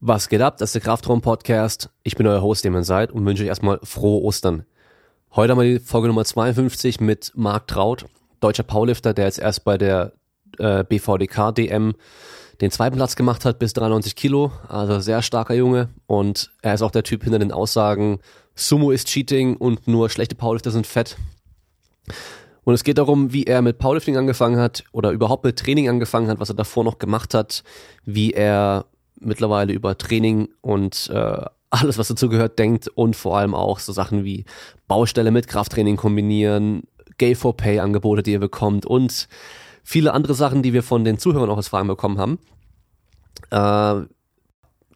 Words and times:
Was 0.00 0.28
geht 0.28 0.42
ab? 0.42 0.58
Das 0.58 0.70
ist 0.70 0.74
der 0.74 0.82
Kraftraum-Podcast. 0.82 1.90
Ich 2.02 2.16
bin 2.16 2.26
euer 2.26 2.42
Host, 2.42 2.64
dem 2.64 2.74
ihr 2.74 2.84
seid, 2.84 3.12
und 3.12 3.24
wünsche 3.24 3.42
euch 3.42 3.48
erstmal 3.48 3.78
frohe 3.82 4.22
Ostern. 4.22 4.64
Heute 5.34 5.52
haben 5.52 5.60
wir 5.60 5.78
die 5.78 5.84
Folge 5.84 6.08
Nummer 6.08 6.24
52 6.24 7.00
mit 7.00 7.32
Marc 7.34 7.68
Traut, 7.68 8.04
deutscher 8.40 8.64
Powerlifter, 8.64 9.14
der 9.14 9.26
jetzt 9.26 9.38
erst 9.38 9.64
bei 9.64 9.78
der 9.78 10.12
äh, 10.58 10.84
BVDK-DM 10.84 11.94
den 12.60 12.70
zweiten 12.70 12.96
Platz 12.96 13.16
gemacht 13.16 13.44
hat 13.44 13.58
bis 13.58 13.72
93 13.72 14.14
Kilo. 14.14 14.52
Also 14.68 15.00
sehr 15.00 15.22
starker 15.22 15.54
Junge. 15.54 15.88
Und 16.06 16.52
er 16.62 16.74
ist 16.74 16.82
auch 16.82 16.90
der 16.90 17.02
Typ 17.02 17.22
hinter 17.24 17.38
den 17.38 17.52
Aussagen, 17.52 18.20
Sumo 18.54 18.90
ist 18.90 19.08
Cheating 19.08 19.56
und 19.56 19.88
nur 19.88 20.10
schlechte 20.10 20.34
Powerlifter 20.34 20.70
sind 20.70 20.86
fett. 20.86 21.16
Und 22.62 22.74
es 22.74 22.84
geht 22.84 22.98
darum, 22.98 23.32
wie 23.32 23.44
er 23.44 23.62
mit 23.62 23.78
Powerlifting 23.78 24.16
angefangen 24.16 24.58
hat 24.58 24.84
oder 24.92 25.10
überhaupt 25.10 25.44
mit 25.44 25.58
Training 25.58 25.88
angefangen 25.88 26.28
hat, 26.28 26.40
was 26.40 26.50
er 26.50 26.54
davor 26.54 26.84
noch 26.84 26.98
gemacht 26.98 27.34
hat, 27.34 27.64
wie 28.04 28.32
er 28.32 28.86
mittlerweile 29.26 29.72
über 29.72 29.96
Training 29.98 30.48
und 30.60 31.10
äh, 31.12 31.44
alles, 31.70 31.98
was 31.98 32.08
dazu 32.08 32.28
gehört, 32.28 32.58
denkt 32.58 32.88
und 32.88 33.16
vor 33.16 33.36
allem 33.36 33.54
auch 33.54 33.80
so 33.80 33.92
Sachen 33.92 34.24
wie 34.24 34.44
Baustelle 34.86 35.30
mit 35.30 35.48
Krafttraining 35.48 35.96
kombinieren, 35.96 36.84
Gay 37.18 37.34
for 37.34 37.56
Pay 37.56 37.80
Angebote, 37.80 38.22
die 38.22 38.34
er 38.34 38.40
bekommt 38.40 38.86
und 38.86 39.28
viele 39.82 40.12
andere 40.12 40.34
Sachen, 40.34 40.62
die 40.62 40.72
wir 40.72 40.82
von 40.82 41.04
den 41.04 41.18
Zuhörern 41.18 41.50
auch 41.50 41.56
als 41.56 41.68
Fragen 41.68 41.88
bekommen 41.88 42.18
haben. 42.18 42.38
Äh, 43.50 44.06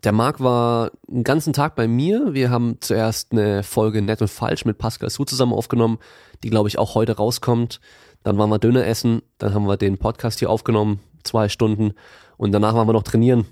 der 0.04 0.12
Marc 0.12 0.40
war 0.40 0.92
einen 1.10 1.24
ganzen 1.24 1.52
Tag 1.52 1.74
bei 1.74 1.88
mir. 1.88 2.32
Wir 2.32 2.50
haben 2.50 2.76
zuerst 2.80 3.32
eine 3.32 3.64
Folge 3.64 4.00
Nett 4.00 4.20
und 4.20 4.28
Falsch 4.28 4.64
mit 4.64 4.78
Pascal 4.78 5.10
Su 5.10 5.24
zusammen 5.24 5.52
aufgenommen, 5.52 5.98
die 6.44 6.50
glaube 6.50 6.68
ich 6.68 6.78
auch 6.78 6.94
heute 6.94 7.16
rauskommt. 7.16 7.80
Dann 8.22 8.38
waren 8.38 8.50
wir 8.50 8.58
Döner 8.58 8.86
essen, 8.86 9.22
dann 9.38 9.54
haben 9.54 9.66
wir 9.66 9.76
den 9.76 9.98
Podcast 9.98 10.38
hier 10.38 10.50
aufgenommen, 10.50 11.00
zwei 11.24 11.48
Stunden 11.48 11.94
und 12.36 12.52
danach 12.52 12.74
waren 12.74 12.86
wir 12.86 12.92
noch 12.92 13.02
trainieren. 13.02 13.46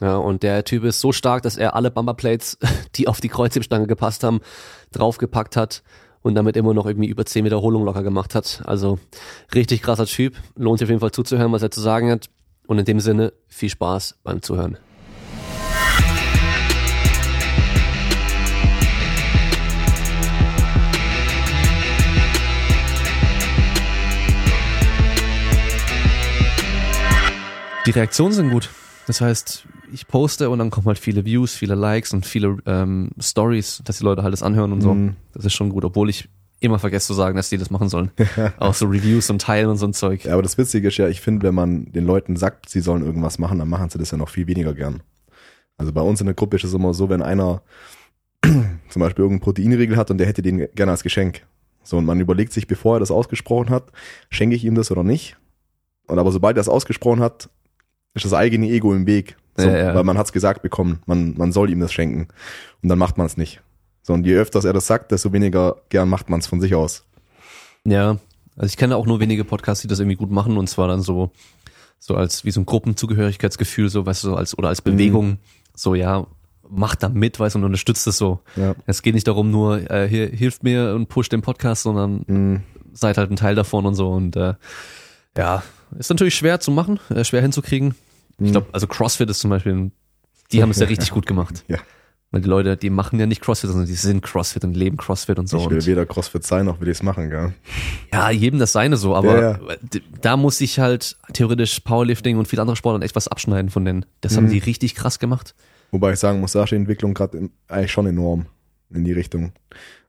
Ja, 0.00 0.16
und 0.16 0.42
der 0.42 0.64
Typ 0.64 0.84
ist 0.84 1.00
so 1.00 1.12
stark, 1.12 1.42
dass 1.42 1.56
er 1.56 1.74
alle 1.74 1.90
Bumperplates, 1.90 2.58
die 2.96 3.08
auf 3.08 3.20
die 3.20 3.28
Kreuzhebstange 3.28 3.86
gepasst 3.86 4.24
haben, 4.24 4.40
draufgepackt 4.92 5.56
hat 5.56 5.82
und 6.22 6.34
damit 6.34 6.56
immer 6.56 6.74
noch 6.74 6.86
irgendwie 6.86 7.08
über 7.08 7.24
zehn 7.24 7.44
Wiederholungen 7.44 7.86
locker 7.86 8.02
gemacht 8.02 8.34
hat. 8.34 8.62
Also 8.66 8.98
richtig 9.54 9.82
krasser 9.82 10.06
Typ. 10.06 10.34
Lohnt 10.54 10.78
sich 10.78 10.86
auf 10.86 10.90
jeden 10.90 11.00
Fall 11.00 11.12
zuzuhören, 11.12 11.52
was 11.52 11.62
er 11.62 11.70
zu 11.70 11.80
sagen 11.80 12.10
hat. 12.10 12.28
Und 12.66 12.78
in 12.78 12.84
dem 12.84 13.00
Sinne 13.00 13.32
viel 13.46 13.70
Spaß 13.70 14.18
beim 14.24 14.42
Zuhören. 14.42 14.76
Die 27.86 27.92
Reaktionen 27.92 28.32
sind 28.32 28.50
gut. 28.50 28.68
Das 29.06 29.20
heißt, 29.20 29.64
ich 29.92 30.06
poste 30.06 30.50
und 30.50 30.58
dann 30.58 30.70
kommen 30.70 30.86
halt 30.86 30.98
viele 30.98 31.24
Views, 31.24 31.54
viele 31.54 31.74
Likes 31.74 32.12
und 32.12 32.26
viele 32.26 32.58
ähm, 32.66 33.10
Stories, 33.20 33.82
dass 33.84 33.98
die 33.98 34.04
Leute 34.04 34.22
halt 34.22 34.32
das 34.32 34.42
anhören 34.42 34.72
und 34.72 34.80
so. 34.80 34.94
Mhm. 34.94 35.16
Das 35.32 35.44
ist 35.44 35.54
schon 35.54 35.70
gut, 35.70 35.84
obwohl 35.84 36.10
ich 36.10 36.28
immer 36.60 36.78
vergesse 36.78 37.08
zu 37.08 37.14
sagen, 37.14 37.36
dass 37.36 37.50
die 37.50 37.58
das 37.58 37.70
machen 37.70 37.88
sollen. 37.88 38.10
Auch 38.58 38.74
so 38.74 38.86
Reviews 38.86 39.30
und 39.30 39.42
Teilen 39.42 39.68
und 39.68 39.76
so 39.76 39.86
ein 39.86 39.92
Zeug. 39.92 40.24
Ja, 40.24 40.32
aber 40.32 40.42
das 40.42 40.56
Witzige 40.58 40.88
ist 40.88 40.96
ja, 40.96 41.08
ich 41.08 41.20
finde, 41.20 41.46
wenn 41.46 41.54
man 41.54 41.92
den 41.92 42.06
Leuten 42.06 42.36
sagt, 42.36 42.68
sie 42.68 42.80
sollen 42.80 43.04
irgendwas 43.04 43.38
machen, 43.38 43.58
dann 43.58 43.68
machen 43.68 43.90
sie 43.90 43.98
das 43.98 44.10
ja 44.10 44.18
noch 44.18 44.28
viel 44.28 44.46
weniger 44.46 44.74
gern. 44.74 45.02
Also 45.76 45.92
bei 45.92 46.00
uns 46.00 46.20
in 46.20 46.26
der 46.26 46.34
Gruppe 46.34 46.56
ist 46.56 46.64
es 46.64 46.72
immer 46.72 46.94
so, 46.94 47.08
wenn 47.08 47.22
einer 47.22 47.62
zum 48.42 49.00
Beispiel 49.00 49.24
irgendeinen 49.24 49.40
Proteinriegel 49.40 49.96
hat 49.96 50.10
und 50.10 50.18
der 50.18 50.26
hätte 50.26 50.42
den 50.42 50.68
gerne 50.74 50.92
als 50.92 51.02
Geschenk. 51.02 51.42
So, 51.82 51.98
und 51.98 52.04
man 52.04 52.18
überlegt 52.18 52.52
sich, 52.52 52.66
bevor 52.66 52.96
er 52.96 53.00
das 53.00 53.10
ausgesprochen 53.10 53.70
hat, 53.70 53.92
schenke 54.30 54.56
ich 54.56 54.64
ihm 54.64 54.74
das 54.74 54.90
oder 54.90 55.04
nicht. 55.04 55.36
Und 56.06 56.18
aber 56.18 56.32
sobald 56.32 56.56
er 56.56 56.60
es 56.60 56.68
ausgesprochen 56.68 57.20
hat, 57.20 57.48
ist 58.14 58.24
das 58.24 58.32
eigene 58.32 58.68
Ego 58.68 58.94
im 58.94 59.06
Weg. 59.06 59.36
So, 59.56 59.68
Ja, 59.68 59.76
ja. 59.76 59.94
Weil 59.94 60.04
man 60.04 60.18
hat 60.18 60.26
es 60.26 60.32
gesagt 60.32 60.62
bekommen, 60.62 61.00
man, 61.06 61.34
man 61.36 61.52
soll 61.52 61.70
ihm 61.70 61.80
das 61.80 61.92
schenken. 61.92 62.28
Und 62.82 62.88
dann 62.88 62.98
macht 62.98 63.16
man 63.18 63.26
es 63.26 63.36
nicht. 63.36 63.60
So, 64.02 64.12
und 64.12 64.24
je 64.26 64.34
öfters 64.36 64.64
er 64.64 64.72
das 64.72 64.86
sagt, 64.86 65.10
desto 65.12 65.32
weniger 65.32 65.76
gern 65.88 66.08
macht 66.08 66.30
man 66.30 66.40
es 66.40 66.46
von 66.46 66.60
sich 66.60 66.74
aus. 66.74 67.04
Ja, 67.84 68.18
also 68.56 68.66
ich 68.66 68.76
kenne 68.76 68.96
auch 68.96 69.06
nur 69.06 69.20
wenige 69.20 69.44
Podcasts, 69.44 69.82
die 69.82 69.88
das 69.88 69.98
irgendwie 69.98 70.16
gut 70.16 70.30
machen 70.30 70.56
und 70.56 70.68
zwar 70.68 70.88
dann 70.88 71.02
so, 71.02 71.30
so 71.98 72.14
als 72.14 72.44
wie 72.44 72.50
so 72.50 72.60
ein 72.60 72.66
Gruppenzugehörigkeitsgefühl, 72.66 73.88
so 73.88 74.06
weißt 74.06 74.24
du, 74.24 74.28
so 74.28 74.34
als 74.36 74.56
oder 74.56 74.68
als 74.68 74.82
Bewegung, 74.82 75.38
so 75.74 75.94
ja, 75.94 76.26
macht 76.68 77.02
da 77.02 77.08
mit, 77.08 77.38
weißt 77.38 77.54
du, 77.54 77.58
und 77.60 77.64
unterstützt 77.64 78.06
es 78.06 78.18
so. 78.18 78.40
Ja. 78.56 78.74
Es 78.86 79.02
geht 79.02 79.14
nicht 79.14 79.26
darum, 79.28 79.50
nur 79.50 79.88
äh, 79.90 80.08
hier 80.08 80.26
hilft 80.28 80.62
mir 80.64 80.94
und 80.94 81.08
pusht 81.08 81.32
den 81.32 81.42
Podcast, 81.42 81.82
sondern 81.82 82.24
Mhm. 82.26 82.62
seid 82.92 83.18
halt 83.18 83.30
ein 83.30 83.36
Teil 83.36 83.54
davon 83.54 83.86
und 83.86 83.94
so 83.94 84.10
und 84.10 84.36
äh, 84.36 84.54
ja, 85.36 85.62
ist 85.98 86.10
natürlich 86.10 86.34
schwer 86.34 86.60
zu 86.60 86.70
machen, 86.70 86.98
äh, 87.10 87.24
schwer 87.24 87.42
hinzukriegen. 87.42 87.94
Ich 88.38 88.52
glaube, 88.52 88.66
also 88.72 88.86
CrossFit 88.86 89.30
ist 89.30 89.40
zum 89.40 89.50
Beispiel, 89.50 89.90
die 90.52 90.62
haben 90.62 90.70
es 90.70 90.78
ja 90.78 90.86
richtig 90.86 91.10
gut 91.10 91.26
gemacht. 91.26 91.64
Ja. 91.68 91.78
Weil 92.32 92.40
die 92.40 92.48
Leute, 92.48 92.76
die 92.76 92.90
machen 92.90 93.20
ja 93.20 93.26
nicht 93.26 93.40
CrossFit, 93.40 93.70
sondern 93.70 93.86
die 93.86 93.94
sind 93.94 94.20
CrossFit 94.20 94.64
und 94.64 94.74
leben 94.76 94.96
CrossFit 94.96 95.38
und 95.38 95.48
so. 95.48 95.58
Ich 95.58 95.70
will 95.70 95.78
und 95.78 95.86
weder 95.86 96.04
CrossFit 96.06 96.42
sein, 96.44 96.66
noch 96.66 96.80
will 96.80 96.88
ich 96.88 96.98
es 96.98 97.02
machen, 97.04 97.30
gell? 97.30 97.54
ja, 98.12 98.30
jedem 98.30 98.58
das 98.58 98.72
seine 98.72 98.96
so, 98.96 99.14
aber 99.14 99.40
Ja, 99.40 99.60
d- 99.80 100.02
da 100.22 100.36
muss 100.36 100.60
ich 100.60 100.80
halt 100.80 101.16
theoretisch 101.32 101.78
Powerlifting 101.80 102.36
und 102.36 102.48
viele 102.48 102.62
andere 102.62 102.74
Sportarten 102.76 103.04
echt 103.04 103.14
was 103.14 103.28
abschneiden 103.28 103.70
von 103.70 103.84
denen. 103.84 104.06
Das 104.22 104.36
haben 104.36 104.48
die 104.50 104.58
richtig 104.58 104.96
krass 104.96 105.20
gemacht. 105.20 105.54
Wobei 105.92 106.14
ich 106.14 106.18
sagen 106.18 106.40
muss, 106.40 106.50
da 106.52 106.64
ist 106.64 106.70
die 106.70 106.74
Entwicklung 106.76 107.14
gerade 107.14 107.48
eigentlich 107.68 107.92
schon 107.92 108.06
enorm 108.06 108.46
in 108.90 109.04
die 109.04 109.12
Richtung. 109.12 109.52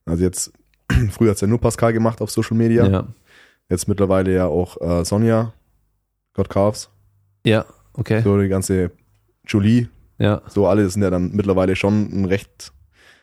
Also 0.06 0.24
jetzt, 0.24 0.52
früher 1.12 1.30
hat's 1.32 1.42
ja 1.42 1.48
nur 1.48 1.62
Pascal 1.62 1.94
gemacht 1.94 2.20
auf 2.20 2.32
Social 2.32 2.58
Media. 2.58 2.88
Ja. 2.88 3.08
Jetzt 3.70 3.88
mittlerweile 3.88 4.34
ja 4.34 4.48
auch 4.48 4.82
äh, 4.82 5.06
Sonja, 5.06 5.54
God 6.34 6.50
Calves, 6.50 6.90
Ja, 7.46 7.66
okay. 7.98 8.22
so 8.24 8.40
die 8.40 8.48
ganze 8.48 8.92
Julie, 9.46 9.88
Ja. 10.18 10.42
so 10.48 10.68
alle 10.68 10.90
sind 10.90 11.02
ja 11.04 11.10
dann 11.10 11.32
mittlerweile 11.32 11.76
schon 11.76 12.10
ein 12.12 12.26
recht 12.26 12.72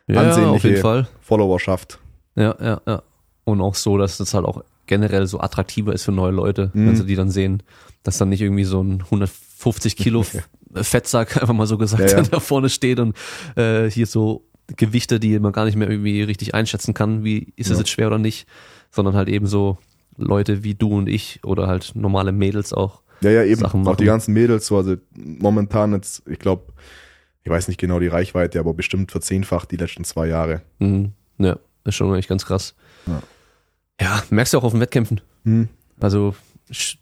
Ja, 0.07 0.21
auf 0.21 0.27
Ansehnliche- 0.29 0.69
jeden 0.69 0.81
Fall. 0.83 1.09
Followerschaft. 1.21 1.99
Ja, 2.37 2.55
ja, 2.61 2.81
ja. 2.87 3.03
Und 3.45 3.61
auch 3.61 3.75
so, 3.75 3.97
dass 3.99 4.19
das 4.19 4.35
halt 4.35 4.45
auch 4.47 4.63
generell 4.87 5.27
so 5.27 5.41
attraktiver 5.41 5.93
ist 5.93 6.05
für 6.05 6.13
neue 6.13 6.33
Leute, 6.33 6.71
Mhm. 6.75 6.87
wenn 6.89 6.97
sie 6.97 7.07
die 7.07 7.15
dann 7.17 7.31
sehen, 7.31 7.63
dass 8.03 8.19
dann 8.19 8.29
nicht 8.29 8.43
irgendwie 8.43 8.65
so 8.65 8.83
ein 8.83 9.03
150 9.11 9.97
Kilo 9.97 10.25
Fettsack 10.75 11.37
einfach 11.41 11.55
mal 11.55 11.67
so 11.67 11.79
gesagt 11.79 12.11
Ja, 12.11 12.19
ja. 12.19 12.23
da 12.31 12.41
vorne 12.41 12.69
steht 12.69 13.01
und 13.01 13.17
äh, 13.57 13.91
hier 13.91 14.07
so 14.07 14.45
Gewichte, 14.77 15.21
die 15.21 15.39
man 15.39 15.53
gar 15.53 15.65
nicht 15.67 15.77
mehr 15.77 15.89
irgendwie 15.91 16.23
richtig 16.23 16.55
einschätzen 16.55 16.95
kann, 16.95 17.23
wie 17.25 17.53
ist 17.57 17.67
es 17.71 17.75
Ja. 17.75 17.79
jetzt 17.81 17.91
schwer 17.91 18.07
oder 18.09 18.19
nicht, 18.19 18.47
sondern 18.91 19.15
halt 19.15 19.29
eben 19.29 19.47
so 19.47 19.79
Leute 20.17 20.65
wie 20.65 20.75
du 20.75 20.97
und 20.97 21.09
ich 21.09 21.41
oder 21.45 21.67
halt 21.67 21.93
normale 21.95 22.33
Mädels 22.33 22.73
auch. 22.73 23.03
Ja, 23.25 23.31
ja, 23.31 23.45
eben. 23.45 23.61
Sachen 23.61 23.87
Auch 23.87 23.97
die 23.97 24.05
ganzen 24.05 24.35
Mädels, 24.35 24.67
so, 24.67 24.77
also 24.77 24.97
momentan 25.17 25.93
jetzt, 25.93 26.23
ich 26.29 26.39
glaube, 26.39 26.73
ich 27.43 27.51
weiß 27.51 27.69
nicht 27.69 27.79
genau 27.79 28.01
die 28.01 28.09
Reichweite, 28.09 28.61
aber 28.61 28.75
bestimmt 28.75 29.11
verzehnfacht 29.11 29.71
die 29.71 29.77
letzten 29.77 30.05
zwei 30.05 30.27
Jahre. 30.29 30.63
Mhm. 30.79 31.13
Ja, 31.39 31.59
ist 31.85 31.95
schon 31.95 32.15
echt 32.15 32.29
ganz 32.29 32.45
krass. 32.47 32.75
Ja. 33.07 33.23
Ja, 34.01 34.23
merkst 34.31 34.53
du 34.53 34.59
auch 34.59 34.65
auf 34.65 34.73
den 34.73 34.81
Wettkämpfen. 34.81 35.21
Hm. 35.45 35.69
Also 36.01 36.35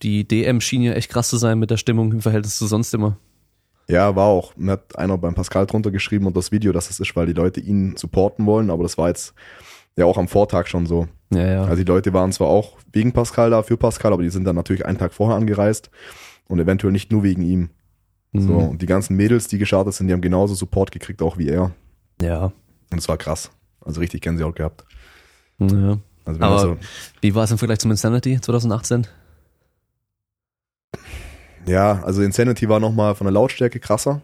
die 0.02 0.26
DM 0.26 0.60
schien 0.60 0.82
ja 0.82 0.92
echt 0.92 1.10
krass 1.10 1.28
zu 1.28 1.36
sein 1.36 1.58
mit 1.58 1.70
der 1.70 1.76
Stimmung 1.76 2.12
im 2.12 2.20
Verhältnis 2.20 2.56
zu 2.56 2.66
sonst 2.66 2.92
immer. 2.94 3.16
Ja, 3.88 4.14
war 4.14 4.26
auch. 4.26 4.56
Mir 4.56 4.72
hat 4.72 4.96
einer 4.98 5.18
beim 5.18 5.34
Pascal 5.34 5.66
drunter 5.66 5.90
geschrieben 5.90 6.26
und 6.26 6.36
das 6.36 6.52
Video, 6.52 6.72
dass 6.72 6.90
es 6.90 7.00
ist, 7.00 7.16
weil 7.16 7.26
die 7.26 7.32
Leute 7.32 7.60
ihn 7.60 7.96
supporten 7.96 8.46
wollen, 8.46 8.70
aber 8.70 8.82
das 8.82 8.98
war 8.98 9.08
jetzt 9.08 9.34
ja 9.96 10.04
auch 10.06 10.18
am 10.18 10.28
Vortag 10.28 10.66
schon 10.68 10.86
so. 10.86 11.08
Ja, 11.30 11.46
ja. 11.46 11.62
Also 11.64 11.76
die 11.76 11.88
Leute 11.90 12.12
waren 12.12 12.32
zwar 12.32 12.48
auch 12.48 12.76
wegen 12.92 13.12
Pascal 13.12 13.50
da, 13.50 13.62
für 13.62 13.76
Pascal, 13.76 14.12
aber 14.12 14.22
die 14.22 14.30
sind 14.30 14.44
dann 14.44 14.56
natürlich 14.56 14.84
einen 14.86 14.98
Tag 14.98 15.12
vorher 15.14 15.36
angereist 15.36 15.90
und 16.48 16.58
eventuell 16.60 16.92
nicht 16.92 17.10
nur 17.12 17.22
wegen 17.22 17.42
ihm. 17.42 17.70
So, 18.34 18.52
Mhm. 18.52 18.68
und 18.70 18.82
die 18.82 18.86
ganzen 18.86 19.16
Mädels, 19.16 19.48
die 19.48 19.58
gestartet 19.58 19.92
sind, 19.94 20.06
die 20.06 20.12
haben 20.14 20.22
genauso 20.22 20.54
Support 20.54 20.90
gekriegt, 20.90 21.20
auch 21.22 21.36
wie 21.36 21.48
er. 21.48 21.72
Ja. 22.20 22.52
Und 22.90 22.98
es 22.98 23.08
war 23.08 23.18
krass. 23.18 23.50
Also 23.84 24.00
richtig 24.00 24.22
Gänsehaut 24.22 24.56
gehabt. 24.56 24.84
ja. 25.58 25.98
Also 26.24 26.40
Aber 26.40 26.58
so, 26.60 26.76
wie 27.20 27.34
war 27.34 27.44
es 27.44 27.50
im 27.50 27.58
Vergleich 27.58 27.80
zum 27.80 27.90
Insanity 27.90 28.40
2018? 28.40 29.06
ja, 31.66 32.02
also 32.02 32.22
Insanity 32.22 32.68
war 32.68 32.80
nochmal 32.80 33.14
von 33.14 33.24
der 33.24 33.32
Lautstärke 33.32 33.78
krasser. 33.80 34.20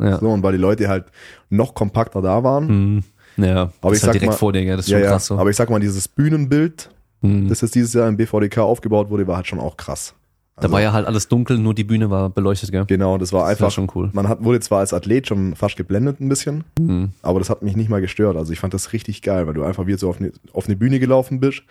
Ja. 0.00 0.18
So, 0.18 0.28
und 0.30 0.42
weil 0.42 0.52
die 0.52 0.58
Leute 0.58 0.88
halt 0.88 1.06
noch 1.50 1.74
kompakter 1.74 2.22
da 2.22 2.42
waren. 2.42 2.66
Mhm. 2.94 3.04
Ja, 3.42 3.62
Aber 3.62 3.72
ich 3.82 3.82
halt 3.82 3.98
sag 4.00 4.12
direkt 4.12 4.32
mal- 4.32 4.36
vor 4.36 4.52
dir, 4.52 4.64
gell? 4.64 4.76
das 4.76 4.86
ist 4.86 4.90
ja, 4.92 4.98
schon 4.98 5.04
ja. 5.04 5.10
krass 5.12 5.26
so. 5.26 5.38
Aber 5.38 5.50
ich 5.50 5.56
sag 5.56 5.70
mal, 5.70 5.80
dieses 5.80 6.08
Bühnenbild, 6.08 6.90
Mhm. 7.22 7.48
das 7.48 7.60
jetzt 7.60 7.74
dieses 7.74 7.92
Jahr 7.94 8.08
im 8.08 8.16
BVDK 8.16 8.58
aufgebaut 8.58 9.10
wurde, 9.10 9.26
war 9.26 9.36
halt 9.36 9.46
schon 9.46 9.60
auch 9.60 9.76
krass. 9.76 10.14
da 10.56 10.70
war 10.70 10.82
ja 10.82 10.92
halt 10.92 11.06
alles 11.06 11.26
dunkel, 11.26 11.56
nur 11.56 11.72
die 11.72 11.84
Bühne 11.84 12.10
war 12.10 12.28
beleuchtet, 12.28 12.70
gell? 12.70 12.84
Genau, 12.86 13.16
das 13.16 13.32
war 13.32 13.40
Das 13.40 13.44
war 13.44 13.50
einfach, 13.68 13.70
schon 13.70 13.90
cool. 13.94 14.10
man 14.12 14.28
hat, 14.28 14.44
wurde 14.44 14.60
zwar 14.60 14.80
als 14.80 14.92
Athlet 14.92 15.26
schon 15.26 15.54
fast 15.56 15.74
geblendet 15.78 16.20
ein 16.20 16.28
bisschen, 16.28 16.64
Mhm. 16.78 17.12
aber 17.22 17.38
das 17.38 17.48
hat 17.48 17.62
mich 17.62 17.76
nicht 17.76 17.88
mal 17.88 18.02
gestört. 18.02 18.36
Also 18.36 18.52
ich 18.52 18.60
fand 18.60 18.74
das 18.74 18.92
richtig 18.92 19.22
geil, 19.22 19.46
weil 19.46 19.54
du 19.54 19.64
einfach 19.64 19.86
wie 19.86 19.94
so 19.94 20.10
auf 20.10 20.20
eine, 20.20 20.32
auf 20.52 20.66
eine 20.66 20.76
Bühne 20.76 20.98
gelaufen 21.00 21.40
bist 21.40 21.62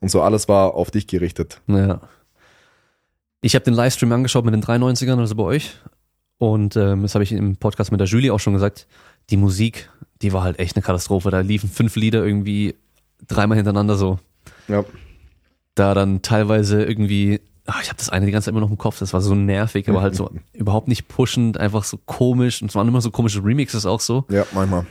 und 0.00 0.10
so 0.10 0.20
alles 0.20 0.48
war 0.48 0.74
auf 0.74 0.90
dich 0.90 1.06
gerichtet. 1.06 1.62
Ja. 1.66 2.00
Ich 3.40 3.54
habe 3.54 3.64
den 3.64 3.74
Livestream 3.74 4.12
angeschaut 4.12 4.44
mit 4.44 4.52
den 4.54 4.62
93ern, 4.62 5.18
also 5.18 5.34
bei 5.34 5.42
euch. 5.44 5.76
Und 6.38 6.76
ähm, 6.76 7.02
das 7.02 7.14
habe 7.14 7.24
ich 7.24 7.32
im 7.32 7.56
Podcast 7.56 7.90
mit 7.90 8.00
der 8.00 8.06
Julie 8.08 8.32
auch 8.32 8.40
schon 8.40 8.52
gesagt. 8.52 8.86
Die 9.30 9.36
Musik, 9.36 9.88
die 10.22 10.32
war 10.32 10.42
halt 10.42 10.58
echt 10.58 10.76
eine 10.76 10.82
Katastrophe. 10.82 11.30
Da 11.30 11.40
liefen 11.40 11.68
fünf 11.68 11.96
Lieder 11.96 12.24
irgendwie 12.24 12.74
dreimal 13.26 13.56
hintereinander 13.56 13.96
so. 13.96 14.18
Ja, 14.68 14.84
Da 15.74 15.94
dann 15.94 16.22
teilweise 16.22 16.84
irgendwie 16.84 17.40
ach, 17.66 17.82
ich 17.82 17.88
habe 17.88 17.98
das 17.98 18.08
eine 18.08 18.26
die 18.26 18.32
ganze 18.32 18.46
Zeit 18.46 18.52
immer 18.52 18.60
noch 18.60 18.70
im 18.70 18.78
Kopf, 18.78 18.98
das 18.98 19.12
war 19.12 19.20
so 19.20 19.34
nervig, 19.34 19.88
aber 19.88 20.00
halt 20.00 20.14
so 20.14 20.30
überhaupt 20.52 20.88
nicht 20.88 21.08
pushend, 21.08 21.58
einfach 21.58 21.84
so 21.84 21.98
komisch 22.06 22.62
und 22.62 22.68
es 22.68 22.74
waren 22.74 22.88
immer 22.88 23.00
so 23.00 23.10
komische 23.10 23.44
Remixes 23.44 23.86
auch 23.86 24.00
so. 24.00 24.24
Ja, 24.30 24.46
manchmal. 24.52 24.86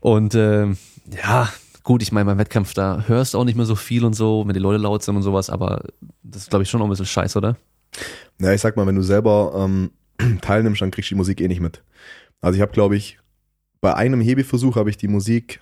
Und 0.00 0.34
ähm, 0.34 0.76
ja, 1.10 1.48
gut, 1.82 2.02
ich 2.02 2.12
meine, 2.12 2.26
beim 2.26 2.38
Wettkampf, 2.38 2.74
da 2.74 3.04
hörst 3.06 3.34
du 3.34 3.38
auch 3.38 3.44
nicht 3.44 3.56
mehr 3.56 3.66
so 3.66 3.74
viel 3.74 4.04
und 4.04 4.14
so, 4.14 4.44
wenn 4.46 4.54
die 4.54 4.60
Leute 4.60 4.78
laut 4.78 5.02
sind 5.02 5.16
und 5.16 5.22
sowas, 5.22 5.50
aber 5.50 5.82
das 6.22 6.42
ist, 6.42 6.50
glaube 6.50 6.62
ich, 6.62 6.70
schon 6.70 6.80
auch 6.80 6.84
ein 6.84 6.90
bisschen 6.90 7.06
scheiße, 7.06 7.38
oder? 7.38 7.56
Ja, 8.40 8.52
ich 8.52 8.60
sag 8.60 8.76
mal, 8.76 8.86
wenn 8.86 8.94
du 8.94 9.02
selber 9.02 9.52
ähm, 9.56 9.90
teilnimmst, 10.40 10.80
dann 10.82 10.90
kriegst 10.90 11.10
du 11.10 11.14
die 11.14 11.18
Musik 11.18 11.40
eh 11.40 11.48
nicht 11.48 11.60
mit. 11.60 11.82
Also 12.40 12.56
ich 12.56 12.60
habe, 12.62 12.72
glaube 12.72 12.96
ich, 12.96 13.18
bei 13.80 13.94
einem 13.94 14.20
Hebeversuch 14.20 14.76
habe 14.76 14.90
ich 14.90 14.96
die 14.96 15.08
Musik 15.08 15.60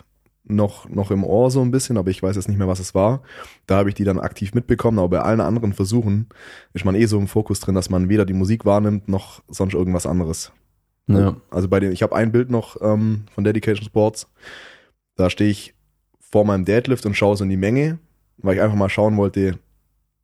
noch, 0.48 0.88
noch 0.88 1.10
im 1.10 1.24
Ohr 1.24 1.50
so 1.50 1.60
ein 1.60 1.70
bisschen, 1.72 1.96
aber 1.96 2.10
ich 2.10 2.22
weiß 2.22 2.36
jetzt 2.36 2.48
nicht 2.48 2.56
mehr, 2.58 2.68
was 2.68 2.78
es 2.78 2.94
war. 2.94 3.22
Da 3.66 3.76
habe 3.78 3.88
ich 3.88 3.94
die 3.96 4.04
dann 4.04 4.20
aktiv 4.20 4.54
mitbekommen, 4.54 4.98
aber 4.98 5.08
bei 5.08 5.20
allen 5.20 5.40
anderen 5.40 5.72
Versuchen 5.72 6.28
ist 6.72 6.84
man 6.84 6.94
eh 6.94 7.06
so 7.06 7.18
im 7.18 7.26
Fokus 7.26 7.58
drin, 7.60 7.74
dass 7.74 7.90
man 7.90 8.08
weder 8.08 8.24
die 8.24 8.32
Musik 8.32 8.64
wahrnimmt, 8.64 9.08
noch 9.08 9.42
sonst 9.48 9.74
irgendwas 9.74 10.06
anderes. 10.06 10.52
Ja. 11.08 11.36
Also 11.50 11.68
bei 11.68 11.78
den, 11.80 11.92
ich 11.92 12.02
habe 12.02 12.14
ein 12.16 12.32
Bild 12.32 12.50
noch 12.50 12.76
ähm, 12.80 13.26
von 13.32 13.44
Dedication 13.44 13.84
Sports. 13.84 14.28
Da 15.16 15.30
stehe 15.30 15.50
ich 15.50 15.74
vor 16.20 16.44
meinem 16.44 16.64
Deadlift 16.64 17.06
und 17.06 17.14
schaue 17.16 17.36
so 17.36 17.44
in 17.44 17.50
die 17.50 17.56
Menge, 17.56 17.98
weil 18.38 18.56
ich 18.56 18.62
einfach 18.62 18.76
mal 18.76 18.88
schauen 18.88 19.16
wollte, 19.16 19.58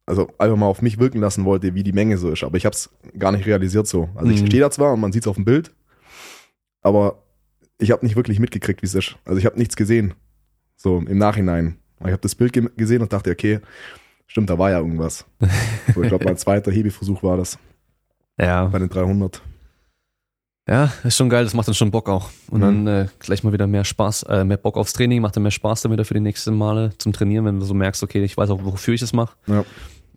also 0.07 0.29
einfach 0.39 0.57
mal 0.57 0.67
auf 0.67 0.83
mich 0.83 0.99
wirken 0.99 1.21
lassen 1.21 1.45
wollte, 1.45 1.75
wie 1.75 1.83
die 1.85 1.93
Menge 1.93 2.19
so 2.19 2.31
ist. 2.31 2.43
Aber 2.45 2.57
ich 2.57 2.65
habe 2.67 2.75
es 2.75 2.91
gar 3.19 3.31
nicht 3.33 3.47
realisiert 3.47 3.87
so. 3.87 4.09
Also 4.15 4.31
ich 4.33 4.43
Mhm. 4.43 4.47
stehe 4.47 4.61
da 4.63 4.71
zwar 4.71 4.93
und 4.93 5.01
man 5.01 5.13
sieht 5.13 5.23
es 5.23 5.29
auf 5.29 5.37
dem 5.37 5.45
Bild, 5.45 5.73
aber 6.83 7.22
ich 7.83 7.91
habe 7.91 8.05
nicht 8.07 8.17
wirklich 8.17 8.39
mitgekriegt, 8.39 8.83
wie 8.83 8.87
es 8.87 8.95
ist. 8.95 9.17
Also 9.25 9.39
ich 9.39 9.47
habe 9.47 9.59
nichts 9.59 9.77
gesehen. 9.77 10.15
So 10.77 10.99
im 10.99 11.19
Nachhinein. 11.19 11.77
Ich 12.01 12.07
habe 12.07 12.19
das 12.19 12.35
Bild 12.35 12.53
ge 12.53 12.69
gesehen 12.77 13.03
und 13.03 13.13
dachte, 13.13 13.31
okay, 13.31 13.61
stimmt, 14.27 14.51
da 14.51 14.59
war 14.59 14.71
ja 14.71 14.79
irgendwas. 14.79 15.25
So, 15.95 16.03
ich 16.03 16.09
glaube, 16.09 16.25
mein 16.25 16.37
zweiter 16.39 16.73
Hebeversuch 16.73 17.23
war 17.23 17.37
das 17.37 17.59
Ja, 18.41 18.65
bei 18.67 18.79
den 18.81 18.89
300. 18.89 19.41
ja, 20.69 20.93
ist 21.05 21.17
schon 21.17 21.29
geil, 21.29 21.45
das 21.45 21.55
macht 21.55 21.69
dann 21.69 21.75
schon 21.75 21.91
Bock 21.91 22.09
auch. 22.09 22.31
Und 22.51 22.61
Mhm. 22.61 22.85
dann 22.85 22.87
äh, 22.87 23.09
gleich 23.21 23.45
mal 23.45 23.53
wieder 23.53 23.67
mehr 23.67 23.85
Spaß, 23.85 24.25
äh, 24.25 24.45
mehr 24.45 24.57
Bock 24.57 24.77
aufs 24.77 24.93
Training, 24.93 25.21
macht 25.23 25.37
dann 25.37 25.43
mehr 25.43 25.53
Spaß 25.53 25.83
dann 25.83 25.93
wieder 25.93 26.05
für 26.05 26.15
die 26.15 26.21
nächsten 26.21 26.57
Male 26.57 26.93
zum 26.99 27.13
Trainieren, 27.13 27.45
wenn 27.45 27.61
du 27.61 27.65
so 27.67 27.75
merkst, 27.75 28.03
okay, 28.03 28.23
ich 28.25 28.37
weiß 28.37 28.51
auch, 28.51 28.65
wofür 28.65 28.95
ich 28.95 29.01
das 29.01 29.13
mache. 29.13 29.37
Ja. 29.47 29.65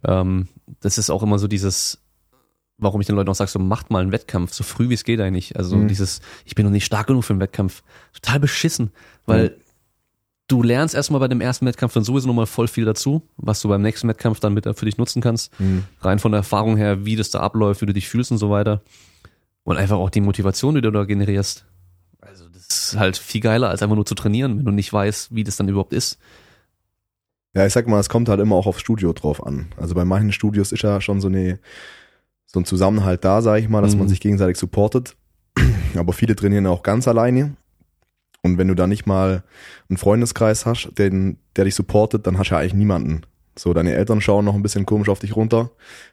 Ähm, 0.04 0.48
das 0.80 0.98
ist 0.98 1.10
auch 1.10 1.22
immer 1.24 1.38
so 1.40 1.48
dieses, 1.48 2.00
warum 2.78 3.00
ich 3.02 3.08
den 3.08 3.16
Leuten 3.16 3.30
auch 3.30 3.36
sage, 3.36 3.50
so 3.52 3.60
macht 3.60 3.90
mal 3.90 4.02
einen 4.02 4.12
Wettkampf, 4.12 4.54
so 4.54 4.64
früh 4.64 4.90
wie 4.90 4.94
es 4.96 5.04
geht 5.04 5.20
eigentlich. 5.22 5.56
Also 5.58 5.78
Mhm. 5.78 5.88
dieses, 5.88 6.22
ich 6.46 6.56
bin 6.56 6.66
noch 6.66 6.72
nicht 6.72 6.86
stark 6.86 7.08
genug 7.08 7.24
für 7.24 7.34
einen 7.34 7.40
Wettkampf. 7.40 7.84
Total 8.14 8.40
beschissen, 8.40 8.92
weil 9.26 9.50
Mhm. 9.50 9.54
du 10.48 10.64
lernst 10.64 10.94
erstmal 10.96 11.20
bei 11.20 11.28
dem 11.28 11.42
ersten 11.42 11.66
Wettkampf 11.66 11.94
dann 11.94 12.04
sowieso 12.04 12.28
nochmal 12.28 12.46
voll 12.48 12.68
viel 12.68 12.86
dazu, 12.86 13.22
was 13.38 13.62
du 13.62 13.70
beim 13.70 13.82
nächsten 13.82 14.08
Wettkampf 14.08 14.40
dann 14.40 14.54
mit 14.54 14.66
für 14.78 14.86
dich 14.86 14.98
nutzen 14.98 15.22
kannst. 15.22 15.58
Mhm. 15.60 15.86
Rein 16.02 16.20
von 16.20 16.32
der 16.32 16.40
Erfahrung 16.40 16.76
her, 16.78 17.06
wie 17.06 17.16
das 17.16 17.30
da 17.32 17.40
abläuft, 17.40 17.82
wie 17.82 17.86
du 17.86 17.94
dich 17.94 18.08
fühlst 18.10 18.32
und 18.32 18.38
so 18.40 18.50
weiter. 18.50 18.82
Und 19.64 19.78
einfach 19.78 19.98
auch 19.98 20.10
die 20.10 20.22
Motivation, 20.22 20.76
die 20.76 20.82
du 20.82 20.92
da 20.92 21.06
generierst. 21.06 21.66
Also 22.22 22.48
das 22.50 22.68
ist 22.68 22.98
halt 23.00 23.18
viel 23.18 23.42
geiler, 23.42 23.70
als 23.70 23.82
einfach 23.82 23.96
nur 23.96 24.06
zu 24.06 24.16
trainieren, 24.16 24.58
wenn 24.58 24.66
du 24.66 24.72
nicht 24.72 24.92
weißt, 24.92 25.34
wie 25.34 25.44
das 25.44 25.56
dann 25.56 25.70
überhaupt 25.70 25.94
ist. 25.94 26.20
Ja, 27.56 27.66
ich 27.66 27.72
sag 27.74 27.88
mal, 27.88 28.00
es 28.00 28.10
kommt 28.10 28.28
halt 28.28 28.42
immer 28.42 28.56
auch 28.56 28.68
aufs 28.68 28.82
Studio 28.82 29.14
drauf 29.14 29.46
an. 29.46 29.68
Also 29.78 29.96
bei 29.96 30.04
manchen 30.04 30.34
Studios 30.34 30.72
ist 30.74 30.84
ja 30.84 31.00
schon 31.02 31.22
so 31.22 31.28
eine 31.30 31.58
so 32.56 32.62
ein 32.62 32.66
Zusammenhalt 32.66 33.26
da, 33.26 33.42
sage 33.42 33.60
ich 33.62 33.68
mal, 33.70 33.82
dass 33.82 33.94
Mhm. 33.94 34.00
man 34.00 34.08
sich 34.08 34.22
gegenseitig 34.22 34.56
supportet. 34.58 35.18
Aber 35.96 36.14
viele 36.14 36.36
trainieren 36.38 36.66
auch 36.68 36.84
ganz 36.84 37.06
alleine. 37.08 37.58
Und 38.44 38.58
wenn 38.58 38.70
du 38.70 38.76
da 38.76 38.88
nicht 38.88 39.06
mal 39.06 39.44
einen 39.90 39.98
Freundeskreis 39.98 40.66
hast, 40.66 40.90
den, 40.98 41.38
der 41.58 41.66
dich 41.66 41.76
supportet, 41.76 42.26
dann 42.26 42.38
hast 42.38 42.50
du 42.52 42.56
ja 42.56 42.62
eigentlich 42.62 42.74
niemanden. 42.76 43.22
So, 43.58 43.74
deine 43.74 43.94
Eltern 43.94 44.20
schauen 44.20 44.44
noch 44.44 44.54
ein 44.56 44.62
bisschen 44.62 44.86
komisch 44.86 45.08
auf 45.08 45.20
dich 45.20 45.36
runter, 45.36 45.70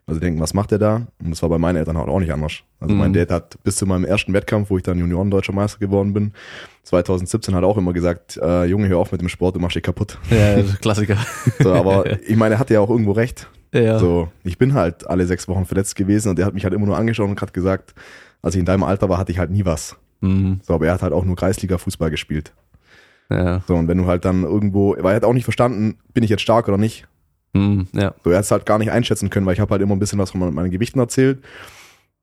weil 0.06 0.14
sie 0.14 0.20
denken, 0.20 0.38
was 0.40 0.54
macht 0.54 0.70
der 0.70 0.78
da? 0.78 1.06
Und 1.22 1.30
das 1.30 1.42
war 1.42 1.48
bei 1.48 1.58
meinen 1.58 1.76
Eltern 1.76 1.98
halt 1.98 2.08
auch 2.08 2.20
nicht 2.20 2.32
anders. 2.32 2.52
Also 2.78 2.94
mein 2.94 3.10
Mhm. 3.10 3.14
Dad 3.14 3.30
hat 3.32 3.62
bis 3.64 3.76
zu 3.76 3.86
meinem 3.86 4.04
ersten 4.04 4.32
Wettkampf, 4.32 4.70
wo 4.70 4.76
ich 4.76 4.84
dann 4.84 4.98
Junioren-Deutscher 4.98 5.52
Meister 5.52 5.78
geworden 5.80 6.12
bin, 6.12 6.32
2017 6.84 7.54
hat 7.54 7.64
auch 7.64 7.76
immer 7.78 7.92
gesagt, 7.92 8.36
äh, 8.36 8.64
Junge, 8.66 8.88
hör 8.88 8.98
auf 8.98 9.12
mit 9.12 9.20
dem 9.20 9.28
Sport, 9.28 9.56
du 9.56 9.60
machst 9.60 9.76
dich 9.76 9.82
kaputt. 9.82 10.18
Ja, 10.30 10.62
Klassiker. 10.80 11.16
So, 11.58 11.72
aber 11.72 12.20
ich 12.26 12.36
meine, 12.36 12.54
er 12.56 12.58
hatte 12.58 12.74
ja 12.74 12.80
auch 12.80 12.90
irgendwo 12.90 13.12
recht. 13.12 13.48
Ja. 13.74 13.98
So, 13.98 14.28
ich 14.44 14.58
bin 14.58 14.74
halt 14.74 15.08
alle 15.08 15.26
sechs 15.26 15.48
Wochen 15.48 15.64
verletzt 15.64 15.96
gewesen 15.96 16.28
und 16.28 16.38
er 16.38 16.46
hat 16.46 16.54
mich 16.54 16.64
halt 16.64 16.74
immer 16.74 16.86
nur 16.86 16.96
angeschaut 16.96 17.28
und 17.28 17.40
hat 17.40 17.54
gesagt, 17.54 17.94
als 18.42 18.54
ich 18.54 18.58
in 18.60 18.66
deinem 18.66 18.82
Alter 18.82 19.08
war, 19.08 19.18
hatte 19.18 19.32
ich 19.32 19.38
halt 19.38 19.50
nie 19.50 19.64
was. 19.64 19.96
Mhm. 20.20 20.60
So, 20.62 20.74
aber 20.74 20.86
er 20.86 20.94
hat 20.94 21.02
halt 21.02 21.12
auch 21.12 21.24
nur 21.24 21.36
Kreisliga-Fußball 21.36 22.10
gespielt. 22.10 22.52
Ja. 23.30 23.62
So, 23.66 23.74
und 23.76 23.88
wenn 23.88 23.96
du 23.98 24.06
halt 24.06 24.24
dann 24.24 24.42
irgendwo, 24.42 24.94
weil 24.98 25.12
er 25.14 25.16
hat 25.16 25.24
auch 25.24 25.32
nicht 25.32 25.44
verstanden, 25.44 25.96
bin 26.12 26.22
ich 26.22 26.30
jetzt 26.30 26.42
stark 26.42 26.68
oder 26.68 26.76
nicht. 26.78 27.06
Mhm. 27.52 27.86
Ja. 27.92 28.14
So, 28.24 28.30
er 28.30 28.38
hat 28.38 28.44
es 28.44 28.50
halt 28.50 28.66
gar 28.66 28.78
nicht 28.78 28.90
einschätzen 28.90 29.30
können, 29.30 29.46
weil 29.46 29.54
ich 29.54 29.60
habe 29.60 29.70
halt 29.72 29.82
immer 29.82 29.94
ein 29.94 29.98
bisschen 29.98 30.18
was 30.18 30.30
von 30.30 30.54
meinen 30.54 30.70
Gewichten 30.70 30.98
erzählt. 30.98 31.42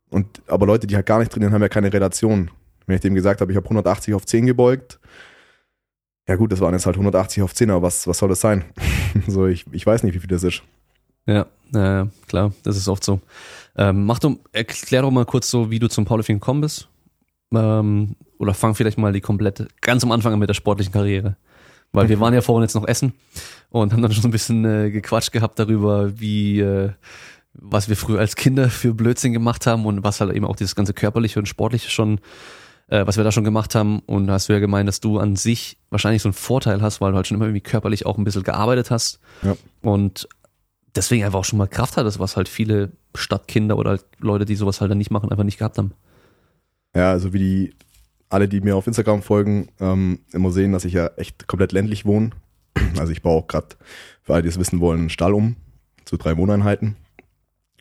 Und, 0.09 0.41
aber 0.47 0.65
Leute, 0.65 0.87
die 0.87 0.95
halt 0.95 1.05
gar 1.05 1.19
nicht 1.19 1.31
trainieren, 1.31 1.53
haben 1.53 1.61
ja 1.61 1.69
keine 1.69 1.93
Relation. 1.93 2.49
Wenn 2.87 2.95
ich 2.95 3.01
dem 3.01 3.13
gesagt 3.13 3.41
habe, 3.41 3.51
ich 3.51 3.55
habe 3.55 3.65
180 3.65 4.13
auf 4.15 4.25
10 4.25 4.47
gebeugt, 4.47 4.99
ja 6.27 6.35
gut, 6.35 6.51
das 6.51 6.61
waren 6.61 6.73
jetzt 6.73 6.85
halt 6.85 6.95
180 6.95 7.43
auf 7.43 7.53
10, 7.53 7.71
aber 7.71 7.83
was, 7.83 8.07
was 8.07 8.17
soll 8.17 8.29
das 8.29 8.41
sein? 8.41 8.65
so, 9.27 9.47
ich, 9.47 9.65
ich 9.71 9.85
weiß 9.85 10.03
nicht, 10.03 10.13
wie 10.15 10.19
viel 10.19 10.29
das 10.29 10.43
ist. 10.43 10.63
Ja, 11.25 11.45
ja, 11.73 12.07
klar, 12.27 12.53
das 12.63 12.77
ist 12.77 12.87
oft 12.87 13.03
so. 13.03 13.19
Ähm, 13.77 14.05
mach 14.05 14.19
doch, 14.19 14.35
erklär 14.51 15.03
doch 15.03 15.11
mal 15.11 15.25
kurz 15.25 15.49
so, 15.49 15.69
wie 15.69 15.79
du 15.79 15.87
zum 15.87 16.05
Powerlifting 16.05 16.39
gekommen 16.39 16.61
bist. 16.61 16.87
Ähm, 17.53 18.15
oder 18.37 18.53
fang 18.53 18.73
vielleicht 18.73 18.97
mal 18.97 19.13
die 19.13 19.21
komplette, 19.21 19.67
ganz 19.81 20.03
am 20.03 20.11
Anfang 20.11 20.33
an 20.33 20.39
mit 20.39 20.49
der 20.49 20.55
sportlichen 20.55 20.93
Karriere. 20.93 21.35
Weil 21.91 22.09
wir 22.09 22.19
waren 22.19 22.33
ja 22.33 22.41
vorhin 22.41 22.63
jetzt 22.63 22.75
noch 22.75 22.87
essen 22.87 23.13
und 23.69 23.93
haben 23.93 24.01
dann 24.01 24.11
schon 24.11 24.21
so 24.21 24.27
ein 24.27 24.31
bisschen 24.31 24.63
äh, 24.65 24.91
gequatscht 24.91 25.31
gehabt 25.31 25.57
darüber, 25.57 26.19
wie, 26.19 26.59
äh, 26.59 26.91
was 27.53 27.89
wir 27.89 27.95
früher 27.95 28.19
als 28.19 28.35
Kinder 28.35 28.69
für 28.69 28.93
Blödsinn 28.93 29.33
gemacht 29.33 29.65
haben 29.65 29.85
und 29.85 30.03
was 30.03 30.21
halt 30.21 30.33
eben 30.33 30.45
auch 30.45 30.55
dieses 30.55 30.75
ganze 30.75 30.93
körperliche 30.93 31.39
und 31.39 31.47
sportliche 31.47 31.89
schon, 31.89 32.19
äh, 32.89 33.07
was 33.07 33.17
wir 33.17 33.23
da 33.23 33.31
schon 33.31 33.43
gemacht 33.43 33.73
haben. 33.73 33.99
Und 34.05 34.27
da 34.27 34.33
hast 34.33 34.49
du 34.49 34.53
ja 34.53 34.59
gemeint, 34.59 34.87
dass 34.87 34.99
du 34.99 35.17
an 35.17 35.35
sich 35.35 35.77
wahrscheinlich 35.89 36.21
so 36.21 36.29
einen 36.29 36.33
Vorteil 36.33 36.81
hast, 36.81 37.01
weil 37.01 37.11
du 37.11 37.17
halt 37.17 37.27
schon 37.27 37.35
immer 37.35 37.45
irgendwie 37.45 37.61
körperlich 37.61 38.05
auch 38.05 38.17
ein 38.17 38.23
bisschen 38.23 38.43
gearbeitet 38.43 38.91
hast. 38.91 39.19
Ja. 39.41 39.55
Und 39.81 40.27
deswegen 40.95 41.23
einfach 41.23 41.39
auch 41.39 41.45
schon 41.45 41.57
mal 41.57 41.67
Kraft 41.67 41.97
hattest, 41.97 42.19
was 42.19 42.37
halt 42.37 42.49
viele 42.49 42.91
Stadtkinder 43.15 43.77
oder 43.77 43.91
halt 43.91 44.05
Leute, 44.19 44.45
die 44.45 44.55
sowas 44.55 44.81
halt 44.81 44.91
dann 44.91 44.97
nicht 44.97 45.11
machen, 45.11 45.31
einfach 45.31 45.43
nicht 45.43 45.57
gehabt 45.57 45.77
haben. 45.77 45.93
Ja, 46.95 47.11
also 47.11 47.33
wie 47.33 47.39
die, 47.39 47.75
alle, 48.29 48.47
die 48.47 48.61
mir 48.61 48.75
auf 48.75 48.87
Instagram 48.87 49.21
folgen, 49.21 49.69
ähm, 49.79 50.19
immer 50.31 50.51
sehen, 50.51 50.71
dass 50.71 50.85
ich 50.85 50.93
ja 50.93 51.07
echt 51.17 51.47
komplett 51.47 51.71
ländlich 51.71 52.05
wohne. 52.05 52.31
Also 52.97 53.11
ich 53.11 53.21
baue 53.21 53.39
auch 53.39 53.47
gerade, 53.47 53.75
für 54.21 54.33
alle, 54.33 54.43
die 54.43 54.49
es 54.49 54.59
wissen 54.59 54.79
wollen, 54.79 54.99
einen 55.01 55.09
Stall 55.09 55.33
um 55.33 55.55
zu 56.05 56.17
drei 56.17 56.37
Wohneinheiten, 56.37 56.95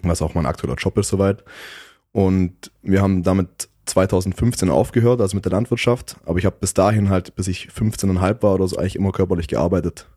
was 0.03 0.23
auch 0.23 0.35
mein 0.35 0.47
aktueller 0.47 0.77
Job 0.77 0.97
ist 0.99 1.09
soweit. 1.09 1.45
Und 2.13 2.73
wir 2.83 3.03
haben 3.03 3.23
damit 3.23 3.69
2015 3.87 4.71
aufgehört, 4.71 5.21
also 5.21 5.37
mit 5.37 5.45
der 5.45 5.53
Landwirtschaft. 5.53 6.17
Aber 6.25 6.39
ich 6.39 6.47
habe 6.47 6.57
bis 6.61 6.75
dahin 6.75 7.11
halt, 7.11 7.35
bis 7.37 7.49
ich 7.49 7.69
15,5 7.69 8.43
war 8.43 8.55
oder 8.55 8.69
so, 8.69 8.77
eigentlich 8.77 8.97
immer 8.97 9.13
körperlich 9.13 9.49
gearbeitet. 9.49 10.09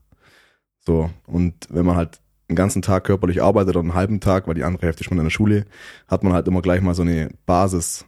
So, 0.80 1.10
und 1.28 1.68
wenn 1.70 1.86
man 1.86 1.96
halt 1.96 2.22
den 2.50 2.56
ganzen 2.56 2.82
Tag 2.82 3.06
körperlich 3.06 3.42
arbeitet 3.42 3.76
oder 3.76 3.82
einen 3.82 3.94
halben 3.94 4.20
Tag, 4.20 4.48
weil 4.48 4.56
die 4.56 4.64
andere 4.64 4.86
Hälfte 4.86 5.04
schon 5.04 5.18
in 5.18 5.24
der 5.24 5.32
Schule, 5.32 5.66
hat 6.08 6.24
man 6.24 6.34
halt 6.34 6.48
immer 6.48 6.62
gleich 6.62 6.82
mal 6.82 6.96
so 6.96 7.02
eine 7.02 7.30
Basis, 7.46 8.06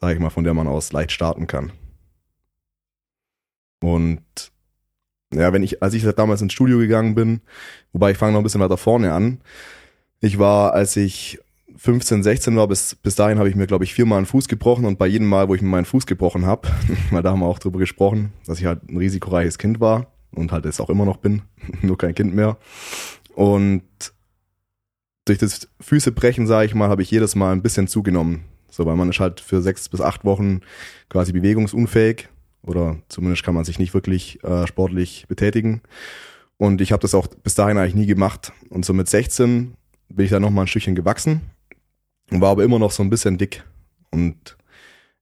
sage 0.00 0.14
ich 0.14 0.20
mal, 0.20 0.30
von 0.30 0.44
der 0.44 0.54
man 0.54 0.66
aus 0.66 0.92
leicht 0.92 1.12
starten 1.12 1.46
kann. 1.46 1.72
Und 3.82 4.22
ja, 5.34 5.52
wenn 5.52 5.62
ich, 5.62 5.82
als 5.82 5.94
ich 5.94 6.04
damals 6.14 6.42
ins 6.42 6.52
Studio 6.52 6.78
gegangen 6.78 7.14
bin, 7.14 7.40
wobei 7.92 8.12
ich 8.12 8.18
fange 8.18 8.32
noch 8.32 8.40
ein 8.40 8.44
bisschen 8.44 8.60
weiter 8.60 8.76
vorne 8.76 9.12
an. 9.12 9.40
Ich 10.20 10.38
war, 10.38 10.72
als 10.72 10.96
ich 10.96 11.38
15, 11.76 12.22
16 12.22 12.56
war, 12.56 12.68
bis, 12.68 12.94
bis 12.94 13.16
dahin 13.16 13.38
habe 13.38 13.48
ich 13.48 13.54
mir, 13.54 13.66
glaube 13.66 13.84
ich, 13.84 13.92
viermal 13.92 14.18
einen 14.18 14.26
Fuß 14.26 14.48
gebrochen 14.48 14.86
und 14.86 14.98
bei 14.98 15.06
jedem 15.06 15.28
Mal, 15.28 15.48
wo 15.48 15.54
ich 15.54 15.62
mir 15.62 15.68
meinen 15.68 15.84
Fuß 15.84 16.06
gebrochen 16.06 16.46
habe, 16.46 16.68
weil 17.10 17.22
da 17.22 17.30
haben 17.30 17.40
wir 17.40 17.46
auch 17.46 17.58
drüber 17.58 17.78
gesprochen, 17.78 18.32
dass 18.46 18.58
ich 18.58 18.66
halt 18.66 18.88
ein 18.88 18.96
risikoreiches 18.96 19.58
Kind 19.58 19.80
war 19.80 20.12
und 20.32 20.52
halt 20.52 20.64
jetzt 20.64 20.80
auch 20.80 20.90
immer 20.90 21.04
noch 21.04 21.18
bin, 21.18 21.42
nur 21.82 21.98
kein 21.98 22.14
Kind 22.14 22.34
mehr. 22.34 22.56
Und 23.34 23.82
durch 25.26 25.38
das 25.38 25.68
Füßebrechen, 25.80 26.46
sage 26.46 26.66
ich 26.66 26.74
mal, 26.74 26.88
habe 26.88 27.02
ich 27.02 27.10
jedes 27.10 27.34
Mal 27.34 27.52
ein 27.52 27.62
bisschen 27.62 27.88
zugenommen. 27.88 28.44
So, 28.76 28.84
weil 28.84 28.96
man 28.96 29.08
ist 29.08 29.20
halt 29.20 29.40
für 29.40 29.62
sechs 29.62 29.88
bis 29.88 30.02
acht 30.02 30.26
Wochen 30.26 30.60
quasi 31.08 31.32
bewegungsunfähig 31.32 32.28
oder 32.62 32.98
zumindest 33.08 33.42
kann 33.42 33.54
man 33.54 33.64
sich 33.64 33.78
nicht 33.78 33.94
wirklich 33.94 34.44
äh, 34.44 34.66
sportlich 34.66 35.24
betätigen. 35.28 35.80
Und 36.58 36.82
ich 36.82 36.92
habe 36.92 37.00
das 37.00 37.14
auch 37.14 37.26
bis 37.26 37.54
dahin 37.54 37.78
eigentlich 37.78 37.94
nie 37.94 38.04
gemacht. 38.04 38.52
Und 38.68 38.84
so 38.84 38.92
mit 38.92 39.08
16 39.08 39.74
bin 40.10 40.24
ich 40.26 40.30
dann 40.30 40.42
noch 40.42 40.50
mal 40.50 40.62
ein 40.62 40.66
Stückchen 40.66 40.94
gewachsen 40.94 41.40
und 42.30 42.42
war 42.42 42.50
aber 42.50 42.64
immer 42.64 42.78
noch 42.78 42.90
so 42.90 43.02
ein 43.02 43.08
bisschen 43.08 43.38
dick. 43.38 43.64
Und 44.10 44.58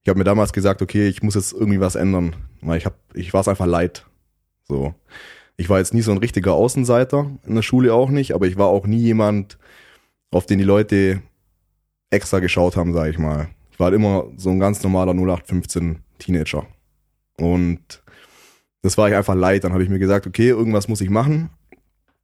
ich 0.03 0.09
habe 0.09 0.17
mir 0.17 0.25
damals 0.25 0.51
gesagt, 0.51 0.81
okay, 0.81 1.07
ich 1.07 1.23
muss 1.23 1.35
jetzt 1.35 1.53
irgendwie 1.53 1.79
was 1.79 1.95
ändern, 1.95 2.35
weil 2.59 2.77
ich 2.77 2.85
hab, 2.85 2.97
ich 3.13 3.33
war 3.33 3.39
es 3.39 3.47
einfach 3.47 3.67
leid. 3.67 4.05
So, 4.67 4.95
ich 5.55 5.69
war 5.69 5.77
jetzt 5.77 5.93
nie 5.93 6.01
so 6.01 6.11
ein 6.11 6.17
richtiger 6.17 6.51
Außenseiter 6.51 7.31
in 7.45 7.55
der 7.55 7.61
Schule 7.61 7.93
auch 7.93 8.09
nicht, 8.09 8.33
aber 8.33 8.47
ich 8.47 8.57
war 8.57 8.67
auch 8.67 8.85
nie 8.85 8.99
jemand, 8.99 9.57
auf 10.29 10.45
den 10.45 10.57
die 10.57 10.65
Leute 10.65 11.21
extra 12.09 12.39
geschaut 12.39 12.77
haben, 12.77 12.93
sage 12.93 13.09
ich 13.09 13.17
mal. 13.17 13.49
Ich 13.71 13.79
war 13.79 13.85
halt 13.85 13.95
immer 13.95 14.25
so 14.37 14.49
ein 14.49 14.59
ganz 14.59 14.81
normaler 14.83 15.13
0815 15.13 15.99
Teenager. 16.19 16.65
Und 17.37 18.03
das 18.81 18.97
war 18.97 19.09
ich 19.09 19.15
einfach 19.15 19.35
leid. 19.35 19.63
Dann 19.63 19.73
habe 19.73 19.83
ich 19.83 19.89
mir 19.89 19.99
gesagt, 19.99 20.27
okay, 20.27 20.49
irgendwas 20.49 20.87
muss 20.87 21.01
ich 21.01 21.09
machen. 21.09 21.49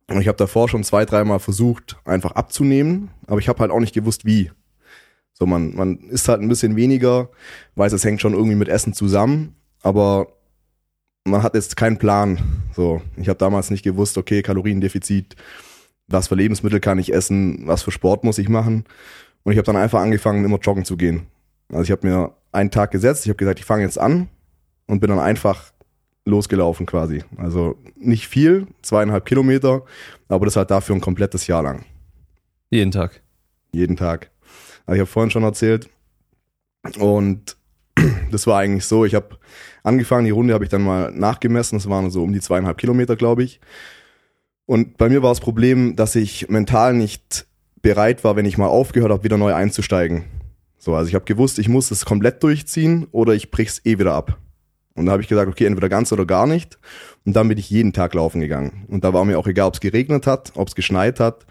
Und 0.08 0.22
ich 0.22 0.28
habe 0.28 0.38
davor 0.38 0.68
schon 0.68 0.84
zwei, 0.84 1.06
dreimal 1.06 1.40
versucht, 1.40 1.98
einfach 2.06 2.32
abzunehmen, 2.32 3.12
aber 3.28 3.40
ich 3.40 3.48
habe 3.48 3.60
halt 3.60 3.72
auch 3.72 3.80
nicht 3.80 3.94
gewusst, 3.94 4.26
wie. 4.26 4.52
So, 5.34 5.46
man, 5.46 5.74
man 5.74 5.98
isst 6.10 6.28
halt 6.28 6.42
ein 6.42 6.50
bisschen 6.50 6.76
weniger, 6.76 7.30
weiß, 7.76 7.94
es 7.94 8.04
hängt 8.04 8.22
schon 8.22 8.34
irgendwie 8.34 8.56
mit 8.56 8.68
Essen 8.68 8.94
zusammen, 8.94 9.56
aber 9.82 10.28
man 11.24 11.44
hat 11.44 11.56
jetzt 11.56 11.78
keinen 11.78 11.98
Plan. 11.98 12.40
So, 12.76 13.02
ich 13.16 13.30
habe 13.30 13.40
damals 13.40 13.72
nicht 13.72 13.84
gewusst, 13.84 14.18
okay, 14.18 14.42
Kaloriendefizit, 14.42 15.36
was 16.08 16.28
für 16.28 16.36
Lebensmittel 16.36 16.80
kann 16.80 17.00
ich 17.00 17.14
essen, 17.14 17.66
was 17.66 17.84
für 17.84 17.92
Sport 17.92 18.24
muss 18.24 18.38
ich 18.38 18.50
machen. 18.50 18.84
Und 19.44 19.54
ich 19.54 19.58
habe 19.58 19.66
dann 19.66 19.78
einfach 19.78 20.02
angefangen, 20.02 20.46
immer 20.46 20.60
joggen 20.60 20.86
zu 20.86 20.98
gehen. 20.98 21.28
Also 21.70 21.84
ich 21.84 21.92
habe 21.92 22.08
mir 22.08 22.36
einen 22.52 22.72
Tag 22.72 22.92
gesetzt, 22.92 23.26
ich 23.26 23.30
habe 23.30 23.38
gesagt, 23.38 23.60
ich 23.60 23.66
fange 23.66 23.84
jetzt 23.84 23.98
an 23.98 24.30
und 24.88 25.00
bin 25.00 25.10
dann 25.10 25.20
einfach 25.20 25.72
losgelaufen 26.26 26.86
quasi. 26.86 27.24
Also 27.38 27.76
nicht 27.96 28.28
viel, 28.28 28.68
zweieinhalb 28.82 29.26
Kilometer, 29.26 29.84
aber 30.28 30.46
das 30.46 30.56
halt 30.56 30.72
dafür 30.72 30.96
ein 30.96 31.02
komplettes 31.02 31.48
Jahr 31.48 31.64
lang. 31.64 31.86
Jeden 32.70 32.92
Tag. 32.92 33.22
Jeden 33.72 33.96
Tag. 33.96 34.30
Also 34.86 34.96
ich 34.96 35.00
habe 35.00 35.12
vorhin 35.12 35.32
schon 35.32 35.44
erzählt. 35.44 35.90
Und 36.98 37.58
das 38.32 38.48
war 38.48 38.60
eigentlich 38.60 38.86
so, 38.86 39.06
ich 39.06 39.16
habe 39.16 39.38
angefangen, 39.84 40.26
die 40.26 40.32
Runde 40.32 40.54
habe 40.54 40.64
ich 40.64 40.70
dann 40.70 40.84
mal 40.84 41.12
nachgemessen, 41.12 41.78
das 41.78 41.90
waren 41.90 42.12
so 42.12 42.24
um 42.24 42.34
die 42.34 42.42
zweieinhalb 42.42 42.78
Kilometer, 42.78 43.16
glaube 43.16 43.44
ich. 43.44 43.60
Und 44.66 44.98
bei 44.98 45.10
mir 45.10 45.22
war 45.22 45.32
das 45.32 45.40
Problem, 45.40 45.96
dass 45.96 46.16
ich 46.16 46.50
mental 46.50 46.94
nicht 46.94 47.46
bereit 47.82 48.24
war, 48.24 48.36
wenn 48.36 48.46
ich 48.46 48.58
mal 48.58 48.68
aufgehört 48.68 49.12
habe, 49.12 49.24
wieder 49.24 49.38
neu 49.38 49.54
einzusteigen. 49.54 50.26
So, 50.78 50.96
also 50.96 51.08
ich 51.08 51.16
habe 51.16 51.26
gewusst, 51.26 51.60
ich 51.60 51.70
muss 51.70 51.92
es 51.92 52.06
komplett 52.06 52.42
durchziehen 52.42 53.08
oder 53.12 53.34
ich 53.34 53.52
brich's 53.52 53.82
eh 53.86 54.00
wieder 54.00 54.14
ab. 54.14 54.38
Und 54.96 55.06
da 55.06 55.14
habe 55.14 55.22
ich 55.22 55.28
gesagt, 55.28 55.50
okay, 55.50 55.66
entweder 55.66 55.90
ganz 55.90 56.12
oder 56.12 56.26
gar 56.26 56.48
nicht. 56.48 56.78
Und 57.26 57.36
dann 57.36 57.48
bin 57.48 57.58
ich 57.58 57.70
jeden 57.70 57.94
Tag 57.94 58.14
laufen 58.14 58.42
gegangen. 58.42 58.86
Und 58.90 59.04
da 59.04 59.14
war 59.14 59.24
mir 59.26 59.38
auch 59.38 59.48
egal, 59.48 59.68
ob 59.68 59.76
es 59.76 59.80
geregnet 59.80 60.28
hat, 60.28 60.52
ob 60.56 60.68
es 60.68 60.76
geschneit 60.76 61.20
hat, 61.20 61.46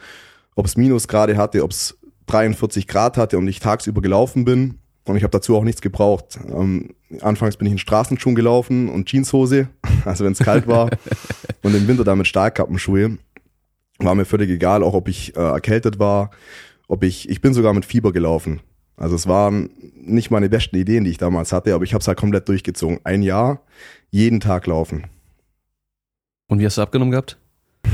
ob 0.57 0.67
es 0.67 0.77
Minusgrade 0.77 1.37
hatte, 1.37 1.63
ob 1.63 1.71
es 1.71 1.99
43 2.27 2.87
Grad 2.87 3.17
hatte 3.17 3.39
und 3.39 3.49
ich 3.49 3.61
tagsüber 3.61 4.03
gelaufen 4.03 4.45
bin. 4.45 4.79
Und 5.05 5.17
ich 5.17 5.23
habe 5.23 5.31
dazu 5.31 5.57
auch 5.57 5.65
nichts 5.65 5.81
gebraucht. 5.81 6.39
Ähm, 6.49 6.95
anfangs 7.21 7.57
bin 7.57 7.67
ich 7.67 7.73
in 7.73 7.79
Straßenschuhen 7.79 8.35
gelaufen 8.35 8.89
und 8.89 9.09
Jeanshose, 9.09 9.69
also 10.05 10.25
wenn 10.25 10.33
es 10.33 10.39
kalt 10.39 10.67
war. 10.67 10.91
und 11.63 11.75
im 11.75 11.89
Winter 11.89 12.05
damit 12.05 12.27
Stahlkappenschuhe. 12.27 13.19
War 14.01 14.15
mir 14.15 14.25
völlig 14.25 14.51
egal, 14.51 14.83
auch 14.83 14.95
ob 14.95 15.09
ich 15.09 15.37
äh, 15.37 15.41
erkältet 15.41 15.99
war, 15.99 16.31
ob 16.89 17.05
ich, 17.05 17.29
ich 17.29 17.41
bin 17.41 17.55
sogar 17.55 17.73
mit 17.75 17.85
Fieber 17.85 18.13
gelaufen. 18.13 18.61
Also 18.97 19.15
es 19.15 19.27
waren 19.27 19.71
nicht 19.95 20.31
meine 20.31 20.49
besten 20.49 20.77
Ideen, 20.77 21.05
die 21.05 21.11
ich 21.11 21.19
damals 21.19 21.53
hatte, 21.53 21.75
aber 21.75 21.85
ich 21.85 21.95
habe 21.95 22.03
es 22.03 22.09
halt 22.09 22.19
komplett 22.19 22.49
durchgezogen. 22.49 23.01
Ein 23.05 23.23
Jahr, 23.23 23.63
jeden 24.11 24.41
Tag 24.41 24.67
laufen. 24.67 25.05
Und 26.49 26.59
wie 26.59 26.67
hast 26.67 26.79
du 26.79 26.83
abgenommen 26.83 27.11
gehabt? 27.11 27.39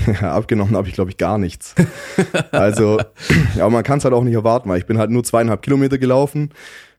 Ja, 0.07 0.33
abgenommen 0.35 0.75
habe 0.75 0.89
ich, 0.89 0.95
glaube 0.95 1.11
ich, 1.11 1.17
gar 1.17 1.39
nichts. 1.39 1.75
also, 2.51 2.99
ja, 3.57 3.69
man 3.69 3.85
kann 3.85 3.99
es 3.99 4.05
halt 4.05 4.15
auch 4.15 4.25
nicht 4.25 4.35
erwarten, 4.35 4.69
weil 4.69 4.79
ich 4.79 4.87
bin 4.87 4.99
halt 4.99 5.11
nur 5.11 5.23
zweieinhalb 5.25 5.63
Kilometer 5.63 5.99
gelaufen. 5.99 6.51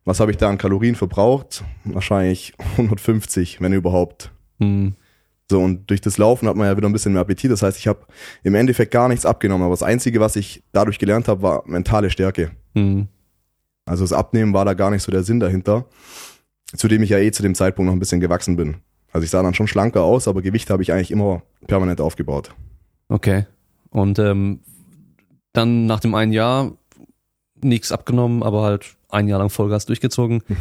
Was 0.06 0.22
habe 0.22 0.32
ich 0.32 0.38
da 0.38 0.50
an 0.50 0.58
Kalorien 0.58 0.96
verbraucht? 0.96 1.66
Wahrscheinlich 1.84 2.54
150, 2.78 3.60
wenn 3.60 3.74
überhaupt. 3.74 4.32
Hm. 4.60 4.96
So, 5.50 5.62
und 5.62 5.90
durch 5.90 6.02
das 6.02 6.18
Laufen 6.18 6.48
hat 6.48 6.56
man 6.56 6.68
ja 6.68 6.76
wieder 6.76 6.90
ein 6.90 6.94
bisschen 6.94 7.14
mehr 7.14 7.22
Appetit. 7.22 7.52
Das 7.52 7.62
heißt, 7.62 7.78
ich 7.78 7.88
habe 7.88 8.06
im 8.44 8.56
Endeffekt 8.56 8.92
gar 8.92 9.08
nichts 9.08 9.26
abgenommen. 9.26 9.64
Aber 9.64 9.74
das 9.74 9.84
Einzige, 9.84 10.20
was 10.20 10.36
ich 10.36 10.64
dadurch 10.74 11.00
gelernt 11.00 11.28
habe, 11.28 11.42
war 11.42 11.64
mentale 11.66 12.10
Stärke. 12.10 12.52
Hm. 12.76 13.08
Also 13.86 14.04
das 14.04 14.12
Abnehmen 14.12 14.54
war 14.54 14.66
da 14.66 14.74
gar 14.74 14.92
nicht 14.92 15.04
so 15.04 15.12
der 15.12 15.24
Sinn 15.24 15.40
dahinter. 15.40 15.86
Zudem 16.76 17.02
ich 17.02 17.12
ja 17.12 17.20
eh 17.20 17.32
zu 17.32 17.44
dem 17.44 17.56
Zeitpunkt 17.56 17.88
noch 17.88 17.94
ein 17.94 18.00
bisschen 18.00 18.20
gewachsen 18.20 18.58
bin. 18.58 18.78
Also 19.14 19.24
ich 19.24 19.30
sah 19.30 19.42
dann 19.42 19.54
schon 19.54 19.68
schlanker 19.68 20.04
aus, 20.04 20.28
aber 20.28 20.42
Gewicht 20.42 20.70
habe 20.70 20.84
ich 20.84 20.92
eigentlich 20.92 21.12
immer 21.12 21.42
permanent 21.66 22.02
aufgebaut. 22.02 22.54
Okay. 23.08 23.46
Und 23.90 24.20
ähm, 24.20 24.60
dann 25.54 25.86
nach 25.86 26.02
dem 26.02 26.14
einen 26.14 26.34
Jahr 26.34 26.74
nichts 27.64 27.94
abgenommen, 27.94 28.44
aber 28.44 28.64
halt 28.64 28.98
ein 29.10 29.30
Jahr 29.30 29.40
lang 29.40 29.50
Vollgas 29.50 29.86
durchgezogen. 29.86 30.44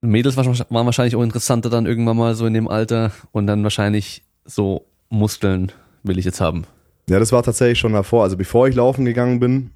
Mädels 0.00 0.36
waren 0.36 0.86
wahrscheinlich 0.86 1.16
auch 1.16 1.22
interessanter 1.22 1.70
dann 1.70 1.86
irgendwann 1.86 2.16
mal 2.16 2.34
so 2.34 2.46
in 2.46 2.54
dem 2.54 2.68
Alter 2.68 3.12
und 3.32 3.46
dann 3.46 3.62
wahrscheinlich 3.62 4.22
so 4.44 4.86
Muskeln 5.08 5.72
will 6.02 6.18
ich 6.18 6.24
jetzt 6.24 6.40
haben. 6.40 6.64
Ja, 7.08 7.18
das 7.18 7.32
war 7.32 7.42
tatsächlich 7.42 7.78
schon 7.78 7.94
davor. 7.94 8.22
Also 8.22 8.36
bevor 8.36 8.68
ich 8.68 8.74
laufen 8.74 9.04
gegangen 9.04 9.40
bin, 9.40 9.70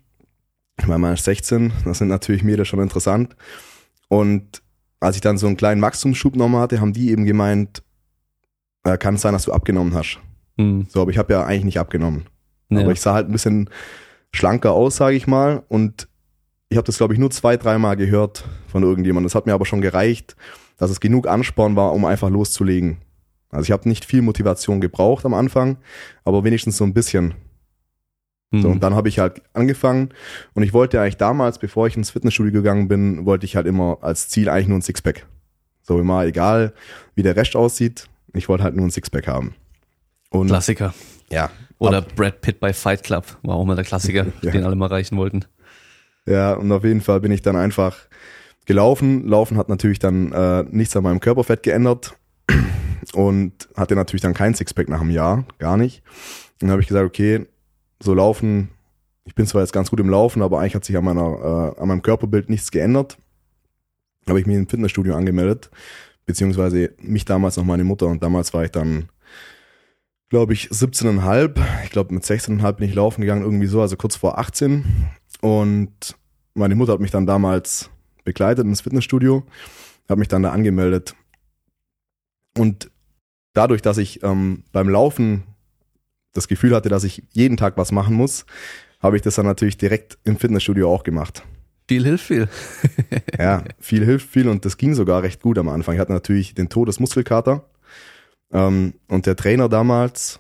ich 0.79 0.87
meine, 0.87 0.99
man 0.99 1.15
ist 1.15 1.25
16, 1.25 1.73
das 1.85 1.99
sind 1.99 2.09
natürlich 2.09 2.43
Mädels 2.43 2.69
schon 2.69 2.81
interessant. 2.81 3.35
Und 4.09 4.63
als 5.01 5.17
ich 5.17 5.23
dann 5.23 5.39
so 5.39 5.47
einen 5.47 5.57
kleinen 5.57 5.83
Wachstumsschub 5.83 6.37
nochmal 6.37 6.63
hatte, 6.63 6.81
haben 6.81 6.93
die 6.93 7.11
eben 7.11 7.25
gemeint, 7.25 7.83
äh, 8.85 8.99
kann 8.99 9.15
es 9.15 9.23
sein, 9.23 9.33
dass 9.33 9.45
du 9.45 9.53
abgenommen 9.53 9.95
hast. 9.95 10.19
Hm. 10.59 10.87
So, 10.89 11.03
aber 11.03 11.11
ich 11.11 11.19
habe 11.19 11.33
ja 11.33 11.45
eigentlich 11.45 11.65
nicht 11.65 11.81
abgenommen. 11.81 12.27
Ja. 12.69 12.81
Aber 12.81 12.93
ich 12.93 13.01
sah 13.01 13.15
halt 13.15 13.29
ein 13.29 13.33
bisschen 13.33 13.71
schlanker 14.33 14.73
aus, 14.73 14.97
sage 14.97 15.17
ich 15.17 15.27
mal. 15.27 15.63
Und 15.69 16.09
ich 16.73 16.77
habe 16.79 16.87
das, 16.87 16.97
glaube 16.99 17.15
ich, 17.15 17.21
nur 17.21 17.31
zwei, 17.31 17.57
dreimal 17.57 17.97
gehört 17.97 18.45
von 18.67 18.83
irgendjemandem. 18.83 19.27
Das 19.27 19.35
hat 19.35 19.47
mir 19.47 19.55
aber 19.55 19.67
schon 19.67 19.81
gereicht, 19.81 20.37
dass 20.79 20.91
es 20.91 21.01
genug 21.01 21.27
Ansporn 21.29 21.77
war, 21.77 21.93
um 21.93 22.05
einfach 22.05 22.31
loszulegen. 22.31 22.99
Also 23.51 23.65
ich 23.65 23.71
habe 23.73 23.89
nicht 23.89 24.05
viel 24.05 24.23
Motivation 24.23 24.81
gebraucht 24.81 25.25
am 25.27 25.35
Anfang, 25.35 25.77
aber 26.25 26.43
wenigstens 26.45 26.77
so 26.79 26.85
ein 26.85 26.95
bisschen. 26.95 27.35
So, 28.51 28.59
Hm. 28.65 28.73
und 28.73 28.83
dann 28.83 28.95
habe 28.95 29.09
ich 29.09 29.19
halt 29.19 29.41
angefangen 29.55 30.11
und 30.55 30.63
ich 30.63 30.73
wollte 30.75 31.01
eigentlich 31.01 31.17
damals, 31.17 31.59
bevor 31.59 31.87
ich 31.87 31.97
ins 31.97 32.11
Fitnessstudio 32.11 32.53
gegangen 32.61 32.87
bin, 32.89 33.25
wollte 33.25 33.47
ich 33.47 33.57
halt 33.57 33.67
immer 33.67 33.99
als 34.03 34.29
Ziel 34.29 34.49
eigentlich 34.51 34.69
nur 34.69 34.79
ein 34.79 34.83
Sixpack. 34.83 35.27
So 35.83 35.99
immer 35.99 36.25
egal, 36.27 36.75
wie 37.15 37.23
der 37.23 37.35
Rest 37.37 37.57
aussieht, 37.57 38.09
ich 38.35 38.49
wollte 38.49 38.65
halt 38.65 38.77
nur 38.77 38.87
ein 38.87 38.91
Sixpack 38.91 39.27
haben. 39.27 39.55
Und 40.31 40.49
Klassiker. 40.49 40.93
ja, 41.31 41.51
Oder 41.79 41.99
ab- 41.99 42.15
Brad 42.15 42.41
Pitt 42.43 42.61
bei 42.61 42.73
Fight 42.73 43.03
Club 43.03 43.25
war 43.43 43.57
auch 43.57 43.65
mal 43.65 43.75
der 43.75 43.85
Klassiker, 43.85 44.27
Ja. 44.43 44.51
den 44.51 44.65
alle 44.65 44.77
mal 44.77 44.87
erreichen 44.87 45.17
wollten. 45.17 45.45
Ja, 46.27 46.55
und 46.55 46.71
auf 46.71 46.85
jeden 46.85 47.01
Fall 47.01 47.21
bin 47.21 47.33
ich 47.33 47.43
dann 47.43 47.57
einfach 47.57 47.99
gelaufen. 48.67 49.27
Laufen 49.27 49.57
hat 49.57 49.69
natürlich 49.69 49.99
dann 49.99 50.33
äh, 50.33 50.65
nichts 50.71 50.97
an 50.97 51.03
meinem 51.03 51.21
Körperfett 51.21 51.63
geändert 51.63 52.17
und 53.15 53.69
hatte 53.77 53.97
natürlich 53.97 54.23
dann 54.23 54.35
kein 54.35 54.55
Sixpack 54.55 54.89
nach 54.89 55.01
einem 55.01 55.11
Jahr, 55.11 55.45
gar 55.59 55.77
nicht. 55.77 56.03
Und 56.55 56.63
dann 56.63 56.71
habe 56.71 56.83
ich 56.83 56.89
gesagt, 56.89 57.07
okay, 57.07 57.47
so 58.01 58.15
laufen, 58.15 58.69
ich 59.25 59.35
bin 59.35 59.47
zwar 59.47 59.63
jetzt 59.63 59.73
ganz 59.73 59.91
gut 59.91 60.01
im 60.01 60.09
Laufen, 60.09 60.43
aber 60.43 60.61
eigentlich 60.61 60.75
hat 60.75 60.85
sich 60.85 60.97
an, 60.97 61.05
meiner, 61.05 61.75
äh, 61.77 61.81
an 61.81 61.89
meinem 61.89 62.03
Körperbild 62.03 62.51
nichts 62.51 62.71
geändert. 62.71 63.19
Habe 64.29 64.41
ich 64.41 64.47
mich 64.47 64.57
im 64.57 64.69
Fitnessstudio 64.69 65.15
angemeldet, 65.15 65.71
beziehungsweise 66.27 66.93
mich 67.01 67.25
damals 67.25 67.57
noch 67.57 67.65
meine 67.65 67.85
Mutter 67.85 68.07
und 68.07 68.23
damals 68.23 68.55
war 68.55 68.65
ich 68.65 68.71
dann, 68.71 69.09
glaube 70.29 70.53
ich, 70.53 70.69
17,5. 70.69 71.61
Ich 71.85 71.91
glaube, 71.91 72.15
mit 72.15 72.25
16,5 72.25 72.73
bin 72.73 72.89
ich 72.89 72.95
laufen 72.95 73.21
gegangen, 73.21 73.43
irgendwie 73.43 73.67
so, 73.67 73.81
also 73.81 73.97
kurz 73.97 74.17
vor 74.17 74.39
18. 74.39 74.85
Und 75.43 76.17
meine 76.55 76.77
Mutter 76.77 76.93
hat 76.93 77.01
mich 77.01 77.11
dann 77.11 77.27
damals 77.27 77.91
begleitet 78.25 78.65
ins 78.65 78.81
Fitnessstudio, 78.81 79.45
hat 80.09 80.19
mich 80.19 80.29
dann 80.29 80.45
da 80.45 80.53
angemeldet. 80.53 81.15
Und 82.57 82.91
dadurch, 83.53 83.83
dass 83.83 83.99
ich 83.99 84.23
ähm, 84.23 84.63
beim 84.73 84.89
Laufen 84.89 85.43
das 86.33 86.47
Gefühl 86.49 86.75
hatte, 86.75 86.89
dass 86.89 87.05
ich 87.05 87.25
jeden 87.33 87.57
Tag 87.57 87.77
was 87.77 87.93
machen 87.93 88.15
muss, 88.15 88.47
habe 89.01 89.17
ich 89.17 89.23
das 89.23 89.35
dann 89.35 89.47
natürlich 89.47 89.77
direkt 89.77 90.19
im 90.25 90.37
Fitnessstudio 90.39 90.89
auch 90.89 91.03
gemacht. 91.03 91.43
Viel 91.89 92.05
hilft 92.05 92.27
viel. 92.27 92.49
Ja, 93.39 93.65
viel 93.81 94.05
hilft 94.05 94.31
viel 94.31 94.49
und 94.49 94.65
das 94.65 94.77
ging 94.77 94.95
sogar 94.95 95.23
recht 95.23 95.43
gut 95.43 95.59
am 95.59 95.69
Anfang. 95.69 95.95
Ich 95.95 96.01
hatte 96.01 96.13
natürlich 96.13 96.55
den 96.55 96.69
Todesmuskelkater 96.69 97.69
ähm, 98.53 98.95
und 99.09 99.27
der 99.27 99.35
Trainer 99.35 99.69
damals, 99.69 100.39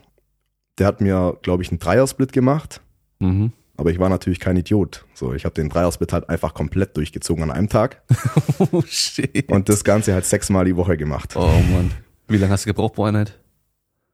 der 0.78 0.86
hat 0.86 1.00
mir, 1.00 1.36
glaube 1.42 1.62
ich, 1.64 1.70
einen 1.70 1.80
Dreiersplit 1.80 2.32
gemacht, 2.32 2.80
Mhm. 3.18 3.52
Aber 3.82 3.90
ich 3.90 3.98
war 3.98 4.08
natürlich 4.08 4.40
kein 4.40 4.56
Idiot. 4.56 5.04
So, 5.14 5.34
ich 5.34 5.44
habe 5.44 5.54
den 5.54 5.68
Dreiersplit 5.68 6.12
halt 6.12 6.28
einfach 6.28 6.54
komplett 6.54 6.96
durchgezogen 6.96 7.42
an 7.44 7.50
einem 7.50 7.68
Tag 7.68 8.00
Oh 8.58 8.82
shit. 8.86 9.50
und 9.50 9.68
das 9.68 9.84
Ganze 9.84 10.14
halt 10.14 10.24
sechsmal 10.24 10.64
die 10.64 10.76
Woche 10.76 10.96
gemacht. 10.96 11.34
Oh 11.36 11.46
Mann. 11.72 11.90
Wie 12.28 12.36
lange 12.38 12.52
hast 12.52 12.64
du 12.64 12.70
gebraucht 12.70 12.94
pro 12.94 13.04
Einheit? 13.04 13.38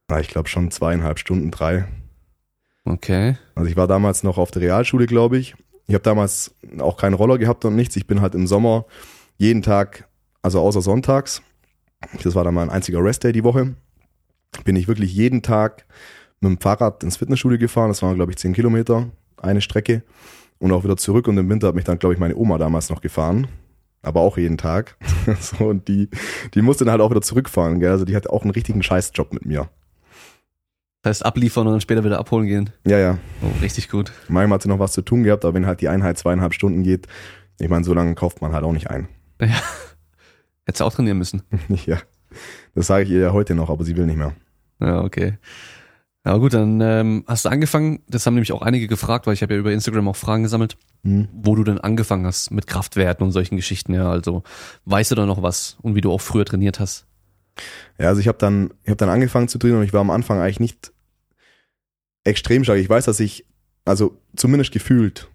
Na, 0.09 0.19
ich 0.21 0.29
glaube 0.29 0.49
schon 0.49 0.71
zweieinhalb 0.71 1.19
Stunden, 1.19 1.51
drei. 1.51 1.87
Okay. 2.85 3.37
Also 3.55 3.69
ich 3.71 3.77
war 3.77 3.87
damals 3.87 4.23
noch 4.23 4.39
auf 4.39 4.51
der 4.51 4.63
Realschule, 4.63 5.07
glaube 5.07 5.37
ich. 5.39 5.55
Ich 5.87 5.95
habe 5.95 6.03
damals 6.03 6.55
auch 6.79 6.97
keinen 6.97 7.15
Roller 7.15 7.39
gehabt 7.39 7.65
und 7.65 7.77
nichts. 7.77 7.97
Ich 7.97 8.07
bin 8.07 8.21
halt 8.21 8.35
im 8.35 8.47
Sommer 8.47 8.87
jeden 9.37 9.63
Tag, 9.63 10.09
also 10.43 10.61
außer 10.61 10.81
sonntags, 10.81 11.43
das 12.23 12.35
war 12.35 12.45
dann 12.45 12.55
mein 12.55 12.71
einziger 12.71 13.03
Restday 13.05 13.33
die 13.33 13.45
Woche, 13.45 13.75
bin 14.65 14.77
ich 14.77 14.89
wirklich 14.89 15.15
jeden 15.15 15.43
Tag 15.43 15.85
mit 16.41 16.51
dem 16.51 16.61
Fahrrad 16.61 17.03
ins 17.05 17.17
Fitnessstudio 17.19 17.59
gefahren. 17.59 17.89
Das 17.89 18.03
waren, 18.03 18.15
glaube 18.15 18.33
ich, 18.33 18.39
zehn 18.39 18.53
Kilometer, 18.53 19.09
eine 19.43 19.61
Strecke. 19.61 20.03
Und 20.59 20.73
auch 20.73 20.85
wieder 20.85 20.97
zurück. 20.97 21.29
Und 21.29 21.39
im 21.39 21.49
Winter 21.49 21.69
hat 21.69 21.75
mich 21.75 21.85
dann, 21.85 21.99
glaube 21.99 22.15
ich, 22.15 22.21
meine 22.21 22.37
Oma 22.37 22.59
damals 22.59 22.91
noch 22.91 23.01
gefahren. 23.01 23.47
Aber 24.03 24.21
auch 24.21 24.39
jeden 24.39 24.59
Tag. 24.59 24.97
so, 25.41 25.67
und 25.67 25.89
die, 25.89 26.09
die 26.55 26.63
musste 26.63 26.85
dann 26.85 26.93
halt 26.93 27.01
auch 27.01 27.11
wieder 27.11 27.23
zurückfahren. 27.23 27.81
Gell? 27.81 27.91
Also 27.91 28.05
die 28.05 28.17
hatte 28.17 28.31
auch 28.31 28.43
einen 28.43 28.51
richtigen 28.51 28.83
Scheißjob 28.83 29.33
mit 29.33 29.45
mir. 29.45 29.69
Das 31.03 31.11
heißt 31.11 31.27
abliefern 31.27 31.67
und 31.67 31.75
dann 31.75 31.81
später 31.81 32.05
wieder 32.05 32.19
abholen 32.19 32.47
gehen. 32.47 32.71
Ja, 32.87 32.99
ja. 32.99 33.19
Oh, 33.43 33.63
richtig 33.63 33.89
gut. 33.89 34.13
Manchmal 34.29 34.57
hat 34.57 34.63
sie 34.63 34.69
noch 34.69 34.81
was 34.81 34.93
zu 34.93 35.03
tun 35.03 35.23
gehabt, 35.23 35.45
aber 35.45 35.55
wenn 35.55 35.67
halt 35.67 35.81
die 35.81 35.89
Einheit 35.89 36.19
zweieinhalb 36.19 36.55
Stunden 36.55 36.83
geht, 36.83 37.07
ich 37.61 37.69
meine, 37.69 37.85
so 37.85 37.95
lange 37.95 38.15
kauft 38.15 38.41
man 38.41 38.53
halt 38.53 38.65
auch 38.65 38.73
nicht 38.73 38.91
ein. 38.91 39.09
Ja. 39.41 39.55
Hättest 40.65 40.81
du 40.81 40.85
auch 40.85 40.93
trainieren 40.93 41.17
müssen. 41.17 41.43
ja. 41.87 41.97
Das 42.75 42.89
sage 42.89 43.05
ich 43.05 43.11
ihr 43.11 43.21
ja 43.21 43.33
heute 43.33 43.55
noch, 43.55 43.71
aber 43.71 43.85
sie 43.85 43.97
will 43.97 44.05
nicht 44.05 44.19
mehr. 44.19 44.35
Ja, 44.81 45.03
okay. 45.03 45.39
Ja 46.27 46.37
gut, 46.37 46.53
dann 46.53 46.81
ähm, 46.81 47.25
hast 47.27 47.45
du 47.45 47.49
angefangen, 47.49 48.01
das 48.09 48.27
haben 48.27 48.35
nämlich 48.35 48.53
auch 48.53 48.61
einige 48.63 48.87
gefragt, 48.89 49.27
weil 49.27 49.35
ich 49.35 49.43
habe 49.43 49.55
ja 49.55 49.61
über 49.61 49.73
Instagram 49.73 50.09
auch 50.09 50.17
Fragen 50.17 50.43
gesammelt, 50.43 50.77
Hm. 51.05 51.29
wo 51.33 51.55
du 51.55 51.63
denn 51.65 51.79
angefangen 51.79 52.27
hast 52.27 52.51
mit 52.51 52.67
Kraftwerten 52.67 53.25
und 53.25 53.31
solchen 53.33 53.57
Geschichten, 53.57 53.95
ja, 53.95 54.11
also 54.11 54.43
weißt 54.85 55.13
du 55.13 55.15
da 55.15 55.27
noch 55.27 55.43
was 55.43 55.79
und 55.81 55.95
wie 55.95 56.01
du 56.01 56.11
auch 56.13 56.21
früher 56.21 56.45
trainiert 56.45 56.81
hast? 56.81 57.07
Ja, 57.99 58.09
also 58.09 58.21
ich 58.21 58.29
habe 58.29 58.39
dann, 58.39 58.75
ich 58.83 58.91
habe 58.91 58.97
dann 58.97 59.09
angefangen 59.09 59.49
zu 59.49 59.59
trainieren 59.59 59.81
und 59.81 59.87
ich 59.87 59.93
war 59.93 60.01
am 60.01 60.11
Anfang 60.11 60.41
eigentlich 60.41 60.61
nicht 60.61 60.93
extrem 62.25 62.65
stark. 62.65 62.79
Ich 62.79 62.89
weiß, 62.91 63.05
dass 63.07 63.21
ich, 63.21 63.47
also 63.85 64.17
zumindest 64.37 64.73
gefühlt, 64.73 65.29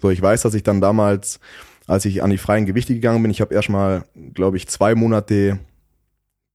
so 0.00 0.10
ich 0.10 0.22
weiß, 0.22 0.42
dass 0.42 0.54
ich 0.54 0.62
dann 0.62 0.80
damals, 0.80 1.40
als 1.86 2.04
ich 2.04 2.22
an 2.22 2.30
die 2.30 2.38
freien 2.38 2.66
Gewichte 2.66 2.94
gegangen 2.94 3.20
bin, 3.22 3.30
ich 3.30 3.40
habe 3.40 3.54
erstmal, 3.54 4.04
glaube 4.32 4.56
ich, 4.56 4.68
zwei 4.68 4.94
Monate 4.94 5.58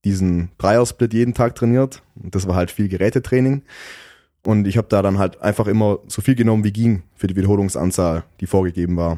diesen 0.06 0.52
Dreier-Split 0.60 1.14
jeden 1.14 1.34
Tag 1.34 1.56
trainiert. 1.56 2.02
Und 2.16 2.36
das 2.36 2.48
war 2.48 2.56
halt 2.56 2.72
viel 2.72 2.88
Gerätetraining. 2.88 3.64
Und 4.46 4.68
ich 4.68 4.78
habe 4.78 4.88
da 4.88 5.02
dann 5.02 5.18
halt 5.18 5.42
einfach 5.42 5.68
immer 5.68 6.00
so 6.08 6.22
viel 6.22 6.36
genommen, 6.36 6.64
wie 6.64 6.72
ging 6.72 7.04
für 7.16 7.28
die 7.28 7.36
Wiederholungsanzahl, 7.36 8.24
die 8.40 8.46
vorgegeben 8.46 8.96
war. 8.96 9.18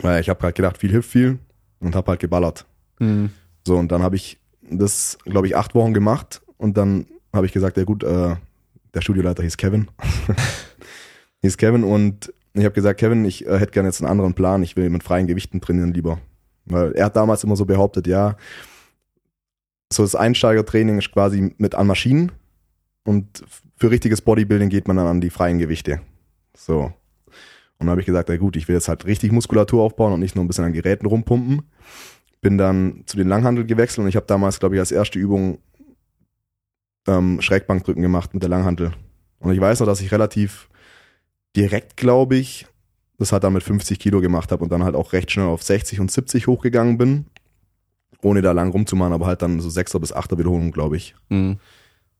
Weil 0.00 0.20
ich 0.20 0.30
habe 0.30 0.42
halt 0.42 0.56
gedacht, 0.56 0.78
viel 0.78 0.90
hilft 0.90 1.10
viel 1.10 1.38
und 1.80 1.94
habe 1.94 2.10
halt 2.10 2.20
geballert. 2.20 2.64
Mhm. 2.98 3.30
So, 3.66 3.76
und 3.76 3.92
dann 3.92 4.02
habe 4.02 4.16
ich 4.16 4.38
das, 4.62 5.18
glaube 5.24 5.46
ich, 5.46 5.56
acht 5.56 5.74
Wochen 5.74 5.92
gemacht 5.92 6.40
und 6.56 6.76
dann 6.76 7.06
habe 7.32 7.46
ich 7.46 7.52
gesagt, 7.52 7.76
ja 7.76 7.84
gut, 7.84 8.02
äh, 8.02 8.36
der 8.94 9.00
Studioleiter 9.02 9.42
hieß 9.42 9.58
Kevin. 9.58 9.88
hieß 11.42 11.58
Kevin 11.58 11.84
und 11.84 12.32
ich 12.54 12.64
habe 12.64 12.74
gesagt, 12.74 12.98
Kevin, 12.98 13.24
ich 13.26 13.46
äh, 13.46 13.58
hätte 13.58 13.72
gerne 13.72 13.88
jetzt 13.88 14.00
einen 14.00 14.10
anderen 14.10 14.32
Plan, 14.32 14.62
ich 14.62 14.76
will 14.76 14.88
mit 14.88 15.02
freien 15.02 15.26
Gewichten 15.26 15.60
trainieren 15.60 15.92
lieber. 15.92 16.18
Weil 16.64 16.92
er 16.92 17.06
hat 17.06 17.16
damals 17.16 17.44
immer 17.44 17.56
so 17.56 17.66
behauptet, 17.66 18.06
ja, 18.06 18.36
so 19.92 20.02
das 20.02 20.14
Einsteigertraining 20.14 20.98
ist 20.98 21.12
quasi 21.12 21.54
mit 21.58 21.74
an 21.74 21.86
Maschinen 21.86 22.32
und 23.04 23.44
für 23.76 23.90
richtiges 23.90 24.20
Bodybuilding 24.20 24.68
geht 24.68 24.88
man 24.88 24.96
dann 24.96 25.06
an 25.06 25.20
die 25.20 25.30
freien 25.30 25.58
Gewichte. 25.58 26.00
So. 26.56 26.92
Und 27.78 27.86
dann 27.86 27.90
habe 27.90 28.00
ich 28.00 28.06
gesagt, 28.06 28.28
ja 28.28 28.36
gut, 28.36 28.56
ich 28.56 28.68
will 28.68 28.74
jetzt 28.74 28.88
halt 28.88 29.04
richtig 29.04 29.32
Muskulatur 29.32 29.82
aufbauen 29.82 30.12
und 30.12 30.20
nicht 30.20 30.34
nur 30.34 30.44
ein 30.44 30.48
bisschen 30.48 30.64
an 30.64 30.72
Geräten 30.72 31.06
rumpumpen 31.06 31.62
bin 32.46 32.58
dann 32.58 33.02
zu 33.06 33.16
den 33.16 33.26
Langhandel 33.26 33.66
gewechselt 33.66 34.04
und 34.04 34.08
ich 34.08 34.14
habe 34.14 34.26
damals, 34.26 34.60
glaube 34.60 34.76
ich, 34.76 34.78
als 34.78 34.92
erste 34.92 35.18
Übung 35.18 35.58
ähm, 37.08 37.40
Schrägbankdrücken 37.40 38.02
gemacht 38.02 38.34
mit 38.34 38.42
der 38.44 38.50
Langhandel. 38.50 38.92
Und 39.40 39.52
ich 39.52 39.60
weiß 39.60 39.80
noch, 39.80 39.86
dass 39.86 40.00
ich 40.00 40.12
relativ 40.12 40.68
direkt, 41.56 41.96
glaube 41.96 42.36
ich, 42.36 42.66
das 43.18 43.32
halt 43.32 43.42
dann 43.42 43.54
mit 43.54 43.64
50 43.64 43.98
Kilo 43.98 44.20
gemacht 44.20 44.52
habe 44.52 44.62
und 44.62 44.70
dann 44.70 44.84
halt 44.84 44.94
auch 44.94 45.12
recht 45.12 45.32
schnell 45.32 45.46
auf 45.46 45.64
60 45.64 45.98
und 45.98 46.10
70 46.10 46.46
hochgegangen 46.46 46.98
bin, 46.98 47.26
ohne 48.22 48.42
da 48.42 48.52
lang 48.52 48.70
rumzumachen, 48.70 49.12
aber 49.12 49.26
halt 49.26 49.42
dann 49.42 49.60
so 49.60 49.68
6er 49.68 49.98
bis 49.98 50.14
8er 50.14 50.38
Wiederholung, 50.38 50.72
glaube 50.72 50.96
ich. 50.96 51.14
Mhm. 51.28 51.58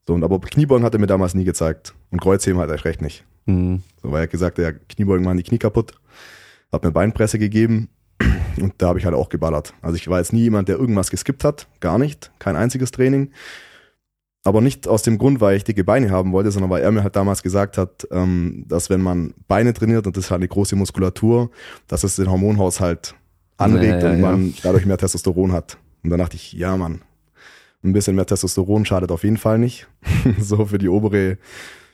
So, 0.06 0.14
und 0.14 0.22
aber 0.22 0.38
Kniebeugen 0.40 0.84
hat 0.84 0.94
er 0.94 1.00
mir 1.00 1.06
damals 1.06 1.34
nie 1.34 1.44
gezeigt. 1.44 1.94
Und 2.10 2.20
Kreuzheben 2.20 2.60
halt 2.60 2.70
erst 2.70 2.84
recht 2.84 3.02
nicht. 3.02 3.24
Mhm. 3.46 3.82
So, 4.02 4.12
weil 4.12 4.22
er 4.22 4.26
gesagt, 4.28 4.58
ja, 4.58 4.72
Kniebeugen 4.72 5.24
machen 5.24 5.38
die 5.38 5.42
Knie 5.42 5.58
kaputt. 5.58 5.92
Hat 6.72 6.84
mir 6.84 6.92
Beinpresse 6.92 7.38
gegeben 7.38 7.88
und 8.60 8.74
da 8.78 8.88
habe 8.88 8.98
ich 8.98 9.04
halt 9.04 9.14
auch 9.14 9.28
geballert. 9.28 9.74
Also 9.82 9.96
ich 9.96 10.08
war 10.08 10.18
jetzt 10.18 10.32
nie 10.32 10.42
jemand, 10.42 10.68
der 10.68 10.78
irgendwas 10.78 11.10
geskippt 11.10 11.44
hat. 11.44 11.66
Gar 11.80 11.98
nicht. 11.98 12.30
Kein 12.38 12.56
einziges 12.56 12.90
Training. 12.90 13.30
Aber 14.44 14.60
nicht 14.60 14.86
aus 14.86 15.02
dem 15.02 15.18
Grund, 15.18 15.40
weil 15.40 15.56
ich 15.56 15.64
dicke 15.64 15.82
Beine 15.82 16.10
haben 16.10 16.30
wollte, 16.30 16.52
sondern 16.52 16.70
weil 16.70 16.82
er 16.82 16.92
mir 16.92 17.02
halt 17.02 17.16
damals 17.16 17.42
gesagt 17.42 17.78
hat, 17.78 18.06
ähm, 18.12 18.64
dass 18.68 18.90
wenn 18.90 19.00
man 19.00 19.34
Beine 19.48 19.74
trainiert 19.74 20.06
und 20.06 20.16
das 20.16 20.26
ist 20.26 20.30
halt 20.30 20.38
eine 20.38 20.46
große 20.46 20.76
Muskulatur, 20.76 21.50
dass 21.88 22.04
es 22.04 22.14
den 22.14 22.30
Hormonhaushalt 22.30 23.16
anregt 23.56 24.02
Ja, 24.02 24.08
ja, 24.08 24.10
und 24.12 24.20
ja. 24.20 24.30
man 24.30 24.54
dadurch 24.62 24.86
mehr 24.86 24.98
Testosteron 24.98 25.50
hat. 25.50 25.78
Und 26.06 26.10
dann 26.10 26.20
dachte 26.20 26.36
ich, 26.36 26.52
ja 26.52 26.76
Mann, 26.76 27.02
ein 27.82 27.92
bisschen 27.92 28.14
mehr 28.14 28.26
Testosteron 28.26 28.84
schadet 28.84 29.10
auf 29.10 29.24
jeden 29.24 29.38
Fall 29.38 29.58
nicht. 29.58 29.88
so 30.38 30.66
für 30.66 30.78
die 30.78 30.88
obere, 30.88 31.36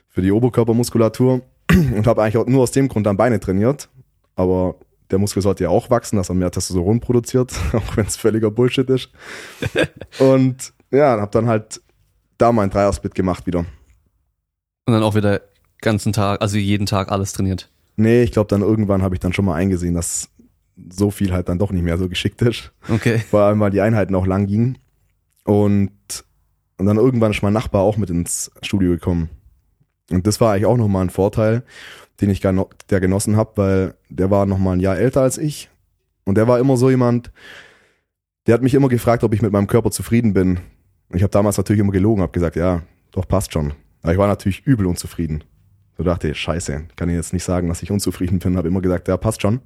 für 0.06 0.20
die 0.20 0.32
Oberkörpermuskulatur. 0.32 1.40
Und 1.70 2.06
habe 2.06 2.22
eigentlich 2.22 2.36
auch 2.36 2.46
nur 2.46 2.62
aus 2.62 2.72
dem 2.72 2.88
Grund 2.88 3.06
dann 3.06 3.16
Beine 3.16 3.40
trainiert. 3.40 3.88
Aber 4.36 4.74
der 5.10 5.18
Muskel 5.18 5.40
sollte 5.40 5.64
ja 5.64 5.70
auch 5.70 5.88
wachsen, 5.88 6.16
dass 6.16 6.28
er 6.28 6.34
mehr 6.34 6.50
Testosteron 6.50 7.00
produziert, 7.00 7.54
auch 7.72 7.96
wenn 7.96 8.04
es 8.04 8.16
völliger 8.16 8.50
Bullshit 8.50 8.90
ist. 8.90 9.08
Und 10.18 10.74
ja, 10.90 11.18
habe 11.18 11.30
dann 11.30 11.46
halt 11.46 11.80
da 12.36 12.52
mein 12.52 12.68
Dreier-Split 12.68 13.14
gemacht 13.14 13.46
wieder. 13.46 13.60
Und 13.60 14.92
dann 14.92 15.02
auch 15.02 15.14
wieder 15.14 15.40
ganzen 15.80 16.12
Tag, 16.12 16.42
also 16.42 16.58
jeden 16.58 16.84
Tag 16.84 17.10
alles 17.10 17.32
trainiert. 17.32 17.70
Nee, 17.96 18.24
ich 18.24 18.32
glaube 18.32 18.48
dann 18.48 18.60
irgendwann 18.60 19.00
habe 19.00 19.14
ich 19.14 19.20
dann 19.20 19.32
schon 19.32 19.46
mal 19.46 19.54
eingesehen, 19.54 19.94
dass 19.94 20.28
so 20.76 21.10
viel 21.10 21.32
halt 21.32 21.48
dann 21.48 21.58
doch 21.58 21.72
nicht 21.72 21.82
mehr 21.82 21.98
so 21.98 22.08
geschickt 22.08 22.42
ist. 22.42 22.72
Okay. 22.88 23.18
Vor 23.30 23.40
allem, 23.42 23.60
weil 23.60 23.70
die 23.70 23.80
Einheiten 23.80 24.14
auch 24.14 24.26
lang 24.26 24.46
gingen. 24.46 24.78
Und, 25.44 25.90
und 26.78 26.86
dann 26.86 26.96
irgendwann 26.96 27.32
ist 27.32 27.42
mein 27.42 27.52
Nachbar 27.52 27.82
auch 27.82 27.96
mit 27.96 28.10
ins 28.10 28.50
Studio 28.62 28.90
gekommen. 28.90 29.28
Und 30.10 30.26
das 30.26 30.40
war 30.40 30.52
eigentlich 30.52 30.66
auch 30.66 30.76
nochmal 30.76 31.04
ein 31.04 31.10
Vorteil, 31.10 31.62
den 32.20 32.30
ich 32.30 32.40
geno 32.40 32.68
der 32.90 33.00
genossen 33.00 33.36
habe, 33.36 33.52
weil 33.56 33.94
der 34.08 34.30
war 34.30 34.46
nochmal 34.46 34.76
ein 34.76 34.80
Jahr 34.80 34.98
älter 34.98 35.22
als 35.22 35.38
ich. 35.38 35.70
Und 36.24 36.36
der 36.36 36.46
war 36.48 36.58
immer 36.58 36.76
so 36.76 36.90
jemand, 36.90 37.32
der 38.46 38.54
hat 38.54 38.62
mich 38.62 38.74
immer 38.74 38.88
gefragt, 38.88 39.24
ob 39.24 39.34
ich 39.34 39.42
mit 39.42 39.52
meinem 39.52 39.66
Körper 39.66 39.90
zufrieden 39.90 40.32
bin. 40.32 40.58
Und 41.08 41.16
ich 41.16 41.22
habe 41.22 41.30
damals 41.30 41.56
natürlich 41.56 41.80
immer 41.80 41.92
gelogen, 41.92 42.22
habe 42.22 42.32
gesagt, 42.32 42.56
ja, 42.56 42.82
doch 43.10 43.26
passt 43.26 43.52
schon. 43.52 43.74
Aber 44.02 44.12
ich 44.12 44.18
war 44.18 44.26
natürlich 44.26 44.66
übel 44.66 44.86
unzufrieden. 44.86 45.44
So 45.96 46.04
dachte 46.04 46.28
ich, 46.28 46.38
scheiße, 46.38 46.84
kann 46.96 47.08
ich 47.08 47.14
jetzt 47.14 47.32
nicht 47.32 47.44
sagen, 47.44 47.68
dass 47.68 47.82
ich 47.82 47.90
unzufrieden 47.90 48.38
bin. 48.38 48.56
Habe 48.56 48.68
immer 48.68 48.80
gesagt, 48.80 49.08
ja, 49.08 49.16
passt 49.16 49.42
schon. 49.42 49.60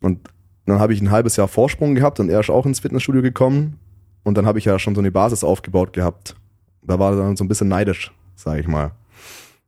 Und 0.00 0.28
dann 0.66 0.78
habe 0.78 0.92
ich 0.92 1.00
ein 1.00 1.10
halbes 1.10 1.36
Jahr 1.36 1.48
Vorsprung 1.48 1.94
gehabt 1.94 2.20
und 2.20 2.28
er 2.30 2.40
ist 2.40 2.50
auch 2.50 2.66
ins 2.66 2.80
Fitnessstudio 2.80 3.22
gekommen. 3.22 3.78
Und 4.22 4.36
dann 4.36 4.46
habe 4.46 4.58
ich 4.58 4.64
ja 4.66 4.78
schon 4.78 4.94
so 4.94 5.00
eine 5.00 5.10
Basis 5.10 5.42
aufgebaut 5.44 5.92
gehabt. 5.92 6.36
Da 6.82 6.98
war 6.98 7.12
er 7.12 7.16
dann 7.18 7.36
so 7.36 7.44
ein 7.44 7.48
bisschen 7.48 7.68
neidisch, 7.68 8.12
sage 8.36 8.60
ich 8.60 8.68
mal. 8.68 8.92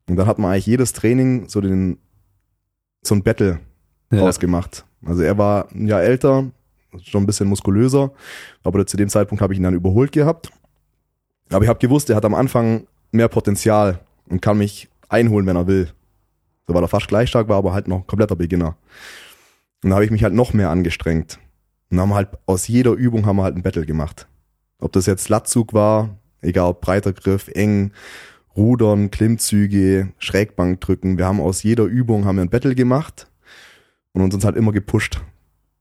Und 0.09 0.17
dann 0.17 0.27
hat 0.27 0.39
man 0.39 0.51
eigentlich 0.53 0.67
jedes 0.67 0.93
Training 0.93 1.49
so 1.49 1.61
den 1.61 1.99
so 3.03 3.15
ein 3.15 3.23
Battle 3.23 3.61
Ja. 4.13 4.23
ausgemacht. 4.23 4.85
Also 5.07 5.23
er 5.23 5.39
war 5.39 5.69
ein 5.73 5.87
Jahr 5.87 6.03
älter, 6.03 6.51
schon 7.03 7.23
ein 7.23 7.27
bisschen 7.27 7.49
muskulöser, 7.49 8.11
aber 8.63 8.87
zu 8.87 8.97
dem 8.97 9.09
Zeitpunkt 9.09 9.41
habe 9.41 9.53
ich 9.55 9.59
ihn 9.59 9.63
dann 9.63 9.75
überholt 9.75 10.13
gehabt. 10.13 10.51
Aber 11.51 11.63
ich 11.65 11.69
habe 11.69 11.79
gewusst, 11.79 12.11
er 12.11 12.17
hat 12.17 12.25
am 12.25 12.35
Anfang 12.35 12.87
mehr 13.13 13.29
Potenzial 13.29 14.01
und 14.29 14.43
kann 14.43 14.59
mich 14.59 14.89
einholen, 15.09 15.47
wenn 15.47 15.57
er 15.57 15.67
will. 15.67 15.89
So 16.67 16.75
weil 16.75 16.83
er 16.85 16.89
fast 16.89 17.09
gleich 17.09 17.29
stark 17.31 17.49
war, 17.49 17.57
aber 17.57 17.73
halt 17.73 17.89
noch 17.89 18.07
kompletter 18.07 18.37
Beginner. 18.37 18.77
Und 19.83 19.91
da 19.91 19.97
habe 19.97 20.05
ich 20.05 20.11
mich 20.11 20.23
halt 20.23 20.35
noch 20.35 20.53
mehr 20.53 20.71
angestrengt. 20.71 21.39
Und 21.91 22.01
haben 22.01 22.15
halt 22.15 22.29
aus 22.47 22.69
jeder 22.69 22.93
Übung 22.93 23.27
haben 23.27 23.37
wir 23.37 23.45
halt 23.45 23.57
ein 23.57 23.63
Battle 23.63 23.87
gemacht. 23.87 24.29
Ob 24.79 24.93
das 24.93 25.07
jetzt 25.07 25.29
Latzug 25.29 25.73
war, 25.73 26.19
egal 26.41 26.71
ob 26.71 26.81
breiter 26.81 27.13
Griff, 27.13 27.49
eng, 27.49 27.93
Rudern, 28.57 29.11
Klimmzüge, 29.11 30.13
Schrägbankdrücken. 30.19 31.19
Wir 31.19 31.27
haben 31.27 31.41
aus 31.41 31.63
jeder 31.63 31.85
Übung 31.85 32.25
haben 32.25 32.37
wir 32.37 32.43
ein 32.43 32.51
Battle 32.51 32.75
gemacht 32.75 33.29
und 34.13 34.23
uns 34.23 34.35
uns 34.35 34.45
halt 34.45 34.57
immer 34.57 34.73
gepusht. 34.73 35.21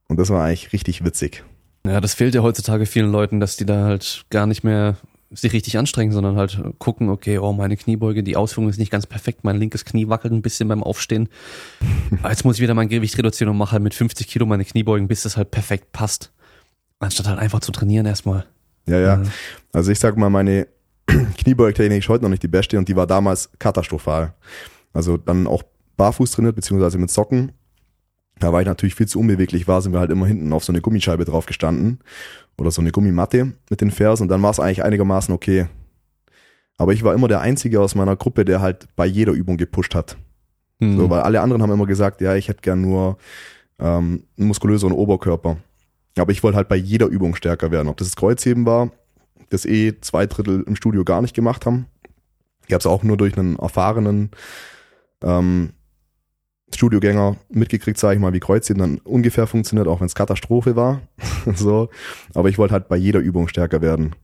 Und 0.08 0.18
das 0.18 0.30
war 0.30 0.44
eigentlich 0.44 0.72
richtig 0.72 1.04
witzig. 1.04 1.44
Ja, 1.86 2.00
das 2.00 2.14
fehlt 2.14 2.34
ja 2.34 2.42
heutzutage 2.42 2.86
vielen 2.86 3.10
Leuten, 3.10 3.40
dass 3.40 3.56
die 3.56 3.64
da 3.64 3.84
halt 3.84 4.24
gar 4.30 4.46
nicht 4.46 4.64
mehr 4.64 4.96
sich 5.30 5.52
richtig 5.52 5.78
anstrengen, 5.78 6.12
sondern 6.12 6.36
halt 6.36 6.60
gucken, 6.78 7.08
okay, 7.08 7.38
oh, 7.38 7.52
meine 7.52 7.76
Kniebeuge, 7.76 8.22
die 8.22 8.36
Ausführung 8.36 8.68
ist 8.68 8.78
nicht 8.78 8.90
ganz 8.90 9.06
perfekt, 9.06 9.44
mein 9.44 9.56
linkes 9.56 9.84
Knie 9.84 10.08
wackelt 10.08 10.32
ein 10.32 10.42
bisschen 10.42 10.68
beim 10.68 10.82
Aufstehen. 10.82 11.28
Jetzt 12.28 12.44
muss 12.44 12.56
ich 12.56 12.62
wieder 12.62 12.74
mein 12.74 12.88
Gewicht 12.88 13.16
reduzieren 13.16 13.50
und 13.50 13.56
mache 13.56 13.72
halt 13.72 13.82
mit 13.82 13.94
50 13.94 14.26
Kilo 14.26 14.46
meine 14.46 14.64
Kniebeugen, 14.64 15.06
bis 15.08 15.22
das 15.22 15.36
halt 15.36 15.50
perfekt 15.50 15.92
passt. 15.92 16.32
Anstatt 16.98 17.28
halt 17.28 17.38
einfach 17.38 17.60
zu 17.60 17.72
trainieren 17.72 18.06
erstmal. 18.06 18.44
Ja, 18.86 18.98
ja. 18.98 19.22
Also 19.72 19.92
ich 19.92 20.00
sag 20.00 20.16
mal, 20.16 20.30
meine 20.30 20.66
Kniebeugtechnik 21.38 22.00
ist 22.00 22.08
heute 22.08 22.24
noch 22.24 22.30
nicht 22.30 22.42
die 22.42 22.48
beste 22.48 22.76
und 22.76 22.88
die 22.88 22.96
war 22.96 23.06
damals 23.06 23.50
katastrophal. 23.58 24.34
Also 24.92 25.16
dann 25.16 25.46
auch 25.46 25.62
barfuß 25.96 26.32
trainiert, 26.32 26.56
beziehungsweise 26.56 26.98
mit 26.98 27.10
Socken. 27.10 27.52
Da 28.38 28.52
war 28.52 28.60
ich 28.60 28.66
natürlich 28.66 28.94
viel 28.94 29.06
zu 29.06 29.20
unbeweglich 29.20 29.68
war, 29.68 29.82
sind 29.82 29.92
wir 29.92 30.00
halt 30.00 30.10
immer 30.10 30.26
hinten 30.26 30.52
auf 30.52 30.64
so 30.64 30.72
eine 30.72 30.80
Gummischeibe 30.80 31.26
drauf 31.26 31.46
gestanden. 31.46 32.00
Oder 32.60 32.70
so 32.70 32.82
eine 32.82 32.92
Gummimatte 32.92 33.54
mit 33.70 33.80
den 33.80 33.90
Fersen 33.90 34.24
und 34.24 34.28
dann 34.28 34.42
war 34.42 34.50
es 34.50 34.60
eigentlich 34.60 34.84
einigermaßen 34.84 35.32
okay. 35.32 35.66
Aber 36.76 36.92
ich 36.92 37.02
war 37.02 37.14
immer 37.14 37.26
der 37.26 37.40
Einzige 37.40 37.80
aus 37.80 37.94
meiner 37.94 38.16
Gruppe, 38.16 38.44
der 38.44 38.60
halt 38.60 38.86
bei 38.96 39.06
jeder 39.06 39.32
Übung 39.32 39.56
gepusht 39.56 39.94
hat. 39.94 40.18
Hm. 40.78 40.98
So, 40.98 41.08
weil 41.08 41.22
alle 41.22 41.40
anderen 41.40 41.62
haben 41.62 41.72
immer 41.72 41.86
gesagt, 41.86 42.20
ja, 42.20 42.34
ich 42.34 42.48
hätte 42.48 42.60
gern 42.60 42.82
nur 42.82 43.16
ähm, 43.78 44.24
einen 44.38 44.48
muskulöseren 44.48 44.92
Oberkörper. 44.92 45.56
Aber 46.18 46.32
ich 46.32 46.42
wollte 46.42 46.58
halt 46.58 46.68
bei 46.68 46.76
jeder 46.76 47.06
Übung 47.06 47.34
stärker 47.34 47.70
werden. 47.70 47.88
Ob 47.88 47.96
das 47.96 48.08
das 48.08 48.16
Kreuzheben 48.16 48.66
war, 48.66 48.90
das 49.48 49.64
eh 49.64 49.98
zwei 50.02 50.26
Drittel 50.26 50.62
im 50.66 50.76
Studio 50.76 51.02
gar 51.02 51.22
nicht 51.22 51.34
gemacht 51.34 51.64
haben. 51.64 51.86
Ich 52.66 52.74
habe 52.74 52.80
es 52.80 52.86
auch 52.86 53.02
nur 53.02 53.16
durch 53.16 53.38
einen 53.38 53.58
erfahrenen 53.58 54.32
ähm, 55.24 55.70
Studiogänger 56.74 57.36
mitgekriegt, 57.48 57.98
sage 57.98 58.14
ich 58.14 58.20
mal, 58.20 58.32
wie 58.32 58.40
Kreuzheben 58.40 58.80
dann 58.80 58.98
ungefähr 58.98 59.46
funktioniert, 59.46 59.88
auch 59.88 60.00
wenn 60.00 60.06
es 60.06 60.14
Katastrophe 60.14 60.76
war. 60.76 61.00
so. 61.54 61.88
Aber 62.34 62.48
ich 62.48 62.58
wollte 62.58 62.74
halt 62.74 62.88
bei 62.88 62.96
jeder 62.96 63.20
Übung 63.20 63.48
stärker 63.48 63.82
werden. 63.82 64.14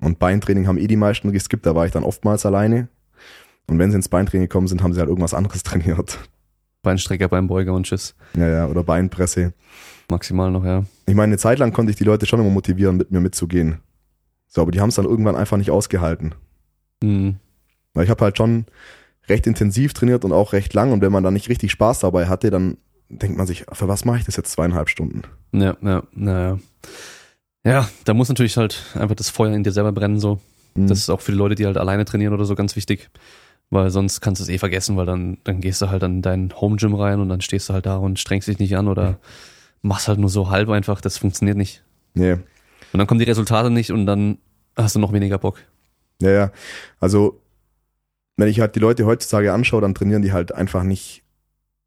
Und 0.00 0.18
Beintraining 0.18 0.66
haben 0.66 0.78
eh 0.78 0.86
die 0.86 0.96
meisten 0.96 1.32
geskippt, 1.32 1.66
da 1.66 1.74
war 1.74 1.86
ich 1.86 1.92
dann 1.92 2.04
oftmals 2.04 2.44
alleine. 2.44 2.88
Und 3.66 3.78
wenn 3.78 3.90
sie 3.90 3.96
ins 3.96 4.08
Beintraining 4.08 4.48
gekommen 4.48 4.68
sind, 4.68 4.82
haben 4.82 4.92
sie 4.92 5.00
halt 5.00 5.08
irgendwas 5.08 5.34
anderes 5.34 5.62
trainiert. 5.64 6.18
Beinstrecker, 6.82 7.28
Beinbeuger 7.28 7.74
und 7.74 7.84
Tschüss. 7.86 8.14
Ja, 8.36 8.48
ja, 8.48 8.66
oder 8.66 8.84
Beinpresse. 8.84 9.52
Maximal 10.08 10.50
noch, 10.50 10.64
ja. 10.64 10.84
Ich 11.06 11.14
meine, 11.14 11.30
eine 11.30 11.38
Zeit 11.38 11.58
lang 11.58 11.72
konnte 11.72 11.90
ich 11.90 11.96
die 11.96 12.04
Leute 12.04 12.26
schon 12.26 12.38
immer 12.38 12.50
motivieren, 12.50 12.96
mit 12.96 13.10
mir 13.10 13.20
mitzugehen. 13.20 13.80
So, 14.46 14.62
aber 14.62 14.70
die 14.70 14.80
haben 14.80 14.90
es 14.90 14.94
dann 14.94 15.04
irgendwann 15.04 15.34
einfach 15.34 15.56
nicht 15.56 15.70
ausgehalten. 15.70 16.34
Hm. 17.02 17.36
Weil 17.92 18.04
ich 18.04 18.10
habe 18.10 18.24
halt 18.24 18.36
schon 18.36 18.66
recht 19.28 19.46
intensiv 19.46 19.94
trainiert 19.94 20.24
und 20.24 20.32
auch 20.32 20.52
recht 20.52 20.74
lang 20.74 20.92
und 20.92 21.00
wenn 21.00 21.12
man 21.12 21.24
da 21.24 21.30
nicht 21.30 21.48
richtig 21.48 21.72
Spaß 21.72 22.00
dabei 22.00 22.26
hatte, 22.26 22.50
dann 22.50 22.76
denkt 23.08 23.36
man 23.36 23.46
sich, 23.46 23.64
für 23.72 23.88
was 23.88 24.04
mache 24.04 24.18
ich 24.18 24.24
das 24.24 24.36
jetzt 24.36 24.52
zweieinhalb 24.52 24.88
Stunden? 24.88 25.22
Ja, 25.52 25.76
ja, 25.80 26.02
naja. 26.12 26.58
Ja, 27.64 27.88
da 28.04 28.14
muss 28.14 28.28
natürlich 28.28 28.56
halt 28.56 28.82
einfach 28.94 29.16
das 29.16 29.30
Feuer 29.30 29.52
in 29.52 29.64
dir 29.64 29.72
selber 29.72 29.92
brennen, 29.92 30.20
so. 30.20 30.40
Mhm. 30.74 30.86
Das 30.86 30.98
ist 30.98 31.10
auch 31.10 31.20
für 31.20 31.32
die 31.32 31.38
Leute, 31.38 31.54
die 31.54 31.66
halt 31.66 31.76
alleine 31.76 32.04
trainieren 32.04 32.32
oder 32.32 32.44
so 32.44 32.54
ganz 32.54 32.76
wichtig. 32.76 33.10
Weil 33.70 33.90
sonst 33.90 34.20
kannst 34.20 34.40
du 34.40 34.44
es 34.44 34.48
eh 34.48 34.58
vergessen, 34.58 34.96
weil 34.96 35.06
dann, 35.06 35.38
dann 35.42 35.60
gehst 35.60 35.82
du 35.82 35.90
halt 35.90 36.04
an 36.04 36.22
dein 36.22 36.52
Home 36.60 36.76
Gym 36.76 36.94
rein 36.94 37.18
und 37.18 37.28
dann 37.28 37.40
stehst 37.40 37.68
du 37.68 37.74
halt 37.74 37.86
da 37.86 37.96
und 37.96 38.20
strengst 38.20 38.46
dich 38.46 38.60
nicht 38.60 38.76
an 38.76 38.86
oder 38.86 39.12
mhm. 39.12 39.16
machst 39.82 40.06
halt 40.06 40.20
nur 40.20 40.30
so 40.30 40.50
halb 40.50 40.68
einfach. 40.68 41.00
Das 41.00 41.18
funktioniert 41.18 41.56
nicht. 41.56 41.82
Nee. 42.14 42.34
Und 42.34 42.98
dann 42.98 43.08
kommen 43.08 43.18
die 43.18 43.26
Resultate 43.26 43.70
nicht 43.70 43.90
und 43.90 44.06
dann 44.06 44.38
hast 44.76 44.94
du 44.94 45.00
noch 45.00 45.12
weniger 45.12 45.38
Bock. 45.38 45.58
Ja, 46.22 46.30
ja. 46.30 46.52
Also, 47.00 47.40
wenn 48.36 48.48
ich 48.48 48.60
halt 48.60 48.74
die 48.74 48.80
Leute 48.80 49.06
heutzutage 49.06 49.52
anschaue, 49.52 49.80
dann 49.80 49.94
trainieren 49.94 50.22
die 50.22 50.32
halt 50.32 50.52
einfach 50.54 50.82
nicht, 50.82 51.22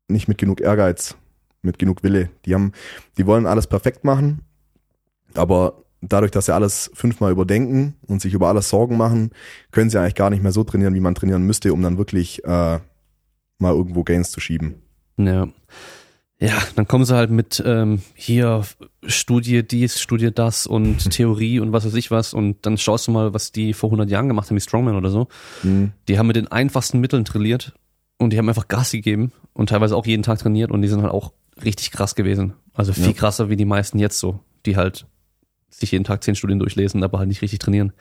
nicht 0.07 0.27
mit 0.27 0.37
genug 0.37 0.61
Ehrgeiz, 0.61 1.15
mit 1.61 1.79
genug 1.79 2.03
Wille. 2.03 2.29
Die 2.45 2.53
haben, 2.53 2.73
die 3.17 3.25
wollen 3.25 3.45
alles 3.45 3.67
perfekt 3.67 4.03
machen, 4.03 4.41
aber 5.35 5.83
dadurch, 6.01 6.31
dass 6.31 6.45
sie 6.47 6.53
alles 6.53 6.89
fünfmal 6.93 7.31
überdenken 7.31 7.95
und 8.07 8.21
sich 8.21 8.33
über 8.33 8.47
alles 8.47 8.69
Sorgen 8.69 8.97
machen, 8.97 9.31
können 9.71 9.89
sie 9.89 9.99
eigentlich 9.99 10.15
gar 10.15 10.29
nicht 10.29 10.41
mehr 10.41 10.51
so 10.51 10.63
trainieren, 10.63 10.95
wie 10.95 10.99
man 11.01 11.15
trainieren 11.15 11.43
müsste, 11.43 11.73
um 11.73 11.81
dann 11.81 11.97
wirklich 11.97 12.43
äh, 12.45 12.79
mal 13.59 13.73
irgendwo 13.73 14.03
Gains 14.03 14.31
zu 14.31 14.39
schieben. 14.39 14.75
Ja. 15.17 15.47
Ja, 16.41 16.57
dann 16.75 16.87
kommen 16.87 17.03
sie 17.03 17.15
halt 17.15 17.31
mit 17.31 17.61
ähm, 17.65 18.01
hier 18.15 18.63
Studie 19.05 19.61
dies, 19.61 19.99
Studie 19.99 20.31
das 20.33 20.67
und 20.67 21.09
Theorie 21.11 21.59
und 21.59 21.73
was 21.73 21.85
weiß 21.85 21.95
ich 21.95 22.11
was 22.11 22.33
und 22.33 22.65
dann 22.65 22.77
schaust 22.77 23.07
du 23.07 23.11
mal, 23.11 23.33
was 23.33 23.51
die 23.51 23.73
vor 23.73 23.87
100 23.89 24.09
Jahren 24.09 24.29
gemacht 24.29 24.49
haben, 24.49 24.55
wie 24.55 24.61
Strongman 24.61 24.95
oder 24.95 25.09
so. 25.09 25.27
Mhm. 25.63 25.91
Die 26.07 26.17
haben 26.17 26.27
mit 26.27 26.37
den 26.37 26.47
einfachsten 26.47 26.99
Mitteln 26.99 27.25
trainiert 27.25 27.73
und 28.17 28.31
die 28.31 28.37
haben 28.37 28.47
einfach 28.47 28.69
Gas 28.69 28.91
gegeben 28.91 29.33
und 29.53 29.69
teilweise 29.69 29.97
auch 29.97 30.05
jeden 30.05 30.23
Tag 30.23 30.39
trainiert 30.39 30.71
und 30.71 30.81
die 30.81 30.87
sind 30.87 31.01
halt 31.01 31.11
auch 31.11 31.33
richtig 31.63 31.91
krass 31.91 32.15
gewesen. 32.15 32.53
Also 32.73 32.93
viel 32.93 33.07
ja. 33.07 33.13
krasser 33.13 33.49
wie 33.49 33.57
die 33.57 33.65
meisten 33.65 33.99
jetzt 33.99 34.19
so, 34.19 34.39
die 34.65 34.77
halt 34.77 35.07
sich 35.69 35.91
jeden 35.91 36.05
Tag 36.05 36.23
zehn 36.23 36.35
Studien 36.35 36.59
durchlesen, 36.59 37.03
aber 37.03 37.19
halt 37.19 37.27
nicht 37.27 37.41
richtig 37.41 37.59
trainieren. 37.59 37.91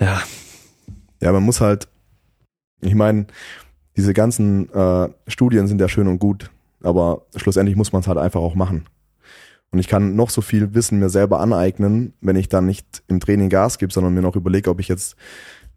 Ja. 0.00 0.22
Ja, 1.20 1.32
man 1.32 1.42
muss 1.42 1.60
halt, 1.60 1.88
ich 2.80 2.94
meine, 2.94 3.26
diese 3.96 4.14
ganzen 4.14 4.72
äh, 4.72 5.08
Studien 5.26 5.66
sind 5.66 5.80
ja 5.80 5.88
schön 5.88 6.06
und 6.06 6.18
gut, 6.18 6.50
aber 6.84 7.26
schlussendlich 7.36 7.76
muss 7.76 7.92
man 7.92 8.00
es 8.00 8.08
halt 8.08 8.18
einfach 8.18 8.40
auch 8.40 8.54
machen. 8.54 8.86
Und 9.70 9.78
ich 9.78 9.88
kann 9.88 10.14
noch 10.14 10.30
so 10.30 10.40
viel 10.40 10.74
Wissen 10.74 11.00
mir 11.00 11.08
selber 11.08 11.40
aneignen, 11.40 12.14
wenn 12.20 12.36
ich 12.36 12.48
dann 12.48 12.66
nicht 12.66 13.02
im 13.08 13.18
Training 13.18 13.48
Gas 13.48 13.78
gebe, 13.78 13.92
sondern 13.92 14.14
mir 14.14 14.22
noch 14.22 14.36
überlege, 14.36 14.70
ob 14.70 14.78
ich 14.78 14.88
jetzt 14.88 15.16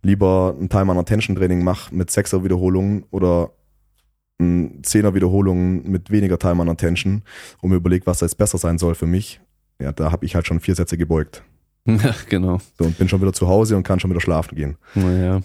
lieber 0.04 0.56
ein 0.60 0.70
Time 0.70 0.92
on 0.92 1.00
Attention 1.00 1.36
Training 1.36 1.64
mache 1.64 1.94
mit 1.96 2.12
sechser 2.12 2.44
Wiederholungen 2.44 3.06
oder 3.10 3.52
ein 4.40 4.84
Zehner 4.84 5.16
Wiederholungen 5.16 5.90
mit 5.90 6.12
weniger 6.12 6.38
Time 6.38 6.62
on 6.62 6.70
Attention 6.70 7.24
und 7.62 7.72
mir 7.72 7.78
überlege, 7.78 8.06
was 8.06 8.20
da 8.20 8.28
jetzt 8.28 8.38
besser 8.38 8.60
sein 8.60 8.78
soll 8.78 8.94
für 8.94 9.08
mich 9.08 9.42
ja, 9.80 9.92
da 9.92 10.12
habe 10.12 10.26
ich 10.26 10.36
halt 10.36 10.48
schon 10.48 10.60
vier 10.60 10.76
Sätze 10.76 10.98
gebeugt. 10.98 11.44
Ja, 11.90 12.14
genau. 12.28 12.60
So, 12.78 12.84
und 12.84 12.98
bin 12.98 13.08
schon 13.08 13.22
wieder 13.22 13.32
zu 13.32 13.48
Hause 13.48 13.78
und 13.78 13.84
kann 13.84 14.02
schon 14.02 14.12
wieder 14.12 14.20
schlafen 14.20 14.58
gehen. 14.58 14.76
Naja. 14.94 15.42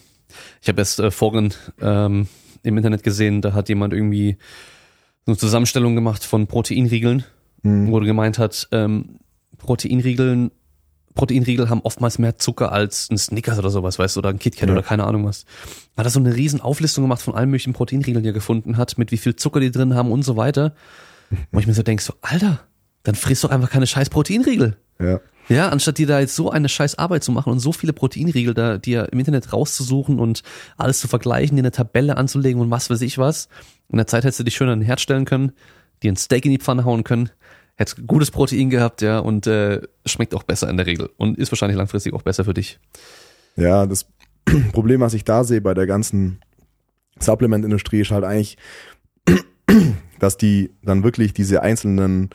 Ich 0.60 0.68
habe 0.68 0.80
erst 0.80 0.98
äh, 0.98 1.12
vorhin 1.12 1.54
ähm, 1.80 2.26
im 2.64 2.76
Internet 2.76 3.04
gesehen, 3.04 3.42
da 3.42 3.52
hat 3.52 3.68
jemand 3.68 3.94
irgendwie 3.94 4.38
eine 5.26 5.36
Zusammenstellung 5.36 5.94
gemacht 5.94 6.24
von 6.24 6.46
Proteinriegeln, 6.46 7.24
mhm. 7.62 7.90
wo 7.90 7.98
er 7.98 8.04
gemeint 8.04 8.38
hat, 8.38 8.68
ähm, 8.72 9.20
Proteinriegeln, 9.58 10.50
Proteinriegel 11.14 11.68
haben 11.68 11.82
oftmals 11.82 12.18
mehr 12.18 12.38
Zucker 12.38 12.72
als 12.72 13.10
ein 13.10 13.18
Snickers 13.18 13.58
oder 13.58 13.70
sowas, 13.70 13.98
weißt 13.98 14.16
du, 14.16 14.20
oder 14.20 14.30
ein 14.30 14.38
KitKat 14.38 14.68
ja. 14.68 14.74
oder 14.74 14.82
keine 14.82 15.04
Ahnung 15.04 15.26
was. 15.26 15.44
Hat 15.96 16.06
er 16.06 16.10
so 16.10 16.18
eine 16.18 16.34
riesen 16.34 16.60
Auflistung 16.60 17.04
gemacht 17.04 17.22
von 17.22 17.34
allen 17.34 17.50
möglichen 17.50 17.74
Proteinriegeln, 17.74 18.22
die 18.22 18.30
er 18.30 18.34
gefunden 18.34 18.76
hat, 18.76 18.98
mit 18.98 19.12
wie 19.12 19.18
viel 19.18 19.36
Zucker 19.36 19.60
die 19.60 19.70
drin 19.70 19.94
haben 19.94 20.10
und 20.10 20.22
so 20.22 20.36
weiter. 20.36 20.74
Wo 21.50 21.60
ich 21.60 21.66
mir 21.66 21.74
so 21.74 21.82
denke, 21.82 22.02
so, 22.02 22.14
Alter, 22.20 22.60
dann 23.02 23.14
frisst 23.14 23.44
doch 23.44 23.50
einfach 23.50 23.70
keine 23.70 23.86
scheiß 23.86 24.10
Proteinriegel. 24.10 24.76
Ja. 25.00 25.20
Ja, 25.48 25.68
anstatt 25.70 25.98
dir 25.98 26.06
da 26.06 26.20
jetzt 26.20 26.36
so 26.36 26.50
eine 26.50 26.68
scheiß 26.68 26.98
Arbeit 26.98 27.24
zu 27.24 27.32
machen 27.32 27.52
und 27.52 27.58
so 27.58 27.72
viele 27.72 27.92
Proteinriegel 27.92 28.54
da 28.54 28.78
dir 28.78 29.08
im 29.12 29.18
Internet 29.18 29.52
rauszusuchen 29.52 30.20
und 30.20 30.42
alles 30.76 31.00
zu 31.00 31.08
vergleichen, 31.08 31.56
dir 31.56 31.62
eine 31.62 31.72
Tabelle 31.72 32.16
anzulegen 32.16 32.60
und 32.60 32.70
was 32.70 32.90
weiß 32.90 33.00
ich 33.02 33.18
was. 33.18 33.48
In 33.92 33.98
der 33.98 34.06
Zeit 34.06 34.24
hättest 34.24 34.40
du 34.40 34.44
dich 34.44 34.54
schön 34.54 34.68
an 34.68 34.80
den 34.80 34.86
Herd 34.86 35.00
stellen 35.00 35.24
können, 35.24 35.52
dir 36.02 36.10
ein 36.10 36.16
Steak 36.16 36.44
in 36.44 36.50
die 36.50 36.58
Pfanne 36.58 36.84
hauen 36.84 37.04
können, 37.04 37.30
hättest 37.76 38.06
gutes 38.06 38.30
Protein 38.30 38.70
gehabt, 38.70 39.02
ja, 39.02 39.18
und 39.18 39.46
äh, 39.46 39.80
schmeckt 40.06 40.34
auch 40.34 40.42
besser 40.42 40.68
in 40.68 40.76
der 40.76 40.86
Regel 40.86 41.10
und 41.16 41.38
ist 41.38 41.52
wahrscheinlich 41.52 41.76
langfristig 41.76 42.12
auch 42.14 42.22
besser 42.22 42.44
für 42.44 42.54
dich. 42.54 42.80
Ja, 43.56 43.86
das 43.86 44.06
Problem, 44.72 45.00
was 45.00 45.14
ich 45.14 45.24
da 45.24 45.44
sehe 45.44 45.60
bei 45.60 45.74
der 45.74 45.86
ganzen 45.86 46.40
Supplement-Industrie, 47.20 48.00
ist 48.00 48.10
halt 48.10 48.24
eigentlich, 48.24 48.56
dass 50.18 50.36
die 50.36 50.70
dann 50.82 51.04
wirklich 51.04 51.34
diese 51.34 51.62
einzelnen 51.62 52.30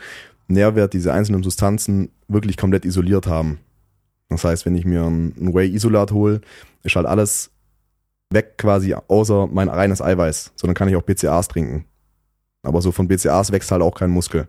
Nährwert, 0.47 0.93
diese 0.93 1.11
einzelnen 1.11 1.43
Substanzen 1.43 2.09
wirklich 2.27 2.55
komplett 2.57 2.85
isoliert 2.85 3.27
haben. 3.27 3.59
Das 4.29 4.43
heißt, 4.43 4.65
wenn 4.65 4.75
ich 4.75 4.85
mir 4.85 5.03
ein, 5.03 5.33
Whey-Isolat 5.53 6.11
hole, 6.11 6.41
ist 6.83 6.95
halt 6.95 7.05
alles 7.05 7.51
weg 8.29 8.57
quasi, 8.57 8.93
außer 8.93 9.47
mein 9.47 9.69
reines 9.69 10.01
Eiweiß. 10.01 10.53
So, 10.55 10.67
dann 10.67 10.75
kann 10.75 10.89
ich 10.89 10.95
auch 10.95 11.03
BCAAs 11.03 11.47
trinken. 11.47 11.85
Aber 12.63 12.81
so 12.81 12.91
von 12.91 13.07
BCAAs 13.07 13.51
wächst 13.51 13.71
halt 13.71 13.81
auch 13.81 13.95
kein 13.95 14.09
Muskel. 14.09 14.47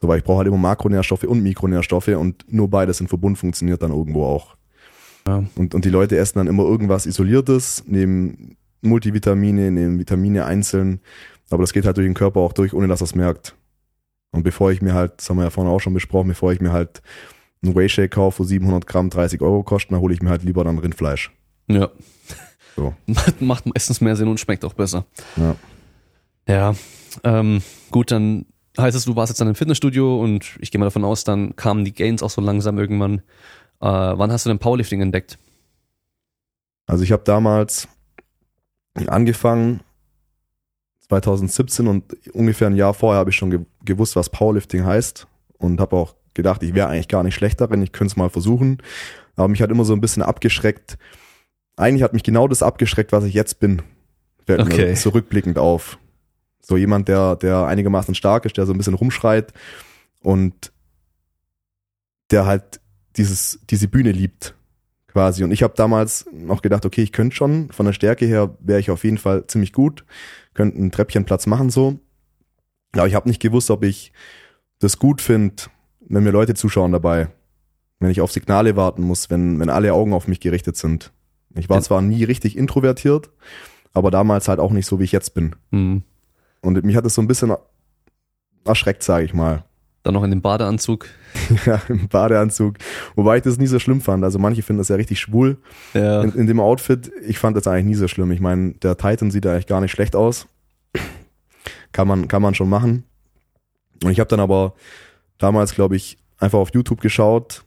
So, 0.00 0.08
weil 0.08 0.18
ich 0.18 0.24
brauche 0.24 0.38
halt 0.38 0.48
immer 0.48 0.58
Makronährstoffe 0.58 1.24
und 1.24 1.42
Mikronährstoffe 1.42 2.08
und 2.08 2.52
nur 2.52 2.68
beides 2.68 3.00
in 3.00 3.08
Verbund 3.08 3.38
funktioniert 3.38 3.82
dann 3.82 3.90
irgendwo 3.90 4.24
auch. 4.24 4.56
Ja. 5.26 5.44
Und, 5.56 5.74
und 5.74 5.84
die 5.84 5.90
Leute 5.90 6.16
essen 6.16 6.38
dann 6.38 6.46
immer 6.46 6.62
irgendwas 6.62 7.06
Isoliertes, 7.06 7.84
nehmen 7.86 8.56
Multivitamine, 8.80 9.70
nehmen 9.70 9.98
Vitamine 9.98 10.44
einzeln, 10.44 11.00
aber 11.50 11.62
das 11.62 11.72
geht 11.72 11.84
halt 11.84 11.96
durch 11.96 12.06
den 12.06 12.14
Körper 12.14 12.40
auch 12.40 12.52
durch, 12.52 12.74
ohne 12.74 12.86
dass 12.86 13.00
er 13.00 13.06
es 13.06 13.14
merkt. 13.14 13.56
Und 14.30 14.42
bevor 14.42 14.70
ich 14.70 14.82
mir 14.82 14.94
halt, 14.94 15.14
das 15.16 15.28
haben 15.28 15.38
wir 15.38 15.44
ja 15.44 15.50
vorhin 15.50 15.72
auch 15.72 15.80
schon 15.80 15.94
besprochen, 15.94 16.28
bevor 16.28 16.52
ich 16.52 16.60
mir 16.60 16.72
halt 16.72 17.02
einen 17.62 17.74
Whey-Shake 17.74 18.12
kaufe, 18.12 18.40
wo 18.40 18.44
700 18.44 18.86
Gramm 18.86 19.10
30 19.10 19.40
Euro 19.40 19.62
kosten, 19.62 19.94
dann 19.94 20.00
hole 20.00 20.14
ich 20.14 20.22
mir 20.22 20.30
halt 20.30 20.44
lieber 20.44 20.64
dann 20.64 20.78
Rindfleisch. 20.78 21.32
Ja. 21.66 21.90
So. 22.78 22.94
Macht 23.40 23.66
meistens 23.66 24.00
mehr 24.00 24.14
Sinn 24.14 24.28
und 24.28 24.38
schmeckt 24.38 24.64
auch 24.64 24.72
besser. 24.72 25.04
Ja. 25.36 25.56
Ja. 26.46 26.74
Ähm, 27.24 27.60
gut, 27.90 28.12
dann 28.12 28.46
heißt 28.78 28.96
es, 28.96 29.04
du 29.04 29.16
warst 29.16 29.30
jetzt 29.30 29.40
dann 29.40 29.48
im 29.48 29.56
Fitnessstudio 29.56 30.22
und 30.22 30.56
ich 30.60 30.70
gehe 30.70 30.78
mal 30.78 30.86
davon 30.86 31.04
aus, 31.04 31.24
dann 31.24 31.56
kamen 31.56 31.84
die 31.84 31.92
Gains 31.92 32.22
auch 32.22 32.30
so 32.30 32.40
langsam 32.40 32.78
irgendwann. 32.78 33.18
Äh, 33.80 33.86
wann 33.88 34.30
hast 34.30 34.46
du 34.46 34.50
denn 34.50 34.60
Powerlifting 34.60 35.00
entdeckt? 35.00 35.38
Also 36.86 37.02
ich 37.02 37.10
habe 37.10 37.24
damals 37.24 37.88
angefangen 39.08 39.80
2017 41.08 41.88
und 41.88 42.16
ungefähr 42.32 42.68
ein 42.68 42.76
Jahr 42.76 42.94
vorher 42.94 43.18
habe 43.18 43.30
ich 43.30 43.36
schon 43.36 43.66
gewusst, 43.84 44.14
was 44.14 44.30
Powerlifting 44.30 44.84
heißt 44.84 45.26
und 45.58 45.80
habe 45.80 45.96
auch 45.96 46.14
gedacht, 46.34 46.62
ich 46.62 46.74
wäre 46.74 46.88
eigentlich 46.88 47.08
gar 47.08 47.24
nicht 47.24 47.34
schlecht 47.34 47.60
darin, 47.60 47.82
ich 47.82 47.90
könnte 47.90 48.12
es 48.12 48.16
mal 48.16 48.30
versuchen. 48.30 48.78
Aber 49.34 49.48
mich 49.48 49.62
hat 49.62 49.70
immer 49.70 49.84
so 49.84 49.92
ein 49.94 50.00
bisschen 50.00 50.22
abgeschreckt. 50.22 50.96
Eigentlich 51.78 52.02
hat 52.02 52.12
mich 52.12 52.24
genau 52.24 52.48
das 52.48 52.62
abgeschreckt, 52.62 53.12
was 53.12 53.24
ich 53.24 53.34
jetzt 53.34 53.60
bin. 53.60 53.82
Okay. 54.48 54.94
zurückblickend 54.94 55.58
auf. 55.58 55.98
So 56.60 56.76
jemand, 56.76 57.08
der, 57.08 57.36
der 57.36 57.66
einigermaßen 57.66 58.14
stark 58.14 58.44
ist, 58.44 58.56
der 58.56 58.66
so 58.66 58.72
ein 58.72 58.78
bisschen 58.78 58.94
rumschreit 58.94 59.52
und 60.20 60.72
der 62.30 62.46
halt 62.46 62.80
dieses, 63.16 63.60
diese 63.70 63.88
Bühne 63.88 64.10
liebt 64.12 64.54
quasi. 65.06 65.44
Und 65.44 65.52
ich 65.52 65.62
habe 65.62 65.74
damals 65.76 66.26
noch 66.32 66.62
gedacht, 66.62 66.84
okay, 66.84 67.02
ich 67.02 67.12
könnte 67.12 67.36
schon, 67.36 67.70
von 67.70 67.86
der 67.86 67.92
Stärke 67.92 68.26
her 68.26 68.56
wäre 68.60 68.80
ich 68.80 68.90
auf 68.90 69.04
jeden 69.04 69.18
Fall 69.18 69.46
ziemlich 69.46 69.72
gut, 69.72 70.04
könnte 70.54 70.78
einen 70.78 70.90
Treppchenplatz 70.90 71.46
machen 71.46 71.70
so. 71.70 72.00
Aber 72.92 73.06
ich 73.06 73.14
habe 73.14 73.28
nicht 73.28 73.40
gewusst, 73.40 73.70
ob 73.70 73.84
ich 73.84 74.12
das 74.80 74.98
gut 74.98 75.20
finde, 75.20 75.64
wenn 76.00 76.24
mir 76.24 76.30
Leute 76.30 76.54
zuschauen 76.54 76.92
dabei. 76.92 77.28
Wenn 78.00 78.10
ich 78.10 78.20
auf 78.20 78.32
Signale 78.32 78.76
warten 78.76 79.02
muss, 79.02 79.30
wenn, 79.30 79.60
wenn 79.60 79.70
alle 79.70 79.92
Augen 79.92 80.12
auf 80.12 80.26
mich 80.26 80.40
gerichtet 80.40 80.76
sind. 80.76 81.12
Ich 81.58 81.68
war 81.68 81.80
zwar 81.82 82.02
nie 82.02 82.24
richtig 82.24 82.56
introvertiert, 82.56 83.30
aber 83.92 84.10
damals 84.10 84.48
halt 84.48 84.60
auch 84.60 84.72
nicht 84.72 84.86
so, 84.86 84.98
wie 84.98 85.04
ich 85.04 85.12
jetzt 85.12 85.34
bin. 85.34 85.56
Mhm. 85.70 86.02
Und 86.60 86.84
mich 86.84 86.96
hat 86.96 87.04
es 87.04 87.14
so 87.14 87.22
ein 87.22 87.28
bisschen 87.28 87.54
erschreckt, 88.64 89.02
sage 89.02 89.24
ich 89.24 89.34
mal. 89.34 89.64
Dann 90.02 90.14
noch 90.14 90.24
in 90.24 90.30
dem 90.30 90.40
Badeanzug. 90.40 91.06
ja, 91.66 91.82
im 91.88 92.08
Badeanzug. 92.08 92.78
Wobei 93.14 93.38
ich 93.38 93.42
das 93.42 93.58
nie 93.58 93.66
so 93.66 93.78
schlimm 93.78 94.00
fand. 94.00 94.24
Also 94.24 94.38
manche 94.38 94.62
finden 94.62 94.78
das 94.78 94.88
ja 94.88 94.96
richtig 94.96 95.20
schwul 95.20 95.58
ja. 95.94 96.22
in, 96.22 96.32
in 96.32 96.46
dem 96.46 96.60
Outfit. 96.60 97.10
Ich 97.26 97.38
fand 97.38 97.56
das 97.56 97.66
eigentlich 97.66 97.84
nie 97.84 97.94
so 97.94 98.08
schlimm. 98.08 98.30
Ich 98.32 98.40
meine, 98.40 98.72
der 98.74 98.96
Titan 98.96 99.30
sieht 99.30 99.46
eigentlich 99.46 99.66
gar 99.66 99.80
nicht 99.80 99.92
schlecht 99.92 100.16
aus. 100.16 100.46
Kann 101.92 102.06
man, 102.06 102.28
kann 102.28 102.42
man 102.42 102.54
schon 102.54 102.68
machen. 102.68 103.04
Und 104.04 104.10
ich 104.10 104.20
habe 104.20 104.28
dann 104.28 104.40
aber 104.40 104.74
damals, 105.38 105.74
glaube 105.74 105.96
ich, 105.96 106.18
einfach 106.38 106.58
auf 106.58 106.70
YouTube 106.72 107.00
geschaut, 107.00 107.64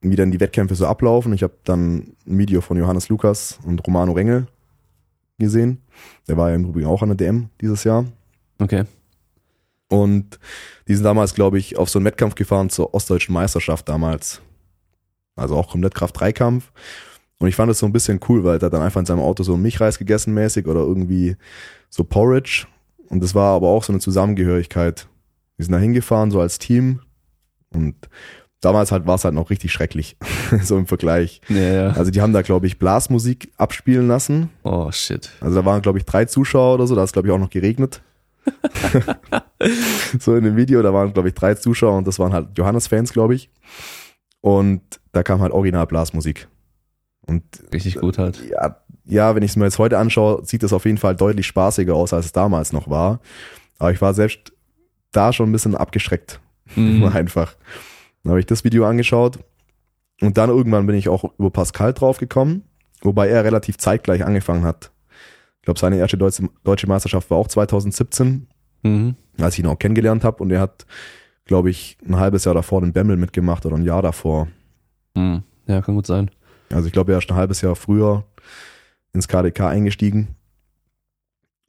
wie 0.00 0.16
dann 0.16 0.30
die 0.30 0.40
Wettkämpfe 0.40 0.74
so 0.74 0.86
ablaufen. 0.86 1.32
Ich 1.32 1.42
habe 1.42 1.54
dann 1.64 2.14
ein 2.26 2.38
Video 2.38 2.60
von 2.60 2.76
Johannes 2.76 3.08
Lukas 3.08 3.58
und 3.64 3.84
Romano 3.86 4.12
Rengel 4.12 4.46
gesehen. 5.38 5.82
Der 6.28 6.36
war 6.36 6.50
ja 6.50 6.56
im 6.56 6.64
Übrigen 6.64 6.86
auch 6.86 7.02
an 7.02 7.08
der 7.08 7.16
DM 7.16 7.48
dieses 7.60 7.84
Jahr. 7.84 8.04
Okay. 8.58 8.84
Und 9.88 10.38
die 10.86 10.94
sind 10.94 11.04
damals, 11.04 11.34
glaube 11.34 11.58
ich, 11.58 11.78
auf 11.78 11.88
so 11.88 11.98
einen 11.98 12.06
Wettkampf 12.06 12.34
gefahren 12.34 12.70
zur 12.70 12.94
Ostdeutschen 12.94 13.32
Meisterschaft 13.32 13.88
damals. 13.88 14.42
Also 15.34 15.56
auch 15.56 15.70
komplett 15.70 15.94
Kraft-3-Kampf. 15.94 16.70
Und 17.38 17.48
ich 17.48 17.56
fand 17.56 17.70
das 17.70 17.78
so 17.78 17.86
ein 17.86 17.92
bisschen 17.92 18.20
cool, 18.28 18.44
weil 18.44 18.58
er 18.58 18.66
hat 18.66 18.72
dann 18.72 18.82
einfach 18.82 19.00
in 19.00 19.06
seinem 19.06 19.20
Auto 19.20 19.42
so 19.44 19.56
Milchreis 19.56 19.98
gegessen 19.98 20.34
mäßig 20.34 20.66
oder 20.66 20.80
irgendwie 20.80 21.36
so 21.88 22.04
Porridge. 22.04 22.66
Und 23.08 23.22
das 23.22 23.34
war 23.34 23.54
aber 23.54 23.68
auch 23.68 23.84
so 23.84 23.92
eine 23.92 24.00
Zusammengehörigkeit. 24.00 25.08
Wir 25.56 25.64
sind 25.64 25.72
da 25.72 25.78
hingefahren, 25.78 26.30
so 26.30 26.40
als 26.40 26.58
Team. 26.58 27.00
Und 27.72 27.94
damals 28.60 28.92
halt 28.92 29.06
war 29.06 29.14
es 29.14 29.24
halt 29.24 29.34
noch 29.34 29.50
richtig 29.50 29.72
schrecklich, 29.72 30.16
so 30.62 30.76
im 30.76 30.86
Vergleich. 30.86 31.40
Ja, 31.48 31.56
ja. 31.58 31.88
Also 31.90 32.10
die 32.10 32.20
haben 32.20 32.32
da, 32.32 32.42
glaube 32.42 32.66
ich, 32.66 32.78
Blasmusik 32.78 33.52
abspielen 33.56 34.08
lassen. 34.08 34.50
Oh, 34.62 34.90
shit. 34.90 35.30
Also 35.40 35.56
da 35.56 35.64
waren, 35.64 35.82
glaube 35.82 35.98
ich, 35.98 36.04
drei 36.04 36.24
Zuschauer 36.24 36.74
oder 36.74 36.86
so, 36.86 36.94
da 36.94 37.04
ist, 37.04 37.12
glaube 37.12 37.28
ich, 37.28 37.34
auch 37.34 37.38
noch 37.38 37.50
geregnet. 37.50 38.02
so 40.18 40.34
in 40.34 40.44
dem 40.44 40.56
Video, 40.56 40.82
da 40.82 40.92
waren, 40.92 41.12
glaube 41.12 41.28
ich, 41.28 41.34
drei 41.34 41.54
Zuschauer 41.54 41.98
und 41.98 42.06
das 42.06 42.18
waren 42.18 42.32
halt 42.32 42.56
Johannes-Fans, 42.56 43.12
glaube 43.12 43.34
ich. 43.34 43.50
Und 44.40 44.82
da 45.12 45.22
kam 45.22 45.40
halt 45.40 45.52
original 45.52 45.86
Blasmusik. 45.86 46.48
Und 47.26 47.42
Richtig 47.72 47.96
gut 47.96 48.18
halt. 48.18 48.42
ja, 48.48 48.76
ja, 49.04 49.34
wenn 49.34 49.42
ich 49.42 49.52
es 49.52 49.56
mir 49.56 49.64
jetzt 49.64 49.78
heute 49.78 49.98
anschaue, 49.98 50.44
sieht 50.44 50.62
es 50.62 50.72
auf 50.72 50.84
jeden 50.84 50.98
Fall 50.98 51.16
deutlich 51.16 51.46
spaßiger 51.46 51.94
aus, 51.94 52.12
als 52.12 52.26
es 52.26 52.32
damals 52.32 52.72
noch 52.72 52.88
war. 52.88 53.20
Aber 53.78 53.92
ich 53.92 54.00
war 54.00 54.14
selbst 54.14 54.52
da 55.12 55.32
schon 55.32 55.48
ein 55.48 55.52
bisschen 55.52 55.74
abgeschreckt. 55.74 56.40
Mhm. 56.74 57.04
Einfach. 57.04 57.56
Dann 58.28 58.32
habe 58.34 58.40
ich 58.40 58.46
das 58.46 58.62
Video 58.62 58.84
angeschaut 58.84 59.38
und 60.20 60.36
dann 60.36 60.50
irgendwann 60.50 60.86
bin 60.86 60.94
ich 60.96 61.08
auch 61.08 61.24
über 61.38 61.48
Pascal 61.48 61.94
draufgekommen, 61.94 62.62
wobei 63.00 63.26
er 63.30 63.42
relativ 63.42 63.78
zeitgleich 63.78 64.22
angefangen 64.22 64.64
hat. 64.64 64.90
Ich 65.60 65.62
glaube, 65.62 65.80
seine 65.80 65.96
erste 65.96 66.18
deutsche, 66.18 66.46
deutsche 66.62 66.86
Meisterschaft 66.86 67.30
war 67.30 67.38
auch 67.38 67.48
2017, 67.48 68.46
Mhm. 68.82 69.16
als 69.40 69.54
ich 69.54 69.60
ihn 69.60 69.66
auch 69.66 69.78
kennengelernt 69.78 70.24
habe 70.24 70.42
und 70.42 70.50
er 70.50 70.60
hat, 70.60 70.84
glaube 71.46 71.70
ich, 71.70 71.96
ein 72.06 72.16
halbes 72.16 72.44
Jahr 72.44 72.54
davor 72.54 72.82
den 72.82 72.92
Bemmel 72.92 73.16
mitgemacht 73.16 73.64
oder 73.64 73.76
ein 73.76 73.84
Jahr 73.84 74.02
davor. 74.02 74.48
Mhm. 75.14 75.42
Ja, 75.66 75.80
kann 75.80 75.94
gut 75.94 76.06
sein. 76.06 76.30
Also 76.70 76.86
ich 76.86 76.92
glaube, 76.92 77.12
er 77.12 77.18
ist 77.20 77.30
ein 77.30 77.36
halbes 77.36 77.62
Jahr 77.62 77.76
früher 77.76 78.24
ins 79.14 79.26
KDK 79.26 79.68
eingestiegen 79.68 80.36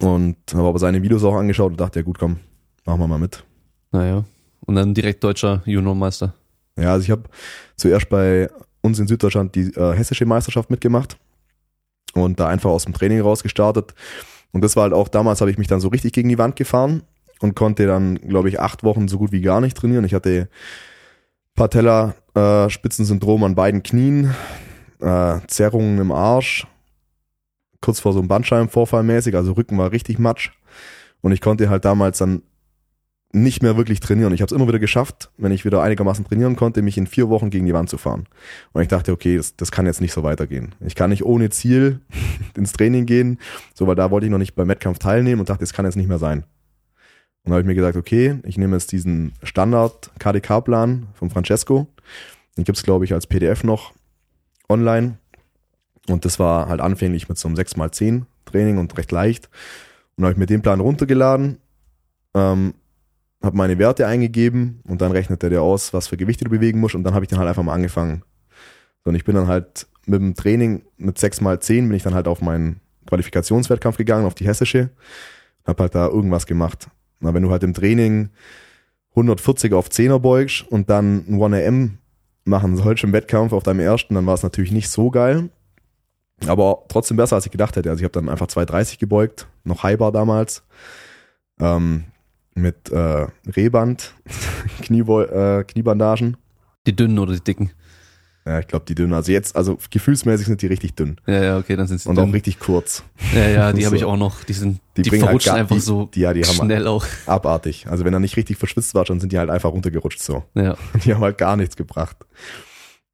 und 0.01 0.35
habe 0.53 0.67
aber 0.67 0.79
seine 0.79 1.01
Videos 1.01 1.23
auch 1.23 1.35
angeschaut 1.35 1.71
und 1.71 1.79
dachte, 1.79 1.99
ja 1.99 2.03
gut, 2.03 2.19
komm, 2.19 2.41
machen 2.85 2.99
wir 2.99 3.07
mal 3.07 3.17
mit. 3.17 3.45
Naja. 3.93 4.25
Und 4.65 4.75
dann 4.75 4.93
direkt 4.93 5.23
deutscher 5.23 5.63
Juniormeister. 5.65 6.35
Ja, 6.79 6.93
also 6.93 7.03
ich 7.03 7.11
habe 7.11 7.23
zuerst 7.75 8.09
bei 8.09 8.49
uns 8.81 8.99
in 8.99 9.07
Süddeutschland 9.07 9.55
die 9.55 9.73
äh, 9.75 9.93
hessische 9.93 10.25
Meisterschaft 10.25 10.69
mitgemacht 10.69 11.17
und 12.13 12.39
da 12.39 12.47
einfach 12.47 12.69
aus 12.69 12.85
dem 12.85 12.93
Training 12.93 13.21
rausgestartet. 13.21 13.93
Und 14.51 14.63
das 14.63 14.75
war 14.75 14.83
halt 14.83 14.93
auch 14.93 15.07
damals, 15.07 15.41
habe 15.41 15.51
ich 15.51 15.57
mich 15.57 15.67
dann 15.67 15.81
so 15.81 15.89
richtig 15.89 16.13
gegen 16.13 16.29
die 16.29 16.37
Wand 16.37 16.55
gefahren 16.55 17.03
und 17.39 17.55
konnte 17.55 17.85
dann, 17.85 18.15
glaube 18.15 18.49
ich, 18.49 18.59
acht 18.59 18.83
Wochen 18.83 19.07
so 19.07 19.17
gut 19.17 19.31
wie 19.31 19.41
gar 19.41 19.61
nicht 19.61 19.77
trainieren. 19.77 20.05
Ich 20.05 20.13
hatte 20.13 20.49
Patella-Spitzensyndrom 21.55 23.43
an 23.43 23.55
beiden 23.55 23.83
Knien, 23.83 24.33
äh, 25.01 25.39
Zerrungen 25.47 25.99
im 25.99 26.11
Arsch, 26.11 26.65
kurz 27.81 27.99
vor 27.99 28.13
so 28.13 28.19
einem 28.19 28.27
Bandscheibenvorfall 28.27 29.03
mäßig, 29.03 29.35
also 29.35 29.53
Rücken 29.53 29.77
war 29.77 29.91
richtig 29.91 30.19
matsch. 30.19 30.51
Und 31.21 31.31
ich 31.33 31.41
konnte 31.41 31.69
halt 31.69 31.85
damals 31.85 32.19
dann 32.19 32.43
nicht 33.31 33.61
mehr 33.61 33.77
wirklich 33.77 33.99
trainieren. 33.99 34.33
Ich 34.33 34.41
habe 34.41 34.47
es 34.47 34.55
immer 34.55 34.67
wieder 34.67 34.79
geschafft, 34.79 35.29
wenn 35.37 35.51
ich 35.51 35.63
wieder 35.63 35.83
einigermaßen 35.83 36.25
trainieren 36.25 36.55
konnte, 36.55 36.81
mich 36.81 36.97
in 36.97 37.05
vier 37.05 37.29
Wochen 37.29 37.51
gegen 37.51 37.65
die 37.65 37.73
Wand 37.73 37.89
zu 37.89 37.97
fahren. 37.97 38.27
Und 38.73 38.81
ich 38.81 38.87
dachte, 38.87 39.11
okay, 39.11 39.37
das, 39.37 39.55
das 39.55 39.71
kann 39.71 39.85
jetzt 39.85 40.01
nicht 40.01 40.13
so 40.13 40.23
weitergehen. 40.23 40.73
Ich 40.83 40.95
kann 40.95 41.11
nicht 41.11 41.23
ohne 41.23 41.49
Ziel 41.51 42.01
ins 42.55 42.71
Training 42.71 43.05
gehen, 43.05 43.39
so 43.75 43.85
weil 43.85 43.95
da 43.95 44.09
wollte 44.09 44.25
ich 44.25 44.31
noch 44.31 44.39
nicht 44.39 44.55
beim 44.55 44.67
Wettkampf 44.67 44.97
teilnehmen 44.97 45.39
und 45.39 45.49
dachte, 45.49 45.61
das 45.61 45.73
kann 45.73 45.85
jetzt 45.85 45.95
nicht 45.95 46.09
mehr 46.09 46.17
sein. 46.17 46.39
Und 47.43 47.51
dann 47.51 47.53
habe 47.53 47.61
ich 47.61 47.67
mir 47.67 47.75
gesagt, 47.75 47.97
okay, 47.97 48.39
ich 48.43 48.57
nehme 48.57 48.75
jetzt 48.75 48.91
diesen 48.91 49.33
Standard 49.43 50.11
KDK-Plan 50.19 51.07
von 51.13 51.29
Francesco. 51.29 51.87
Den 52.57 52.63
gibt's 52.63 52.83
glaube 52.83 53.05
ich, 53.05 53.13
als 53.13 53.27
PDF 53.27 53.63
noch 53.63 53.93
online. 54.67 55.17
Und 56.07 56.25
das 56.25 56.39
war 56.39 56.67
halt 56.67 56.81
anfänglich 56.81 57.29
mit 57.29 57.37
so 57.37 57.47
einem 57.47 57.57
6x10 57.57 58.23
Training 58.45 58.79
und 58.79 58.97
recht 58.97 59.11
leicht. 59.11 59.49
Und 60.17 60.23
habe 60.25 60.33
ich 60.33 60.37
mir 60.37 60.47
den 60.47 60.61
Plan 60.61 60.79
runtergeladen, 60.79 61.59
ähm, 62.33 62.73
habe 63.41 63.58
meine 63.58 63.78
Werte 63.78 64.06
eingegeben 64.08 64.82
und 64.84 65.02
dann 65.02 65.12
rechnete 65.12 65.49
der 65.49 65.62
aus, 65.62 65.93
was 65.93 66.08
für 66.08 66.17
Gewichte 66.17 66.43
du 66.43 66.49
bewegen 66.52 66.80
musst 66.80 66.95
und 66.95 67.04
dann 67.04 67.13
habe 67.13 67.25
ich 67.25 67.30
dann 67.30 67.39
halt 67.39 67.49
einfach 67.49 67.63
mal 67.63 67.73
angefangen. 67.73 68.23
Und 69.06 69.15
ich 69.15 69.23
bin 69.23 69.36
dann 69.36 69.47
halt 69.47 69.88
mit 70.06 70.19
dem 70.19 70.36
Training 70.36 70.84
mit 70.97 71.17
6 71.17 71.41
mal 71.41 71.60
10 71.60 71.88
bin 71.88 71.95
ich 71.95 72.04
dann 72.04 72.13
halt 72.13 72.28
auf 72.28 72.41
meinen 72.41 72.82
Qualifikationswettkampf 73.08 73.97
gegangen, 73.97 74.25
auf 74.25 74.36
die 74.36 74.45
hessische, 74.45 74.89
habe 75.65 75.84
halt 75.84 75.95
da 75.95 76.08
irgendwas 76.08 76.45
gemacht. 76.45 76.89
Na, 77.19 77.34
wenn 77.34 77.43
du 77.43 77.52
halt 77.52 77.63
im 77.63 77.73
Training 77.73 78.30
140 79.12 79.73
auf 79.73 79.89
10er 79.89 80.19
beugst 80.19 80.65
und 80.69 80.89
dann 80.89 81.25
ein 81.28 81.39
1AM 81.39 81.91
machen 82.45 82.78
sollst 82.78 83.04
im 83.04 83.13
Wettkampf 83.13 83.54
auf 83.54 83.63
deinem 83.63 83.80
ersten, 83.80 84.15
dann 84.15 84.25
war 84.25 84.34
es 84.34 84.43
natürlich 84.43 84.71
nicht 84.71 84.89
so 84.89 85.12
geil. 85.12 85.49
Aber 86.47 86.86
trotzdem 86.88 87.17
besser, 87.17 87.36
als 87.36 87.45
ich 87.45 87.52
gedacht 87.52 87.75
hätte. 87.75 87.89
Also 87.89 87.99
ich 87.99 88.06
habe 88.06 88.13
dann 88.13 88.30
einfach 88.30 88.47
230 88.47 88.97
gebeugt, 88.97 89.47
noch 89.63 89.84
Highbar 89.84 90.12
damals. 90.12 90.63
Ähm, 91.60 92.06
mit 92.61 92.89
äh, 92.91 93.27
Rehband, 93.55 94.13
Kniebo 94.81 95.21
äh, 95.21 95.63
Kniebandagen. 95.63 96.37
Die 96.87 96.95
dünnen 96.95 97.19
oder 97.19 97.33
die 97.33 97.43
dicken? 97.43 97.71
Ja, 98.45 98.59
ich 98.59 98.67
glaube 98.67 98.85
die 98.87 98.95
dünnen. 98.95 99.13
Also 99.13 99.31
jetzt, 99.31 99.55
also 99.55 99.77
gefühlsmäßig 99.91 100.47
sind 100.47 100.61
die 100.61 100.67
richtig 100.67 100.95
dünn 100.95 101.17
Ja, 101.27 101.43
ja, 101.43 101.57
okay, 101.57 101.75
dann 101.75 101.85
sind 101.87 101.99
sie 102.01 102.09
und 102.09 102.15
dünn. 102.17 102.29
auch 102.29 102.33
richtig 102.33 102.57
kurz. 102.59 103.03
Ja, 103.35 103.47
ja, 103.47 103.73
die 103.73 103.85
habe 103.85 103.95
ich 103.95 104.01
So. 104.03 104.07
auch 104.09 104.17
noch. 104.17 104.43
Die 104.43 104.53
sind, 104.53 104.79
Die 104.97 105.03
die, 105.03 105.11
halt 105.11 105.21
verrutschen 105.21 105.51
gar- 105.51 105.59
einfach 105.59 105.75
die- 105.75 105.81
so 105.81 106.05
die- 106.05 106.21
ja, 106.21 106.33
die 106.33 106.43
schnell 106.43 106.87
auch. 106.87 107.05
Abartig. 107.27 107.85
Also 107.87 108.05
wenn 108.05 108.13
er 108.13 108.19
nicht 108.19 108.37
richtig 108.37 108.57
verschwitzt 108.57 108.95
war, 108.95 109.03
dann 109.05 109.19
sind 109.19 109.31
die 109.33 109.37
halt 109.37 109.49
einfach 109.49 109.71
runtergerutscht 109.71 110.21
so. 110.21 110.43
Ja. 110.55 110.75
Die 111.03 111.13
haben 111.13 111.21
halt 111.21 111.37
gar 111.37 111.57
nichts 111.57 111.75
gebracht. 111.75 112.17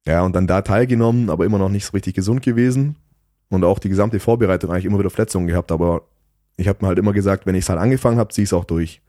Ja, 0.06 0.22
und 0.22 0.34
dann 0.36 0.46
da 0.46 0.62
teilgenommen, 0.62 1.28
aber 1.28 1.44
immer 1.44 1.58
noch 1.58 1.68
nicht 1.68 1.84
so 1.84 1.90
richtig 1.92 2.14
gesund 2.14 2.40
gewesen. 2.42 2.96
Und 3.48 3.64
auch 3.64 3.78
die 3.80 3.88
gesamte 3.88 4.20
Vorbereitung 4.20 4.70
eigentlich 4.70 4.84
immer 4.86 4.98
wieder 4.98 5.10
Verletzungen 5.10 5.48
gehabt. 5.48 5.70
Aber 5.72 6.02
ich 6.56 6.68
habe 6.68 6.78
mir 6.80 6.88
halt 6.88 6.98
immer 6.98 7.12
gesagt, 7.12 7.44
wenn 7.46 7.56
ich 7.56 7.64
es 7.64 7.68
halt 7.68 7.80
angefangen 7.80 8.18
habe, 8.18 8.32
ziehe 8.32 8.44
ich 8.44 8.48
es 8.48 8.52
auch 8.54 8.64
durch. 8.64 9.02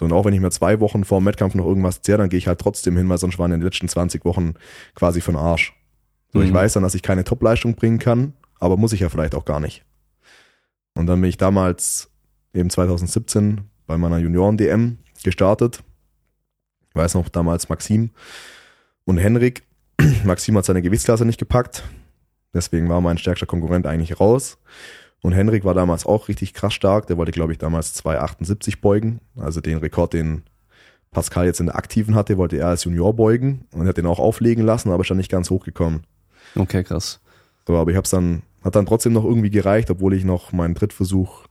So, 0.00 0.06
und 0.06 0.12
auch 0.14 0.24
wenn 0.24 0.32
ich 0.32 0.40
mir 0.40 0.50
zwei 0.50 0.80
Wochen 0.80 1.04
vor 1.04 1.20
dem 1.20 1.26
Wettkampf 1.26 1.54
noch 1.54 1.66
irgendwas 1.66 2.00
zehre, 2.00 2.16
dann 2.16 2.30
gehe 2.30 2.38
ich 2.38 2.46
halt 2.46 2.58
trotzdem 2.58 2.96
hin, 2.96 3.06
weil 3.10 3.18
sonst 3.18 3.38
waren 3.38 3.52
in 3.52 3.60
den 3.60 3.66
letzten 3.66 3.86
20 3.86 4.24
Wochen 4.24 4.54
quasi 4.94 5.20
den 5.20 5.36
Arsch. 5.36 5.74
So, 6.32 6.40
ich 6.40 6.50
Mhm. 6.50 6.54
weiß 6.54 6.72
dann, 6.72 6.82
dass 6.82 6.94
ich 6.94 7.02
keine 7.02 7.22
Topleistung 7.22 7.74
bringen 7.74 7.98
kann, 7.98 8.32
aber 8.58 8.78
muss 8.78 8.94
ich 8.94 9.00
ja 9.00 9.10
vielleicht 9.10 9.34
auch 9.34 9.44
gar 9.44 9.60
nicht. 9.60 9.84
Und 10.94 11.06
dann 11.06 11.20
bin 11.20 11.28
ich 11.28 11.36
damals 11.36 12.10
eben 12.54 12.70
2017 12.70 13.60
bei 13.86 13.98
meiner 13.98 14.16
Junioren-DM 14.16 14.96
gestartet. 15.22 15.82
Ich 16.88 16.96
weiß 16.96 17.12
noch, 17.14 17.28
damals 17.28 17.68
Maxim 17.68 18.10
und 19.04 19.18
Henrik. 19.18 19.64
Maxim 20.24 20.56
hat 20.56 20.64
seine 20.64 20.80
Gewichtsklasse 20.80 21.26
nicht 21.26 21.38
gepackt. 21.38 21.84
Deswegen 22.54 22.88
war 22.88 23.02
mein 23.02 23.18
stärkster 23.18 23.44
Konkurrent 23.46 23.86
eigentlich 23.86 24.18
raus. 24.18 24.56
Und 25.22 25.32
Henrik 25.32 25.64
war 25.64 25.74
damals 25.74 26.06
auch 26.06 26.28
richtig 26.28 26.54
krass 26.54 26.72
stark. 26.72 27.06
Der 27.06 27.16
wollte, 27.16 27.32
glaube 27.32 27.52
ich, 27.52 27.58
damals 27.58 27.94
2,78 28.02 28.80
beugen. 28.80 29.20
Also 29.36 29.60
den 29.60 29.78
Rekord, 29.78 30.14
den 30.14 30.44
Pascal 31.10 31.46
jetzt 31.46 31.60
in 31.60 31.66
der 31.66 31.76
Aktiven 31.76 32.14
hatte, 32.14 32.38
wollte 32.38 32.56
er 32.56 32.68
als 32.68 32.84
Junior 32.84 33.14
beugen 33.14 33.66
und 33.72 33.86
hat 33.86 33.96
den 33.96 34.06
auch 34.06 34.18
auflegen 34.18 34.64
lassen, 34.64 34.90
aber 34.90 35.02
ist 35.02 35.10
dann 35.10 35.16
nicht 35.16 35.30
ganz 35.30 35.50
hochgekommen. 35.50 36.04
Okay, 36.56 36.84
krass. 36.84 37.20
So, 37.66 37.76
aber 37.76 37.90
ich 37.90 37.96
hab's 37.96 38.10
dann, 38.10 38.42
hat 38.62 38.76
dann 38.76 38.86
trotzdem 38.86 39.12
noch 39.12 39.24
irgendwie 39.24 39.50
gereicht, 39.50 39.90
obwohl 39.90 40.14
ich 40.14 40.24
noch 40.24 40.52
meinen 40.52 40.74
Drittversuch 40.74 41.46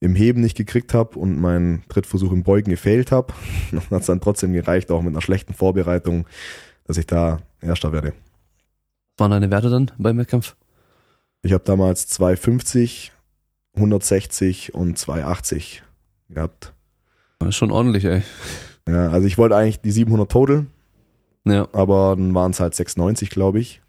im 0.00 0.14
Heben 0.14 0.40
nicht 0.40 0.56
gekriegt 0.56 0.94
habe 0.94 1.18
und 1.18 1.40
meinen 1.40 1.84
Drittversuch 1.88 2.32
im 2.32 2.42
Beugen 2.42 2.70
gefailt 2.70 3.12
habe. 3.12 3.32
Dann 3.70 3.82
hat's 3.90 4.06
dann 4.06 4.20
trotzdem 4.20 4.52
gereicht, 4.52 4.90
auch 4.90 5.02
mit 5.02 5.14
einer 5.14 5.22
schlechten 5.22 5.54
Vorbereitung, 5.54 6.26
dass 6.84 6.98
ich 6.98 7.06
da 7.06 7.40
Erster 7.62 7.92
werde. 7.92 8.12
Waren 9.16 9.30
deine 9.30 9.50
Werte 9.50 9.70
dann 9.70 9.90
beim 9.96 10.18
Wettkampf? 10.18 10.56
Ich 11.46 11.52
habe 11.52 11.62
damals 11.62 12.08
250, 12.08 13.12
160 13.76 14.74
und 14.74 14.98
280 14.98 15.84
gehabt. 16.28 16.72
Das 17.38 17.50
ist 17.50 17.56
schon 17.56 17.70
ordentlich, 17.70 18.04
ey. 18.04 18.22
Ja, 18.88 19.10
also 19.10 19.28
ich 19.28 19.38
wollte 19.38 19.54
eigentlich 19.56 19.80
die 19.80 19.92
700 19.92 20.28
Total, 20.30 20.66
Ja. 21.44 21.68
aber 21.72 22.16
dann 22.16 22.34
waren 22.34 22.50
es 22.50 22.58
halt 22.58 22.74
690, 22.74 23.30
glaube 23.30 23.60
ich. 23.60 23.80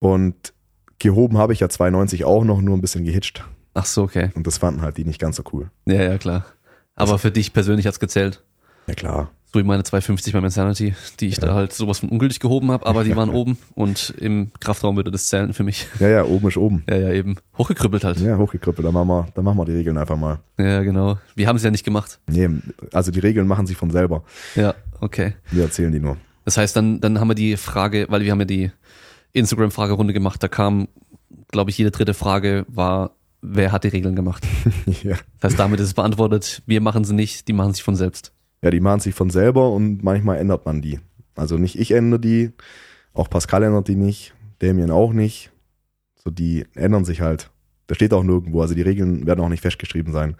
Und 0.00 0.52
gehoben 0.98 1.38
habe 1.38 1.52
ich 1.52 1.60
ja 1.60 1.68
290 1.68 2.24
auch 2.24 2.42
noch, 2.42 2.60
nur 2.60 2.76
ein 2.76 2.80
bisschen 2.80 3.04
gehitcht. 3.04 3.44
Ach 3.74 3.86
so, 3.86 4.02
okay. 4.02 4.30
Und 4.34 4.48
das 4.48 4.58
fanden 4.58 4.82
halt 4.82 4.96
die 4.96 5.04
nicht 5.04 5.20
ganz 5.20 5.36
so 5.36 5.44
cool. 5.52 5.70
Ja, 5.86 6.02
ja, 6.02 6.18
klar. 6.18 6.44
Aber 6.96 7.18
für 7.20 7.30
dich 7.30 7.52
persönlich 7.52 7.86
hat's 7.86 8.00
gezählt. 8.00 8.42
Ja 8.88 8.94
klar. 8.94 9.30
Wie 9.56 9.62
meine 9.62 9.82
250 9.84 10.32
beim 10.32 10.44
Insanity, 10.44 10.94
die 11.20 11.28
ich 11.28 11.36
Ja. 11.38 11.46
da 11.46 11.54
halt 11.54 11.72
sowas 11.72 11.98
von 12.00 12.08
ungültig 12.08 12.40
gehoben 12.40 12.70
habe, 12.70 12.86
aber 12.86 13.04
die 13.04 13.14
waren 13.16 13.30
oben 13.30 13.58
und 13.74 14.14
im 14.18 14.50
Kraftraum 14.60 14.96
würde 14.96 15.10
das 15.10 15.26
zählen 15.26 15.52
für 15.52 15.64
mich. 15.64 15.86
Ja, 16.00 16.08
ja, 16.08 16.24
oben 16.24 16.48
ist 16.48 16.56
oben. 16.56 16.84
Ja, 16.88 16.96
ja, 16.96 17.12
eben. 17.12 17.36
Hochgekrüppelt 17.58 18.04
halt. 18.04 18.20
Ja, 18.20 18.36
hochgekrüppelt, 18.38 18.86
dann 18.86 18.94
machen 18.94 19.08
wir, 19.08 19.28
dann 19.34 19.44
machen 19.44 19.58
wir 19.58 19.64
die 19.64 19.72
Regeln 19.72 19.98
einfach 19.98 20.16
mal. 20.16 20.38
Ja, 20.58 20.82
genau. 20.82 21.18
Wir 21.34 21.48
haben 21.48 21.56
es 21.56 21.62
ja 21.62 21.70
nicht 21.70 21.84
gemacht. 21.84 22.18
Nee, 22.28 22.48
also 22.92 23.10
die 23.10 23.20
Regeln 23.20 23.46
machen 23.46 23.66
sich 23.66 23.76
von 23.76 23.90
selber. 23.90 24.22
Ja, 24.54 24.74
okay. 25.00 25.34
Wir 25.50 25.64
erzählen 25.64 25.92
die 25.92 26.00
nur. 26.00 26.16
Das 26.44 26.56
heißt, 26.56 26.76
dann, 26.76 27.00
dann 27.00 27.18
haben 27.20 27.28
wir 27.28 27.34
die 27.34 27.56
Frage, 27.56 28.06
weil 28.08 28.22
wir 28.22 28.30
haben 28.32 28.38
ja 28.40 28.44
die 28.44 28.70
Instagram-Fragerunde 29.32 30.12
gemacht, 30.12 30.42
da 30.42 30.48
kam, 30.48 30.88
glaube 31.48 31.70
ich, 31.70 31.78
jede 31.78 31.90
dritte 31.90 32.14
Frage 32.14 32.64
war, 32.68 33.10
wer 33.42 33.72
hat 33.72 33.84
die 33.84 33.88
Regeln 33.88 34.16
gemacht? 34.16 34.44
ja. 35.02 35.16
Das 35.40 35.52
heißt, 35.52 35.58
damit 35.58 35.80
ist 35.80 35.86
es 35.86 35.94
beantwortet, 35.94 36.62
wir 36.66 36.80
machen 36.80 37.04
sie 37.04 37.14
nicht, 37.14 37.48
die 37.48 37.52
machen 37.52 37.72
sich 37.74 37.82
von 37.82 37.96
selbst. 37.96 38.32
Ja, 38.62 38.70
die 38.70 38.80
machen 38.80 39.00
sich 39.00 39.14
von 39.14 39.30
selber 39.30 39.70
und 39.70 40.02
manchmal 40.02 40.38
ändert 40.38 40.66
man 40.66 40.82
die. 40.82 41.00
Also 41.34 41.58
nicht 41.58 41.78
ich 41.78 41.92
ändere 41.92 42.20
die, 42.20 42.52
auch 43.12 43.30
Pascal 43.30 43.62
ändert 43.62 43.88
die 43.88 43.96
nicht. 43.96 44.34
Damien 44.58 44.90
auch 44.90 45.12
nicht. 45.12 45.50
So, 46.22 46.30
die 46.30 46.64
ändern 46.74 47.04
sich 47.04 47.20
halt. 47.20 47.50
Da 47.86 47.94
steht 47.94 48.12
auch 48.12 48.22
nirgendwo. 48.22 48.62
Also 48.62 48.74
die 48.74 48.82
Regeln 48.82 49.26
werden 49.26 49.40
auch 49.40 49.48
nicht 49.48 49.60
festgeschrieben 49.62 50.12
sein. 50.12 50.36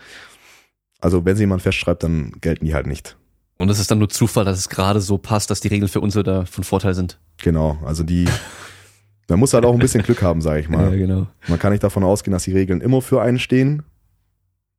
Also 1.00 1.24
wenn 1.24 1.36
sie 1.36 1.42
jemand 1.42 1.62
festschreibt, 1.62 2.02
dann 2.02 2.32
gelten 2.40 2.64
die 2.64 2.74
halt 2.74 2.86
nicht. 2.86 3.16
Und 3.58 3.70
es 3.70 3.78
ist 3.78 3.90
dann 3.90 3.98
nur 3.98 4.08
Zufall, 4.08 4.44
dass 4.44 4.58
es 4.58 4.68
gerade 4.68 5.00
so 5.00 5.16
passt, 5.18 5.50
dass 5.50 5.60
die 5.60 5.68
Regeln 5.68 5.88
für 5.88 6.00
uns 6.00 6.16
wieder 6.16 6.46
von 6.46 6.64
Vorteil 6.64 6.94
sind. 6.94 7.18
Genau. 7.38 7.78
Also 7.84 8.02
die, 8.02 8.26
man 9.28 9.38
muss 9.38 9.54
halt 9.54 9.64
auch 9.64 9.72
ein 9.72 9.78
bisschen 9.78 10.02
Glück 10.02 10.22
haben, 10.22 10.40
sage 10.40 10.60
ich 10.60 10.68
mal. 10.68 10.90
Ja, 10.90 10.96
genau. 10.96 11.26
Man 11.48 11.58
kann 11.58 11.72
nicht 11.72 11.82
davon 11.82 12.04
ausgehen, 12.04 12.32
dass 12.32 12.44
die 12.44 12.52
Regeln 12.52 12.80
immer 12.80 13.00
für 13.00 13.22
einen 13.22 13.38
stehen. 13.38 13.82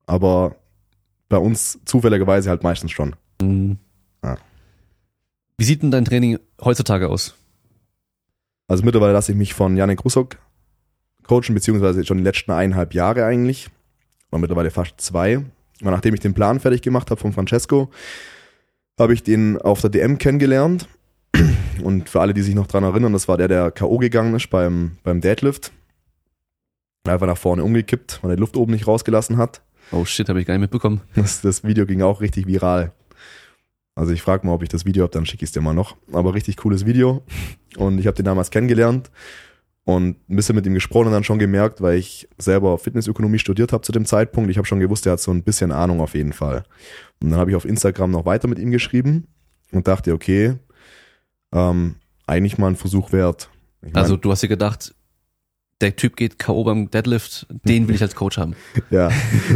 Aber 0.06 0.56
bei 1.30 1.38
uns 1.38 1.80
zufälligerweise 1.86 2.50
halt 2.50 2.64
meistens 2.64 2.92
schon. 2.92 3.16
Mhm. 3.42 3.78
Ja. 4.24 4.38
Wie 5.58 5.66
sieht 5.66 5.84
denn 5.84 5.92
dein 5.92 6.06
Training 6.06 6.40
heutzutage 6.64 7.10
aus? 7.10 7.36
Also 8.68 8.84
mittlerweile 8.84 9.14
lasse 9.14 9.32
ich 9.32 9.38
mich 9.38 9.54
von 9.54 9.78
Janik 9.78 10.04
Russok 10.04 10.38
coachen, 11.28 11.54
beziehungsweise 11.54 12.06
schon 12.06 12.18
die 12.18 12.24
letzten 12.24 12.52
eineinhalb 12.52 12.94
Jahre 12.94 13.26
eigentlich. 13.26 13.70
Oder 14.32 14.40
mittlerweile 14.40 14.72
fast 14.72 15.00
zwei. 15.00 15.38
Und 15.38 15.48
nachdem 15.82 16.14
ich 16.14 16.20
den 16.20 16.34
Plan 16.34 16.60
fertig 16.60 16.82
gemacht 16.82 17.12
habe 17.12 17.22
von 17.22 17.34
Francesco, 17.34 17.92
habe 19.00 19.14
ich 19.14 19.24
den 19.24 19.62
auf 19.62 19.82
der 19.82 19.90
DM 19.90 20.18
kennengelernt. 20.18 20.88
Und 21.84 22.10
für 22.10 22.22
alle, 22.22 22.34
die 22.34 22.42
sich 22.42 22.56
noch 22.56 22.68
dran 22.68 22.84
erinnern, 22.84 23.14
das 23.14 23.28
war 23.28 23.38
der, 23.38 23.48
der 23.48 23.72
K.O. 23.72 23.98
gegangen 24.00 24.34
ist 24.36 24.50
beim, 24.50 24.98
beim 25.04 25.22
Deadlift. 25.22 25.72
Einfach 27.08 27.28
nach 27.28 27.38
vorne 27.38 27.64
umgekippt, 27.64 28.20
weil 28.22 28.32
er 28.32 28.36
die 28.36 28.42
Luft 28.42 28.58
oben 28.58 28.74
nicht 28.74 28.88
rausgelassen 28.88 29.38
hat. 29.38 29.62
Oh 29.92 30.04
shit, 30.04 30.28
habe 30.28 30.42
ich 30.42 30.48
gar 30.48 30.56
nicht 30.56 30.62
mitbekommen. 30.62 31.02
Das, 31.16 31.42
das 31.42 31.64
Video 31.64 31.86
ging 31.86 32.02
auch 32.02 32.20
richtig 32.20 32.48
viral. 32.48 32.92
Also 33.98 34.12
ich 34.14 34.22
frage 34.22 34.46
mal, 34.46 34.54
ob 34.54 34.62
ich 34.62 34.70
das 34.70 34.86
Video 34.86 35.04
habe, 35.04 35.12
dann 35.12 35.26
schicke 35.26 35.44
ich 35.44 35.50
es 35.50 35.54
dir 35.54 35.62
mal 35.62 35.74
noch. 35.74 35.98
Aber 36.14 36.36
richtig 36.36 36.58
cooles 36.58 36.86
Video. 36.86 37.24
Und 37.78 37.98
ich 37.98 38.06
habe 38.06 38.16
den 38.16 38.26
damals 38.26 38.52
kennengelernt 38.52 39.10
und 39.86 40.18
ein 40.30 40.36
bisschen 40.36 40.56
mit 40.56 40.68
ihm 40.68 40.76
gesprochen 40.76 41.08
und 41.08 41.14
dann 41.14 41.24
schon 41.24 41.40
gemerkt, 41.40 41.82
weil 41.82 41.98
ich 41.98 42.30
selber 42.38 42.78
Fitnessökonomie 42.78 43.40
studiert 43.40 43.74
habe 43.74 43.82
zu 43.82 43.92
dem 43.92 44.06
Zeitpunkt. 44.06 44.52
Ich 44.52 44.58
habe 44.58 44.68
schon 44.68 44.80
gewusst, 44.80 45.08
er 45.08 45.14
hat 45.14 45.20
so 45.20 45.32
ein 45.32 45.42
bisschen 45.42 45.72
Ahnung 45.72 46.00
auf 46.00 46.14
jeden 46.14 46.34
Fall. 46.34 46.64
Und 47.24 47.32
dann 47.32 47.40
habe 47.40 47.50
ich 47.50 47.56
auf 47.56 47.66
Instagram 47.66 48.12
noch 48.12 48.26
weiter 48.26 48.48
mit 48.48 48.60
ihm 48.60 48.70
geschrieben 48.70 49.30
und 49.72 49.88
dachte, 49.88 50.14
okay, 50.14 50.54
ähm, 51.52 51.96
eigentlich 52.28 52.60
mal 52.60 52.68
ein 52.68 52.76
Versuch 52.76 53.12
wert. 53.12 53.50
Ich 53.82 53.94
mein, 53.94 54.04
Also 54.04 54.16
du 54.16 54.30
hast 54.30 54.44
dir 54.44 54.48
gedacht, 54.48 54.94
der 55.82 55.96
Typ 55.96 56.16
geht 56.16 56.40
K.O. 56.40 56.64
beim 56.64 56.90
Deadlift, 56.90 57.48
den 57.50 57.88
will 57.88 57.96
ich 57.96 58.02
als 58.02 58.16
Coach 58.16 58.38
haben. 58.38 58.56
Ja, 58.90 59.12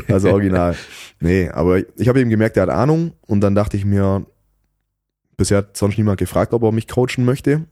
also 0.08 0.30
original. 0.30 0.76
nee, 1.20 1.50
aber 1.50 1.80
ich 1.98 2.08
habe 2.08 2.20
eben 2.20 2.30
gemerkt, 2.30 2.58
er 2.58 2.64
hat 2.64 2.70
Ahnung 2.70 3.14
und 3.28 3.42
dann 3.42 3.56
dachte 3.56 3.78
ich 3.78 3.86
mir, 3.86 4.26
bisher 5.38 5.60
hat 5.60 5.78
sonst 5.78 5.98
niemand 5.98 6.20
gefragt, 6.20 6.54
ob 6.54 6.64
er 6.64 6.72
mich 6.72 6.88
coachen 6.88 7.26
möchte. 7.26 7.66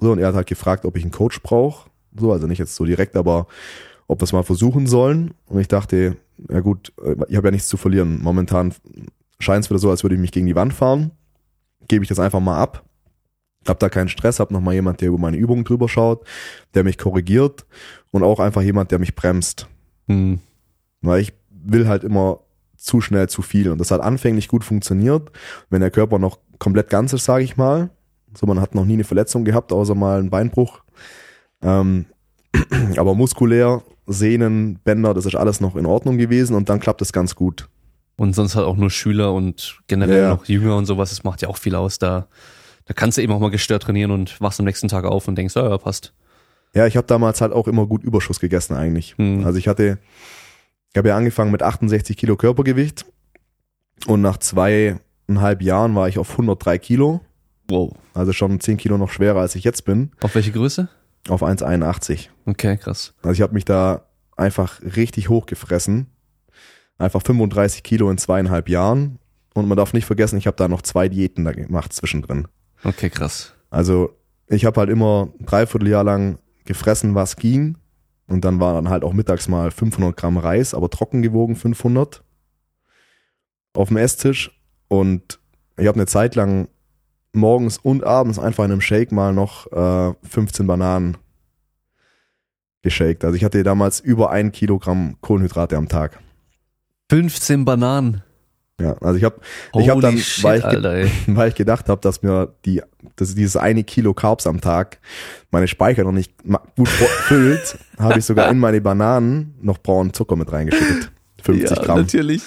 So, 0.00 0.12
und 0.12 0.18
er 0.18 0.28
hat 0.28 0.34
halt 0.34 0.48
gefragt, 0.48 0.84
ob 0.84 0.96
ich 0.96 1.04
einen 1.04 1.12
Coach 1.12 1.40
brauche. 1.42 1.88
So, 2.18 2.32
also 2.32 2.46
nicht 2.46 2.58
jetzt 2.58 2.74
so 2.74 2.84
direkt, 2.84 3.16
aber 3.16 3.46
ob 4.08 4.20
wir 4.20 4.24
es 4.24 4.32
mal 4.32 4.42
versuchen 4.42 4.86
sollen. 4.86 5.32
Und 5.46 5.60
ich 5.60 5.68
dachte, 5.68 6.16
ja 6.50 6.60
gut, 6.60 6.92
ich 7.28 7.36
habe 7.36 7.48
ja 7.48 7.50
nichts 7.52 7.68
zu 7.68 7.76
verlieren. 7.76 8.20
Momentan 8.20 8.74
scheint 9.38 9.64
es 9.64 9.70
wieder 9.70 9.78
so, 9.78 9.90
als 9.90 10.02
würde 10.02 10.16
ich 10.16 10.20
mich 10.20 10.32
gegen 10.32 10.46
die 10.46 10.56
Wand 10.56 10.74
fahren. 10.74 11.12
Gebe 11.86 12.04
ich 12.04 12.08
das 12.08 12.18
einfach 12.18 12.40
mal 12.40 12.58
ab. 12.60 12.84
Hab 13.66 13.78
da 13.78 13.88
keinen 13.88 14.08
Stress, 14.08 14.40
hab 14.40 14.50
noch 14.50 14.60
mal 14.60 14.74
jemand, 14.74 15.00
der 15.00 15.08
über 15.08 15.18
meine 15.18 15.36
Übungen 15.36 15.64
drüber 15.64 15.88
schaut, 15.88 16.26
der 16.74 16.84
mich 16.84 16.98
korrigiert 16.98 17.64
und 18.10 18.22
auch 18.22 18.40
einfach 18.40 18.62
jemand, 18.62 18.90
der 18.90 18.98
mich 18.98 19.14
bremst. 19.14 19.68
Hm. 20.08 20.40
Weil 21.00 21.20
ich 21.20 21.32
will 21.50 21.86
halt 21.86 22.04
immer 22.04 22.40
zu 22.76 23.00
schnell 23.00 23.28
zu 23.28 23.42
viel. 23.42 23.70
Und 23.70 23.78
das 23.78 23.90
hat 23.92 24.00
anfänglich 24.00 24.48
gut 24.48 24.64
funktioniert, 24.64 25.30
wenn 25.70 25.80
der 25.80 25.90
Körper 25.90 26.18
noch 26.18 26.38
komplett 26.58 26.90
ganz 26.90 27.12
ist, 27.12 27.24
sage 27.24 27.44
ich 27.44 27.56
mal. 27.56 27.90
So, 28.34 28.46
man 28.46 28.60
hat 28.60 28.74
noch 28.74 28.84
nie 28.84 28.94
eine 28.94 29.04
Verletzung 29.04 29.44
gehabt, 29.44 29.72
außer 29.72 29.94
mal 29.94 30.18
einen 30.18 30.30
Beinbruch. 30.30 30.80
Ähm, 31.62 32.06
aber 32.96 33.14
muskulär, 33.14 33.82
Sehnen, 34.06 34.80
Bänder, 34.82 35.14
das 35.14 35.26
ist 35.26 35.36
alles 35.36 35.60
noch 35.60 35.76
in 35.76 35.86
Ordnung 35.86 36.18
gewesen 36.18 36.56
und 36.56 36.68
dann 36.68 36.80
klappt 36.80 37.02
es 37.02 37.12
ganz 37.12 37.34
gut. 37.36 37.68
Und 38.16 38.34
sonst 38.34 38.56
halt 38.56 38.66
auch 38.66 38.76
nur 38.76 38.90
Schüler 38.90 39.32
und 39.32 39.80
generell 39.86 40.22
Ja. 40.22 40.28
noch 40.30 40.44
Jünger 40.46 40.76
und 40.76 40.86
sowas, 40.86 41.10
das 41.10 41.24
macht 41.24 41.42
ja 41.42 41.48
auch 41.48 41.56
viel 41.56 41.74
aus. 41.74 41.98
Da, 41.98 42.26
da 42.86 42.94
kannst 42.94 43.18
du 43.18 43.22
eben 43.22 43.32
auch 43.32 43.40
mal 43.40 43.50
gestört 43.50 43.84
trainieren 43.84 44.10
und 44.10 44.40
wachst 44.40 44.58
am 44.60 44.66
nächsten 44.66 44.88
Tag 44.88 45.04
auf 45.04 45.28
und 45.28 45.36
denkst, 45.36 45.54
ja, 45.56 45.68
ja, 45.68 45.78
passt. 45.78 46.12
Ja, 46.74 46.86
ich 46.86 46.96
habe 46.96 47.06
damals 47.06 47.40
halt 47.40 47.52
auch 47.52 47.68
immer 47.68 47.86
gut 47.86 48.02
Überschuss 48.02 48.40
gegessen 48.40 48.74
eigentlich. 48.74 49.14
Hm. 49.18 49.44
Also 49.44 49.58
ich 49.58 49.68
hatte, 49.68 49.98
ich 50.90 50.96
habe 50.96 51.08
ja 51.08 51.16
angefangen 51.16 51.50
mit 51.50 51.62
68 51.62 52.16
Kilo 52.16 52.36
Körpergewicht 52.36 53.04
und 54.06 54.22
nach 54.22 54.38
zweieinhalb 54.38 55.62
Jahren 55.62 55.94
war 55.94 56.08
ich 56.08 56.18
auf 56.18 56.30
103 56.30 56.78
Kilo. 56.78 57.20
Wow. 57.68 57.94
Also 58.14 58.32
schon 58.32 58.58
10 58.58 58.76
Kilo 58.78 58.98
noch 58.98 59.10
schwerer, 59.10 59.40
als 59.40 59.54
ich 59.54 59.64
jetzt 59.64 59.84
bin. 59.84 60.12
Auf 60.20 60.34
welche 60.34 60.52
Größe? 60.52 60.88
Auf 61.28 61.42
1,81. 61.42 62.28
Okay, 62.46 62.76
krass. 62.76 63.14
Also 63.22 63.32
ich 63.32 63.42
habe 63.42 63.54
mich 63.54 63.64
da 63.64 64.06
einfach 64.36 64.80
richtig 64.82 65.28
hochgefressen. 65.28 66.08
Einfach 66.98 67.22
35 67.22 67.82
Kilo 67.82 68.10
in 68.10 68.18
zweieinhalb 68.18 68.68
Jahren. 68.68 69.18
Und 69.54 69.68
man 69.68 69.76
darf 69.76 69.92
nicht 69.92 70.06
vergessen, 70.06 70.38
ich 70.38 70.46
habe 70.46 70.56
da 70.56 70.68
noch 70.68 70.82
zwei 70.82 71.08
Diäten 71.08 71.44
da 71.44 71.52
gemacht 71.52 71.92
zwischendrin. 71.92 72.48
Okay, 72.84 73.10
krass. 73.10 73.54
Also 73.70 74.16
ich 74.48 74.64
habe 74.64 74.80
halt 74.80 74.90
immer 74.90 75.28
ein 75.38 75.46
Dreivierteljahr 75.46 76.04
lang 76.04 76.38
gefressen, 76.64 77.14
was 77.14 77.36
ging. 77.36 77.76
Und 78.26 78.44
dann 78.44 78.60
war 78.60 78.74
dann 78.74 78.88
halt 78.88 79.04
auch 79.04 79.12
mittags 79.12 79.48
mal 79.48 79.70
500 79.70 80.16
Gramm 80.16 80.38
Reis, 80.38 80.74
aber 80.74 80.88
trocken 80.90 81.22
gewogen 81.22 81.56
500 81.56 82.22
auf 83.74 83.88
dem 83.88 83.96
Esstisch. 83.96 84.50
Und 84.88 85.40
ich 85.76 85.86
habe 85.86 85.96
eine 85.96 86.06
Zeit 86.06 86.34
lang 86.34 86.68
morgens 87.32 87.78
und 87.78 88.04
abends 88.04 88.38
einfach 88.38 88.64
in 88.64 88.72
einem 88.72 88.80
Shake 88.80 89.12
mal 89.12 89.32
noch 89.32 89.70
äh, 89.72 90.14
15 90.28 90.66
Bananen 90.66 91.16
geshaked. 92.82 93.24
Also 93.24 93.36
ich 93.36 93.44
hatte 93.44 93.62
damals 93.62 94.00
über 94.00 94.30
ein 94.30 94.52
Kilogramm 94.52 95.16
Kohlenhydrate 95.20 95.76
am 95.76 95.88
Tag. 95.88 96.18
15 97.10 97.64
Bananen. 97.64 98.22
Ja, 98.82 98.96
also 99.00 99.16
ich 99.16 99.24
habe 99.24 99.36
ich 99.78 99.88
hab 99.88 99.96
Holy 99.96 100.02
dann, 100.02 100.18
shit, 100.18 100.42
weil 100.42 100.58
ich, 100.58 100.64
Alter, 100.64 101.06
weil 101.28 101.48
ich 101.48 101.54
gedacht 101.54 101.88
habe, 101.88 102.00
dass 102.00 102.22
mir 102.22 102.52
die, 102.64 102.82
dass 103.16 103.34
dieses 103.34 103.56
eine 103.56 103.84
Kilo 103.84 104.12
Carbs 104.12 104.46
am 104.46 104.60
Tag 104.60 104.98
meine 105.52 105.68
Speicher 105.68 106.02
noch 106.02 106.12
nicht 106.12 106.32
gut 106.76 106.88
füllt, 106.88 107.78
habe 107.98 108.18
ich 108.18 108.24
sogar 108.24 108.50
in 108.50 108.58
meine 108.58 108.80
Bananen 108.80 109.54
noch 109.62 109.78
braunen 109.78 110.12
Zucker 110.12 110.36
mit 110.36 110.50
reingeschüttet. 110.50 111.12
50 111.42 111.76
ja, 111.76 111.82
Gramm. 111.82 111.98
natürlich. 111.98 112.42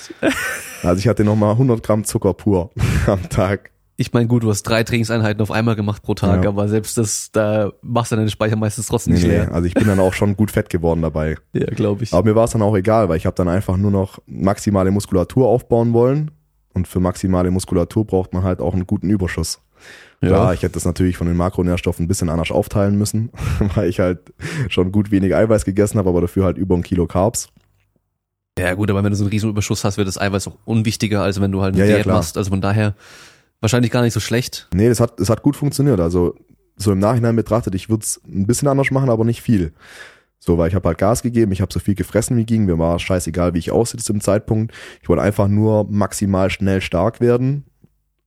Also 0.83 0.99
ich 0.99 1.07
hatte 1.07 1.23
nochmal 1.23 1.51
100 1.51 1.83
Gramm 1.83 2.03
Zucker 2.03 2.33
pur 2.33 2.71
am 3.07 3.27
Tag. 3.29 3.71
Ich 3.97 4.11
meine, 4.11 4.27
gut, 4.27 4.43
du 4.43 4.49
hast 4.49 4.63
drei 4.63 4.83
Trainingseinheiten 4.83 5.41
auf 5.41 5.51
einmal 5.51 5.75
gemacht 5.77 6.03
pro 6.03 6.15
Tag, 6.15 6.43
Ja. 6.43 6.49
aber 6.49 6.67
selbst 6.67 6.97
das, 6.97 7.29
da 7.31 7.71
machst 7.81 8.11
du 8.11 8.17
deine 8.17 8.29
Speicher 8.29 8.57
meistens 8.57 8.87
trotzdem 8.87 9.13
Nee, 9.13 9.19
nicht 9.19 9.27
nee, 9.29 9.35
leer. 9.35 9.53
also 9.53 9.65
ich 9.67 9.73
bin 9.73 9.87
dann 9.87 9.99
auch 10.01 10.13
schon 10.13 10.35
gut 10.35 10.51
fett 10.51 10.69
geworden 10.69 11.01
dabei. 11.01 11.37
Ja, 11.53 11.65
glaube 11.67 12.03
ich. 12.03 12.13
Aber 12.13 12.27
mir 12.27 12.35
war 12.35 12.43
es 12.43 12.51
dann 12.51 12.61
auch 12.61 12.75
egal, 12.75 13.07
weil 13.07 13.15
ich 13.17 13.25
habe 13.25 13.35
dann 13.35 13.47
einfach 13.47 13.77
nur 13.77 13.91
noch 13.91 14.19
maximale 14.25 14.91
Muskulatur 14.91 15.47
aufbauen 15.47 15.93
wollen. 15.93 16.31
Und 16.73 16.89
für 16.89 16.99
maximale 16.99 17.51
Muskulatur 17.51 18.05
braucht 18.05 18.33
man 18.33 18.43
halt 18.43 18.59
auch 18.59 18.73
einen 18.73 18.85
guten 18.85 19.09
Überschuss. 19.09 19.61
Klar, 20.19 20.53
ich 20.53 20.61
hätte 20.63 20.73
das 20.73 20.83
natürlich 20.85 21.15
von 21.15 21.27
den 21.27 21.37
Makronährstoffen 21.37 22.03
ein 22.03 22.07
bisschen 22.09 22.29
anders 22.29 22.51
aufteilen 22.51 22.97
müssen, 22.97 23.29
weil 23.75 23.87
ich 23.87 23.99
halt 24.01 24.33
schon 24.69 24.91
gut 24.91 25.09
wenig 25.11 25.33
Eiweiß 25.35 25.63
gegessen 25.63 25.97
habe, 25.99 26.09
aber 26.09 26.19
dafür 26.19 26.43
halt 26.43 26.57
über 26.57 26.75
ein 26.75 26.83
Kilo 26.83 27.05
Carbs. 27.07 27.47
Ja, 28.59 28.73
gut, 28.73 28.89
aber 28.89 29.03
wenn 29.03 29.11
du 29.11 29.15
so 29.17 29.23
einen 29.23 29.31
riesen 29.31 29.49
Überschuss 29.49 29.83
hast, 29.85 29.97
wird 29.97 30.07
das 30.07 30.17
Eiweiß 30.19 30.47
auch 30.47 30.57
unwichtiger, 30.65 31.21
als 31.21 31.39
wenn 31.39 31.51
du 31.51 31.61
halt 31.61 31.75
eine 31.75 31.83
Ja, 31.83 31.89
ja, 31.89 31.95
Diät 31.97 32.03
klar. 32.03 32.17
machst. 32.17 32.37
Also 32.37 32.49
von 32.49 32.61
daher 32.61 32.95
wahrscheinlich 33.65 33.91
gar 33.91 34.03
nicht 34.03 34.13
so 34.13 34.19
schlecht. 34.19 34.67
Nee, 34.73 34.89
das 34.89 34.99
hat, 34.99 35.19
das 35.19 35.29
hat 35.29 35.41
gut 35.41 35.55
funktioniert. 35.55 35.99
Also 35.99 36.35
so 36.77 36.91
im 36.91 36.99
Nachhinein 36.99 37.35
betrachtet, 37.35 37.73
ich 37.73 37.89
würde 37.89 38.03
es 38.03 38.21
ein 38.27 38.45
bisschen 38.45 38.67
anders 38.67 38.91
machen, 38.91 39.09
aber 39.09 39.25
nicht 39.25 39.41
viel. 39.41 39.73
So, 40.37 40.59
weil 40.59 40.67
ich 40.67 40.75
habe 40.75 40.87
halt 40.87 40.99
Gas 40.99 41.23
gegeben, 41.23 41.51
ich 41.51 41.61
habe 41.61 41.73
so 41.73 41.79
viel 41.79 41.95
gefressen 41.95 42.37
wie 42.37 42.45
ging, 42.45 42.65
mir 42.65 42.77
war 42.77 42.99
scheißegal, 42.99 43.55
wie 43.55 43.59
ich 43.59 43.71
aussehe 43.71 43.99
zu 43.99 44.13
dem 44.13 44.21
Zeitpunkt. 44.21 44.71
Ich 45.01 45.09
wollte 45.09 45.23
einfach 45.23 45.47
nur 45.47 45.87
maximal 45.89 46.51
schnell 46.51 46.81
stark 46.81 47.19
werden. 47.21 47.65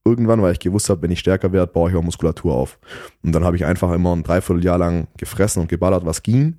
Irgendwann, 0.04 0.42
weil 0.42 0.52
ich 0.52 0.58
gewusst 0.58 0.88
habe, 0.90 1.02
wenn 1.02 1.12
ich 1.12 1.20
stärker 1.20 1.52
werde, 1.52 1.70
baue 1.70 1.90
ich 1.90 1.96
auch 1.96 2.02
Muskulatur 2.02 2.54
auf. 2.54 2.78
Und 3.22 3.32
dann 3.32 3.44
habe 3.44 3.56
ich 3.56 3.64
einfach 3.64 3.92
immer 3.92 4.16
ein 4.16 4.24
Dreivierteljahr 4.24 4.78
lang 4.78 5.06
gefressen 5.18 5.62
und 5.62 5.68
geballert, 5.68 6.04
was 6.06 6.24
ging. 6.24 6.58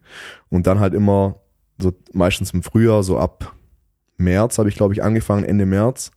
Und 0.50 0.68
dann 0.68 0.80
halt 0.80 0.94
immer, 0.94 1.42
so 1.82 1.92
meistens 2.14 2.52
im 2.52 2.64
Frühjahr, 2.64 3.04
so 3.04 3.18
ab 3.18 3.54
März 4.18 4.60
habe 4.60 4.70
ich, 4.70 4.76
glaube 4.76 4.94
ich, 4.94 5.04
angefangen, 5.04 5.44
Ende 5.44 5.66
März, 5.66 6.12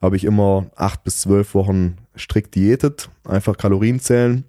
habe 0.00 0.16
ich 0.16 0.24
immer 0.24 0.66
acht 0.76 1.04
bis 1.04 1.20
zwölf 1.20 1.54
Wochen 1.54 1.96
strikt 2.16 2.54
diätet, 2.54 3.10
einfach 3.24 3.56
Kalorien 3.56 4.00
zählen, 4.00 4.44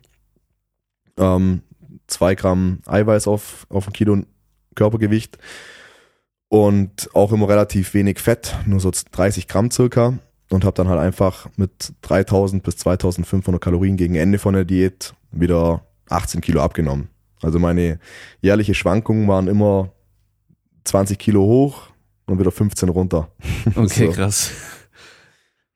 ähm, 1.17 1.61
zwei 2.07 2.35
Gramm 2.35 2.79
Eiweiß 2.85 3.27
auf, 3.27 3.65
auf 3.69 3.87
ein 3.87 3.93
Kilo 3.93 4.21
Körpergewicht 4.75 5.37
und 6.47 7.09
auch 7.13 7.31
immer 7.31 7.49
relativ 7.49 7.93
wenig 7.93 8.19
Fett, 8.19 8.55
nur 8.65 8.79
so 8.79 8.91
30 9.11 9.47
Gramm 9.47 9.71
circa 9.71 10.17
und 10.49 10.63
habe 10.63 10.75
dann 10.75 10.87
halt 10.87 10.99
einfach 10.99 11.47
mit 11.57 11.93
3000 12.01 12.63
bis 12.63 12.77
2500 12.77 13.61
Kalorien 13.61 13.97
gegen 13.97 14.15
Ende 14.15 14.39
von 14.39 14.53
der 14.53 14.65
Diät 14.65 15.13
wieder 15.31 15.83
18 16.09 16.41
Kilo 16.41 16.61
abgenommen. 16.61 17.09
Also 17.41 17.59
meine 17.59 17.99
jährliche 18.41 18.73
Schwankungen 18.73 19.27
waren 19.27 19.47
immer 19.47 19.91
20 20.85 21.17
Kilo 21.19 21.41
hoch 21.43 21.83
und 22.25 22.39
wieder 22.39 22.51
15 22.51 22.89
runter. 22.89 23.29
Okay, 23.75 24.07
So. 24.07 24.11
krass. 24.11 24.51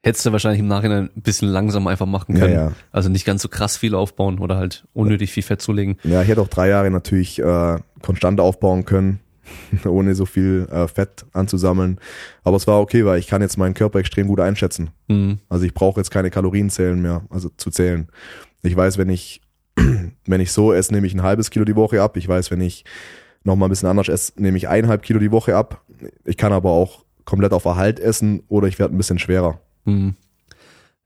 Hättest 0.06 0.26
du 0.26 0.34
wahrscheinlich 0.34 0.60
im 0.60 0.68
Nachhinein 0.68 1.10
ein 1.16 1.22
bisschen 1.22 1.48
langsam 1.48 1.88
einfach 1.88 2.06
machen 2.06 2.36
Ja, 2.36 2.42
können. 2.42 2.54
ja. 2.54 2.72
Also 2.92 3.08
nicht 3.10 3.26
ganz 3.26 3.42
so 3.42 3.48
krass 3.48 3.78
viel 3.78 3.96
aufbauen 3.96 4.40
oder 4.40 4.58
halt 4.58 4.86
unnötig 4.94 5.32
viel 5.32 5.44
Fett 5.44 5.62
zulegen. 5.62 5.96
Ja, 6.04 6.22
ich 6.22 6.28
hätte 6.28 6.42
auch 6.42 6.50
drei 6.50 6.68
Jahre 6.68 6.92
natürlich 6.92 7.40
äh, 7.40 7.78
konstant 8.02 8.42
aufbauen 8.42 8.84
können, 8.84 9.22
ohne 9.86 10.14
so 10.14 10.26
viel 10.26 10.68
äh, 10.70 10.90
Fett 10.90 11.26
anzusammeln. 11.32 12.00
Aber 12.44 12.58
es 12.58 12.68
war 12.68 12.82
okay, 12.82 13.06
weil 13.06 13.18
ich 13.18 13.28
kann 13.28 13.42
jetzt 13.42 13.58
meinen 13.58 13.74
Körper 13.76 14.00
extrem 14.00 14.28
gut 14.28 14.42
einschätzen. 14.42 14.90
Mhm. 15.08 15.40
Also 15.48 15.64
ich 15.66 15.74
brauche 15.74 16.02
jetzt 16.02 16.12
keine 16.12 16.30
Kalorien 16.32 16.70
zählen 16.70 17.02
mehr, 17.02 17.22
also 17.30 17.50
zu 17.56 17.72
zählen. 17.72 18.10
Ich 18.62 18.76
weiß, 18.76 18.98
wenn 18.98 19.08
ich, 19.10 19.42
wenn 20.26 20.42
ich 20.42 20.52
so 20.52 20.74
esse, 20.74 20.94
nehme 20.94 21.08
ich 21.08 21.14
ein 21.14 21.24
halbes 21.24 21.50
Kilo 21.50 21.64
die 21.64 21.78
Woche 21.78 22.02
ab. 22.02 22.18
Ich 22.18 22.28
weiß, 22.28 22.52
wenn 22.52 22.60
ich 22.60 22.84
noch 23.46 23.56
mal 23.56 23.68
ein 23.68 23.70
bisschen 23.70 23.88
anders 23.88 24.10
esse, 24.10 24.34
nehme 24.36 24.58
ich 24.58 24.68
eineinhalb 24.68 25.02
Kilo 25.02 25.20
die 25.20 25.32
Woche 25.32 25.56
ab. 25.56 25.82
Ich 26.26 26.36
kann 26.36 26.52
aber 26.52 26.72
auch 26.72 27.06
komplett 27.24 27.54
auf 27.54 27.64
Erhalt 27.64 28.02
essen 28.02 28.44
oder 28.50 28.68
ich 28.68 28.80
werde 28.80 28.94
ein 28.94 28.98
bisschen 28.98 29.18
schwerer. 29.20 29.62
Mhm. 29.86 30.16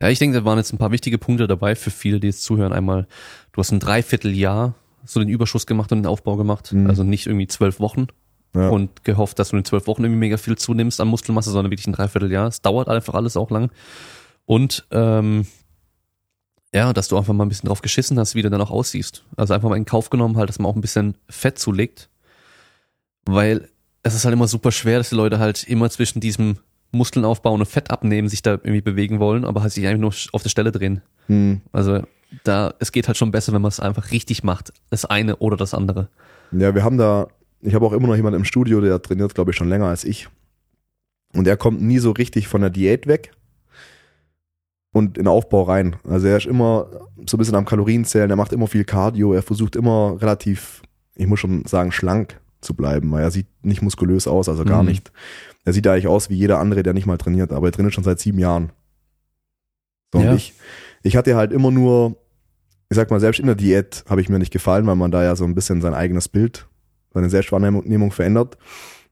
Ja, 0.01 0.09
ich 0.09 0.19
denke, 0.19 0.37
da 0.39 0.45
waren 0.45 0.57
jetzt 0.59 0.71
ein 0.73 0.77
paar 0.77 0.91
wichtige 0.91 1.17
Punkte 1.17 1.47
dabei 1.47 1.75
für 1.75 1.89
viele, 1.89 2.19
die 2.19 2.27
jetzt 2.27 2.43
zuhören. 2.43 2.71
Einmal, 2.73 3.07
du 3.51 3.59
hast 3.59 3.71
ein 3.71 3.79
Dreivierteljahr 3.79 4.75
so 5.05 5.19
den 5.19 5.29
Überschuss 5.29 5.65
gemacht 5.65 5.91
und 5.91 5.99
den 5.99 6.05
Aufbau 6.05 6.35
gemacht. 6.35 6.71
Mhm. 6.73 6.87
Also 6.87 7.03
nicht 7.03 7.25
irgendwie 7.25 7.47
zwölf 7.47 7.79
Wochen 7.79 8.07
Ja. 8.55 8.69
und 8.69 9.03
gehofft, 9.03 9.39
dass 9.39 9.49
du 9.49 9.57
in 9.57 9.65
zwölf 9.65 9.87
Wochen 9.87 10.03
irgendwie 10.03 10.19
mega 10.19 10.37
viel 10.37 10.57
zunimmst 10.57 10.99
an 11.01 11.07
Muskelmasse, 11.07 11.49
sondern 11.49 11.71
wirklich 11.71 11.87
ein 11.87 11.93
Dreivierteljahr. 11.93 12.47
Es 12.47 12.61
dauert 12.61 12.89
einfach 12.89 13.13
alles 13.15 13.37
auch 13.37 13.49
lang. 13.49 13.71
Und 14.45 14.85
ähm, 14.91 15.47
ja, 16.73 16.93
dass 16.93 17.07
du 17.07 17.17
einfach 17.17 17.33
mal 17.33 17.45
ein 17.45 17.49
bisschen 17.49 17.67
drauf 17.67 17.81
geschissen 17.81 18.19
hast, 18.19 18.35
wie 18.35 18.41
du 18.41 18.49
dann 18.49 18.61
auch 18.61 18.69
aussiehst. 18.71 19.23
Also 19.35 19.53
einfach 19.53 19.69
mal 19.69 19.77
in 19.77 19.85
Kauf 19.85 20.09
genommen 20.09 20.37
halt, 20.37 20.49
dass 20.49 20.59
man 20.59 20.69
auch 20.69 20.75
ein 20.75 20.81
bisschen 20.81 21.15
Fett 21.29 21.57
zulegt. 21.57 22.09
Weil 23.25 23.69
es 24.03 24.13
ist 24.13 24.25
halt 24.25 24.33
immer 24.33 24.47
super 24.47 24.71
schwer, 24.71 24.99
dass 24.99 25.09
die 25.09 25.15
Leute 25.15 25.39
halt 25.39 25.63
immer 25.63 25.89
zwischen 25.89 26.19
diesem 26.19 26.57
Muskeln 26.91 27.25
aufbauen 27.25 27.59
und 27.59 27.65
Fett 27.65 27.91
abnehmen, 27.91 28.29
sich 28.29 28.41
da 28.41 28.51
irgendwie 28.51 28.81
bewegen 28.81 29.19
wollen, 29.19 29.45
aber 29.45 29.61
halt 29.61 29.73
sich 29.73 29.85
eigentlich 29.87 29.99
nur 30.01 30.13
auf 30.33 30.43
der 30.43 30.49
Stelle 30.49 30.71
drehen. 30.71 31.01
Hm. 31.27 31.61
Also 31.71 32.01
da, 32.43 32.73
es 32.79 32.91
geht 32.91 33.07
halt 33.07 33.17
schon 33.17 33.31
besser, 33.31 33.53
wenn 33.53 33.61
man 33.61 33.69
es 33.69 33.79
einfach 33.79 34.11
richtig 34.11 34.43
macht. 34.43 34.73
Das 34.89 35.05
eine 35.05 35.37
oder 35.37 35.57
das 35.57 35.73
andere. 35.73 36.09
Ja, 36.51 36.73
wir 36.75 36.83
haben 36.83 36.97
da, 36.97 37.27
ich 37.61 37.73
habe 37.75 37.85
auch 37.85 37.93
immer 37.93 38.07
noch 38.07 38.15
jemanden 38.15 38.39
im 38.39 38.45
Studio, 38.45 38.81
der 38.81 39.01
trainiert, 39.01 39.35
glaube 39.35 39.51
ich, 39.51 39.57
schon 39.57 39.69
länger 39.69 39.87
als 39.87 40.03
ich. 40.03 40.27
Und 41.33 41.45
der 41.45 41.57
kommt 41.57 41.81
nie 41.81 41.99
so 41.99 42.11
richtig 42.11 42.47
von 42.47 42.61
der 42.61 42.69
Diät 42.69 43.05
weg 43.07 43.31
und 44.93 45.17
in 45.17 45.27
Aufbau 45.27 45.63
rein. 45.63 45.97
Also 46.07 46.27
er 46.27 46.37
ist 46.37 46.45
immer 46.47 46.87
so 47.27 47.35
ein 47.35 47.39
bisschen 47.39 47.55
am 47.55 47.65
Kalorienzählen, 47.65 48.29
er 48.29 48.35
macht 48.35 48.53
immer 48.53 48.67
viel 48.67 48.85
Cardio, 48.85 49.33
er 49.33 49.43
versucht 49.43 49.75
immer 49.75 50.17
relativ, 50.21 50.81
ich 51.15 51.27
muss 51.27 51.39
schon 51.39 51.65
sagen, 51.65 51.91
schlank 51.91 52.39
zu 52.61 52.73
bleiben, 52.73 53.11
weil 53.11 53.21
er 53.23 53.31
sieht 53.31 53.47
nicht 53.61 53.81
muskulös 53.81 54.27
aus, 54.27 54.49
also 54.49 54.63
gar 54.65 54.81
Mhm. 54.83 54.89
nicht. 54.89 55.11
Er 55.67 55.73
sieht 55.73 55.85
eigentlich 55.85 56.07
aus 56.07 56.29
wie 56.29 56.35
jeder 56.35 56.59
andere, 56.59 56.81
der 56.81 56.93
nicht 56.93 57.07
mal 57.07 57.17
trainiert, 57.17 57.51
aber 57.51 57.67
er 57.67 57.71
trainiert 57.73 57.93
schon 57.93 58.05
seit 58.05 58.21
sieben 58.21 58.39
Jahren. 58.39 58.71
So, 60.13 60.21
Ja. 60.21 60.29
und 60.31 60.37
ich, 60.37 60.53
ich 61.03 61.17
hatte 61.17 61.35
halt 61.35 61.51
immer 61.51 61.71
nur, 61.71 62.15
ich 62.89 62.95
sag 62.95 63.11
mal, 63.11 63.19
selbst 63.19 63.41
in 63.41 63.47
der 63.47 63.55
Diät 63.55 64.05
habe 64.09 64.21
ich 64.21 64.29
mir 64.29 64.39
nicht 64.39 64.53
gefallen, 64.53 64.87
weil 64.87 64.95
man 64.95 65.11
da 65.11 65.25
ja 65.25 65.35
so 65.35 65.43
ein 65.43 65.55
bisschen 65.55 65.81
sein 65.81 65.93
eigenes 65.93 66.29
Bild, 66.29 66.69
seine 67.13 67.29
Selbstwahrnehmung 67.29 68.11
verändert. 68.11 68.57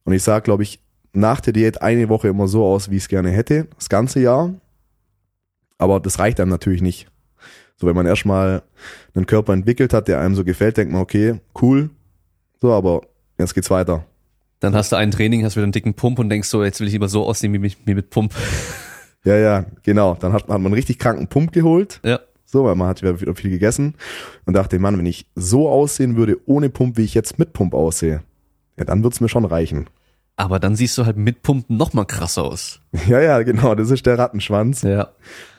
Und 0.05 0.13
ich 0.13 0.23
sag, 0.23 0.45
glaube 0.45 0.63
ich, 0.63 0.79
nach 1.11 1.41
der 1.41 1.51
Diät 1.51 1.81
eine 1.81 2.07
Woche 2.07 2.29
immer 2.29 2.47
so 2.47 2.65
aus, 2.65 2.89
wie 2.89 2.95
ich 2.95 3.03
es 3.03 3.09
gerne 3.09 3.31
hätte, 3.31 3.67
das 3.75 3.89
ganze 3.89 4.21
Jahr. 4.21 4.53
Aber 5.77 5.99
das 5.99 6.19
reicht 6.19 6.39
einem 6.39 6.51
natürlich 6.51 6.81
nicht. 6.81 7.11
So, 7.75 7.85
wenn 7.85 7.97
man 7.97 8.05
erstmal 8.05 8.63
einen 9.13 9.25
Körper 9.25 9.51
entwickelt 9.51 9.91
hat, 9.93 10.07
der 10.07 10.21
einem 10.21 10.35
so 10.35 10.45
gefällt, 10.45 10.77
denkt 10.77 10.93
man, 10.93 11.01
okay, 11.01 11.41
cool. 11.61 11.89
So, 12.61 12.71
aber 12.71 13.01
jetzt 13.37 13.53
geht's 13.55 13.69
weiter. 13.69 14.05
Dann 14.59 14.75
hast 14.75 14.91
du 14.91 14.95
ein 14.95 15.11
Training, 15.11 15.43
hast 15.43 15.55
wieder 15.55 15.63
einen 15.63 15.71
dicken 15.71 15.93
Pump 15.93 16.19
und 16.19 16.29
denkst 16.29 16.47
so, 16.47 16.63
jetzt 16.63 16.79
will 16.79 16.87
ich 16.87 16.93
lieber 16.93 17.09
so 17.09 17.25
aussehen 17.25 17.53
wie 17.53 17.59
mit, 17.59 17.77
wie 17.85 17.95
mit 17.95 18.09
Pump. 18.09 18.33
Ja, 19.23 19.35
ja, 19.37 19.65
genau. 19.83 20.15
Dann 20.15 20.33
hat, 20.33 20.47
man 20.47 20.63
einen 20.63 20.73
richtig 20.73 20.99
kranken 20.99 21.27
Pump 21.27 21.51
geholt. 21.51 21.99
Ja. 22.03 22.19
So, 22.45 22.63
weil 22.63 22.75
man 22.75 22.87
hat 22.87 23.01
wieder 23.01 23.19
wieder 23.19 23.35
viel 23.35 23.49
gegessen 23.49 23.95
und 24.45 24.53
dachte, 24.53 24.79
Mann, 24.79 24.97
wenn 24.97 25.05
ich 25.05 25.25
so 25.35 25.67
aussehen 25.67 26.15
würde 26.15 26.37
ohne 26.45 26.69
Pump, 26.69 26.97
wie 26.97 27.03
ich 27.03 27.13
jetzt 27.13 27.39
mit 27.39 27.53
Pump 27.53 27.73
aussehe, 27.73 28.21
ja, 28.77 28.85
dann 28.85 29.03
wird's 29.03 29.19
mir 29.19 29.29
schon 29.29 29.45
reichen. 29.45 29.87
Aber 30.37 30.59
dann 30.59 30.75
siehst 30.75 30.97
du 30.97 31.05
halt 31.05 31.17
mit 31.17 31.41
Pump 31.41 31.69
noch 31.69 31.93
mal 31.93 32.05
krass 32.05 32.37
aus. 32.37 32.81
Ja, 33.07 33.19
ja, 33.19 33.41
genau, 33.41 33.75
das 33.75 33.89
ist 33.89 34.05
der 34.05 34.17
Rattenschwanz. 34.17 34.83
Ja. 34.83 35.09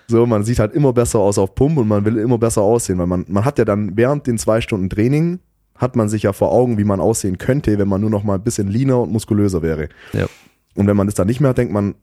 So, 0.08 0.24
man 0.26 0.44
sieht 0.44 0.58
halt 0.58 0.72
immer 0.72 0.92
besser 0.92 1.18
aus 1.18 1.36
auf 1.36 1.54
Pump 1.54 1.78
und 1.78 1.88
man 1.88 2.04
will 2.04 2.16
immer 2.18 2.38
besser 2.38 2.62
aussehen, 2.62 2.98
weil 2.98 3.06
man, 3.06 3.24
man 3.28 3.44
hat 3.44 3.58
ja 3.58 3.64
dann 3.64 3.96
während 3.96 4.26
den 4.26 4.38
zwei 4.38 4.60
Stunden 4.60 4.88
Training, 4.88 5.40
hat 5.78 5.96
man 5.96 6.08
sich 6.08 6.22
ja 6.24 6.32
vor 6.32 6.52
Augen, 6.52 6.78
wie 6.78 6.84
man 6.84 7.00
aussehen 7.00 7.38
könnte, 7.38 7.78
wenn 7.78 7.88
man 7.88 8.00
nur 8.00 8.10
noch 8.10 8.24
mal 8.24 8.34
ein 8.34 8.42
bisschen 8.42 8.68
leaner 8.68 9.00
und 9.00 9.12
muskulöser 9.12 9.62
wäre. 9.62 9.88
Ja. 10.12 10.26
Und 10.74 10.86
wenn 10.86 10.96
man 10.96 11.06
das 11.06 11.14
dann 11.14 11.26
nicht 11.26 11.40
mehr 11.40 11.50
hat, 11.50 11.58
denkt 11.58 11.72
man, 11.72 11.94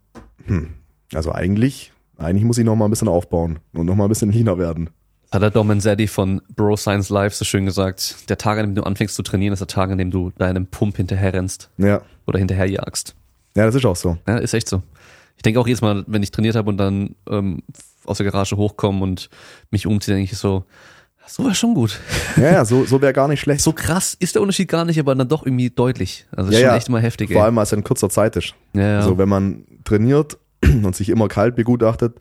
hm, 0.45 0.69
also 1.13 1.31
eigentlich, 1.31 1.91
eigentlich 2.17 2.43
muss 2.43 2.57
ich 2.57 2.65
noch 2.65 2.75
mal 2.75 2.85
ein 2.85 2.91
bisschen 2.91 3.07
aufbauen 3.07 3.59
und 3.73 3.85
noch 3.85 3.95
mal 3.95 4.05
ein 4.05 4.09
bisschen 4.09 4.31
leaner 4.31 4.57
werden. 4.57 4.89
Hat 5.31 5.41
der 5.41 5.49
Dom 5.49 5.67
Manzetti 5.67 6.07
von 6.07 6.41
Bro 6.55 6.77
Science 6.77 7.09
Live 7.09 7.33
so 7.33 7.43
schön 7.43 7.65
gesagt, 7.65 8.29
der 8.29 8.37
Tag, 8.37 8.59
an 8.59 8.67
dem 8.67 8.75
du 8.75 8.83
anfängst 8.83 9.15
zu 9.15 9.23
trainieren, 9.23 9.53
ist 9.53 9.59
der 9.59 9.67
Tag, 9.67 9.89
an 9.89 9.97
dem 9.97 10.11
du 10.11 10.31
deinem 10.37 10.67
Pump 10.67 10.97
hinterher 10.97 11.33
rennst 11.33 11.71
Ja, 11.77 12.01
oder 12.27 12.37
hinterherjagst. 12.37 13.15
ja, 13.55 13.65
das 13.65 13.73
ist 13.75 13.85
auch 13.85 13.95
so. 13.95 14.17
Ja, 14.27 14.37
ist 14.37 14.53
echt 14.53 14.69
so. 14.69 14.83
Ich 15.37 15.41
denke 15.41 15.59
auch 15.59 15.65
jedes 15.67 15.81
Mal, 15.81 16.03
wenn 16.07 16.21
ich 16.21 16.29
trainiert 16.29 16.55
habe 16.55 16.69
und 16.69 16.77
dann 16.77 17.15
ähm, 17.27 17.63
aus 18.05 18.17
der 18.17 18.25
Garage 18.29 18.55
hochkomme 18.57 19.01
und 19.01 19.29
mich 19.71 19.87
umziehe, 19.87 20.15
denke 20.15 20.31
ich 20.31 20.37
so, 20.37 20.65
so 21.27 21.43
war 21.45 21.53
schon 21.53 21.73
gut. 21.73 21.99
Ja, 22.37 22.51
ja, 22.51 22.65
so, 22.65 22.83
so 22.85 22.99
wäre 23.01 23.13
gar 23.13 23.27
nicht 23.27 23.41
schlecht. 23.41 23.61
So 23.61 23.73
krass 23.73 24.15
ist 24.19 24.33
der 24.35 24.41
Unterschied 24.41 24.67
gar 24.67 24.85
nicht, 24.85 24.99
aber 24.99 25.13
dann 25.13 25.27
doch 25.29 25.45
irgendwie 25.45 25.69
deutlich. 25.69 26.25
Also 26.35 26.51
Ja, 26.51 26.57
schon 26.57 26.67
ja. 26.67 26.75
echt 26.77 26.89
mal 26.89 27.01
heftig. 27.01 27.29
Vor 27.31 27.37
ey. 27.41 27.45
allem, 27.45 27.57
als 27.59 27.71
es 27.71 27.77
in 27.77 27.83
kurzer 27.83 28.09
Zeit 28.09 28.35
ist. 28.35 28.55
ja, 28.73 28.81
ja. 28.81 29.01
So, 29.03 29.17
wenn 29.19 29.29
man 29.29 29.65
trainiert 29.83 30.37
und 30.63 30.95
sich 30.95 31.09
immer 31.09 31.27
kalt 31.27 31.55
begutachtet, 31.55 32.15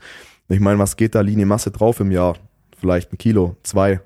ich 0.48 0.60
meine, 0.60 0.78
was 0.78 0.96
geht 0.96 1.14
da 1.14 1.22
Linie 1.22 1.46
Masse 1.46 1.70
drauf 1.70 2.00
im 2.00 2.10
Jahr? 2.10 2.36
Vielleicht 2.78 3.12
ein 3.12 3.16
Kilo, 3.18 3.56
zwei. 3.62 4.00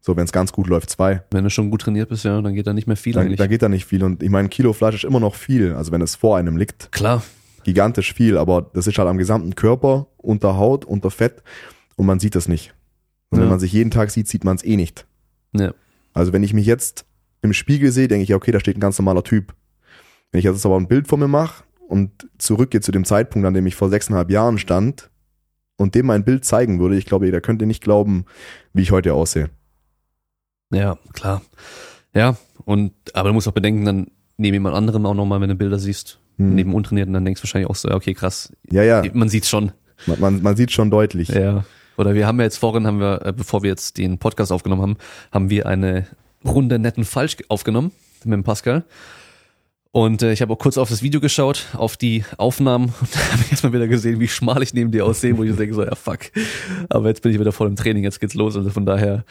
So, 0.00 0.16
wenn 0.16 0.24
es 0.24 0.32
ganz 0.32 0.52
gut 0.52 0.68
läuft, 0.68 0.88
zwei. 0.90 1.22
Wenn 1.30 1.42
du 1.44 1.50
schon 1.50 1.70
gut 1.70 1.82
trainiert 1.82 2.08
bist, 2.08 2.24
ja, 2.24 2.40
dann 2.40 2.54
geht 2.54 2.66
da 2.66 2.72
nicht 2.72 2.86
mehr 2.86 2.96
viel 2.96 3.14
Dann, 3.14 3.24
eigentlich. 3.24 3.38
da 3.38 3.46
geht 3.48 3.62
da 3.62 3.68
nicht 3.68 3.84
viel. 3.86 4.02
Und 4.04 4.22
ich 4.22 4.30
meine, 4.30 4.46
ein 4.46 4.50
Kilo 4.50 4.72
Fleisch 4.72 4.94
ist 4.94 5.04
immer 5.04 5.20
noch 5.20 5.34
viel. 5.34 5.74
Also 5.74 5.90
wenn 5.92 6.00
es 6.00 6.14
vor 6.16 6.36
einem 6.38 6.56
liegt, 6.56 6.92
Klar. 6.92 7.22
gigantisch 7.64 8.14
viel. 8.14 8.38
Aber 8.38 8.62
das 8.72 8.86
ist 8.86 8.96
halt 8.98 9.08
am 9.08 9.18
gesamten 9.18 9.54
Körper, 9.56 10.06
unter 10.16 10.56
Haut, 10.56 10.84
unter 10.84 11.10
Fett. 11.10 11.42
Und 11.96 12.06
man 12.06 12.18
sieht 12.20 12.36
es 12.36 12.46
nicht. 12.48 12.72
Und 13.30 13.38
Ja. 13.38 13.42
wenn 13.44 13.50
man 13.50 13.60
sich 13.60 13.72
jeden 13.72 13.90
Tag 13.90 14.10
sieht, 14.10 14.28
sieht 14.28 14.44
man 14.44 14.56
es 14.56 14.64
eh 14.64 14.76
nicht. 14.76 15.06
Ja. 15.52 15.72
Also 16.12 16.32
wenn 16.32 16.42
ich 16.42 16.52
mich 16.54 16.66
jetzt 16.66 17.04
im 17.42 17.52
Spiegel 17.52 17.92
sehe, 17.92 18.08
denke 18.08 18.22
ich, 18.24 18.28
ja, 18.30 18.36
okay, 18.36 18.52
da 18.52 18.60
steht 18.60 18.76
ein 18.76 18.80
ganz 18.80 18.98
normaler 18.98 19.22
Typ. 19.24 19.54
Wenn 20.32 20.38
ich 20.40 20.44
jetzt 20.44 20.64
aber 20.66 20.76
ein 20.76 20.88
Bild 20.88 21.08
von 21.08 21.20
mir 21.20 21.28
mache 21.28 21.64
und 21.88 22.28
zurückgehe 22.38 22.80
zu 22.80 22.92
dem 22.92 23.04
Zeitpunkt, 23.04 23.46
an 23.46 23.54
dem 23.54 23.66
ich 23.66 23.74
vor 23.76 23.88
sechseinhalb 23.88 24.30
Jahren 24.30 24.58
stand 24.58 25.10
und 25.76 25.94
dem 25.94 26.06
mein 26.06 26.24
Bild 26.24 26.44
zeigen 26.44 26.78
würde, 26.80 26.96
ich 26.96 27.06
glaube, 27.06 27.30
der 27.30 27.40
könnte 27.40 27.66
nicht 27.66 27.82
glauben, 27.82 28.26
wie 28.72 28.82
ich 28.82 28.90
heute 28.92 29.14
aussehe. 29.14 29.48
Ja, 30.72 30.98
klar. 31.12 31.42
Ja, 32.14 32.36
und 32.64 32.92
aber 33.14 33.28
du 33.30 33.34
musst 33.34 33.48
auch 33.48 33.52
bedenken, 33.52 33.84
dann 33.84 34.06
neben 34.36 34.54
jemand 34.54 34.74
anderem 34.76 35.06
auch 35.06 35.14
nochmal, 35.14 35.40
wenn 35.40 35.48
du 35.48 35.54
Bilder 35.56 35.78
siehst, 35.78 36.18
Hm. 36.36 36.54
neben 36.54 36.74
Untrainierten, 36.74 37.12
dann 37.12 37.24
denkst 37.24 37.40
du 37.40 37.44
wahrscheinlich 37.44 37.68
auch 37.68 37.76
so, 37.76 37.88
ja, 37.88 37.94
okay, 37.96 38.14
krass. 38.14 38.52
Ja, 38.70 38.82
ja, 38.82 39.02
Man 39.12 39.28
sieht's 39.28 39.48
schon. 39.48 39.72
man, 40.06 40.20
man, 40.20 40.42
man 40.42 40.56
sieht 40.56 40.72
schon 40.72 40.90
deutlich. 40.90 41.28
Ja. 41.28 41.64
Oder 42.00 42.14
wir 42.14 42.26
haben 42.26 42.38
ja 42.38 42.44
jetzt 42.44 42.56
vorhin, 42.56 42.86
haben 42.86 42.98
wir, 42.98 43.26
äh, 43.26 43.32
bevor 43.34 43.62
wir 43.62 43.68
jetzt 43.68 43.98
den 43.98 44.16
Podcast 44.16 44.50
aufgenommen 44.50 44.80
haben, 44.80 44.96
haben 45.32 45.50
wir 45.50 45.66
eine 45.66 46.06
Runde 46.42 46.78
netten 46.78 47.04
Falsch 47.04 47.36
aufgenommen 47.48 47.92
mit 48.24 48.32
dem 48.32 48.42
Pascal. 48.42 48.84
Und 49.92 50.22
äh, 50.22 50.32
ich 50.32 50.40
habe 50.40 50.50
auch 50.50 50.58
kurz 50.58 50.78
auf 50.78 50.88
das 50.88 51.02
Video 51.02 51.20
geschaut, 51.20 51.66
auf 51.74 51.98
die 51.98 52.24
Aufnahmen 52.38 52.86
und 53.00 53.14
da 53.14 53.18
habe 53.32 53.42
ich 53.42 53.50
erstmal 53.50 53.74
wieder 53.74 53.86
gesehen, 53.86 54.18
wie 54.18 54.28
schmal 54.28 54.62
ich 54.62 54.72
neben 54.72 54.90
dir 54.90 55.04
aussehe, 55.04 55.36
wo 55.36 55.44
ich 55.44 55.54
denke 55.54 55.74
so, 55.74 55.84
ja 55.84 55.94
fuck. 55.94 56.20
Aber 56.88 57.08
jetzt 57.08 57.20
bin 57.20 57.32
ich 57.32 57.38
wieder 57.38 57.52
voll 57.52 57.68
im 57.68 57.76
Training, 57.76 58.02
jetzt 58.02 58.18
geht's 58.18 58.34
los. 58.34 58.56
Also 58.56 58.70
von 58.70 58.86
daher, 58.86 59.26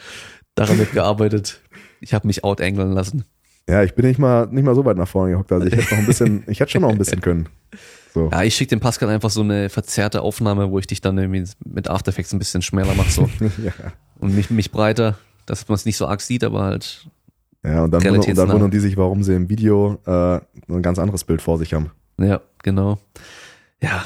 daran 0.54 0.78
wird 0.78 0.92
gearbeitet. 0.92 1.60
Ich 2.00 2.14
habe 2.14 2.28
mich 2.28 2.44
outangeln 2.44 2.92
lassen. 2.92 3.24
Ja, 3.68 3.82
ich 3.82 3.94
bin 3.94 4.06
nicht 4.06 4.20
mal, 4.20 4.46
nicht 4.46 4.64
mal 4.64 4.76
so 4.76 4.84
weit 4.84 4.96
nach 4.96 5.08
vorne 5.08 5.32
gehockt. 5.32 5.50
Also 5.50 5.66
ich 5.66 5.74
hätte 5.74 5.92
noch 5.92 5.98
ein 5.98 6.06
bisschen, 6.06 6.44
ich 6.46 6.60
hätte 6.60 6.70
schon 6.70 6.82
noch 6.82 6.90
ein 6.90 6.98
bisschen 6.98 7.20
können. 7.20 7.48
So. 8.12 8.28
Ja, 8.30 8.42
ich 8.42 8.54
schicke 8.54 8.70
dem 8.70 8.80
Pascal 8.80 9.08
einfach 9.08 9.30
so 9.30 9.40
eine 9.42 9.68
verzerrte 9.68 10.22
Aufnahme, 10.22 10.70
wo 10.70 10.78
ich 10.78 10.86
dich 10.86 11.00
dann 11.00 11.16
irgendwie 11.18 11.44
mit 11.64 11.88
After 11.88 12.10
Effects 12.10 12.32
ein 12.32 12.38
bisschen 12.38 12.62
schmäler 12.62 12.94
mache 12.94 13.10
so. 13.10 13.28
ja. 13.64 13.72
und 14.18 14.34
mich, 14.34 14.50
mich 14.50 14.70
breiter, 14.72 15.18
dass 15.46 15.68
man 15.68 15.76
es 15.76 15.84
nicht 15.84 15.96
so 15.96 16.06
arg 16.06 16.20
sieht, 16.20 16.44
aber 16.44 16.62
halt 16.64 17.08
ja, 17.62 17.84
und 17.84 17.90
dann, 17.90 18.02
wundern, 18.02 18.20
und 18.30 18.38
dann 18.38 18.52
wundern 18.52 18.70
die 18.70 18.78
sich, 18.78 18.96
warum 18.96 19.22
sie 19.22 19.34
im 19.34 19.48
Video 19.48 19.98
äh, 20.06 20.40
ein 20.72 20.82
ganz 20.82 20.98
anderes 20.98 21.24
Bild 21.24 21.42
vor 21.42 21.58
sich 21.58 21.74
haben. 21.74 21.90
Ja, 22.18 22.40
genau. 22.62 22.98
Ja. 23.82 24.04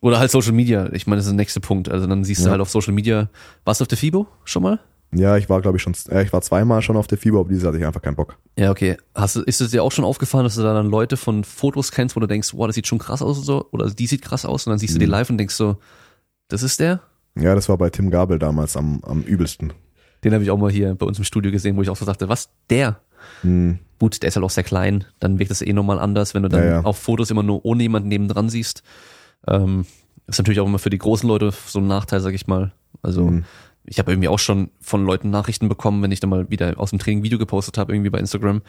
Oder 0.00 0.18
halt 0.18 0.30
Social 0.30 0.52
Media. 0.52 0.88
Ich 0.92 1.06
meine, 1.06 1.18
das 1.18 1.26
ist 1.26 1.32
der 1.32 1.36
nächste 1.36 1.60
Punkt. 1.60 1.90
Also 1.90 2.06
dann 2.06 2.24
siehst 2.24 2.40
du 2.40 2.46
Ja. 2.46 2.52
halt 2.52 2.60
auf 2.60 2.70
Social 2.70 2.94
Media. 2.94 3.28
Warst 3.64 3.80
du 3.80 3.82
auf 3.84 3.88
der 3.88 3.98
FIBO 3.98 4.26
schon 4.44 4.62
mal? 4.62 4.80
Ja, 5.14 5.36
ich 5.38 5.48
war, 5.48 5.60
glaube 5.62 5.78
ich, 5.78 5.82
schon, 5.82 5.94
äh, 6.10 6.22
ich 6.22 6.32
war 6.32 6.42
zweimal 6.42 6.82
schon 6.82 6.96
auf 6.96 7.06
der 7.06 7.16
FIBO, 7.16 7.40
aber 7.40 7.48
dieses 7.48 7.64
hatte 7.66 7.78
ich 7.78 7.86
einfach 7.86 8.02
keinen 8.02 8.16
Bock. 8.16 8.36
Ja, 8.58 8.70
okay. 8.70 8.96
Hast 9.14 9.36
du, 9.36 9.40
ist 9.42 9.60
es 9.60 9.70
dir 9.70 9.82
auch 9.82 9.92
schon 9.92 10.04
aufgefallen, 10.04 10.44
dass 10.44 10.56
du 10.56 10.62
da 10.62 10.74
dann 10.74 10.90
Leute 10.90 11.16
von 11.16 11.44
Fotos 11.44 11.92
kennst, 11.92 12.14
wo 12.14 12.20
du 12.20 12.26
denkst, 12.26 12.52
wow, 12.54 12.66
das 12.66 12.74
sieht 12.74 12.86
schon 12.86 12.98
krass 12.98 13.22
aus 13.22 13.38
und 13.38 13.44
so, 13.44 13.66
oder 13.70 13.88
die 13.90 14.06
sieht 14.06 14.20
krass 14.22 14.44
aus 14.44 14.66
und 14.66 14.70
dann 14.72 14.78
siehst 14.78 14.94
du 14.94 14.98
die 14.98 15.06
Mhm. 15.06 15.12
live 15.12 15.30
und 15.30 15.38
denkst 15.38 15.54
so, 15.54 15.78
das 16.48 16.62
ist 16.62 16.78
der? 16.80 17.00
Ja, 17.36 17.54
das 17.54 17.68
war 17.68 17.78
bei 17.78 17.88
Tim 17.88 18.10
Gabel 18.10 18.38
damals 18.38 18.76
am, 18.76 19.00
am 19.04 19.22
übelsten. 19.22 19.72
Den 20.24 20.34
habe 20.34 20.42
ich 20.44 20.50
auch 20.50 20.58
mal 20.58 20.70
hier 20.70 20.94
bei 20.94 21.06
uns 21.06 21.18
im 21.18 21.24
Studio 21.24 21.52
gesehen, 21.52 21.76
wo 21.76 21.82
ich 21.82 21.88
auch 21.90 21.96
so 21.96 22.04
dachte, 22.04 22.28
was, 22.28 22.50
der? 22.68 23.00
Hm. 23.42 23.78
Gut, 23.98 24.22
der 24.22 24.28
ist 24.28 24.36
halt 24.36 24.44
auch 24.44 24.50
sehr 24.50 24.64
klein, 24.64 25.04
dann 25.20 25.38
wirkt 25.38 25.50
das 25.50 25.62
eh 25.62 25.72
nochmal 25.72 25.98
anders, 25.98 26.34
wenn 26.34 26.42
du 26.42 26.48
dann 26.48 26.60
Ja, 26.62 26.68
ja. 26.68 26.80
auf 26.82 26.98
Fotos 26.98 27.30
immer 27.30 27.42
nur 27.42 27.64
ohne 27.64 27.82
jemanden 27.82 28.08
nebendran 28.08 28.48
siehst. 28.50 28.82
Ähm, 29.46 29.86
ist 30.26 30.38
natürlich 30.38 30.60
auch 30.60 30.66
immer 30.66 30.78
für 30.78 30.90
die 30.90 30.98
großen 30.98 31.26
Leute 31.28 31.50
so 31.66 31.78
ein 31.78 31.86
Nachteil, 31.86 32.20
sag 32.20 32.34
ich 32.34 32.46
mal. 32.46 32.72
Also 33.02 33.24
Mhm. 33.26 33.44
Ich 33.90 33.98
habe 33.98 34.12
irgendwie 34.12 34.28
auch 34.28 34.38
schon 34.38 34.70
von 34.80 35.04
Leuten 35.04 35.30
Nachrichten 35.30 35.68
bekommen, 35.68 36.02
wenn 36.02 36.12
ich 36.12 36.20
dann 36.20 36.30
mal 36.30 36.50
wieder 36.50 36.78
aus 36.78 36.90
dem 36.90 36.98
Training 36.98 37.22
Video 37.22 37.38
gepostet 37.38 37.78
habe, 37.78 37.92
irgendwie 37.94 38.10
bei 38.10 38.18
Instagram, 38.18 38.62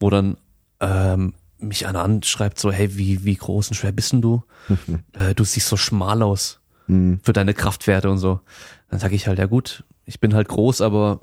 wo 0.00 0.08
dann 0.10 0.36
ähm, 0.80 1.34
mich 1.58 1.86
einer 1.86 2.02
anschreibt, 2.02 2.58
so, 2.58 2.72
hey, 2.72 2.96
wie, 2.96 3.24
wie 3.24 3.36
groß 3.36 3.68
und 3.68 3.74
schwer 3.74 3.92
bist 3.92 4.12
denn 4.12 4.22
du? 4.22 4.42
äh, 5.18 5.34
du 5.34 5.44
siehst 5.44 5.68
so 5.68 5.76
schmal 5.76 6.22
aus 6.22 6.58
Mhm. 6.88 7.20
für 7.22 7.32
deine 7.32 7.54
Kraftwerte 7.54 8.10
und 8.10 8.18
so. 8.18 8.40
Dann 8.90 8.98
sage 8.98 9.14
ich 9.14 9.28
halt, 9.28 9.38
ja 9.38 9.46
gut, 9.46 9.84
ich 10.04 10.18
bin 10.18 10.34
halt 10.34 10.48
groß, 10.48 10.80
aber 10.80 11.20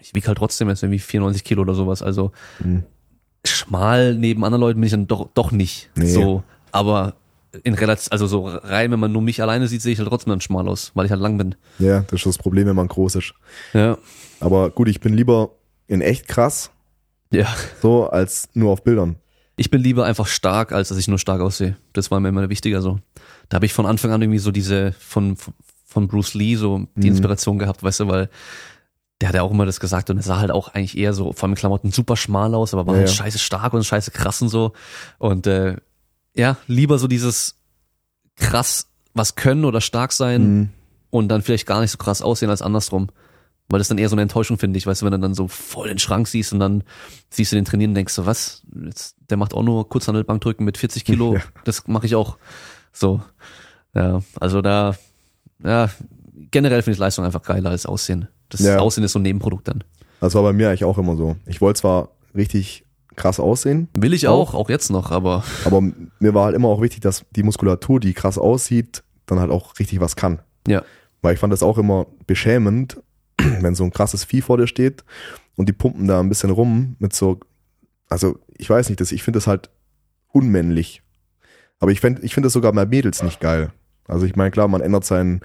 ich 0.00 0.14
wiege 0.14 0.28
halt 0.28 0.38
trotzdem 0.38 0.70
jetzt 0.70 0.82
irgendwie 0.82 0.98
94 0.98 1.44
Kilo 1.44 1.60
oder 1.60 1.74
sowas. 1.74 2.00
Also 2.02 2.32
Mhm. 2.60 2.84
schmal 3.44 4.14
neben 4.14 4.44
anderen 4.44 4.62
Leuten 4.62 4.80
bin 4.80 4.86
ich 4.86 4.92
dann 4.92 5.06
doch, 5.06 5.28
doch 5.34 5.50
nicht. 5.52 5.90
Nee. 5.94 6.06
So, 6.06 6.42
aber 6.72 7.16
in 7.62 7.74
Relation, 7.74 8.12
also 8.12 8.26
so 8.26 8.46
rein, 8.46 8.90
wenn 8.90 9.00
man 9.00 9.12
nur 9.12 9.22
mich 9.22 9.40
alleine 9.42 9.68
sieht, 9.68 9.82
sehe 9.82 9.92
ich 9.92 9.98
halt 9.98 10.08
trotzdem 10.08 10.30
dann 10.30 10.40
schmal 10.40 10.68
aus, 10.68 10.90
weil 10.94 11.04
ich 11.06 11.10
halt 11.12 11.20
lang 11.20 11.38
bin. 11.38 11.54
Ja, 11.78 12.00
das 12.00 12.20
ist 12.20 12.26
das 12.26 12.38
Problem, 12.38 12.66
wenn 12.66 12.76
man 12.76 12.88
groß 12.88 13.14
ist. 13.16 13.34
Ja. 13.72 13.96
Aber 14.40 14.70
gut, 14.70 14.88
ich 14.88 15.00
bin 15.00 15.14
lieber 15.14 15.50
in 15.86 16.00
echt 16.00 16.26
krass, 16.28 16.70
Ja. 17.30 17.46
so, 17.82 18.08
als 18.08 18.48
nur 18.54 18.72
auf 18.72 18.82
Bildern. 18.84 19.16
Ich 19.56 19.70
bin 19.70 19.80
lieber 19.80 20.04
einfach 20.04 20.26
stark, 20.26 20.72
als 20.72 20.88
dass 20.88 20.98
ich 20.98 21.06
nur 21.06 21.18
stark 21.18 21.40
aussehe. 21.40 21.76
Das 21.92 22.10
war 22.10 22.18
mir 22.18 22.28
immer 22.30 22.48
wichtiger 22.48 22.82
so. 22.82 22.98
Da 23.48 23.56
habe 23.56 23.66
ich 23.66 23.72
von 23.72 23.86
Anfang 23.86 24.10
an 24.10 24.20
irgendwie 24.20 24.40
so 24.40 24.50
diese 24.50 24.92
von, 24.98 25.36
von 25.86 26.08
Bruce 26.08 26.34
Lee 26.34 26.56
so 26.56 26.86
die 26.96 27.02
Mhm. 27.08 27.14
Inspiration 27.14 27.58
gehabt, 27.60 27.82
weißt 27.84 28.00
du, 28.00 28.08
weil 28.08 28.28
der 29.20 29.28
hat 29.28 29.36
ja 29.36 29.42
auch 29.42 29.52
immer 29.52 29.64
das 29.64 29.78
gesagt 29.78 30.10
und 30.10 30.16
er 30.16 30.22
sah 30.24 30.40
halt 30.40 30.50
auch 30.50 30.74
eigentlich 30.74 30.98
eher 30.98 31.12
so, 31.12 31.32
vor 31.32 31.48
allem 31.48 31.54
Klamotten 31.54 31.92
super 31.92 32.16
schmal 32.16 32.52
aus, 32.54 32.74
aber 32.74 32.84
war 32.86 32.94
Ja, 32.94 33.00
halt 33.00 33.08
ja. 33.10 33.14
scheiße 33.14 33.38
stark 33.38 33.72
und 33.74 33.84
scheiße 33.84 34.10
krass 34.10 34.42
und 34.42 34.48
so. 34.48 34.72
Und 35.18 35.46
äh, 35.46 35.76
ja, 36.34 36.56
lieber 36.66 36.98
so 36.98 37.06
dieses 37.08 37.56
krass 38.36 38.88
was 39.14 39.36
können 39.36 39.64
oder 39.64 39.80
stark 39.80 40.12
sein 40.12 40.42
Mhm. 40.58 40.68
und 41.10 41.28
dann 41.28 41.42
vielleicht 41.42 41.66
gar 41.66 41.80
nicht 41.80 41.92
so 41.92 41.98
krass 41.98 42.20
aussehen 42.22 42.50
als 42.50 42.62
andersrum. 42.62 43.08
Weil 43.68 43.78
das 43.78 43.88
dann 43.88 43.96
eher 43.98 44.08
so 44.10 44.14
eine 44.14 44.22
Enttäuschung, 44.22 44.58
finde 44.58 44.76
ich, 44.76 44.86
weißt 44.86 45.00
du, 45.02 45.06
wenn 45.06 45.12
du 45.12 45.18
dann 45.20 45.34
so 45.34 45.48
voll 45.48 45.88
den 45.88 45.98
Schrank 45.98 46.28
siehst 46.28 46.52
und 46.52 46.58
dann 46.60 46.82
siehst 47.30 47.50
du 47.52 47.56
den 47.56 47.64
trainieren 47.64 47.92
und 47.92 47.94
denkst 47.94 48.12
so, 48.12 48.26
was, 48.26 48.62
jetzt, 48.84 49.16
der 49.30 49.36
macht 49.38 49.54
auch 49.54 49.62
nur 49.62 49.88
Kurzhandelbankdrücken 49.88 50.64
mit 50.66 50.76
40 50.76 51.04
Kilo, 51.04 51.34
Ja. 51.36 51.40
das 51.64 51.86
mache 51.86 52.04
ich 52.06 52.14
auch. 52.14 52.36
So, 52.92 53.22
ja, 53.94 54.20
also 54.38 54.60
da, 54.60 54.96
ja, 55.62 55.88
generell 56.50 56.82
finde 56.82 56.94
ich 56.94 56.98
Leistung 57.00 57.24
einfach 57.24 57.42
geiler 57.42 57.70
als 57.70 57.86
Aussehen. 57.86 58.28
Das 58.50 58.60
Ja. 58.60 58.78
Aussehen 58.80 59.04
ist 59.04 59.12
so 59.12 59.18
ein 59.18 59.22
Nebenprodukt 59.22 59.66
dann. 59.68 59.82
Das 60.20 60.34
war 60.34 60.42
bei 60.42 60.52
mir 60.52 60.68
eigentlich 60.68 60.84
auch 60.84 60.98
immer 60.98 61.16
so. 61.16 61.36
Ich 61.46 61.60
wollte 61.62 61.80
zwar 61.80 62.10
richtig 62.34 62.84
krass 63.16 63.40
aussehen, 63.40 63.88
Will 63.96 64.12
ich 64.12 64.28
auch, 64.28 64.54
auch 64.54 64.68
jetzt 64.68 64.90
noch, 64.90 65.10
aber 65.10 65.44
aber 65.64 65.80
mir 65.80 66.34
war 66.34 66.46
halt 66.46 66.56
immer 66.56 66.68
auch 66.68 66.80
wichtig, 66.80 67.00
dass 67.00 67.24
die 67.30 67.42
Muskulatur, 67.42 68.00
die 68.00 68.14
krass 68.14 68.38
aussieht, 68.38 69.02
dann 69.26 69.40
halt 69.40 69.50
auch 69.50 69.78
richtig 69.78 70.00
was 70.00 70.16
kann. 70.16 70.40
ja, 70.66 70.82
Weil 71.22 71.34
ich 71.34 71.40
fand 71.40 71.52
das 71.52 71.62
auch 71.62 71.78
immer 71.78 72.06
beschämend, 72.26 73.02
wenn 73.38 73.74
so 73.74 73.84
ein 73.84 73.90
krasses 73.90 74.24
Vieh 74.24 74.42
vor 74.42 74.58
dir 74.58 74.66
steht 74.66 75.04
und 75.56 75.68
die 75.68 75.72
pumpen 75.72 76.06
da 76.06 76.20
ein 76.20 76.28
bisschen 76.28 76.50
rum 76.50 76.96
mit 76.98 77.14
so, 77.14 77.40
also 78.08 78.38
ich 78.56 78.68
weiß 78.68 78.88
nicht, 78.88 79.00
das, 79.00 79.12
ich 79.12 79.22
finde 79.22 79.38
das 79.38 79.46
halt 79.46 79.70
unmännlich. 80.32 81.02
Aber 81.80 81.90
ich 81.90 82.00
finde 82.00 82.22
ich 82.22 82.34
finde 82.34 82.46
das 82.46 82.52
sogar 82.52 82.72
bei 82.72 82.86
Mädels 82.86 83.22
nicht 83.22 83.40
geil. 83.40 83.72
Also 84.06 84.26
ich 84.26 84.36
meine, 84.36 84.50
klar, 84.50 84.68
man 84.68 84.80
ändert 84.80 85.04
sein, 85.04 85.40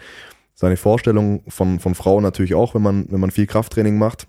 seine 0.53 0.77
Vorstellung 0.77 1.43
von, 1.47 1.79
von 1.79 1.95
Frauen 1.95 2.23
natürlich 2.23 2.53
auch, 2.55 2.75
wenn 2.75 2.81
man, 2.81 3.05
wenn 3.09 3.19
man 3.19 3.31
viel 3.31 3.47
Krafttraining 3.47 3.97
macht. 3.97 4.27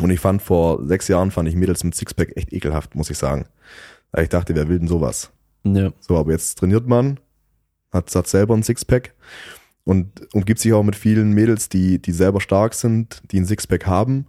Und 0.00 0.10
ich 0.10 0.20
fand 0.20 0.42
vor 0.42 0.84
sechs 0.86 1.08
Jahren 1.08 1.30
fand 1.30 1.48
ich 1.48 1.54
Mädels 1.54 1.84
mit 1.84 1.94
Sixpack 1.94 2.36
echt 2.36 2.52
ekelhaft, 2.52 2.94
muss 2.94 3.10
ich 3.10 3.18
sagen. 3.18 3.46
Weil 4.10 4.24
ich 4.24 4.28
dachte, 4.28 4.54
wer 4.54 4.68
will 4.68 4.78
denn 4.78 4.88
sowas? 4.88 5.30
ja, 5.64 5.92
So, 6.00 6.16
aber 6.16 6.32
jetzt 6.32 6.58
trainiert 6.58 6.86
man, 6.86 7.20
hat, 7.92 8.14
hat 8.14 8.26
selber 8.26 8.54
ein 8.54 8.62
Sixpack 8.62 9.14
und, 9.84 10.34
und 10.34 10.46
gibt 10.46 10.60
sich 10.60 10.72
auch 10.72 10.82
mit 10.82 10.96
vielen 10.96 11.32
Mädels, 11.32 11.68
die, 11.68 12.00
die 12.00 12.12
selber 12.12 12.40
stark 12.40 12.74
sind, 12.74 13.22
die 13.30 13.40
ein 13.40 13.46
Sixpack 13.46 13.86
haben. 13.86 14.26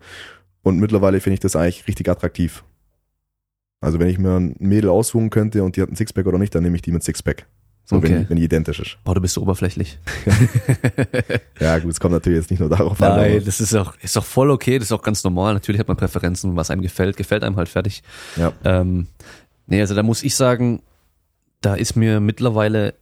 Und 0.61 0.80
mittlerweile 0.80 1.20
finde 1.20 1.36
ich 1.36 1.39
das 1.39 1.55
eigentlich 1.55 1.88
richtig 1.88 2.09
attraktiv. 2.09 2.63
Also 3.82 3.99
wenn 3.99 4.07
ich 4.07 4.18
mir 4.18 4.36
ein 4.36 4.55
Mädel 4.59 4.89
aussuchen 4.89 5.30
könnte 5.30 5.63
und 5.63 5.76
die 5.76 5.82
hat 5.82 5.89
ein 5.89 5.95
Sixpack 5.95 6.26
oder 6.26 6.39
nicht, 6.39 6.55
dann 6.55 6.63
nehme 6.63 6.76
ich 6.76 6.82
die 6.82 6.91
mit 6.91 7.03
Sixpack. 7.03 7.45
So, 7.88 7.97
Okay. 7.97 8.09
wenn, 8.09 8.29
wenn 8.29 8.38
die 8.38 8.43
identisch 8.43 8.79
ist. 8.79 8.97
boah, 9.03 9.13
du 9.13 9.21
bist 9.21 9.36
so 9.36 9.41
oberflächlich. 9.41 9.97
Ja, 11.59 11.79
gut, 11.79 11.91
es 11.91 11.99
kommt 11.99 12.13
natürlich 12.13 12.39
jetzt 12.39 12.51
nicht 12.51 12.59
nur 12.59 12.69
darauf 12.69 13.01
an. 13.01 13.15
Nein, 13.17 13.41
das 13.45 13.61
ist 13.61 13.73
auch, 13.75 13.95
ist 14.01 14.17
auch 14.17 14.25
voll 14.25 14.49
okay, 14.51 14.77
das 14.77 14.89
ist 14.89 14.91
auch 14.91 15.01
ganz 15.01 15.23
normal. 15.23 15.53
Natürlich 15.53 15.79
hat 15.79 15.88
man 15.88 15.95
Präferenzen, 15.97 16.55
was 16.55 16.69
einem 16.69 16.81
gefällt, 16.81 17.15
gefällt 17.17 17.43
einem 17.43 17.55
halt 17.55 17.69
fertig. 17.69 18.03
Ja. 18.36 18.51
Ähm, 18.63 19.07
nee, 19.67 19.79
also 19.81 19.95
da 19.95 20.03
muss 20.03 20.21
ich 20.23 20.36
sagen, 20.36 20.81
da 21.61 21.75
ist 21.75 21.95
mir 21.95 22.19
mittlerweile 22.19 22.93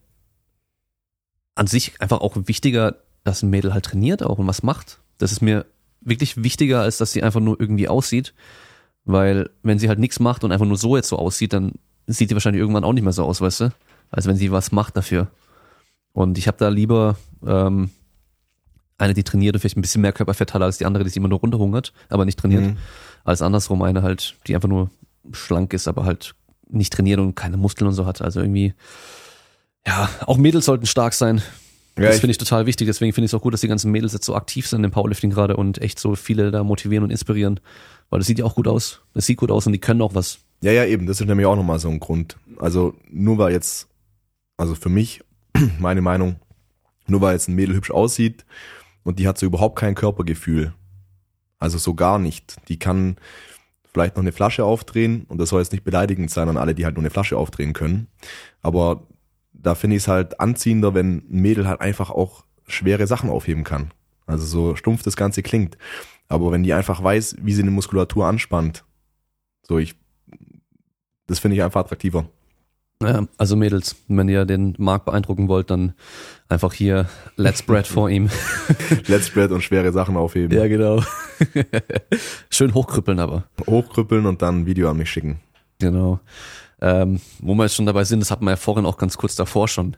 an 1.56 1.68
sich 1.68 2.00
einfach 2.02 2.22
auch 2.22 2.36
wichtiger, 2.46 2.98
dass 3.24 3.42
ein 3.42 3.50
Mädel 3.50 3.74
halt 3.74 3.86
trainiert 3.86 4.22
auch 4.24 4.38
und 4.38 4.48
was 4.48 4.64
macht. 4.64 5.00
Das 5.18 5.32
ist 5.32 5.42
mir 5.42 5.66
wirklich 6.02 6.44
wichtiger, 6.44 6.82
als 6.82 6.98
dass 6.98 7.12
sie 7.12 7.24
einfach 7.24 7.40
nur 7.40 7.60
irgendwie 7.60 7.88
aussieht. 7.88 8.34
Weil 9.06 9.50
wenn 9.64 9.80
sie 9.80 9.90
halt 9.90 10.00
nichts 10.00 10.20
macht 10.20 10.44
und 10.44 10.52
einfach 10.52 10.66
nur 10.66 10.78
so 10.78 10.96
jetzt 10.96 11.10
so 11.10 11.18
aussieht, 11.18 11.54
dann 11.54 11.74
sieht 12.08 12.30
die 12.30 12.36
wahrscheinlich 12.36 12.60
irgendwann 12.62 12.84
auch 12.84 12.94
nicht 12.94 13.04
mehr 13.04 13.14
so 13.14 13.24
aus, 13.26 13.42
weißt 13.42 13.60
du? 13.62 13.70
Als 14.14 14.28
wenn 14.28 14.36
sie 14.36 14.52
was 14.52 14.72
macht 14.72 14.96
dafür. 14.96 15.28
Und 16.14 16.38
ich 16.38 16.48
habe 16.48 16.58
da 16.60 16.70
lieber 16.70 17.18
ähm, 17.46 17.90
eine, 19.00 19.16
die 19.16 19.24
trainiert 19.24 19.56
und 19.56 19.60
vielleicht 19.60 19.76
ein 19.76 19.82
bisschen 19.82 20.02
mehr 20.02 20.14
Körperfett 20.14 20.54
hat 20.54 20.62
als 20.62 20.78
die 20.78 20.86
andere, 20.86 21.04
die 21.04 21.10
sich 21.10 21.18
immer 21.18 21.28
nur 21.28 21.40
runterhungert, 21.40 21.94
aber 22.10 22.24
nicht 22.24 22.38
trainiert. 22.38 22.62
Mhm. 22.62 22.78
Als 23.24 23.42
andersrum 23.42 23.82
eine 23.82 24.04
halt, 24.04 24.36
die 24.46 24.54
einfach 24.54 24.70
nur 24.70 24.92
schlank 25.32 25.74
ist, 25.74 25.88
aber 25.88 26.06
halt 26.06 26.36
nicht 26.70 26.94
trainiert 26.94 27.20
und 27.20 27.34
keine 27.34 27.58
Muskeln 27.58 27.88
und 27.88 27.96
so 27.96 28.06
hat. 28.06 28.22
Also 28.22 28.40
irgendwie, 28.40 28.76
ja, 29.88 30.08
auch 30.28 30.38
Mädels 30.38 30.66
sollten 30.66 30.86
stark 30.86 31.14
sein. 31.14 31.42
Ja, 31.98 32.06
das 32.06 32.20
finde 32.20 32.32
ich 32.32 32.38
total 32.38 32.68
wichtig. 32.68 32.86
Deswegen 32.86 33.14
finde 33.14 33.26
ich 33.26 33.32
es 33.32 33.34
auch 33.34 33.42
gut, 33.42 33.54
dass 33.54 33.62
die 33.62 33.68
ganzen 33.68 33.90
Mädels 33.90 34.14
jetzt 34.14 34.26
so 34.26 34.36
aktiv 34.36 34.68
sind 34.68 34.84
im 34.84 34.92
Powerlifting 34.92 35.32
gerade 35.32 35.58
und 35.58 35.82
echt 35.82 36.00
so 36.00 36.14
viele 36.14 36.52
da 36.52 36.64
motivieren 36.64 37.04
und 37.04 37.10
inspirieren. 37.10 37.60
Weil 38.12 38.20
das 38.20 38.28
sieht 38.28 38.38
ja 38.38 38.46
auch 38.46 38.56
gut 38.56 38.68
aus. 38.68 39.02
Das 39.16 39.26
sieht 39.26 39.38
gut 39.38 39.50
aus 39.50 39.66
und 39.66 39.74
die 39.74 39.80
können 39.80 40.04
auch 40.04 40.14
was. 40.14 40.38
Ja, 40.62 40.72
ja, 40.72 40.86
eben, 40.86 41.08
das 41.08 41.20
ist 41.20 41.26
nämlich 41.28 41.48
auch 41.48 41.56
nochmal 41.56 41.80
so 41.80 41.90
ein 41.90 42.00
Grund. 42.00 42.38
Also 42.60 42.94
nur 43.10 43.40
weil 43.40 43.54
jetzt, 43.54 43.88
also 44.58 44.76
für 44.76 44.90
mich, 44.90 45.22
meine 45.80 46.02
Meinung, 46.02 46.38
nur 47.08 47.22
weil 47.22 47.34
jetzt 47.34 47.48
ein 47.48 47.56
Mädel 47.56 47.76
hübsch 47.76 47.92
aussieht 47.92 48.46
und 49.04 49.20
die 49.20 49.28
hat 49.28 49.38
so 49.38 49.46
überhaupt 49.46 49.78
kein 49.78 49.96
Körpergefühl. 49.96 50.74
Also 51.60 51.78
so 51.78 51.94
gar 51.94 52.20
nicht. 52.20 52.58
Die 52.68 52.80
kann 52.80 53.18
vielleicht 53.94 54.16
noch 54.16 54.24
eine 54.24 54.32
Flasche 54.32 54.66
aufdrehen 54.66 55.26
und 55.28 55.38
das 55.38 55.50
soll 55.50 55.62
jetzt 55.62 55.72
nicht 55.72 55.84
beleidigend 55.84 56.32
sein 56.32 56.50
an 56.50 56.58
alle, 56.58 56.76
die 56.76 56.86
halt 56.86 56.96
nur 56.96 57.04
eine 57.04 57.10
Flasche 57.10 57.38
aufdrehen 57.38 57.74
können. 57.74 58.08
Aber 58.62 59.08
da 59.54 59.76
finde 59.76 59.96
ich 59.96 60.04
es 60.04 60.08
halt 60.08 60.40
anziehender, 60.40 60.94
wenn 60.94 61.18
ein 61.18 61.42
Mädel 61.42 61.68
halt 61.68 61.82
einfach 61.82 62.10
auch 62.10 62.44
schwere 62.68 63.08
Sachen 63.08 63.30
aufheben 63.30 63.64
kann. 63.64 63.92
Also 64.26 64.46
so 64.46 64.76
stumpf 64.76 65.04
das 65.04 65.16
Ganze 65.16 65.44
klingt. 65.44 65.78
Aber 66.28 66.52
wenn 66.52 66.64
die 66.64 66.74
einfach 66.74 67.04
weiß, 67.04 67.38
wie 67.42 67.54
sie 67.54 67.62
eine 67.62 67.72
Muskulatur 67.72 68.26
anspannt, 68.26 68.84
so 69.62 69.78
ich, 69.78 69.96
das 71.28 71.40
finde 71.40 71.56
ich 71.56 71.64
einfach 71.64 71.82
attraktiver. 71.82 72.28
Ja, 73.02 73.28
also 73.38 73.56
Mädels, 73.56 73.96
wenn 74.08 74.30
ihr 74.30 74.46
den 74.46 74.76
Marc 74.78 75.06
beeindrucken 75.06 75.48
wollt, 75.50 75.70
dann 75.70 75.94
einfach 76.48 76.74
hier 76.74 77.10
Let's 77.36 77.62
Bread 77.62 77.86
vor 77.86 78.10
ihm. 78.10 78.30
Let's 79.08 79.28
Spread 79.28 79.52
und 79.52 79.62
schwere 79.62 79.92
Sachen 79.92 80.16
aufheben. 80.16 80.58
ja, 80.58 80.68
genau. 80.68 81.04
Schön 82.50 82.74
hochkrüppeln 82.74 83.20
aber. 83.20 83.46
Hochkrüppeln 83.68 84.26
und 84.26 84.42
dann 84.42 84.62
ein 84.62 84.66
Video 84.66 84.90
an 84.90 84.98
mich 84.98 85.10
schicken. 85.10 85.40
Genau. 85.80 86.20
Ähm, 86.82 87.20
wo 87.40 87.56
wir 87.56 87.64
jetzt 87.64 87.76
schon 87.76 87.86
dabei 87.86 88.04
sind, 88.04 88.20
das 88.20 88.32
hatten 88.32 88.46
wir 88.46 88.52
ja 88.52 88.58
vorhin 88.58 88.86
auch 88.86 88.98
ganz 88.98 89.18
kurz 89.18 89.36
davor 89.36 89.68
schon. 89.68 89.98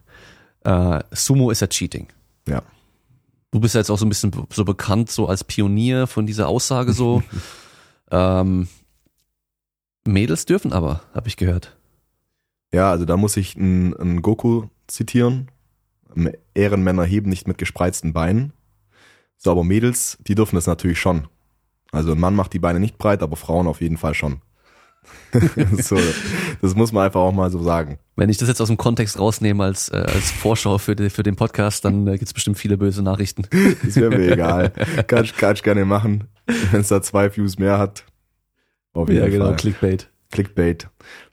Äh, 0.63 0.99
Sumo 1.11 1.51
ist 1.51 1.61
ja 1.61 1.67
Cheating. 1.67 2.07
Ja. 2.47 2.63
Du 3.51 3.59
bist 3.59 3.75
ja 3.75 3.81
jetzt 3.81 3.89
auch 3.89 3.97
so 3.97 4.05
ein 4.05 4.09
bisschen 4.09 4.31
so 4.51 4.65
bekannt, 4.65 5.09
so 5.11 5.27
als 5.27 5.43
Pionier 5.43 6.07
von 6.07 6.25
dieser 6.25 6.47
Aussage 6.47 6.93
so. 6.93 7.23
ähm, 8.11 8.67
Mädels 10.07 10.45
dürfen 10.45 10.73
aber, 10.73 11.01
habe 11.13 11.27
ich 11.27 11.37
gehört. 11.37 11.74
Ja, 12.73 12.91
also 12.91 13.05
da 13.05 13.17
muss 13.17 13.37
ich 13.37 13.55
einen, 13.55 14.21
Goku 14.21 14.67
zitieren. 14.87 15.49
Ehrenmänner 16.53 17.03
heben 17.03 17.29
nicht 17.29 17.47
mit 17.47 17.57
gespreizten 17.57 18.13
Beinen. 18.13 18.53
So, 19.37 19.51
aber 19.51 19.63
Mädels, 19.63 20.17
die 20.21 20.35
dürfen 20.35 20.55
das 20.55 20.67
natürlich 20.67 20.99
schon. 20.99 21.27
Also 21.91 22.13
ein 22.13 22.19
Mann 22.19 22.35
macht 22.35 22.53
die 22.53 22.59
Beine 22.59 22.79
nicht 22.79 22.97
breit, 22.97 23.21
aber 23.21 23.35
Frauen 23.35 23.67
auf 23.67 23.81
jeden 23.81 23.97
Fall 23.97 24.13
schon. 24.13 24.41
so, 25.81 25.97
das 26.61 26.75
muss 26.75 26.91
man 26.91 27.05
einfach 27.05 27.19
auch 27.19 27.31
mal 27.31 27.51
so 27.51 27.61
sagen. 27.61 27.99
Wenn 28.15 28.29
ich 28.29 28.37
das 28.37 28.47
jetzt 28.47 28.61
aus 28.61 28.69
dem 28.69 28.77
Kontext 28.77 29.19
rausnehme 29.19 29.63
als, 29.63 29.89
äh, 29.89 29.97
als 29.97 30.31
Vorschau 30.31 30.77
für, 30.77 30.95
die, 30.95 31.09
für 31.09 31.23
den 31.23 31.35
Podcast, 31.35 31.85
dann 31.85 32.07
äh, 32.07 32.17
gibt's 32.17 32.33
bestimmt 32.33 32.57
viele 32.57 32.77
böse 32.77 33.03
Nachrichten. 33.03 33.43
Das 33.83 33.95
wäre 33.97 34.09
mir 34.09 34.31
egal. 34.31 34.71
Kann 35.07 35.25
ich, 35.25 35.35
kann 35.35 35.55
ich 35.55 35.63
gerne 35.63 35.85
machen, 35.85 36.25
wenn 36.71 36.81
es 36.81 36.87
da 36.87 37.01
zwei 37.01 37.35
Views 37.35 37.59
mehr 37.59 37.77
hat. 37.77 38.05
Auf 38.93 39.09
jeden 39.09 39.21
Fall. 39.21 39.31
genau, 39.31 39.53
Clickbait. 39.53 40.09
Clickbait. 40.31 40.87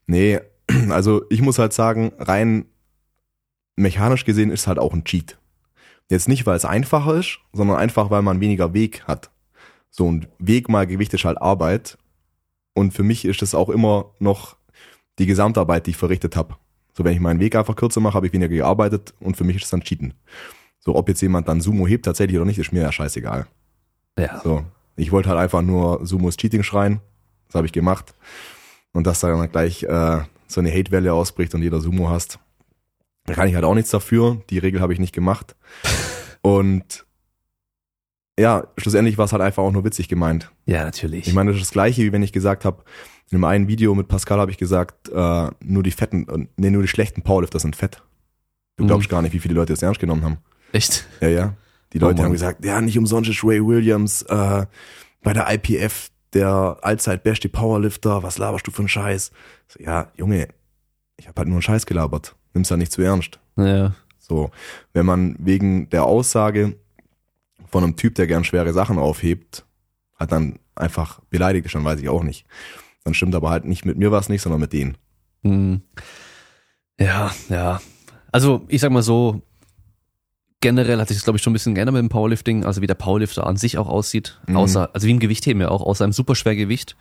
Nee, 0.06 0.40
also 0.90 1.22
ich 1.30 1.42
muss 1.42 1.58
halt 1.58 1.72
sagen, 1.72 2.12
rein 2.18 2.66
mechanisch 3.76 4.24
gesehen 4.24 4.50
ist 4.50 4.60
es 4.60 4.66
halt 4.66 4.78
auch 4.78 4.92
ein 4.92 5.04
Cheat. 5.04 5.38
Jetzt 6.08 6.28
nicht, 6.28 6.46
weil 6.46 6.56
es 6.56 6.64
einfacher 6.64 7.14
ist, 7.14 7.38
sondern 7.52 7.78
einfach, 7.78 8.10
weil 8.10 8.22
man 8.22 8.40
weniger 8.40 8.74
Weg 8.74 9.04
hat. 9.04 9.30
So 9.90 10.10
ein 10.10 10.26
Weg 10.38 10.68
mal 10.68 10.86
Gewicht 10.86 11.14
ist 11.14 11.24
halt 11.24 11.40
Arbeit. 11.40 11.98
Und 12.74 12.92
für 12.92 13.02
mich 13.02 13.24
ist 13.24 13.42
es 13.42 13.54
auch 13.54 13.68
immer 13.68 14.10
noch 14.18 14.56
die 15.18 15.26
Gesamtarbeit, 15.26 15.86
die 15.86 15.90
ich 15.90 15.96
verrichtet 15.96 16.36
habe. 16.36 16.56
So, 16.94 17.04
wenn 17.04 17.14
ich 17.14 17.20
meinen 17.20 17.40
Weg 17.40 17.54
einfach 17.54 17.76
kürzer 17.76 18.00
mache, 18.00 18.14
habe 18.14 18.26
ich 18.26 18.32
weniger 18.32 18.48
gearbeitet 18.48 19.14
und 19.20 19.36
für 19.36 19.44
mich 19.44 19.56
ist 19.56 19.64
es 19.64 19.70
dann 19.70 19.82
Cheaten. 19.82 20.14
So, 20.80 20.96
ob 20.96 21.08
jetzt 21.08 21.20
jemand 21.22 21.48
dann 21.48 21.60
Sumo 21.60 21.86
hebt 21.86 22.04
tatsächlich 22.04 22.36
oder 22.36 22.46
nicht, 22.46 22.58
ist 22.58 22.72
mir 22.72 22.82
ja 22.82 22.92
scheißegal. 22.92 23.46
Ja. 24.18 24.40
So, 24.42 24.64
ich 24.96 25.12
wollte 25.12 25.28
halt 25.28 25.38
einfach 25.38 25.62
nur 25.62 26.04
Sumo 26.04 26.28
ist 26.28 26.40
Cheating 26.40 26.62
schreien. 26.62 27.00
Das 27.46 27.54
habe 27.54 27.66
ich 27.66 27.72
gemacht. 27.72 28.14
Und 28.92 29.06
dass 29.06 29.20
da 29.20 29.28
dann 29.28 29.50
gleich 29.50 29.84
äh, 29.84 30.20
so 30.52 30.60
eine 30.60 30.70
Hate-Welle 30.72 31.12
ausbricht 31.12 31.54
und 31.54 31.62
jeder 31.62 31.80
Sumo 31.80 32.08
hast, 32.10 32.38
da 33.24 33.34
kann 33.34 33.48
ich 33.48 33.54
halt 33.54 33.64
auch 33.64 33.74
nichts 33.74 33.90
dafür. 33.90 34.42
Die 34.50 34.58
Regel 34.58 34.80
habe 34.80 34.92
ich 34.92 34.98
nicht 34.98 35.14
gemacht. 35.14 35.54
Und 36.42 37.06
ja, 38.38 38.66
schlussendlich 38.76 39.18
war 39.18 39.26
es 39.26 39.32
halt 39.32 39.42
einfach 39.42 39.62
auch 39.62 39.70
nur 39.70 39.84
witzig 39.84 40.08
gemeint. 40.08 40.50
Ja, 40.66 40.82
natürlich. 40.84 41.28
Ich 41.28 41.34
meine, 41.34 41.50
das 41.52 41.60
ist 41.60 41.66
das 41.68 41.72
gleiche, 41.72 42.02
wie 42.02 42.12
wenn 42.12 42.22
ich 42.22 42.32
gesagt 42.32 42.64
habe, 42.64 42.82
in 43.30 43.36
einem 43.36 43.44
einen 43.44 43.68
Video 43.68 43.94
mit 43.94 44.08
Pascal 44.08 44.40
habe 44.40 44.50
ich 44.50 44.58
gesagt, 44.58 45.08
äh, 45.10 45.50
nur 45.60 45.82
die 45.82 45.90
fetten, 45.92 46.28
äh, 46.28 46.46
nee, 46.56 46.70
nur 46.70 46.82
die 46.82 46.88
schlechten 46.88 47.22
Powerlifter 47.22 47.58
sind 47.60 47.76
fett. 47.76 48.02
Du 48.76 48.84
Mhm. 48.84 48.88
glaubst 48.88 49.08
gar 49.08 49.22
nicht, 49.22 49.32
wie 49.34 49.38
viele 49.38 49.54
Leute 49.54 49.72
das 49.72 49.82
ernst 49.82 50.00
genommen 50.00 50.24
haben. 50.24 50.38
Echt? 50.72 51.06
Ja, 51.20 51.28
ja. 51.28 51.54
Die 51.92 51.98
Oh 51.98 52.06
Leute 52.06 52.16
Mann. 52.16 52.24
haben 52.26 52.32
gesagt, 52.32 52.64
ja, 52.64 52.80
nicht 52.80 52.98
umsonst 52.98 53.28
ist 53.30 53.44
Ray 53.44 53.64
Williams 53.64 54.22
äh, 54.22 54.66
bei 55.22 55.32
der 55.32 55.46
IPF 55.52 56.10
der 56.34 56.78
allzeit 56.82 57.22
beste 57.22 57.48
Powerlifter. 57.48 58.22
Was 58.22 58.38
laberst 58.38 58.66
du 58.66 58.70
für 58.70 58.80
einen 58.80 58.88
Scheiß? 58.88 59.32
So, 59.68 59.82
ja, 59.82 60.10
Junge, 60.16 60.48
ich 61.16 61.28
habe 61.28 61.38
halt 61.38 61.48
nur 61.48 61.56
einen 61.56 61.62
Scheiß 61.62 61.86
gelabert. 61.86 62.34
Nimm's 62.54 62.68
ja 62.68 62.76
nicht 62.76 62.92
zu 62.92 63.02
ernst. 63.02 63.38
Ja. 63.56 63.94
So, 64.18 64.50
wenn 64.92 65.06
man 65.06 65.36
wegen 65.38 65.90
der 65.90 66.04
Aussage 66.04 66.76
von 67.68 67.84
einem 67.84 67.96
Typ, 67.96 68.14
der 68.14 68.26
gern 68.26 68.44
schwere 68.44 68.72
Sachen 68.72 68.98
aufhebt, 68.98 69.64
halt 70.18 70.32
dann 70.32 70.58
einfach 70.74 71.20
beleidigt 71.30 71.66
ist, 71.66 71.74
dann 71.74 71.84
weiß 71.84 72.00
ich 72.00 72.08
auch 72.08 72.22
nicht. 72.22 72.46
Dann 73.04 73.14
stimmt 73.14 73.34
aber 73.34 73.50
halt 73.50 73.64
nicht 73.64 73.84
mit 73.84 73.98
mir 73.98 74.12
was 74.12 74.28
nicht, 74.28 74.42
sondern 74.42 74.60
mit 74.60 74.72
denen. 74.72 74.96
Hm. 75.42 75.82
Ja, 76.98 77.32
ja. 77.48 77.80
Also, 78.30 78.64
ich 78.68 78.80
sag 78.80 78.92
mal 78.92 79.02
so, 79.02 79.42
generell 80.62 80.98
hat 80.98 81.08
sich 81.08 81.18
das, 81.18 81.24
glaube 81.24 81.36
ich, 81.36 81.42
schon 81.42 81.50
ein 81.50 81.54
bisschen 81.54 81.74
geändert 81.74 81.92
mit 81.92 82.00
dem 82.00 82.08
Powerlifting, 82.08 82.64
also 82.64 82.80
wie 82.80 82.86
der 82.86 82.94
Powerlifter 82.94 83.46
an 83.46 83.56
sich 83.58 83.76
auch 83.76 83.88
aussieht, 83.88 84.40
Mhm. 84.46 84.56
außer, 84.56 84.90
also 84.94 85.06
wie 85.06 85.10
im 85.10 85.18
Gewichtheben 85.20 85.60
ja 85.60 85.68
auch, 85.68 85.82
außer 85.82 86.04
im 86.06 86.12
Superschwergewicht. 86.12 86.96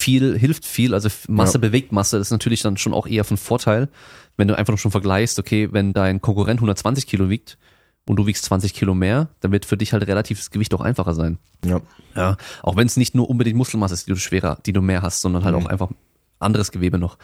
Viel 0.00 0.38
hilft 0.38 0.64
viel, 0.64 0.94
also 0.94 1.08
Masse 1.26 1.54
Ja. 1.54 1.60
bewegt 1.60 1.90
Masse, 1.90 2.18
das 2.18 2.28
ist 2.28 2.30
natürlich 2.30 2.62
dann 2.62 2.76
schon 2.76 2.94
auch 2.94 3.06
eher 3.08 3.24
von 3.24 3.36
Vorteil, 3.36 3.88
wenn 4.36 4.46
du 4.46 4.56
einfach 4.56 4.78
schon 4.78 4.92
vergleichst, 4.92 5.38
okay, 5.40 5.68
wenn 5.72 5.92
dein 5.92 6.20
Konkurrent 6.20 6.60
120 6.60 7.06
Kilo 7.08 7.28
wiegt 7.28 7.58
und 8.06 8.14
du 8.16 8.26
wiegst 8.26 8.44
20 8.44 8.74
Kilo 8.74 8.94
mehr, 8.94 9.28
dann 9.40 9.50
wird 9.50 9.64
für 9.64 9.76
dich 9.76 9.92
halt 9.92 10.06
relativ 10.06 10.38
das 10.38 10.50
Gewicht 10.52 10.72
auch 10.72 10.80
einfacher 10.80 11.14
sein. 11.14 11.38
Ja. 11.64 11.80
Ja, 12.14 12.36
auch 12.62 12.76
wenn 12.76 12.86
es 12.86 12.96
nicht 12.96 13.14
nur 13.16 13.28
unbedingt 13.28 13.56
Muskelmasse 13.56 13.94
ist, 13.94 14.06
die 14.06 14.12
du 14.12 14.16
schwerer, 14.18 14.58
die 14.64 14.72
du 14.72 14.80
mehr 14.82 15.02
hast, 15.02 15.20
sondern 15.20 15.44
halt 15.44 15.56
Mhm. 15.56 15.66
auch 15.66 15.68
einfach 15.68 15.90
anderes 16.38 16.70
Gewebe 16.70 16.98
noch. 16.98 17.18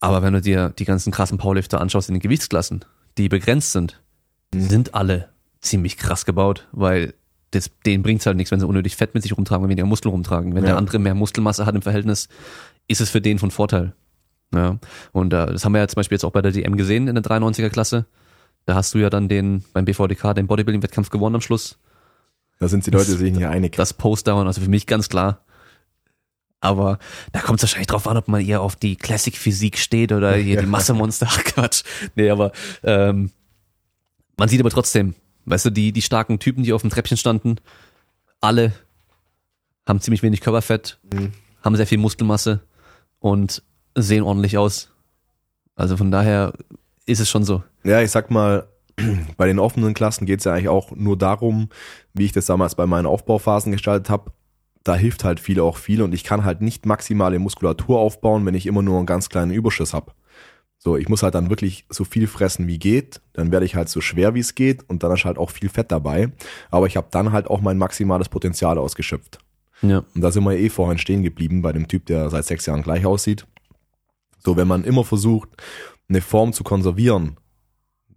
Aber 0.00 0.22
wenn 0.22 0.34
du 0.34 0.40
dir 0.42 0.70
die 0.78 0.84
ganzen 0.84 1.12
krassen 1.12 1.38
Powerlifter 1.38 1.80
anschaust 1.80 2.08
in 2.10 2.14
den 2.16 2.20
Gewichtsklassen, 2.20 2.84
die 3.16 3.28
begrenzt 3.30 3.72
sind. 3.72 4.00
Sind 4.54 4.94
alle 4.94 5.28
ziemlich 5.60 5.96
krass 5.96 6.24
gebaut, 6.24 6.68
weil 6.72 7.14
das, 7.52 7.70
denen 7.86 8.02
bringt's 8.02 8.26
halt 8.26 8.36
nichts, 8.36 8.50
wenn 8.50 8.60
sie 8.60 8.66
unnötig 8.66 8.96
Fett 8.96 9.14
mit 9.14 9.22
sich 9.22 9.36
rumtragen 9.36 9.64
und 9.64 9.70
weniger 9.70 9.86
Muskeln 9.86 10.10
rumtragen. 10.12 10.54
Wenn 10.54 10.64
Ja. 10.64 10.70
der 10.70 10.78
andere 10.78 10.98
mehr 10.98 11.14
Muskelmasse 11.14 11.66
hat 11.66 11.74
im 11.74 11.82
Verhältnis, 11.82 12.28
ist 12.88 13.00
es 13.00 13.10
für 13.10 13.20
den 13.20 13.38
von 13.38 13.50
Vorteil. 13.50 13.92
Ja, 14.54 14.78
und 15.12 15.32
äh, 15.32 15.46
das 15.46 15.64
haben 15.64 15.72
wir 15.72 15.78
ja 15.80 15.88
zum 15.88 15.96
Beispiel 15.96 16.16
jetzt 16.16 16.24
auch 16.24 16.30
bei 16.32 16.42
der 16.42 16.52
DM 16.52 16.76
gesehen 16.76 17.08
in 17.08 17.14
der 17.14 17.24
93er 17.24 17.70
Klasse. 17.70 18.06
Da 18.66 18.74
hast 18.74 18.94
du 18.94 18.98
ja 18.98 19.10
dann 19.10 19.28
den 19.28 19.64
beim 19.72 19.84
BVDK 19.84 20.34
den 20.34 20.46
Bodybuilding-Wettkampf 20.46 21.10
gewonnen 21.10 21.36
am 21.36 21.40
Schluss 21.40 21.78
Da 22.60 22.68
sind 22.68 22.86
die 22.86 22.90
Leute 22.90 23.12
sich 23.12 23.32
nicht 23.32 23.46
einig. 23.46 23.74
das 23.76 23.92
Postdown, 23.94 24.46
also 24.46 24.60
für 24.60 24.68
mich 24.70 24.86
ganz 24.86 25.08
klar. 25.08 25.40
Aber 26.60 26.98
da 27.32 27.40
kommt 27.40 27.58
es 27.58 27.64
wahrscheinlich 27.64 27.88
drauf 27.88 28.06
an, 28.06 28.16
ob 28.16 28.28
man 28.28 28.40
eher 28.40 28.60
auf 28.60 28.76
die 28.76 28.94
Classic-Physik 28.96 29.78
steht 29.78 30.12
oder 30.12 30.34
hier 30.36 30.60
die 30.60 30.66
Massemonster. 30.66 31.26
Ach 31.28 31.42
Quatsch. 31.44 31.82
Nee, 32.14 32.30
aber 32.30 32.52
ähm, 32.84 33.30
man 34.42 34.48
sieht 34.48 34.58
aber 34.58 34.70
trotzdem, 34.70 35.14
weißt 35.44 35.66
du, 35.66 35.70
die, 35.70 35.92
die 35.92 36.02
starken 36.02 36.40
Typen, 36.40 36.64
die 36.64 36.72
auf 36.72 36.80
dem 36.80 36.90
Treppchen 36.90 37.16
standen, 37.16 37.58
alle 38.40 38.72
haben 39.86 40.00
ziemlich 40.00 40.24
wenig 40.24 40.40
Körperfett, 40.40 40.98
Mhm. 41.12 41.30
haben 41.62 41.76
sehr 41.76 41.86
viel 41.86 41.98
Muskelmasse 41.98 42.58
und 43.20 43.62
sehen 43.94 44.24
ordentlich 44.24 44.58
aus. 44.58 44.90
Also 45.76 45.96
von 45.96 46.10
daher 46.10 46.54
ist 47.06 47.20
es 47.20 47.30
schon 47.30 47.44
so. 47.44 47.62
Ja, 47.84 48.00
ich 48.02 48.10
sag 48.10 48.32
mal, 48.32 48.66
bei 49.36 49.46
den 49.46 49.60
offenen 49.60 49.94
Klassen 49.94 50.26
geht's 50.26 50.42
ja 50.42 50.54
eigentlich 50.54 50.68
auch 50.68 50.90
nur 50.90 51.16
darum, 51.16 51.68
wie 52.12 52.24
ich 52.24 52.32
das 52.32 52.46
damals 52.46 52.74
bei 52.74 52.86
meinen 52.88 53.06
Aufbauphasen 53.06 53.70
gestaltet 53.70 54.10
habe. 54.10 54.32
Da 54.82 54.96
hilft 54.96 55.22
halt 55.22 55.38
viel 55.38 55.60
auch 55.60 55.76
viel 55.76 56.02
und 56.02 56.12
ich 56.14 56.24
kann 56.24 56.44
halt 56.44 56.62
nicht 56.62 56.84
maximale 56.84 57.38
Muskulatur 57.38 58.00
aufbauen, 58.00 58.44
wenn 58.44 58.56
ich 58.56 58.66
immer 58.66 58.82
nur 58.82 58.96
einen 58.96 59.06
ganz 59.06 59.28
kleinen 59.28 59.52
Überschuss 59.52 59.94
habe. 59.94 60.10
So, 60.84 60.96
ich 60.96 61.08
muss 61.08 61.22
halt 61.22 61.36
dann 61.36 61.48
wirklich 61.48 61.84
so 61.90 62.02
viel 62.02 62.26
fressen 62.26 62.66
wie 62.66 62.78
geht, 62.80 63.20
dann 63.34 63.52
werde 63.52 63.64
ich 63.64 63.76
halt 63.76 63.88
so 63.88 64.00
schwer 64.00 64.34
wie 64.34 64.40
es 64.40 64.56
geht 64.56 64.82
und 64.90 65.04
dann 65.04 65.12
ist 65.12 65.24
halt 65.24 65.38
auch 65.38 65.50
viel 65.50 65.68
Fett 65.68 65.92
dabei, 65.92 66.32
aber 66.72 66.88
ich 66.88 66.96
habe 66.96 67.06
dann 67.12 67.30
halt 67.30 67.46
auch 67.46 67.60
mein 67.60 67.78
maximales 67.78 68.28
Potenzial 68.28 68.78
ausgeschöpft. 68.78 69.38
Ja. 69.82 70.04
Und 70.12 70.20
da 70.20 70.32
sind 70.32 70.42
wir 70.42 70.58
eh 70.58 70.68
vorhin 70.70 70.98
stehen 70.98 71.22
geblieben 71.22 71.62
bei 71.62 71.72
dem 71.72 71.86
Typ, 71.86 72.06
der 72.06 72.30
seit 72.30 72.46
sechs 72.46 72.66
Jahren 72.66 72.82
gleich 72.82 73.06
aussieht. 73.06 73.46
So, 74.38 74.56
wenn 74.56 74.66
man 74.66 74.82
immer 74.82 75.04
versucht, 75.04 75.50
eine 76.08 76.20
Form 76.20 76.52
zu 76.52 76.64
konservieren, 76.64 77.36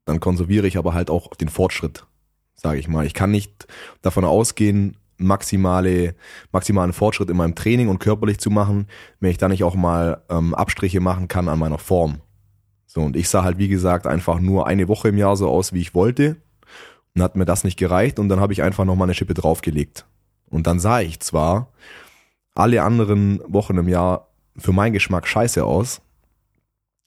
dann 0.05 0.19
konserviere 0.19 0.65
ich 0.65 0.77
aber 0.77 0.95
halt 0.95 1.11
auch 1.11 1.35
den 1.35 1.49
Fortschritt, 1.49 2.07
sage 2.55 2.79
ich 2.79 2.87
mal. 2.87 3.05
Ich 3.05 3.13
kann 3.13 3.29
nicht 3.29 3.67
davon 4.01 4.25
ausgehen, 4.25 4.97
maximale, 5.17 6.15
maximalen 6.51 6.93
Fortschritt 6.93 7.29
in 7.29 7.37
meinem 7.37 7.53
Training 7.53 7.89
und 7.89 7.99
körperlich 7.99 8.39
zu 8.39 8.49
machen, 8.49 8.87
wenn 9.19 9.29
ich 9.29 9.37
dann 9.37 9.51
nicht 9.51 9.63
auch 9.63 9.75
mal 9.75 10.23
ähm, 10.29 10.55
Abstriche 10.55 10.99
machen 10.99 11.27
kann 11.27 11.47
an 11.47 11.59
meiner 11.59 11.77
Form. 11.77 12.21
So, 12.95 13.01
und 13.01 13.17
ich 13.17 13.27
sah 13.27 13.43
halt, 13.43 13.57
wie 13.57 13.67
gesagt, 13.67 14.07
einfach 14.07 14.39
nur 14.39 14.67
eine 14.67 14.87
Woche 14.87 15.09
im 15.09 15.17
Jahr 15.17 15.35
so 15.35 15.49
aus, 15.49 15.73
wie 15.73 15.81
ich 15.81 15.93
wollte. 15.93 16.37
Und 17.13 17.21
hat 17.21 17.35
mir 17.35 17.43
das 17.43 17.65
nicht 17.65 17.77
gereicht 17.77 18.19
und 18.19 18.29
dann 18.29 18.39
habe 18.39 18.53
ich 18.53 18.63
einfach 18.63 18.85
nochmal 18.85 19.07
eine 19.07 19.13
Schippe 19.13 19.33
draufgelegt. 19.33 20.05
Und 20.49 20.65
dann 20.65 20.79
sah 20.79 21.01
ich 21.01 21.19
zwar 21.19 21.71
alle 22.55 22.83
anderen 22.83 23.41
Wochen 23.47 23.77
im 23.77 23.89
Jahr 23.89 24.29
für 24.57 24.71
meinen 24.71 24.93
Geschmack 24.93 25.27
scheiße 25.27 25.63
aus 25.63 26.01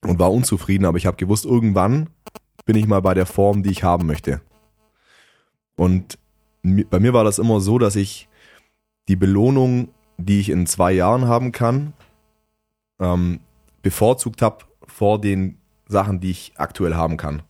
und 0.04 0.18
war 0.18 0.30
unzufrieden, 0.30 0.84
aber 0.84 0.98
ich 0.98 1.06
habe 1.06 1.16
gewusst, 1.16 1.46
irgendwann 1.46 2.10
bin 2.66 2.76
ich 2.76 2.86
mal 2.86 3.00
bei 3.00 3.14
der 3.14 3.26
Form, 3.26 3.62
die 3.62 3.70
ich 3.70 3.82
haben 3.82 4.06
möchte. 4.06 4.42
Und 5.74 6.18
bei 6.62 7.00
mir 7.00 7.14
war 7.14 7.24
das 7.24 7.38
immer 7.38 7.60
so, 7.60 7.78
dass 7.78 7.96
ich 7.96 8.28
die 9.08 9.16
Belohnung, 9.16 9.88
die 10.18 10.40
ich 10.40 10.50
in 10.50 10.66
zwei 10.66 10.92
Jahren 10.92 11.26
haben 11.26 11.52
kann, 11.52 11.94
ähm, 13.00 13.40
bevorzugt 13.80 14.42
habe 14.42 14.64
vor 14.86 15.18
den 15.18 15.58
Sachen, 15.88 16.20
die 16.20 16.30
ich 16.30 16.52
aktuell 16.56 16.94
haben 16.94 17.16
kann. 17.16 17.42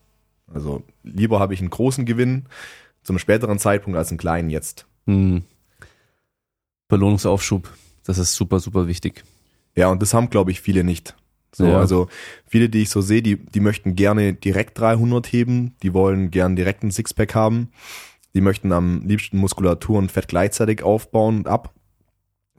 Also 0.53 0.83
lieber 1.03 1.41
habe 1.41 1.55
ich 1.55 1.61
einen 1.61 1.71
großen 1.71 2.07
Gewinn 2.07 2.47
zum 3.03 3.19
späteren 3.19 3.59
Zeitpunkt 3.59 3.99
als 3.99 4.11
einen 4.11 4.19
kleinen 4.19 4.49
jetzt. 4.51 4.87
Hm. 5.07 5.43
Belohnungsaufschub, 6.89 7.71
das 8.05 8.19
ist 8.19 8.35
super, 8.35 8.61
super 8.61 8.87
wichtig. 8.87 9.25
Ja, 9.77 9.89
und 9.89 10.01
das 10.03 10.15
haben, 10.15 10.31
glaube 10.31 10.51
ich, 10.51 10.61
viele 10.61 10.85
nicht. 10.85 11.15
So, 11.55 11.67
Ja. 11.67 11.79
also 11.79 12.09
viele, 12.47 12.69
die 12.69 12.83
ich 12.83 12.91
so 12.91 13.01
sehe, 13.01 13.23
die, 13.23 13.37
die 13.37 13.61
möchten 13.61 13.95
gerne 13.95 14.33
direkt 14.35 14.79
300 14.79 15.27
heben, 15.33 15.75
die 15.83 15.95
wollen 15.95 16.31
gern 16.31 16.57
direkt 16.57 16.83
ein 16.83 16.91
Sixpack 16.91 17.35
haben, 17.35 17.71
die 18.35 18.41
möchten 18.41 18.73
am 18.73 19.03
liebsten 19.07 19.39
Muskulatur 19.39 19.99
und 19.99 20.13
Fett 20.13 20.29
gleichzeitig 20.29 20.83
aufbauen 20.83 21.39
und 21.39 21.49
ab. 21.49 21.75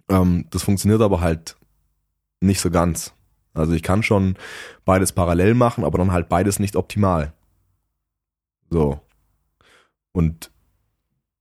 Ähm, 0.10 0.46
das 0.50 0.64
funktioniert 0.64 1.02
aber 1.02 1.22
halt 1.22 1.56
nicht 2.42 2.60
so 2.62 2.72
ganz. 2.72 3.14
Also 3.60 3.74
ich 3.74 3.84
kann 3.84 4.04
schon 4.04 4.36
beides 4.86 5.12
parallel 5.12 5.54
machen, 5.54 5.84
aber 5.84 5.98
dann 5.98 6.12
halt 6.12 6.30
beides 6.30 6.60
nicht 6.60 6.76
optimal. 6.76 7.34
So. 8.70 9.00
Und 10.12 10.52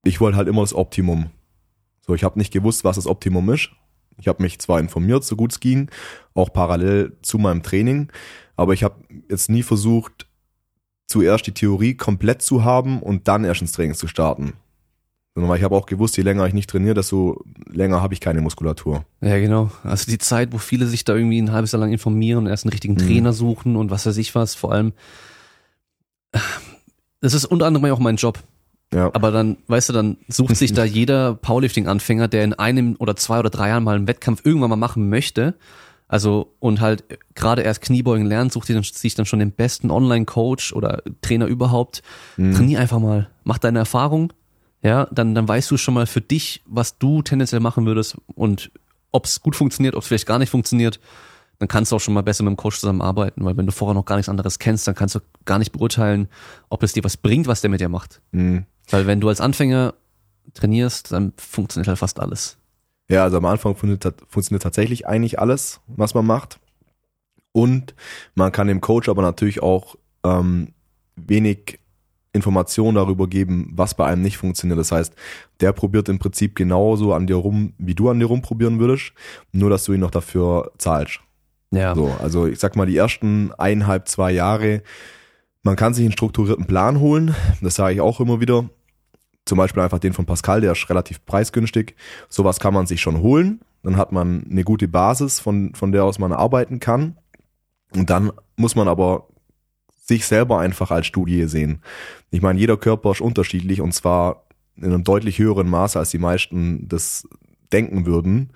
ich 0.05 0.21
wollte 0.21 0.37
halt 0.37 0.49
immer 0.49 0.63
das 0.63 0.75
Optimum. 0.75 1.31
So, 2.01 2.15
ich 2.15 2.25
habe 2.25 2.39
nicht 2.39 2.53
gewusst, 2.53 2.85
was 2.85 2.97
das 2.97 3.07
Optimum 3.07 3.51
ist. 3.51 3.71
Ich 4.19 4.29
habe 4.29 4.43
mich 4.43 4.59
zwar 4.59 4.81
informiert, 4.81 5.25
so 5.25 5.37
gut 5.37 5.53
es 5.53 5.61
ging, 5.61 5.91
auch 6.35 6.53
parallel 6.53 7.17
zu 7.23 7.39
meinem 7.39 7.63
Training, 7.63 8.11
aber 8.57 8.73
ich 8.73 8.83
habe 8.83 8.97
jetzt 9.31 9.49
nie 9.49 9.63
versucht, 9.63 10.27
zuerst 11.07 11.47
die 11.47 11.55
Theorie 11.55 11.95
komplett 11.95 12.43
zu 12.43 12.65
haben 12.65 13.01
und 13.01 13.29
dann 13.29 13.45
erst 13.45 13.61
ins 13.61 13.73
Training 13.73 13.95
zu 13.95 14.09
starten. 14.09 14.55
Sondern 15.39 15.51
weil 15.51 15.59
ich 15.59 15.65
habe 15.65 15.77
auch 15.77 15.87
gewusst, 15.87 16.17
je 16.17 16.25
länger 16.25 16.45
ich 16.49 16.53
nicht 16.53 16.69
trainiere, 16.69 16.95
desto 16.95 17.45
länger 17.71 18.03
habe 18.03 18.13
ich 18.13 18.19
keine 18.19 18.41
Muskulatur. 18.41 19.05
Ja, 19.21 19.39
genau. 19.39 19.71
Also 19.85 20.11
die 20.11 20.19
Zeit, 20.19 20.53
wo 20.53 20.59
viele 20.59 20.89
sich 20.89 21.05
da 21.05 21.15
irgendwie 21.15 21.41
ein 21.41 21.53
halbes 21.53 21.71
Jahr 21.71 21.79
lang 21.79 21.93
informieren 21.93 22.39
und 22.39 22.47
erst 22.49 22.65
einen 22.65 22.73
richtigen 22.73 22.97
Trainer 22.97 23.33
suchen 23.33 23.77
und 23.77 23.89
was 23.89 24.05
weiß 24.05 24.17
ich 24.17 24.35
was, 24.35 24.57
vor 24.57 24.73
allem. 24.73 24.95
Das 27.21 27.35
ist 27.35 27.45
unter 27.45 27.67
anderem 27.67 27.89
auch 27.93 28.01
mein 28.01 28.17
Job. 28.17 28.41
Ja, 28.93 29.11
Aber 29.15 29.31
dann, 29.31 29.59
weißt 29.69 29.91
du, 29.91 29.93
dann 29.93 30.17
sucht 30.27 30.57
sich 30.57 30.73
da 30.73 30.83
jeder 30.85 31.35
Powerlifting-Anfänger, 31.35 32.27
der 32.27 32.43
in 32.43 32.55
einem 32.55 32.97
oder 32.99 33.15
zwei 33.15 33.39
oder 33.39 33.51
drei 33.51 33.69
Jahren 33.69 33.85
mal 33.85 33.95
einen 33.95 34.09
Wettkampf 34.09 34.45
irgendwann 34.45 34.71
mal 34.71 34.77
machen 34.77 35.09
möchte, 35.09 35.55
also 36.09 36.53
und 36.59 36.81
halt 36.81 37.05
gerade 37.37 37.63
erst 37.63 37.83
Kniebeugen 37.83 38.27
lernt, 38.27 38.51
sucht 38.51 38.67
sich 38.67 39.15
dann, 39.15 39.27
schon 39.27 39.39
den 39.39 39.53
besten 39.53 39.93
Online-Coach 39.93 40.73
oder 40.73 41.03
Trainer 41.21 41.47
überhaupt. 41.47 42.03
Trainier 42.37 42.81
einfach 42.81 42.99
mal, 42.99 43.29
mach 43.45 43.59
deine 43.59 43.79
Erfahrung, 43.79 44.33
ja, 44.83 45.09
dann, 45.11 45.35
dann 45.35 45.49
weißt 45.49 45.71
du 45.71 45.77
schon 45.77 45.95
mal 45.95 46.07
für 46.07 46.21
dich, 46.21 46.63
was 46.67 46.99
du 46.99 47.23
tendenziell 47.23 47.61
machen 47.61 47.87
würdest 47.87 48.17
und 48.35 48.71
ob 49.11 49.25
es 49.25 49.41
gut 49.41 49.57
funktioniert, 49.57 49.95
ob 49.95 50.03
es 50.03 50.09
vielleicht 50.09 50.27
gar 50.27 50.39
nicht 50.39 50.51
funktioniert. 50.51 51.01
dann 51.59 51.67
kannst 51.67 51.91
du 51.91 51.97
auch 51.97 52.01
schon 52.01 52.15
mal 52.15 52.23
besser 52.23 52.45
mit 52.45 52.53
dem 52.53 52.57
Coach 52.57 52.79
zusammenarbeiten, 52.79 53.45
weil 53.45 53.57
wenn 53.57 53.67
du 53.67 53.73
vorher 53.73 53.95
noch 53.95 54.05
gar 54.05 54.15
nichts 54.15 54.29
anderes 54.29 54.61
kennst, 54.61 54.87
dann 54.87 54.95
kannst 54.95 55.17
du 55.17 55.21
gar 55.45 55.59
nicht 55.59 55.73
beurteilen, 55.73 56.29
ob 56.69 56.85
es 56.85 56.93
dir 56.93 57.03
was 57.03 57.17
bringt, 57.17 57.49
was 57.49 57.61
der 57.61 57.71
mit 57.71 57.81
dir 57.81 57.89
macht. 57.89 58.23
Mhm. 58.31 58.65
Weil 58.91 59.09
wenn 59.09 59.21
du 59.21 59.29
als 59.29 59.41
Anfänger 59.41 59.95
trainierst, 60.55 61.11
dann 61.11 61.33
funktioniert 61.37 61.89
halt 61.89 61.99
fast 61.99 62.21
alles. 62.21 62.59
Ja, 63.09 63.25
also 63.25 63.39
am 63.39 63.45
Anfang 63.47 63.75
funktioniert, 63.75 64.23
funktioniert 64.29 64.63
tatsächlich 64.63 65.07
eigentlich 65.09 65.41
alles, 65.41 65.81
was 65.89 66.15
man 66.15 66.27
macht. 66.27 66.61
Und 67.53 67.95
man 68.35 68.53
kann 68.53 68.69
dem 68.69 68.81
Coach 68.81 69.09
aber 69.09 69.23
natürlich 69.23 69.63
auch 69.63 69.97
ähm, 70.25 70.75
wenig 71.17 71.81
Informationen 72.33 72.95
darüber 72.95 73.27
geben, 73.27 73.73
was 73.75 73.95
bei 73.95 74.07
einem 74.07 74.23
nicht 74.23 74.37
funktioniert. 74.37 74.79
Das 74.79 74.93
heißt, 74.93 75.15
der 75.61 75.73
probiert 75.73 76.09
im 76.09 76.19
Prinzip 76.19 76.55
genauso 76.55 77.15
an 77.15 77.27
dir 77.27 77.37
rum, 77.37 77.73
wie 77.79 77.95
du 77.95 78.09
an 78.11 78.21
dir 78.21 78.27
rumprobieren 78.27 78.79
würdest, 78.79 79.13
nur 79.53 79.71
dass 79.71 79.85
du 79.85 79.93
ihn 79.93 80.01
noch 80.01 80.11
dafür 80.11 80.73
zahlst. 80.79 81.21
Ja. 81.71 81.95
So, 81.95 82.15
also 82.21 82.47
ich 82.47 82.59
sag 82.59 82.77
mal, 82.77 82.87
die 82.87 82.97
ersten 82.97 83.53
eineinhalb, 83.59 84.09
zwei 84.09 84.33
Jahre, 84.33 84.83
man 85.63 85.77
kann 85.77 85.95
sich 85.95 86.05
einen 86.05 86.13
strukturierten 86.13 86.67
Plan 86.67 87.01
holen, 87.01 87.35
das 87.61 87.75
sage 87.75 87.95
ich 87.95 88.01
auch 88.01 88.21
immer 88.21 88.41
wieder. 88.41 88.69
Zum 89.45 89.57
Beispiel 89.57 89.83
einfach 89.83 89.99
den 89.99 90.13
von 90.13 90.27
Pascal, 90.27 90.61
der 90.61 90.73
ist 90.73 90.91
relativ 90.91 91.25
preisgünstig. 91.25 91.95
Sowas 92.29 92.61
kann 92.61 92.75
man 92.75 92.87
sich 92.87 93.01
schon 93.01 93.23
holen. 93.23 93.61
Dann 93.83 93.97
hat 93.97 94.13
man 94.13 94.47
eine 94.51 94.63
gute 94.63 94.89
Basis, 94.89 95.41
von, 95.41 95.75
von 95.75 95.91
der 95.91 96.05
aus 96.05 96.19
man 96.19 96.33
arbeiten 96.33 96.81
kann. 96.81 97.17
Und 97.95 98.11
dann 98.11 98.31
muss 98.57 98.75
man 98.75 98.89
aber 98.89 99.29
sich 100.09 100.27
selber 100.27 100.59
einfach 100.59 100.91
als 100.91 101.07
Studie 101.07 101.45
sehen. 101.45 101.83
Ich 102.31 102.43
meine, 102.43 102.59
jeder 102.59 102.77
Körper 102.77 103.13
ist 103.13 103.21
unterschiedlich 103.21 103.81
und 103.81 103.93
zwar 103.93 104.45
in 104.77 104.87
einem 104.87 105.05
deutlich 105.05 105.39
höheren 105.39 105.69
Maße, 105.69 105.99
als 105.99 106.11
die 106.11 106.19
meisten 106.19 106.89
das 106.89 107.29
denken 107.73 108.07
würden. 108.07 108.51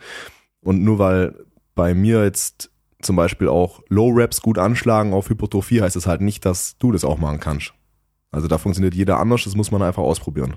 Und 0.60 0.82
nur 0.82 0.98
weil 0.98 1.34
bei 1.74 1.94
mir 1.94 2.24
jetzt 2.24 2.70
zum 3.02 3.16
Beispiel 3.16 3.48
auch 3.48 3.80
Low 3.88 4.10
Reps 4.10 4.40
gut 4.40 4.58
anschlagen 4.58 5.12
auf 5.12 5.28
Hypertrophie, 5.28 5.82
heißt 5.82 5.96
es 5.96 6.06
halt 6.06 6.20
nicht, 6.20 6.44
dass 6.44 6.78
du 6.78 6.92
das 6.92 7.04
auch 7.04 7.18
machen 7.18 7.40
kannst. 7.40 7.74
Also 8.30 8.48
da 8.48 8.58
funktioniert 8.58 8.94
jeder 8.94 9.18
anders, 9.18 9.44
das 9.44 9.56
muss 9.56 9.70
man 9.70 9.82
einfach 9.82 10.02
ausprobieren. 10.02 10.56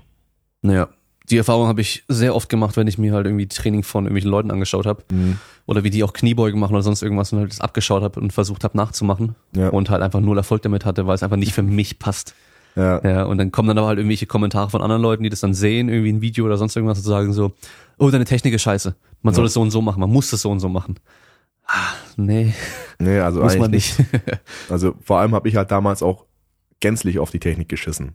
Naja, 0.62 0.88
die 1.28 1.36
Erfahrung 1.36 1.66
habe 1.66 1.80
ich 1.80 2.04
sehr 2.08 2.34
oft 2.34 2.48
gemacht, 2.48 2.76
wenn 2.76 2.86
ich 2.86 2.98
mir 2.98 3.12
halt 3.12 3.26
irgendwie 3.26 3.48
Training 3.48 3.82
von 3.82 4.04
irgendwelchen 4.04 4.30
Leuten 4.30 4.50
angeschaut 4.50 4.86
habe. 4.86 5.04
Mhm. 5.10 5.38
Oder 5.66 5.82
wie 5.84 5.90
die 5.90 6.04
auch 6.04 6.12
Kniebeugen 6.12 6.60
machen 6.60 6.74
oder 6.74 6.82
sonst 6.82 7.02
irgendwas 7.02 7.32
und 7.32 7.40
halt 7.40 7.50
das 7.50 7.60
abgeschaut 7.60 8.02
habe 8.02 8.20
und 8.20 8.32
versucht 8.32 8.62
habe 8.62 8.76
nachzumachen. 8.76 9.34
Ja. 9.54 9.68
Und 9.70 9.90
halt 9.90 10.00
einfach 10.02 10.20
null 10.20 10.36
Erfolg 10.36 10.62
damit 10.62 10.84
hatte, 10.84 11.06
weil 11.06 11.14
es 11.16 11.22
einfach 11.24 11.36
nicht 11.36 11.52
für 11.52 11.62
mich 11.62 11.98
passt. 11.98 12.34
Ja, 12.76 13.02
Ja, 13.04 13.24
und 13.24 13.38
dann 13.38 13.50
kommen 13.52 13.68
dann 13.68 13.78
aber 13.78 13.88
halt 13.88 13.98
irgendwelche 13.98 14.26
Kommentare 14.26 14.70
von 14.70 14.80
anderen 14.82 15.02
Leuten, 15.02 15.22
die 15.24 15.28
das 15.30 15.40
dann 15.40 15.54
sehen, 15.54 15.88
irgendwie 15.88 16.12
ein 16.12 16.20
Video 16.20 16.44
oder 16.44 16.56
sonst 16.56 16.76
irgendwas 16.76 16.98
und 16.98 17.04
sagen 17.04 17.32
so, 17.32 17.52
oh, 17.98 18.10
deine 18.10 18.26
Technik 18.26 18.54
ist 18.54 18.62
scheiße. 18.62 18.94
Man 19.22 19.34
soll 19.34 19.44
Ja. 19.44 19.46
es 19.46 19.54
so 19.54 19.60
und 19.62 19.70
so 19.70 19.82
machen, 19.82 19.98
man 19.98 20.10
muss 20.10 20.30
das 20.30 20.42
so 20.42 20.50
und 20.50 20.60
so 20.60 20.68
machen. 20.68 20.96
Ah, 21.66 21.94
nee, 22.16 22.54
nee, 23.00 23.18
also 23.18 23.40
muss 23.40 23.56
man 23.58 23.70
nicht. 23.72 23.96
Also 24.70 24.94
vor 25.02 25.18
allem 25.18 25.34
habe 25.34 25.48
ich 25.48 25.56
halt 25.56 25.70
damals 25.72 26.00
auch 26.02 26.26
gänzlich 26.80 27.18
auf 27.18 27.30
die 27.32 27.40
Technik 27.40 27.68
geschissen. 27.68 28.14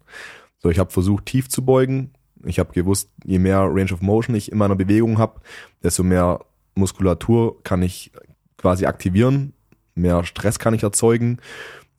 So, 0.59 0.69
ich 0.69 0.79
habe 0.79 0.91
versucht, 0.91 1.25
tief 1.25 1.49
zu 1.49 1.65
beugen. 1.65 2.11
Ich 2.45 2.59
habe 2.59 2.71
gewusst, 2.71 3.09
je 3.25 3.39
mehr 3.39 3.59
Range 3.69 3.91
of 3.91 4.01
Motion 4.01 4.35
ich 4.35 4.51
in 4.51 4.57
meiner 4.57 4.75
Bewegung 4.75 5.17
habe, 5.17 5.41
desto 5.83 6.03
mehr 6.03 6.39
Muskulatur 6.75 7.61
kann 7.63 7.81
ich 7.81 8.11
quasi 8.57 8.85
aktivieren, 8.85 9.53
mehr 9.95 10.23
Stress 10.23 10.59
kann 10.59 10.73
ich 10.73 10.83
erzeugen 10.83 11.37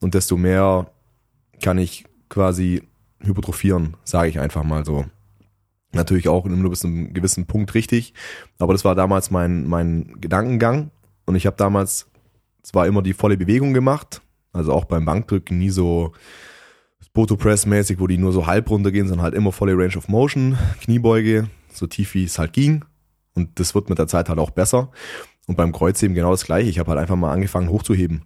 und 0.01 0.15
desto 0.15 0.37
mehr 0.37 0.91
kann 1.63 1.79
ich 1.79 2.05
quasi 2.29 2.83
hypertrophieren, 3.21 3.97
sage 4.05 4.29
ich 4.29 4.39
einfach 4.39 4.65
mal 4.65 4.85
so. 4.85 5.05
Natürlich 5.93 6.29
auch 6.29 6.47
nur 6.47 6.71
bis 6.71 6.81
zu 6.81 6.87
einem 6.87 7.13
gewissen 7.13 7.47
Punkt 7.47 7.75
richtig, 7.75 8.15
aber 8.59 8.73
das 8.73 8.85
war 8.85 8.95
damals 8.95 9.31
mein, 9.31 9.67
mein 9.67 10.15
Gedankengang 10.21 10.91
und 11.27 11.35
ich 11.35 11.47
habe 11.47 11.57
damals 11.57 12.11
zwar 12.63 12.87
immer 12.87 13.03
die 13.03 13.13
volle 13.13 13.37
Bewegung 13.37 13.75
gemacht, 13.75 14.23
also 14.53 14.73
auch 14.73 14.87
beim 14.87 15.05
Bankdrücken 15.05 15.59
nie 15.59 15.71
so 15.71 16.13
Spoto 17.05 17.37
Press 17.37 17.67
mäßig, 17.67 18.01
wo 18.01 18.07
die 18.07 18.17
nur 18.17 18.33
so 18.33 18.47
halb 18.47 18.71
runtergehen, 18.71 19.07
sondern 19.07 19.25
halt 19.25 19.35
immer 19.35 19.53
volle 19.53 19.77
Range 19.77 19.97
of 19.97 20.09
Motion, 20.09 20.57
Kniebeuge, 20.81 21.51
so 21.73 21.87
tief 21.87 22.15
wie 22.15 22.25
es 22.25 22.39
halt 22.39 22.53
ging. 22.53 22.85
Und 23.35 23.59
das 23.59 23.75
wird 23.75 23.89
mit 23.89 23.99
der 23.99 24.09
Zeit 24.09 24.29
halt 24.29 24.39
auch 24.39 24.51
besser. 24.51 24.91
Und 25.47 25.57
beim 25.57 25.73
Kreuzheben 25.73 26.15
genau 26.15 26.31
das 26.31 26.45
gleiche. 26.45 26.69
Ich 26.69 26.79
habe 26.79 26.91
halt 26.91 27.01
einfach 27.01 27.17
mal 27.17 27.33
angefangen 27.33 27.71
hochzuheben. 27.71 28.23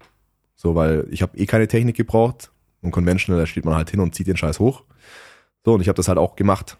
So, 0.55 0.75
weil 0.75 1.07
ich 1.11 1.23
habe 1.23 1.37
eh 1.39 1.47
keine 1.47 1.69
Technik 1.69 1.97
gebraucht. 1.97 2.51
Und 2.83 2.91
conventional, 2.91 3.41
da 3.41 3.47
steht 3.47 3.65
man 3.65 3.75
halt 3.75 3.91
hin 3.91 4.01
und 4.01 4.15
zieht 4.15 4.27
den 4.27 4.37
Scheiß 4.37 4.59
hoch. 4.59 4.85
So, 5.65 5.75
und 5.75 5.81
ich 5.81 5.89
habe 5.89 5.97
das 5.97 6.09
halt 6.09 6.19
auch 6.19 6.37
gemacht. 6.37 6.79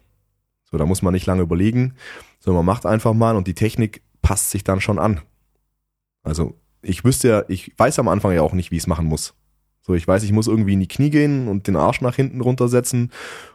So, 0.71 0.77
da 0.77 0.87
muss 0.87 1.03
man 1.03 1.15
nicht 1.15 1.27
lange 1.27 1.43
überlegen, 1.43 1.95
sondern 2.41 2.65
man 2.65 2.75
macht 2.75 2.87
einfach 2.87 3.15
mal 3.15 3.37
und 3.37 3.47
die 3.47 3.55
Technik 3.55 4.03
passt 4.23 4.51
sich 4.51 4.65
dann 4.65 4.81
schon 4.81 4.99
an. 4.99 5.21
Also 6.23 6.55
ich 6.83 7.05
wüsste 7.05 7.29
ja, 7.29 7.45
ich 7.49 7.73
weiß 7.77 7.99
am 7.99 8.09
Anfang 8.09 8.33
ja 8.33 8.43
auch 8.43 8.53
nicht, 8.53 8.71
wie 8.71 8.77
ich 8.77 8.83
es 8.83 8.87
machen 8.87 9.07
muss. 9.07 9.35
So, 9.81 9.95
ich 9.95 10.07
weiß, 10.07 10.25
ich 10.25 10.33
muss 10.33 10.49
irgendwie 10.49 10.73
in 10.73 10.81
die 10.81 10.89
Knie 10.89 11.11
gehen 11.11 11.47
und 11.47 11.69
den 11.69 11.77
Arsch 11.77 12.01
nach 12.01 12.17
hinten 12.17 12.41
runtersetzen 12.41 13.13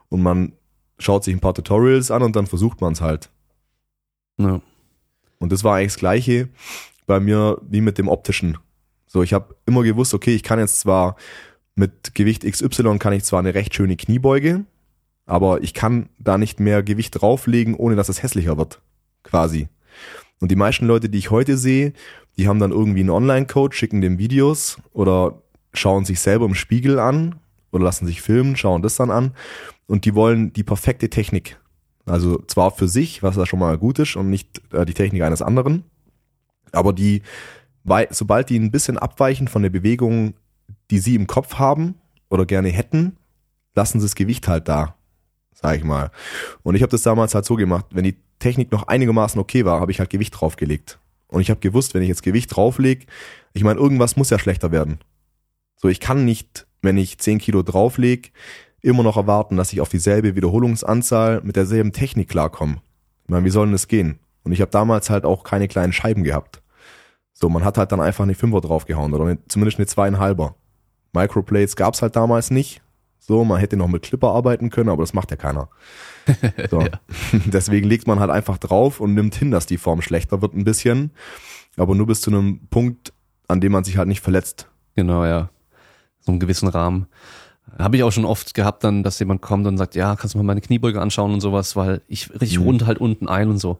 und 0.08 0.22
man 0.22 0.54
schaut 0.98 1.26
sich 1.26 1.36
ein 1.36 1.42
paar 1.42 1.54
Tutorials 1.54 2.12
an 2.12 2.24
und 2.24 2.36
dann 2.36 2.48
versucht 2.48 2.80
man 2.80 2.94
es 2.94 3.02
halt. 3.02 3.30
Ja. 4.44 4.62
Und 5.40 5.52
das 5.52 5.64
war 5.64 5.76
eigentlich 5.76 5.94
das 5.94 6.00
Gleiche 6.00 6.50
bei 7.08 7.20
mir 7.20 7.60
wie 7.68 7.82
mit 7.82 7.98
dem 7.98 8.08
optischen. 8.08 8.58
So, 9.08 9.24
ich 9.24 9.34
habe 9.34 9.56
immer 9.66 9.84
gewusst, 9.84 10.14
okay, 10.14 10.34
ich 10.34 10.44
kann 10.44 10.60
jetzt 10.60 10.80
zwar 10.80 11.16
mit 11.76 12.16
Gewicht 12.16 12.44
XY 12.44 12.98
kann 13.00 13.14
ich 13.14 13.24
zwar 13.24 13.40
eine 13.40 13.54
recht 13.54 13.74
schöne 13.74 13.96
Kniebeuge, 13.96 14.66
aber 15.26 15.62
ich 15.64 15.74
kann 15.74 16.10
da 16.20 16.38
nicht 16.38 16.60
mehr 16.60 16.84
Gewicht 16.84 17.22
drauflegen, 17.22 17.76
ohne 17.76 17.96
dass 17.96 18.10
es 18.10 18.24
hässlicher 18.24 18.58
wird, 18.58 18.82
quasi. 19.24 19.68
Und 20.40 20.52
die 20.52 20.56
meisten 20.56 20.86
Leute, 20.86 21.10
die 21.10 21.18
ich 21.18 21.32
heute 21.32 21.58
sehe, 21.58 21.94
die 22.38 22.48
haben 22.48 22.60
dann 22.60 22.72
irgendwie 22.72 23.02
einen 23.02 23.10
Online-Code, 23.10 23.76
schicken 23.76 24.02
dem 24.02 24.18
Videos 24.18 24.78
oder 24.94 25.42
schauen 25.74 26.06
sich 26.06 26.20
selber 26.20 26.46
im 26.46 26.56
Spiegel 26.56 27.00
an 27.00 27.36
oder 27.72 27.84
lassen 27.84 28.08
sich 28.08 28.22
filmen, 28.22 28.56
schauen 28.56 28.82
das 28.82 28.96
dann 28.96 29.12
an 29.12 29.34
und 29.88 30.06
die 30.06 30.16
wollen 30.16 30.54
die 30.54 30.64
perfekte 30.64 31.10
Technik. 31.10 31.61
Also 32.06 32.42
zwar 32.48 32.72
für 32.72 32.88
sich, 32.88 33.22
was 33.24 33.36
da 33.36 33.46
schon 33.46 33.60
mal 33.60 33.78
gut 33.78 34.00
ist 34.00 34.16
und 34.16 34.30
nicht 34.30 34.62
äh, 34.74 34.86
die 34.86 34.94
Technik 34.94 35.22
eines 35.22 35.42
anderen, 35.42 35.84
aber 36.72 36.94
die, 36.94 37.22
wei- 37.84 38.08
sobald 38.12 38.50
die 38.50 38.58
ein 38.58 38.72
bisschen 38.72 38.98
abweichen 38.98 39.48
von 39.48 39.62
der 39.62 39.70
Bewegung, 39.70 40.34
die 40.90 41.00
sie 41.00 41.16
im 41.16 41.28
Kopf 41.28 41.56
haben 41.56 41.96
oder 42.30 42.46
gerne 42.46 42.70
hätten, 42.70 43.18
lassen 43.76 44.00
sie 44.00 44.06
das 44.06 44.16
Gewicht 44.16 44.48
halt 44.48 44.68
da, 44.68 44.96
sag 45.54 45.78
ich 45.78 45.84
mal. 45.84 46.12
Und 46.64 46.76
ich 46.76 46.82
habe 46.82 46.92
das 46.92 47.04
damals 47.04 47.36
halt 47.36 47.46
so 47.46 47.56
gemacht, 47.56 47.86
wenn 47.92 48.04
die 48.04 48.18
Technik 48.40 48.72
noch 48.72 48.88
einigermaßen 48.88 49.40
okay 49.40 49.66
war, 49.66 49.80
habe 49.80 49.92
ich 49.92 50.00
halt 50.00 50.10
Gewicht 50.10 50.34
draufgelegt. 50.40 51.00
Und 51.28 51.42
ich 51.42 51.50
habe 51.50 51.60
gewusst, 51.60 51.94
wenn 51.94 52.02
ich 52.02 52.10
jetzt 52.10 52.24
Gewicht 52.24 52.54
drauflege, 52.56 53.06
ich 53.54 53.64
meine, 53.64 53.80
irgendwas 53.80 54.16
muss 54.18 54.30
ja 54.30 54.40
schlechter 54.40 54.72
werden. 54.72 55.00
So, 55.78 55.88
ich 55.88 56.00
kann 56.00 56.26
nicht, 56.26 56.68
wenn 56.82 56.98
ich 56.98 57.18
10 57.20 57.38
Kilo 57.40 57.64
draufleg, 57.64 58.34
immer 58.82 59.04
noch 59.04 59.18
erwarten, 59.18 59.58
dass 59.58 59.74
ich 59.74 59.82
auf 59.82 59.90
dieselbe 59.90 60.36
Wiederholungsanzahl 60.36 61.42
mit 61.44 61.56
derselben 61.56 61.94
Technik 61.94 62.30
klarkomme. 62.30 62.78
Ich 63.24 63.30
meine, 63.30 63.46
wie 63.46 63.50
soll 63.50 63.68
denn 63.68 63.74
das 63.74 63.88
gehen? 63.88 64.20
Und 64.44 64.52
ich 64.52 64.62
habe 64.62 64.72
damals 64.72 65.10
halt 65.10 65.26
auch 65.26 65.44
keine 65.44 65.68
kleinen 65.68 65.94
Scheiben 65.94 66.24
gehabt. 66.24 66.62
So, 67.34 67.50
man 67.50 67.64
hat 67.64 67.78
halt 67.78 67.92
dann 67.92 68.02
einfach 68.02 68.24
eine 68.24 68.36
Fünfer 68.36 68.62
draufgehauen 68.62 69.14
oder 69.14 69.26
eine, 69.26 69.46
zumindest 69.48 69.80
eine 69.80 69.88
zweieinhalber. 69.88 70.56
Microplates 71.14 71.76
gab's 71.76 72.02
halt 72.02 72.16
damals 72.16 72.52
nicht. 72.52 72.82
So, 73.20 73.44
man 73.44 73.60
hätte 73.60 73.78
noch 73.78 73.88
mit 73.88 74.02
Clipper 74.02 74.30
arbeiten 74.32 74.70
können, 74.72 74.90
aber 74.90 75.04
das 75.04 75.14
macht 75.14 75.32
ja 75.32 75.38
keiner. 75.38 75.70
So. 76.70 76.84
Deswegen 77.46 77.88
legt 77.88 78.08
man 78.08 78.20
halt 78.20 78.30
einfach 78.30 78.58
drauf 78.58 79.00
und 79.00 79.16
nimmt 79.16 79.36
hin, 79.36 79.52
dass 79.52 79.66
die 79.66 79.78
Form 79.78 80.02
schlechter 80.02 80.42
wird 80.42 80.54
ein 80.54 80.64
bisschen. 80.64 81.12
Aber 81.78 81.96
nur 81.96 82.08
bis 82.08 82.22
zu 82.22 82.30
einem 82.30 82.68
Punkt, 82.70 83.14
an 83.48 83.60
dem 83.60 83.72
man 83.72 83.84
sich 83.84 83.98
halt 83.98 84.08
nicht 84.08 84.22
verletzt. 84.22 84.70
Genau, 84.96 85.26
ja. 85.26 85.50
So 86.20 86.32
einen 86.32 86.40
gewissen 86.40 86.68
Rahmen. 86.68 87.08
Habe 87.80 87.98
ich 87.98 88.04
auch 88.04 88.12
schon 88.12 88.26
oft 88.26 88.54
gehabt 88.54 88.84
dann, 88.84 89.04
dass 89.04 89.20
jemand 89.20 89.42
kommt 89.42 89.66
und 89.68 89.78
sagt, 89.78 89.96
ja, 89.96 90.16
kannst 90.16 90.34
du 90.34 90.38
mal 90.40 90.44
meine 90.44 90.62
Kniebeuge 90.62 91.02
anschauen 91.02 91.34
und 91.34 91.42
sowas, 91.42 91.76
weil 91.76 92.02
ich 92.08 92.30
richtig 92.32 92.60
Mhm. 92.60 92.66
rund 92.66 92.86
halt 92.86 93.00
unten 93.00 93.28
ein 93.28 93.50
und 93.50 93.58
so. 93.58 93.80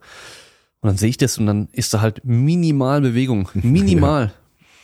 Und 0.82 0.88
dann 0.88 0.98
sehe 0.98 1.10
ich 1.10 1.18
das 1.18 1.38
und 1.38 1.46
dann 1.46 1.68
ist 1.72 1.94
da 1.94 2.02
halt 2.02 2.26
minimal 2.26 3.02
Bewegung. 3.02 3.50
Minimal. 3.54 4.34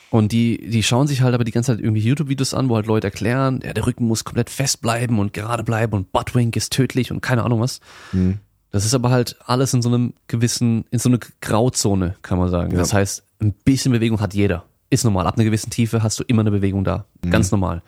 Und 0.10 0.32
die, 0.32 0.70
die 0.70 0.84
schauen 0.84 1.08
sich 1.08 1.22
halt 1.22 1.34
aber 1.34 1.44
die 1.44 1.52
ganze 1.52 1.74
Zeit 1.74 1.82
irgendwie 1.84 2.02
YouTube-Videos 2.02 2.54
an, 2.54 2.70
wo 2.70 2.76
halt 2.76 2.86
Leute 2.86 3.08
erklären, 3.08 3.60
ja, 3.64 3.74
der 3.74 3.86
Rücken 3.86 4.06
muss 4.06 4.24
komplett 4.24 4.50
fest 4.50 4.82
bleiben 4.82 5.20
und 5.20 5.34
gerade 5.34 5.64
bleiben 5.64 5.94
und 5.94 6.12
Buttwink 6.14 6.56
ist 6.56 6.72
tödlich 6.72 7.12
und 7.12 7.22
keine 7.22 7.44
Ahnung 7.44 7.60
was. 7.60 7.82
Mhm. 8.14 8.38
Das 8.72 8.86
ist 8.86 8.94
aber 8.94 9.10
halt 9.10 9.38
alles 9.46 9.74
in 9.74 9.82
so 9.82 9.90
einem 9.90 10.14
gewissen, 10.28 10.86
in 10.92 11.00
so 11.00 11.10
einer 11.10 11.20
Grauzone, 11.42 12.16
kann 12.22 12.38
man 12.38 12.50
sagen. 12.50 12.72
Ja. 12.72 12.78
Das 12.78 12.94
heißt, 12.94 13.24
ein 13.42 13.54
bisschen 13.54 13.92
Bewegung 13.92 14.20
hat 14.22 14.34
jeder. 14.34 14.66
Ist 14.90 15.04
normal. 15.04 15.26
Ab 15.28 15.36
einer 15.36 15.46
gewissen 15.46 15.70
Tiefe 15.72 16.04
hast 16.04 16.20
du 16.20 16.24
immer 16.26 16.42
eine 16.42 16.52
Bewegung 16.52 16.84
da. 16.86 17.06
Ganz 17.30 17.52
normal. 17.52 17.82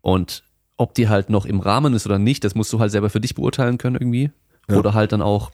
Und 0.00 0.42
ob 0.82 0.94
die 0.94 1.08
halt 1.08 1.30
noch 1.30 1.46
im 1.46 1.60
Rahmen 1.60 1.94
ist 1.94 2.06
oder 2.06 2.18
nicht, 2.18 2.42
das 2.42 2.54
musst 2.54 2.72
du 2.72 2.80
halt 2.80 2.90
selber 2.90 3.08
für 3.08 3.20
dich 3.20 3.34
beurteilen 3.36 3.78
können 3.78 3.96
irgendwie. 3.96 4.32
Ja. 4.68 4.76
Oder 4.76 4.94
halt 4.94 5.12
dann 5.12 5.22
auch 5.22 5.52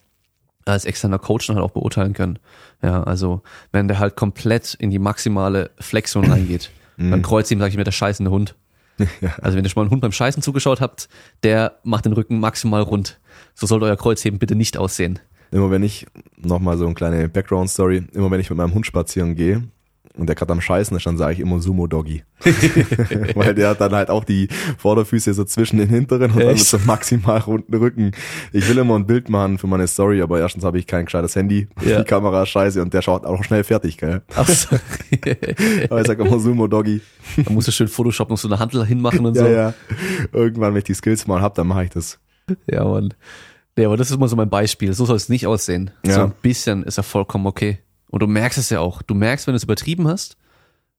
als 0.65 0.85
externer 0.85 1.19
Coach 1.19 1.47
dann 1.47 1.57
halt 1.57 1.65
auch 1.65 1.71
beurteilen 1.71 2.15
können. 2.15 2.39
Ja, 2.83 3.03
also 3.03 3.43
wenn 3.71 3.89
der 3.89 3.99
halt 3.99 4.17
komplett 4.17 4.75
in 4.75 4.91
die 4.91 4.99
maximale 4.99 5.71
Flexion 5.79 6.25
reingeht, 6.31 6.71
dann 6.97 7.23
kreuzt 7.23 7.51
ihm, 7.51 7.61
sag 7.61 7.69
ich 7.69 7.77
mir, 7.77 7.85
der 7.85 7.93
scheißende 7.93 8.31
Hund. 8.31 8.55
Also 9.41 9.57
wenn 9.57 9.65
ihr 9.65 9.71
schon 9.71 9.81
mal 9.81 9.85
einen 9.85 9.93
Hund 9.93 10.01
beim 10.01 10.11
Scheißen 10.11 10.43
zugeschaut 10.43 10.81
habt, 10.81 11.09
der 11.45 11.79
macht 11.85 12.05
den 12.05 12.13
Rücken 12.15 12.41
maximal 12.41 12.83
rund. 12.83 13.21
So 13.55 13.69
sollte 13.69 13.87
euer 13.87 13.97
Kreuzheben 13.97 14.41
bitte 14.41 14.57
nicht 14.57 14.77
aussehen. 14.77 15.21
Immer 15.53 15.71
wenn 15.71 15.85
ich, 15.85 16.07
nochmal 16.37 16.77
so 16.77 16.85
eine 16.85 16.95
kleine 16.95 17.29
Background-Story, 17.29 18.09
immer 18.13 18.31
wenn 18.33 18.41
ich 18.41 18.51
mit 18.51 18.57
meinem 18.57 18.75
Hund 18.75 18.87
spazieren 18.87 19.37
gehe, 19.37 19.63
und 20.19 20.27
der 20.29 20.37
gerade 20.37 20.53
am 20.53 20.61
Scheißen 20.61 20.97
ist, 20.97 21.07
dann 21.07 21.17
sage 21.17 21.35
ich 21.35 21.41
immer 21.41 21.61
Sumo 21.61 21.87
Doggy. 21.87 22.23
Weil 23.35 23.55
der 23.55 23.71
hat 23.71 23.81
dann 23.81 23.93
halt 23.93 24.11
auch 24.11 24.25
die 24.25 24.49
Vorderfüße 24.79 25.33
so 25.35 25.45
zwischen 25.45 25.79
den 25.79 25.89
hinteren 25.89 26.31
und 26.33 26.39
dann 26.41 26.49
mit 26.49 26.59
so 26.61 26.79
maximal 26.85 27.39
runden 27.41 27.75
Rücken. 27.75 28.13
Ich 28.53 28.69
will 28.69 28.79
immer 28.79 28.97
ein 28.99 29.07
Bild 29.07 29.29
machen 29.29 29.59
für 29.59 29.67
meine 29.67 29.87
Story, 29.87 30.21
aber 30.23 30.41
erstens 30.41 30.65
habe 30.65 30.79
ich 30.79 30.87
kein 30.87 31.05
gescheites 31.07 31.35
Handy, 31.37 31.69
Ja. 31.85 31.99
die 32.01 32.05
Kamera 32.05 32.43
ist 32.43 32.51
scheiße 32.51 32.83
und 32.83 32.93
der 32.95 33.03
schaut 33.03 33.25
auch 33.25 33.43
schnell 33.45 33.65
fertig, 33.65 33.97
gell? 33.99 34.23
Ach 34.35 34.49
so. 34.49 34.77
Aber 35.91 36.01
ich 36.01 36.07
sag 36.07 36.19
immer 36.19 36.39
Sumo 36.39 36.67
Doggy. 36.67 37.01
da 37.45 37.53
musst 37.53 37.69
du 37.69 37.73
schön 37.73 37.89
Photoshop 37.89 38.31
noch 38.31 38.39
so 38.39 38.49
eine 38.49 38.59
Handel 38.59 38.85
hinmachen 38.85 39.25
und 39.27 39.37
Ja, 39.37 39.43
so. 39.43 39.49
ja. 39.49 39.75
Irgendwann, 40.33 40.73
wenn 40.75 40.79
ich 40.79 40.85
die 40.85 40.95
Skills 40.95 41.27
mal 41.27 41.41
hab, 41.41 41.55
dann 41.55 41.67
mache 41.67 41.85
ich 41.85 41.91
das. 41.91 42.19
Ja, 42.71 42.85
Mann. 42.85 43.15
Nee, 43.77 43.85
aber 43.85 43.97
das 43.97 44.11
ist 44.11 44.19
mal 44.19 44.29
so 44.29 44.37
mein 44.37 44.51
Beispiel. 44.51 44.93
So 44.93 45.05
soll 45.05 45.17
es 45.17 45.29
nicht 45.29 45.47
aussehen. 45.47 45.91
So 46.03 46.11
Ja. 46.13 46.25
ein 46.25 46.33
bisschen 46.43 46.83
ist 46.83 46.97
ja 46.97 47.03
vollkommen 47.03 47.47
okay. 47.47 47.79
Und 48.09 48.21
du 48.23 48.27
merkst 48.27 48.59
es 48.59 48.71
ja 48.71 48.81
auch. 48.81 49.03
Du 49.03 49.15
merkst, 49.15 49.47
wenn 49.47 49.53
du 49.53 49.57
es 49.57 49.65
übertrieben 49.65 50.09
hast 50.09 50.37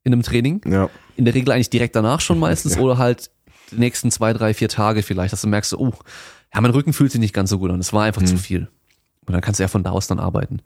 in 0.03 0.13
einem 0.13 0.23
Training, 0.23 0.61
Ja. 0.67 0.89
in 1.15 1.25
der 1.25 1.33
Regel 1.33 1.51
eigentlich 1.51 1.69
direkt 1.69 1.95
danach 1.95 2.21
schon 2.21 2.39
meistens 2.39 2.77
oder 2.79 2.97
halt 2.97 3.31
die 3.71 3.77
nächsten 3.77 4.11
zwei, 4.11 4.33
drei, 4.33 4.53
vier 4.53 4.69
Tage 4.69 5.03
vielleicht, 5.03 5.33
dass 5.33 5.41
du 5.41 5.47
merkst, 5.47 5.73
oh, 5.75 5.91
ja, 6.53 6.61
mein 6.61 6.71
Rücken 6.71 6.93
fühlt 6.93 7.11
sich 7.11 7.21
nicht 7.21 7.33
ganz 7.33 7.49
so 7.49 7.59
gut 7.59 7.69
an. 7.71 7.79
Es 7.79 7.93
war 7.93 8.03
einfach 8.03 8.23
zu 8.23 8.37
viel. 8.37 8.67
Und 9.27 9.33
dann 9.33 9.41
kannst 9.41 9.59
du 9.59 9.63
ja 9.63 9.67
von 9.67 9.83
da 9.83 9.91
aus 9.91 10.07
dann 10.07 10.19
arbeiten. 10.19 10.61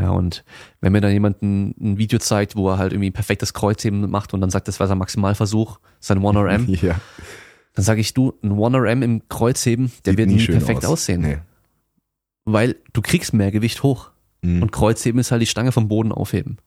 Ja, 0.00 0.10
und 0.10 0.44
wenn 0.80 0.92
mir 0.92 1.00
dann 1.02 1.12
jemand 1.12 1.42
ein, 1.42 1.74
ein 1.80 1.98
Video 1.98 2.18
zeigt, 2.18 2.56
wo 2.56 2.68
er 2.70 2.78
halt 2.78 2.92
irgendwie 2.92 3.10
perfektes 3.10 3.52
Kreuzheben 3.54 4.10
macht 4.10 4.32
und 4.34 4.40
dann 4.40 4.48
sagt, 4.50 4.68
das 4.68 4.80
war 4.80 4.86
sein 4.88 4.98
Maximalversuch, 4.98 5.78
sein 6.00 6.18
1RM, 6.22 6.82
Ja. 6.84 6.98
dann 7.74 7.84
sage 7.84 8.00
ich, 8.00 8.12
du, 8.14 8.32
ein 8.42 8.52
1RM 8.52 9.02
im 9.02 9.28
Kreuzheben, 9.28 9.92
der 10.06 10.12
Sieht 10.12 10.18
wird 10.18 10.28
nie 10.30 10.46
perfekt 10.46 10.84
aus. 10.86 10.92
aussehen. 10.92 11.20
Nee. 11.22 11.38
Weil 12.44 12.76
du 12.92 13.02
kriegst 13.02 13.32
mehr 13.34 13.50
Gewicht 13.50 13.82
hoch. 13.82 14.10
Mhm. 14.42 14.62
Und 14.62 14.72
Kreuzheben 14.72 15.20
ist 15.20 15.30
halt 15.30 15.42
die 15.42 15.46
Stange 15.46 15.72
vom 15.72 15.88
Boden 15.88 16.12
aufheben. 16.12 16.58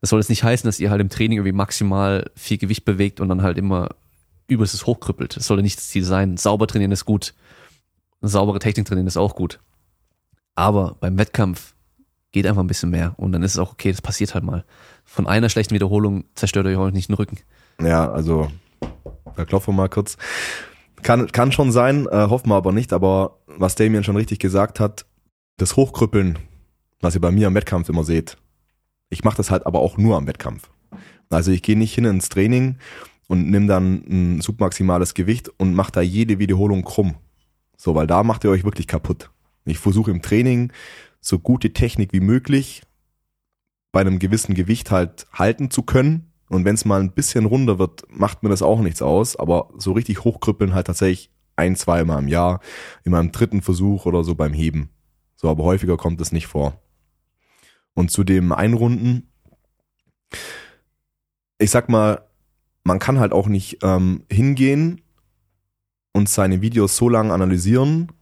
Das 0.00 0.10
soll 0.10 0.20
jetzt 0.20 0.28
nicht 0.28 0.44
heißen, 0.44 0.68
dass 0.68 0.80
ihr 0.80 0.90
halt 0.90 1.00
im 1.00 1.08
Training 1.08 1.38
irgendwie 1.38 1.52
maximal 1.52 2.30
viel 2.34 2.58
Gewicht 2.58 2.84
bewegt 2.84 3.20
und 3.20 3.28
dann 3.28 3.42
halt 3.42 3.56
immer 3.56 3.90
übelstes 4.48 4.86
hochkrüppelt. 4.86 5.36
Das 5.36 5.46
sollte 5.46 5.62
nicht 5.62 5.78
das 5.78 5.88
Ziel 5.88 6.04
sein. 6.04 6.36
Sauber 6.36 6.66
trainieren 6.66 6.92
ist 6.92 7.06
gut. 7.06 7.34
Saubere 8.20 8.58
Technik 8.58 8.86
trainieren 8.86 9.06
ist 9.06 9.16
auch 9.16 9.34
gut. 9.34 9.60
Aber 10.54 10.96
beim 11.00 11.18
Wettkampf 11.18 11.74
geht 12.32 12.46
einfach 12.46 12.62
ein 12.62 12.66
bisschen 12.66 12.90
mehr 12.90 13.14
und 13.16 13.32
dann 13.32 13.42
ist 13.42 13.52
es 13.52 13.58
auch 13.58 13.72
okay, 13.72 13.90
das 13.90 14.02
passiert 14.02 14.34
halt 14.34 14.44
mal. 14.44 14.64
Von 15.04 15.26
einer 15.26 15.48
schlechten 15.48 15.74
Wiederholung 15.74 16.24
zerstört 16.34 16.66
euch 16.66 16.76
auch 16.76 16.90
nicht 16.90 17.08
den 17.08 17.14
Rücken. 17.14 17.38
Ja, 17.80 18.10
also, 18.10 18.50
da 19.36 19.44
klopfen 19.44 19.72
wir 19.74 19.82
mal 19.82 19.88
kurz. 19.88 20.16
Kann, 21.02 21.30
kann 21.32 21.52
schon 21.52 21.70
sein, 21.70 22.06
äh, 22.10 22.28
hoffen 22.28 22.48
wir 22.48 22.56
aber 22.56 22.72
nicht, 22.72 22.92
aber 22.92 23.38
was 23.46 23.74
Damien 23.74 24.04
schon 24.04 24.16
richtig 24.16 24.38
gesagt 24.38 24.80
hat, 24.80 25.06
das 25.58 25.76
Hochkrüppeln, 25.76 26.38
was 27.04 27.14
ihr 27.14 27.20
bei 27.20 27.30
mir 27.30 27.46
am 27.46 27.54
Wettkampf 27.54 27.88
immer 27.88 28.04
seht, 28.04 28.36
ich 29.10 29.22
mache 29.22 29.36
das 29.36 29.50
halt 29.50 29.66
aber 29.66 29.80
auch 29.80 29.96
nur 29.96 30.16
am 30.16 30.26
Wettkampf. 30.26 30.70
Also 31.30 31.52
ich 31.52 31.62
gehe 31.62 31.78
nicht 31.78 31.94
hin 31.94 32.04
ins 32.04 32.28
Training 32.28 32.78
und 33.28 33.50
nimm 33.50 33.66
dann 33.66 34.04
ein 34.08 34.40
submaximales 34.40 35.14
Gewicht 35.14 35.48
und 35.58 35.74
mache 35.74 35.92
da 35.92 36.00
jede 36.00 36.38
Wiederholung 36.38 36.82
krumm. 36.82 37.14
So, 37.76 37.94
weil 37.94 38.06
da 38.06 38.22
macht 38.22 38.44
ihr 38.44 38.50
euch 38.50 38.64
wirklich 38.64 38.86
kaputt. 38.86 39.30
Ich 39.64 39.78
versuche 39.78 40.10
im 40.10 40.22
Training 40.22 40.72
so 41.20 41.38
gute 41.38 41.72
Technik 41.72 42.12
wie 42.12 42.20
möglich 42.20 42.82
bei 43.92 44.00
einem 44.00 44.18
gewissen 44.18 44.54
Gewicht 44.54 44.90
halt 44.90 45.26
halten 45.32 45.70
zu 45.70 45.82
können. 45.82 46.32
Und 46.48 46.64
wenn 46.64 46.74
es 46.74 46.84
mal 46.84 47.00
ein 47.00 47.12
bisschen 47.12 47.46
runder 47.46 47.78
wird, 47.78 48.02
macht 48.10 48.42
mir 48.42 48.48
das 48.48 48.62
auch 48.62 48.80
nichts 48.80 49.02
aus. 49.02 49.36
Aber 49.36 49.70
so 49.76 49.92
richtig 49.92 50.24
hochkrüppeln 50.24 50.74
halt 50.74 50.86
tatsächlich 50.86 51.30
ein, 51.56 51.76
zweimal 51.76 52.20
im 52.22 52.28
Jahr, 52.28 52.60
in 53.04 53.12
meinem 53.12 53.32
dritten 53.32 53.62
Versuch 53.62 54.06
oder 54.06 54.24
so 54.24 54.34
beim 54.34 54.52
Heben. 54.52 54.90
So, 55.36 55.48
aber 55.48 55.64
häufiger 55.64 55.96
kommt 55.96 56.20
es 56.20 56.32
nicht 56.32 56.46
vor. 56.46 56.83
Und 57.94 58.10
zu 58.10 58.24
dem 58.24 58.52
Einrunden, 58.52 59.28
ich 61.58 61.70
sag 61.70 61.88
mal, 61.88 62.22
man 62.82 62.98
kann 62.98 63.18
halt 63.18 63.32
auch 63.32 63.46
nicht 63.46 63.78
ähm, 63.82 64.24
hingehen 64.30 65.00
und 66.12 66.28
seine 66.28 66.60
Videos 66.60 66.96
so 66.96 67.08
lange 67.08 67.32
analysieren, 67.32 68.12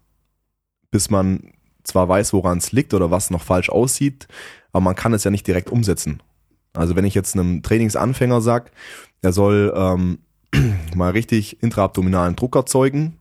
bis 0.91 1.11
man 1.11 1.53
zwar 1.85 2.09
weiß, 2.09 2.33
woran 2.33 2.59
es 2.59 2.73
liegt 2.73 2.95
oder 2.95 3.11
was 3.11 3.31
noch 3.31 3.43
falsch 3.43 3.71
aussieht, 3.71 4.29
aber 4.73 4.83
man 4.83 4.95
kann 4.95 5.15
es 5.15 5.25
ja 5.25 5.31
nicht 5.31 5.47
direkt 5.47 5.71
umsetzen. 5.71 6.23
Also 6.75 6.97
wenn 6.97 7.05
ich 7.05 7.15
jetzt 7.15 7.35
einem 7.35 7.63
Trainingsanfänger 7.63 8.41
sag, 8.41 8.71
er 9.21 9.33
soll 9.33 9.73
ähm, 9.77 10.19
mal 10.95 11.11
richtig 11.11 11.63
intraabdominalen 11.63 12.37
Druck 12.37 12.57
erzeugen 12.57 13.19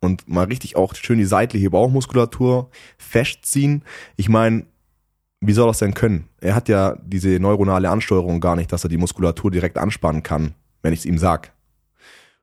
und 0.00 0.28
mal 0.28 0.44
richtig 0.44 0.76
auch 0.76 0.94
schön 0.94 1.18
die 1.18 1.24
seitliche 1.24 1.70
Bauchmuskulatur 1.70 2.70
festziehen. 2.98 3.82
Ich 4.16 4.28
meine, 4.28 4.66
wie 5.46 5.52
soll 5.52 5.66
das 5.66 5.78
denn 5.78 5.94
können? 5.94 6.28
Er 6.40 6.54
hat 6.54 6.68
ja 6.68 6.96
diese 7.04 7.38
neuronale 7.40 7.90
Ansteuerung 7.90 8.40
gar 8.40 8.56
nicht, 8.56 8.72
dass 8.72 8.84
er 8.84 8.90
die 8.90 8.96
Muskulatur 8.96 9.50
direkt 9.50 9.78
anspannen 9.78 10.22
kann, 10.22 10.54
wenn 10.82 10.92
ich 10.92 11.00
es 11.00 11.06
ihm 11.06 11.18
sag. 11.18 11.52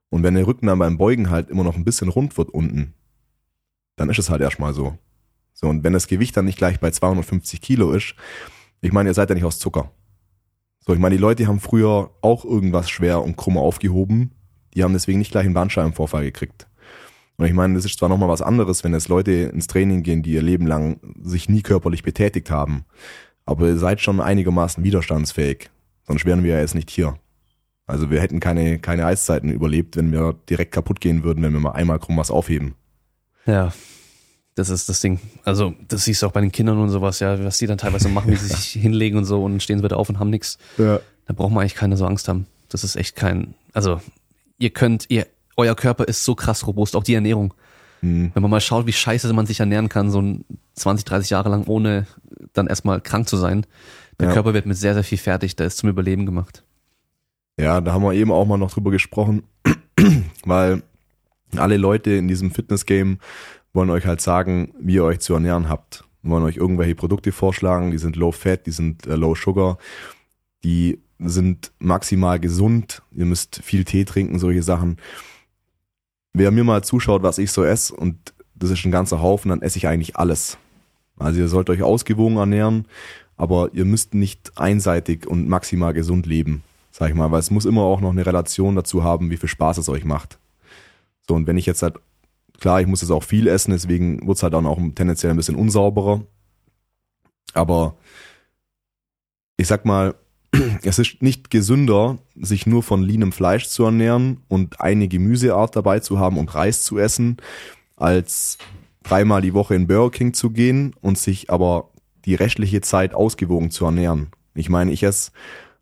Und 0.09 0.23
wenn 0.23 0.35
der 0.35 0.45
Rücken 0.45 0.67
dann 0.67 0.79
beim 0.79 0.97
Beugen 0.97 1.29
halt 1.29 1.49
immer 1.49 1.63
noch 1.63 1.75
ein 1.75 1.85
bisschen 1.85 2.09
rund 2.09 2.37
wird 2.37 2.49
unten, 2.49 2.93
dann 3.95 4.09
ist 4.09 4.19
es 4.19 4.29
halt 4.29 4.41
erstmal 4.41 4.73
so. 4.73 4.97
So, 5.53 5.67
und 5.67 5.83
wenn 5.83 5.93
das 5.93 6.07
Gewicht 6.07 6.35
dann 6.35 6.45
nicht 6.45 6.57
gleich 6.57 6.79
bei 6.79 6.91
250 6.91 7.61
Kilo 7.61 7.91
ist, 7.91 8.15
ich 8.81 8.91
meine, 8.91 9.09
ihr 9.09 9.13
seid 9.13 9.29
ja 9.29 9.35
nicht 9.35 9.45
aus 9.45 9.59
Zucker. 9.59 9.91
So, 10.79 10.93
ich 10.93 10.99
meine, 10.99 11.15
die 11.15 11.21
Leute 11.21 11.45
haben 11.47 11.59
früher 11.59 12.11
auch 12.21 12.43
irgendwas 12.43 12.89
schwer 12.89 13.21
und 13.21 13.37
krumm 13.37 13.57
aufgehoben. 13.57 14.31
Die 14.73 14.83
haben 14.83 14.93
deswegen 14.93 15.19
nicht 15.19 15.31
gleich 15.31 15.45
einen 15.45 15.53
Bandscheibenvorfall 15.53 16.23
gekriegt. 16.23 16.67
Und 17.41 17.47
ich 17.47 17.53
meine, 17.53 17.73
das 17.73 17.85
ist 17.85 17.97
zwar 17.97 18.07
nochmal 18.07 18.29
was 18.29 18.43
anderes, 18.43 18.83
wenn 18.83 18.93
jetzt 18.93 19.07
Leute 19.07 19.31
ins 19.31 19.65
Training 19.65 20.03
gehen, 20.03 20.21
die 20.21 20.33
ihr 20.33 20.43
Leben 20.43 20.67
lang 20.67 20.99
sich 21.23 21.49
nie 21.49 21.63
körperlich 21.63 22.03
betätigt 22.03 22.51
haben. 22.51 22.85
Aber 23.47 23.65
ihr 23.65 23.79
seid 23.79 23.99
schon 23.99 24.21
einigermaßen 24.21 24.83
widerstandsfähig. 24.83 25.71
Sonst 26.05 26.25
wären 26.25 26.43
wir 26.43 26.53
ja 26.53 26.59
jetzt 26.59 26.75
nicht 26.75 26.91
hier. 26.91 27.15
Also 27.87 28.11
wir 28.11 28.21
hätten 28.21 28.39
keine, 28.39 28.77
keine 28.77 29.07
Eiszeiten 29.07 29.49
überlebt, 29.49 29.97
wenn 29.97 30.11
wir 30.11 30.35
direkt 30.51 30.71
kaputt 30.71 31.01
gehen 31.01 31.23
würden, 31.23 31.43
wenn 31.43 31.51
wir 31.51 31.59
mal 31.59 31.71
einmal 31.71 31.97
krumm 31.97 32.17
was 32.17 32.29
aufheben. 32.29 32.75
Ja, 33.47 33.73
das 34.53 34.69
ist 34.69 34.87
das 34.87 34.99
Ding. 35.01 35.19
Also, 35.43 35.73
das 35.87 36.05
siehst 36.05 36.21
du 36.21 36.27
auch 36.27 36.31
bei 36.33 36.41
den 36.41 36.51
Kindern 36.51 36.77
und 36.77 36.89
sowas, 36.89 37.21
ja, 37.21 37.43
was 37.43 37.57
die 37.57 37.65
dann 37.65 37.79
teilweise 37.79 38.07
machen, 38.09 38.31
wie 38.31 38.35
sie 38.35 38.49
sich 38.49 38.67
hinlegen 38.79 39.17
und 39.17 39.25
so 39.25 39.43
und 39.43 39.63
stehen 39.63 39.79
sie 39.79 39.83
wieder 39.83 39.97
auf 39.97 40.09
und 40.09 40.19
haben 40.19 40.29
nichts. 40.29 40.59
Ja. 40.77 40.99
Da 41.25 41.33
braucht 41.33 41.51
man 41.51 41.61
eigentlich 41.61 41.73
keine 41.73 41.97
so 41.97 42.05
Angst 42.05 42.27
haben. 42.27 42.45
Das 42.69 42.83
ist 42.83 42.97
echt 42.97 43.15
kein, 43.15 43.55
also, 43.73 43.99
ihr 44.59 44.69
könnt, 44.69 45.05
ihr, 45.09 45.25
euer 45.61 45.75
Körper 45.75 46.07
ist 46.07 46.23
so 46.23 46.35
krass 46.35 46.67
robust, 46.67 46.95
auch 46.95 47.03
die 47.03 47.13
Ernährung. 47.13 47.53
Hm. 48.01 48.31
Wenn 48.33 48.41
man 48.41 48.51
mal 48.51 48.61
schaut, 48.61 48.87
wie 48.87 48.93
scheiße 48.93 49.31
man 49.33 49.45
sich 49.45 49.59
ernähren 49.59 49.89
kann, 49.89 50.09
so 50.11 50.21
ein 50.21 50.45
20, 50.73 51.05
30 51.05 51.29
Jahre 51.29 51.49
lang, 51.49 51.65
ohne 51.67 52.07
dann 52.53 52.67
erstmal 52.67 53.01
krank 53.01 53.27
zu 53.29 53.37
sein. 53.37 53.65
Der 54.19 54.27
Ja. 54.27 54.33
Körper 54.33 54.53
wird 54.53 54.65
mit 54.65 54.77
sehr, 54.77 54.93
sehr 54.93 55.03
viel 55.03 55.17
fertig, 55.17 55.55
der 55.55 55.67
ist 55.67 55.77
zum 55.77 55.89
Überleben 55.89 56.25
gemacht. 56.25 56.63
Ja, 57.57 57.81
da 57.81 57.93
haben 57.93 58.03
wir 58.03 58.13
eben 58.13 58.31
auch 58.31 58.45
mal 58.45 58.57
noch 58.57 58.71
drüber 58.71 58.91
gesprochen, 58.91 59.43
weil 60.45 60.81
alle 61.57 61.77
Leute 61.77 62.11
in 62.11 62.27
diesem 62.27 62.51
Fitness-Game 62.51 63.19
wollen 63.73 63.89
euch 63.89 64.05
halt 64.05 64.21
sagen, 64.21 64.73
wie 64.79 64.95
ihr 64.95 65.03
euch 65.03 65.19
zu 65.19 65.33
ernähren 65.33 65.69
habt. 65.69 66.03
Wollen 66.23 66.43
euch 66.43 66.57
irgendwelche 66.57 66.95
Produkte 66.95 67.31
vorschlagen, 67.31 67.91
die 67.91 67.97
sind 67.97 68.15
low 68.15 68.31
fat, 68.31 68.65
die 68.65 68.71
sind 68.71 69.07
äh, 69.07 69.15
low 69.15 69.35
sugar, 69.35 69.77
die 70.63 70.99
sind 71.19 71.71
maximal 71.79 72.39
gesund, 72.39 73.01
ihr 73.11 73.25
müsst 73.25 73.61
viel 73.63 73.85
Tee 73.85 74.05
trinken, 74.05 74.39
solche 74.39 74.63
Sachen. 74.63 74.97
Wer 76.33 76.51
mir 76.51 76.63
mal 76.63 76.83
zuschaut, 76.83 77.23
was 77.23 77.37
ich 77.37 77.51
so 77.51 77.63
esse, 77.63 77.93
und 77.95 78.33
das 78.55 78.69
ist 78.69 78.85
ein 78.85 78.91
ganzer 78.91 79.21
Haufen, 79.21 79.49
dann 79.49 79.61
esse 79.61 79.77
ich 79.77 79.87
eigentlich 79.87 80.15
alles. 80.15 80.57
Also 81.17 81.39
ihr 81.39 81.47
sollt 81.47 81.69
euch 81.69 81.83
ausgewogen 81.83 82.37
ernähren, 82.37 82.85
aber 83.37 83.69
ihr 83.73 83.85
müsst 83.85 84.13
nicht 84.13 84.57
einseitig 84.57 85.27
und 85.27 85.47
maximal 85.47 85.93
gesund 85.93 86.25
leben 86.25 86.63
sag 86.91 87.09
ich 87.09 87.15
mal, 87.15 87.31
weil 87.31 87.39
es 87.39 87.51
muss 87.51 87.65
immer 87.65 87.81
auch 87.81 88.01
noch 88.01 88.11
eine 88.11 88.25
Relation 88.25 88.75
dazu 88.75 89.03
haben, 89.03 89.31
wie 89.31 89.37
viel 89.37 89.49
Spaß 89.49 89.77
es 89.77 89.89
euch 89.89 90.03
macht. 90.03 90.37
So, 91.27 91.35
und 91.35 91.47
wenn 91.47 91.57
ich 91.57 91.65
jetzt 91.65 91.81
halt, 91.81 91.95
klar, 92.59 92.81
ich 92.81 92.87
muss 92.87 93.01
jetzt 93.01 93.11
auch 93.11 93.23
viel 93.23 93.47
essen, 93.47 93.71
deswegen 93.71 94.27
wird's 94.27 94.43
halt 94.43 94.53
dann 94.53 94.65
auch 94.65 94.77
tendenziell 94.93 95.31
ein 95.31 95.37
bisschen 95.37 95.55
unsauberer. 95.55 96.21
Aber 97.53 97.95
ich 99.57 99.67
sag 99.67 99.85
mal, 99.85 100.15
es 100.83 100.99
ist 100.99 101.21
nicht 101.21 101.49
gesünder, 101.49 102.17
sich 102.35 102.65
nur 102.65 102.83
von 102.83 103.03
leanem 103.03 103.31
Fleisch 103.31 103.67
zu 103.67 103.85
ernähren 103.85 104.41
und 104.47 104.81
eine 104.81 105.07
Gemüseart 105.07 105.75
dabei 105.75 105.99
zu 105.99 106.19
haben 106.19 106.37
und 106.37 106.53
Reis 106.53 106.83
zu 106.83 106.97
essen, 106.97 107.37
als 107.95 108.57
dreimal 109.03 109.41
die 109.41 109.53
Woche 109.53 109.75
in 109.75 109.87
Burger 109.87 110.11
King 110.11 110.33
zu 110.33 110.51
gehen 110.51 110.93
und 111.01 111.17
sich 111.17 111.49
aber 111.49 111.89
die 112.25 112.35
restliche 112.35 112.81
Zeit 112.81 113.13
ausgewogen 113.13 113.71
zu 113.71 113.85
ernähren. 113.85 114.27
Ich 114.53 114.69
meine, 114.69 114.91
ich 114.91 115.03
esse 115.03 115.31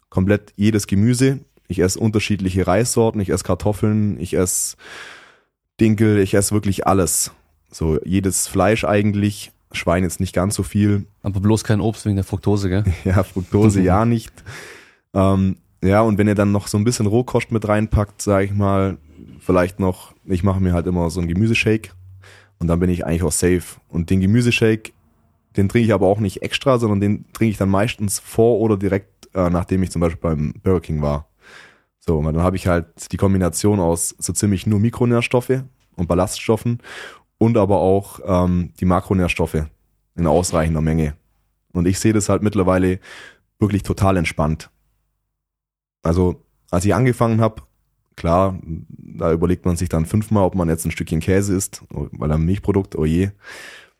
komplett 0.09 0.53
jedes 0.55 0.88
Gemüse. 0.88 1.39
Ich 1.67 1.80
esse 1.80 1.99
unterschiedliche 1.99 2.65
Reissorten, 2.65 3.22
ich 3.22 3.30
esse 3.30 3.43
Kartoffeln, 3.43 4.20
ich 4.20 4.34
esse 4.34 4.76
Dinkel, 5.80 6.20
ich 6.20 6.34
esse 6.34 6.53
wirklich 6.53 6.88
alles. 6.88 7.32
So 7.72 7.99
jedes 8.03 8.47
Fleisch 8.47 8.84
eigentlich, 8.84 9.51
Schwein 9.72 10.03
jetzt 10.03 10.20
nicht 10.20 10.34
ganz 10.34 10.55
so 10.55 10.63
viel. 10.63 11.05
Aber 11.22 11.39
bloß 11.39 11.63
kein 11.63 11.82
Obst 11.82 12.05
wegen 12.05 12.15
der 12.15 12.26
Fructose, 12.26 12.70
gell? 12.70 12.84
Ja, 13.05 13.24
Fructose 13.24 13.82
ja 13.82 14.05
nicht. 14.05 14.34
Ähm, 15.13 15.57
ja, 15.84 16.01
und 16.01 16.17
wenn 16.17 16.28
ihr 16.28 16.36
dann 16.36 16.51
noch 16.51 16.67
so 16.67 16.78
ein 16.78 16.84
bisschen 16.84 17.05
Rohkost 17.05 17.51
mit 17.51 17.67
reinpackt, 17.67 18.22
sage 18.22 18.45
ich 18.45 18.51
mal, 18.51 18.97
vielleicht 19.39 19.80
noch, 19.80 20.13
ich 20.26 20.43
mache 20.43 20.59
mir 20.59 20.74
halt 20.74 20.88
immer 20.88 21.09
so 21.09 21.20
einen 21.20 21.30
Gemüseshake 21.30 21.91
und 22.59 22.67
dann 22.67 22.80
bin 22.80 22.89
ich 22.89 23.05
eigentlich 23.05 23.24
auch 23.24 23.32
safe. 23.32 23.80
Und 23.88 24.09
den 24.09 24.22
Gemüseshake, 24.22 24.91
den 25.55 25.70
trinke 25.70 25.86
ich 25.86 25.93
aber 25.93 26.07
auch 26.07 26.20
nicht 26.20 26.41
extra, 26.41 26.78
sondern 26.78 26.99
den 26.99 27.26
trinke 27.34 27.51
ich 27.51 27.57
dann 27.57 27.70
meistens 27.70 28.20
vor 28.20 28.59
oder 28.59 28.78
direkt 28.78 29.20
äh, 29.34 29.49
nachdem 29.49 29.84
ich 29.84 29.91
zum 29.91 30.01
Beispiel 30.01 30.22
beim 30.22 30.53
Burger 30.63 30.82
King 30.82 31.01
war. 31.01 31.28
So, 31.99 32.17
und 32.17 32.26
dann 32.26 32.41
habe 32.41 32.55
ich 32.55 32.67
halt 32.67 33.11
die 33.11 33.17
Kombination 33.17 33.80
aus 33.80 34.15
so 34.17 34.34
ziemlich 34.34 34.65
nur 34.65 34.80
Mikronährstoffe 34.80 35.63
und 35.95 36.07
Ballaststoffen 36.07 36.80
und 37.39 37.57
aber 37.57 37.79
auch 37.79 38.19
ähm, 38.23 38.73
die 38.79 38.85
Makronährstoffe 38.85 39.65
in 40.15 40.27
ausreichender 40.27 40.81
Menge. 40.81 41.15
Und 41.71 41.87
ich 41.87 41.97
sehe 41.97 42.13
das 42.13 42.29
halt 42.29 42.43
mittlerweile 42.43 42.99
wirklich 43.57 43.81
total 43.81 44.17
entspannt. 44.17 44.69
Also, 46.03 46.43
als 46.69 46.85
ich 46.85 46.93
angefangen 46.93 47.41
habe, 47.41 47.63
klar, 48.15 48.59
da 48.63 49.31
überlegt 49.31 49.65
man 49.65 49.75
sich 49.75 49.89
dann 49.89 50.05
fünfmal, 50.05 50.43
ob 50.43 50.55
man 50.55 50.69
jetzt 50.69 50.85
ein 50.85 50.91
Stückchen 50.91 51.21
Käse 51.21 51.55
isst, 51.55 51.83
weil 51.89 52.31
ein 52.31 52.45
Milchprodukt, 52.45 52.95
oh 52.95 53.05
je, 53.05 53.31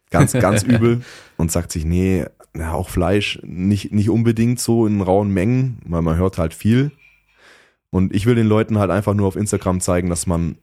ganz, 0.10 0.34
ganz 0.34 0.64
übel 0.64 1.02
und 1.38 1.52
sagt 1.52 1.72
sich, 1.72 1.86
nee, 1.86 2.26
ja, 2.56 2.74
auch 2.74 2.90
Fleisch 2.90 3.40
nicht, 3.44 3.92
nicht 3.94 4.10
unbedingt 4.10 4.60
so 4.60 4.86
in 4.86 5.02
rauen 5.02 5.32
Mengen, 5.32 5.80
weil 5.86 6.02
man 6.02 6.18
hört 6.18 6.38
halt 6.38 6.54
viel. 6.54 6.92
Und 7.92 8.14
ich 8.14 8.26
will 8.26 8.36
den 8.36 8.48
Leuten 8.48 8.78
halt 8.78 8.92
einfach 8.92 9.14
nur 9.14 9.28
auf 9.28 9.36
Instagram 9.36 9.80
zeigen, 9.80 10.10
dass 10.10 10.28
man 10.28 10.58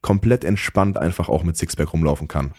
komplett 0.00 0.44
entspannt 0.44 0.96
einfach 0.98 1.28
auch 1.28 1.42
mit 1.44 1.56
Sixpack 1.56 1.92
rumlaufen 1.92 2.28
kann. 2.28 2.52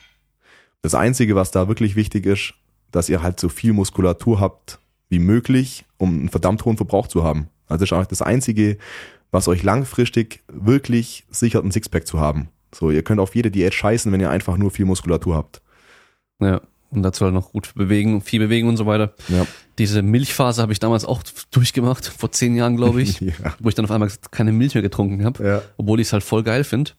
Das 0.81 0.95
Einzige, 0.95 1.35
was 1.35 1.51
da 1.51 1.67
wirklich 1.67 1.95
wichtig 1.95 2.25
ist, 2.25 2.53
dass 2.91 3.09
ihr 3.09 3.21
halt 3.21 3.39
so 3.39 3.49
viel 3.49 3.73
Muskulatur 3.73 4.39
habt 4.39 4.79
wie 5.09 5.19
möglich, 5.19 5.85
um 5.97 6.19
einen 6.19 6.29
verdammt 6.29 6.63
hohen 6.65 6.77
Verbrauch 6.77 7.07
zu 7.07 7.23
haben. 7.23 7.47
Also 7.67 7.83
das 7.85 7.91
ist 7.91 7.93
auch 7.97 8.05
das 8.05 8.21
Einzige, 8.21 8.77
was 9.31 9.47
euch 9.47 9.63
langfristig 9.63 10.41
wirklich 10.47 11.25
sichert, 11.29 11.63
ein 11.65 11.71
Sixpack 11.71 12.07
zu 12.07 12.19
haben. 12.19 12.49
So, 12.73 12.91
ihr 12.91 13.03
könnt 13.03 13.19
auf 13.19 13.35
jede 13.35 13.51
Diät 13.51 13.73
scheißen, 13.73 14.11
wenn 14.11 14.21
ihr 14.21 14.29
einfach 14.29 14.57
nur 14.57 14.71
viel 14.71 14.85
Muskulatur 14.85 15.35
habt. 15.35 15.61
Ja, 16.39 16.61
und 16.91 17.03
dazu 17.03 17.25
halt 17.25 17.33
noch 17.33 17.51
gut 17.51 17.73
bewegen, 17.75 18.21
viel 18.21 18.39
bewegen 18.39 18.67
und 18.67 18.77
so 18.77 18.85
weiter. 18.85 19.13
Ja. 19.27 19.45
Diese 19.77 20.01
Milchphase 20.01 20.61
habe 20.61 20.71
ich 20.71 20.79
damals 20.79 21.05
auch 21.05 21.21
durchgemacht, 21.51 22.05
vor 22.07 22.31
zehn 22.31 22.55
Jahren, 22.55 22.77
glaube 22.77 23.01
ich, 23.01 23.19
ja. 23.21 23.33
wo 23.59 23.69
ich 23.69 23.75
dann 23.75 23.85
auf 23.85 23.91
einmal 23.91 24.11
keine 24.31 24.51
Milch 24.51 24.73
mehr 24.73 24.81
getrunken 24.81 25.23
habe, 25.25 25.43
Ja. 25.45 25.61
obwohl 25.77 25.99
ich 25.99 26.07
es 26.07 26.13
halt 26.13 26.23
voll 26.23 26.43
geil 26.43 26.63
finde. 26.63 26.91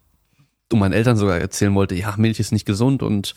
Und 0.72 0.78
meinen 0.78 0.92
Eltern 0.92 1.16
sogar 1.16 1.38
erzählen 1.38 1.74
wollte, 1.74 1.94
ja, 1.96 2.14
Milch 2.16 2.38
ist 2.40 2.52
nicht 2.52 2.64
gesund 2.66 3.02
und 3.02 3.34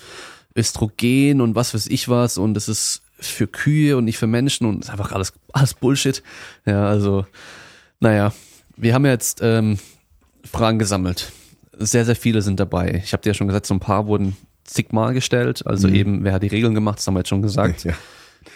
Östrogen 0.56 1.42
und 1.42 1.56
was 1.56 1.74
weiß 1.74 1.88
ich 1.88 2.10
was 2.10 2.38
und 2.38 2.56
es 2.58 2.68
ist 2.68 3.02
für 3.20 3.48
Kühe 3.48 3.98
und 3.98 4.06
nicht 4.06 4.18
für 4.18 4.28
Menschen 4.28 4.68
und 4.68 4.84
ist 4.84 4.90
einfach 4.92 5.12
alles, 5.12 5.34
alles 5.52 5.74
Bullshit. 5.74 6.22
Ja, 6.66 6.86
also, 6.88 7.26
naja, 8.00 8.34
wir 8.76 8.94
haben 8.94 9.06
jetzt 9.06 9.40
ähm, 9.42 9.80
Fragen 10.46 10.78
gesammelt. 10.78 11.32
Sehr, 11.78 12.06
sehr 12.06 12.16
viele 12.16 12.42
sind 12.42 12.60
dabei. 12.60 13.02
Ich 13.04 13.14
habe 13.14 13.24
dir 13.24 13.30
ja 13.30 13.34
schon 13.34 13.48
gesagt, 13.48 13.66
so 13.66 13.74
ein 13.74 13.80
paar 13.80 14.06
wurden 14.08 14.36
zigmal 14.64 15.14
gestellt. 15.14 15.66
Also 15.66 15.88
Mhm. 15.88 15.96
eben, 15.96 16.24
wer 16.24 16.34
hat 16.34 16.44
die 16.44 16.48
Regeln 16.48 16.76
gemacht, 16.76 17.00
das 17.00 17.08
haben 17.08 17.16
wir 17.16 17.20
jetzt 17.22 17.30
schon 17.30 17.42
gesagt. 17.42 17.84
Ja. 17.84 17.94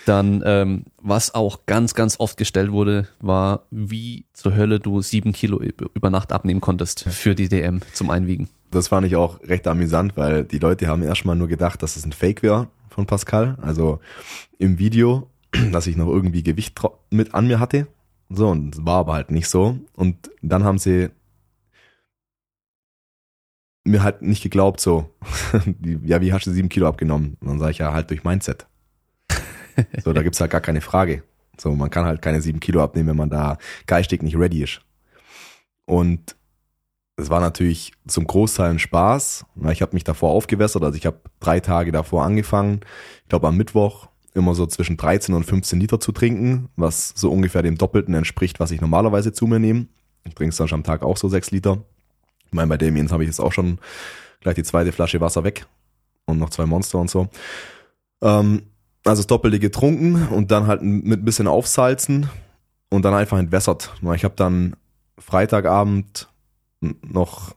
Dann, 0.06 0.44
ähm, 0.46 0.84
was 1.02 1.34
auch 1.34 1.66
ganz, 1.66 1.94
ganz 1.96 2.20
oft 2.20 2.38
gestellt 2.38 2.72
wurde, 2.72 3.08
war, 3.20 3.64
wie 3.72 4.26
zur 4.34 4.56
Hölle 4.56 4.80
du 4.80 5.02
sieben 5.02 5.32
Kilo 5.34 5.60
üb- 5.60 5.90
über 5.96 6.10
Nacht 6.10 6.32
abnehmen 6.34 6.62
konntest 6.62 7.06
für 7.10 7.36
die 7.36 7.48
DM 7.50 7.82
zum 7.94 8.10
Einwiegen. 8.10 8.50
Das 8.72 8.90
fand 8.90 9.08
ich 9.08 9.16
auch 9.16 9.42
recht 9.44 9.68
amüsant, 9.68 10.18
weil 10.18 10.44
die 10.44 10.60
Leute 10.60 10.88
haben 10.88 11.04
erstmal 11.04 11.36
nur 11.36 11.48
gedacht, 11.48 11.82
dass 11.82 11.96
es 11.96 12.06
ein 12.06 12.12
Fake 12.12 12.44
wäre 12.44 12.68
von 12.90 13.06
Pascal. 13.06 13.58
Also 13.62 14.00
im 14.58 14.80
Video, 14.80 15.30
dass 15.72 15.88
ich 15.88 15.96
noch 15.96 16.08
irgendwie 16.08 16.44
Gewicht 16.44 16.80
mit 17.10 17.34
an 17.34 17.48
mir 17.48 17.60
hatte. 17.60 17.88
So, 18.30 18.50
und 18.50 18.72
das 18.72 18.86
war 18.86 19.00
aber 19.00 19.14
halt 19.14 19.32
nicht 19.32 19.48
so. 19.48 19.80
Und 19.94 20.30
dann 20.42 20.64
haben 20.64 20.78
sie 20.78 21.10
mir 23.86 24.04
halt 24.04 24.22
nicht 24.22 24.44
geglaubt, 24.44 24.80
so, 24.82 25.10
ja, 26.04 26.22
wie 26.22 26.34
hast 26.34 26.46
du 26.46 26.52
sieben 26.52 26.70
Kilo 26.70 26.88
abgenommen? 26.88 27.38
Und 27.40 27.48
dann 27.48 27.60
sage 27.60 27.72
ich 27.72 27.78
ja 27.78 27.94
halt 27.94 28.10
durch 28.10 28.24
Mindset. 28.24 28.68
So, 30.04 30.12
da 30.12 30.24
gibt's 30.24 30.42
halt 30.42 30.50
gar 30.50 30.62
keine 30.62 30.82
Frage. 30.82 31.22
So, 31.60 31.76
man 31.76 31.92
kann 31.92 32.06
halt 32.06 32.24
keine 32.24 32.42
sieben 32.42 32.60
Kilo 32.60 32.82
abnehmen, 32.82 33.10
wenn 33.10 33.16
man 33.16 33.30
da 33.30 33.60
geistig 33.86 34.24
nicht 34.24 34.36
ready 34.36 34.64
ist. 34.64 34.82
Und 35.86 36.37
es 37.18 37.32
war 37.32 37.40
natürlich 37.40 37.94
zum 38.08 38.28
Großteil 38.28 38.70
ein 38.70 38.80
Spaß. 38.80 39.46
Ich 39.72 39.82
habe 39.82 39.94
mich 39.94 40.04
davor 40.04 40.32
aufgewässert, 40.32 40.84
also 40.84 40.96
ich 40.96 41.08
habe 41.08 41.20
drei 41.40 41.60
Tage 41.60 41.92
davor 41.92 42.24
angefangen. 42.24 42.82
Ich 43.24 43.30
glaube 43.30 43.48
am 43.48 43.58
Mittwoch 43.58 44.08
immer 44.36 44.54
so 44.54 44.68
zwischen 44.68 44.98
13 44.98 45.34
und 45.34 45.44
15 45.44 45.80
Liter 45.80 46.00
zu 46.00 46.12
trinken, 46.12 46.70
was 46.76 47.14
so 47.16 47.32
ungefähr 47.32 47.64
dem 47.64 47.78
Doppelten 47.78 48.14
entspricht, 48.14 48.60
was 48.60 48.70
ich 48.70 48.82
normalerweise 48.82 49.34
zu 49.34 49.48
mir 49.48 49.60
nehme. 49.60 49.88
Ich 50.26 50.36
trinke 50.36 50.56
sonst 50.56 50.74
am 50.74 50.84
Tag 50.84 51.02
auch 51.02 51.18
so 51.18 51.28
sechs 51.28 51.50
Liter. 51.50 51.80
Ich 52.46 52.54
meine, 52.54 52.68
bei 52.68 52.78
Damiens 52.78 53.12
habe 53.12 53.24
ich 53.24 53.28
jetzt 53.28 53.40
auch 53.40 53.52
schon 53.52 53.80
gleich 54.42 54.56
die 54.56 54.64
zweite 54.64 54.92
Flasche 54.92 55.20
Wasser 55.20 55.44
weg 55.44 55.66
und 56.26 56.38
noch 56.38 56.52
zwei 56.52 56.68
Monster 56.68 57.00
und 57.00 57.10
so. 57.10 57.30
Ähm, 58.22 58.62
also 59.04 59.22
das 59.22 59.28
Doppelte 59.28 59.58
getrunken 59.58 60.28
und 60.28 60.52
dann 60.52 60.68
halt 60.68 60.84
mit 60.84 61.22
ein 61.22 61.26
bisschen 61.26 61.48
aufsalzen 61.48 62.30
und 62.90 63.04
dann 63.04 63.16
einfach 63.16 63.40
entwässert. 63.40 63.92
Ich 64.14 64.24
habe 64.24 64.36
dann 64.36 64.76
Freitagabend 65.18 66.30
noch 67.02 67.56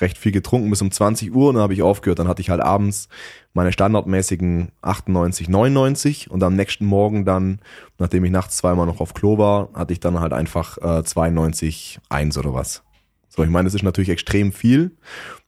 recht 0.00 0.18
viel 0.18 0.32
getrunken 0.32 0.68
bis 0.68 0.82
um 0.82 0.90
20 0.90 1.34
Uhr 1.34 1.48
und 1.48 1.54
dann 1.54 1.62
habe 1.62 1.74
ich 1.74 1.82
aufgehört. 1.82 2.18
Dann 2.18 2.28
hatte 2.28 2.42
ich 2.42 2.50
halt 2.50 2.60
abends 2.60 3.08
meine 3.54 3.72
standardmäßigen 3.72 4.72
98, 4.82 5.48
99 5.48 6.30
und 6.30 6.42
am 6.42 6.56
nächsten 6.56 6.84
Morgen 6.84 7.24
dann, 7.24 7.60
nachdem 7.98 8.24
ich 8.24 8.30
nachts 8.30 8.56
zweimal 8.56 8.86
noch 8.86 9.00
auf 9.00 9.14
Klo 9.14 9.38
war, 9.38 9.70
hatte 9.74 9.92
ich 9.92 10.00
dann 10.00 10.20
halt 10.20 10.32
einfach 10.32 10.78
äh, 10.78 11.04
92, 11.04 12.00
1 12.08 12.36
oder 12.36 12.52
was. 12.52 12.82
So, 13.28 13.42
ich 13.42 13.50
meine, 13.50 13.66
das 13.66 13.74
ist 13.74 13.82
natürlich 13.82 14.10
extrem 14.10 14.52
viel 14.52 14.96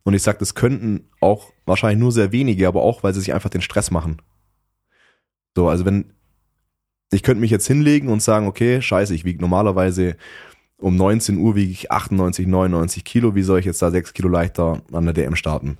und 0.04 0.14
ich 0.14 0.22
sag, 0.22 0.38
das 0.38 0.54
könnten 0.54 1.08
auch 1.20 1.50
wahrscheinlich 1.66 1.98
nur 1.98 2.12
sehr 2.12 2.32
wenige, 2.32 2.68
aber 2.68 2.82
auch, 2.82 3.02
weil 3.02 3.12
sie 3.12 3.20
sich 3.20 3.34
einfach 3.34 3.50
den 3.50 3.60
Stress 3.60 3.90
machen. 3.90 4.22
So, 5.54 5.68
also 5.68 5.84
wenn 5.84 6.12
ich 7.12 7.22
könnte 7.22 7.40
mich 7.40 7.50
jetzt 7.50 7.66
hinlegen 7.66 8.08
und 8.08 8.22
sagen, 8.22 8.46
okay, 8.46 8.82
scheiße, 8.82 9.14
ich 9.14 9.24
wiege 9.24 9.40
normalerweise 9.40 10.16
um 10.78 10.96
19 10.96 11.38
Uhr 11.38 11.54
wiege 11.54 11.72
ich 11.72 11.90
98, 11.90 12.46
99 12.46 13.04
Kilo, 13.04 13.34
wie 13.34 13.42
soll 13.42 13.60
ich 13.60 13.66
jetzt 13.66 13.82
da 13.82 13.90
6 13.90 14.12
Kilo 14.12 14.28
leichter 14.28 14.82
an 14.92 15.04
der 15.04 15.14
DM 15.14 15.36
starten? 15.36 15.78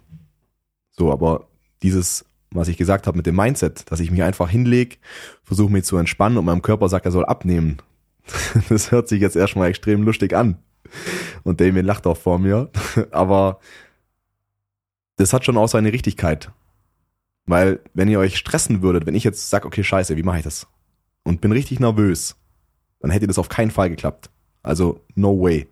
So, 0.93 1.13
aber 1.13 1.49
dieses, 1.83 2.25
was 2.51 2.69
ich 2.69 2.77
gesagt 2.77 3.07
habe 3.07 3.17
mit 3.17 3.27
dem 3.27 3.37
Mindset, 3.37 3.91
dass 3.91 4.01
ich 4.01 4.11
mich 4.11 4.23
einfach 4.23 4.49
hinlege, 4.49 4.97
versuche 5.43 5.73
mich 5.73 5.85
zu 5.85 5.97
entspannen 5.97 6.39
und 6.39 6.45
meinem 6.45 6.63
Körper 6.63 6.89
sagt, 6.89 7.07
er 7.07 7.13
soll 7.13 7.25
abnehmen. 7.25 7.79
Das 8.69 8.91
hört 8.91 9.09
sich 9.09 9.21
jetzt 9.21 9.37
erstmal 9.37 9.69
extrem 9.69 10.03
lustig 10.03 10.35
an. 10.35 10.59
Und 11.43 11.61
Damien 11.61 11.85
lacht 11.85 12.07
auch 12.07 12.17
vor 12.17 12.39
mir. 12.39 12.71
Aber 13.11 13.59
das 15.17 15.33
hat 15.33 15.45
schon 15.45 15.57
auch 15.57 15.69
seine 15.69 15.93
Richtigkeit. 15.93 16.51
Weil, 17.47 17.81
wenn 17.93 18.09
ihr 18.09 18.21
euch 18.21 18.39
stressen 18.39 18.81
würdet, 18.81 19.07
wenn 19.07 19.15
ich 19.15 19.25
jetzt 19.25 19.51
sag, 19.51 19.67
okay, 19.67 19.85
scheiße, 19.85 20.17
wie 20.17 20.23
mache 20.23 20.39
ich 20.39 20.45
das? 20.45 20.67
Und 21.25 21.41
bin 21.41 21.53
richtig 21.53 21.81
nervös, 21.81 22.37
dann 23.01 23.11
hätte 23.11 23.27
das 23.27 23.39
auf 23.39 23.49
keinen 23.49 23.71
Fall 23.71 23.91
geklappt. 23.91 24.31
Also, 24.65 25.01
no 25.15 25.41
way. 25.41 25.69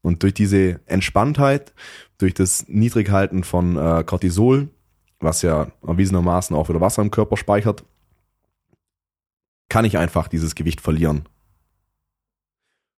Und 0.00 0.22
durch 0.22 0.34
diese 0.34 0.80
Entspanntheit, 0.86 1.74
durch 2.18 2.34
das 2.34 2.66
Niedrighalten 2.68 3.44
von 3.44 3.76
äh, 3.76 4.02
Cortisol, 4.04 4.68
was 5.20 5.42
ja 5.42 5.70
erwiesenermaßen 5.86 6.56
auch 6.56 6.68
wieder 6.68 6.80
Wasser 6.80 7.02
im 7.02 7.10
Körper 7.10 7.36
speichert, 7.36 7.84
kann 9.68 9.84
ich 9.84 9.98
einfach 9.98 10.28
dieses 10.28 10.54
Gewicht 10.54 10.80
verlieren. 10.80 11.28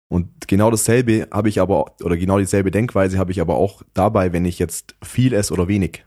Und 0.08 0.48
genau 0.48 0.70
dasselbe 0.70 1.28
habe 1.32 1.50
ich 1.50 1.60
aber, 1.60 1.96
oder 2.02 2.16
genau 2.18 2.38
dieselbe 2.38 2.72
Denkweise 2.72 3.18
habe 3.18 3.32
ich 3.32 3.42
aber 3.42 3.56
auch 3.56 3.82
dabei, 3.94 4.32
wenn 4.32 4.46
ich 4.46 4.60
jetzt 4.60 4.96
viel 5.04 5.34
esse 5.34 5.54
oder 5.54 5.68
wenig. 5.68 6.06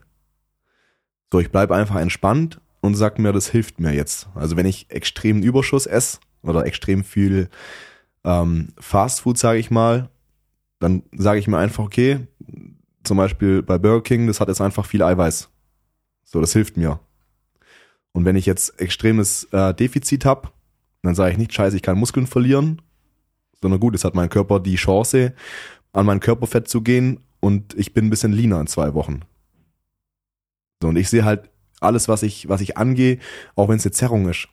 So, 1.31 1.39
ich 1.39 1.51
bleibe 1.51 1.75
einfach 1.75 1.97
entspannt 1.97 2.61
und 2.79 2.95
sag 2.95 3.19
mir, 3.19 3.33
das 3.33 3.49
hilft 3.49 3.79
mir 3.79 3.93
jetzt. 3.93 4.29
Also 4.33 4.55
wenn 4.55 4.65
ich 4.65 4.89
extremen 4.89 5.43
Überschuss 5.43 5.85
esse 5.85 6.19
oder 6.41 6.65
extrem 6.65 7.03
viel 7.03 7.49
ähm, 8.27 8.73
Fast 8.77 9.21
Food, 9.21 9.37
sage 9.37 9.57
ich 9.57 9.71
mal, 9.71 10.09
dann 10.79 11.03
sage 11.15 11.39
ich 11.39 11.47
mir 11.47 11.57
einfach, 11.57 11.83
okay, 11.83 12.27
zum 13.03 13.17
Beispiel 13.17 13.63
bei 13.63 13.77
Burger 13.77 14.03
King, 14.03 14.27
das 14.27 14.41
hat 14.41 14.49
jetzt 14.49 14.61
einfach 14.61 14.85
viel 14.85 15.01
Eiweiß. 15.01 15.49
So, 16.25 16.41
das 16.41 16.51
hilft 16.51 16.75
mir. 16.75 16.99
Und 18.11 18.25
wenn 18.25 18.35
ich 18.35 18.45
jetzt 18.45 18.79
extremes 18.81 19.45
äh, 19.53 19.73
Defizit 19.73 20.25
habe, 20.25 20.49
dann 21.03 21.15
sage 21.15 21.31
ich 21.31 21.37
nicht, 21.37 21.53
scheiße, 21.53 21.77
ich 21.77 21.81
kann 21.81 21.97
Muskeln 21.97 22.27
verlieren, 22.27 22.81
sondern 23.61 23.79
gut, 23.79 23.95
es 23.95 24.03
hat 24.03 24.13
mein 24.13 24.29
Körper 24.29 24.59
die 24.59 24.75
Chance, 24.75 25.33
an 25.93 26.05
mein 26.05 26.19
Körperfett 26.19 26.67
zu 26.67 26.81
gehen 26.81 27.21
und 27.39 27.75
ich 27.75 27.93
bin 27.93 28.07
ein 28.07 28.09
bisschen 28.09 28.33
leaner 28.33 28.59
in 28.59 28.67
zwei 28.67 28.93
Wochen. 28.93 29.21
So, 30.81 30.89
und 30.89 30.97
ich 30.97 31.09
sehe 31.09 31.23
halt 31.23 31.49
alles, 31.79 32.09
was 32.09 32.23
ich, 32.23 32.49
was 32.49 32.59
ich 32.59 32.75
angehe, 32.75 33.19
auch 33.55 33.69
wenn 33.69 33.77
es 33.77 33.85
eine 33.85 33.93
Zerrung 33.93 34.27
ist. 34.27 34.49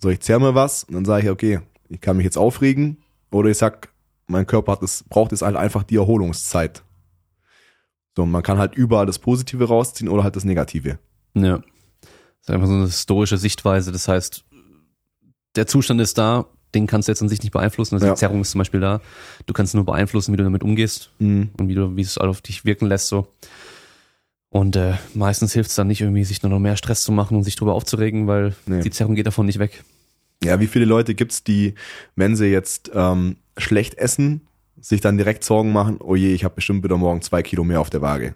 So, 0.00 0.08
ich 0.08 0.20
zerre 0.20 0.40
mir 0.40 0.54
was 0.54 0.84
und 0.84 0.94
dann 0.94 1.04
sage 1.04 1.24
ich, 1.24 1.30
okay, 1.30 1.60
ich 1.94 2.00
kann 2.00 2.16
mich 2.16 2.24
jetzt 2.24 2.36
aufregen 2.36 2.98
oder 3.30 3.48
ich 3.50 3.58
sag, 3.58 3.88
mein 4.26 4.46
Körper 4.46 4.72
hat 4.72 4.82
es, 4.82 5.04
braucht 5.08 5.30
jetzt 5.32 5.42
halt 5.42 5.56
einfach 5.56 5.82
die 5.82 5.96
Erholungszeit. 5.96 6.82
So, 8.16 8.26
man 8.26 8.42
kann 8.42 8.58
halt 8.58 8.74
überall 8.74 9.06
das 9.06 9.18
Positive 9.18 9.64
rausziehen 9.66 10.08
oder 10.08 10.22
halt 10.24 10.36
das 10.36 10.44
Negative. 10.44 10.98
Ja. 11.34 11.58
Das 11.58 11.62
ist 12.42 12.50
einfach 12.50 12.66
so 12.68 12.74
eine 12.74 12.84
historische 12.86 13.38
Sichtweise. 13.38 13.90
Das 13.92 14.06
heißt, 14.08 14.44
der 15.56 15.66
Zustand 15.66 16.00
ist 16.00 16.16
da, 16.18 16.46
den 16.74 16.86
kannst 16.86 17.08
du 17.08 17.12
jetzt 17.12 17.22
an 17.22 17.28
sich 17.28 17.42
nicht 17.42 17.52
beeinflussen. 17.52 17.94
Also 17.94 18.06
Ja. 18.06 18.12
die 18.14 18.18
Zerrung 18.18 18.40
ist 18.40 18.50
zum 18.50 18.58
Beispiel 18.60 18.80
da. 18.80 19.00
Du 19.46 19.52
kannst 19.54 19.74
nur 19.74 19.84
beeinflussen, 19.84 20.32
wie 20.32 20.36
du 20.36 20.44
damit 20.44 20.62
umgehst 20.62 21.10
Mhm. 21.18 21.50
und 21.58 21.68
wie 21.68 21.74
du, 21.74 21.96
wie 21.96 22.02
es 22.02 22.18
auf 22.18 22.40
dich 22.40 22.64
wirken 22.64 22.86
lässt, 22.86 23.08
so. 23.08 23.26
Und 24.50 24.76
äh, 24.76 24.94
meistens 25.14 25.52
hilft 25.52 25.70
es 25.70 25.76
dann 25.76 25.88
nicht 25.88 26.00
irgendwie, 26.00 26.22
sich 26.24 26.42
nur 26.42 26.50
noch 26.50 26.60
mehr 26.60 26.76
Stress 26.76 27.02
zu 27.02 27.10
machen 27.10 27.36
und 27.36 27.42
sich 27.42 27.56
drüber 27.56 27.74
aufzuregen, 27.74 28.28
weil 28.28 28.54
Nee. 28.66 28.82
die 28.82 28.90
Zerrung 28.90 29.16
geht 29.16 29.26
davon 29.26 29.46
nicht 29.46 29.58
weg. 29.58 29.82
Ja, 30.44 30.60
wie 30.60 30.66
viele 30.66 30.84
Leute 30.84 31.14
gibt's, 31.14 31.44
die, 31.44 31.74
wenn 32.16 32.36
sie 32.36 32.46
jetzt 32.46 32.90
ähm, 32.94 33.36
schlecht 33.56 33.94
essen, 33.94 34.42
sich 34.80 35.00
dann 35.00 35.16
direkt 35.16 35.44
Sorgen 35.44 35.72
machen, 35.72 35.98
oh 36.00 36.14
je, 36.14 36.34
ich 36.34 36.44
habe 36.44 36.56
bestimmt 36.56 36.84
wieder 36.84 36.96
morgen 36.96 37.22
zwei 37.22 37.42
Kilo 37.42 37.64
mehr 37.64 37.80
auf 37.80 37.90
der 37.90 38.02
Waage. 38.02 38.34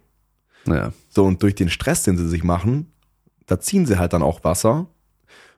Ja. 0.67 0.93
So, 1.09 1.25
und 1.25 1.43
durch 1.43 1.55
den 1.55 1.69
Stress, 1.69 2.03
den 2.03 2.17
sie 2.17 2.29
sich 2.29 2.45
machen, 2.45 2.93
da 3.47 3.61
ziehen 3.61 3.87
sie 3.87 3.99
halt 3.99 4.13
dann 4.13 4.23
auch 4.23 4.45
Wasser. 4.45 4.87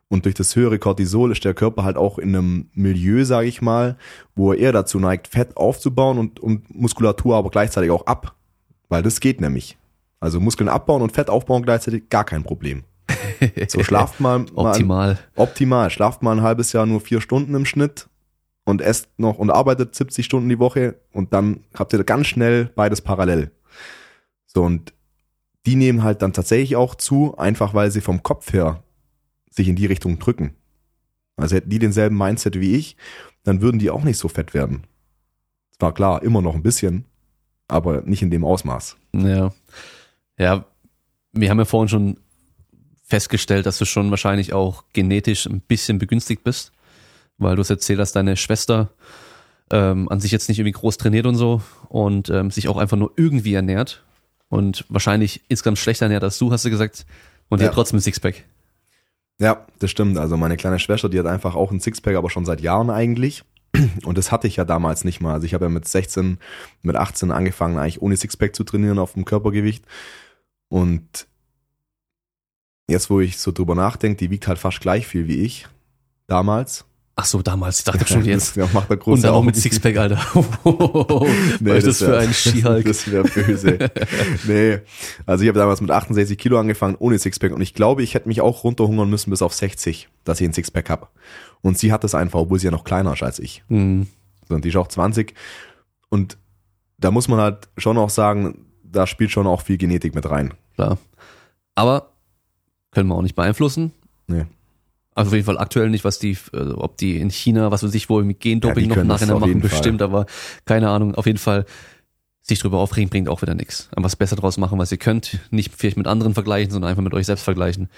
Und 0.09 0.25
durch 0.25 0.35
das 0.35 0.57
höhere 0.57 0.81
Cortisol 0.81 1.31
ist 1.31 1.45
der 1.45 1.55
Körper 1.55 1.85
halt 1.85 1.97
auch 1.97 2.19
in 2.19 2.35
einem 2.35 2.69
Milieu, 2.75 3.25
sage 3.25 3.47
ich 3.47 3.63
mal, 3.63 3.97
wo 4.35 4.53
er 4.53 4.59
eher 4.59 4.73
dazu 4.73 4.99
neigt, 4.99 5.29
Fett 5.29 5.57
aufzubauen 5.57 6.19
und, 6.19 6.41
und 6.41 6.75
Muskulatur 6.75 7.37
aber 7.37 7.51
gleichzeitig 7.51 7.93
auch 7.93 8.07
ab. 8.07 8.35
Weil 8.89 9.05
das 9.05 9.21
geht 9.21 9.41
nämlich. 9.41 9.79
Also 10.19 10.41
Muskeln 10.41 10.69
abbauen 10.69 11.03
und 11.03 11.13
Fett 11.13 11.31
aufbauen 11.31 11.63
gleichzeitig 11.63 12.09
gar 12.09 12.25
kein 12.25 12.43
Problem. 12.43 12.83
So 13.69 13.83
schlaft 13.83 14.21
mal, 14.21 14.39
mal 14.55 14.71
Optimal. 14.71 15.19
optimal. 15.37 15.91
Schlaft 15.91 16.23
mal 16.23 16.33
ein 16.37 16.43
halbes 16.43 16.73
Jahr 16.73 16.87
nur 16.87 17.01
vier 17.01 17.21
Stunden 17.21 17.55
im 17.55 17.65
Schnitt 17.67 18.09
und 18.65 18.81
esst 18.81 19.09
noch 19.19 19.39
und 19.39 19.51
arbeitet 19.51 19.95
70 19.95 20.25
Stunden 20.25 20.49
die 20.49 20.59
Woche 20.59 20.97
und 21.13 21.33
dann 21.33 21.65
habt 21.75 21.93
ihr 21.93 22.03
ganz 22.05 22.27
schnell 22.27 22.67
beides 22.75 23.01
parallel. 23.01 23.51
So 24.47 24.63
und 24.63 24.93
die 25.67 25.77
nehmen 25.77 26.03
halt 26.03 26.23
dann 26.23 26.33
tatsächlich 26.33 26.77
auch 26.77 26.95
zu, 26.95 27.37
einfach 27.37 27.75
weil 27.75 27.91
sie 27.91 28.01
vom 28.01 28.23
Kopf 28.23 28.53
her 28.53 28.83
sich 29.51 29.69
in 29.69 29.77
die 29.77 29.87
Richtung 29.87 30.19
drücken. 30.19 30.55
Also 31.37 31.57
hätten 31.57 31.71
die 31.71 31.79
denselben 31.79 32.17
Mindset 32.17 32.61
wie 32.61 32.77
ich, 32.77 32.97
dann 33.45 33.61
würden 33.61 33.79
die 33.79 33.91
auch 33.91 34.05
nicht 34.05 34.19
so 34.19 34.29
fett 34.29 34.55
werden. 34.55 34.87
Zwar 35.79 35.93
klar, 35.95 36.23
immer 36.23 36.43
noch 36.43 36.55
ein 36.55 36.63
bisschen, 36.63 37.05
aber 37.69 38.03
nicht 38.03 38.23
in 38.23 38.31
dem 38.31 38.45
Ausmaß. 38.45 38.97
Ja. 39.13 39.53
Ja, 40.39 40.65
wir 41.33 41.51
haben 41.51 41.59
ja 41.59 41.65
vorhin 41.65 41.89
schon 41.89 42.21
festgestellt, 43.11 43.67
dass 43.67 43.79
du 43.79 43.85
schon 43.85 44.11
wahrscheinlich 44.11 44.53
auch 44.53 44.85
genetisch 44.93 45.47
ein 45.47 45.61
bisschen 45.61 45.99
begünstigt 45.99 46.45
bist, 46.45 46.73
weil 47.39 47.57
du 47.57 47.61
hast 47.61 47.71
erzählt, 47.71 47.99
dass 47.99 48.13
deine 48.13 48.37
Schwester 48.37 48.91
ähm, 49.73 50.09
an 50.09 50.21
sich 50.21 50.31
jetzt 50.33 50.49
nicht 50.49 50.59
irgendwie 50.59 50.79
groß 50.79 50.97
trainiert 50.97 51.27
und 51.27 51.35
so 51.35 51.61
und 51.89 52.31
ähm, 52.31 52.51
sich 52.51 52.69
auch 52.69 52.77
einfach 52.77 52.97
nur 52.97 53.13
irgendwie 53.17 53.55
ernährt 53.55 54.05
und 54.49 54.85
wahrscheinlich 54.89 55.43
insgesamt 55.49 55.79
schlechter 55.79 56.07
ernährt 56.07 56.25
als 56.25 56.39
du, 56.39 56.51
hast 56.51 56.65
du 56.65 56.71
gesagt, 56.71 57.05
und 57.49 57.59
die 57.61 57.65
Ja. 57.65 57.69
hat 57.69 57.75
trotzdem 57.75 57.99
ein 57.99 58.03
Sixpack. 58.03 58.45
Ja, 59.41 59.67
das 59.79 59.91
stimmt. 59.91 60.19
Also 60.19 60.37
meine 60.37 60.57
kleine 60.57 60.79
Schwester, 60.79 61.09
die 61.09 61.19
hat 61.19 61.27
einfach 61.27 61.55
auch 61.57 61.71
ein 61.73 61.81
Sixpack, 61.81 62.15
aber 62.15 62.31
schon 62.31 62.45
seit 62.45 62.61
Jahren 62.61 62.91
eigentlich. 62.91 63.43
Und 64.05 64.19
das 64.19 64.31
hatte 64.31 64.47
ich 64.47 64.57
ja 64.57 64.65
damals 64.65 65.05
nicht 65.05 65.21
mal. 65.21 65.33
Also 65.33 65.47
ich 65.47 65.55
habe 65.55 65.65
ja 65.65 65.69
mit 65.71 65.89
16, 65.89 66.39
mit 66.83 66.95
18 66.97 67.31
angefangen, 67.31 67.79
eigentlich 67.79 68.03
ohne 68.03 68.17
Sixpack 68.17 68.55
zu 68.55 68.65
trainieren 68.65 68.99
auf 68.99 69.15
dem 69.15 69.25
Körpergewicht. 69.25 69.85
Und 70.69 71.27
jetzt, 72.91 73.11
wo 73.11 73.21
ich 73.21 73.39
so 73.39 73.53
drüber 73.53 73.75
nachdenke, 73.75 74.17
die 74.19 74.31
wiegt 74.31 74.47
halt 74.49 74.59
fast 74.59 74.81
gleich 74.81 75.07
viel 75.07 75.27
wie 75.29 75.41
ich 75.43 75.67
damals. 76.27 76.85
Ach 77.17 77.25
so, 77.27 77.43
damals, 77.43 77.79
ich 77.81 77.85
dachte 77.85 78.07
schon 78.07 78.25
jetzt. 78.25 78.57
Das 78.57 78.73
macht 78.73 78.89
der 78.89 78.97
Und 78.97 79.03
große 79.03 79.23
dann 79.23 79.33
auch 79.33 79.43
mit 79.43 79.55
Sixpack, 79.57 79.97
Alter. 79.99 80.17
Nee, 81.61 81.71
Was 81.73 81.85
ist 81.85 81.87
das 81.87 81.99
für 81.99 82.13
wär- 82.13 82.19
ein 82.21 82.33
Skihulk? 82.33 82.85
Das 82.87 83.11
wäre 83.11 83.25
böse. 83.25 83.91
nee, 84.47 84.79
also 85.27 85.43
ich 85.43 85.49
habe 85.49 85.59
damals 85.59 85.81
mit 85.83 85.91
68 85.91 86.39
Kilo 86.39 86.59
angefangen, 86.59 86.97
ohne 86.99 87.19
Sixpack. 87.19 87.53
Und 87.53 87.61
ich 87.61 87.75
glaube, 87.75 88.03
ich 88.03 88.15
hätte 88.15 88.29
mich 88.29 88.41
auch 88.41 88.65
runterhungern 88.65 89.11
müssen 89.11 89.31
bis 89.31 89.43
auf 89.43 89.53
60, 89.53 90.09
dass 90.25 90.41
ich 90.41 90.49
ein 90.49 90.53
Sixpack 90.55 90.89
hab. 90.89 91.13
Und 91.61 91.77
sie 91.79 91.93
hat 91.93 92.05
das 92.05 92.15
einfach, 92.15 92.41
obwohl 92.41 92.59
sie 92.59 92.67
ja 92.67 92.71
noch 92.71 92.85
kleiner 92.85 93.13
ist 93.13 93.23
als 93.23 93.39
ich. 93.39 93.65
Hm, 93.69 94.07
So, 94.49 94.55
Und 94.55 94.65
die 94.65 94.71
ist 94.71 94.77
auch 94.77 94.89
20. 94.89 95.35
Und 96.09 96.39
da 96.97 97.11
muss 97.11 97.29
man 97.29 97.39
halt 97.41 97.69
schon 97.77 97.99
auch 97.99 98.11
sagen, 98.11 98.65
da 98.83 99.07
spielt 99.07 99.31
schon 99.31 99.47
auch 99.47 99.61
viel 99.63 99.77
Genetik 99.77 100.15
mit 100.15 100.29
rein. 100.31 100.55
klar. 100.75 100.97
Aber 101.75 102.10
können 102.91 103.09
wir 103.09 103.15
auch 103.15 103.23
nicht 103.23 103.37
beeinflussen. 103.37 103.93
Nee. 104.27 104.47
Also 105.15 105.31
auf 105.31 105.35
jeden 105.35 105.45
Fall 105.47 105.59
aktuell 105.59 105.91
nicht, 105.91 106.05
was 106.05 106.19
die, 106.19 106.37
äh, 106.53 106.71
ob 106.71 106.97
die 106.97 107.19
in 107.19 107.31
China, 107.31 107.71
was 107.71 107.83
weiß 107.83 107.95
ich, 107.95 108.09
wohl 108.09 108.25
mit 108.25 108.41
Gendoping 108.41 108.91
Ja, 108.91 108.97
noch 108.97 109.05
nachher 109.05 109.27
machen, 109.35 109.49
jeden 109.49 109.61
Fall. 109.61 109.71
bestimmt, 109.71 110.03
aber 110.03 110.27
keine 110.65 110.89
Ahnung. 110.89 111.15
Auf 111.15 111.27
jeden 111.27 111.39
Fall 111.39 111.67
sich 112.43 112.59
drüber 112.59 112.79
aufregen 112.79 113.11
bringt 113.11 113.29
auch 113.29 113.43
wieder 113.43 113.55
nichts. 113.55 113.89
Einfach 113.91 114.05
was 114.05 114.17
besser 114.17 114.37
draus 114.37 114.57
machen, 114.57 114.79
was 114.79 114.91
ihr 114.93 114.99
könnt. 114.99 115.39
Nicht 115.51 115.73
vielleicht 115.77 115.97
mit 115.97 116.07
anderen 116.07 116.35
vergleichen, 116.35 116.71
sondern 116.71 116.91
einfach 116.91 117.03
mit 117.03 117.13
euch 117.15 117.27
selbst 117.27 117.43
vergleichen. 117.43 117.89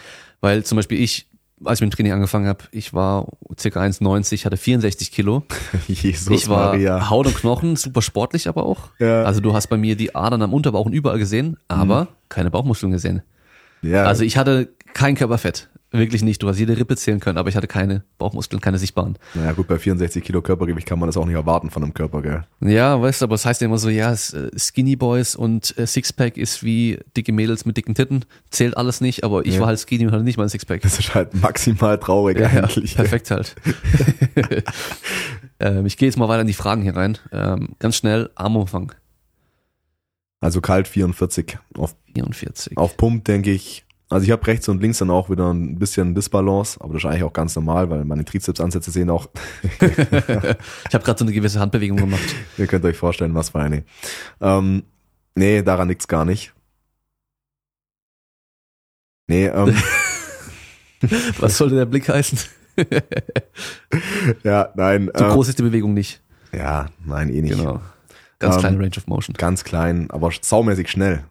Weil 0.41 0.65
zum 0.65 0.77
Beispiel 0.77 1.01
ich, 1.01 1.29
als 1.65 1.79
ich 1.79 1.83
mit 1.83 1.93
dem 1.93 1.97
Training 1.97 2.13
angefangen 2.13 2.47
habe, 2.49 2.65
ich 2.73 2.93
war 2.93 3.29
circa 3.59 3.81
1,90, 3.81 4.45
hatte 4.45 4.57
64 4.57 5.13
Kilo. 5.13 5.45
Jesus 5.87 6.29
ich 6.29 6.49
war 6.49 6.73
Maria. 6.73 7.09
Haut 7.11 7.27
und 7.27 7.37
Knochen, 7.37 7.77
super 7.77 8.03
sportlich 8.03 8.49
aber 8.49 8.65
auch. 8.65 8.89
Ja. 8.99 9.23
Also 9.23 9.41
du 9.41 9.55
hast 9.55 9.69
bei 9.69 9.77
mir 9.77 9.97
die 9.97 10.15
Adern 10.15 10.43
am 10.43 10.53
Unterbauch 10.53 10.87
und 10.87 10.93
überall 10.93 11.19
gesehen, 11.19 11.57
aber 11.69 12.09
keine 12.29 12.51
Bauchmuskeln 12.51 12.91
gesehen. 12.91 13.23
Ja, 13.83 14.05
Also 14.05 14.25
ich 14.25 14.37
hatte 14.37 14.69
kein 14.95 15.15
Körperfett. 15.15 15.69
Wirklich 15.95 16.23
nicht. 16.23 16.43
Du 16.43 16.49
hast 16.49 16.59
jede 16.59 16.75
Rippe 16.79 16.97
zählen 16.97 17.21
können, 17.21 17.37
aber 17.37 17.51
ich 17.51 17.55
hatte 17.57 17.67
keine 17.67 18.03
Bauchmuskeln, 18.17 18.63
keine 18.63 18.79
sichtbaren. 18.79 19.19
naja, 19.35 19.53
gut, 19.53 19.69
bei 19.69 19.79
64 19.79 20.25
Kilo 20.25 20.41
Körpergewicht 20.41 20.87
kann 20.87 20.99
man 20.99 21.07
das 21.07 21.19
auch 21.19 21.27
nicht 21.27 21.35
erwarten 21.35 21.69
von 21.69 21.83
einem 21.83 21.93
Körper, 21.93 22.23
gell? 22.23 22.45
Ja, 22.61 22.99
weißt 23.03 23.21
du, 23.21 23.25
aber 23.27 23.35
es 23.35 23.45
heißt 23.45 23.61
ja 23.61 23.67
immer 23.67 23.77
so, 23.77 23.91
ja, 23.91 24.11
äh, 24.11 24.17
Skinny 24.59 24.97
Boys 24.97 25.37
und 25.37 25.77
äh, 25.77 25.87
Sixpack 25.87 26.39
ist 26.39 26.63
wie 26.65 26.99
dicke 27.15 27.33
Mädels 27.35 27.67
mit 27.67 27.77
dicken 27.77 27.95
Titten. 27.95 28.25
Zählt 28.49 28.75
alles 28.79 29.03
nicht, 29.03 29.23
aber 29.23 29.45
ich 29.45 29.57
Ja. 29.57 29.61
war 29.61 29.67
halt 29.67 29.81
skinny 29.81 30.07
und 30.07 30.13
hatte 30.13 30.25
nicht 30.25 30.39
mal 30.39 30.45
ein 30.45 30.49
Sixpack. 30.49 30.81
Das 30.81 30.99
ist 30.99 31.15
halt 31.15 31.35
maximal 31.35 31.99
traurig 31.99 32.39
Ja, 32.41 32.49
ja, 32.51 32.63
eigentlich. 32.63 32.97
perfekt 32.97 33.31
halt. 33.31 33.55
ähm, 35.61 35.85
ich 35.85 35.99
gehe 35.99 36.09
jetzt 36.09 36.17
mal 36.17 36.29
weiter 36.29 36.41
in 36.41 36.47
die 36.47 36.53
Fragen 36.55 36.81
hier 36.83 36.97
rein. 36.97 37.19
Ähm, 37.33 37.71
ganz 37.79 37.97
schnell, 37.97 38.31
Armumfang. 38.35 38.93
Also 40.43 40.61
kalt 40.61 40.89
44. 40.89 41.57
Auf, 41.79 41.95
44. 42.15 42.77
auf 42.77 42.97
Pump 42.97 43.25
denke 43.25 43.53
ich, 43.53 43.85
also 44.11 44.25
ich 44.25 44.33
habe 44.33 44.45
rechts 44.47 44.69
und 44.69 44.83
links 44.83 44.99
dann 44.99 45.09
auch 45.09 45.31
wieder 45.31 45.51
ein 45.53 45.79
bisschen 45.79 46.15
Disbalance, 46.15 46.79
aber 46.81 46.95
das 46.95 47.05
ist 47.05 47.09
eigentlich 47.09 47.23
auch 47.23 47.33
ganz 47.33 47.55
normal, 47.55 47.89
weil 47.89 48.05
meine 48.05 48.25
Trizepsansätze 48.25 48.91
sehen 48.91 49.09
auch, 49.09 49.29
ich 49.81 50.95
habe 50.95 51.05
gerade 51.05 51.19
so 51.19 51.25
eine 51.25 51.33
gewisse 51.33 51.61
Handbewegung 51.61 51.97
gemacht. 51.97 52.35
ihr 52.59 52.67
könnt 52.67 52.85
euch 52.85 52.97
vorstellen, 52.97 53.35
was 53.35 53.51
für 53.51 53.61
eine. 53.61 53.85
Ähm, 54.41 54.83
nee, 55.37 55.63
daran 55.63 55.89
liegt's 55.89 56.09
gar 56.09 56.25
nicht. 56.25 56.53
Nee, 59.29 59.47
ähm, 59.47 59.75
Was 61.39 61.57
sollte 61.57 61.77
der 61.77 61.87
Blick 61.87 62.09
heißen? 62.09 62.39
ja, 64.43 64.69
nein. 64.75 65.11
So 65.15 65.25
ähm, 65.25 65.31
groß 65.31 65.49
ist 65.49 65.59
die 65.59 65.63
Bewegung 65.63 65.95
nicht. 65.95 66.21
Ja, 66.53 66.87
nein, 67.05 67.29
eh 67.29 67.43
nicht. 67.43 67.57
Genau. 67.57 67.81
Ganz 68.43 68.57
Ähm, 68.57 68.61
kleine 68.61 68.79
Range 68.79 68.97
of 68.97 69.07
Motion. 69.07 69.35
Ganz 69.35 69.65
klein, 69.65 70.11
aber 70.11 70.31
saumäßig 70.39 70.91
schnell. 70.91 71.25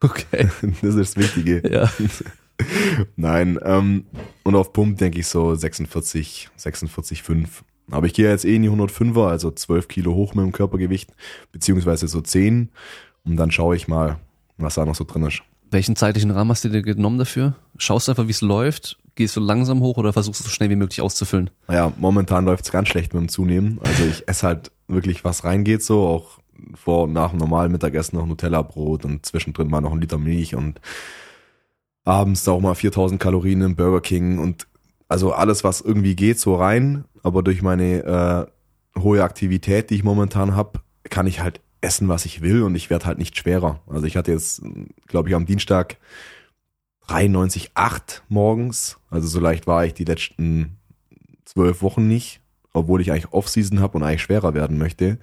Okay. 0.00 0.48
Das 0.82 0.94
ist 0.94 0.98
das 0.98 1.16
Wichtige. 1.16 1.62
Ja. 1.70 1.90
Nein, 3.16 3.58
ähm, 3.64 4.04
und 4.44 4.54
auf 4.54 4.72
Pump 4.72 4.98
denke 4.98 5.18
ich 5.18 5.26
so 5.26 5.54
46, 5.54 6.48
46, 6.56 7.22
5. 7.22 7.64
Aber 7.90 8.06
ich 8.06 8.14
gehe 8.14 8.28
jetzt 8.28 8.44
eh 8.44 8.54
in 8.54 8.62
die 8.62 8.70
105er, 8.70 9.28
also 9.28 9.50
12 9.50 9.88
Kilo 9.88 10.14
hoch 10.14 10.34
mit 10.34 10.44
dem 10.44 10.52
Körpergewicht, 10.52 11.10
beziehungsweise 11.50 12.06
so 12.06 12.20
10. 12.20 12.70
Und 13.24 13.36
dann 13.36 13.50
schaue 13.50 13.74
ich 13.76 13.88
mal, 13.88 14.18
was 14.56 14.74
da 14.76 14.84
noch 14.84 14.94
so 14.94 15.04
drin 15.04 15.24
ist. 15.24 15.42
Welchen 15.70 15.96
zeitlichen 15.96 16.30
Rahmen 16.30 16.50
hast 16.50 16.64
du 16.64 16.68
dir 16.68 16.82
genommen 16.82 17.18
dafür? 17.18 17.56
Schaust 17.78 18.06
du 18.06 18.12
einfach, 18.12 18.26
wie 18.26 18.32
es 18.32 18.40
läuft? 18.42 18.98
Gehst 19.14 19.36
du 19.36 19.40
langsam 19.40 19.80
hoch 19.80 19.96
oder 19.96 20.12
versuchst 20.12 20.40
du 20.40 20.44
so 20.44 20.50
schnell 20.50 20.70
wie 20.70 20.76
möglich 20.76 21.00
auszufüllen? 21.00 21.50
Naja, 21.66 21.92
momentan 21.98 22.44
läuft's 22.44 22.70
ganz 22.70 22.88
schlecht 22.88 23.12
mit 23.14 23.22
dem 23.22 23.28
Zunehmen. 23.28 23.80
Also 23.82 24.04
ich 24.04 24.28
esse 24.28 24.46
halt 24.46 24.70
wirklich, 24.86 25.24
was 25.24 25.44
reingeht, 25.44 25.82
so 25.82 26.06
auch 26.06 26.38
vor 26.74 27.04
und 27.04 27.12
nach 27.12 27.30
dem 27.30 27.38
normalen 27.38 27.72
Mittagessen 27.72 28.16
noch 28.16 28.26
Nutella-Brot 28.26 29.04
und 29.04 29.26
zwischendrin 29.26 29.68
mal 29.68 29.80
noch 29.80 29.92
ein 29.92 30.00
Liter 30.00 30.18
Milch 30.18 30.54
und 30.54 30.80
abends 32.04 32.46
auch 32.48 32.60
mal 32.60 32.74
4000 32.74 33.20
Kalorien 33.20 33.62
im 33.62 33.76
Burger 33.76 34.00
King 34.00 34.38
und 34.38 34.66
also 35.08 35.32
alles, 35.32 35.62
was 35.62 35.82
irgendwie 35.82 36.16
geht, 36.16 36.38
so 36.40 36.54
rein. 36.54 37.04
Aber 37.22 37.42
durch 37.42 37.60
meine 37.62 38.48
äh, 38.96 39.00
hohe 39.00 39.22
Aktivität, 39.22 39.90
die 39.90 39.96
ich 39.96 40.04
momentan 40.04 40.56
habe, 40.56 40.80
kann 41.04 41.26
ich 41.26 41.40
halt 41.40 41.60
essen, 41.82 42.08
was 42.08 42.24
ich 42.24 42.40
will 42.40 42.62
und 42.62 42.74
ich 42.74 42.88
werde 42.90 43.06
halt 43.06 43.18
nicht 43.18 43.36
schwerer. 43.36 43.80
Also 43.86 44.06
ich 44.06 44.16
hatte 44.16 44.32
jetzt, 44.32 44.62
glaube 45.06 45.28
ich, 45.28 45.34
am 45.34 45.46
Dienstag 45.46 45.98
93,8 47.08 48.22
morgens. 48.28 48.98
Also 49.10 49.28
so 49.28 49.40
leicht 49.40 49.66
war 49.66 49.84
ich 49.84 49.94
die 49.94 50.04
letzten 50.04 50.78
zwölf 51.44 51.82
Wochen 51.82 52.08
nicht, 52.08 52.40
obwohl 52.72 53.00
ich 53.00 53.10
eigentlich 53.10 53.32
Off-Season 53.32 53.80
habe 53.80 53.98
und 53.98 54.04
eigentlich 54.04 54.22
schwerer 54.22 54.54
werden 54.54 54.78
möchte. 54.78 55.18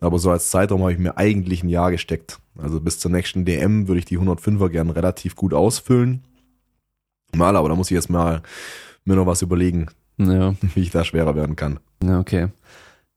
Aber 0.00 0.18
so 0.18 0.30
als 0.30 0.50
Zeitraum 0.50 0.80
habe 0.80 0.92
ich 0.92 0.98
mir 0.98 1.16
eigentlich 1.18 1.62
ein 1.62 1.68
Jahr 1.68 1.90
gesteckt. 1.90 2.38
Also 2.58 2.80
bis 2.80 2.98
zur 2.98 3.10
nächsten 3.10 3.44
DM 3.44 3.86
würde 3.88 3.98
ich 3.98 4.04
die 4.06 4.18
105er 4.18 4.68
gern 4.70 4.90
relativ 4.90 5.36
gut 5.36 5.52
ausfüllen. 5.54 6.22
Mal, 7.34 7.54
aber 7.56 7.68
da 7.68 7.74
muss 7.74 7.90
ich 7.90 7.94
jetzt 7.94 8.10
mal 8.10 8.42
mir 9.04 9.16
noch 9.16 9.26
was 9.26 9.42
überlegen, 9.42 9.86
Ja, 10.18 10.54
wie 10.74 10.80
ich 10.80 10.90
da 10.90 11.04
schwerer 11.04 11.34
werden 11.36 11.56
kann. 11.56 11.80
ja, 12.02 12.18
okay. 12.18 12.48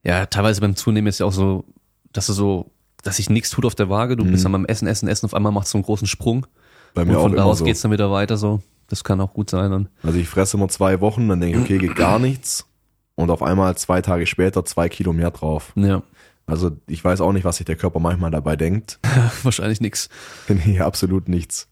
Ja, 0.05 0.25
teilweise 0.25 0.59
beim 0.59 0.75
Zunehmen 0.75 1.07
ist 1.07 1.19
ja 1.19 1.25
auch 1.25 1.31
so, 1.31 1.63
dass 2.11 2.27
du 2.27 2.33
so, 2.33 2.71
dass 3.03 3.15
sich 3.17 3.29
nichts 3.29 3.49
tut 3.49 3.63
auf 3.65 3.73
der 3.75 3.89
Waage. 3.89 4.17
Du 4.17 4.25
bist 4.25 4.43
dann 4.43 4.51
beim 4.51 4.65
Essen, 4.65 4.85
Essen, 4.87 5.07
Essen, 5.07 5.25
auf 5.25 5.33
einmal 5.33 5.53
macht 5.53 5.67
so 5.67 5.77
einen 5.77 5.85
großen 5.85 6.07
Sprung. 6.07 6.45
Bei 6.93 7.03
Und 7.03 7.07
mir 7.07 7.17
auch 7.17 7.23
von 7.23 7.35
da 7.37 7.43
aus 7.45 7.59
so. 7.59 7.65
geht's 7.65 7.81
dann 7.81 7.91
wieder 7.91 8.11
weiter 8.11 8.35
so. 8.35 8.61
Das 8.87 9.05
kann 9.05 9.21
auch 9.21 9.33
gut 9.33 9.49
sein 9.49 9.71
dann. 9.71 9.89
Also 10.03 10.19
ich 10.19 10.27
fresse 10.27 10.57
immer 10.57 10.67
zwei 10.67 10.99
Wochen, 10.99 11.29
dann 11.29 11.39
denke 11.39 11.57
ich, 11.57 11.63
okay, 11.63 11.77
geht 11.77 11.95
gar 11.95 12.19
nichts. 12.19 12.67
Und 13.15 13.29
auf 13.31 13.41
einmal 13.41 13.75
zwei 13.77 14.01
Tage 14.01 14.25
später 14.27 14.65
zwei 14.65 14.89
Kilo 14.89 15.13
mehr 15.13 15.31
drauf. 15.31 15.71
Ja, 15.75 16.03
Also 16.45 16.77
ich 16.87 17.03
weiß 17.03 17.21
auch 17.21 17.31
nicht, 17.31 17.45
was 17.45 17.57
sich 17.57 17.65
der 17.65 17.75
Körper 17.75 17.99
manchmal 17.99 18.31
dabei 18.31 18.55
denkt. 18.55 18.99
wahrscheinlich 19.43 19.81
nix. 19.81 20.09
Nee, 20.47 20.79
absolut 20.79 21.29
nichts. 21.29 21.67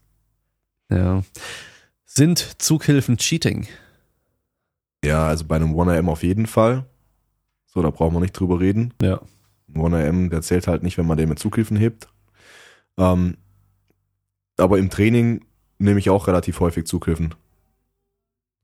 Ja. 0.90 1.22
Sind 2.04 2.60
Zughilfen 2.60 3.16
Cheating? 3.16 3.66
Ja, 5.04 5.26
also 5.26 5.44
bei 5.44 5.56
einem 5.56 5.74
1AM 5.74 6.08
auf 6.08 6.22
jeden 6.22 6.46
Fall. 6.46 6.86
So, 7.66 7.82
da 7.82 7.90
brauchen 7.90 8.14
wir 8.14 8.20
nicht 8.20 8.38
drüber 8.38 8.60
reden. 8.60 8.92
Ja. 9.00 9.20
Ein 9.74 9.80
1AM, 9.80 10.30
der 10.30 10.42
zählt 10.42 10.66
halt 10.66 10.82
nicht, 10.82 10.98
wenn 10.98 11.06
man 11.06 11.16
den 11.16 11.28
mit 11.28 11.38
Zugriffen 11.38 11.76
hebt. 11.76 12.08
Ähm, 12.98 13.36
aber 14.58 14.78
im 14.78 14.90
Training 14.90 15.44
nehme 15.78 15.98
ich 15.98 16.10
auch 16.10 16.26
relativ 16.26 16.60
häufig 16.60 16.86
Zugriffen. 16.86 17.34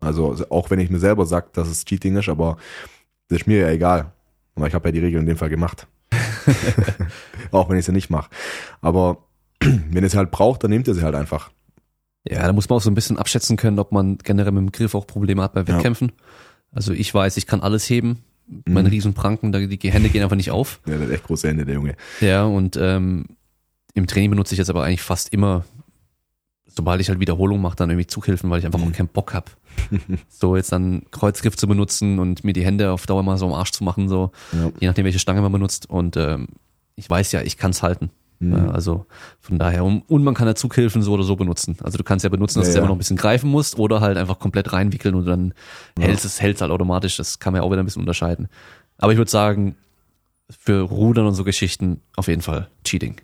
Also 0.01 0.36
auch 0.51 0.70
wenn 0.70 0.78
ich 0.78 0.90
mir 0.90 1.01
selber 1.01 1.26
sage, 1.26 1.48
dass 1.52 1.68
es 1.68 1.85
Cheating 1.85 2.16
ist, 2.16 2.28
aber 2.28 2.56
das 3.28 3.40
ist 3.40 3.47
mir 3.47 3.60
ja 3.60 3.70
egal. 3.70 4.12
Aber 4.55 4.66
ich 4.66 4.74
habe 4.74 4.89
ja 4.89 4.93
die 4.93 5.01
Regel 5.01 5.20
in 5.20 5.26
dem 5.26 5.36
Fall 5.36 5.48
gemacht. 5.48 5.89
auch 7.51 7.69
wenn 7.69 7.79
ich 7.79 7.85
sie 7.85 7.93
nicht 7.93 8.11
mache. 8.11 8.31
Aber 8.81 9.25
wenn 9.61 10.05
es 10.05 10.15
halt 10.15 10.31
braucht, 10.31 10.62
dann 10.65 10.70
nimmt 10.70 10.89
er 10.89 10.95
sie 10.95 11.03
halt 11.03 11.15
einfach. 11.15 11.51
Ja, 12.29 12.47
da 12.47 12.53
muss 12.53 12.69
man 12.69 12.77
auch 12.79 12.83
so 12.83 12.91
ein 12.91 12.95
bisschen 12.95 13.16
abschätzen 13.19 13.57
können, 13.57 13.79
ob 13.79 13.93
man 13.93 14.19
generell 14.19 14.53
mit 14.53 14.61
dem 14.62 14.73
Griff 14.73 14.95
auch 14.95 15.07
Probleme 15.07 15.43
hat 15.43 15.55
bei 15.55 15.61
Ja. 15.62 15.69
Wettkämpfen. 15.69 16.12
Also 16.73 16.93
ich 16.93 17.12
weiß, 17.15 17.37
ich 17.39 17.47
kann 17.47 17.61
alles 17.61 17.89
heben. 17.89 18.23
Meine 18.66 18.89
Mhm. 18.89 18.93
Riesenpranken, 18.95 19.53
da 19.53 19.59
die 19.61 19.93
Hände 19.93 20.09
gehen 20.09 20.23
einfach 20.23 20.37
nicht 20.37 20.51
auf. 20.51 20.81
Ja, 20.87 20.97
der 20.97 21.07
hat 21.07 21.15
echt 21.15 21.25
große 21.25 21.49
Hände, 21.49 21.65
der 21.66 21.75
Junge. 21.75 21.97
Ja, 22.20 22.45
und 22.45 22.77
ähm, 22.81 23.27
im 23.95 24.07
Training 24.07 24.31
benutze 24.31 24.55
ich 24.55 24.59
jetzt 24.59 24.70
aber 24.70 24.85
eigentlich 24.85 25.03
fast 25.03 25.33
immer, 25.35 25.65
sobald 26.66 27.01
ich 27.01 27.09
halt 27.11 27.20
Wiederholung 27.20 27.61
mache, 27.61 27.77
dann 27.77 27.91
irgendwie 27.91 28.07
Zughilfen, 28.07 28.49
weil 28.51 28.59
ich 28.61 28.66
einfach 28.66 28.79
Mhm. 28.79 28.89
auch 28.89 28.93
keinen 28.93 29.09
Bock 29.09 29.35
hab. 29.35 29.57
so 30.29 30.57
jetzt 30.57 30.73
dann 30.73 31.03
Kreuzgriff 31.11 31.57
zu 31.57 31.67
benutzen 31.67 32.19
und 32.19 32.45
mir 32.45 32.53
die 32.53 32.65
Hände 32.65 32.91
auf 32.93 33.07
Dauer 33.07 33.23
mal 33.23 33.37
so 33.37 33.47
am 33.47 33.53
Arsch 33.55 33.73
zu 33.73 33.85
machen, 33.85 34.09
so 34.09 34.31
Ja. 34.53 34.71
je 34.81 34.87
nachdem, 34.89 35.05
welche 35.05 35.19
Stange 35.19 35.41
man 35.43 35.53
benutzt. 35.53 35.89
Und 35.89 36.17
ähm, 36.17 36.49
ich 36.97 37.09
weiß 37.09 37.33
ja, 37.33 37.43
ich 37.43 37.57
kann's 37.57 37.83
halten. 37.83 38.11
Mhm. 38.41 38.71
Also 38.71 39.07
von 39.41 39.59
daher, 39.59 39.85
und, 39.85 40.03
und 40.09 40.23
man 40.23 40.35
kann 40.35 40.47
ja 40.47 40.55
Zughilfen 40.55 41.03
so 41.03 41.13
oder 41.13 41.25
so 41.25 41.35
benutzen. 41.35 41.77
Also 41.83 41.99
du 41.99 42.05
kannst 42.05 42.23
ja 42.25 42.29
benutzen, 42.31 42.61
dass 42.61 42.69
Ja, 42.69 42.75
du 42.75 42.81
ja. 42.81 42.87
noch 42.87 42.95
ein 42.95 42.99
bisschen 42.99 43.17
greifen 43.17 43.51
musst 43.51 43.79
oder 43.79 44.01
halt 44.01 44.17
einfach 44.17 44.39
komplett 44.39 44.73
reinwickeln 44.73 45.15
und 45.17 45.25
dann 45.27 45.55
Ja. 45.99 46.07
hältst 46.07 46.25
es 46.25 46.41
hältst 46.41 46.63
halt 46.63 46.71
automatisch. 46.71 47.17
Das 47.17 47.39
kann 47.41 47.53
man 47.53 47.63
ja 47.63 47.67
auch 47.67 47.71
wieder 47.73 47.83
ein 47.83 47.85
bisschen 47.87 48.01
unterscheiden. 48.03 48.49
Aber 48.97 49.13
ich 49.13 49.19
würde 49.19 49.31
sagen, 49.31 49.75
für 50.51 50.81
Rudern 50.83 51.27
und 51.27 51.35
so 51.35 51.45
Geschichten 51.45 52.01
auf 52.17 52.29
jeden 52.29 52.43
Fall 52.43 52.69
Cheating. 52.85 53.17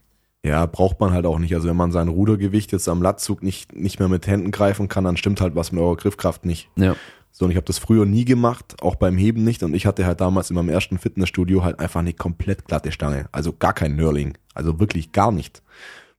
Ja, 0.44 0.66
braucht 0.66 1.00
man 1.00 1.12
halt 1.12 1.24
auch 1.24 1.38
nicht. 1.38 1.54
Also 1.54 1.68
wenn 1.68 1.76
man 1.76 1.90
sein 1.90 2.08
Rudergewicht 2.08 2.70
jetzt 2.72 2.86
am 2.88 3.02
Latzug 3.02 3.42
nicht, 3.42 3.74
nicht 3.74 3.98
mehr 3.98 4.08
mit 4.08 4.26
Händen 4.26 4.50
greifen 4.50 4.88
kann, 4.88 5.04
dann 5.04 5.16
stimmt 5.16 5.40
halt 5.40 5.56
was 5.56 5.72
mit 5.72 5.80
eurer 5.80 5.96
Griffkraft 5.96 6.44
nicht. 6.44 6.68
Ja. 6.76 6.94
So, 7.32 7.46
und 7.46 7.50
ich 7.50 7.56
habe 7.56 7.64
das 7.64 7.78
früher 7.78 8.04
nie 8.04 8.26
gemacht, 8.26 8.76
auch 8.82 8.94
beim 8.94 9.16
Heben 9.16 9.42
nicht. 9.42 9.62
Und 9.62 9.74
ich 9.74 9.86
hatte 9.86 10.04
halt 10.04 10.20
damals 10.20 10.50
in 10.50 10.56
meinem 10.56 10.68
ersten 10.68 10.98
Fitnessstudio 10.98 11.64
halt 11.64 11.80
einfach 11.80 12.00
eine 12.00 12.12
komplett 12.12 12.66
glatte 12.66 12.92
Stange. 12.92 13.26
Also 13.32 13.54
gar 13.54 13.72
kein 13.72 13.96
Nörling. 13.96 14.36
Also 14.52 14.78
wirklich 14.78 15.12
gar 15.12 15.32
nicht. 15.32 15.62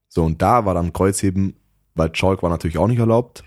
So, 0.08 0.24
und 0.24 0.42
da 0.42 0.66
war 0.66 0.74
dann 0.74 0.92
Kreuzheben, 0.92 1.54
weil 1.94 2.12
Chalk 2.12 2.42
war 2.42 2.50
natürlich 2.50 2.80
auch 2.80 2.88
nicht 2.88 3.00
erlaubt. 3.00 3.44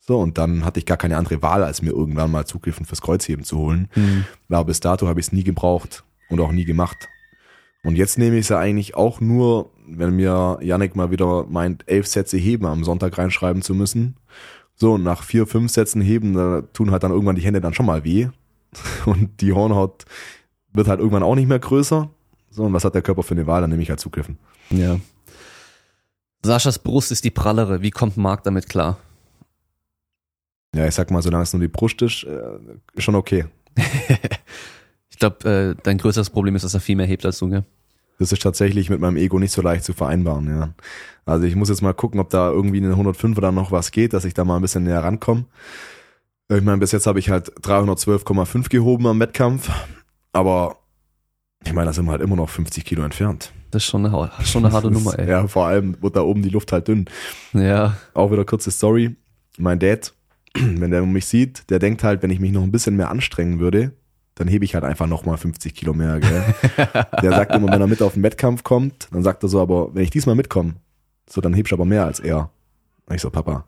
So, 0.00 0.18
und 0.18 0.38
dann 0.38 0.64
hatte 0.64 0.80
ich 0.80 0.86
gar 0.86 0.96
keine 0.96 1.18
andere 1.18 1.42
Wahl, 1.42 1.62
als 1.62 1.82
mir 1.82 1.90
irgendwann 1.90 2.30
mal 2.30 2.46
Zugriffen 2.46 2.86
fürs 2.86 3.02
Kreuzheben 3.02 3.44
zu 3.44 3.58
holen. 3.58 3.88
Hm. 3.92 4.24
Aber 4.48 4.64
bis 4.64 4.80
dato 4.80 5.06
habe 5.06 5.20
ich 5.20 5.26
es 5.26 5.32
nie 5.32 5.44
gebraucht 5.44 6.02
und 6.30 6.40
auch 6.40 6.52
nie 6.52 6.64
gemacht. 6.64 7.08
Und 7.84 7.96
jetzt 7.96 8.18
nehme 8.18 8.36
ich 8.36 8.42
es 8.42 8.48
ja 8.48 8.58
eigentlich 8.58 8.96
auch 8.96 9.20
nur, 9.20 9.70
wenn 9.86 10.16
mir 10.16 10.58
Yannick 10.62 10.96
mal 10.96 11.10
wieder 11.10 11.44
meint, 11.44 11.84
elf 11.86 12.06
Sätze 12.06 12.38
heben 12.38 12.66
am 12.66 12.82
Sonntag 12.82 13.16
reinschreiben 13.18 13.62
zu 13.62 13.74
müssen. 13.74 14.16
So, 14.74 14.94
und 14.94 15.04
nach 15.04 15.22
vier, 15.22 15.46
fünf 15.46 15.70
Sätzen 15.70 16.00
heben, 16.00 16.34
da 16.34 16.62
tun 16.72 16.90
halt 16.90 17.02
dann 17.04 17.12
irgendwann 17.12 17.36
die 17.36 17.42
Hände 17.42 17.60
dann 17.60 17.74
schon 17.74 17.86
mal 17.86 18.02
weh. 18.02 18.28
Und 19.06 19.40
die 19.40 19.52
Hornhaut 19.52 20.04
wird 20.72 20.88
halt 20.88 20.98
irgendwann 20.98 21.22
auch 21.22 21.36
nicht 21.36 21.48
mehr 21.48 21.60
größer. 21.60 22.10
So, 22.50 22.64
und 22.64 22.72
was 22.72 22.84
hat 22.84 22.94
der 22.94 23.02
Körper 23.02 23.22
für 23.22 23.34
eine 23.34 23.46
Wahl? 23.46 23.60
Dann 23.60 23.70
nehme 23.70 23.82
ich 23.82 23.90
halt 23.90 24.00
Zugriffen. 24.00 24.38
Ja. 24.70 24.98
Saschas 26.44 26.78
Brust 26.78 27.12
ist 27.12 27.24
die 27.24 27.30
prallere. 27.30 27.82
Wie 27.82 27.90
kommt 27.90 28.16
Marc 28.16 28.42
damit 28.42 28.68
klar? 28.68 28.98
Ja, 30.74 30.86
ich 30.86 30.94
sag 30.94 31.10
mal, 31.10 31.22
solange 31.22 31.44
es 31.44 31.52
nur 31.52 31.60
die 31.60 31.68
Brust 31.68 32.02
ist, 32.02 32.24
äh, 32.24 32.58
ist 32.94 33.04
schon 33.04 33.14
okay. 33.14 33.46
ich 35.14 35.20
glaube, 35.20 35.48
äh, 35.48 35.80
dein 35.84 35.98
größeres 35.98 36.28
Problem 36.28 36.56
ist, 36.56 36.64
dass 36.64 36.74
er 36.74 36.80
viel 36.80 36.96
mehr 36.96 37.06
hebt 37.06 37.24
als 37.24 37.38
du, 37.38 37.48
gell? 37.48 37.62
Das 38.18 38.32
ist 38.32 38.42
tatsächlich 38.42 38.90
mit 38.90 38.98
meinem 38.98 39.16
Ego 39.16 39.38
nicht 39.38 39.52
so 39.52 39.62
leicht 39.62 39.84
zu 39.84 39.92
vereinbaren, 39.92 40.48
ja. 40.48 40.74
Also 41.24 41.46
ich 41.46 41.54
muss 41.54 41.68
jetzt 41.68 41.82
mal 41.82 41.94
gucken, 41.94 42.18
ob 42.18 42.30
da 42.30 42.50
irgendwie 42.50 42.78
in 42.78 42.82
den 42.82 42.92
105 42.92 43.38
oder 43.38 43.52
noch 43.52 43.70
was 43.70 43.92
geht, 43.92 44.12
dass 44.12 44.24
ich 44.24 44.34
da 44.34 44.44
mal 44.44 44.56
ein 44.56 44.62
bisschen 44.62 44.82
näher 44.82 45.04
rankomme. 45.04 45.44
Ich 46.48 46.62
meine, 46.62 46.78
bis 46.78 46.90
jetzt 46.90 47.06
habe 47.06 47.20
ich 47.20 47.30
halt 47.30 47.52
312,5 47.60 48.68
gehoben 48.70 49.06
am 49.06 49.20
Wettkampf, 49.20 49.70
aber 50.32 50.78
ich 51.64 51.72
meine, 51.72 51.86
da 51.86 51.92
sind 51.92 52.06
wir 52.06 52.10
halt 52.10 52.22
immer 52.22 52.36
noch 52.36 52.50
50 52.50 52.84
Kilo 52.84 53.04
entfernt. 53.04 53.52
Das 53.70 53.84
ist 53.84 53.88
schon 53.88 54.04
eine, 54.04 54.30
schon 54.42 54.64
eine 54.64 54.74
harte 54.74 54.90
Nummer, 54.90 55.16
ey. 55.16 55.30
Ja, 55.30 55.46
vor 55.46 55.66
allem 55.66 55.96
wird 56.02 56.16
da 56.16 56.22
oben 56.22 56.42
die 56.42 56.50
Luft 56.50 56.72
halt 56.72 56.88
dünn. 56.88 57.04
Ja. 57.52 57.96
Auch 58.14 58.32
wieder 58.32 58.44
kurze 58.44 58.72
Story. 58.72 59.14
Mein 59.58 59.78
Dad, 59.78 60.12
wenn 60.54 60.90
der 60.90 61.02
mich 61.02 61.26
sieht, 61.26 61.70
der 61.70 61.78
denkt 61.78 62.02
halt, 62.02 62.24
wenn 62.24 62.30
ich 62.30 62.40
mich 62.40 62.50
noch 62.50 62.64
ein 62.64 62.72
bisschen 62.72 62.96
mehr 62.96 63.10
anstrengen 63.10 63.60
würde, 63.60 63.92
dann 64.34 64.48
hebe 64.48 64.64
ich 64.64 64.74
halt 64.74 64.84
einfach 64.84 65.06
nochmal 65.06 65.36
50 65.36 65.74
Kilo 65.74 65.94
mehr, 65.94 66.18
gell? 66.18 66.42
Der 67.22 67.30
sagt 67.30 67.54
immer, 67.54 67.70
wenn 67.72 67.80
er 67.80 67.86
mit 67.86 68.02
auf 68.02 68.14
den 68.14 68.22
Wettkampf 68.22 68.64
kommt, 68.64 69.08
dann 69.12 69.22
sagt 69.22 69.42
er 69.42 69.48
so, 69.48 69.60
aber 69.60 69.94
wenn 69.94 70.02
ich 70.02 70.10
diesmal 70.10 70.34
mitkomme, 70.34 70.74
so, 71.28 71.40
dann 71.40 71.54
hebst 71.54 71.72
du 71.72 71.76
aber 71.76 71.84
mehr 71.84 72.04
als 72.04 72.20
er. 72.20 72.50
Und 73.06 73.14
ich 73.14 73.22
so, 73.22 73.30
Papa, 73.30 73.64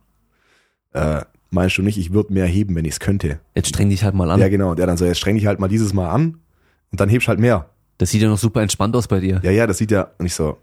äh, 0.92 1.22
meinst 1.50 1.78
du 1.78 1.82
nicht, 1.82 1.98
ich 1.98 2.12
würde 2.12 2.32
mehr 2.32 2.46
heben, 2.46 2.74
wenn 2.74 2.84
ich 2.84 2.94
es 2.94 3.00
könnte? 3.00 3.40
Jetzt 3.54 3.68
streng 3.68 3.90
dich 3.90 4.02
halt 4.02 4.14
mal 4.14 4.30
an. 4.30 4.40
Ja, 4.40 4.48
genau. 4.48 4.70
Und 4.70 4.78
der 4.78 4.86
dann 4.86 4.96
so, 4.96 5.04
jetzt 5.04 5.18
streng 5.18 5.36
dich 5.36 5.46
halt 5.46 5.60
mal 5.60 5.68
dieses 5.68 5.92
Mal 5.92 6.10
an 6.10 6.38
und 6.90 7.00
dann 7.00 7.08
hebst 7.08 7.28
halt 7.28 7.38
mehr. 7.38 7.70
Das 7.98 8.10
sieht 8.10 8.22
ja 8.22 8.28
noch 8.28 8.38
super 8.38 8.60
entspannt 8.60 8.94
aus 8.96 9.08
bei 9.08 9.20
dir. 9.20 9.40
Ja, 9.42 9.50
ja, 9.50 9.66
das 9.66 9.78
sieht 9.78 9.90
ja 9.90 10.10
nicht 10.18 10.34
so. 10.34 10.58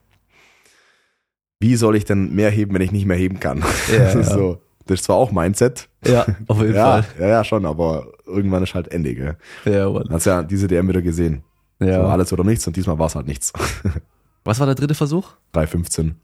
Wie 1.60 1.76
soll 1.76 1.96
ich 1.96 2.06
denn 2.06 2.34
mehr 2.34 2.52
heben, 2.52 2.74
wenn 2.74 2.82
ich 2.82 2.92
nicht 2.92 3.06
mehr 3.06 3.18
heben 3.18 3.40
kann? 3.40 3.64
Ja, 3.92 3.98
das 4.00 4.16
ist 4.16 4.30
ja. 4.30 4.36
so. 4.36 4.62
Das 4.85 4.99
ist 4.99 5.05
zwar 5.05 5.15
auch 5.15 5.31
Mindset. 5.31 5.88
Ja, 6.05 6.26
auf 6.47 6.60
jeden 6.61 6.76
Ja, 6.76 7.01
Fall. 7.01 7.05
ja, 7.19 7.27
ja, 7.27 7.43
schon, 7.43 7.65
aber 7.65 8.07
irgendwann 8.26 8.64
ist 8.64 8.76
halt 8.76 8.89
Ende, 8.89 9.15
gell? 9.15 9.38
Ja, 9.65 9.89
Mann. 9.89 10.07
Hast 10.10 10.26
ja 10.26 10.43
diese 10.43 10.68
DM 10.68 10.88
wieder 10.89 11.01
gesehen. 11.01 11.43
ja. 11.80 12.01
So, 12.01 12.07
alles 12.07 12.34
oder 12.34 12.43
nichts 12.43 12.68
und 12.68 12.76
diesmal 12.76 12.99
war 12.99 13.07
es 13.07 13.15
halt 13.15 13.27
nichts. 13.27 13.53
Was 14.43 14.60
war 14.60 14.65
der 14.65 14.76
dritte 14.76 14.93
Versuch? 14.95 15.30
3,15. 15.53 16.15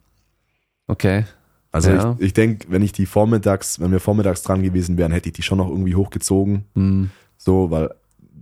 Okay. 0.87 1.25
Also 1.71 1.91
Ja. 1.91 2.15
ich, 2.19 2.25
ich 2.27 2.33
denke, 2.33 2.67
wenn 2.69 2.81
ich 2.81 2.91
die 2.91 3.05
vormittags, 3.05 3.79
wenn 3.79 3.91
wir 3.91 3.99
vormittags 3.99 4.41
dran 4.41 4.63
gewesen 4.63 4.97
wären, 4.97 5.11
hätte 5.11 5.29
ich 5.29 5.33
die 5.33 5.43
schon 5.43 5.59
noch 5.59 5.69
irgendwie 5.69 5.95
hochgezogen. 5.95 6.65
Hm. 6.75 7.11
So, 7.37 7.71
weil 7.71 7.93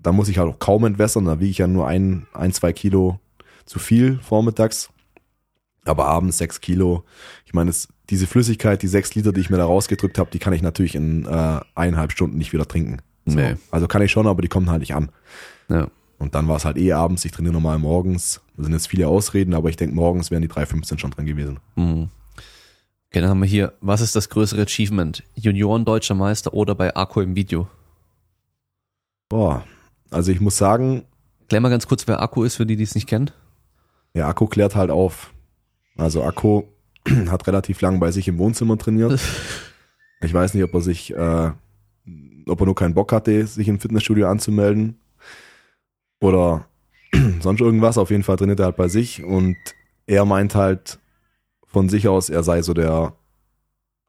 da 0.01 0.11
muss 0.11 0.29
ich 0.29 0.37
halt 0.39 0.49
auch 0.49 0.59
kaum 0.59 0.85
entwässern, 0.85 1.25
da 1.25 1.39
wiege 1.39 1.51
ich 1.51 1.57
ja 1.59 1.67
nur 1.67 1.87
ein, 1.87 2.25
ein, 2.33 2.53
zwei 2.53 2.71
Kilo 2.73 3.19
zu 3.65 3.77
viel 3.79 4.17
vormittags. 4.19 4.89
Aber 5.85 6.05
abends 6.05 6.37
sechs 6.37 6.59
Kilo. 6.61 7.03
Ich 7.45 7.53
meine, 7.53 7.69
es, 7.69 7.87
diese 8.09 8.27
Flüssigkeit, 8.27 8.81
die 8.81 8.87
sechs 8.87 9.15
Liter, 9.15 9.33
die 9.33 9.41
ich 9.41 9.49
mir 9.49 9.57
da 9.57 9.65
rausgedrückt 9.65 10.17
habe, 10.17 10.29
die 10.31 10.39
kann 10.39 10.53
ich 10.53 10.61
natürlich 10.61 10.95
in 10.95 11.25
äh, 11.25 11.59
eineinhalb 11.75 12.11
Stunden 12.11 12.37
nicht 12.37 12.53
wieder 12.53 12.67
trinken. 12.67 12.97
So. 13.25 13.37
Nee. 13.37 13.55
Also 13.71 13.87
kann 13.87 14.01
ich 14.01 14.11
schon, 14.11 14.27
aber 14.27 14.41
die 14.41 14.47
kommen 14.47 14.69
halt 14.69 14.79
nicht 14.79 14.95
an. 14.95 15.09
Ja. 15.69 15.87
Und 16.17 16.33
dann 16.33 16.47
war 16.47 16.55
es 16.55 16.65
halt 16.65 16.77
eh 16.77 16.93
abends, 16.93 17.25
ich 17.25 17.31
trainiere 17.31 17.53
normal 17.53 17.77
morgens. 17.79 18.41
Das 18.55 18.65
sind 18.65 18.73
jetzt 18.73 18.87
viele 18.87 19.07
Ausreden, 19.07 19.53
aber 19.53 19.69
ich 19.69 19.75
denke, 19.75 19.93
morgens 19.93 20.31
wären 20.31 20.41
die 20.41 20.49
3,15 20.49 20.97
schon 20.99 21.11
drin 21.11 21.25
gewesen. 21.25 21.59
Hm. 21.75 22.09
Okay, 23.09 23.21
dann 23.21 23.29
haben 23.29 23.41
wir 23.41 23.47
hier, 23.47 23.73
was 23.81 24.01
ist 24.01 24.15
das 24.15 24.29
größere 24.29 24.63
Achievement? 24.63 25.23
Junioren 25.35 25.85
deutscher 25.85 26.15
Meister 26.15 26.53
oder 26.53 26.75
bei 26.75 26.95
Arco 26.95 27.21
im 27.21 27.35
Video? 27.35 27.67
Boah, 29.29 29.63
also 30.09 30.31
ich 30.31 30.39
muss 30.41 30.57
sagen, 30.57 31.03
Klär 31.49 31.61
mal 31.61 31.69
ganz 31.69 31.87
kurz, 31.87 32.07
wer 32.07 32.21
Akku 32.21 32.43
ist, 32.43 32.55
für 32.55 32.65
die, 32.65 32.75
die 32.75 32.83
es 32.83 32.95
nicht 32.95 33.07
kennen. 33.07 33.31
ja, 34.13 34.27
Akku 34.27 34.47
klärt 34.47 34.75
halt 34.75 34.91
auf. 34.91 35.31
Also 35.95 36.23
Akku 36.23 36.63
hat 37.29 37.47
relativ 37.47 37.81
lang 37.81 37.99
bei 37.99 38.11
sich 38.11 38.27
im 38.27 38.37
Wohnzimmer 38.37 38.77
trainiert. 38.77 39.19
Ich 40.19 40.33
weiß 40.33 40.55
nicht, 40.55 40.63
ob 40.63 40.73
er 40.73 40.81
sich, 40.81 41.13
äh, 41.13 41.51
ob 42.47 42.59
er 42.59 42.65
nur 42.65 42.73
keinen 42.73 42.95
Bock 42.95 43.11
hatte, 43.11 43.45
sich 43.45 43.67
im 43.67 43.79
Fitnessstudio 43.79 44.27
anzumelden 44.27 44.99
oder 46.19 46.65
sonst 47.39 47.61
irgendwas. 47.61 47.99
Auf 47.99 48.09
jeden 48.09 48.23
Fall 48.23 48.35
trainiert 48.35 48.59
er 48.59 48.65
halt 48.65 48.77
bei 48.77 48.87
sich 48.87 49.23
und 49.23 49.57
er 50.07 50.25
meint 50.25 50.55
halt 50.55 50.97
von 51.67 51.87
sich 51.87 52.07
aus, 52.07 52.29
er 52.29 52.41
sei 52.41 52.63
so 52.63 52.73
der 52.73 53.13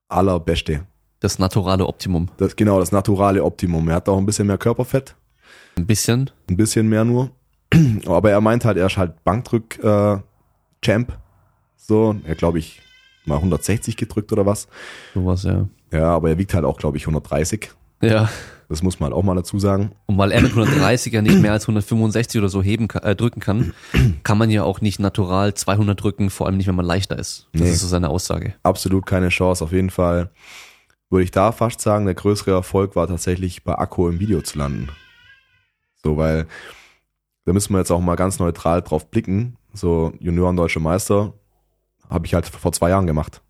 allerbeste. 0.09 0.87
Das 1.20 1.39
naturale 1.39 1.87
Optimum. 1.87 2.31
Das, 2.39 2.57
genau, 2.57 2.81
das 2.81 2.91
naturale 2.91 3.45
Optimum. 3.45 3.89
Er 3.89 3.97
hat 3.97 4.09
auch 4.09 4.16
ein 4.16 4.25
bisschen 4.27 4.47
mehr 4.47 4.57
Körperfett. 4.57 5.15
Ein 5.77 5.87
bisschen. 5.87 6.31
Ein 6.49 6.57
bisschen 6.57 6.89
mehr 6.89 7.05
nur. 7.05 7.33
Aber 8.07 8.31
er 8.31 8.41
meint 8.41 8.65
halt, 8.65 8.79
er 8.79 8.87
ist 8.87 8.97
halt 8.97 9.25
Bankdrück 9.25 9.79
äh. 9.83 10.19
So, 11.77 12.16
er 12.25 12.35
glaube 12.35 12.61
ich 12.61 12.81
mal 13.29 13.37
160 13.37 13.97
gedrückt 13.97 14.33
oder 14.33 14.47
was. 14.47 14.69
Sowas, 15.15 15.45
ja. 15.45 15.67
Ja, 15.93 16.11
aber 16.11 16.31
er 16.31 16.39
wiegt 16.39 16.55
halt 16.55 16.65
auch 16.65 16.79
glaube 16.79 16.97
ich 16.97 17.05
130. 17.05 17.71
Ja. 18.03 18.29
Das 18.69 18.83
muss 18.83 19.01
man 19.01 19.09
halt 19.11 19.19
auch 19.19 19.23
mal 19.23 19.35
dazu 19.35 19.59
sagen. 19.59 19.93
Und 20.07 20.19
weil 20.19 20.31
er 20.31 20.43
mit 20.43 20.51
130 20.51 21.11
ja 21.13 21.23
nicht 21.23 21.39
mehr 21.41 21.53
als 21.53 21.65
165 21.65 22.39
oder 22.39 22.51
so 22.51 22.63
heben 22.63 22.87
kann, 22.87 23.03
äh, 23.03 23.17
drücken 23.17 23.41
kann, 23.41 23.73
kann 24.25 24.37
man 24.37 24.51
ja 24.51 24.63
auch 24.63 24.83
nicht 24.83 24.99
natural 25.01 25.55
200 25.55 26.01
drücken, 26.03 26.29
vor 26.29 26.47
allem 26.47 26.59
nicht, 26.59 26.67
wenn 26.67 26.75
man 26.75 26.85
leichter 26.85 27.19
ist. 27.19 27.49
Das 27.55 27.63
Nee. 27.63 27.71
ist 27.71 27.81
so 27.81 27.87
seine 27.87 28.11
Aussage. 28.11 28.55
Absolut 28.63 29.07
keine 29.07 29.31
Chance. 29.31 29.65
Auf 29.65 29.73
jeden 29.73 29.89
Fall 29.89 30.31
würde 31.09 31.25
ich 31.25 31.31
da 31.31 31.51
fast 31.53 31.81
sagen, 31.81 32.05
der 32.05 32.15
größere 32.15 32.51
Erfolg 32.51 32.95
war 32.95 33.07
tatsächlich 33.07 33.65
bei 33.65 33.75
Akku 33.75 34.07
im 34.09 34.21
Video 34.21 34.43
zu 34.43 34.59
landen. 34.59 34.89
So, 36.05 36.19
weil 36.19 36.47
da 37.47 37.55
müssen 37.55 37.73
wir 37.73 37.79
jetzt 37.79 37.91
auch 37.91 38.01
mal 38.01 38.17
ganz 38.17 38.39
neutral 38.39 38.83
drauf 38.83 39.11
blicken. 39.11 39.57
So 39.73 40.13
Junioren 40.21 40.57
Deutsche 40.57 40.81
Meister 40.81 41.33
habe 42.10 42.26
ich 42.26 42.35
halt 42.35 42.47
vor 42.47 42.72
zwei 42.72 42.90
Jahren 42.90 43.06
gemacht. 43.06 43.43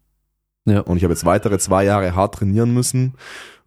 Ja. 0.65 0.81
Und 0.81 0.97
ich 0.99 1.05
habe 1.05 1.13
jetzt 1.15 1.25
weitere 1.25 1.59
zwei 1.59 1.85
Jahre 1.85 2.15
hart 2.15 2.35
trainieren 2.37 2.73
müssen, 2.75 3.15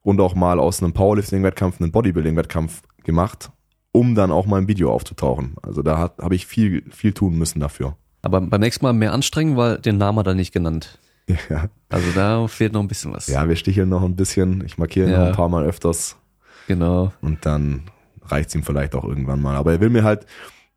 und 0.04 0.20
auch 0.20 0.34
mal 0.36 0.60
aus 0.60 0.82
einem 0.82 0.94
Powerlifting-Wettkampf 0.94 1.80
einen 1.80 1.92
Bodybuilding-Wettkampf 1.92 2.82
gemacht, 3.04 3.52
um 3.92 4.16
dann 4.16 4.32
auch 4.32 4.46
mal 4.46 4.58
im 4.60 4.68
Video 4.68 4.92
aufzutauchen. 4.92 5.56
Also 5.62 5.82
da 5.84 5.98
habe 6.20 6.36
ich 6.36 6.48
viel, 6.48 6.84
viel 6.92 7.14
tun 7.14 7.38
müssen 7.38 7.60
dafür. 7.60 7.96
Aber 8.24 8.42
beim 8.42 8.62
nächsten 8.62 8.86
Mal 8.86 8.94
mehr 8.94 9.14
anstrengen, 9.14 9.58
weil 9.58 9.78
den 9.80 9.98
Namen 9.98 10.20
hat 10.20 10.28
er 10.28 10.34
nicht 10.34 10.54
genannt. 10.54 10.98
Ja. 11.50 11.70
Also 11.88 12.08
da 12.14 12.48
fehlt 12.48 12.74
noch 12.74 12.82
ein 12.82 12.88
bisschen 12.88 13.14
was. 13.14 13.28
Ja, 13.28 13.48
wir 13.48 13.56
sticheln 13.56 13.88
noch 13.90 14.02
ein 14.04 14.16
bisschen. 14.16 14.66
Ich 14.66 14.78
markiere 14.78 15.10
Ja. 15.10 15.20
noch 15.20 15.28
ein 15.28 15.36
paar 15.36 15.50
Mal 15.50 15.64
öfters 15.64 16.18
Genau. 16.68 17.14
und 17.22 17.46
dann 17.46 17.84
reicht's 18.24 18.56
ihm 18.56 18.64
vielleicht 18.64 18.96
auch 18.96 19.06
irgendwann 19.06 19.42
mal. 19.42 19.56
Aber 19.56 19.72
er 19.72 19.80
will 19.80 19.90
mir 19.92 20.04
halt, 20.04 20.26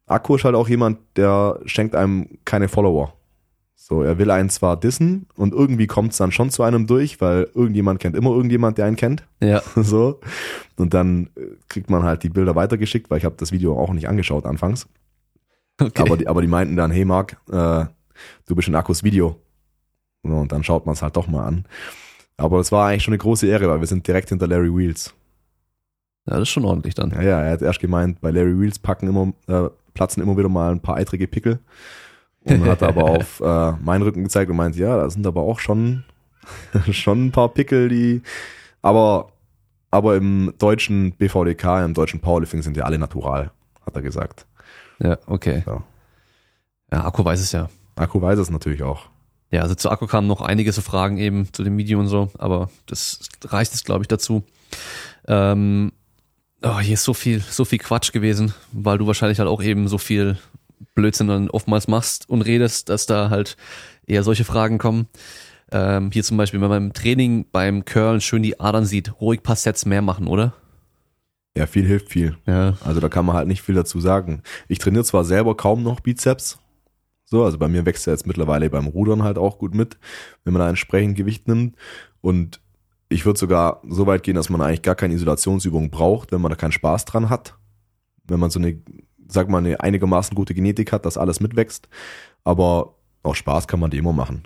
Akku 0.06 0.36
ist 0.36 0.44
halt 0.44 0.54
auch 0.54 0.68
jemand, 0.68 0.98
der 1.16 1.58
schenkt 1.64 1.96
einem 1.96 2.28
keine 2.44 2.68
Follower. 2.68 3.14
So, 3.86 4.02
er 4.02 4.16
will 4.16 4.30
einen 4.30 4.48
zwar 4.48 4.80
dissen 4.80 5.26
und 5.36 5.52
irgendwie 5.52 5.86
kommt's 5.86 6.16
dann 6.16 6.32
schon 6.32 6.48
zu 6.48 6.62
einem 6.62 6.86
durch, 6.86 7.20
weil 7.20 7.50
irgendjemand 7.52 8.00
kennt 8.00 8.16
immer 8.16 8.30
irgendjemand, 8.30 8.78
der 8.78 8.86
einen 8.86 8.96
kennt. 8.96 9.24
Ja. 9.42 9.60
so. 9.76 10.20
Und 10.78 10.94
dann 10.94 11.28
äh, 11.36 11.48
kriegt 11.68 11.90
man 11.90 12.02
halt 12.02 12.22
die 12.22 12.30
Bilder 12.30 12.54
weitergeschickt, 12.54 13.10
weil 13.10 13.18
ich 13.18 13.26
habe 13.26 13.34
das 13.36 13.52
Video 13.52 13.78
auch 13.78 13.92
nicht 13.92 14.08
angeschaut 14.08 14.46
anfangs. 14.46 14.88
Okay. 15.78 16.00
Aber, 16.00 16.16
die, 16.16 16.26
aber 16.26 16.40
die 16.40 16.48
meinten 16.48 16.76
dann, 16.76 16.92
hey 16.92 17.04
Marc, 17.04 17.36
äh, 17.50 17.84
du 18.46 18.54
bist 18.54 18.68
in 18.68 18.74
Akkus 18.74 19.04
Video. 19.04 19.38
Und 20.22 20.50
dann 20.50 20.64
schaut 20.64 20.86
man 20.86 20.94
es 20.94 21.02
halt 21.02 21.18
doch 21.18 21.26
mal 21.26 21.44
an. 21.44 21.66
Aber 22.38 22.60
es 22.60 22.72
war 22.72 22.88
eigentlich 22.88 23.02
schon 23.02 23.12
eine 23.12 23.18
große 23.18 23.46
Ehre, 23.46 23.68
weil 23.68 23.80
wir 23.80 23.86
sind 23.86 24.08
direkt 24.08 24.30
hinter 24.30 24.46
Larry 24.46 24.74
Wheels. 24.74 25.12
ja, 26.26 26.38
das 26.38 26.44
ist 26.44 26.48
schon 26.48 26.64
ordentlich 26.64 26.94
dann. 26.94 27.10
Ja, 27.10 27.20
ja, 27.20 27.42
er 27.42 27.52
hat 27.52 27.60
erst 27.60 27.80
gemeint, 27.80 28.22
bei 28.22 28.30
Larry 28.30 28.58
Wheels 28.58 28.78
packen 28.78 29.08
immer, 29.08 29.34
äh, 29.46 29.68
platzen 29.92 30.22
immer 30.22 30.38
wieder 30.38 30.48
mal 30.48 30.72
ein 30.72 30.80
paar 30.80 30.96
eitrige 30.96 31.28
Pickel. 31.28 31.58
Und 32.44 32.64
hat 32.66 32.82
aber 32.82 33.04
auf 33.04 33.40
äh, 33.40 33.72
meinen 33.82 34.02
Rücken 34.02 34.22
gezeigt 34.22 34.50
und 34.50 34.56
meint, 34.56 34.76
ja, 34.76 34.96
da 34.96 35.08
sind 35.08 35.26
aber 35.26 35.42
auch 35.42 35.60
schon, 35.60 36.04
schon 36.90 37.26
ein 37.26 37.32
paar 37.32 37.48
Pickel, 37.48 37.88
die, 37.88 38.22
aber, 38.82 39.32
aber 39.90 40.16
im 40.16 40.52
deutschen 40.58 41.12
BVDK, 41.12 41.84
im 41.84 41.94
deutschen 41.94 42.20
Powerlifting 42.20 42.62
sind 42.62 42.76
ja 42.76 42.84
alle 42.84 42.98
natural, 42.98 43.50
hat 43.86 43.96
er 43.96 44.02
gesagt. 44.02 44.46
Ja, 44.98 45.18
okay. 45.26 45.62
Ja. 45.66 45.82
Ja, 46.92 47.04
Akku 47.06 47.24
weiß 47.24 47.40
es 47.40 47.52
ja. 47.52 47.68
Akku 47.96 48.20
weiß 48.20 48.38
es 48.38 48.50
natürlich 48.50 48.82
auch. 48.82 49.08
Ja, 49.50 49.62
also 49.62 49.74
zu 49.74 49.90
Akku 49.90 50.06
kamen 50.06 50.26
noch 50.26 50.40
einige 50.40 50.72
so 50.72 50.82
Fragen 50.82 51.16
eben 51.16 51.52
zu 51.52 51.64
dem 51.64 51.76
Video 51.78 51.98
und 51.98 52.08
so, 52.08 52.30
aber 52.38 52.70
das 52.86 53.20
reicht 53.44 53.72
jetzt, 53.72 53.84
glaube 53.84 54.02
ich, 54.02 54.08
dazu. 54.08 54.42
Ähm, 55.26 55.92
oh, 56.62 56.80
hier 56.80 56.94
ist 56.94 57.04
so 57.04 57.14
viel, 57.14 57.40
so 57.40 57.64
viel 57.64 57.78
Quatsch 57.78 58.12
gewesen, 58.12 58.52
weil 58.72 58.98
du 58.98 59.06
wahrscheinlich 59.06 59.38
halt 59.38 59.48
auch 59.48 59.62
eben 59.62 59.88
so 59.88 59.98
viel 59.98 60.38
Blödsinn 60.94 61.28
dann 61.28 61.50
oftmals 61.50 61.88
machst 61.88 62.28
und 62.28 62.42
redest, 62.42 62.88
dass 62.88 63.06
da 63.06 63.30
halt 63.30 63.56
eher 64.06 64.22
solche 64.22 64.44
Fragen 64.44 64.78
kommen. 64.78 65.08
Ähm, 65.72 66.10
hier 66.12 66.22
zum 66.22 66.36
Beispiel, 66.36 66.60
wenn 66.60 66.68
man 66.68 66.84
im 66.84 66.92
Training 66.92 67.46
beim 67.50 67.84
Curlen 67.84 68.20
schön 68.20 68.42
die 68.42 68.60
Adern 68.60 68.84
sieht, 68.84 69.20
ruhig 69.20 69.42
paar 69.42 69.56
Sets 69.56 69.86
mehr 69.86 70.02
machen, 70.02 70.26
oder? 70.26 70.54
Ja, 71.56 71.66
viel 71.66 71.86
hilft 71.86 72.10
viel. 72.10 72.36
Ja. 72.46 72.76
Also 72.84 73.00
da 73.00 73.08
kann 73.08 73.24
man 73.24 73.36
halt 73.36 73.48
nicht 73.48 73.62
viel 73.62 73.74
dazu 73.74 74.00
sagen. 74.00 74.42
Ich 74.68 74.78
trainiere 74.78 75.04
zwar 75.04 75.24
selber 75.24 75.56
kaum 75.56 75.82
noch 75.82 76.00
Bizeps, 76.00 76.58
so, 77.26 77.42
also 77.42 77.58
bei 77.58 77.68
mir 77.68 77.86
wächst 77.86 78.06
er 78.06 78.12
jetzt 78.12 78.26
mittlerweile 78.26 78.70
beim 78.70 78.86
Rudern 78.86 79.22
halt 79.22 79.38
auch 79.38 79.58
gut 79.58 79.74
mit, 79.74 79.98
wenn 80.44 80.52
man 80.52 80.60
da 80.60 80.68
entsprechend 80.68 81.16
Gewicht 81.16 81.48
nimmt. 81.48 81.76
Und 82.20 82.60
ich 83.08 83.26
würde 83.26 83.38
sogar 83.38 83.82
so 83.88 84.06
weit 84.06 84.22
gehen, 84.22 84.36
dass 84.36 84.50
man 84.50 84.60
eigentlich 84.60 84.82
gar 84.82 84.94
keine 84.94 85.14
Isolationsübung 85.14 85.90
braucht, 85.90 86.32
wenn 86.32 86.40
man 86.40 86.50
da 86.50 86.56
keinen 86.56 86.72
Spaß 86.72 87.06
dran 87.06 87.30
hat. 87.30 87.56
Wenn 88.24 88.40
man 88.40 88.50
so 88.50 88.58
eine, 88.58 88.80
sag 89.28 89.48
mal, 89.48 89.58
eine 89.58 89.80
einigermaßen 89.80 90.34
gute 90.34 90.54
Genetik 90.54 90.92
hat, 90.92 91.06
dass 91.06 91.18
alles 91.18 91.40
mitwächst. 91.40 91.88
Aber 92.44 92.94
auch 93.22 93.34
Spaß 93.34 93.66
kann 93.68 93.80
man 93.80 93.90
die 93.90 93.98
immer 93.98 94.12
machen. 94.12 94.42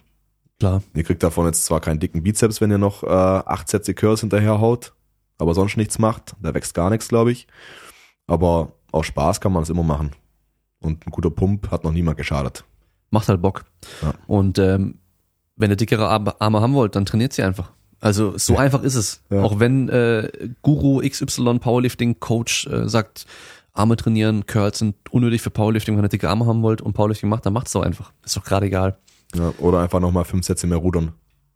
Klar. 0.60 0.82
Ihr 0.94 1.04
kriegt 1.04 1.22
davon 1.22 1.46
jetzt 1.46 1.64
zwar 1.64 1.80
keinen 1.80 2.00
dicken 2.00 2.22
Bizeps, 2.22 2.60
wenn 2.60 2.70
ihr 2.70 2.78
noch 2.78 3.02
äh, 3.02 3.06
acht 3.06 3.68
Sätze 3.68 3.94
Curls 3.94 4.20
hinterher 4.20 4.60
haut, 4.60 4.92
aber 5.38 5.54
sonst 5.54 5.76
nichts 5.76 5.98
macht. 5.98 6.34
Da 6.42 6.52
wächst 6.54 6.74
gar 6.74 6.90
nichts, 6.90 7.08
glaube 7.08 7.30
ich. 7.32 7.46
Aber 8.26 8.72
auch 8.92 9.04
Spaß 9.04 9.40
kann 9.40 9.52
man 9.52 9.62
es 9.62 9.70
immer 9.70 9.82
machen. 9.84 10.12
Und 10.80 11.06
ein 11.06 11.10
guter 11.10 11.30
Pump 11.30 11.70
hat 11.70 11.84
noch 11.84 11.92
niemand 11.92 12.16
geschadet. 12.16 12.64
Macht 13.10 13.28
halt 13.28 13.40
Bock. 13.42 13.64
Ja. 14.02 14.14
Und 14.26 14.58
ähm, 14.58 14.98
wenn 15.56 15.70
ihr 15.70 15.76
dickere 15.76 16.08
Arme 16.08 16.40
Arme 16.40 16.60
haben 16.60 16.74
wollt, 16.74 16.94
dann 16.94 17.04
trainiert 17.06 17.32
sie 17.32 17.42
einfach. 17.42 17.72
Also 18.00 18.36
so 18.38 18.54
Ja. 18.54 18.60
einfach 18.60 18.82
ist 18.82 18.94
es. 18.94 19.22
Ja. 19.30 19.42
Auch 19.42 19.58
wenn 19.58 19.88
äh, 19.88 20.50
Guru 20.62 21.00
XY 21.08 21.58
Powerlifting 21.58 22.20
Coach 22.20 22.66
äh, 22.68 22.88
sagt, 22.88 23.26
Arme 23.78 23.96
trainieren, 23.96 24.46
Curls 24.46 24.78
sind 24.78 24.96
unnötig 25.10 25.40
für 25.42 25.50
Powerlifting, 25.50 25.96
wenn 25.96 26.04
ihr 26.04 26.08
dicke 26.08 26.28
Arme 26.28 26.46
haben 26.46 26.62
wollt 26.62 26.82
und 26.82 26.92
Powerlifting 26.92 27.28
macht, 27.28 27.46
dann 27.46 27.52
macht's 27.52 27.72
doch 27.72 27.82
einfach. 27.82 28.12
Ist 28.24 28.36
doch 28.36 28.44
gerade 28.44 28.66
egal. 28.66 28.98
Ja, 29.34 29.52
oder 29.58 29.80
einfach 29.80 30.00
nochmal 30.00 30.24
fünf 30.24 30.44
Sätze 30.46 30.66
mehr 30.66 30.78
rudern. 30.78 31.12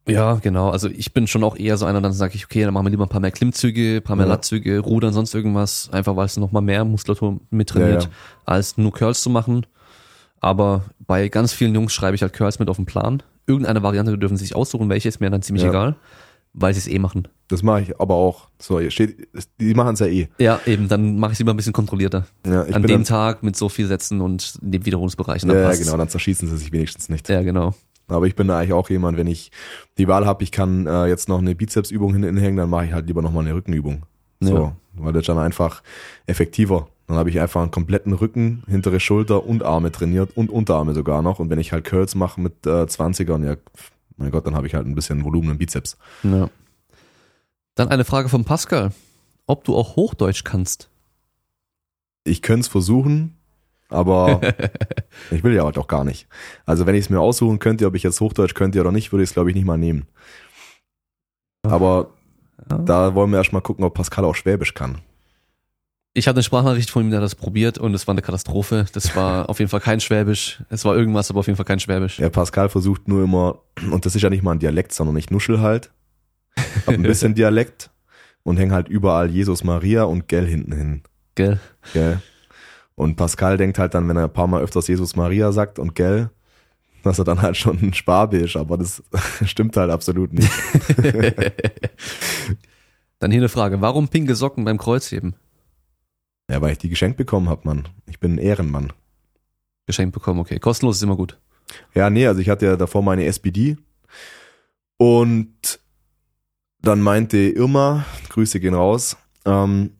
Ja, 0.08 0.34
genau. 0.34 0.70
Also 0.70 0.88
ich 0.88 1.12
bin 1.12 1.26
schon 1.28 1.44
auch 1.44 1.56
eher 1.56 1.76
so 1.76 1.86
einer, 1.86 2.00
dann 2.00 2.12
sage 2.12 2.34
ich, 2.34 2.44
okay, 2.44 2.64
dann 2.64 2.74
machen 2.74 2.86
wir 2.86 2.90
lieber 2.90 3.04
ein 3.04 3.08
paar 3.08 3.20
mehr 3.20 3.30
Klimmzüge, 3.30 3.96
ein 3.96 4.02
paar 4.02 4.16
mehr 4.16 4.26
Ja. 4.26 4.32
Latzüge, 4.32 4.80
Rudern, 4.80 5.12
sonst 5.12 5.32
irgendwas, 5.34 5.90
einfach 5.92 6.16
weil 6.16 6.26
es 6.26 6.36
nochmal 6.36 6.62
mehr 6.62 6.84
Muskulatur 6.84 7.40
mit 7.50 7.68
trainiert, 7.68 8.04
Ja, 8.04 8.08
ja. 8.08 8.14
als 8.44 8.76
nur 8.78 8.92
Curls 8.92 9.22
zu 9.22 9.30
machen. 9.30 9.64
Aber 10.40 10.82
bei 10.98 11.28
ganz 11.28 11.52
vielen 11.52 11.74
Jungs 11.74 11.92
schreibe 11.92 12.16
ich 12.16 12.22
halt 12.22 12.32
Curls 12.32 12.58
mit 12.58 12.68
auf 12.68 12.76
den 12.76 12.86
Plan. 12.86 13.22
Irgendeine 13.46 13.82
Variante 13.84 14.18
dürfen 14.18 14.36
sie 14.36 14.44
sich 14.44 14.56
aussuchen, 14.56 14.88
welche 14.88 15.08
ist 15.08 15.20
mir 15.20 15.30
dann 15.30 15.42
ziemlich 15.42 15.64
egal, 15.64 15.94
weil 16.52 16.74
sie 16.74 16.80
es 16.80 16.88
eh 16.88 16.98
machen. 16.98 17.28
Das 17.48 17.62
mache 17.62 17.82
ich 17.82 18.00
aber 18.00 18.14
auch. 18.14 18.48
So, 18.58 18.80
steht, 18.90 19.28
die 19.60 19.74
machen 19.74 19.94
es 19.94 20.00
ja 20.00 20.06
eh. 20.06 20.28
Ja, 20.38 20.60
eben, 20.66 20.88
dann 20.88 21.18
mache 21.18 21.32
ich 21.32 21.34
es 21.34 21.38
lieber 21.40 21.52
ein 21.52 21.56
bisschen 21.56 21.72
kontrollierter. 21.72 22.26
Ja, 22.46 22.64
ich 22.64 22.74
An 22.74 22.82
dem 22.82 23.04
Tag 23.04 23.42
mit 23.42 23.56
so 23.56 23.68
viel 23.68 23.86
Sätzen 23.86 24.20
und 24.20 24.58
in 24.62 24.72
dem 24.72 24.86
Wiederholungsbereich. 24.86 25.42
ja, 25.42 25.54
ja, 25.54 25.74
genau, 25.74 25.96
dann 25.96 26.08
zerschießen 26.08 26.48
sie 26.48 26.56
sich 26.56 26.72
wenigstens 26.72 27.08
nicht. 27.08 27.28
Ja, 27.28 27.42
genau. 27.42 27.74
Aber 28.08 28.26
ich 28.26 28.34
bin 28.34 28.48
da 28.48 28.58
eigentlich 28.58 28.72
auch 28.72 28.90
jemand, 28.90 29.16
wenn 29.18 29.26
ich 29.26 29.50
die 29.98 30.08
Wahl 30.08 30.26
habe, 30.26 30.42
ich 30.44 30.52
kann 30.52 30.86
äh, 30.86 31.06
jetzt 31.06 31.28
noch 31.28 31.38
eine 31.38 31.54
Bizepsübung 31.54 32.12
hinten 32.12 32.36
hängen, 32.36 32.56
dann 32.56 32.68
mache 32.70 32.86
ich 32.86 32.92
halt 32.92 33.06
lieber 33.06 33.22
nochmal 33.22 33.44
eine 33.44 33.54
Rückenübung. 33.54 34.04
So, 34.40 34.54
Ja. 34.56 34.76
weil 34.94 35.12
das 35.12 35.26
dann 35.26 35.38
einfach 35.38 35.82
effektiver. 36.26 36.88
Dann 37.06 37.16
habe 37.16 37.30
ich 37.30 37.40
einfach 37.40 37.60
einen 37.62 37.70
kompletten 37.70 38.12
Rücken, 38.12 38.62
hintere 38.66 38.98
Schulter 39.00 39.44
und 39.44 39.62
Arme 39.62 39.92
trainiert 39.92 40.36
und 40.36 40.50
Unterarme 40.50 40.94
sogar 40.94 41.20
noch. 41.22 41.38
Und 41.38 41.50
wenn 41.50 41.58
ich 41.58 41.72
halt 41.72 41.84
Curls 41.84 42.14
mache 42.14 42.40
mit 42.40 42.66
äh, 42.66 42.84
20ern, 42.84 43.44
ja, 43.44 43.56
mein 44.16 44.30
Gott, 44.30 44.46
dann 44.46 44.54
habe 44.54 44.66
ich 44.66 44.74
halt 44.74 44.86
ein 44.86 44.94
bisschen 44.94 45.24
Volumen 45.24 45.50
im 45.50 45.58
Bizeps. 45.58 45.96
Ja. 46.22 46.48
Dann 47.74 47.88
eine 47.88 48.04
Frage 48.04 48.28
von 48.28 48.44
Pascal. 48.44 48.92
Ob 49.46 49.64
du 49.64 49.74
auch 49.76 49.96
Hochdeutsch 49.96 50.44
kannst? 50.44 50.88
Ich 52.24 52.42
könnte 52.42 52.60
es 52.60 52.68
versuchen, 52.68 53.36
aber 53.88 54.40
ich 55.30 55.42
will 55.42 55.54
ja 55.54 55.64
halt 55.64 55.78
auch 55.78 55.88
gar 55.88 56.04
nicht. 56.04 56.28
Also 56.66 56.86
wenn 56.86 56.94
ich 56.94 57.04
es 57.06 57.10
mir 57.10 57.20
aussuchen 57.20 57.58
könnte, 57.58 57.86
ob 57.86 57.94
ich 57.94 58.02
jetzt 58.02 58.20
Hochdeutsch 58.20 58.54
könnte 58.54 58.80
oder 58.80 58.92
nicht, 58.92 59.12
würde 59.12 59.24
ich 59.24 59.30
es 59.30 59.34
glaube 59.34 59.50
ich 59.50 59.56
nicht 59.56 59.64
mal 59.66 59.78
nehmen. 59.78 60.06
Aber 61.62 62.10
Ja. 62.70 62.78
da 62.78 63.14
wollen 63.14 63.30
wir 63.30 63.38
erstmal 63.38 63.62
gucken, 63.62 63.84
ob 63.84 63.94
Pascal 63.94 64.24
auch 64.24 64.34
Schwäbisch 64.34 64.74
kann. 64.74 64.98
Ich 66.14 66.28
hatte 66.28 66.36
eine 66.36 66.42
Sprachnachricht 66.42 66.90
von 66.90 67.04
ihm, 67.04 67.10
der 67.10 67.20
hat 67.20 67.24
das 67.24 67.34
probiert 67.34 67.78
und 67.78 67.94
es 67.94 68.06
war 68.06 68.12
eine 68.12 68.20
Katastrophe. 68.20 68.84
Das 68.92 69.16
war 69.16 69.48
auf 69.48 69.58
jeden 69.60 69.70
Fall 69.70 69.80
kein 69.80 69.98
Schwäbisch. 70.00 70.62
Es 70.68 70.84
war 70.84 70.94
irgendwas, 70.94 71.30
aber 71.30 71.40
auf 71.40 71.46
jeden 71.46 71.56
Fall 71.56 71.64
kein 71.64 71.80
Schwäbisch. 71.80 72.18
Der 72.18 72.28
Pascal 72.28 72.68
versucht 72.68 73.08
nur 73.08 73.24
immer, 73.24 73.60
und 73.90 74.04
das 74.04 74.14
ist 74.14 74.22
ja 74.22 74.28
nicht 74.28 74.42
mal 74.42 74.52
ein 74.52 74.58
Dialekt, 74.58 74.92
sondern 74.92 75.16
ich 75.16 75.30
nuschel 75.30 75.60
halt. 75.60 75.90
Hab 76.86 76.94
ein 76.94 77.02
bisschen 77.02 77.34
Dialekt 77.36 77.90
und 78.42 78.58
häng 78.58 78.72
halt 78.72 78.88
überall 78.88 79.30
Jesus 79.30 79.64
Maria 79.64 80.04
und 80.04 80.28
Gell 80.28 80.46
hinten 80.46 80.72
hin. 80.72 81.02
Gell? 81.34 81.58
Gell? 81.94 82.20
Und 82.94 83.16
Pascal 83.16 83.56
denkt 83.56 83.78
halt 83.78 83.94
dann, 83.94 84.06
wenn 84.06 84.18
er 84.18 84.24
ein 84.24 84.32
paar 84.32 84.46
Mal 84.46 84.60
öfters 84.60 84.88
Jesus 84.88 85.16
Maria 85.16 85.50
sagt 85.50 85.78
und 85.78 85.94
Gell, 85.94 86.28
dass 87.02 87.18
er 87.18 87.24
dann 87.24 87.40
halt 87.40 87.56
schon 87.56 87.78
ein 87.80 87.94
Schwabe 87.94 88.36
ist, 88.36 88.56
aber 88.56 88.76
das 88.76 89.02
stimmt 89.46 89.78
halt 89.78 89.90
absolut 89.90 90.34
nicht. 90.34 90.50
Dann 93.18 93.30
hier 93.30 93.40
eine 93.40 93.48
Frage. 93.48 93.80
Warum 93.80 94.08
pinke 94.08 94.34
Socken 94.34 94.64
beim 94.64 94.76
Kreuzheben? 94.76 95.36
Ja, 96.52 96.60
weil 96.60 96.72
ich 96.72 96.78
die 96.78 96.90
geschenkt 96.90 97.16
bekommen 97.16 97.48
hab, 97.48 97.64
Mann. 97.64 97.88
Ich 98.04 98.20
bin 98.20 98.34
ein 98.34 98.38
Ehrenmann. 98.38 98.92
Geschenkt 99.86 100.12
bekommen, 100.12 100.38
okay. 100.38 100.58
Kostenlos 100.58 100.96
ist 100.96 101.02
immer 101.02 101.16
gut. 101.16 101.40
Ja, 101.94 102.10
nee, 102.10 102.26
also 102.26 102.42
ich 102.42 102.50
hatte 102.50 102.66
ja 102.66 102.76
davor 102.76 103.00
meine 103.00 103.24
SPD 103.24 103.78
und 104.98 105.80
dann 106.82 107.00
meinte 107.00 107.38
Irma, 107.38 108.04
Grüße 108.28 108.60
gehen 108.60 108.74
raus, 108.74 109.16
ähm, 109.46 109.92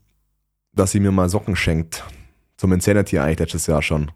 dass 0.75 0.91
sie 0.91 1.01
mir 1.01 1.11
mal 1.11 1.31
Socken 1.31 1.57
schenkt. 1.57 2.05
Zum 2.59 2.71
Insanity 2.73 3.19
eigentlich 3.19 3.39
letztes 3.39 3.67
Jahr 3.67 3.81
schon. 3.81 4.11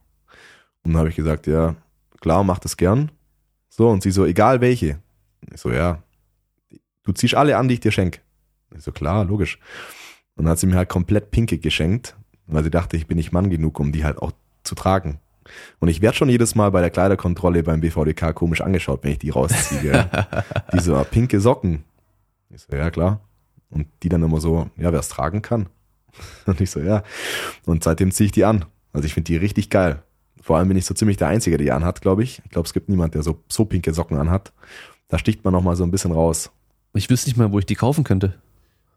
Und 0.82 0.92
dann 0.92 0.98
habe 0.98 1.08
ich 1.08 1.16
gesagt, 1.16 1.46
ja, 1.46 1.74
klar, 2.20 2.44
mach 2.44 2.58
das 2.58 2.76
gern. 2.76 3.10
So, 3.70 3.88
und 3.88 4.02
sie 4.02 4.10
so, 4.10 4.26
egal 4.26 4.60
welche. 4.60 5.00
Ich 5.54 5.62
so, 5.62 5.70
ja, 5.70 6.02
du 7.02 7.12
ziehst 7.12 7.34
alle 7.34 7.56
an, 7.56 7.68
die 7.68 7.74
ich 7.74 7.80
dir 7.80 7.92
schenk. 7.92 8.20
Ich 8.76 8.82
so, 8.82 8.92
klar, 8.92 9.24
logisch. 9.24 9.58
Und 10.34 10.44
dann 10.44 10.50
hat 10.50 10.58
sie 10.58 10.66
mir 10.66 10.76
halt 10.76 10.90
komplett 10.90 11.30
pinke 11.30 11.56
geschenkt, 11.56 12.14
weil 12.46 12.64
sie 12.64 12.70
dachte, 12.70 12.96
ich 12.96 13.06
bin 13.06 13.16
nicht 13.16 13.32
Mann 13.32 13.50
genug, 13.50 13.80
um 13.80 13.92
die 13.92 14.04
halt 14.04 14.18
auch 14.18 14.32
zu 14.62 14.74
tragen. 14.74 15.20
Und 15.78 15.88
ich 15.88 16.00
werde 16.00 16.16
schon 16.16 16.28
jedes 16.28 16.54
Mal 16.54 16.70
bei 16.70 16.80
der 16.80 16.90
Kleiderkontrolle 16.90 17.62
beim 17.62 17.80
BVDK 17.80 18.34
komisch 18.34 18.60
angeschaut, 18.60 19.00
wenn 19.02 19.12
ich 19.12 19.18
die 19.18 19.30
rausziehe. 19.30 20.08
die 20.72 20.80
so, 20.80 21.04
pinke 21.10 21.40
Socken. 21.40 21.84
Ich 22.50 22.62
so, 22.62 22.76
ja 22.76 22.90
klar. 22.90 23.20
Und 23.70 23.86
die 24.02 24.08
dann 24.08 24.22
immer 24.22 24.40
so, 24.40 24.70
ja, 24.76 24.92
wer 24.92 25.00
es 25.00 25.08
tragen 25.08 25.42
kann. 25.42 25.68
Und 26.46 26.60
ich 26.60 26.70
so, 26.70 26.80
ja. 26.80 27.02
Und 27.64 27.84
seitdem 27.84 28.10
ziehe 28.10 28.26
ich 28.26 28.32
die 28.32 28.44
an. 28.44 28.64
Also 28.92 29.06
ich 29.06 29.14
finde 29.14 29.26
die 29.26 29.36
richtig 29.36 29.70
geil. 29.70 30.02
Vor 30.40 30.56
allem 30.56 30.68
bin 30.68 30.76
ich 30.76 30.86
so 30.86 30.94
ziemlich 30.94 31.16
der 31.16 31.28
Einzige, 31.28 31.56
der 31.58 31.64
die 31.64 31.72
anhat, 31.72 32.00
glaube 32.00 32.22
ich. 32.22 32.40
Ich 32.44 32.50
glaube, 32.50 32.66
es 32.66 32.72
gibt 32.72 32.88
niemand, 32.88 33.14
der 33.14 33.22
so, 33.22 33.42
so 33.48 33.64
pinke 33.64 33.92
Socken 33.92 34.16
anhat. 34.16 34.52
Da 35.08 35.18
sticht 35.18 35.44
man 35.44 35.52
noch 35.52 35.62
mal 35.62 35.76
so 35.76 35.84
ein 35.84 35.90
bisschen 35.90 36.12
raus. 36.12 36.50
Ich 36.94 37.10
wüsste 37.10 37.28
nicht 37.28 37.36
mal, 37.36 37.52
wo 37.52 37.58
ich 37.58 37.66
die 37.66 37.74
kaufen 37.74 38.04
könnte. 38.04 38.34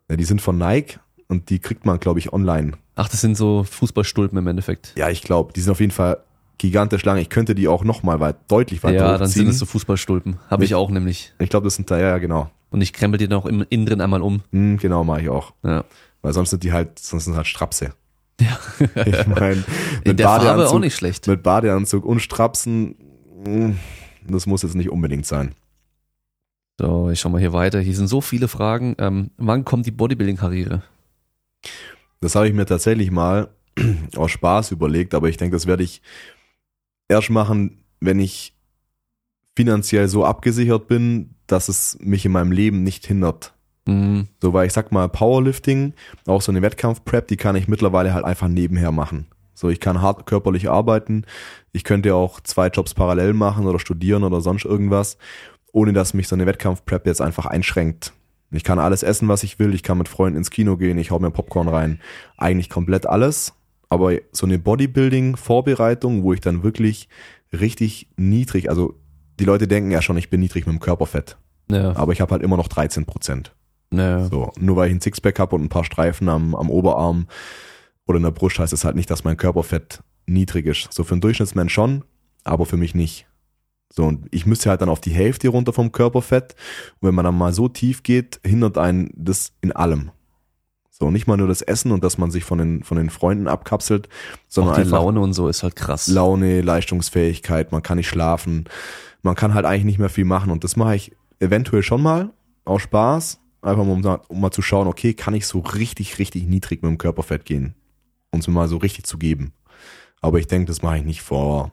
Ja, 0.10 0.16
die 0.16 0.24
sind 0.24 0.42
von 0.42 0.58
Nike 0.58 1.00
und 1.28 1.50
die 1.50 1.60
kriegt 1.60 1.86
man, 1.86 2.00
glaube 2.00 2.20
ich, 2.20 2.32
online. 2.34 2.74
Ach, 3.00 3.08
das 3.08 3.22
sind 3.22 3.38
so 3.38 3.64
Fußballstulpen 3.64 4.38
im 4.38 4.48
Endeffekt. 4.48 4.94
Ja, 4.98 5.10
ich 5.10 5.22
glaube, 5.22 5.54
die 5.54 5.62
sind 5.62 5.72
auf 5.72 5.80
jeden 5.80 5.92
Fall 5.94 6.18
gigantisch 6.58 7.06
lang. 7.06 7.18
Ich 7.18 7.30
könnte 7.30 7.56
die 7.56 7.68
auch 7.70 7.84
noch 7.86 8.04
mal 8.04 8.20
weit, 8.20 8.36
deutlich 8.50 8.84
weiter 8.84 8.96
Ja, 8.98 9.18
dann 9.18 9.28
sind 9.30 9.48
es 9.48 9.60
so 9.60 9.66
Fußballstulpen. 9.66 10.38
Habe 10.50 10.66
ich 10.66 10.72
Ich- 10.72 10.76
auch 10.76 10.90
nämlich. 10.90 11.34
Ich 11.40 11.50
glaube, 11.50 11.64
das 11.66 11.76
sind 11.76 11.90
da, 11.90 11.98
ja, 11.98 12.08
ja, 12.10 12.18
genau. 12.18 12.50
Und 12.72 12.82
ich 12.82 12.92
krempel 12.92 13.18
die 13.18 13.28
dann 13.30 13.40
auch 13.40 13.46
im, 13.46 13.66
innen 13.70 13.86
drin 13.86 14.02
einmal 14.02 14.22
um. 14.22 14.42
Hm, 14.52 14.78
genau, 14.78 15.04
mache 15.06 15.22
ich 15.22 15.30
auch. 15.30 15.54
Ja. 15.64 15.86
Weil 16.22 16.34
sonst 16.34 16.50
sind 16.50 16.64
die 16.64 16.74
halt, 16.74 17.00
sonst 17.00 17.24
sind 17.26 17.36
halt 17.36 17.48
Strapse. 17.48 17.94
Ja. 18.42 18.58
Ich 19.06 19.28
meine, 19.28 19.64
In 20.06 20.16
der 20.18 20.28
Farbe 20.28 20.70
auch 20.70 20.80
nicht 20.80 20.96
schlecht. 20.96 21.28
mit 21.28 21.44
Badeanzug 21.44 22.06
und 22.06 22.20
Strapsen, 22.22 22.96
hm, 23.46 23.78
das 24.28 24.46
muss 24.46 24.62
jetzt 24.64 24.76
nicht 24.76 24.90
unbedingt 24.90 25.26
sein. 25.26 25.56
So, 26.80 27.10
ich 27.10 27.20
schau 27.20 27.28
mal 27.30 27.40
hier 27.40 27.52
weiter. 27.54 27.80
Hier 27.82 27.96
sind 27.96 28.08
so 28.08 28.22
viele 28.22 28.48
Fragen. 28.48 28.96
Ähm, 28.98 29.32
wann 29.38 29.66
kommt 29.66 29.86
die 29.86 29.92
Bodybuilding-Karriere? 29.92 30.84
Das 32.22 32.36
habe 32.36 32.48
ich 32.48 32.54
mir 32.54 32.66
tatsächlich 32.66 33.12
mal 33.12 33.50
aus 34.16 34.32
Spaß 34.32 34.72
überlegt, 34.72 35.14
aber 35.14 35.30
ich 35.30 35.38
denke, 35.38 35.56
das 35.56 35.68
werde 35.68 35.84
ich 35.84 36.02
erst 37.08 37.30
machen, 37.30 37.84
wenn 38.00 38.20
ich 38.20 38.54
finanziell 39.56 40.08
so 40.08 40.26
abgesichert 40.26 40.88
bin, 40.88 41.36
dass 41.48 41.70
es 41.70 41.98
mich 42.00 42.26
in 42.26 42.32
meinem 42.32 42.52
Leben 42.52 42.84
nicht 42.84 43.06
hindert. 43.06 43.54
Hm, 43.88 44.28
So, 44.42 44.54
weil 44.54 44.68
ich 44.68 44.74
sag 44.74 44.92
mal, 44.92 45.10
Powerlifting, 45.10 45.94
auch 46.28 46.42
so 46.42 46.52
eine 46.52 46.62
Wettkampfprep, 46.62 47.28
die 47.28 47.38
kann 47.38 47.56
ich 47.56 47.68
mittlerweile 47.68 48.14
halt 48.14 48.26
einfach 48.26 48.48
nebenher 48.48 48.92
machen. 48.92 49.28
So, 49.54 49.70
ich 49.70 49.82
kann 49.82 50.02
hart 50.02 50.26
körperlich 50.26 50.70
arbeiten. 50.70 51.26
Ich 51.74 51.84
könnte 51.84 52.16
auch 52.16 52.40
zwei 52.40 52.68
Jobs 52.68 52.94
parallel 52.94 53.34
machen 53.34 53.66
oder 53.66 53.80
studieren 53.80 54.24
oder 54.24 54.40
sonst 54.40 54.64
irgendwas, 54.64 55.18
ohne 55.74 55.92
dass 55.92 56.14
mich 56.14 56.30
so 56.30 56.36
eine 56.36 56.46
Wettkampfprep 56.46 57.06
jetzt 57.06 57.22
einfach 57.22 57.46
einschränkt. 57.46 58.14
Ich 58.52 58.64
kann 58.64 58.80
alles 58.80 59.04
essen, 59.04 59.28
was 59.28 59.44
ich 59.44 59.60
will. 59.60 59.74
Ich 59.74 59.84
kann 59.84 59.98
mit 59.98 60.08
Freunden 60.08 60.38
ins 60.38 60.50
Kino 60.50 60.76
gehen. 60.78 60.98
Ich 60.98 61.12
hau 61.12 61.20
mir 61.20 61.30
Popcorn 61.32 61.68
rein. 61.68 62.00
Eigentlich 62.38 62.70
komplett 62.70 63.06
alles. 63.06 63.54
Aber 63.90 64.14
so 64.32 64.46
eine 64.46 64.60
Bodybuilding-Vorbereitung, 64.60 66.24
wo 66.24 66.34
ich 66.34 66.42
dann 66.42 66.64
wirklich 66.64 67.10
richtig 67.52 68.08
niedrig, 68.18 68.70
also 68.70 68.96
die 69.40 69.46
Leute 69.46 69.68
denken 69.68 69.92
ja 69.92 70.02
schon, 70.02 70.18
ich 70.18 70.30
bin 70.30 70.40
niedrig 70.42 70.66
mit 70.66 70.76
dem 70.76 70.80
Körperfett. 70.80 71.38
ja, 71.72 71.96
Aber 71.96 72.12
ich 72.14 72.22
habe 72.22 72.32
halt 72.32 72.44
immer 72.44 72.58
noch 72.58 72.68
13 72.68 73.06
Prozent. 73.06 73.54
ja. 73.92 74.26
So, 74.26 74.52
nur 74.60 74.76
weil 74.76 74.90
ich 74.90 74.96
ein 74.96 75.02
Sixpack 75.02 75.40
habe 75.40 75.56
und 75.56 75.64
ein 75.64 75.70
paar 75.70 75.84
Streifen 75.86 76.30
am, 76.30 76.56
am 76.56 76.70
Oberarm 76.70 77.28
oder 78.06 78.18
in 78.18 78.24
der 78.24 78.32
Brust, 78.32 78.60
heißt 78.60 78.74
es 78.74 78.86
halt 78.86 78.96
nicht, 78.96 79.10
dass 79.10 79.24
mein 79.24 79.38
Körperfett 79.38 80.04
niedrig 80.26 80.66
ist. 80.66 80.92
So 80.94 81.04
für 81.04 81.14
einen 81.14 81.22
Durchschnittsmensch 81.22 81.74
schon, 81.74 82.04
aber 82.44 82.66
für 82.66 82.78
mich 82.78 82.94
nicht. 82.96 83.28
So, 83.92 84.06
und 84.06 84.28
ich 84.32 84.46
müsste 84.46 84.70
halt 84.70 84.82
dann 84.82 84.90
auf 84.90 85.02
die 85.02 85.12
Hälfte 85.12 85.50
runter 85.50 85.74
vom 85.74 85.92
Körperfett. 85.92 86.56
Und 87.00 87.08
wenn 87.08 87.16
man 87.16 87.26
dann 87.26 87.38
mal 87.38 87.54
so 87.54 87.68
tief 87.68 88.04
geht, 88.04 88.40
hindert 88.46 88.78
einen 88.78 89.12
das 89.16 89.54
in 89.62 89.72
allem. 89.72 90.12
So, 90.92 91.12
nicht 91.12 91.28
mal 91.28 91.38
nur 91.38 91.48
das 91.48 91.62
Essen 91.62 91.92
und 91.94 92.04
dass 92.04 92.18
man 92.18 92.30
sich 92.30 92.44
von 92.44 92.58
den, 92.58 92.84
von 92.84 92.98
den 92.98 93.10
Freunden 93.10 93.48
abkapselt, 93.48 94.10
sondern 94.50 94.76
Auch 94.76 94.82
die 94.82 94.90
Laune 94.90 95.22
und 95.22 95.34
so 95.34 95.48
ist 95.48 95.64
halt 95.64 95.78
krass. 95.78 96.08
Laune, 96.08 96.62
Leistungsfähigkeit, 96.62 97.72
man 97.72 97.82
kann 97.82 97.98
nicht 97.98 98.10
schlafen, 98.10 98.66
man 99.22 99.36
kann 99.36 99.54
halt 99.54 99.66
eigentlich 99.66 99.86
nicht 99.86 100.00
mehr 100.00 100.10
viel 100.10 100.26
machen 100.26 100.52
und 100.52 100.66
das 100.66 100.76
mache 100.76 100.96
ich 100.96 101.16
eventuell 101.40 101.84
schon 101.84 102.02
mal 102.02 102.32
aus 102.66 102.82
Spaß, 102.82 103.40
einfach 103.62 103.86
mal 103.86 103.94
um, 103.94 104.20
um 104.28 104.42
mal 104.42 104.52
zu 104.52 104.62
schauen, 104.62 104.88
okay, 104.88 105.14
kann 105.14 105.34
ich 105.34 105.48
so 105.48 105.60
richtig, 105.60 106.20
richtig 106.20 106.44
niedrig 106.44 106.82
mit 106.82 106.90
dem 106.90 106.98
Körperfett 106.98 107.46
gehen 107.46 107.76
und 108.32 108.40
es 108.40 108.48
mir 108.50 108.54
mal 108.54 108.68
so 108.68 108.76
richtig 108.76 109.06
zu 109.06 109.18
geben. 109.18 109.54
Aber 110.20 110.38
ich 110.40 110.48
denke, 110.48 110.68
das 110.68 110.82
mache 110.82 110.98
ich 110.98 111.06
nicht 111.06 111.22
vor 111.22 111.72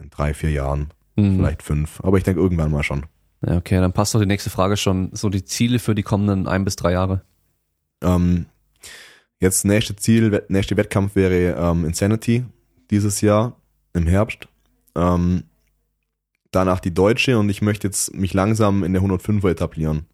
in 0.00 0.10
drei, 0.10 0.32
vier 0.32 0.50
Jahren, 0.50 0.90
Hm. 1.24 1.36
vielleicht 1.36 1.62
fünf, 1.62 2.00
aber 2.02 2.18
ich 2.18 2.24
denke 2.24 2.40
irgendwann 2.40 2.70
mal 2.70 2.82
schon. 2.82 3.06
Ja, 3.46 3.56
okay, 3.56 3.80
dann 3.80 3.92
passt 3.92 4.14
doch 4.14 4.20
die 4.20 4.26
nächste 4.26 4.50
Frage 4.50 4.76
schon. 4.76 5.10
So 5.12 5.28
die 5.30 5.44
Ziele 5.44 5.78
für 5.78 5.94
die 5.94 6.02
kommenden 6.02 6.46
ein 6.46 6.64
bis 6.64 6.76
drei 6.76 6.92
Jahre. 6.92 7.22
Ähm, 8.02 8.46
jetzt 9.38 9.64
nächste 9.64 9.96
Ziel, 9.96 10.42
nächste 10.48 10.76
Wettkampf 10.76 11.16
wäre 11.16 11.56
ähm, 11.58 11.84
Insanity 11.84 12.44
dieses 12.90 13.20
Jahr 13.20 13.56
im 13.94 14.06
Herbst. 14.06 14.48
Ähm, 14.94 15.44
danach 16.50 16.80
die 16.80 16.92
Deutsche 16.92 17.38
und 17.38 17.48
ich 17.48 17.62
möchte 17.62 17.86
jetzt 17.86 18.14
mich 18.14 18.34
langsam 18.34 18.84
in 18.84 18.92
der 18.92 19.02
105er 19.02 19.50
etablieren. 19.50 20.06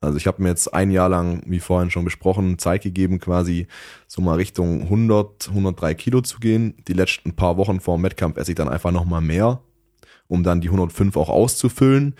Also 0.00 0.18
ich 0.18 0.26
habe 0.26 0.42
mir 0.42 0.50
jetzt 0.50 0.72
ein 0.74 0.90
Jahr 0.90 1.08
lang, 1.08 1.42
wie 1.46 1.58
vorhin 1.58 1.90
schon 1.90 2.04
besprochen, 2.04 2.58
Zeit 2.58 2.82
gegeben, 2.82 3.18
quasi 3.18 3.66
so 4.06 4.20
mal 4.20 4.34
Richtung 4.34 4.82
100, 4.82 5.48
103 5.48 5.94
Kilo 5.94 6.20
zu 6.20 6.38
gehen. 6.38 6.74
Die 6.86 6.92
letzten 6.92 7.34
paar 7.34 7.56
Wochen 7.56 7.80
vor 7.80 7.96
dem 7.96 8.04
Wettkampf 8.04 8.36
esse 8.36 8.52
ich 8.52 8.56
dann 8.56 8.68
einfach 8.68 8.92
nochmal 8.92 9.22
mehr, 9.22 9.62
um 10.28 10.42
dann 10.42 10.60
die 10.60 10.68
105 10.68 11.16
auch 11.16 11.28
auszufüllen. 11.28 12.14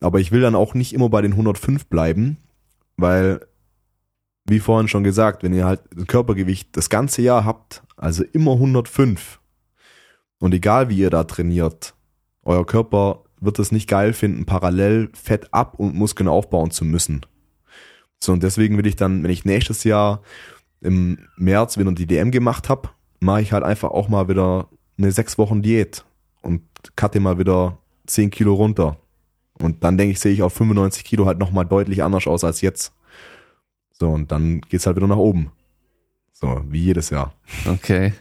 Aber 0.00 0.20
ich 0.20 0.32
will 0.32 0.40
dann 0.40 0.54
auch 0.54 0.74
nicht 0.74 0.92
immer 0.94 1.08
bei 1.08 1.22
den 1.22 1.32
105 1.32 1.86
bleiben, 1.86 2.38
weil 2.96 3.40
wie 4.46 4.60
vorhin 4.60 4.88
schon 4.88 5.04
gesagt, 5.04 5.42
wenn 5.42 5.52
ihr 5.52 5.66
halt 5.66 5.82
Körpergewicht 6.08 6.76
das 6.76 6.90
ganze 6.90 7.22
Jahr 7.22 7.44
habt, 7.44 7.82
also 7.96 8.24
immer 8.32 8.52
105 8.52 9.40
und 10.38 10.54
egal 10.54 10.88
wie 10.88 10.96
ihr 10.96 11.10
da 11.10 11.24
trainiert, 11.24 11.94
euer 12.42 12.66
Körper 12.66 13.24
wird 13.40 13.58
es 13.58 13.72
nicht 13.72 13.88
geil 13.88 14.12
finden, 14.12 14.46
parallel 14.46 15.10
Fett 15.14 15.52
ab 15.52 15.78
und 15.78 15.94
Muskeln 15.94 16.28
aufbauen 16.28 16.70
zu 16.70 16.84
müssen. 16.84 17.24
So 18.18 18.32
und 18.32 18.42
deswegen 18.42 18.76
will 18.76 18.86
ich 18.86 18.96
dann, 18.96 19.22
wenn 19.22 19.30
ich 19.30 19.44
nächstes 19.44 19.84
Jahr 19.84 20.22
im 20.80 21.18
März 21.36 21.78
wieder 21.78 21.92
die 21.92 22.06
DM 22.06 22.30
gemacht 22.30 22.68
habe, 22.68 22.90
mache 23.20 23.42
ich 23.42 23.52
halt 23.52 23.64
einfach 23.64 23.90
auch 23.90 24.08
mal 24.08 24.28
wieder 24.28 24.68
eine 24.98 25.12
sechs 25.12 25.38
Wochen 25.38 25.62
Diät 25.62 26.04
und 26.42 26.62
cutte 26.96 27.20
mal 27.20 27.38
wieder 27.38 27.78
10 28.06 28.30
Kilo 28.30 28.54
runter. 28.54 28.96
Und 29.54 29.84
dann 29.84 29.98
denke 29.98 30.12
ich, 30.12 30.20
sehe 30.20 30.32
ich 30.32 30.42
auf 30.42 30.54
95 30.54 31.04
Kilo 31.04 31.26
halt 31.26 31.38
nochmal 31.38 31.66
deutlich 31.66 32.02
anders 32.02 32.26
aus 32.26 32.44
als 32.44 32.60
jetzt. 32.60 32.92
So, 33.92 34.08
und 34.08 34.32
dann 34.32 34.62
geht's 34.62 34.86
halt 34.86 34.96
wieder 34.96 35.06
nach 35.06 35.16
oben. 35.16 35.52
So, 36.32 36.62
wie 36.68 36.80
jedes 36.80 37.10
Jahr. 37.10 37.34
Okay. 37.66 38.14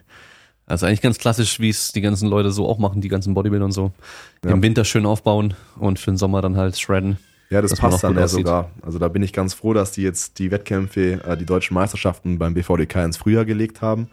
Also 0.66 0.86
eigentlich 0.86 1.02
ganz 1.02 1.18
klassisch, 1.18 1.60
wie 1.60 1.70
es 1.70 1.94
die 1.94 2.02
ganzen 2.02 2.30
Leute 2.30 2.52
so 2.52 2.68
auch 2.68 2.78
machen, 2.78 3.02
die 3.02 3.08
ganzen 3.08 3.34
Bodybuilder 3.34 3.66
und 3.66 3.72
so. 3.72 3.92
Ja. 4.44 4.52
Im 4.52 4.62
Winter 4.62 4.86
schön 4.86 5.06
aufbauen 5.06 5.56
und 5.80 5.98
für 5.98 6.12
den 6.12 6.18
Sommer 6.18 6.42
dann 6.42 6.58
halt 6.58 6.78
shredden. 6.78 7.18
Ja, 7.50 7.62
das 7.64 7.76
passt 7.76 8.04
dann 8.04 8.16
ja 8.16 8.28
sogar. 8.28 8.70
Also 8.84 9.00
da 9.00 9.08
bin 9.08 9.24
ich 9.24 9.34
ganz 9.34 9.56
froh, 9.56 9.74
dass 9.74 9.92
die 9.92 10.04
jetzt 10.04 10.38
die 10.38 10.52
Wettkämpfe, 10.52 11.24
äh, 11.24 11.38
die 11.38 11.46
deutschen 11.46 11.74
Meisterschaften 11.74 12.38
beim 12.38 12.54
BVDK 12.54 13.06
ins 13.06 13.18
Frühjahr 13.18 13.46
gelegt 13.46 13.82
haben. 13.82 14.10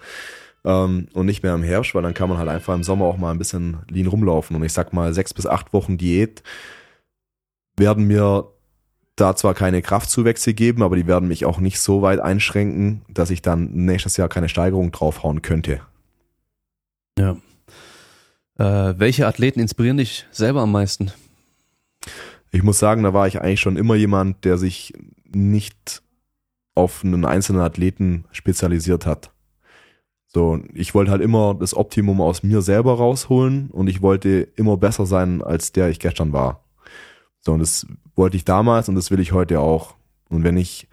Ähm, 0.66 1.06
und 1.14 1.26
nicht 1.26 1.44
mehr 1.44 1.55
im 1.55 1.62
Herbst, 1.62 1.94
weil 1.94 2.02
dann 2.02 2.12
kann 2.12 2.28
man 2.28 2.38
halt 2.38 2.48
einfach 2.48 2.74
im 2.74 2.82
Sommer 2.82 3.05
auch 3.05 3.16
mal 3.16 3.30
ein 3.30 3.38
bisschen 3.38 3.78
lean 3.88 4.09
rumlaufen. 4.09 4.56
Und 4.56 4.64
ich 4.64 4.72
sag 4.72 4.93
mal, 4.93 5.14
sechs 5.14 5.32
bis 5.32 5.47
acht 5.47 5.72
Wochen 5.72 5.97
Diät 5.97 6.43
werden 7.76 8.05
mir 8.05 8.51
da 9.14 9.36
zwar 9.36 9.55
keine 9.55 9.80
Kraftzuwächse 9.80 10.55
geben, 10.55 10.82
aber 10.82 10.97
die 10.97 11.06
werden 11.06 11.28
mich 11.28 11.47
auch 11.47 11.60
nicht 11.60 11.78
so 11.78 12.02
weit 12.02 12.18
einschränken, 12.18 13.02
dass 13.09 13.30
ich 13.30 13.43
dann 13.43 13.70
nächstes 13.72 14.16
Jahr 14.16 14.28
keine 14.28 14.48
Steigerung 14.48 14.90
draufhauen 14.90 15.40
könnte. 15.40 15.80
Ja. 17.16 17.36
Äh, 18.59 18.98
welche 18.98 19.26
Athleten 19.26 19.60
inspirieren 19.60 19.98
dich 19.98 20.26
selber 20.32 20.62
am 20.62 20.72
meisten? 20.72 21.12
Ich 22.51 22.64
muss 22.64 22.78
sagen, 22.78 23.05
da 23.05 23.14
war 23.14 23.28
ich 23.28 23.40
eigentlich 23.40 23.60
schon 23.60 23.76
immer 23.76 23.94
jemand, 23.94 24.44
der 24.44 24.59
sich 24.59 24.93
nicht 25.32 26.02
auf 26.74 27.05
einen 27.05 27.24
einzelnen 27.24 27.62
Athleten 27.62 28.24
spezialisiert 28.32 29.06
hat. 29.06 29.30
So, 30.36 30.60
ich 30.74 30.94
wollte 30.94 31.12
halt 31.12 31.22
immer 31.22 31.54
das 31.54 31.74
Optimum 31.74 32.20
aus 32.20 32.42
mir 32.42 32.60
selber 32.60 32.98
rausholen 32.98 33.70
und 33.70 33.86
ich 33.86 34.02
wollte 34.02 34.46
immer 34.56 34.76
besser 34.76 35.06
sein, 35.06 35.40
als 35.40 35.72
der 35.72 35.88
ich 35.88 35.98
gestern 35.98 36.34
war. 36.34 36.62
So, 37.40 37.54
und 37.54 37.60
das 37.60 37.86
wollte 38.16 38.36
ich 38.36 38.44
damals 38.44 38.90
und 38.90 38.96
das 38.96 39.10
will 39.10 39.18
ich 39.18 39.32
heute 39.32 39.60
auch. 39.60 39.94
Und 40.28 40.44
wenn 40.44 40.58
ich 40.58 40.88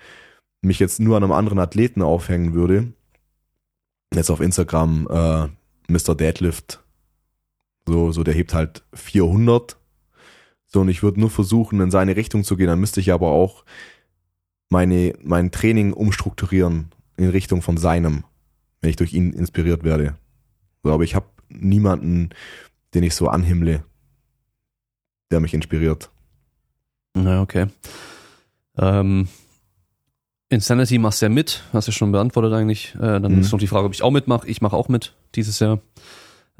mich 0.61 0.79
jetzt 0.79 1.01
nur 1.01 1.17
an 1.17 1.23
einem 1.23 1.33
anderen 1.33 1.59
Athleten 1.59 2.01
aufhängen 2.01 2.53
würde, 2.53 2.93
jetzt 4.15 4.31
auf 4.31 4.39
Instagram 4.39 5.09
äh, 5.09 5.91
Mr. 5.91 6.15
Deadlift, 6.15 6.81
so, 7.85 8.13
so 8.13 8.23
der 8.23 8.35
hebt 8.35 8.53
halt 8.53 8.85
400 8.93 9.75
so, 10.67 10.79
und 10.79 10.87
ich 10.87 11.03
würde 11.03 11.19
nur 11.19 11.29
versuchen, 11.29 11.81
in 11.81 11.91
seine 11.91 12.15
Richtung 12.15 12.45
zu 12.45 12.55
gehen. 12.55 12.67
Dann 12.67 12.79
müsste 12.79 13.01
ich 13.01 13.11
aber 13.11 13.27
auch 13.27 13.65
meine, 14.69 15.15
mein 15.21 15.51
Training 15.51 15.91
umstrukturieren 15.91 16.93
in 17.17 17.27
Richtung 17.27 17.61
von 17.61 17.75
seinem, 17.75 18.23
wenn 18.83 18.89
ich 18.89 18.97
durch 18.97 19.13
ihn 19.13 19.31
inspiriert 19.31 19.83
werde. 19.85 20.17
So, 20.83 20.91
aber 20.91 21.03
ich 21.05 21.15
habe 21.15 21.25
niemanden, 21.47 22.29
den 22.93 23.03
ich 23.03 23.15
so 23.15 23.29
anhimmle, 23.29 23.83
der 25.31 25.39
mich 25.39 25.53
inspiriert. 25.53 26.11
Na, 27.13 27.41
okay. 27.41 27.67
Ähm, 28.77 29.29
Insanity 30.49 30.97
machst 30.97 31.21
du 31.21 31.27
ja 31.27 31.29
mit, 31.29 31.63
hast 31.71 31.87
du 31.87 31.91
ja 31.91 31.97
schon 31.97 32.11
beantwortet 32.11 32.51
eigentlich. 32.51 32.93
Äh, 32.95 33.21
dann 33.21 33.33
Mhm. 33.35 33.39
ist 33.39 33.53
noch 33.53 33.59
die 33.59 33.67
Frage, 33.67 33.85
ob 33.85 33.93
ich 33.93 34.03
auch 34.03 34.11
mitmache. 34.11 34.47
Ich 34.49 34.61
mache 34.61 34.75
auch 34.75 34.89
mit 34.89 35.15
dieses 35.35 35.59
Jahr. 35.59 35.79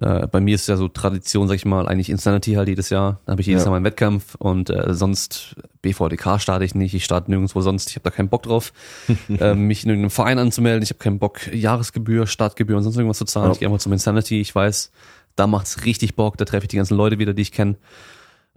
Äh, 0.01 0.27
bei 0.27 0.39
mir 0.41 0.55
ist 0.55 0.67
ja 0.67 0.75
so 0.75 0.87
Tradition, 0.87 1.47
sag 1.47 1.55
ich 1.55 1.65
mal, 1.65 1.87
eigentlich 1.87 2.09
Insanity 2.09 2.53
halt 2.53 2.67
jedes 2.67 2.89
Jahr. 2.89 3.19
Da 3.25 3.31
habe 3.33 3.41
ich 3.41 3.47
jedes 3.47 3.61
Ja. 3.63 3.65
Jahr 3.67 3.73
meinen 3.75 3.85
Wettkampf 3.85 4.35
und 4.35 4.69
äh, 4.71 4.93
sonst 4.93 5.55
BVDK 5.81 6.39
starte 6.41 6.65
ich 6.65 6.73
nicht. 6.73 6.93
Ich 6.95 7.05
starte 7.05 7.29
nirgendwo 7.29 7.61
sonst. 7.61 7.89
Ich 7.89 7.95
habe 7.95 8.03
da 8.03 8.09
keinen 8.09 8.29
Bock 8.29 8.43
drauf, 8.43 8.73
äh, 9.29 9.53
mich 9.53 9.83
in 9.83 9.89
irgendeinem 9.91 10.09
Verein 10.09 10.39
anzumelden. 10.39 10.81
Ich 10.81 10.89
habe 10.89 10.99
keinen 10.99 11.19
Bock, 11.19 11.53
Jahresgebühr, 11.53 12.25
Startgebühr 12.25 12.75
und 12.77 12.83
sonst 12.83 12.97
irgendwas 12.97 13.19
zu 13.19 13.25
zahlen. 13.25 13.47
Ja. 13.47 13.51
Ich 13.53 13.59
gehe 13.59 13.67
einfach 13.67 13.79
zum 13.81 13.93
Insanity. 13.93 14.41
Ich 14.41 14.53
weiß, 14.55 14.91
da 15.35 15.45
macht's 15.47 15.85
richtig 15.85 16.15
Bock. 16.15 16.37
Da 16.37 16.45
treffe 16.45 16.63
ich 16.65 16.69
die 16.69 16.77
ganzen 16.77 16.97
Leute 16.97 17.19
wieder, 17.19 17.33
die 17.33 17.43
ich 17.43 17.51
kenne. 17.51 17.75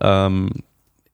Ähm, 0.00 0.50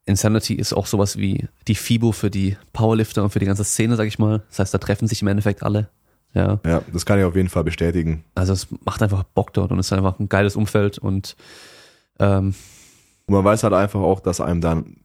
Insanity 0.05 0.55
ist 0.55 0.73
auch 0.73 0.86
sowas 0.86 1.16
wie 1.16 1.47
die 1.69 1.74
FIBO 1.77 2.12
für 2.12 2.31
die 2.31 2.57
Powerlifter 2.73 3.23
und 3.23 3.31
für 3.31 3.39
die 3.39 3.47
ganze 3.47 3.65
Szene, 3.65 3.97
sag 3.97 4.07
ich 4.09 4.19
mal. 4.19 4.43
Das 4.51 4.59
heißt, 4.61 4.74
da 4.74 4.78
treffen 4.78 5.07
sich 5.07 5.23
im 5.23 5.28
Endeffekt 5.28 5.62
alle. 5.62 5.89
Ja. 6.34 6.60
Ja, 6.64 6.82
das 6.92 7.04
kann 7.04 7.18
ich 7.18 7.24
auf 7.24 7.36
jeden 7.36 7.48
Fall 7.48 7.64
bestätigen. 7.64 8.24
Also 8.34 8.52
es 8.52 8.68
macht 8.84 9.02
einfach 9.02 9.22
Bock 9.22 9.52
dort 9.52 9.70
und 9.70 9.78
es 9.78 9.86
ist 9.86 9.92
einfach 9.92 10.18
ein 10.18 10.28
geiles 10.28 10.56
Umfeld 10.56 10.98
und 10.98 11.36
ähm, 12.18 12.54
Und 13.26 13.34
man 13.34 13.44
weiß 13.44 13.62
halt 13.64 13.74
einfach 13.74 14.00
auch, 14.00 14.20
dass 14.20 14.40
einem 14.40 14.60
dann, 14.60 14.96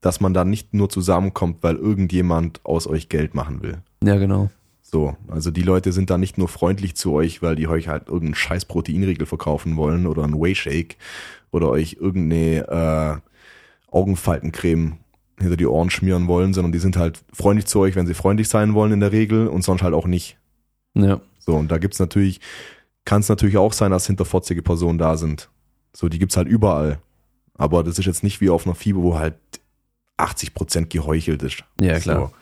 dass 0.00 0.20
man 0.20 0.32
dann 0.34 0.50
nicht 0.50 0.74
nur 0.74 0.88
zusammenkommt, 0.88 1.62
weil 1.62 1.76
irgendjemand 1.76 2.60
aus 2.64 2.86
euch 2.86 3.08
Geld 3.08 3.34
machen 3.34 3.62
will. 3.62 3.78
ja 4.02 4.16
genau. 4.16 4.50
So, 4.88 5.16
also 5.26 5.50
die 5.50 5.62
Leute 5.62 5.90
sind 5.90 6.10
da 6.10 6.16
nicht 6.16 6.38
nur 6.38 6.46
freundlich 6.46 6.94
zu 6.94 7.12
euch, 7.12 7.42
weil 7.42 7.56
die 7.56 7.66
euch 7.66 7.88
halt 7.88 8.06
irgendeinen 8.06 8.36
scheiß 8.36 8.66
Proteinriegel 8.66 9.26
verkaufen 9.26 9.76
wollen 9.76 10.06
oder 10.06 10.22
einen 10.22 10.40
Whey-Shake 10.40 10.96
oder 11.50 11.70
euch 11.70 11.96
irgendeine 12.00 13.20
äh, 13.90 13.90
Augenfaltencreme 13.90 14.98
hinter 15.40 15.56
die 15.56 15.66
Ohren 15.66 15.90
schmieren 15.90 16.28
wollen, 16.28 16.54
sondern 16.54 16.70
die 16.70 16.78
sind 16.78 16.96
halt 16.96 17.24
freundlich 17.32 17.66
zu 17.66 17.80
euch, 17.80 17.96
wenn 17.96 18.06
sie 18.06 18.14
freundlich 18.14 18.48
sein 18.48 18.74
wollen 18.74 18.92
in 18.92 19.00
der 19.00 19.10
Regel 19.10 19.48
und 19.48 19.62
sonst 19.62 19.82
halt 19.82 19.92
auch 19.92 20.06
nicht. 20.06 20.38
Ja. 21.04 21.20
So, 21.38 21.54
und 21.54 21.70
da 21.70 21.78
gibt's 21.78 21.98
natürlich, 21.98 22.40
kann 23.04 23.20
es 23.20 23.28
natürlich 23.28 23.56
auch 23.56 23.72
sein, 23.72 23.90
dass 23.90 24.06
hinterfotzige 24.06 24.62
Personen 24.62 24.98
da 24.98 25.16
sind. 25.16 25.48
So, 25.94 26.08
die 26.08 26.18
gibt's 26.18 26.36
halt 26.36 26.48
überall. 26.48 26.98
Aber 27.54 27.82
das 27.82 27.98
ist 27.98 28.06
jetzt 28.06 28.22
nicht 28.22 28.40
wie 28.40 28.50
auf 28.50 28.66
einer 28.66 28.74
FIBO, 28.74 29.02
wo 29.02 29.18
halt 29.18 29.36
80% 30.18 30.86
geheuchelt 30.86 31.42
ist. 31.42 31.64
Ja, 31.80 31.98
klar. 31.98 32.32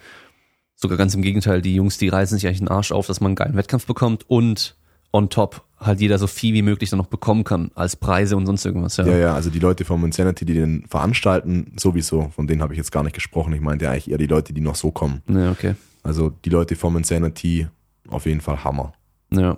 Sogar 0.75 0.99
ganz 0.99 1.15
im 1.15 1.23
Gegenteil, 1.23 1.63
die 1.63 1.75
Jungs, 1.75 1.99
die 1.99 2.09
reißen 2.09 2.37
sich 2.37 2.47
eigentlich 2.47 2.59
den 2.59 2.69
Arsch 2.69 2.93
auf, 2.93 3.07
dass 3.07 3.21
man 3.21 3.31
einen 3.31 3.37
geilen 3.37 3.57
Wettkampf 3.57 3.87
bekommt 3.87 4.29
und 4.29 4.77
on 5.13 5.31
top 5.31 5.63
halt 5.79 6.01
jeder 6.01 6.19
so 6.19 6.27
viel 6.27 6.55
wie 6.55 6.63
möglich 6.63 6.91
dann 6.91 6.99
noch 6.99 7.07
bekommen 7.07 7.45
kann 7.45 7.71
als 7.75 7.95
Preise 7.95 8.37
und 8.37 8.47
sonst 8.47 8.65
irgendwas. 8.65 8.97
Ja, 8.97 9.07
Ja, 9.07 9.17
ja, 9.17 9.35
also 9.35 9.51
die 9.51 9.61
Leute 9.61 9.85
vom 9.85 10.05
Insanity, 10.05 10.45
die 10.45 10.55
den 10.55 10.85
veranstalten, 10.89 11.73
sowieso, 11.77 12.31
von 12.35 12.47
denen 12.47 12.63
habe 12.63 12.75
ich 12.75 12.79
jetzt 12.79 12.91
gar 12.91 13.05
nicht 13.05 13.15
gesprochen. 13.15 13.53
Ich 13.53 13.61
meinte 13.61 13.89
eigentlich 13.89 14.11
eher 14.11 14.19
die 14.19 14.27
Leute, 14.27 14.53
die 14.53 14.61
noch 14.61 14.75
so 14.75 14.91
kommen. 14.91 15.23
ja 15.29 15.51
okay. 15.51 15.75
Also 16.03 16.31
die 16.45 16.51
Leute 16.51 16.75
vom 16.75 16.97
Insanity, 16.97 17.69
auf 18.09 18.27
jeden 18.27 18.41
Fall 18.41 18.65
Hammer. 18.65 18.93
Ja. 19.31 19.57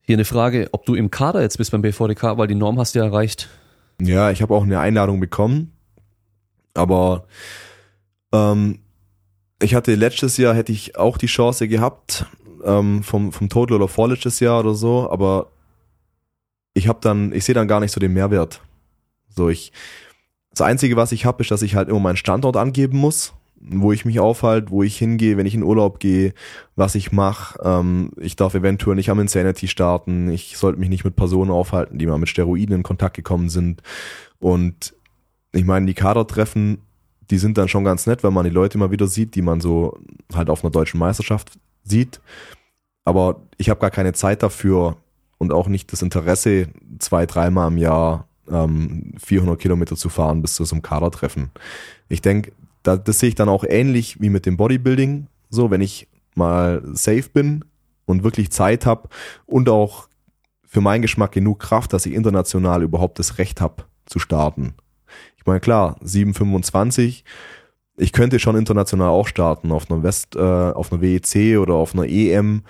Hier 0.00 0.16
eine 0.16 0.24
Frage, 0.24 0.68
ob 0.72 0.86
du 0.86 0.94
im 0.94 1.10
Kader 1.10 1.42
jetzt 1.42 1.58
bist 1.58 1.70
beim 1.70 1.82
BVDK, 1.82 2.38
weil 2.38 2.46
die 2.46 2.54
Norm 2.54 2.78
hast 2.78 2.94
du 2.94 3.00
ja 3.00 3.04
erreicht. 3.04 3.48
Ja, 4.00 4.30
ich 4.30 4.42
habe 4.42 4.54
auch 4.54 4.62
eine 4.62 4.80
Einladung 4.80 5.20
bekommen, 5.20 5.72
aber 6.74 7.26
ähm, 8.32 8.80
ich 9.60 9.74
hatte 9.74 9.94
letztes 9.94 10.36
Jahr, 10.36 10.54
hätte 10.54 10.72
ich 10.72 10.96
auch 10.96 11.18
die 11.18 11.26
Chance 11.26 11.68
gehabt, 11.68 12.26
ähm, 12.64 13.02
vom, 13.02 13.32
vom 13.32 13.48
Total 13.48 13.76
oder 13.76 13.88
vorletztes 13.88 14.40
Jahr 14.40 14.60
oder 14.60 14.74
so, 14.74 15.10
aber 15.10 15.50
ich 16.74 16.88
habe 16.88 17.00
dann, 17.02 17.32
ich 17.32 17.44
sehe 17.44 17.54
dann 17.54 17.68
gar 17.68 17.80
nicht 17.80 17.92
so 17.92 18.00
den 18.00 18.12
Mehrwert. 18.12 18.60
So, 19.28 19.48
ich, 19.48 19.72
das 20.50 20.60
Einzige, 20.60 20.96
was 20.96 21.12
ich 21.12 21.24
habe, 21.24 21.42
ist, 21.42 21.50
dass 21.50 21.62
ich 21.62 21.74
halt 21.74 21.88
immer 21.88 22.00
meinen 22.00 22.16
Standort 22.16 22.56
angeben 22.56 22.98
muss, 22.98 23.34
wo 23.60 23.92
ich 23.92 24.04
mich 24.04 24.20
aufhalte, 24.20 24.70
wo 24.70 24.82
ich 24.82 24.96
hingehe, 24.96 25.36
wenn 25.36 25.46
ich 25.46 25.54
in 25.54 25.62
Urlaub 25.62 26.00
gehe, 26.00 26.32
was 26.76 26.94
ich 26.94 27.12
mache. 27.12 27.58
Ähm, 27.62 28.10
ich 28.16 28.36
darf 28.36 28.54
eventuell 28.54 28.96
nicht 28.96 29.10
am 29.10 29.20
Insanity 29.20 29.68
starten. 29.68 30.30
Ich 30.30 30.56
sollte 30.56 30.78
mich 30.78 30.88
nicht 30.88 31.04
mit 31.04 31.16
Personen 31.16 31.50
aufhalten, 31.50 31.98
die 31.98 32.06
mal 32.06 32.18
mit 32.18 32.28
Steroiden 32.28 32.76
in 32.76 32.82
Kontakt 32.82 33.16
gekommen 33.16 33.48
sind. 33.48 33.82
Und 34.38 34.94
ich 35.52 35.64
meine, 35.64 35.86
die 35.86 35.94
Kadertreffen, 35.94 36.78
die 37.30 37.38
sind 37.38 37.58
dann 37.58 37.68
schon 37.68 37.84
ganz 37.84 38.06
nett, 38.06 38.22
wenn 38.22 38.32
man 38.32 38.44
die 38.44 38.50
Leute 38.50 38.78
mal 38.78 38.90
wieder 38.90 39.06
sieht, 39.06 39.34
die 39.34 39.42
man 39.42 39.60
so 39.60 39.98
halt 40.34 40.50
auf 40.50 40.64
einer 40.64 40.70
deutschen 40.70 40.98
Meisterschaft 40.98 41.58
sieht. 41.84 42.20
Aber 43.04 43.42
ich 43.56 43.70
habe 43.70 43.80
gar 43.80 43.90
keine 43.90 44.12
Zeit 44.12 44.42
dafür 44.42 44.96
und 45.38 45.52
auch 45.52 45.68
nicht 45.68 45.92
das 45.92 46.02
Interesse, 46.02 46.68
zwei, 46.98 47.26
dreimal 47.26 47.68
im 47.68 47.78
Jahr 47.78 48.28
ähm, 48.50 49.12
400 49.18 49.58
Kilometer 49.58 49.96
zu 49.96 50.08
fahren 50.08 50.42
bis 50.42 50.54
zu 50.54 50.64
so 50.64 50.74
einem 50.74 50.82
Kadertreffen. 50.82 51.50
Ich 52.08 52.22
denke, 52.22 52.52
da, 52.88 52.96
das 52.96 53.18
sehe 53.18 53.28
ich 53.28 53.34
dann 53.34 53.50
auch 53.50 53.64
ähnlich 53.68 54.20
wie 54.20 54.30
mit 54.30 54.46
dem 54.46 54.56
Bodybuilding. 54.56 55.26
So, 55.50 55.70
wenn 55.70 55.82
ich 55.82 56.08
mal 56.34 56.82
safe 56.92 57.28
bin 57.32 57.64
und 58.06 58.24
wirklich 58.24 58.50
Zeit 58.50 58.86
habe 58.86 59.10
und 59.44 59.68
auch 59.68 60.08
für 60.66 60.80
meinen 60.80 61.02
Geschmack 61.02 61.32
genug 61.32 61.60
Kraft, 61.60 61.92
dass 61.92 62.06
ich 62.06 62.14
international 62.14 62.82
überhaupt 62.82 63.18
das 63.18 63.36
Recht 63.36 63.60
habe 63.60 63.84
zu 64.06 64.18
starten. 64.18 64.74
Ich 65.36 65.44
meine, 65.44 65.60
klar, 65.60 65.96
725, 66.00 67.24
ich 67.98 68.12
könnte 68.12 68.38
schon 68.38 68.56
international 68.56 69.08
auch 69.08 69.26
starten, 69.26 69.70
auf 69.70 69.90
einer 69.90 70.02
West, 70.02 70.36
äh, 70.36 70.40
auf 70.40 70.90
einer 70.90 71.02
WEC 71.02 71.58
oder 71.58 71.74
auf 71.74 71.94
einer 71.94 72.06
EM. 72.06 72.62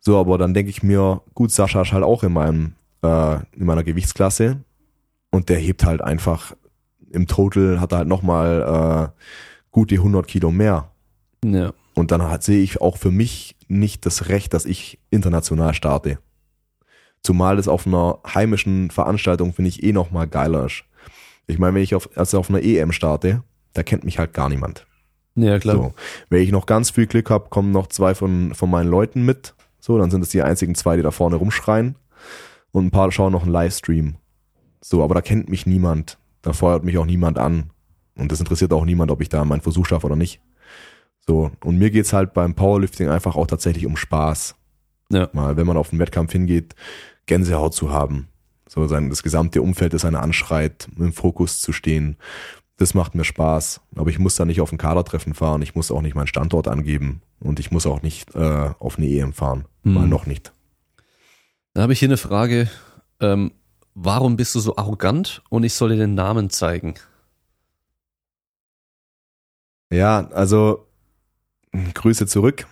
So, 0.00 0.18
aber 0.18 0.36
dann 0.36 0.52
denke 0.52 0.70
ich 0.70 0.82
mir, 0.82 1.22
gut, 1.34 1.50
Sascha 1.50 1.82
ist 1.82 1.92
halt 1.92 2.04
auch 2.04 2.22
in 2.22 2.32
meinem, 2.32 2.74
äh, 3.02 3.36
in 3.52 3.64
meiner 3.64 3.84
Gewichtsklasse 3.84 4.58
und 5.30 5.48
der 5.48 5.58
hebt 5.58 5.84
halt 5.84 6.02
einfach 6.02 6.54
im 7.10 7.26
Total 7.26 7.80
hat 7.80 7.92
er 7.92 7.98
halt 7.98 8.08
nochmal 8.08 9.12
äh, 9.16 9.22
gute 9.76 9.96
100 9.96 10.26
Kilo 10.26 10.50
mehr. 10.50 10.90
Ja. 11.44 11.74
Und 11.94 12.10
dann 12.10 12.22
hat, 12.22 12.42
sehe 12.42 12.62
ich 12.62 12.80
auch 12.80 12.96
für 12.96 13.10
mich 13.10 13.56
nicht 13.68 14.06
das 14.06 14.30
Recht, 14.30 14.54
dass 14.54 14.64
ich 14.64 14.98
international 15.10 15.74
starte. 15.74 16.18
Zumal 17.22 17.58
es 17.58 17.68
auf 17.68 17.86
einer 17.86 18.18
heimischen 18.26 18.90
Veranstaltung, 18.90 19.52
finde 19.52 19.68
ich, 19.68 19.82
eh 19.82 19.92
nochmal 19.92 20.28
geiler 20.28 20.64
ist. 20.64 20.84
Ich 21.46 21.58
meine, 21.58 21.74
wenn 21.74 21.82
ich 21.82 21.94
auf, 21.94 22.08
also 22.16 22.38
auf 22.38 22.48
einer 22.48 22.62
EM 22.62 22.90
starte, 22.90 23.42
da 23.74 23.82
kennt 23.82 24.04
mich 24.04 24.18
halt 24.18 24.32
gar 24.32 24.48
niemand. 24.48 24.86
Ja, 25.34 25.58
klar. 25.58 25.76
So. 25.76 25.94
Wenn 26.30 26.40
ich 26.40 26.52
noch 26.52 26.64
ganz 26.64 26.88
viel 26.88 27.06
Glück 27.06 27.28
habe, 27.28 27.50
kommen 27.50 27.70
noch 27.70 27.88
zwei 27.88 28.14
von, 28.14 28.54
von 28.54 28.70
meinen 28.70 28.88
Leuten 28.88 29.26
mit. 29.26 29.54
So, 29.78 29.98
dann 29.98 30.10
sind 30.10 30.22
es 30.22 30.30
die 30.30 30.40
einzigen 30.40 30.74
zwei, 30.74 30.96
die 30.96 31.02
da 31.02 31.10
vorne 31.10 31.36
rumschreien. 31.36 31.96
Und 32.72 32.86
ein 32.86 32.90
paar 32.90 33.12
schauen 33.12 33.32
noch 33.32 33.42
einen 33.42 33.52
Livestream. 33.52 34.16
So, 34.80 35.04
aber 35.04 35.14
da 35.14 35.20
kennt 35.20 35.50
mich 35.50 35.66
niemand. 35.66 36.16
Da 36.40 36.54
feuert 36.54 36.82
mich 36.82 36.96
auch 36.96 37.04
niemand 37.04 37.38
an. 37.38 37.72
Und 38.16 38.32
das 38.32 38.40
interessiert 38.40 38.72
auch 38.72 38.84
niemand, 38.84 39.10
ob 39.10 39.20
ich 39.20 39.28
da 39.28 39.44
meinen 39.44 39.60
Versuch 39.60 39.86
schaffe 39.86 40.06
oder 40.06 40.16
nicht. 40.16 40.40
So, 41.26 41.50
und 41.64 41.78
mir 41.78 41.90
geht's 41.90 42.12
halt 42.12 42.32
beim 42.34 42.54
Powerlifting 42.54 43.08
einfach 43.08 43.36
auch 43.36 43.46
tatsächlich 43.46 43.86
um 43.86 43.96
Spaß. 43.96 44.54
Ja. 45.10 45.28
Mal, 45.32 45.56
wenn 45.56 45.66
man 45.66 45.76
auf 45.76 45.90
einen 45.90 45.98
Wettkampf 46.00 46.32
hingeht, 46.32 46.74
Gänsehaut 47.26 47.74
zu 47.74 47.90
haben. 47.90 48.28
So 48.68 48.86
sein, 48.86 49.10
das 49.10 49.22
gesamte 49.22 49.62
Umfeld, 49.62 49.92
das 49.92 50.04
einen 50.04 50.16
anschreit, 50.16 50.88
im 50.98 51.12
Fokus 51.12 51.60
zu 51.60 51.72
stehen. 51.72 52.16
Das 52.78 52.94
macht 52.94 53.14
mir 53.14 53.24
Spaß. 53.24 53.80
Aber 53.96 54.10
ich 54.10 54.18
muss 54.18 54.36
da 54.36 54.44
nicht 54.44 54.60
auf 54.60 54.72
ein 54.72 54.78
Kadertreffen 54.78 55.34
fahren. 55.34 55.62
Ich 55.62 55.74
muss 55.74 55.90
auch 55.90 56.02
nicht 56.02 56.14
meinen 56.14 56.26
Standort 56.26 56.68
angeben. 56.68 57.22
Und 57.40 57.60
ich 57.60 57.70
muss 57.70 57.86
auch 57.86 58.02
nicht 58.02 58.34
äh, 58.34 58.70
auf 58.78 58.98
eine 58.98 59.06
EM 59.08 59.32
fahren. 59.32 59.64
Mal 59.82 60.02
Hm. 60.04 60.10
noch 60.10 60.26
nicht. 60.26 60.52
Dann 61.74 61.82
habe 61.82 61.92
ich 61.92 61.98
hier 62.00 62.08
eine 62.08 62.16
Frage. 62.16 62.68
Ähm, 63.20 63.52
warum 63.94 64.36
bist 64.36 64.54
du 64.54 64.60
so 64.60 64.76
arrogant 64.76 65.42
und 65.48 65.62
ich 65.64 65.74
soll 65.74 65.90
dir 65.90 65.96
den 65.96 66.14
Namen 66.14 66.50
zeigen? 66.50 66.94
Ja, 69.90 70.28
also 70.32 70.86
Grüße 71.94 72.26
zurück. 72.26 72.66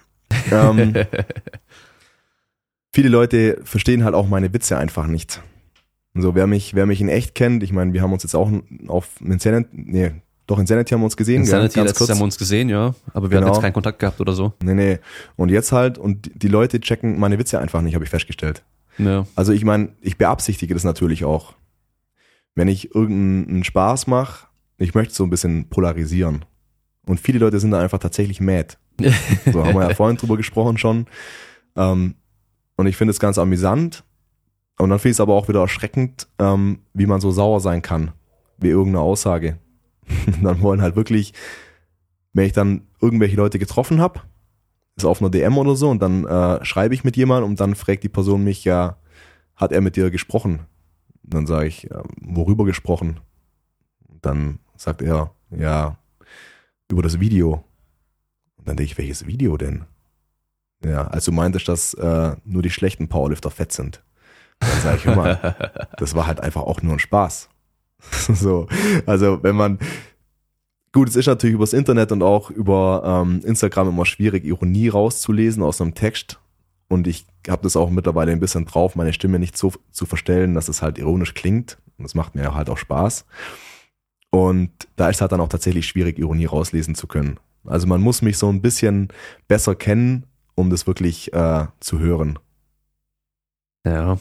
ähm, 0.50 0.94
viele 2.92 3.08
Leute 3.08 3.60
verstehen 3.64 4.04
halt 4.04 4.14
auch 4.14 4.28
meine 4.28 4.52
Witze 4.52 4.76
einfach 4.78 5.06
nicht. 5.06 5.42
So, 6.14 6.34
wer 6.34 6.46
mich, 6.46 6.74
wer 6.74 6.86
mich 6.86 7.00
in 7.00 7.08
echt 7.08 7.34
kennt, 7.34 7.62
ich 7.62 7.72
meine, 7.72 7.92
wir 7.92 8.02
haben 8.02 8.12
uns 8.12 8.22
jetzt 8.22 8.36
auch 8.36 8.50
auf 8.86 9.20
Insanity, 9.20 9.68
nee, 9.72 10.12
doch 10.46 10.58
Insanity 10.58 10.90
haben 10.92 11.00
wir 11.00 11.06
uns 11.06 11.16
gesehen? 11.16 11.40
Insanity, 11.42 11.80
letztes 11.80 12.06
Jahr 12.06 12.14
haben 12.16 12.20
wir 12.20 12.24
uns 12.26 12.38
gesehen, 12.38 12.68
ja. 12.68 12.94
Aber 13.12 13.30
wir 13.30 13.38
Genau. 13.40 13.52
jetzt 13.52 13.62
keinen 13.62 13.72
Kontakt 13.72 13.98
gehabt 13.98 14.20
oder 14.20 14.32
so. 14.34 14.52
Nee, 14.62 14.74
nee. 14.74 14.98
Und 15.36 15.50
jetzt 15.50 15.72
halt, 15.72 15.98
und 15.98 16.30
die 16.34 16.48
Leute 16.48 16.80
checken 16.80 17.18
meine 17.18 17.38
Witze 17.38 17.58
einfach 17.58 17.80
nicht, 17.82 17.94
habe 17.94 18.04
ich 18.04 18.10
festgestellt. 18.10 18.62
Ja. 18.98 19.26
Also 19.34 19.52
ich 19.52 19.64
meine, 19.64 19.88
ich 20.02 20.18
beabsichtige 20.18 20.74
das 20.74 20.84
natürlich 20.84 21.24
auch. 21.24 21.54
Wenn 22.54 22.68
ich 22.68 22.94
irgendeinen 22.94 23.64
Spaß 23.64 24.06
mache, 24.06 24.46
ich 24.78 24.94
möchte 24.94 25.14
so 25.14 25.24
ein 25.24 25.30
bisschen 25.30 25.68
polarisieren. 25.68 26.44
Und 27.06 27.20
viele 27.20 27.38
Leute 27.38 27.60
sind 27.60 27.70
da 27.70 27.80
einfach 27.80 27.98
tatsächlich 27.98 28.40
mad. 28.40 28.76
So 29.52 29.64
haben 29.64 29.74
wir 29.74 29.88
ja 29.88 29.94
vorhin 29.94 30.16
drüber 30.16 30.36
gesprochen 30.36 30.78
schon. 30.78 31.06
Ähm, 31.76 32.14
und 32.76 32.86
ich 32.86 32.96
finde 32.96 33.10
es 33.10 33.20
ganz 33.20 33.38
amüsant. 33.38 34.04
Und 34.78 34.90
dann 34.90 34.98
finde 34.98 35.10
ich 35.10 35.16
es 35.16 35.20
aber 35.20 35.34
auch 35.34 35.48
wieder 35.48 35.60
erschreckend, 35.60 36.28
ähm, 36.38 36.80
wie 36.92 37.06
man 37.06 37.20
so 37.20 37.30
sauer 37.30 37.60
sein 37.60 37.82
kann, 37.82 38.12
wie 38.58 38.68
irgendeine 38.68 39.04
Aussage. 39.04 39.58
dann 40.42 40.60
wollen 40.62 40.82
halt 40.82 40.96
wirklich, 40.96 41.32
wenn 42.32 42.46
ich 42.46 42.52
dann 42.52 42.82
irgendwelche 43.00 43.36
Leute 43.36 43.58
getroffen 43.58 44.00
habe, 44.00 44.20
ist 44.96 45.04
auf 45.04 45.20
einer 45.20 45.30
DM 45.30 45.58
oder 45.58 45.76
so, 45.76 45.90
und 45.90 46.00
dann 46.00 46.24
äh, 46.24 46.64
schreibe 46.64 46.94
ich 46.94 47.04
mit 47.04 47.16
jemandem 47.16 47.50
und 47.50 47.60
dann 47.60 47.74
fragt 47.74 48.04
die 48.04 48.08
Person 48.08 48.44
mich 48.44 48.64
ja, 48.64 48.96
hat 49.56 49.72
er 49.72 49.80
mit 49.80 49.96
dir 49.96 50.10
gesprochen? 50.10 50.60
Und 51.22 51.34
dann 51.34 51.46
sage 51.46 51.68
ich, 51.68 51.84
ja, 51.84 52.02
worüber 52.20 52.64
gesprochen? 52.64 53.20
Und 54.08 54.24
dann 54.24 54.58
sagt 54.76 55.02
er, 55.02 55.32
ja, 55.50 55.98
über 56.90 57.02
das 57.02 57.20
Video. 57.20 57.64
Und 58.56 58.68
dann 58.68 58.76
denke 58.76 58.92
ich, 58.92 58.98
welches 58.98 59.26
Video 59.26 59.56
denn? 59.56 59.84
Ja, 60.84 61.06
als 61.06 61.24
du 61.24 61.32
meintest, 61.32 61.68
dass 61.68 61.94
äh, 61.94 62.36
nur 62.44 62.62
die 62.62 62.70
schlechten 62.70 63.08
Powerlifter 63.08 63.50
fett 63.50 63.72
sind. 63.72 64.02
Dann 64.60 64.80
sage 64.80 64.96
ich 64.98 65.06
immer, 65.06 65.36
das 65.98 66.14
war 66.14 66.26
halt 66.26 66.40
einfach 66.40 66.62
auch 66.62 66.82
nur 66.82 66.94
ein 66.94 66.98
Spaß. 66.98 67.48
so, 68.34 68.68
also 69.06 69.42
wenn 69.42 69.56
man, 69.56 69.78
gut, 70.92 71.08
es 71.08 71.16
ist 71.16 71.26
natürlich 71.26 71.54
übers 71.54 71.72
Internet 71.72 72.12
und 72.12 72.22
auch 72.22 72.50
über 72.50 73.02
ähm, 73.04 73.40
Instagram 73.44 73.88
immer 73.88 74.06
schwierig, 74.06 74.44
Ironie 74.44 74.88
rauszulesen 74.88 75.62
aus 75.62 75.80
einem 75.80 75.94
Text. 75.94 76.38
Und 76.88 77.06
ich 77.06 77.26
habe 77.48 77.62
das 77.62 77.76
auch 77.76 77.90
mittlerweile 77.90 78.32
ein 78.32 78.40
bisschen 78.40 78.66
drauf, 78.66 78.94
meine 78.94 79.12
Stimme 79.12 79.38
nicht 79.38 79.56
so 79.56 79.72
zu 79.90 80.06
verstellen, 80.06 80.54
dass 80.54 80.68
es 80.68 80.82
halt 80.82 80.98
ironisch 80.98 81.34
klingt. 81.34 81.78
Und 81.96 82.04
das 82.04 82.14
macht 82.14 82.34
mir 82.34 82.54
halt 82.54 82.68
auch 82.68 82.78
Spaß. 82.78 83.24
Und 84.34 84.72
da 84.96 85.10
ist 85.10 85.20
halt 85.20 85.30
dann 85.30 85.40
auch 85.40 85.48
tatsächlich 85.48 85.86
schwierig, 85.86 86.18
Ironie 86.18 86.46
rauslesen 86.46 86.96
zu 86.96 87.06
können. 87.06 87.38
Also 87.64 87.86
man 87.86 88.00
muss 88.00 88.20
mich 88.20 88.36
so 88.36 88.48
ein 88.48 88.60
bisschen 88.60 89.06
besser 89.46 89.76
kennen, 89.76 90.26
um 90.56 90.70
das 90.70 90.88
wirklich 90.88 91.32
äh, 91.32 91.66
zu 91.78 92.00
hören. 92.00 92.40
Ja, 93.86 94.18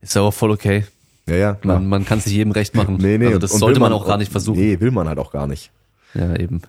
ist 0.00 0.16
aber 0.16 0.30
voll 0.30 0.52
okay. 0.52 0.84
Ja, 1.26 1.34
ja, 1.34 1.54
klar. 1.54 1.80
Man, 1.80 1.88
man 1.88 2.04
kann 2.04 2.20
es 2.20 2.26
nicht 2.26 2.36
jedem 2.36 2.52
recht 2.52 2.76
machen. 2.76 2.98
Nee, 2.98 3.18
nee. 3.18 3.26
Also 3.26 3.38
das 3.40 3.58
sollte 3.58 3.80
will 3.80 3.88
man 3.88 3.92
auch 3.92 4.06
gar 4.06 4.18
nicht 4.18 4.30
versuchen. 4.30 4.60
Nee, 4.60 4.78
will 4.78 4.92
man 4.92 5.08
halt 5.08 5.18
auch 5.18 5.32
gar 5.32 5.48
nicht. 5.48 5.72
Ja, 6.14 6.36
eben. 6.36 6.62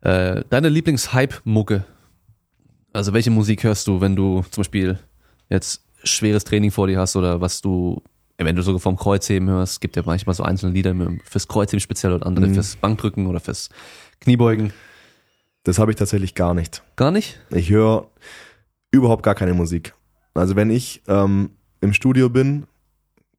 Äh, 0.00 0.44
deine 0.50 0.68
Lieblings-Hype-Mucke. 0.68 1.84
Also 2.92 3.12
welche 3.12 3.30
Musik 3.30 3.64
hörst 3.64 3.88
du, 3.88 4.00
wenn 4.00 4.14
du 4.14 4.44
zum 4.52 4.60
Beispiel 4.60 5.00
jetzt 5.48 5.82
schweres 6.04 6.44
Training 6.44 6.70
vor 6.70 6.86
dir 6.86 7.00
hast 7.00 7.16
oder 7.16 7.40
was 7.40 7.60
du 7.60 8.04
wenn 8.38 8.56
du 8.56 8.62
sogar 8.62 8.80
vom 8.80 8.96
Kreuzheben 8.96 9.48
hörst, 9.48 9.80
gibt 9.80 9.96
ja 9.96 10.02
manchmal 10.04 10.34
so 10.34 10.42
einzelne 10.42 10.72
Lieder 10.72 10.94
fürs 11.24 11.46
Kreuzheben 11.48 11.80
speziell 11.80 12.12
und 12.12 12.24
andere 12.24 12.46
Mhm. 12.48 12.54
fürs 12.54 12.76
Bankdrücken 12.76 13.26
oder 13.26 13.40
fürs 13.40 13.68
Kniebeugen. 14.20 14.72
Das 15.62 15.78
habe 15.78 15.92
ich 15.92 15.96
tatsächlich 15.96 16.34
gar 16.34 16.52
nicht. 16.54 16.82
Gar 16.96 17.10
nicht? 17.10 17.40
Ich 17.50 17.70
höre 17.70 18.08
überhaupt 18.90 19.22
gar 19.22 19.34
keine 19.34 19.54
Musik. 19.54 19.94
Also 20.34 20.56
wenn 20.56 20.70
ich 20.70 21.02
ähm, 21.08 21.50
im 21.80 21.92
Studio 21.92 22.28
bin, 22.28 22.66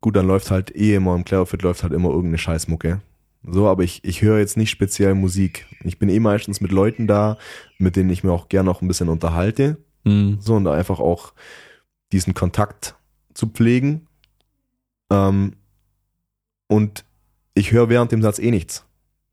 gut, 0.02 0.16
dann 0.16 0.28
läuft 0.28 0.50
halt 0.50 0.76
eh 0.76 0.96
immer 0.96 1.16
im 1.16 1.26
Clarofit 1.26 1.62
läuft 1.62 1.84
halt 1.84 1.94
immer 1.94 2.10
irgendeine 2.10 2.38
Scheißmucke. 2.38 3.02
So, 3.48 3.68
aber 3.68 3.84
ich, 3.84 4.04
ich 4.04 4.24
höre 4.24 4.40
jetzt 4.40 4.58
nicht 4.58 4.72
speziell 4.72 5.14
Musik. 5.14 5.68
Ich 5.84 6.00
bin 6.00 6.10
eh 6.10 6.20
meistens 6.20 6.62
mit 6.62 6.72
Leuten 6.72 7.06
da, 7.06 7.38
mit 7.78 7.96
denen 7.96 8.10
ich 8.10 8.24
mir 8.24 8.32
auch 8.32 8.50
gerne 8.50 8.66
noch 8.66 8.82
ein 8.82 8.88
bisschen 8.88 9.10
unterhalte. 9.10 9.78
Hm. 10.04 10.38
So, 10.40 10.56
und 10.56 10.66
einfach 10.68 11.00
auch 11.00 11.34
diesen 12.12 12.34
Kontakt 12.34 12.96
zu 13.36 13.48
pflegen. 13.48 14.08
Ähm, 15.12 15.54
und 16.68 17.06
ich 17.54 17.72
höre 17.72 17.90
während 17.90 18.12
dem 18.12 18.22
Satz 18.22 18.40
eh 18.40 18.52
nichts. 18.52 18.86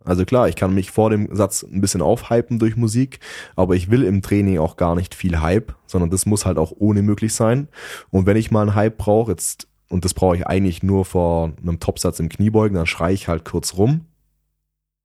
Also 0.05 0.25
klar, 0.25 0.49
ich 0.49 0.57
kann 0.57 0.75
mich 0.75 0.91
vor 0.91 1.11
dem 1.11 1.35
Satz 1.35 1.63
ein 1.63 1.81
bisschen 1.81 2.03
aufhypen 2.03 2.59
durch 2.59 2.77
Musik, 2.77 3.21
aber 3.55 3.77
ich 3.77 3.91
will 3.91 4.03
im 4.03 4.23
Training 4.23 4.59
auch 4.59 4.77
gar 4.77 4.95
nicht 4.95 5.15
viel 5.15 5.41
Hype, 5.41 5.75
sondern 5.87 6.11
das 6.11 6.27
muss 6.27 6.45
halt 6.45 6.59
auch 6.59 6.73
ohne 6.77 7.03
möglich 7.03 7.35
sein. 7.35 7.69
Und 8.11 8.27
wenn 8.27 8.37
ich 8.37 8.51
mal 8.51 8.63
einen 8.63 8.75
Hype 8.75 8.99
brauche, 8.99 9.31
jetzt, 9.31 9.69
und 9.89 10.05
das 10.05 10.15
brauche 10.15 10.37
ich 10.37 10.47
eigentlich 10.47 10.83
nur 10.83 11.05
vor 11.05 11.53
einem 11.61 11.79
Topsatz 11.79 12.19
im 12.19 12.29
Kniebeugen, 12.29 12.77
dann 12.77 12.87
schreie 12.87 13.15
ich 13.15 13.29
halt 13.29 13.45
kurz 13.45 13.75
rum 13.75 14.07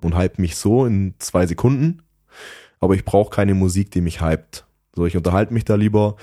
und 0.02 0.16
hype 0.16 0.40
mich 0.40 0.56
so 0.56 0.86
in 0.86 1.14
zwei 1.20 1.46
Sekunden. 1.46 2.02
Aber 2.80 2.96
ich 2.96 3.06
brauche 3.06 3.30
keine 3.30 3.54
Musik, 3.54 3.92
die 3.92 4.02
mich 4.02 4.22
hypt. 4.22 4.66
So, 4.96 5.06
ich 5.06 5.18
unterhalte 5.18 5.54
mich 5.54 5.66
da 5.66 5.76
lieber 5.76 6.16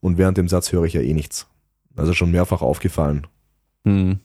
und 0.00 0.16
während 0.16 0.38
dem 0.38 0.48
Satz 0.48 0.72
höre 0.72 0.84
ich 0.84 0.94
ja 0.94 1.02
eh 1.02 1.14
nichts. 1.14 1.46
Also 1.96 2.14
schon 2.14 2.30
mehrfach 2.30 2.62
aufgefallen. 2.62 3.26
Hm. 3.84 4.18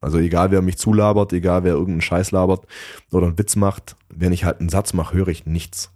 Also 0.00 0.18
egal 0.18 0.50
wer 0.50 0.60
mich 0.62 0.76
zulabert, 0.76 1.32
egal 1.32 1.64
wer 1.64 1.72
irgendeinen 1.72 2.02
Scheiß 2.02 2.30
labert 2.30 2.66
oder 3.10 3.26
einen 3.26 3.38
Witz 3.38 3.56
macht, 3.56 3.96
wenn 4.10 4.32
ich 4.32 4.44
halt 4.44 4.60
einen 4.60 4.68
Satz 4.68 4.92
mache, 4.92 5.14
höre 5.16 5.28
ich 5.28 5.46
nichts. 5.46 5.90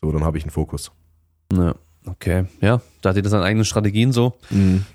So, 0.00 0.12
dann 0.12 0.22
habe 0.24 0.36
ich 0.36 0.44
einen 0.44 0.50
Fokus. 0.50 0.92
Ja, 1.52 1.74
okay. 2.06 2.44
Ja, 2.60 2.82
da 3.00 3.08
hat 3.10 3.16
jeder 3.16 3.30
seine 3.30 3.44
eigenen 3.44 3.64
Strategien 3.64 4.12
so. 4.12 4.34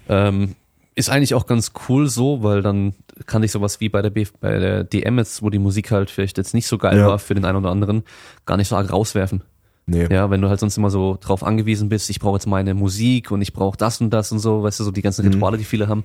Ähm, 0.07 0.55
ist 0.93 1.09
eigentlich 1.09 1.33
auch 1.33 1.47
ganz 1.47 1.71
cool 1.89 2.07
so, 2.09 2.43
weil 2.43 2.61
dann 2.61 2.93
kann 3.25 3.41
ich 3.43 3.51
sowas 3.51 3.79
wie 3.79 3.89
bei 3.89 4.01
der, 4.03 4.09
B 4.11 4.27
bei 4.39 4.59
der 4.59 4.83
DM 4.83 5.17
jetzt, 5.17 5.41
wo 5.41 5.49
die 5.49 5.57
Musik 5.57 5.89
halt 5.89 6.11
vielleicht 6.11 6.37
jetzt 6.37 6.53
nicht 6.53 6.67
so 6.67 6.77
geil 6.77 6.97
Ja. 6.99 7.07
war 7.07 7.17
für 7.19 7.33
den 7.33 7.45
einen 7.45 7.57
oder 7.57 7.71
anderen, 7.71 8.03
gar 8.45 8.57
nicht 8.57 8.67
so 8.67 8.75
arg 8.75 8.91
rauswerfen. 8.91 9.41
Nee. 9.87 10.07
Ja, 10.13 10.29
wenn 10.29 10.41
du 10.41 10.49
halt 10.49 10.59
sonst 10.59 10.77
immer 10.77 10.91
so 10.91 11.17
drauf 11.19 11.43
angewiesen 11.43 11.89
bist, 11.89 12.09
ich 12.11 12.19
brauche 12.19 12.35
jetzt 12.35 12.45
meine 12.45 12.75
Musik 12.75 13.31
und 13.31 13.41
ich 13.41 13.51
brauche 13.51 13.77
das 13.77 13.99
und 13.99 14.11
das 14.11 14.31
und 14.31 14.39
so, 14.39 14.61
weißt 14.61 14.79
du, 14.79 14.83
so 14.83 14.91
die 14.91 15.01
ganzen 15.01 15.25
Mhm. 15.25 15.33
Rituale, 15.33 15.57
die 15.57 15.63
viele 15.63 15.87
haben. 15.87 16.03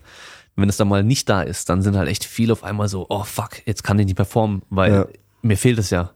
Wenn 0.57 0.69
es 0.69 0.77
dann 0.79 0.89
mal 0.89 1.05
nicht 1.05 1.29
da 1.29 1.43
ist, 1.43 1.69
dann 1.69 1.83
sind 1.83 1.97
halt 1.97 2.09
echt 2.09 2.25
viele 2.25 2.53
auf 2.53 2.65
einmal 2.65 2.89
so, 2.89 3.07
oh 3.11 3.25
fuck, 3.25 3.67
jetzt 3.67 3.85
kann 3.85 3.99
ich 3.99 4.07
nicht 4.07 4.17
performen, 4.17 4.63
weil 4.71 4.93
Ja. 4.93 5.07
mir 5.43 5.57
fehlt 5.57 5.79
es 5.79 5.91
ja. 5.91 6.13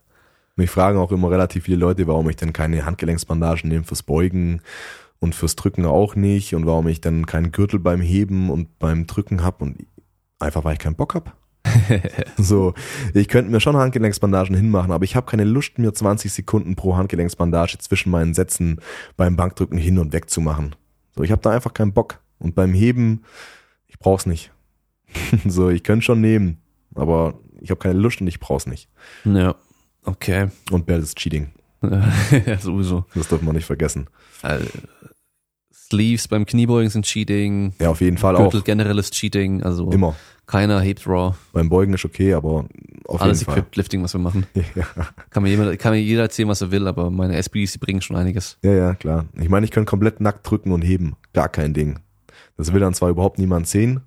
Mich 0.56 0.70
fragen 0.70 0.98
auch 0.98 1.12
immer 1.12 1.30
relativ 1.30 1.64
viele 1.64 1.76
Leute, 1.76 2.06
warum 2.06 2.28
ich 2.28 2.36
denn 2.36 2.52
keine 2.52 2.84
Handgelenksbandagen 2.84 3.68
nehme 3.68 3.84
fürs 3.84 4.02
Beugen 4.02 4.62
und 5.18 5.34
fürs 5.34 5.56
Drücken 5.56 5.84
auch 5.86 6.16
nicht 6.16 6.54
und 6.54 6.66
warum 6.66 6.88
ich 6.88 7.00
dann 7.00 7.26
keinen 7.26 7.52
Gürtel 7.52 7.78
beim 7.78 8.00
Heben 8.00 8.50
und 8.50 8.78
beim 8.78 9.06
Drücken 9.06 9.42
hab 9.44 9.62
und 9.62 9.86
einfach 10.38 10.64
weil 10.64 10.74
ich 10.74 10.78
keinen 10.78 10.96
Bock 10.96 11.14
hab. 11.14 11.36
so, 12.38 12.72
ich 13.12 13.28
könnte 13.28 13.50
mir 13.50 13.60
schon 13.60 13.76
Handgelenksbandagen 13.76 14.56
hinmachen, 14.56 14.92
aber 14.92 15.04
ich 15.04 15.14
habe 15.16 15.26
keine 15.30 15.44
Lust, 15.44 15.78
mir 15.78 15.92
20 15.92 16.32
Sekunden 16.32 16.74
pro 16.76 16.96
Handgelenksbandage 16.96 17.76
zwischen 17.78 18.10
meinen 18.10 18.32
Sätzen 18.34 18.80
beim 19.16 19.36
Bankdrücken 19.36 19.76
hin 19.78 19.98
und 19.98 20.12
weg 20.14 20.30
zu 20.30 20.40
machen. 20.40 20.74
So, 21.14 21.22
ich 21.22 21.30
habe 21.30 21.42
da 21.42 21.50
einfach 21.50 21.74
keinen 21.74 21.92
Bock. 21.92 22.20
Und 22.38 22.54
beim 22.54 22.72
Heben, 22.72 23.24
brauch's 24.00 24.26
nicht. 24.26 24.50
so, 25.46 25.70
ich 25.70 25.82
könnte 25.84 26.04
schon 26.04 26.20
nehmen, 26.20 26.58
aber 26.94 27.38
ich 27.60 27.70
habe 27.70 27.78
keine 27.78 27.98
Lust 27.98 28.20
und 28.20 28.26
ich 28.26 28.40
brauch's 28.40 28.66
nicht. 28.66 28.88
Ja, 29.24 29.54
okay. 30.04 30.48
Und 30.70 30.86
Bell 30.86 31.00
ist 31.00 31.16
Cheating. 31.16 31.50
ja, 31.82 32.58
sowieso. 32.58 33.04
Das 33.14 33.28
dürfen 33.28 33.46
wir 33.46 33.52
nicht 33.52 33.64
vergessen. 33.66 34.08
Also, 34.42 34.66
Sleeves 35.72 36.28
beim 36.28 36.46
Kniebeugen 36.46 36.90
sind 36.90 37.04
Cheating, 37.04 37.72
Ja, 37.80 37.90
auf 37.90 38.00
jeden 38.00 38.18
Fall 38.18 38.36
Gürtel 38.36 38.60
auch. 38.60 38.64
generell 38.64 38.98
ist 38.98 39.12
Cheating, 39.14 39.62
also 39.62 39.90
Immer. 39.90 40.14
keiner 40.46 40.80
hebt 40.80 41.06
Raw, 41.06 41.34
Beim 41.52 41.68
Beugen 41.68 41.94
ist 41.94 42.04
okay, 42.04 42.32
aber 42.34 42.66
auf 43.06 43.20
alles 43.20 43.40
jeden 43.40 43.46
Fall. 43.50 43.58
Equipped 43.58 43.76
Lifting, 43.76 44.02
was 44.02 44.14
wir 44.14 44.20
machen. 44.20 44.46
Ja, 44.76 44.84
Kann 45.30 45.42
mir, 45.42 45.48
jemand, 45.48 45.76
kann 45.80 45.92
mir 45.92 46.00
jeder 46.00 46.22
erzählen, 46.22 46.48
was 46.48 46.60
er 46.60 46.70
will, 46.70 46.86
aber 46.86 47.10
meine 47.10 47.34
SBDs, 47.36 47.72
die 47.72 47.78
bringen 47.78 48.00
schon 48.02 48.14
einiges. 48.16 48.56
ja, 48.62 48.72
ja, 48.72 48.94
klar. 48.94 49.24
Ich 49.40 49.48
meine, 49.48 49.64
ich 49.64 49.72
kann 49.72 49.84
komplett 49.84 50.20
nackt 50.20 50.48
drücken 50.48 50.70
und 50.72 50.82
heben. 50.82 51.16
Gar 51.32 51.48
kein 51.48 51.74
Ding. 51.74 51.98
Das 52.60 52.74
will 52.74 52.80
dann 52.80 52.92
zwar 52.92 53.08
überhaupt 53.08 53.38
niemand 53.38 53.66
sehen. 53.66 54.02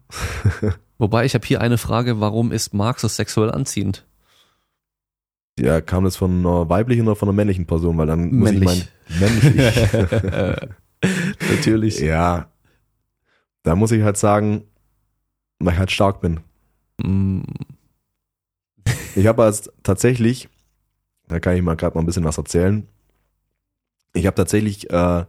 Wobei, 0.99 1.25
ich 1.25 1.34
habe 1.34 1.43
hier 1.47 1.59
eine 1.59 1.80
Frage, 1.80 2.19
warum 2.19 2.51
ist 2.51 2.71
Mark 2.71 2.99
so 2.99 3.07
sexuell 3.07 3.49
anziehend? 3.49 4.05
Ja, 5.57 5.81
kam 5.81 6.03
das 6.03 6.17
von 6.17 6.45
einer 6.45 6.69
weiblichen 6.69 7.07
oder 7.07 7.15
von 7.15 7.30
einer 7.30 7.35
männlichen 7.35 7.65
Person? 7.65 7.97
Weil 7.97 8.05
dann 8.05 8.31
muss 8.31 8.51
Männlich. 8.51 8.89
ich 9.07 9.19
mein, 9.19 9.31
männlich. 9.41 10.59
Natürlich. 11.49 11.99
ja. 11.99 12.47
Da 13.63 13.75
muss 13.75 13.91
ich 13.91 14.03
halt 14.03 14.17
sagen, 14.17 14.65
weil 15.57 15.73
ich 15.73 15.80
halt 15.80 15.89
stark 15.91 16.21
bin. 16.21 16.39
Mm, 17.01 17.41
Ich 19.15 19.25
habe 19.25 19.43
als 19.45 19.71
tatsächlich, 19.81 20.47
da 21.27 21.39
kann 21.39 21.55
ich 21.55 21.63
mal 21.63 21.75
gerade 21.75 21.95
mal 21.95 22.03
ein 22.03 22.05
bisschen 22.05 22.23
was 22.23 22.38
erzählen. 22.38 22.88
Ich 24.13 24.27
habe 24.27 24.35
tatsächlich 24.35 24.91
äh, 24.91 25.25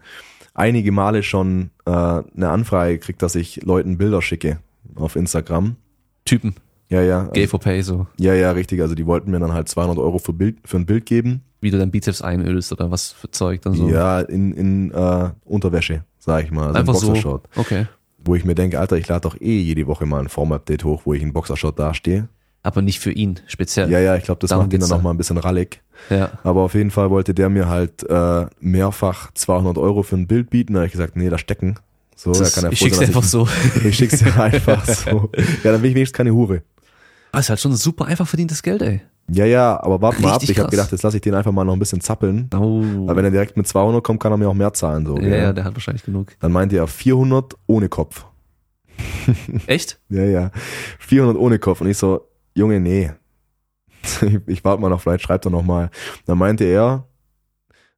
einige 0.54 0.92
Male 0.92 1.22
schon 1.22 1.70
äh, 1.84 1.90
eine 1.90 2.48
Anfrage 2.48 2.94
gekriegt, 2.98 3.22
dass 3.22 3.34
ich 3.34 3.62
Leuten 3.64 3.98
Bilder 3.98 4.22
schicke 4.22 4.58
auf 4.94 5.16
Instagram. 5.16 5.76
Typen, 6.24 6.54
Ja, 6.88 7.02
ja. 7.02 7.24
Gay 7.32 7.46
for 7.46 7.60
Pay, 7.60 7.82
so 7.82 8.06
Ja, 8.18 8.32
ja, 8.34 8.52
richtig. 8.52 8.80
Also 8.80 8.94
die 8.94 9.04
wollten 9.06 9.30
mir 9.30 9.40
dann 9.40 9.52
halt 9.52 9.68
200 9.68 9.98
Euro 9.98 10.18
für, 10.18 10.32
Bild, 10.32 10.56
für 10.64 10.78
ein 10.78 10.86
Bild 10.86 11.04
geben. 11.06 11.42
wie 11.60 11.70
du 11.70 11.78
dein 11.78 11.90
Bizeps 11.90 12.22
einölst 12.22 12.72
oder 12.72 12.90
was 12.90 13.12
für 13.12 13.30
Zeug 13.30 13.62
dann 13.62 13.74
so. 13.74 13.88
Ja, 13.88 14.20
in, 14.20 14.52
in 14.52 14.90
äh, 14.92 15.30
Unterwäsche, 15.44 16.04
sag 16.18 16.44
ich 16.44 16.50
mal. 16.50 16.68
Also 16.68 16.78
Einfach 16.78 16.94
ein 16.94 17.20
so. 17.20 17.40
Okay. 17.56 17.86
Wo 18.24 18.34
ich 18.34 18.44
mir 18.44 18.54
denke, 18.54 18.80
Alter, 18.80 18.96
ich 18.96 19.08
lade 19.08 19.22
doch 19.22 19.38
eh 19.38 19.60
jede 19.60 19.86
Woche 19.86 20.06
mal 20.06 20.20
ein 20.20 20.28
Form-Update 20.28 20.84
hoch, 20.84 21.02
wo 21.04 21.12
ich 21.12 21.22
in 21.22 21.32
Boxershort 21.34 21.78
dastehe. 21.78 22.28
Aber 22.62 22.80
nicht 22.80 23.00
für 23.00 23.12
ihn, 23.12 23.40
speziell. 23.46 23.90
Ja, 23.90 23.98
ja, 23.98 24.16
ich 24.16 24.24
glaube, 24.24 24.40
das 24.40 24.48
Darum 24.48 24.64
macht 24.64 24.72
ihn 24.72 24.80
dann 24.80 24.88
da. 24.88 24.96
noch 24.96 25.02
mal 25.02 25.10
ein 25.10 25.18
bisschen 25.18 25.36
rallig. 25.36 25.82
Ja. 26.10 26.30
Aber 26.42 26.62
auf 26.62 26.74
jeden 26.74 26.90
Fall 26.90 27.10
wollte 27.10 27.34
der 27.34 27.48
mir 27.48 27.68
halt 27.68 28.08
äh, 28.08 28.46
mehrfach 28.60 29.30
200 29.32 29.78
Euro 29.78 30.02
für 30.02 30.16
ein 30.16 30.26
Bild 30.26 30.50
bieten. 30.50 30.74
Da 30.74 30.80
habe 30.80 30.86
ich 30.86 30.92
gesagt, 30.92 31.16
nee, 31.16 31.28
da 31.28 31.38
stecken. 31.38 31.76
So, 32.16 32.32
da 32.32 32.40
Das, 32.40 32.54
kann 32.54 32.64
er 32.64 32.72
ich 32.72 32.78
schick's 32.78 32.98
dir 32.98 33.06
einfach 33.06 33.20
dass 33.22 33.30
so. 33.30 33.48
Ich, 33.76 33.84
ich 33.84 33.96
schick's 33.96 34.18
dir 34.18 34.40
einfach 34.40 34.84
so. 34.86 35.30
Ja, 35.62 35.72
dann 35.72 35.80
bin 35.80 35.90
ich 35.90 35.96
wenigstens 35.96 36.16
keine 36.16 36.32
Hure. 36.32 36.62
Aber 37.32 37.40
ist 37.40 37.48
halt 37.48 37.60
schon 37.60 37.74
super 37.74 38.06
einfach 38.06 38.28
verdientes 38.28 38.62
Geld, 38.62 38.82
ey. 38.82 39.00
Ja, 39.28 39.46
ja, 39.46 39.82
aber 39.82 40.02
warte 40.02 40.20
mal 40.20 40.34
ab. 40.34 40.42
Ich 40.42 40.58
habe 40.58 40.70
gedacht, 40.70 40.92
jetzt 40.92 41.02
lasse 41.02 41.16
ich 41.16 41.22
den 41.22 41.34
einfach 41.34 41.50
mal 41.50 41.64
noch 41.64 41.72
ein 41.72 41.78
bisschen 41.78 42.00
zappeln. 42.00 42.50
Oh. 42.54 43.06
Weil 43.06 43.16
wenn 43.16 43.24
er 43.24 43.30
direkt 43.30 43.56
mit 43.56 43.66
200 43.66 44.04
kommt, 44.04 44.20
kann 44.20 44.30
er 44.32 44.36
mir 44.36 44.48
auch 44.48 44.54
mehr 44.54 44.72
zahlen. 44.74 45.06
So, 45.06 45.16
ja, 45.16 45.22
gell? 45.22 45.38
ja, 45.42 45.52
der 45.52 45.64
hat 45.64 45.74
wahrscheinlich 45.74 46.04
genug. 46.04 46.32
Dann 46.40 46.52
meinte 46.52 46.76
er 46.76 46.86
400 46.86 47.54
ohne 47.66 47.88
Kopf. 47.88 48.26
Echt? 49.66 49.98
Ja, 50.10 50.24
ja. 50.24 50.50
400 50.98 51.36
ohne 51.36 51.58
Kopf. 51.58 51.80
Und 51.80 51.88
ich 51.88 51.96
so, 51.96 52.28
Junge, 52.54 52.78
nee. 52.78 53.10
Ich, 54.22 54.38
ich 54.46 54.64
warte 54.64 54.80
mal 54.80 54.88
noch, 54.88 55.00
vielleicht 55.00 55.22
schreibt 55.24 55.44
er 55.46 55.50
noch 55.50 55.62
mal. 55.62 55.90
Dann 56.26 56.38
meinte 56.38 56.64
er, 56.64 57.06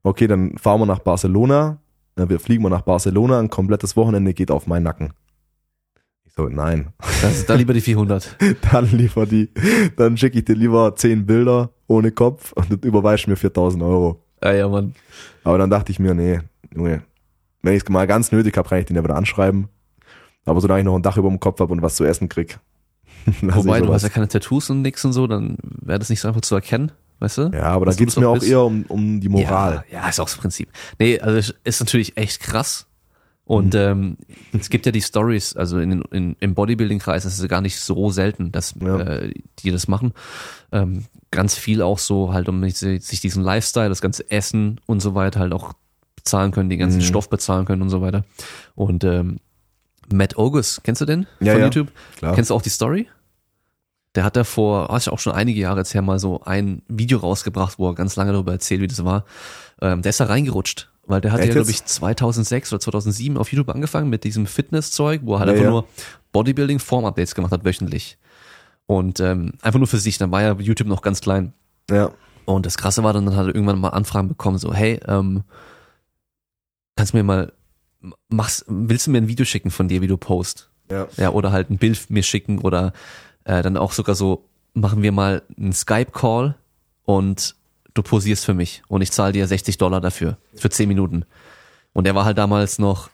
okay, 0.02 0.26
dann 0.26 0.56
fahren 0.58 0.80
wir 0.80 0.86
nach 0.86 1.00
Barcelona. 1.00 1.78
Dann 2.14 2.28
wir 2.28 2.40
fliegen 2.40 2.62
wir 2.62 2.70
nach 2.70 2.82
Barcelona. 2.82 3.38
Ein 3.38 3.50
komplettes 3.50 3.96
Wochenende 3.96 4.34
geht 4.34 4.50
auf 4.50 4.66
meinen 4.66 4.84
Nacken. 4.84 5.12
Ich 6.24 6.32
so, 6.32 6.48
nein. 6.48 6.92
Das 7.22 7.36
ist 7.36 7.50
da 7.50 7.54
lieber 7.54 7.74
die 7.74 7.80
400. 7.80 8.36
Dann 8.72 8.90
lieber 8.90 9.26
die, 9.26 9.50
dann 9.96 10.16
schicke 10.16 10.38
ich 10.38 10.44
dir 10.44 10.54
lieber 10.54 10.94
10 10.94 11.26
Bilder 11.26 11.70
ohne 11.86 12.10
Kopf 12.10 12.52
und 12.52 12.84
überweist 12.84 13.28
mir 13.28 13.36
4000 13.36 13.82
Euro. 13.82 14.24
Ja, 14.42 14.52
ja, 14.52 14.68
Mann. 14.68 14.94
Aber 15.44 15.58
dann 15.58 15.70
dachte 15.70 15.92
ich 15.92 15.98
mir, 15.98 16.14
nee, 16.14 16.40
Junge, 16.74 17.02
wenn 17.62 17.74
ich 17.74 17.82
es 17.82 17.88
mal 17.88 18.06
ganz 18.06 18.32
nötig 18.32 18.56
habe, 18.56 18.68
kann 18.68 18.78
ich 18.78 18.86
den 18.86 18.96
ja 18.96 19.04
wieder 19.04 19.16
anschreiben. 19.16 19.68
Aber 20.44 20.60
solange 20.60 20.80
ich 20.80 20.84
noch 20.84 20.94
ein 20.94 21.02
Dach 21.02 21.16
über 21.16 21.28
dem 21.28 21.40
Kopf 21.40 21.60
habe 21.60 21.72
und 21.72 21.82
was 21.82 21.96
zu 21.96 22.04
essen 22.04 22.28
krieg. 22.28 22.58
Lass 23.42 23.56
Wobei, 23.64 23.80
du 23.80 23.92
hast 23.92 24.02
ja 24.02 24.08
keine 24.08 24.28
Tattoos 24.28 24.70
und 24.70 24.82
nix 24.82 25.04
und 25.04 25.12
so, 25.12 25.26
dann 25.26 25.56
wäre 25.62 25.98
das 25.98 26.10
nicht 26.10 26.20
so 26.20 26.28
einfach 26.28 26.40
zu 26.42 26.54
erkennen, 26.54 26.92
weißt 27.20 27.38
du? 27.38 27.50
Ja, 27.54 27.64
aber 27.64 27.86
da 27.86 27.92
geht's 27.92 28.14
das 28.14 28.20
mir 28.22 28.28
auch 28.28 28.34
bist. 28.34 28.48
eher 28.48 28.62
um, 28.62 28.84
um 28.88 29.20
die 29.20 29.28
Moral. 29.28 29.84
Ja, 29.90 30.02
ja, 30.02 30.08
ist 30.08 30.20
auch 30.20 30.26
das 30.26 30.36
Prinzip. 30.36 30.70
Nee, 30.98 31.18
also 31.20 31.52
ist 31.64 31.80
natürlich 31.80 32.16
echt 32.16 32.40
krass. 32.40 32.86
Und 33.44 33.74
ähm, 33.76 34.16
es 34.58 34.70
gibt 34.70 34.86
ja 34.86 34.92
die 34.92 35.00
Stories, 35.02 35.54
also 35.54 35.78
in, 35.78 36.02
in, 36.10 36.36
im 36.40 36.54
Bodybuilding-Kreis 36.54 37.24
ist 37.24 37.38
es 37.38 37.48
gar 37.48 37.60
nicht 37.60 37.78
so 37.78 38.10
selten, 38.10 38.50
dass 38.50 38.74
Ja. 38.80 38.98
äh, 39.00 39.32
die 39.60 39.70
das 39.70 39.86
machen. 39.86 40.12
Ähm, 40.72 41.04
ganz 41.30 41.54
viel 41.54 41.80
auch 41.82 41.98
so 42.00 42.32
halt, 42.32 42.48
um 42.48 42.60
sich 42.68 43.04
sich 43.04 43.20
diesen 43.20 43.44
Lifestyle, 43.44 43.88
das 43.88 44.00
ganze 44.00 44.28
Essen 44.30 44.80
und 44.86 45.00
so 45.00 45.14
weiter 45.14 45.38
halt 45.40 45.52
auch 45.52 45.74
bezahlen 46.16 46.50
können, 46.50 46.70
den 46.70 46.80
ganzen 46.80 46.98
Mhm. 46.98 47.02
Stoff 47.04 47.28
bezahlen 47.30 47.66
können 47.66 47.82
und 47.82 47.88
so 47.90 48.00
weiter. 48.00 48.24
Und 48.74 49.04
ähm, 49.04 49.38
Matt 50.12 50.36
Ogus, 50.38 50.80
kennst 50.82 51.00
du 51.00 51.04
den 51.04 51.26
Ja, 51.40 51.52
von 51.52 51.60
ja. 51.60 51.66
YouTube? 51.66 51.92
Klar. 52.16 52.34
Kennst 52.34 52.50
du 52.50 52.54
auch 52.54 52.62
die 52.62 52.68
Story? 52.70 53.08
Der 54.16 54.24
hat 54.24 54.34
da 54.34 54.44
vor, 54.44 54.88
oh, 54.90 54.96
ist 54.96 55.06
ja 55.06 55.12
auch 55.12 55.18
schon 55.18 55.34
einige 55.34 55.60
Jahre 55.60 55.78
jetzt 55.80 55.94
her 55.94 56.02
mal 56.02 56.18
so 56.18 56.40
ein 56.42 56.82
Video 56.88 57.18
rausgebracht, 57.18 57.78
wo 57.78 57.90
er 57.90 57.94
ganz 57.94 58.16
lange 58.16 58.32
darüber 58.32 58.52
erzählt, 58.52 58.80
wie 58.80 58.86
das 58.86 59.04
war. 59.04 59.24
Ähm, 59.80 60.00
der 60.00 60.10
ist 60.10 60.20
da 60.20 60.24
reingerutscht, 60.24 60.90
weil 61.06 61.20
der 61.20 61.32
hat 61.32 61.44
ja, 61.44 61.52
glaube 61.52 61.70
ich, 61.70 61.84
2006 61.84 62.72
oder 62.72 62.80
2007 62.80 63.36
auf 63.36 63.52
YouTube 63.52 63.68
angefangen 63.68 64.08
mit 64.08 64.24
diesem 64.24 64.46
Fitness-Zeug, 64.46 65.20
wo 65.24 65.34
er 65.34 65.40
halt 65.40 65.48
Ja, 65.48 65.52
einfach 65.52 65.64
ja. 65.64 65.70
nur 65.70 65.86
Bodybuilding-Form-Updates 66.32 67.34
gemacht 67.34 67.52
hat 67.52 67.64
wöchentlich. 67.64 68.16
Und 68.86 69.20
ähm, 69.20 69.52
einfach 69.60 69.78
nur 69.78 69.86
für 69.86 69.98
sich, 69.98 70.16
dann 70.16 70.30
war 70.30 70.42
ja 70.42 70.54
YouTube 70.58 70.88
noch 70.88 71.02
ganz 71.02 71.20
klein. 71.20 71.52
Ja. 71.90 72.10
Und 72.46 72.64
das 72.64 72.78
Krasse 72.78 73.04
war 73.04 73.12
dann, 73.12 73.26
dann 73.26 73.36
hat 73.36 73.48
er 73.48 73.54
irgendwann 73.54 73.78
mal 73.78 73.90
Anfragen 73.90 74.28
bekommen, 74.28 74.56
so, 74.56 74.72
hey, 74.72 74.98
ähm, 75.06 75.42
kannst 76.96 77.12
du 77.12 77.18
mir 77.18 77.22
mal, 77.22 77.52
machst, 78.28 78.64
willst 78.68 79.06
du 79.06 79.10
mir 79.10 79.18
ein 79.18 79.28
Video 79.28 79.44
schicken 79.44 79.70
von 79.70 79.88
dir, 79.88 80.00
wie 80.00 80.06
du 80.06 80.16
post? 80.16 80.70
Ja. 80.90 81.08
Ja, 81.16 81.30
oder 81.30 81.52
halt 81.52 81.70
ein 81.70 81.78
Bild 81.78 82.08
mir 82.08 82.22
schicken 82.22 82.60
oder 82.60 82.92
äh, 83.46 83.62
dann 83.62 83.76
auch 83.76 83.92
sogar 83.92 84.14
so, 84.14 84.44
machen 84.74 85.02
wir 85.02 85.12
mal 85.12 85.42
einen 85.56 85.72
Skype-Call 85.72 86.54
und 87.04 87.54
du 87.94 88.02
posierst 88.02 88.44
für 88.44 88.54
mich 88.54 88.82
und 88.88 89.00
ich 89.00 89.12
zahle 89.12 89.32
dir 89.32 89.46
60 89.46 89.78
Dollar 89.78 90.00
dafür, 90.00 90.36
für 90.54 90.68
10 90.68 90.88
Minuten. 90.88 91.24
Und 91.92 92.06
er 92.06 92.14
war 92.14 92.26
halt 92.26 92.36
damals 92.36 92.78
noch 92.78 93.08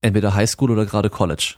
entweder 0.00 0.34
Highschool 0.34 0.70
oder 0.70 0.86
gerade 0.86 1.10
College. 1.10 1.56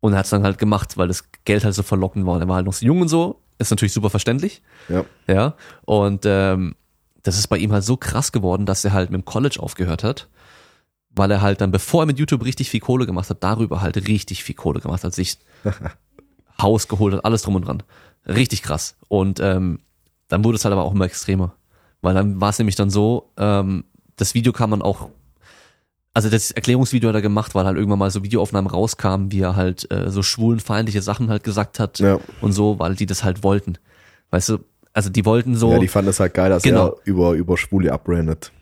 Und 0.00 0.14
er 0.14 0.18
hat 0.18 0.24
es 0.24 0.30
dann 0.30 0.42
halt 0.42 0.58
gemacht, 0.58 0.96
weil 0.96 1.08
das 1.08 1.24
Geld 1.44 1.64
halt 1.64 1.74
so 1.74 1.82
verlockend 1.82 2.26
war. 2.26 2.34
Und 2.34 2.40
er 2.40 2.48
war 2.48 2.56
halt 2.56 2.66
noch 2.66 2.72
so 2.72 2.84
jung 2.84 3.02
und 3.02 3.08
so, 3.08 3.40
ist 3.58 3.70
natürlich 3.70 3.92
super 3.92 4.10
verständlich. 4.10 4.62
Ja. 4.88 5.04
Ja. 5.28 5.54
Und 5.84 6.24
ähm, 6.24 6.74
das 7.22 7.38
ist 7.38 7.46
bei 7.46 7.58
ihm 7.58 7.72
halt 7.72 7.84
so 7.84 7.96
krass 7.96 8.32
geworden, 8.32 8.66
dass 8.66 8.84
er 8.84 8.92
halt 8.92 9.10
mit 9.10 9.20
dem 9.20 9.24
College 9.24 9.58
aufgehört 9.60 10.02
hat, 10.02 10.28
weil 11.10 11.30
er 11.30 11.42
halt 11.42 11.60
dann, 11.60 11.70
bevor 11.70 12.02
er 12.02 12.06
mit 12.06 12.18
YouTube 12.18 12.44
richtig 12.44 12.70
viel 12.70 12.80
Kohle 12.80 13.06
gemacht 13.06 13.30
hat, 13.30 13.44
darüber 13.44 13.80
halt 13.80 14.08
richtig 14.08 14.42
viel 14.42 14.54
Kohle 14.54 14.80
gemacht 14.80 15.04
hat, 15.04 15.14
sich 15.14 15.38
Haus 16.60 16.88
geholt 16.88 17.14
hat, 17.14 17.24
alles 17.24 17.42
drum 17.42 17.56
und 17.56 17.66
dran. 17.66 17.82
Richtig 18.26 18.62
krass. 18.62 18.96
Und 19.08 19.40
ähm, 19.40 19.80
dann 20.28 20.44
wurde 20.44 20.56
es 20.56 20.64
halt 20.64 20.72
aber 20.72 20.84
auch 20.84 20.94
immer 20.94 21.04
extremer. 21.04 21.54
Weil 22.00 22.14
dann 22.14 22.40
war 22.40 22.50
es 22.50 22.58
nämlich 22.58 22.76
dann 22.76 22.90
so, 22.90 23.30
ähm, 23.36 23.84
das 24.16 24.34
Video 24.34 24.52
kam 24.52 24.70
dann 24.70 24.82
auch, 24.82 25.08
also 26.12 26.30
das 26.30 26.50
Erklärungsvideo 26.52 27.08
hat 27.08 27.16
er 27.16 27.22
gemacht, 27.22 27.54
weil 27.54 27.64
halt 27.64 27.76
irgendwann 27.76 27.98
mal 27.98 28.10
so 28.10 28.22
Videoaufnahmen 28.22 28.70
rauskamen, 28.70 29.32
wie 29.32 29.40
er 29.40 29.56
halt 29.56 29.90
äh, 29.90 30.10
so 30.10 30.22
schwulenfeindliche 30.22 31.02
Sachen 31.02 31.28
halt 31.28 31.42
gesagt 31.44 31.80
hat 31.80 31.98
Ja. 31.98 32.18
und 32.40 32.52
so, 32.52 32.78
weil 32.78 32.94
die 32.94 33.06
das 33.06 33.24
halt 33.24 33.42
wollten. 33.42 33.78
Weißt 34.30 34.48
du, 34.50 34.58
also 34.92 35.10
die 35.10 35.24
wollten 35.24 35.56
so. 35.56 35.72
Ja, 35.72 35.78
die 35.78 35.88
fanden 35.88 36.10
es 36.10 36.20
halt 36.20 36.34
geil, 36.34 36.50
dass 36.50 36.62
Genau. 36.62 36.88
er 36.88 36.96
über, 37.04 37.32
über 37.32 37.56
Schwule 37.58 37.92
abbrandet. 37.92 38.52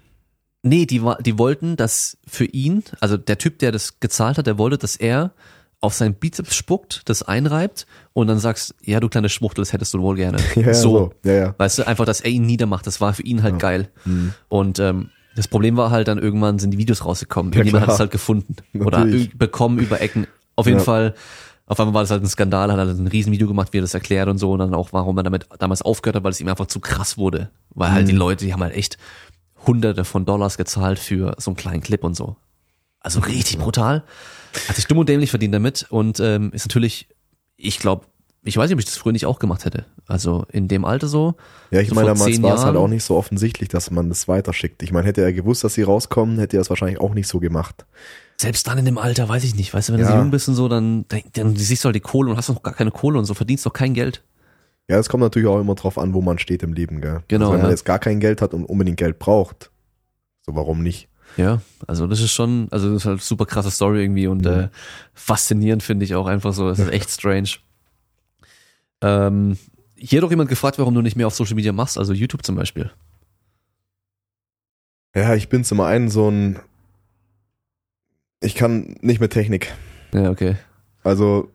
Nee, 0.62 0.86
die, 0.86 1.02
die 1.20 1.38
wollten, 1.38 1.76
dass 1.76 2.16
für 2.26 2.44
ihn, 2.44 2.84
also 3.00 3.16
der 3.16 3.36
Typ, 3.36 3.58
der 3.58 3.72
das 3.72 3.98
gezahlt 4.00 4.38
hat, 4.38 4.46
der 4.46 4.58
wollte, 4.58 4.78
dass 4.78 4.96
er 4.96 5.32
auf 5.82 5.92
seinen 5.94 6.14
Bizeps 6.14 6.54
spuckt, 6.54 7.02
das 7.10 7.22
einreibt 7.22 7.86
und 8.14 8.28
dann 8.28 8.38
sagst, 8.38 8.74
ja, 8.82 9.00
du 9.00 9.08
kleine 9.10 9.28
Schwuchtel, 9.28 9.60
das 9.62 9.72
hättest 9.74 9.92
du 9.92 10.00
wohl 10.00 10.16
gerne. 10.16 10.38
Ja, 10.56 10.72
so. 10.72 11.12
Ja, 11.24 11.32
ja. 11.32 11.54
Weißt 11.58 11.78
du, 11.78 11.86
einfach, 11.86 12.06
dass 12.06 12.20
er 12.22 12.30
ihn 12.30 12.46
niedermacht, 12.46 12.86
das 12.86 13.00
war 13.00 13.12
für 13.12 13.22
ihn 13.22 13.42
halt 13.42 13.58
geil. 13.58 13.88
Und 14.48 14.78
ähm, 14.78 15.10
das 15.36 15.48
Problem 15.48 15.76
war 15.76 15.90
halt 15.90 16.08
dann 16.08 16.18
irgendwann 16.18 16.58
sind 16.58 16.70
die 16.70 16.78
Videos 16.78 17.04
rausgekommen. 17.04 17.52
Ja, 17.52 17.58
Irgendjemand 17.58 17.86
hat 17.88 17.94
es 17.94 18.00
halt 18.00 18.10
gefunden 18.10 18.56
oder 18.78 19.00
Natürlich. 19.00 19.32
ü- 19.34 19.36
bekommen 19.36 19.78
über 19.78 20.00
Ecken. 20.00 20.26
Auf 20.56 20.66
jeden 20.66 20.78
Ja. 20.78 20.84
Fall, 20.84 21.14
auf 21.66 21.80
einmal 21.80 21.94
war 21.94 22.02
das 22.02 22.10
halt 22.10 22.22
ein 22.22 22.28
Skandal, 22.28 22.70
hat 22.70 22.78
er 22.78 22.86
halt 22.86 22.98
ein 22.98 23.06
Riesenvideo 23.08 23.48
gemacht, 23.48 23.72
wie 23.72 23.78
er 23.78 23.82
das 23.82 23.94
erklärt 23.94 24.28
und 24.28 24.38
so 24.38 24.52
und 24.52 24.58
dann 24.60 24.74
auch, 24.74 24.92
warum 24.92 25.16
er 25.18 25.22
damit 25.24 25.46
damals 25.58 25.82
aufgehört 25.82 26.16
hat, 26.16 26.22
weil 26.24 26.30
es 26.32 26.40
ihm 26.40 26.48
einfach 26.48 26.66
zu 26.66 26.78
krass 26.80 27.18
wurde. 27.18 27.50
Weil 27.70 27.90
halt 27.92 28.04
Mhm. 28.04 28.10
die 28.10 28.14
Leute, 28.16 28.44
die 28.44 28.52
haben 28.52 28.62
halt 28.62 28.74
echt 28.76 28.98
hunderte 29.66 30.04
von 30.04 30.24
Dollars 30.26 30.56
gezahlt 30.58 30.98
für 30.98 31.34
so 31.38 31.50
einen 31.50 31.56
kleinen 31.56 31.80
Clip 31.82 32.04
und 32.04 32.14
so. 32.14 32.36
Also 33.00 33.20
richtig 33.20 33.58
brutal. 33.58 34.04
Hat 34.68 34.76
sich 34.76 34.86
dumm 34.86 34.98
und 34.98 35.08
dämlich 35.08 35.30
verdient 35.30 35.54
damit 35.54 35.86
und 35.90 36.20
ähm, 36.20 36.50
ist 36.52 36.66
natürlich, 36.66 37.08
ich 37.56 37.78
glaube, 37.78 38.06
ich 38.44 38.56
weiß 38.56 38.68
nicht, 38.68 38.74
ob 38.74 38.80
ich 38.80 38.86
das 38.86 38.96
früher 38.96 39.12
nicht 39.12 39.26
auch 39.26 39.38
gemacht 39.38 39.64
hätte. 39.64 39.86
Also 40.06 40.44
in 40.50 40.66
dem 40.66 40.84
Alter 40.84 41.06
so. 41.06 41.34
Ja, 41.70 41.80
ich 41.80 41.88
so 41.90 41.94
meine, 41.94 42.08
damals 42.08 42.42
war 42.42 42.54
es 42.56 42.64
halt 42.64 42.76
auch 42.76 42.88
nicht 42.88 43.04
so 43.04 43.16
offensichtlich, 43.16 43.68
dass 43.68 43.90
man 43.90 44.08
das 44.08 44.26
weiterschickt. 44.26 44.82
Ich 44.82 44.90
meine, 44.92 45.06
hätte 45.06 45.22
er 45.22 45.32
gewusst, 45.32 45.62
dass 45.62 45.74
sie 45.74 45.82
rauskommen, 45.82 46.38
hätte 46.38 46.56
er 46.56 46.62
es 46.62 46.68
wahrscheinlich 46.68 47.00
auch 47.00 47.14
nicht 47.14 47.28
so 47.28 47.38
gemacht. 47.38 47.86
Selbst 48.38 48.66
dann 48.66 48.78
in 48.78 48.84
dem 48.84 48.98
Alter, 48.98 49.28
weiß 49.28 49.44
ich 49.44 49.54
nicht. 49.54 49.72
Weißt 49.72 49.88
du, 49.88 49.92
wenn 49.92 50.00
du 50.00 50.06
Ja. 50.06 50.12
so 50.12 50.18
jung 50.18 50.32
bist 50.32 50.48
und 50.48 50.56
so, 50.56 50.68
dann, 50.68 51.04
dann, 51.08 51.22
dann 51.34 51.54
siehst 51.56 51.84
du 51.84 51.86
halt 51.86 51.94
die 51.96 52.00
Kohle 52.00 52.30
und 52.32 52.36
hast 52.36 52.48
noch 52.48 52.62
gar 52.62 52.74
keine 52.74 52.90
Kohle 52.90 53.18
und 53.18 53.24
so, 53.26 53.34
verdienst 53.34 53.64
doch 53.64 53.72
kein 53.72 53.94
Geld. 53.94 54.24
Ja, 54.88 54.98
es 54.98 55.08
kommt 55.08 55.22
natürlich 55.22 55.46
auch 55.48 55.60
immer 55.60 55.76
drauf 55.76 55.96
an, 55.96 56.12
wo 56.12 56.20
man 56.20 56.38
steht 56.38 56.64
im 56.64 56.72
Leben, 56.72 57.00
gell? 57.00 57.22
Genau, 57.28 57.44
Also 57.44 57.52
wenn 57.52 57.58
ja. 57.60 57.62
man 57.66 57.70
jetzt 57.70 57.84
gar 57.84 58.00
kein 58.00 58.18
Geld 58.18 58.42
hat 58.42 58.52
und 58.54 58.64
unbedingt 58.64 58.96
Geld 58.96 59.20
braucht, 59.20 59.70
so 60.44 60.56
warum 60.56 60.82
nicht? 60.82 61.08
Ja, 61.36 61.60
also 61.86 62.06
das 62.06 62.20
ist 62.20 62.32
schon, 62.32 62.68
also 62.70 62.88
das 62.92 63.02
ist 63.02 63.06
halt 63.06 63.22
super 63.22 63.46
krasse 63.46 63.70
Story 63.70 64.02
irgendwie 64.02 64.26
und 64.26 64.42
Mhm. 64.42 64.50
äh, 64.50 64.68
faszinierend 65.14 65.82
finde 65.82 66.04
ich 66.04 66.14
auch 66.14 66.26
einfach 66.26 66.52
so. 66.52 66.68
Das 66.68 66.78
ist 66.78 66.90
echt 66.90 67.10
strange. 67.10 67.48
Ähm, 69.00 69.56
hier 69.96 70.18
hat 70.18 70.24
doch 70.24 70.30
jemand 70.30 70.48
gefragt, 70.50 70.78
warum 70.78 70.94
du 70.94 71.00
nicht 71.02 71.16
mehr 71.16 71.26
auf 71.26 71.34
Social 71.34 71.54
Media 71.54 71.72
machst, 71.72 71.96
also 71.98 72.12
YouTube 72.12 72.44
zum 72.44 72.56
Beispiel. 72.56 72.90
Ja, 75.14 75.34
ich 75.34 75.48
bin 75.48 75.64
zum 75.64 75.80
einen 75.80 76.08
so 76.08 76.30
ein, 76.30 76.58
ich 78.40 78.54
kann 78.54 78.96
nicht 79.00 79.20
mit 79.20 79.32
Technik. 79.32 79.72
Ja, 80.12 80.30
okay. 80.30 80.56
Also 81.04 81.50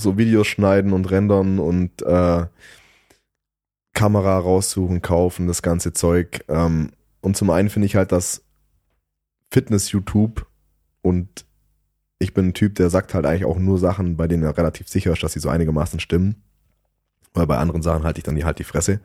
so 0.00 0.16
Videos 0.18 0.46
schneiden 0.46 0.92
und 0.92 1.10
rendern 1.10 1.58
und 1.58 2.02
äh, 2.02 2.46
Kamera 3.94 4.38
raussuchen, 4.38 5.02
kaufen, 5.02 5.46
das 5.46 5.62
ganze 5.62 5.92
Zeug. 5.92 6.44
Ähm, 6.48 6.90
und 7.20 7.36
zum 7.36 7.50
einen 7.50 7.68
finde 7.68 7.86
ich 7.86 7.96
halt, 7.96 8.12
dass 8.12 8.42
Fitness-YouTube 9.50 10.46
und 11.02 11.46
ich 12.18 12.34
bin 12.34 12.48
ein 12.48 12.54
Typ, 12.54 12.74
der 12.74 12.90
sagt 12.90 13.14
halt 13.14 13.26
eigentlich 13.26 13.44
auch 13.44 13.58
nur 13.58 13.78
Sachen, 13.78 14.16
bei 14.16 14.26
denen 14.26 14.42
er 14.42 14.56
relativ 14.56 14.88
sicher 14.88 15.12
ist, 15.12 15.22
dass 15.22 15.32
sie 15.32 15.40
so 15.40 15.48
einigermaßen 15.48 16.00
stimmen. 16.00 16.42
Weil 17.32 17.46
bei 17.46 17.58
anderen 17.58 17.82
Sachen 17.82 18.02
halte 18.02 18.18
ich 18.18 18.24
dann 18.24 18.34
die 18.34 18.44
halt 18.44 18.58
die 18.58 18.64
Fresse. 18.64 19.00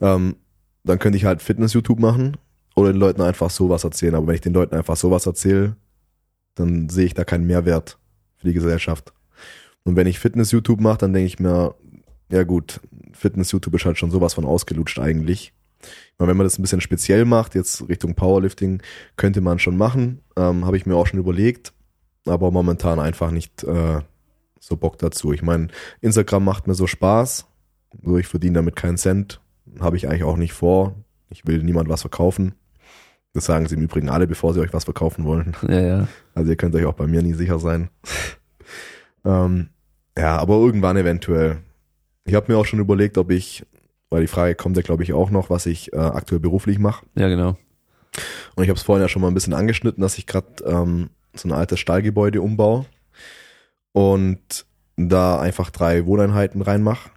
Ähm, 0.00 0.36
dann 0.82 0.98
könnte 0.98 1.18
ich 1.18 1.26
halt 1.26 1.42
Fitness-YouTube 1.42 1.98
machen 1.98 2.38
oder 2.74 2.92
den 2.92 3.00
Leuten 3.00 3.20
einfach 3.20 3.50
sowas 3.50 3.84
erzählen. 3.84 4.14
Aber 4.14 4.26
wenn 4.26 4.34
ich 4.34 4.40
den 4.40 4.54
Leuten 4.54 4.74
einfach 4.74 4.96
sowas 4.96 5.26
erzähle, 5.26 5.76
dann 6.54 6.88
sehe 6.88 7.06
ich 7.06 7.14
da 7.14 7.24
keinen 7.24 7.46
Mehrwert 7.46 7.98
für 8.36 8.46
die 8.46 8.54
Gesellschaft. 8.54 9.12
Und 9.84 9.96
wenn 9.96 10.06
ich 10.06 10.18
Fitness-YouTube 10.18 10.80
mache, 10.80 10.98
dann 10.98 11.12
denke 11.12 11.26
ich 11.26 11.38
mir, 11.38 11.74
ja 12.30 12.44
gut, 12.44 12.80
Fitness-YouTube 13.12 13.74
ist 13.74 13.84
halt 13.84 13.98
schon 13.98 14.10
sowas 14.10 14.34
von 14.34 14.46
ausgelutscht 14.46 14.98
eigentlich. 14.98 15.52
Ich 15.82 16.18
meine, 16.18 16.30
wenn 16.30 16.36
man 16.36 16.46
das 16.46 16.58
ein 16.58 16.62
bisschen 16.62 16.80
speziell 16.80 17.24
macht, 17.24 17.54
jetzt 17.54 17.88
Richtung 17.88 18.14
Powerlifting, 18.14 18.82
könnte 19.16 19.40
man 19.40 19.58
schon 19.58 19.76
machen. 19.76 20.20
Ähm, 20.36 20.64
Habe 20.66 20.76
ich 20.76 20.86
mir 20.86 20.96
auch 20.96 21.06
schon 21.06 21.20
überlegt, 21.20 21.72
aber 22.26 22.50
momentan 22.50 22.98
einfach 22.98 23.30
nicht 23.30 23.64
äh, 23.64 24.00
so 24.58 24.76
Bock 24.76 24.98
dazu. 24.98 25.32
Ich 25.32 25.42
meine, 25.42 25.68
Instagram 26.00 26.44
macht 26.44 26.66
mir 26.66 26.74
so 26.74 26.86
Spaß, 26.86 27.46
so 28.04 28.18
ich 28.18 28.26
verdiene 28.26 28.54
damit 28.54 28.76
keinen 28.76 28.98
Cent, 28.98 29.40
habe 29.80 29.96
ich 29.96 30.08
eigentlich 30.08 30.24
auch 30.24 30.36
nicht 30.36 30.52
vor. 30.52 30.94
Ich 31.30 31.46
will 31.46 31.62
niemand 31.62 31.88
was 31.88 32.02
verkaufen. 32.02 32.54
Das 33.32 33.44
sagen 33.44 33.68
sie 33.68 33.76
im 33.76 33.82
Übrigen 33.82 34.08
alle, 34.08 34.26
bevor 34.26 34.52
sie 34.52 34.60
euch 34.60 34.72
was 34.72 34.84
verkaufen 34.84 35.24
wollen. 35.24 35.56
Ja, 35.68 35.80
ja. 35.80 36.08
Also 36.34 36.50
ihr 36.50 36.56
könnt 36.56 36.74
euch 36.74 36.84
auch 36.84 36.94
bei 36.94 37.06
mir 37.06 37.22
nie 37.22 37.34
sicher 37.34 37.58
sein. 37.58 37.88
ähm, 39.24 39.68
ja, 40.18 40.36
aber 40.38 40.54
irgendwann 40.56 40.96
eventuell. 40.96 41.58
Ich 42.24 42.34
habe 42.34 42.50
mir 42.50 42.58
auch 42.58 42.66
schon 42.66 42.80
überlegt, 42.80 43.18
ob 43.18 43.30
ich, 43.30 43.64
weil 44.10 44.22
die 44.22 44.26
Frage 44.26 44.54
kommt 44.54 44.76
ja 44.76 44.82
glaube 44.82 45.02
ich 45.02 45.12
auch 45.12 45.30
noch, 45.30 45.50
was 45.50 45.66
ich 45.66 45.92
äh, 45.92 45.96
aktuell 45.96 46.40
beruflich 46.40 46.78
mache. 46.78 47.06
Ja, 47.14 47.28
genau. 47.28 47.56
Und 48.56 48.64
ich 48.64 48.68
habe 48.68 48.76
es 48.76 48.82
vorhin 48.82 49.02
ja 49.02 49.08
schon 49.08 49.22
mal 49.22 49.28
ein 49.28 49.34
bisschen 49.34 49.54
angeschnitten, 49.54 50.02
dass 50.02 50.18
ich 50.18 50.26
gerade 50.26 50.48
ähm, 50.64 51.10
so 51.34 51.48
ein 51.48 51.52
altes 51.52 51.78
Stallgebäude 51.80 52.42
umbaue 52.42 52.86
und 53.92 54.66
da 54.96 55.40
einfach 55.40 55.70
drei 55.70 56.06
Wohneinheiten 56.06 56.62
reinmache. 56.62 57.10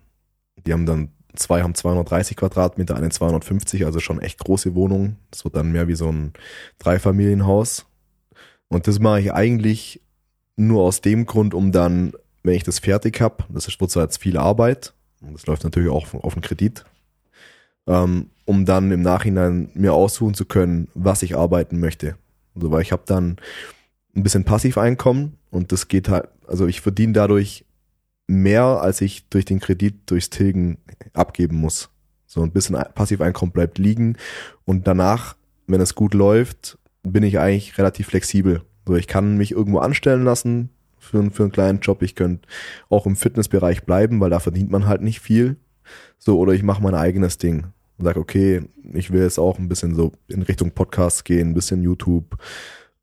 Die 0.66 0.72
haben 0.72 0.86
dann 0.86 1.10
zwei 1.36 1.64
haben 1.64 1.76
230 1.76 2.38
Quadratmeter, 2.38 2.96
eine 2.96 3.10
250, 3.10 3.86
also 3.86 4.00
schon 4.00 4.22
echt 4.22 4.40
große 4.40 4.76
Wohnungen. 4.76 5.18
Das 5.32 5.44
wird 5.44 5.56
dann 5.56 5.72
mehr 5.72 5.88
wie 5.88 5.96
so 5.96 6.10
ein 6.12 6.34
Dreifamilienhaus. 6.80 7.86
Und 8.70 8.88
das 8.88 9.00
mache 9.00 9.22
ich 9.22 9.34
eigentlich 9.34 10.02
nur 10.56 10.84
aus 10.84 11.02
dem 11.02 11.26
Grund, 11.26 11.54
um 11.54 11.72
dann, 11.72 12.14
wenn 12.44 12.54
ich 12.54 12.64
das 12.64 12.80
fertig 12.80 13.20
habe, 13.22 13.44
das 13.50 13.68
ist, 13.68 13.82
wird 13.82 13.92
zwar 13.92 14.04
jetzt 14.04 14.18
viel 14.18 14.38
Arbeit, 14.38 14.94
und 15.24 15.34
das 15.34 15.46
läuft 15.46 15.64
natürlich 15.64 15.90
auch 15.90 16.14
auf 16.14 16.34
den 16.34 16.42
Kredit, 16.42 16.86
ähm, 17.88 18.30
um 18.46 18.66
dann 18.66 18.92
im 18.92 19.02
Nachhinein 19.02 19.70
mir 19.74 19.94
aussuchen 19.94 20.34
zu 20.34 20.46
können, 20.46 20.90
was 20.94 21.24
ich 21.24 21.36
arbeiten 21.36 21.80
möchte. 21.80 22.18
Also 22.56 22.72
weil 22.72 22.82
ich 22.82 22.92
habe 22.92 23.04
dann 23.06 23.38
ein 24.16 24.24
bisschen 24.24 24.44
Passiveinkommen 24.44 25.38
und 25.50 25.72
das 25.72 25.88
geht 25.88 26.10
halt, 26.10 26.28
also 26.48 26.68
ich 26.68 26.82
verdiene 26.82 27.14
dadurch 27.14 27.66
mehr, 28.28 28.64
als 28.64 29.02
ich 29.02 29.28
durch 29.30 29.46
den 29.46 29.60
Kredit, 29.60 30.10
durchs 30.10 30.30
Tilgen 30.30 30.78
abgeben 31.14 31.58
muss. 31.58 31.90
So 32.26 32.42
ein 32.42 32.52
bisschen 32.52 32.76
Passiveinkommen 32.96 33.54
bleibt 33.54 33.78
liegen 33.78 34.18
und 34.66 34.88
danach, 34.88 35.36
wenn 35.68 35.82
es 35.82 35.96
gut 35.96 36.14
läuft, 36.14 36.78
bin 37.04 37.24
ich 37.24 37.40
eigentlich 37.40 37.78
relativ 37.78 38.08
flexibel. 38.08 38.62
So, 38.88 38.96
ich 38.96 39.08
kann 39.08 39.38
mich 39.38 39.52
irgendwo 39.52 39.80
anstellen 39.80 40.24
lassen 40.24 40.70
für, 41.14 41.32
für 41.32 41.44
einen 41.44 41.52
kleinen 41.52 41.80
Job. 41.80 42.02
Ich 42.02 42.16
könnte 42.16 42.48
auch 42.90 43.06
im 43.06 43.16
Fitnessbereich 43.16 43.84
bleiben, 43.84 44.20
weil 44.20 44.32
da 44.32 44.40
verdient 44.40 44.72
man 44.72 44.88
halt 44.88 45.02
nicht 45.02 45.20
viel. 45.20 45.58
So, 46.18 46.40
oder 46.40 46.54
ich 46.54 46.64
mache 46.64 46.82
mein 46.82 46.96
eigenes 46.96 47.38
Ding 47.38 47.68
und 47.98 48.06
sage, 48.06 48.20
okay, 48.20 48.64
ich 48.94 49.12
will 49.12 49.22
jetzt 49.22 49.40
auch 49.40 49.60
ein 49.60 49.68
bisschen 49.70 49.94
so 49.94 50.12
in 50.28 50.42
Richtung 50.42 50.72
Podcast 50.72 51.26
gehen, 51.26 51.50
ein 51.50 51.54
bisschen 51.54 51.84
YouTube, 51.84 52.38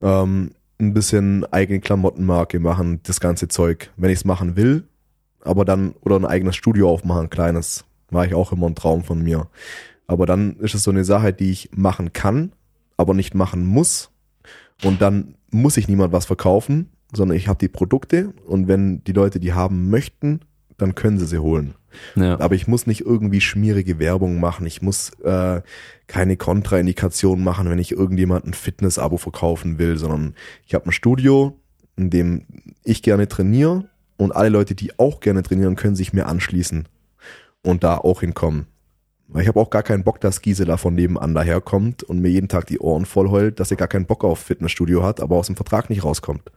ähm, 0.02 0.52
ein 0.80 0.94
bisschen 0.94 1.44
eigene 1.52 1.80
Klamottenmarke 1.80 2.58
machen, 2.58 3.00
das 3.04 3.20
ganze 3.20 3.48
Zeug, 3.48 3.90
wenn 3.96 4.10
ich 4.10 4.20
es 4.20 4.24
machen 4.24 4.56
will, 4.56 4.84
aber 5.42 5.64
dann, 5.64 5.94
oder 6.00 6.16
ein 6.16 6.24
eigenes 6.24 6.56
Studio 6.56 6.90
aufmachen, 6.90 7.24
ein 7.24 7.30
kleines, 7.30 7.84
war 8.10 8.24
ich 8.24 8.34
auch 8.34 8.52
immer 8.52 8.66
ein 8.66 8.74
Traum 8.74 9.04
von 9.04 9.22
mir. 9.22 9.48
Aber 10.06 10.26
dann 10.26 10.56
ist 10.56 10.74
es 10.74 10.82
so 10.82 10.90
eine 10.90 11.04
Sache, 11.04 11.32
die 11.32 11.50
ich 11.50 11.70
machen 11.72 12.12
kann, 12.12 12.52
aber 12.96 13.14
nicht 13.14 13.34
machen 13.34 13.64
muss. 13.64 14.10
Und 14.82 15.00
dann 15.00 15.34
muss 15.50 15.76
ich 15.76 15.86
niemand 15.86 16.12
was 16.12 16.26
verkaufen, 16.26 16.88
sondern 17.12 17.36
ich 17.36 17.48
habe 17.48 17.58
die 17.58 17.68
Produkte 17.68 18.32
und 18.46 18.68
wenn 18.68 19.02
die 19.04 19.12
Leute 19.12 19.40
die 19.40 19.52
haben 19.52 19.90
möchten, 19.90 20.40
dann 20.78 20.94
können 20.94 21.18
sie 21.18 21.26
sie 21.26 21.38
holen. 21.38 21.74
Ja. 22.14 22.38
Aber 22.40 22.54
ich 22.54 22.66
muss 22.66 22.86
nicht 22.86 23.02
irgendwie 23.02 23.40
schmierige 23.40 23.98
Werbung 23.98 24.40
machen. 24.40 24.66
Ich 24.66 24.80
muss 24.80 25.10
äh, 25.20 25.60
keine 26.06 26.36
Kontraindikation 26.36 27.42
machen, 27.42 27.68
wenn 27.68 27.78
ich 27.78 27.92
irgendjemand 27.92 28.46
ein 28.46 28.54
Fitness-Abo 28.54 29.16
verkaufen 29.16 29.78
will, 29.78 29.96
sondern 29.96 30.34
ich 30.66 30.74
habe 30.74 30.86
ein 30.86 30.92
Studio, 30.92 31.58
in 31.96 32.10
dem 32.10 32.46
ich 32.84 33.02
gerne 33.02 33.28
trainiere 33.28 33.88
und 34.16 34.32
alle 34.32 34.48
Leute, 34.48 34.74
die 34.74 34.98
auch 34.98 35.20
gerne 35.20 35.42
trainieren, 35.42 35.76
können 35.76 35.96
sich 35.96 36.12
mir 36.12 36.26
anschließen 36.26 36.86
und 37.62 37.84
da 37.84 37.98
auch 37.98 38.20
hinkommen. 38.20 38.66
Weil 39.28 39.42
ich 39.42 39.48
habe 39.48 39.60
auch 39.60 39.70
gar 39.70 39.84
keinen 39.84 40.02
Bock, 40.02 40.20
dass 40.20 40.42
Gisela 40.42 40.76
von 40.76 40.94
nebenan 40.94 41.34
daherkommt 41.34 42.02
und 42.02 42.20
mir 42.20 42.30
jeden 42.30 42.48
Tag 42.48 42.66
die 42.66 42.80
Ohren 42.80 43.06
voll 43.06 43.30
heult, 43.30 43.60
dass 43.60 43.68
sie 43.68 43.76
gar 43.76 43.86
keinen 43.86 44.06
Bock 44.06 44.24
auf 44.24 44.40
Fitnessstudio 44.40 45.04
hat, 45.04 45.20
aber 45.20 45.36
aus 45.36 45.46
dem 45.46 45.56
Vertrag 45.56 45.88
nicht 45.88 46.02
rauskommt. 46.02 46.50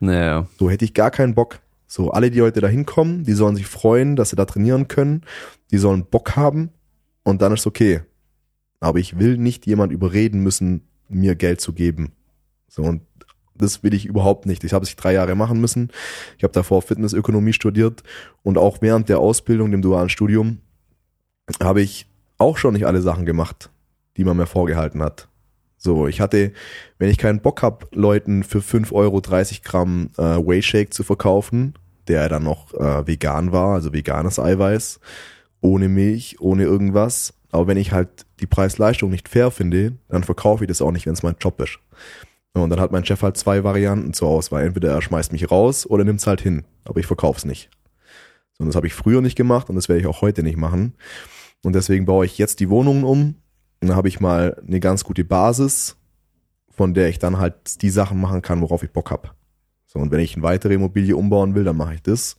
Naja. 0.00 0.48
So 0.58 0.70
hätte 0.70 0.84
ich 0.84 0.94
gar 0.94 1.10
keinen 1.10 1.34
Bock. 1.34 1.60
So, 1.86 2.10
alle, 2.10 2.30
die 2.30 2.42
heute 2.42 2.60
da 2.60 2.68
hinkommen, 2.68 3.24
die 3.24 3.32
sollen 3.32 3.56
sich 3.56 3.66
freuen, 3.66 4.16
dass 4.16 4.30
sie 4.30 4.36
da 4.36 4.44
trainieren 4.44 4.88
können. 4.88 5.22
Die 5.70 5.78
sollen 5.78 6.04
Bock 6.06 6.36
haben 6.36 6.70
und 7.22 7.42
dann 7.42 7.52
ist 7.52 7.66
okay. 7.66 8.00
Aber 8.80 8.98
ich 8.98 9.18
will 9.18 9.36
nicht 9.36 9.66
jemand 9.66 9.92
überreden 9.92 10.40
müssen, 10.40 10.88
mir 11.08 11.34
Geld 11.34 11.60
zu 11.60 11.72
geben. 11.72 12.12
So, 12.68 12.82
und 12.82 13.02
das 13.56 13.82
will 13.82 13.92
ich 13.92 14.06
überhaupt 14.06 14.46
nicht. 14.46 14.64
Ich 14.64 14.72
habe 14.72 14.84
es 14.84 14.96
drei 14.96 15.12
Jahre 15.12 15.34
machen 15.34 15.60
müssen. 15.60 15.90
Ich 16.38 16.44
habe 16.44 16.52
davor 16.52 16.80
Fitnessökonomie 16.80 17.52
studiert 17.52 18.02
und 18.42 18.56
auch 18.56 18.78
während 18.80 19.08
der 19.08 19.18
Ausbildung, 19.18 19.70
dem 19.70 19.82
dualen 19.82 20.08
Studium, 20.08 20.58
habe 21.62 21.82
ich 21.82 22.06
auch 22.38 22.56
schon 22.56 22.74
nicht 22.74 22.86
alle 22.86 23.02
Sachen 23.02 23.26
gemacht, 23.26 23.70
die 24.16 24.24
man 24.24 24.36
mir 24.36 24.46
vorgehalten 24.46 25.02
hat. 25.02 25.28
So, 25.82 26.06
ich 26.06 26.20
hatte, 26.20 26.52
wenn 26.98 27.08
ich 27.08 27.16
keinen 27.16 27.40
Bock 27.40 27.62
hab, 27.62 27.94
Leuten 27.94 28.44
für 28.44 28.60
fünf 28.60 28.92
Euro 28.92 29.22
30 29.22 29.62
Gramm 29.62 30.10
äh, 30.18 30.22
Whey 30.22 30.60
Shake 30.60 30.92
zu 30.92 31.02
verkaufen, 31.04 31.72
der 32.06 32.28
dann 32.28 32.44
noch 32.44 32.74
äh, 32.74 33.06
vegan 33.06 33.50
war, 33.50 33.74
also 33.76 33.94
veganes 33.94 34.38
Eiweiß, 34.38 35.00
ohne 35.62 35.88
Milch, 35.88 36.38
ohne 36.38 36.64
irgendwas. 36.64 37.32
Aber 37.50 37.66
wenn 37.66 37.78
ich 37.78 37.92
halt 37.92 38.26
die 38.40 38.46
Preis-Leistung 38.46 39.10
nicht 39.10 39.30
fair 39.30 39.50
finde, 39.50 39.94
dann 40.10 40.22
verkaufe 40.22 40.64
ich 40.64 40.68
das 40.68 40.82
auch 40.82 40.92
nicht, 40.92 41.06
wenn 41.06 41.14
es 41.14 41.22
mein 41.22 41.36
Job 41.40 41.58
ist. 41.62 41.78
Und 42.52 42.68
dann 42.68 42.80
hat 42.80 42.92
mein 42.92 43.06
Chef 43.06 43.22
halt 43.22 43.38
zwei 43.38 43.64
Varianten 43.64 44.12
zur 44.12 44.28
Auswahl. 44.28 44.66
Entweder 44.66 44.90
er 44.92 45.00
schmeißt 45.00 45.32
mich 45.32 45.50
raus 45.50 45.86
oder 45.86 46.04
nimmt 46.04 46.20
es 46.20 46.26
halt 46.26 46.42
hin. 46.42 46.64
Aber 46.84 47.00
ich 47.00 47.06
verkaufe 47.06 47.38
es 47.38 47.46
nicht. 47.46 47.70
Und 48.58 48.66
das 48.66 48.76
habe 48.76 48.86
ich 48.86 48.92
früher 48.92 49.22
nicht 49.22 49.36
gemacht 49.36 49.70
und 49.70 49.76
das 49.76 49.88
werde 49.88 50.02
ich 50.02 50.06
auch 50.06 50.20
heute 50.20 50.42
nicht 50.42 50.58
machen. 50.58 50.92
Und 51.64 51.74
deswegen 51.74 52.04
baue 52.04 52.26
ich 52.26 52.36
jetzt 52.36 52.60
die 52.60 52.68
Wohnungen 52.68 53.04
um, 53.04 53.36
dann 53.80 53.96
habe 53.96 54.08
ich 54.08 54.20
mal 54.20 54.56
eine 54.66 54.80
ganz 54.80 55.04
gute 55.04 55.24
Basis, 55.24 55.96
von 56.70 56.94
der 56.94 57.08
ich 57.08 57.18
dann 57.18 57.38
halt 57.38 57.82
die 57.82 57.90
Sachen 57.90 58.20
machen 58.20 58.42
kann, 58.42 58.60
worauf 58.60 58.82
ich 58.82 58.90
Bock 58.90 59.10
habe. 59.10 59.30
So, 59.86 59.98
und 59.98 60.10
wenn 60.12 60.20
ich 60.20 60.34
eine 60.34 60.42
weitere 60.42 60.74
Immobilie 60.74 61.16
umbauen 61.16 61.54
will, 61.54 61.64
dann 61.64 61.76
mache 61.76 61.94
ich 61.94 62.02
das. 62.02 62.36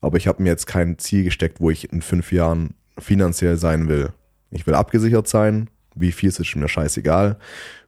Aber 0.00 0.16
ich 0.16 0.28
habe 0.28 0.42
mir 0.42 0.50
jetzt 0.50 0.66
kein 0.66 0.98
Ziel 0.98 1.24
gesteckt, 1.24 1.60
wo 1.60 1.70
ich 1.70 1.92
in 1.92 2.02
fünf 2.02 2.30
Jahren 2.30 2.74
finanziell 2.98 3.56
sein 3.56 3.88
will. 3.88 4.12
Ich 4.50 4.66
will 4.66 4.74
abgesichert 4.74 5.26
sein. 5.26 5.70
Wie 5.94 6.12
viel 6.12 6.28
ist, 6.28 6.38
ist 6.38 6.54
mir 6.54 6.68
scheißegal. 6.68 7.38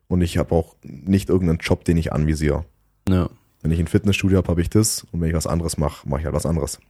Und 0.09 0.23
ich 0.23 0.39
habe 0.39 0.55
auch 0.55 0.77
nicht 0.83 1.29
irgendeinen 1.29 1.59
Job, 1.59 1.85
den 1.85 1.97
ich 1.97 2.13
anvisiere. 2.13 2.65
Ja. 3.09 3.29
Wenn 3.63 3.71
ich 3.71 3.79
ein 3.79 3.87
Fitnessstudio 3.87 4.39
habe, 4.39 4.49
habe 4.49 4.61
ich 4.61 4.71
das. 4.71 5.07
Und 5.13 5.21
wenn 5.21 5.29
ich 5.29 5.35
was 5.35 5.47
anderes 5.47 5.77
mache, 5.77 6.09
mache 6.09 6.21
ich 6.21 6.25
halt 6.25 6.35
was 6.35 6.47
anderes. 6.47 6.81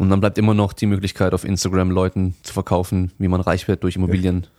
Und 0.00 0.10
dann 0.10 0.20
bleibt 0.20 0.38
immer 0.38 0.54
noch 0.54 0.72
die 0.72 0.86
Möglichkeit, 0.86 1.34
auf 1.34 1.44
Instagram 1.44 1.90
Leuten 1.90 2.36
zu 2.44 2.52
verkaufen, 2.52 3.10
wie 3.18 3.26
man 3.26 3.40
reich 3.40 3.66
wird 3.66 3.82
durch 3.82 3.96
Immobilien. 3.96 4.46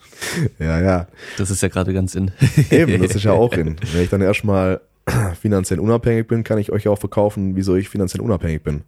Ja, 0.60 0.82
ja. 0.82 1.07
Das 1.38 1.49
ist 1.49 1.61
ja 1.61 1.70
gerade 1.70 1.94
ganz 1.94 2.14
in. 2.14 2.32
Eben, 2.72 3.02
das 3.02 3.16
ist 3.16 3.24
ja 3.24 3.32
auch 3.32 3.53
in. 3.57 3.78
Wenn 3.94 4.03
ich 4.03 4.10
dann 4.10 4.20
erstmal 4.20 4.82
finanziell 5.40 5.80
unabhängig 5.80 6.28
bin, 6.28 6.44
kann 6.44 6.57
ich 6.57 6.74
euch 6.74 6.90
auch 6.90 6.99
verkaufen, 6.99 7.56
wieso 7.56 7.78
ich 7.78 7.88
finanziell 7.88 8.22
unabhängig 8.22 8.61
bin. 8.61 8.82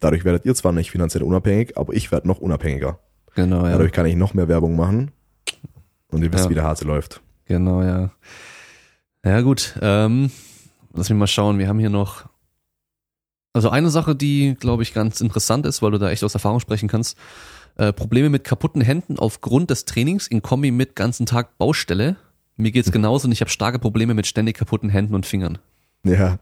Dadurch 0.00 0.24
werdet 0.24 0.46
ihr 0.46 0.54
zwar 0.54 0.72
nicht 0.72 0.90
finanziell 0.90 1.22
unabhängig, 1.22 1.76
aber 1.76 1.92
ich 1.92 2.10
werde 2.10 2.26
noch 2.26 2.38
unabhängiger. 2.38 3.00
Genau, 3.34 3.66
ja. 3.66 3.72
Dadurch 3.72 3.92
kann 3.92 4.06
ich 4.06 4.16
noch 4.16 4.32
mehr 4.32 4.48
Werbung 4.48 4.76
machen 4.76 5.10
und 6.10 6.22
ihr 6.22 6.32
wisst, 6.32 6.44
ja. 6.44 6.50
wie 6.50 6.54
der 6.54 6.64
Hase 6.64 6.86
läuft. 6.86 7.20
Genau, 7.44 7.82
ja. 7.82 8.10
Ja, 9.22 9.42
gut. 9.42 9.74
Ähm, 9.82 10.30
lass 10.94 11.10
mich 11.10 11.18
mal 11.18 11.26
schauen. 11.26 11.58
Wir 11.58 11.68
haben 11.68 11.78
hier 11.78 11.90
noch 11.90 12.24
also 13.58 13.70
eine 13.70 13.90
Sache, 13.90 14.14
die, 14.14 14.54
glaube 14.60 14.84
ich, 14.84 14.94
ganz 14.94 15.20
interessant 15.20 15.66
ist, 15.66 15.82
weil 15.82 15.90
du 15.90 15.98
da 15.98 16.10
echt 16.10 16.22
aus 16.22 16.34
Erfahrung 16.34 16.60
sprechen 16.60 16.88
kannst. 16.88 17.18
Äh, 17.76 17.92
Probleme 17.92 18.30
mit 18.30 18.44
kaputten 18.44 18.80
Händen 18.80 19.18
aufgrund 19.18 19.70
des 19.70 19.84
Trainings 19.84 20.28
in 20.28 20.42
Kombi 20.42 20.70
mit 20.70 20.94
ganzen 20.94 21.26
Tag 21.26 21.58
Baustelle. 21.58 22.14
Mir 22.56 22.70
geht's 22.70 22.92
genauso 22.92 23.26
und 23.26 23.32
ich 23.32 23.40
habe 23.40 23.50
starke 23.50 23.80
Probleme 23.80 24.14
mit 24.14 24.28
ständig 24.28 24.56
kaputten 24.56 24.90
Händen 24.90 25.16
und 25.16 25.26
Fingern. 25.26 25.58
Ja, 26.04 26.38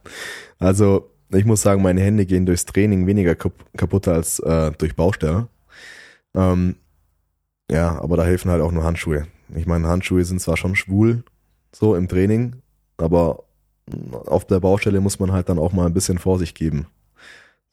also 0.59 1.11
ich 1.31 1.47
muss 1.47 1.63
sagen, 1.63 1.81
meine 1.81 2.03
Hände 2.03 2.27
gehen 2.27 2.45
durchs 2.45 2.67
Training 2.67 3.07
weniger 3.07 3.35
kaputt 3.35 4.09
als 4.09 4.39
äh, 4.41 4.73
durch 4.73 4.95
Baustelle. 4.95 5.49
Ähm, 6.35 6.77
ja, 7.71 7.99
aber 7.99 8.19
da 8.19 8.25
helfen 8.25 8.51
halt 8.51 8.61
auch 8.61 8.73
nur 8.73 8.85
Handschuhe. 8.85 9.27
Ich 9.55 9.65
meine, 9.65 9.89
Handschuhe 9.89 10.23
sind 10.27 10.43
zwar 10.43 10.59
schon 10.59 10.77
schwul, 10.77 11.25
so 11.73 11.95
im 11.95 12.09
Training, 12.09 12.57
aber 12.99 13.45
auf 14.13 14.47
der 14.47 14.61
Baustelle 14.61 15.01
muss 15.01 15.19
man 15.19 15.33
halt 15.33 15.49
dann 15.49 15.59
auch 15.59 15.73
mal 15.73 15.87
ein 15.87 15.95
bisschen 15.95 16.19
Vorsicht 16.19 16.55
geben. 16.55 16.89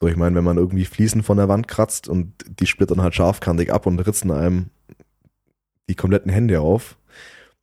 So, 0.04 0.08
ich 0.08 0.16
meine, 0.16 0.36
wenn 0.36 0.44
man 0.44 0.58
irgendwie 0.58 0.84
Fliesen 0.84 1.22
von 1.22 1.38
der 1.38 1.48
Wand 1.48 1.66
kratzt 1.66 2.08
und 2.08 2.34
die 2.60 2.66
splittern 2.66 3.00
halt 3.00 3.14
scharfkantig 3.14 3.72
ab 3.72 3.86
und 3.86 3.98
ritzen 4.00 4.30
einem 4.30 4.66
die 5.88 5.94
kompletten 5.94 6.30
Hände 6.30 6.60
auf, 6.60 6.98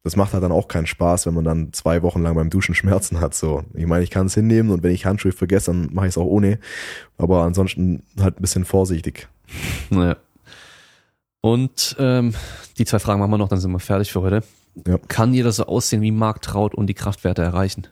das 0.03 0.15
macht 0.15 0.33
halt 0.33 0.41
dann 0.41 0.51
auch 0.51 0.67
keinen 0.67 0.87
Spaß, 0.87 1.27
wenn 1.27 1.35
man 1.35 1.43
dann 1.43 1.71
zwei 1.71 2.01
Wochen 2.01 2.23
lang 2.23 2.33
beim 2.33 2.49
Duschen 2.49 2.73
Schmerzen 2.73 3.19
hat. 3.19 3.35
So, 3.35 3.63
ich 3.75 3.85
meine, 3.85 4.03
ich 4.03 4.09
kann 4.09 4.25
es 4.25 4.33
hinnehmen 4.33 4.71
und 4.71 4.81
wenn 4.81 4.91
ich 4.91 5.05
Handschuhe 5.05 5.33
vergesse, 5.33 5.69
dann 5.69 5.93
mache 5.93 6.07
ich 6.07 6.13
es 6.13 6.17
auch 6.17 6.25
ohne. 6.25 6.57
Aber 7.19 7.43
ansonsten 7.43 8.01
halt 8.19 8.39
ein 8.39 8.41
bisschen 8.41 8.65
vorsichtig. 8.65 9.27
Naja. 9.91 10.15
Und 11.41 11.95
ähm, 11.99 12.33
die 12.79 12.85
zwei 12.85 12.97
Fragen 12.97 13.19
machen 13.19 13.29
wir 13.29 13.37
noch, 13.37 13.49
dann 13.49 13.59
sind 13.59 13.71
wir 13.71 13.79
fertig 13.79 14.11
für 14.11 14.21
heute. 14.21 14.43
Ja. 14.87 14.97
Kann 15.09 15.35
jeder 15.35 15.51
so 15.51 15.67
aussehen 15.67 16.01
wie 16.01 16.11
Mark 16.11 16.41
Traut 16.41 16.73
und 16.73 16.87
die 16.87 16.95
Kraftwerte 16.95 17.43
erreichen? 17.43 17.85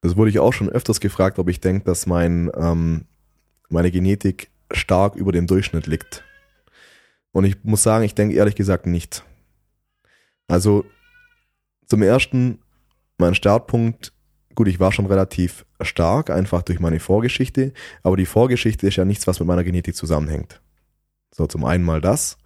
Das 0.00 0.16
wurde 0.16 0.30
ich 0.30 0.38
auch 0.38 0.54
schon 0.54 0.70
öfters 0.70 1.00
gefragt, 1.00 1.38
ob 1.38 1.50
ich 1.50 1.60
denke, 1.60 1.84
dass 1.84 2.06
mein 2.06 2.50
ähm, 2.56 3.04
meine 3.70 3.90
Genetik 3.90 4.50
stark 4.70 5.16
über 5.16 5.32
dem 5.32 5.46
Durchschnitt 5.46 5.86
liegt. 5.86 6.24
Und 7.32 7.44
ich 7.44 7.56
muss 7.62 7.82
sagen, 7.82 8.04
ich 8.04 8.14
denke 8.14 8.34
ehrlich 8.34 8.56
gesagt 8.56 8.86
nicht. 8.86 9.24
Also 10.48 10.84
zum 11.86 12.02
ersten, 12.02 12.58
mein 13.18 13.34
Startpunkt, 13.34 14.12
gut, 14.54 14.68
ich 14.68 14.80
war 14.80 14.92
schon 14.92 15.06
relativ 15.06 15.64
stark, 15.80 16.30
einfach 16.30 16.62
durch 16.62 16.80
meine 16.80 17.00
Vorgeschichte, 17.00 17.72
aber 18.02 18.16
die 18.16 18.26
Vorgeschichte 18.26 18.86
ist 18.86 18.96
ja 18.96 19.04
nichts, 19.04 19.26
was 19.26 19.38
mit 19.38 19.46
meiner 19.46 19.64
Genetik 19.64 19.94
zusammenhängt. 19.94 20.60
So, 21.32 21.46
zum 21.46 21.64
einen 21.64 21.84
mal 21.84 22.00
das. 22.00 22.38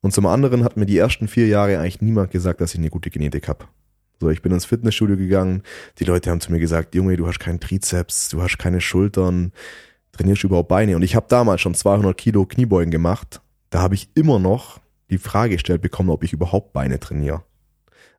Und 0.00 0.12
zum 0.12 0.26
anderen 0.26 0.64
hat 0.64 0.76
mir 0.76 0.86
die 0.86 0.98
ersten 0.98 1.28
vier 1.28 1.46
Jahre 1.46 1.78
eigentlich 1.78 2.00
niemand 2.00 2.30
gesagt, 2.30 2.60
dass 2.60 2.74
ich 2.74 2.80
eine 2.80 2.90
gute 2.90 3.10
Genetik 3.10 3.48
habe. 3.48 3.66
So, 4.20 4.30
ich 4.30 4.42
bin 4.42 4.52
ins 4.52 4.64
Fitnessstudio 4.64 5.16
gegangen, 5.16 5.62
die 5.98 6.04
Leute 6.04 6.30
haben 6.30 6.40
zu 6.40 6.52
mir 6.52 6.60
gesagt, 6.60 6.94
Junge, 6.94 7.16
du 7.16 7.26
hast 7.26 7.40
keinen 7.40 7.58
Trizeps, 7.58 8.28
du 8.28 8.40
hast 8.40 8.58
keine 8.58 8.80
Schultern, 8.80 9.52
trainierst 10.12 10.42
du 10.42 10.46
überhaupt 10.48 10.68
Beine? 10.68 10.96
Und 10.96 11.02
ich 11.02 11.16
habe 11.16 11.26
damals 11.28 11.60
schon 11.60 11.74
200 11.74 12.16
Kilo 12.16 12.46
Kniebeugen 12.46 12.90
gemacht. 12.90 13.40
Da 13.70 13.80
habe 13.80 13.94
ich 13.94 14.10
immer 14.14 14.38
noch 14.38 14.80
die 15.10 15.18
Frage 15.18 15.54
gestellt 15.54 15.82
bekommen, 15.82 16.10
ob 16.10 16.24
ich 16.24 16.32
überhaupt 16.32 16.72
Beine 16.72 17.00
trainiere. 17.00 17.42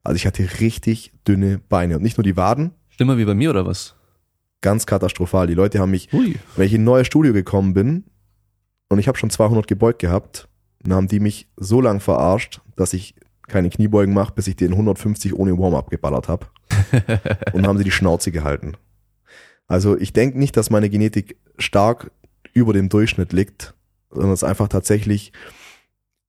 Also 0.04 0.18
ich 0.18 0.26
hatte 0.26 0.60
richtig 0.60 1.14
dünne 1.28 1.60
Beine 1.70 1.96
und 1.96 2.04
nicht 2.04 2.18
nur 2.18 2.24
die 2.24 2.38
Waden. 2.38 2.72
Stimme 2.90 3.18
wie 3.18 3.26
bei 3.26 3.34
mir 3.34 3.50
oder 3.50 3.66
was? 3.66 3.96
Ganz 4.62 4.86
katastrophal. 4.86 5.48
Die 5.48 5.54
Leute 5.54 5.80
haben 5.80 5.92
mich, 5.92 6.12
Ui. 6.14 6.36
wenn 6.56 6.66
ich 6.66 6.74
in 6.74 6.82
ein 6.82 6.86
neues 6.86 7.08
Studio 7.08 7.34
gekommen 7.34 7.74
bin 7.74 8.06
und 8.90 9.00
ich 9.00 9.08
habe 9.08 9.18
schon 9.18 9.30
200 9.30 9.68
gebeugt 9.68 10.00
gehabt, 10.00 10.48
dann 10.82 10.94
haben 10.94 11.08
die 11.08 11.20
mich 11.20 11.48
so 11.58 11.82
lang 11.82 12.00
verarscht, 12.00 12.62
dass 12.76 12.94
ich 12.94 13.16
keine 13.48 13.70
Kniebeugen 13.70 14.14
mache, 14.14 14.34
bis 14.34 14.48
ich 14.48 14.56
den 14.56 14.72
150 14.72 15.34
ohne 15.34 15.58
Warm-up 15.58 15.90
geballert 15.90 16.28
habe. 16.28 16.48
und 17.54 17.62
dann 17.62 17.68
haben 17.68 17.78
sie 17.78 17.84
die 17.84 17.92
Schnauze 17.92 18.32
gehalten. 18.32 18.74
Also 19.68 19.98
ich 19.98 20.14
denke 20.14 20.38
nicht, 20.38 20.58
dass 20.58 20.70
meine 20.70 20.90
Genetik 20.90 21.38
stark 21.58 22.12
über 22.54 22.74
dem 22.74 22.90
Durchschnitt 22.90 23.34
liegt, 23.34 23.74
sondern 24.12 24.32
es 24.32 24.44
einfach 24.44 24.68
tatsächlich 24.68 25.32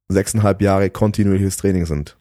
sechseinhalb 0.08 0.60
Jahre 0.62 0.90
kontinuierliches 0.90 1.56
Training 1.56 1.86
sind. 1.86 2.16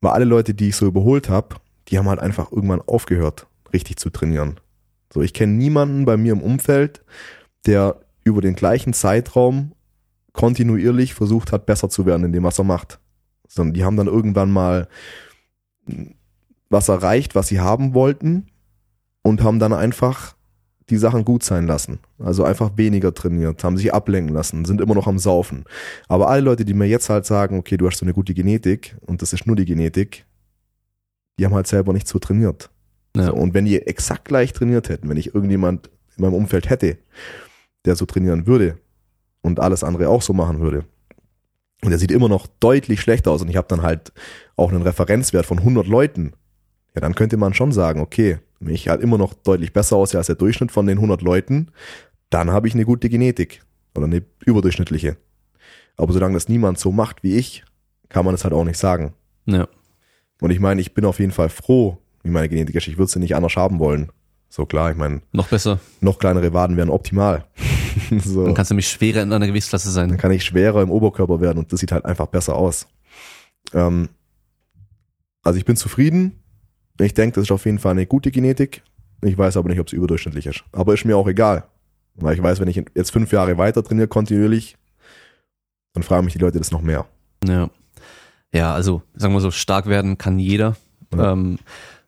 Weil 0.00 0.12
alle 0.12 0.24
Leute, 0.24 0.54
die 0.54 0.68
ich 0.68 0.76
so 0.76 0.86
überholt 0.86 1.28
habe, 1.28 1.56
die 1.88 1.98
haben 1.98 2.08
halt 2.08 2.20
einfach 2.20 2.52
irgendwann 2.52 2.82
aufgehört, 2.82 3.46
richtig 3.72 3.96
zu 3.96 4.10
trainieren. 4.10 4.60
So, 5.12 5.22
ich 5.22 5.32
kenne 5.32 5.52
niemanden 5.52 6.04
bei 6.04 6.16
mir 6.16 6.32
im 6.32 6.42
Umfeld, 6.42 7.04
der 7.66 8.00
über 8.24 8.40
den 8.40 8.54
gleichen 8.54 8.92
Zeitraum 8.92 9.72
kontinuierlich 10.32 11.14
versucht 11.14 11.52
hat, 11.52 11.66
besser 11.66 11.88
zu 11.88 12.06
werden 12.06 12.24
in 12.24 12.32
dem, 12.32 12.42
was 12.42 12.58
er 12.58 12.64
macht. 12.64 12.98
Sondern 13.46 13.74
die 13.74 13.84
haben 13.84 13.96
dann 13.96 14.08
irgendwann 14.08 14.50
mal 14.50 14.88
was 16.68 16.88
erreicht, 16.88 17.34
was 17.34 17.48
sie 17.48 17.60
haben 17.60 17.94
wollten 17.94 18.46
und 19.24 19.42
haben 19.42 19.58
dann 19.58 19.72
einfach 19.72 20.36
die 20.90 20.98
Sachen 20.98 21.24
gut 21.24 21.42
sein 21.42 21.66
lassen. 21.66 21.98
Also 22.18 22.44
einfach 22.44 22.72
weniger 22.76 23.14
trainiert, 23.14 23.64
haben 23.64 23.76
sich 23.76 23.92
ablenken 23.92 24.34
lassen, 24.34 24.64
sind 24.64 24.80
immer 24.80 24.94
noch 24.94 25.06
am 25.06 25.18
Saufen. 25.18 25.64
Aber 26.08 26.28
alle 26.28 26.42
Leute, 26.42 26.64
die 26.64 26.74
mir 26.74 26.86
jetzt 26.86 27.08
halt 27.08 27.24
sagen, 27.24 27.58
okay, 27.58 27.76
du 27.76 27.88
hast 27.88 27.98
so 27.98 28.04
eine 28.04 28.12
gute 28.12 28.34
Genetik 28.34 28.96
und 29.00 29.22
das 29.22 29.32
ist 29.32 29.46
nur 29.46 29.56
die 29.56 29.64
Genetik, 29.64 30.26
die 31.38 31.46
haben 31.46 31.54
halt 31.54 31.66
selber 31.66 31.92
nicht 31.92 32.06
so 32.06 32.18
trainiert. 32.18 32.70
Ja. 33.16 33.26
So, 33.26 33.34
und 33.34 33.54
wenn 33.54 33.64
die 33.64 33.80
exakt 33.80 34.26
gleich 34.26 34.52
trainiert 34.52 34.88
hätten, 34.88 35.08
wenn 35.08 35.16
ich 35.16 35.34
irgendjemand 35.34 35.90
in 36.16 36.22
meinem 36.22 36.34
Umfeld 36.34 36.68
hätte, 36.68 36.98
der 37.86 37.96
so 37.96 38.04
trainieren 38.04 38.46
würde 38.46 38.78
und 39.40 39.60
alles 39.60 39.82
andere 39.84 40.08
auch 40.10 40.22
so 40.22 40.34
machen 40.34 40.60
würde, 40.60 40.84
und 41.82 41.90
der 41.90 41.98
sieht 41.98 42.12
immer 42.12 42.28
noch 42.28 42.46
deutlich 42.60 43.00
schlechter 43.00 43.30
aus 43.30 43.42
und 43.42 43.48
ich 43.48 43.56
habe 43.56 43.68
dann 43.68 43.82
halt 43.82 44.12
auch 44.56 44.70
einen 44.70 44.82
Referenzwert 44.82 45.44
von 45.44 45.58
100 45.58 45.86
Leuten, 45.86 46.32
ja, 46.94 47.00
dann 47.00 47.14
könnte 47.14 47.36
man 47.36 47.54
schon 47.54 47.72
sagen, 47.72 48.00
okay, 48.00 48.38
wenn 48.64 48.74
ich 48.74 48.88
halt 48.88 49.00
immer 49.00 49.18
noch 49.18 49.34
deutlich 49.34 49.72
besser 49.72 49.96
aussehe 49.96 50.18
als 50.18 50.26
der 50.26 50.36
Durchschnitt 50.36 50.72
von 50.72 50.86
den 50.86 50.98
100 50.98 51.22
Leuten, 51.22 51.68
dann 52.30 52.50
habe 52.50 52.68
ich 52.68 52.74
eine 52.74 52.84
gute 52.84 53.08
Genetik 53.08 53.62
oder 53.94 54.06
eine 54.06 54.22
überdurchschnittliche. 54.44 55.16
Aber 55.96 56.12
solange 56.12 56.34
das 56.34 56.48
niemand 56.48 56.78
so 56.78 56.92
macht 56.92 57.22
wie 57.22 57.36
ich, 57.36 57.64
kann 58.08 58.24
man 58.24 58.34
es 58.34 58.44
halt 58.44 58.54
auch 58.54 58.64
nicht 58.64 58.78
sagen. 58.78 59.14
Ja. 59.46 59.68
Und 60.40 60.50
ich 60.50 60.60
meine, 60.60 60.80
ich 60.80 60.94
bin 60.94 61.04
auf 61.04 61.20
jeden 61.20 61.32
Fall 61.32 61.48
froh, 61.48 61.98
wie 62.22 62.30
meine 62.30 62.48
Genetik 62.48 62.74
ist. 62.74 62.88
Ich 62.88 62.98
würde 62.98 63.10
sie 63.10 63.20
nicht 63.20 63.36
anders 63.36 63.56
haben 63.56 63.78
wollen. 63.78 64.10
So 64.48 64.66
klar, 64.66 64.90
ich 64.90 64.96
meine. 64.96 65.22
Noch 65.32 65.48
besser. 65.48 65.80
Noch 66.00 66.18
kleinere 66.18 66.52
Waden 66.52 66.76
wären 66.76 66.90
optimal. 66.90 67.44
so. 68.24 68.44
Dann 68.44 68.54
kannst 68.54 68.70
du 68.70 68.74
nämlich 68.74 68.88
schwerer 68.88 69.22
in 69.22 69.32
einer 69.32 69.46
Gewichtsklasse 69.46 69.90
sein. 69.90 70.08
Dann 70.08 70.18
kann 70.18 70.32
ich 70.32 70.44
schwerer 70.44 70.82
im 70.82 70.90
Oberkörper 70.90 71.40
werden 71.40 71.58
und 71.58 71.72
das 71.72 71.80
sieht 71.80 71.92
halt 71.92 72.04
einfach 72.04 72.26
besser 72.26 72.54
aus. 72.56 72.86
Ähm, 73.72 74.08
also 75.42 75.58
ich 75.58 75.64
bin 75.64 75.76
zufrieden. 75.76 76.43
Ich 77.00 77.14
denke, 77.14 77.36
das 77.36 77.44
ist 77.44 77.52
auf 77.52 77.64
jeden 77.66 77.78
Fall 77.78 77.92
eine 77.92 78.06
gute 78.06 78.30
Genetik. 78.30 78.82
Ich 79.22 79.36
weiß 79.36 79.56
aber 79.56 79.68
nicht, 79.68 79.80
ob 79.80 79.86
es 79.86 79.92
überdurchschnittlich 79.92 80.46
ist. 80.46 80.64
Aber 80.72 80.94
ist 80.94 81.04
mir 81.04 81.16
auch 81.16 81.26
egal. 81.26 81.64
Weil 82.16 82.34
ich 82.34 82.42
weiß, 82.42 82.60
wenn 82.60 82.68
ich 82.68 82.82
jetzt 82.94 83.10
fünf 83.10 83.32
Jahre 83.32 83.58
weiter 83.58 83.82
trainiere, 83.82 84.06
kontinuierlich, 84.06 84.76
dann 85.94 86.02
fragen 86.02 86.24
mich 86.24 86.34
die 86.34 86.40
Leute 86.40 86.58
das 86.58 86.70
noch 86.70 86.82
mehr. 86.82 87.06
Ja. 87.44 87.70
Ja, 88.52 88.72
also 88.72 89.02
sagen 89.14 89.34
wir 89.34 89.40
so, 89.40 89.50
stark 89.50 89.86
werden 89.86 90.16
kann 90.16 90.38
jeder. 90.38 90.76
Ja. 91.12 91.32
Ähm, 91.32 91.58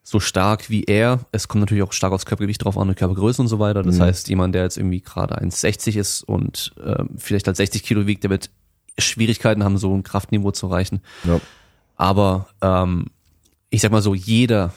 so 0.04 0.20
stark 0.20 0.70
wie 0.70 0.84
er. 0.84 1.26
Es 1.32 1.48
kommt 1.48 1.60
natürlich 1.60 1.82
auch 1.82 1.92
stark 1.92 2.12
aufs 2.12 2.26
Körpergewicht 2.26 2.64
drauf 2.64 2.78
an, 2.78 2.94
Körpergröße 2.94 3.42
und 3.42 3.48
so 3.48 3.58
weiter. 3.58 3.82
Das 3.82 3.96
mhm. 3.96 4.02
heißt, 4.02 4.28
jemand, 4.28 4.54
der 4.54 4.62
jetzt 4.62 4.76
irgendwie 4.76 5.00
gerade 5.00 5.42
1,60 5.42 5.98
ist 5.98 6.22
und 6.22 6.74
ähm, 6.84 7.10
vielleicht 7.16 7.48
halt 7.48 7.56
60 7.56 7.82
Kilo 7.82 8.06
wiegt, 8.06 8.22
der 8.22 8.30
wird 8.30 8.50
Schwierigkeiten 8.98 9.64
haben, 9.64 9.78
so 9.78 9.92
ein 9.92 10.04
Kraftniveau 10.04 10.52
zu 10.52 10.66
erreichen. 10.66 11.00
Ja. 11.24 11.40
Aber 11.96 12.46
ähm, 12.62 13.06
ich 13.70 13.80
sag 13.80 13.92
mal 13.92 14.02
so, 14.02 14.14
jeder, 14.14 14.72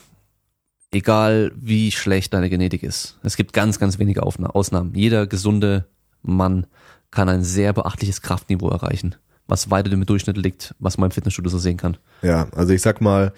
egal 0.92 1.52
wie 1.56 1.92
schlecht 1.92 2.34
deine 2.34 2.50
Genetik 2.50 2.84
ist, 2.84 3.18
es 3.24 3.38
gibt 3.38 3.54
ganz, 3.54 3.80
ganz 3.80 4.00
wenige 4.00 4.24
Ausnahmen. 4.24 4.94
Jeder 4.96 5.28
gesunde 5.28 5.86
Mann 6.22 6.68
kann 7.12 7.30
ein 7.30 7.44
sehr 7.44 7.74
beachtliches 7.74 8.22
Kraftniveau 8.22 8.70
erreichen, 8.70 9.16
was 9.48 9.72
weiter 9.72 9.90
dem 9.90 10.06
Durchschnitt 10.06 10.38
liegt, 10.38 10.76
was 10.80 10.98
man 10.98 11.10
im 11.10 11.12
Fitnessstudio 11.12 11.50
so 11.50 11.58
sehen 11.58 11.78
kann. 11.78 11.98
Ja, 12.22 12.48
also 12.56 12.74
ich 12.74 12.82
sag 12.82 13.02
mal, 13.02 13.34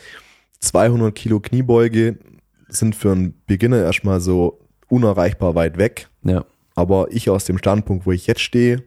200 0.60 1.14
Kilo 1.16 1.40
Kniebeuge 1.40 2.20
sind 2.68 2.96
für 2.96 3.12
einen 3.12 3.42
Beginner 3.46 3.84
erstmal 3.84 4.22
so 4.22 4.60
unerreichbar 4.88 5.56
weit 5.56 5.78
weg. 5.78 6.10
Ja. 6.24 6.46
Aber 6.76 7.12
ich 7.12 7.30
aus 7.30 7.46
dem 7.46 7.58
Standpunkt, 7.58 8.06
wo 8.06 8.12
ich 8.12 8.28
jetzt 8.28 8.42
stehe, 8.42 8.84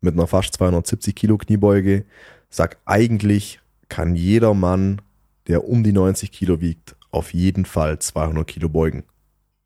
mit 0.00 0.14
einer 0.14 0.26
fast 0.26 0.54
270 0.54 1.14
Kilo 1.14 1.38
Kniebeuge, 1.38 2.04
sag 2.50 2.78
eigentlich 2.84 3.60
kann 3.88 4.16
jeder 4.16 4.54
Mann, 4.54 5.00
der 5.48 5.68
um 5.68 5.82
die 5.82 5.92
90 5.92 6.32
Kilo 6.32 6.60
wiegt, 6.60 6.96
auf 7.10 7.34
jeden 7.34 7.64
Fall 7.64 7.98
200 7.98 8.46
Kilo 8.46 8.68
beugen. 8.68 9.04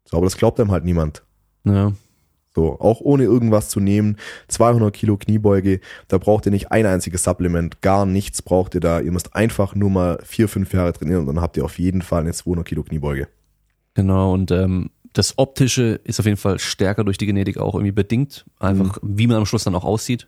So, 0.05 0.17
aber 0.17 0.27
das 0.27 0.37
glaubt 0.37 0.61
einem 0.61 0.71
halt 0.71 0.85
niemand. 0.85 1.25
Ja. 1.65 1.93
So, 2.55 2.81
auch 2.81 3.01
ohne 3.03 3.25
irgendwas 3.25 3.69
zu 3.69 3.81
nehmen, 3.81 4.17
200 4.49 4.91
Kilo 4.91 5.19
Kniebeuge, 5.19 5.81
da 6.09 6.17
braucht 6.17 6.47
ihr 6.47 6.53
nicht 6.53 6.73
ein 6.73 6.87
einziges 6.87 7.23
Supplement, 7.23 7.83
gar 7.83 8.07
nichts 8.07 8.41
braucht 8.41 8.75
ihr 8.75 8.81
da. 8.81 9.01
Ihr 9.01 9.13
müsst 9.13 9.35
einfach 9.35 9.75
nur 9.75 9.91
mal 9.91 10.19
vier, 10.25 10.49
fünf 10.49 10.73
Jahre 10.73 10.95
trainieren 10.95 11.21
und 11.21 11.27
dann 11.27 11.43
habt 11.43 11.59
ihr 11.59 11.65
auf 11.67 11.79
jeden 11.79 12.01
Fall 12.01 12.23
eine 12.23 12.33
200 12.33 12.67
Kilo 12.67 12.83
Kniebeuge. 12.83 13.29
Genau, 13.93 14.33
und 14.33 14.51
ähm, 14.53 14.91
das 15.13 15.39
Optische 15.39 16.01
ist 16.05 16.19
auf 16.19 16.25
jeden 16.25 16.39
Fall 16.39 16.59
stärker 16.59 17.05
durch 17.05 17.19
die 17.19 17.27
Genetik 17.27 17.59
auch 17.59 17.75
irgendwie 17.75 17.93
bedingt, 17.93 18.47
einfach 18.59 19.03
mhm. 19.03 19.19
wie 19.19 19.27
man 19.27 19.37
am 19.37 19.47
Schluss 19.47 19.65
dann 19.65 19.75
auch 19.75 19.85
aussieht. 19.85 20.27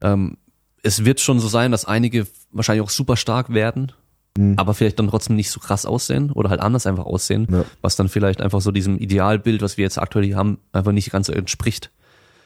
Ähm, 0.00 0.36
es 0.84 1.04
wird 1.04 1.18
schon 1.18 1.40
so 1.40 1.48
sein, 1.48 1.72
dass 1.72 1.84
einige 1.84 2.26
wahrscheinlich 2.52 2.84
auch 2.84 2.90
super 2.90 3.16
stark 3.16 3.52
werden, 3.52 3.92
mhm. 4.36 4.54
aber 4.56 4.74
vielleicht 4.74 4.98
dann 4.98 5.08
trotzdem 5.08 5.36
nicht 5.36 5.50
so 5.50 5.60
krass 5.60 5.86
aussehen 5.86 6.30
oder 6.32 6.50
halt 6.50 6.60
anders 6.60 6.86
einfach 6.86 7.04
aussehen, 7.04 7.46
ja. 7.50 7.64
was 7.80 7.96
dann 7.96 8.08
vielleicht 8.08 8.40
einfach 8.40 8.60
so 8.60 8.72
diesem 8.72 8.98
Idealbild, 8.98 9.62
was 9.62 9.76
wir 9.76 9.84
jetzt 9.84 9.98
aktuell 9.98 10.24
hier 10.24 10.36
haben, 10.36 10.58
einfach 10.72 10.92
nicht 10.92 11.10
ganz 11.10 11.28
entspricht. 11.28 11.90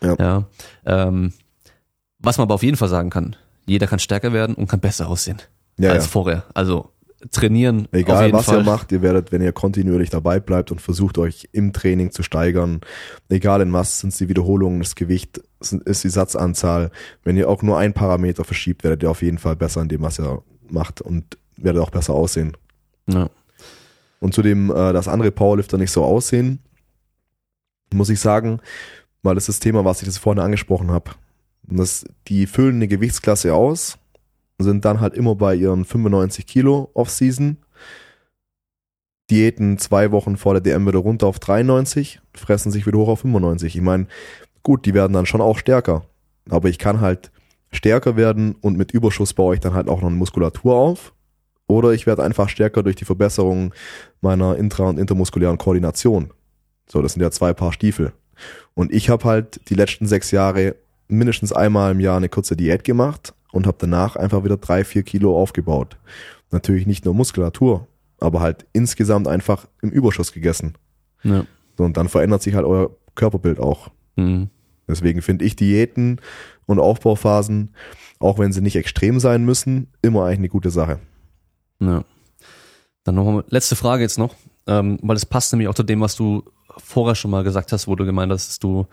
Ja. 0.03 0.17
ja. 0.19 0.45
Ähm, 0.85 1.33
was 2.19 2.39
man 2.39 2.47
aber 2.47 2.55
auf 2.55 2.63
jeden 2.63 2.77
Fall 2.77 2.89
sagen 2.89 3.11
kann, 3.11 3.37
jeder 3.67 3.87
kann 3.87 3.99
stärker 3.99 4.33
werden 4.33 4.55
und 4.55 4.69
kann 4.69 4.81
besser 4.81 5.09
aussehen 5.09 5.41
ja, 5.79 5.93
als 5.93 6.07
vorher. 6.07 6.45
Also 6.55 6.91
trainieren. 7.31 7.87
Egal 7.93 8.33
was 8.33 8.47
Fall. 8.47 8.59
ihr 8.59 8.65
macht, 8.65 8.93
ihr 8.93 9.03
werdet, 9.03 9.31
wenn 9.31 9.43
ihr 9.43 9.53
kontinuierlich 9.53 10.11
dabei 10.11 10.41
bleibt 10.41 10.73
und 10.73 10.81
versucht 10.81 11.19
euch 11.19 11.49
im 11.53 11.73
Training 11.73 12.11
zu 12.11 12.23
steigern, 12.23 12.81
egal 13.29 13.61
in 13.61 13.73
was, 13.73 14.01
sind 14.01 14.11
es 14.11 14.19
die 14.19 14.29
Wiederholungen, 14.29 14.81
das 14.81 14.95
Gewicht, 14.95 15.41
ist 15.61 16.05
die 16.05 16.09
Satzanzahl. 16.09 16.91
Wenn 17.23 17.37
ihr 17.37 17.49
auch 17.49 17.63
nur 17.63 17.79
ein 17.79 17.93
Parameter 17.93 18.45
verschiebt, 18.45 18.83
werdet 18.83 19.03
ihr 19.03 19.11
auf 19.11 19.23
jeden 19.23 19.39
Fall 19.39 19.57
besser 19.57 19.83
in 19.83 19.89
dem, 19.89 20.03
was 20.03 20.19
ihr 20.19 20.43
macht. 20.69 21.01
Und 21.01 21.39
werde 21.57 21.83
auch 21.83 21.91
besser 21.91 22.15
aussehen. 22.15 22.57
Ja. 23.07 23.29
Und 24.21 24.35
zudem, 24.35 24.71
äh, 24.71 24.93
dass 24.93 25.09
andere 25.09 25.33
Powerlifter 25.33 25.79
nicht 25.79 25.91
so 25.91 26.05
aussehen, 26.05 26.61
muss 27.93 28.09
ich 28.09 28.21
sagen, 28.21 28.61
weil 29.23 29.35
das 29.35 29.49
ist 29.49 29.57
das 29.57 29.61
Thema, 29.61 29.85
was 29.85 30.03
ich 30.03 30.07
das 30.07 30.19
vorhin 30.19 30.43
angesprochen 30.43 30.91
habe. 30.91 31.11
Das, 31.65 32.05
die 32.29 32.47
füllen 32.47 32.77
eine 32.77 32.89
Gewichtsklasse 32.89 33.55
aus, 33.55 33.99
sind 34.59 34.85
dann 34.85 35.01
halt 35.01 35.15
immer 35.15 35.35
bei 35.35 35.55
ihren 35.55 35.85
95 35.85 36.47
Kilo 36.47 36.91
Off-Season, 36.95 37.59
Diäten 39.31 39.79
zwei 39.79 40.13
Wochen 40.13 40.37
vor 40.37 40.55
der 40.55 40.61
DM 40.61 40.87
wieder 40.87 40.99
runter 40.99 41.27
auf 41.27 41.39
93, 41.39 42.21
fressen 42.35 42.71
sich 42.71 42.87
wieder 42.87 42.99
hoch 42.99 43.09
auf 43.09 43.21
95. 43.21 43.77
Ich 43.77 43.83
meine, 43.83 44.07
gut, 44.63 44.85
die 44.85 44.95
werden 44.95 45.13
dann 45.13 45.27
schon 45.27 45.41
auch 45.41 45.59
stärker. 45.59 46.05
Aber 46.51 46.69
ich 46.69 46.79
kann 46.79 47.01
halt 47.01 47.31
stärker 47.71 48.17
werden 48.17 48.55
und 48.61 48.77
mit 48.77 48.93
Überschuss 48.93 49.33
baue 49.33 49.55
ich 49.55 49.61
dann 49.61 49.75
halt 49.75 49.89
auch 49.89 50.01
noch 50.03 50.09
eine 50.09 50.17
Muskulatur 50.17 50.75
auf. 50.75 51.15
Oder 51.73 51.93
ich 51.93 52.07
werde 52.07 52.23
einfach 52.23 52.51
stärker 52.51 52.83
durch 52.83 52.97
die 52.97 53.07
Verbesserung 53.07 53.73
meiner 54.21 54.57
intra- 54.57 54.91
und 54.91 54.99
intermuskulären 54.99 55.57
Koordination. 55.57 56.31
So, 56.87 57.01
das 57.01 57.15
sind 57.15 57.23
ja 57.23 57.31
zwei 57.31 57.55
Paar 57.55 57.73
Stiefel. 57.73 58.13
Und 58.75 58.93
ich 58.93 59.09
habe 59.09 59.25
halt 59.25 59.71
die 59.71 59.75
letzten 59.75 60.07
sechs 60.07 60.33
Jahre 60.33 60.77
mindestens 61.09 61.51
einmal 61.51 61.93
im 61.93 62.01
Jahr 62.01 62.19
eine 62.19 62.29
kurze 62.29 62.57
Diät 62.57 62.85
gemacht 62.85 63.33
und 63.53 63.67
habe 63.67 63.79
danach 63.81 64.17
einfach 64.17 64.45
wieder 64.45 64.59
drei, 64.59 64.85
vier 64.85 65.03
Kilo 65.03 65.35
aufgebaut. 65.35 65.97
Natürlich 66.51 66.87
nicht 66.87 67.07
nur 67.07 67.15
Muskulatur, 67.15 67.87
aber 68.21 68.41
halt 68.41 68.67
insgesamt 68.75 69.27
einfach 69.27 69.67
im 69.81 69.89
Überschuss 69.89 70.33
gegessen. 70.33 70.75
Ja. 71.23 71.47
So, 71.79 71.85
und 71.85 71.97
dann 71.97 72.11
verändert 72.11 72.43
sich 72.43 72.55
halt 72.55 72.67
euer 72.67 72.91
Körperbild 73.15 73.59
auch. 73.59 73.89
Mhm. 74.17 74.51
Deswegen 74.87 75.23
finde 75.23 75.47
ich 75.47 75.57
Diäten 75.57 76.21
und 76.67 76.81
Aufbauphasen, 76.81 77.75
auch 78.19 78.39
wenn 78.39 78.53
sie 78.53 78.61
nicht 78.61 78.77
extrem 78.77 79.21
sein 79.21 79.47
müssen, 79.47 79.87
immer 80.03 80.27
eigentlich 80.27 80.39
eine 80.39 80.49
gute 80.51 80.71
Sache. 80.71 80.99
Ja. 81.87 82.05
Dann 83.05 83.15
noch 83.15 83.27
eine 83.27 83.45
letzte 83.49 83.77
Frage 83.77 84.03
jetzt 84.03 84.19
noch, 84.19 84.35
ähm, 84.67 84.99
weil 85.03 85.17
es 85.17 85.27
passt 85.27 85.53
nämlich 85.53 85.69
auch 85.69 85.75
zu 85.75 85.83
dem, 85.83 86.01
was 86.01 86.15
du 86.15 86.45
vorher 86.79 87.15
schon 87.15 87.31
mal 87.31 87.45
gesagt 87.45 87.73
hast, 87.73 87.87
wo 87.87 87.97
du 87.97 88.05
gemeint 88.05 88.33
hast, 88.33 88.49
dass 88.49 88.59
du 88.59 88.87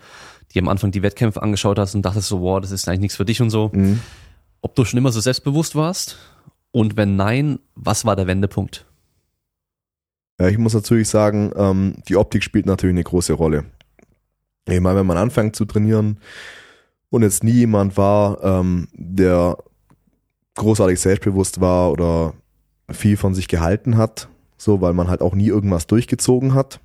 dir 0.52 0.62
am 0.62 0.68
Anfang 0.68 0.90
die 0.90 1.02
Wettkämpfe 1.02 1.42
angeschaut 1.42 1.78
hast 1.78 1.94
und 1.94 2.02
dachtest 2.02 2.28
so, 2.28 2.40
wow, 2.40 2.60
das 2.60 2.72
ist 2.72 2.88
eigentlich 2.88 3.00
nichts 3.00 3.16
für 3.16 3.24
dich 3.24 3.40
und 3.40 3.50
so. 3.50 3.70
Mhm. 3.72 4.00
Ob 4.60 4.74
du 4.74 4.84
schon 4.84 4.98
immer 4.98 5.12
so 5.12 5.20
selbstbewusst 5.20 5.74
warst 5.74 6.18
und 6.72 6.96
wenn 6.96 7.16
nein, 7.16 7.60
was 7.74 8.04
war 8.04 8.16
der 8.16 8.26
Wendepunkt? 8.26 8.86
Ja, 10.40 10.48
ich 10.48 10.58
muss 10.58 10.74
natürlich 10.74 11.08
sagen, 11.08 11.52
ähm, 11.54 11.96
die 12.08 12.16
Optik 12.16 12.42
spielt 12.42 12.66
natürlich 12.66 12.94
eine 12.94 13.04
große 13.04 13.32
Rolle. 13.32 13.64
Ich 14.66 14.80
meine, 14.80 14.98
wenn 14.98 15.06
man 15.06 15.16
anfängt 15.16 15.56
zu 15.56 15.64
trainieren 15.64 16.18
und 17.10 17.22
jetzt 17.22 17.44
nie 17.44 17.52
jemand 17.52 17.96
war, 17.96 18.42
ähm, 18.42 18.88
der 18.92 19.58
großartig 20.54 21.00
selbstbewusst 21.00 21.60
war 21.60 21.92
oder 21.92 22.34
viel 22.90 23.16
von 23.16 23.34
sich 23.34 23.48
gehalten 23.48 23.96
hat, 23.96 24.28
so 24.56 24.80
weil 24.80 24.92
man 24.92 25.08
halt 25.08 25.20
auch 25.20 25.34
nie 25.34 25.48
irgendwas 25.48 25.86
durchgezogen 25.86 26.54
hat. 26.54 26.80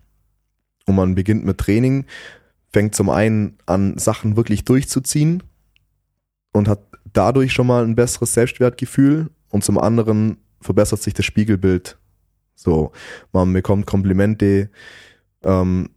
Und 0.85 0.95
man 0.95 1.15
beginnt 1.15 1.45
mit 1.45 1.57
Training, 1.57 2.05
fängt 2.71 2.95
zum 2.95 3.09
einen 3.09 3.57
an, 3.65 3.97
Sachen 3.97 4.35
wirklich 4.35 4.65
durchzuziehen 4.65 5.43
und 6.51 6.67
hat 6.67 6.79
dadurch 7.13 7.53
schon 7.53 7.67
mal 7.67 7.83
ein 7.83 7.95
besseres 7.95 8.33
Selbstwertgefühl 8.33 9.29
und 9.49 9.63
zum 9.63 9.77
anderen 9.77 10.37
verbessert 10.61 11.01
sich 11.01 11.13
das 11.13 11.25
Spiegelbild. 11.25 11.97
So, 12.55 12.91
man 13.33 13.51
bekommt 13.53 13.85
Komplimente, 13.85 14.69
ähm, 15.43 15.89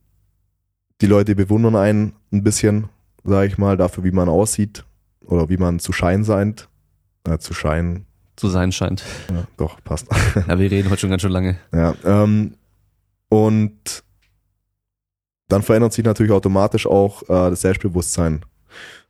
die 1.00 1.06
Leute 1.06 1.34
bewundern 1.34 1.76
einen 1.76 2.14
ein 2.32 2.42
bisschen, 2.42 2.88
sage 3.24 3.46
ich 3.46 3.58
mal, 3.58 3.76
dafür, 3.76 4.04
wie 4.04 4.10
man 4.10 4.28
aussieht 4.28 4.84
oder 5.24 5.48
wie 5.48 5.56
man 5.56 5.78
zu 5.78 5.92
Schein 5.92 6.24
seid. 6.24 6.68
Äh, 7.24 7.38
zu 7.38 7.54
Schein. 7.54 8.06
Zu 8.38 8.48
sein 8.48 8.70
scheint. 8.70 9.02
Ja, 9.30 9.48
doch, 9.56 9.82
passt. 9.82 10.06
Ja, 10.48 10.58
wir 10.58 10.70
reden 10.70 10.90
heute 10.90 11.00
schon 11.00 11.10
ganz 11.10 11.22
schön 11.22 11.32
lange. 11.32 11.58
Ja, 11.74 11.94
ähm, 12.04 12.54
und 13.28 14.04
dann 15.48 15.62
verändert 15.62 15.92
sich 15.92 16.04
natürlich 16.04 16.30
automatisch 16.30 16.86
auch 16.86 17.22
äh, 17.24 17.50
das 17.50 17.62
Selbstbewusstsein. 17.62 18.44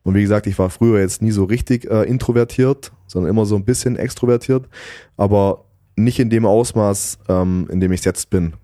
Und 0.03 0.15
wie 0.15 0.23
gesagt, 0.23 0.47
ich 0.47 0.59
war 0.59 0.71
früher 0.71 1.01
jetzt 1.01 1.21
nie 1.21 1.31
so 1.31 1.45
richtig 1.45 1.91
äh, 1.91 2.05
introvertiert, 2.05 2.93
sondern 3.07 3.31
immer 3.31 3.45
so 3.45 3.57
ein 3.57 3.67
bisschen 3.67 3.97
extrovertiert, 3.97 4.67
aber 5.19 5.67
nicht 5.97 6.19
in 6.21 6.31
dem 6.31 6.47
Ausmaß, 6.47 7.19
ähm, 7.29 7.69
in 7.71 7.81
dem 7.81 7.93
ich 7.93 8.05
jetzt 8.05 8.31
bin. 8.31 8.55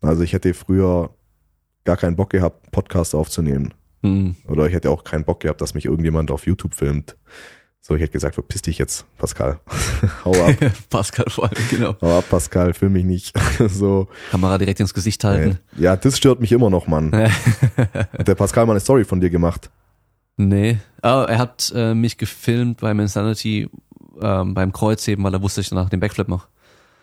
Also 0.00 0.22
ich 0.22 0.34
hätte 0.34 0.54
früher 0.54 1.10
gar 1.84 1.96
keinen 1.96 2.14
Bock 2.14 2.30
gehabt, 2.30 2.70
Podcasts 2.70 3.14
aufzunehmen. 3.14 3.74
Hm. 4.02 4.36
Oder 4.46 4.68
ich 4.68 4.74
hätte 4.74 4.90
auch 4.90 5.02
keinen 5.02 5.24
Bock 5.24 5.40
gehabt, 5.40 5.60
dass 5.60 5.74
mich 5.74 5.86
irgendjemand 5.86 6.30
auf 6.30 6.46
YouTube 6.46 6.74
filmt. 6.74 7.16
So, 7.80 7.94
ich 7.94 8.02
hätte 8.02 8.12
gesagt, 8.12 8.34
verpiss 8.34 8.62
dich 8.62 8.78
jetzt, 8.78 9.04
Pascal. 9.16 9.60
Hau 10.24 10.32
ab, 10.32 10.54
Pascal 10.90 11.26
vor 11.28 11.44
allem, 11.44 11.54
genau. 11.70 11.94
hau 12.02 12.18
ab, 12.18 12.24
Pascal, 12.28 12.74
film 12.74 12.94
mich 12.94 13.04
nicht. 13.04 13.32
so. 13.68 14.08
Kamera 14.32 14.58
direkt 14.58 14.80
ins 14.80 14.92
Gesicht 14.92 15.22
halten. 15.22 15.58
Ja, 15.76 15.94
das 15.96 16.16
stört 16.16 16.40
mich 16.40 16.50
immer 16.50 16.68
noch, 16.68 16.88
Mann. 16.88 17.12
Hat 17.14 18.26
der 18.26 18.34
Pascal 18.34 18.66
mal 18.66 18.72
eine 18.72 18.80
Story 18.80 19.04
von 19.04 19.20
dir 19.20 19.30
gemacht? 19.30 19.70
Nee. 20.36 20.78
Oh, 21.02 21.24
er 21.28 21.38
hat 21.38 21.72
äh, 21.76 21.94
mich 21.94 22.18
gefilmt 22.18 22.80
beim 22.80 22.98
Insanity 22.98 23.70
ähm, 24.20 24.54
beim 24.54 24.72
Kreuzheben, 24.72 25.24
weil 25.24 25.32
er 25.34 25.42
wusste, 25.42 25.60
dass 25.60 25.66
ich 25.66 25.70
danach 25.70 25.88
den 25.88 26.00
Backflip 26.00 26.26
mache. 26.28 26.48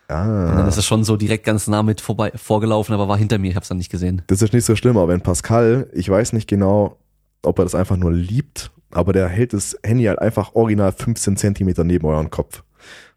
Und 0.10 0.16
dann 0.18 0.60
Ah, 0.60 0.68
ist 0.68 0.76
er 0.78 0.84
schon 0.84 1.06
so 1.06 1.16
direkt 1.16 1.46
ganz 1.46 1.68
nah 1.68 1.82
mit 1.82 2.02
vorbei 2.02 2.32
vorgelaufen, 2.36 2.94
aber 2.94 3.08
war 3.08 3.18
hinter 3.18 3.38
mir, 3.38 3.50
ich 3.52 3.56
hab's 3.56 3.70
dann 3.70 3.78
nicht 3.78 3.90
gesehen. 3.90 4.22
das 4.28 4.42
ist 4.42 4.54
nicht 4.54 4.66
so 4.66 4.76
schlimm, 4.76 4.98
aber 4.98 5.08
wenn 5.08 5.22
Pascal, 5.22 5.90
ich 5.94 6.10
weiß 6.10 6.34
nicht 6.34 6.48
genau, 6.50 6.98
ob 7.42 7.58
er 7.58 7.64
das 7.64 7.74
einfach 7.74 7.96
nur 7.96 8.12
liebt, 8.12 8.70
aber 8.94 9.14
der 9.14 9.28
hält 9.28 9.54
das 9.54 9.78
Handy 9.84 10.06
halt 10.06 10.20
einfach 10.20 10.56
original 10.56 10.92
15 10.92 11.38
Zentimeter 11.38 11.84
neben 11.84 12.06
euren 12.06 12.30
Kopf. 12.30 12.64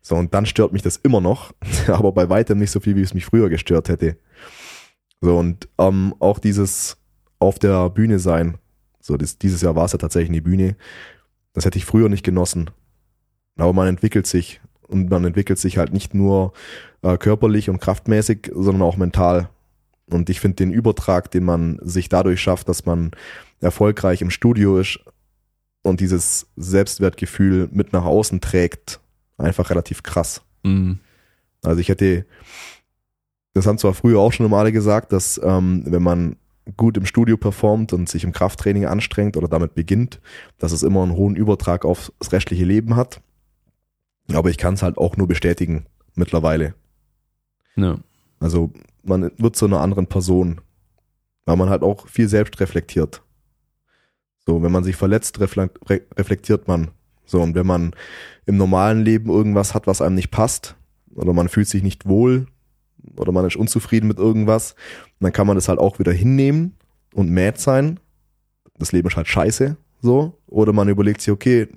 So, 0.02 0.14
und 0.14 0.34
dann 0.34 0.46
stört 0.46 0.72
mich 0.72 0.82
das 0.82 0.96
immer 0.96 1.20
noch, 1.20 1.52
aber 1.88 2.12
bei 2.12 2.28
weitem 2.28 2.58
nicht 2.58 2.70
so 2.70 2.80
viel, 2.80 2.96
wie 2.96 3.02
es 3.02 3.14
mich 3.14 3.24
früher 3.24 3.48
gestört 3.48 3.88
hätte. 3.88 4.16
So, 5.20 5.38
und 5.38 5.68
ähm, 5.78 6.14
auch 6.18 6.38
dieses 6.38 6.96
auf 7.38 7.58
der 7.58 7.90
Bühne 7.90 8.18
sein, 8.18 8.58
so 9.00 9.16
das, 9.16 9.38
dieses 9.38 9.62
Jahr 9.62 9.76
war 9.76 9.84
es 9.84 9.92
ja 9.92 9.98
tatsächlich 9.98 10.32
die 10.32 10.40
Bühne, 10.40 10.76
das 11.52 11.64
hätte 11.64 11.78
ich 11.78 11.84
früher 11.84 12.08
nicht 12.08 12.24
genossen. 12.24 12.70
Aber 13.56 13.72
man 13.72 13.88
entwickelt 13.88 14.26
sich 14.26 14.60
und 14.88 15.10
man 15.10 15.24
entwickelt 15.24 15.58
sich 15.58 15.78
halt 15.78 15.92
nicht 15.92 16.14
nur 16.14 16.52
äh, 17.02 17.16
körperlich 17.16 17.70
und 17.70 17.80
kraftmäßig, 17.80 18.50
sondern 18.54 18.82
auch 18.82 18.96
mental. 18.96 19.48
Und 20.08 20.30
ich 20.30 20.40
finde 20.40 20.56
den 20.56 20.70
Übertrag, 20.70 21.30
den 21.30 21.44
man 21.44 21.78
sich 21.82 22.08
dadurch 22.08 22.40
schafft, 22.40 22.68
dass 22.68 22.86
man 22.86 23.10
erfolgreich 23.60 24.22
im 24.22 24.30
Studio 24.30 24.78
ist 24.78 25.00
und 25.86 26.00
dieses 26.00 26.46
Selbstwertgefühl 26.56 27.68
mit 27.72 27.92
nach 27.92 28.04
außen 28.04 28.40
trägt, 28.40 29.00
einfach 29.38 29.70
relativ 29.70 30.02
krass. 30.02 30.42
Mhm. 30.62 30.98
Also 31.62 31.80
ich 31.80 31.88
hätte, 31.88 32.26
das 33.54 33.66
haben 33.66 33.78
zwar 33.78 33.94
früher 33.94 34.20
auch 34.20 34.32
schon 34.32 34.50
Male 34.50 34.72
gesagt, 34.72 35.12
dass 35.12 35.40
ähm, 35.42 35.84
wenn 35.86 36.02
man 36.02 36.36
gut 36.76 36.96
im 36.96 37.06
Studio 37.06 37.36
performt 37.36 37.92
und 37.92 38.08
sich 38.08 38.24
im 38.24 38.32
Krafttraining 38.32 38.86
anstrengt 38.86 39.36
oder 39.36 39.48
damit 39.48 39.74
beginnt, 39.74 40.20
dass 40.58 40.72
es 40.72 40.82
immer 40.82 41.02
einen 41.02 41.12
hohen 41.14 41.36
Übertrag 41.36 41.84
aufs 41.84 42.12
restliche 42.32 42.64
Leben 42.64 42.96
hat. 42.96 43.20
Aber 44.32 44.50
ich 44.50 44.58
kann 44.58 44.74
es 44.74 44.82
halt 44.82 44.98
auch 44.98 45.16
nur 45.16 45.28
bestätigen 45.28 45.86
mittlerweile. 46.16 46.74
Ja. 47.76 47.98
Also 48.40 48.72
man 49.04 49.30
wird 49.38 49.54
zu 49.54 49.66
einer 49.66 49.80
anderen 49.80 50.08
Person, 50.08 50.60
weil 51.44 51.56
man 51.56 51.70
halt 51.70 51.82
auch 51.82 52.08
viel 52.08 52.28
selbst 52.28 52.58
reflektiert. 52.58 53.22
So, 54.46 54.62
wenn 54.62 54.72
man 54.72 54.84
sich 54.84 54.96
verletzt, 54.96 55.38
refle- 55.40 55.70
re- 55.88 56.02
reflektiert 56.16 56.68
man. 56.68 56.88
So, 57.24 57.40
und 57.42 57.54
wenn 57.54 57.66
man 57.66 57.92
im 58.46 58.56
normalen 58.56 59.02
Leben 59.02 59.28
irgendwas 59.28 59.74
hat, 59.74 59.86
was 59.86 60.00
einem 60.00 60.14
nicht 60.14 60.30
passt, 60.30 60.76
oder 61.14 61.32
man 61.32 61.48
fühlt 61.48 61.66
sich 61.68 61.82
nicht 61.82 62.06
wohl, 62.06 62.46
oder 63.16 63.32
man 63.32 63.46
ist 63.46 63.56
unzufrieden 63.56 64.06
mit 64.06 64.18
irgendwas, 64.18 64.74
dann 65.20 65.32
kann 65.32 65.46
man 65.46 65.56
das 65.56 65.68
halt 65.68 65.78
auch 65.78 65.98
wieder 65.98 66.12
hinnehmen 66.12 66.74
und 67.14 67.30
mad 67.32 67.58
sein. 67.58 67.98
Das 68.78 68.92
Leben 68.92 69.08
ist 69.08 69.16
halt 69.16 69.26
scheiße, 69.26 69.76
so. 70.00 70.38
Oder 70.46 70.72
man 70.72 70.88
überlegt 70.88 71.20
sich, 71.20 71.32
okay, 71.32 71.68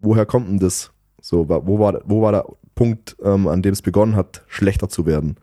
woher 0.00 0.26
kommt 0.26 0.48
denn 0.48 0.58
das? 0.58 0.90
So, 1.22 1.48
wo 1.48 1.78
war, 1.78 2.00
wo 2.04 2.20
war 2.20 2.32
der 2.32 2.44
Punkt, 2.74 3.16
ähm, 3.22 3.46
an 3.46 3.62
dem 3.62 3.72
es 3.72 3.80
begonnen 3.80 4.16
hat, 4.16 4.42
schlechter 4.48 4.88
zu 4.88 5.06
werden? 5.06 5.36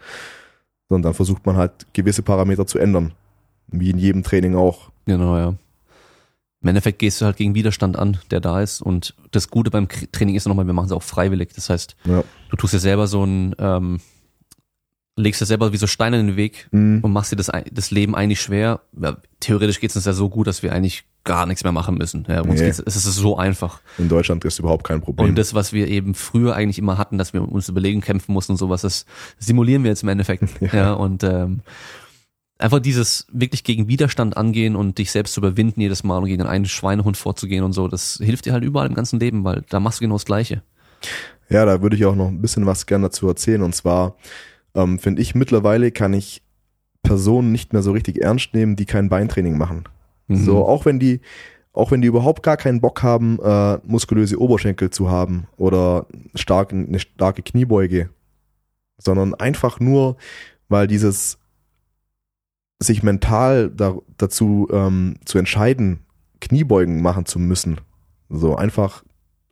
So, 0.90 0.96
Und 0.96 1.02
dann 1.04 1.14
versucht 1.16 1.46
man 1.46 1.56
halt 1.56 1.88
gewisse 1.94 2.22
Parameter 2.22 2.68
zu 2.68 2.78
ändern. 2.78 3.14
Wie 3.68 3.90
in 3.90 3.98
jedem 3.98 4.22
Training 4.22 4.56
auch. 4.56 4.92
Genau, 5.06 5.38
ja. 5.38 5.56
Im 6.62 6.70
Endeffekt 6.70 7.00
gehst 7.00 7.20
du 7.22 7.26
halt 7.26 7.38
gegen 7.38 7.56
Widerstand 7.56 7.98
an, 7.98 8.18
der 8.30 8.40
da 8.40 8.62
ist. 8.62 8.82
Und 8.82 9.16
das 9.32 9.50
Gute 9.50 9.72
beim 9.72 9.88
Training 10.12 10.36
ist 10.36 10.48
nochmal, 10.48 10.68
wir 10.68 10.74
machen 10.74 10.86
es 10.88 10.92
auch 10.92 11.02
freiwillig. 11.04 11.54
Das 11.56 11.70
heißt, 11.70 11.96
Ja. 12.06 12.24
du 12.50 12.56
tust 12.58 12.74
dir 12.74 12.80
selber 12.80 13.08
so 13.08 13.24
ein, 13.24 13.56
ähm, 13.58 14.00
legst 15.18 15.42
dir 15.42 15.46
selber 15.46 15.74
wie 15.74 15.78
so 15.78 15.88
Steine 15.88 16.20
in 16.20 16.28
den 16.28 16.36
Weg 16.36 16.68
Mhm. 16.72 17.00
und 17.02 17.12
machst 17.12 17.32
dir 17.32 17.36
das, 17.36 17.52
das 17.72 17.92
Leben 17.92 18.16
eigentlich 18.16 18.42
schwer. 18.42 18.82
Ja, 19.00 19.18
theoretisch 19.40 19.80
geht 19.80 19.90
es 19.90 19.96
uns 19.96 20.06
ja 20.06 20.14
so 20.14 20.30
gut, 20.30 20.48
dass 20.48 20.64
wir 20.64 20.72
eigentlich 20.72 21.04
gar 21.24 21.46
nichts 21.46 21.64
mehr 21.64 21.74
machen 21.74 21.96
müssen. 21.96 22.26
Ja, 22.28 22.42
uns 22.42 22.60
Nee. 22.60 22.66
geht's, 22.68 22.80
es 22.84 22.96
ist 22.96 23.04
so 23.16 23.38
einfach. 23.38 23.82
In 23.98 24.10
Deutschland 24.10 24.44
ist 24.46 24.58
überhaupt 24.60 24.84
kein 24.88 25.02
Problem. 25.02 25.30
Und 25.30 25.38
das, 25.38 25.54
was 25.54 25.74
wir 25.74 25.88
eben 25.88 26.14
früher 26.16 26.56
eigentlich 26.56 26.80
immer 26.80 26.98
hatten, 26.98 27.18
dass 27.18 27.34
wir 27.34 27.42
uns 27.48 27.70
überlegen 27.70 28.02
kämpfen 28.02 28.34
mussten 28.34 28.54
und 28.54 28.58
sowas, 28.58 28.82
das 28.82 29.06
simulieren 29.38 29.84
wir 29.84 29.90
jetzt 29.92 30.04
im 30.04 30.10
Endeffekt. 30.10 30.44
Ja. 30.62 30.74
ja. 30.76 30.94
und 30.94 31.24
ähm, 31.24 31.62
einfach 32.62 32.80
dieses 32.80 33.28
wirklich 33.32 33.64
gegen 33.64 33.88
Widerstand 33.88 34.38
angehen 34.38 34.76
und 34.76 34.98
dich 34.98 35.12
selbst 35.12 35.34
zu 35.34 35.42
überwinden 35.42 35.82
jedes 35.82 36.04
Mal 36.04 36.20
und 36.20 36.26
gegen 36.26 36.44
einen 36.44 36.66
Schweinehund 36.66 37.18
vorzugehen 37.18 37.64
und 37.64 37.74
so, 37.74 37.88
das 37.88 38.20
hilft 38.22 38.46
dir 38.46 38.54
halt 38.54 38.64
überall 38.64 38.88
im 38.88 38.94
ganzen 38.94 39.20
Leben, 39.20 39.44
weil 39.44 39.64
da 39.70 39.80
machst 39.80 40.00
du 40.00 40.04
genau 40.04 40.16
das 40.16 40.26
Gleiche. 40.26 40.62
Ja, 41.50 41.66
da 41.66 41.82
würde 41.82 41.96
ich 41.96 42.06
auch 42.06 42.16
noch 42.16 42.30
ein 42.30 42.42
bisschen 42.42 42.66
was 42.66 42.86
gerne 42.86 43.08
dazu 43.08 43.28
erzählen. 43.28 43.62
Und 43.62 43.76
zwar 43.76 44.16
ähm, 44.74 45.00
finde 45.00 45.22
ich 45.22 45.36
mittlerweile 45.36 45.92
kann 45.92 46.14
ich 46.14 46.42
Personen 47.04 47.52
nicht 47.52 47.74
mehr 47.74 47.82
so 47.82 47.92
richtig 47.92 48.22
ernst 48.22 48.54
nehmen, 48.54 48.76
die 48.76 48.86
kein 48.86 49.10
Beintraining 49.10 49.58
machen. 49.58 49.84
Mhm. 50.28 50.46
So, 50.46 50.66
auch 50.66 50.86
wenn 50.86 51.00
die, 51.00 51.20
auch 51.74 51.92
wenn 51.92 52.02
die 52.02 52.08
überhaupt 52.08 52.44
gar 52.44 52.58
keinen 52.58 52.80
Bock 52.80 53.04
haben, 53.04 53.40
äh, 53.44 53.80
muskulöse 53.84 54.40
Oberschenkel 54.40 54.92
zu 54.92 55.10
haben 55.10 55.48
oder 55.58 56.06
stark, 56.36 56.72
eine 56.72 57.00
starke 57.00 57.42
Kniebeuge, 57.42 58.10
sondern 58.98 59.34
einfach 59.34 59.80
nur, 59.80 60.16
weil 60.70 60.88
dieses 60.88 61.40
sich 62.84 63.03
mental 63.03 63.70
da, 63.70 63.95
dazu 64.18 64.68
ähm, 64.72 65.16
zu 65.26 65.38
entscheiden, 65.38 65.99
Kniebeugen 66.40 67.02
machen 67.02 67.26
zu 67.26 67.40
müssen. 67.40 67.80
So 68.30 68.56
einfach 68.56 69.03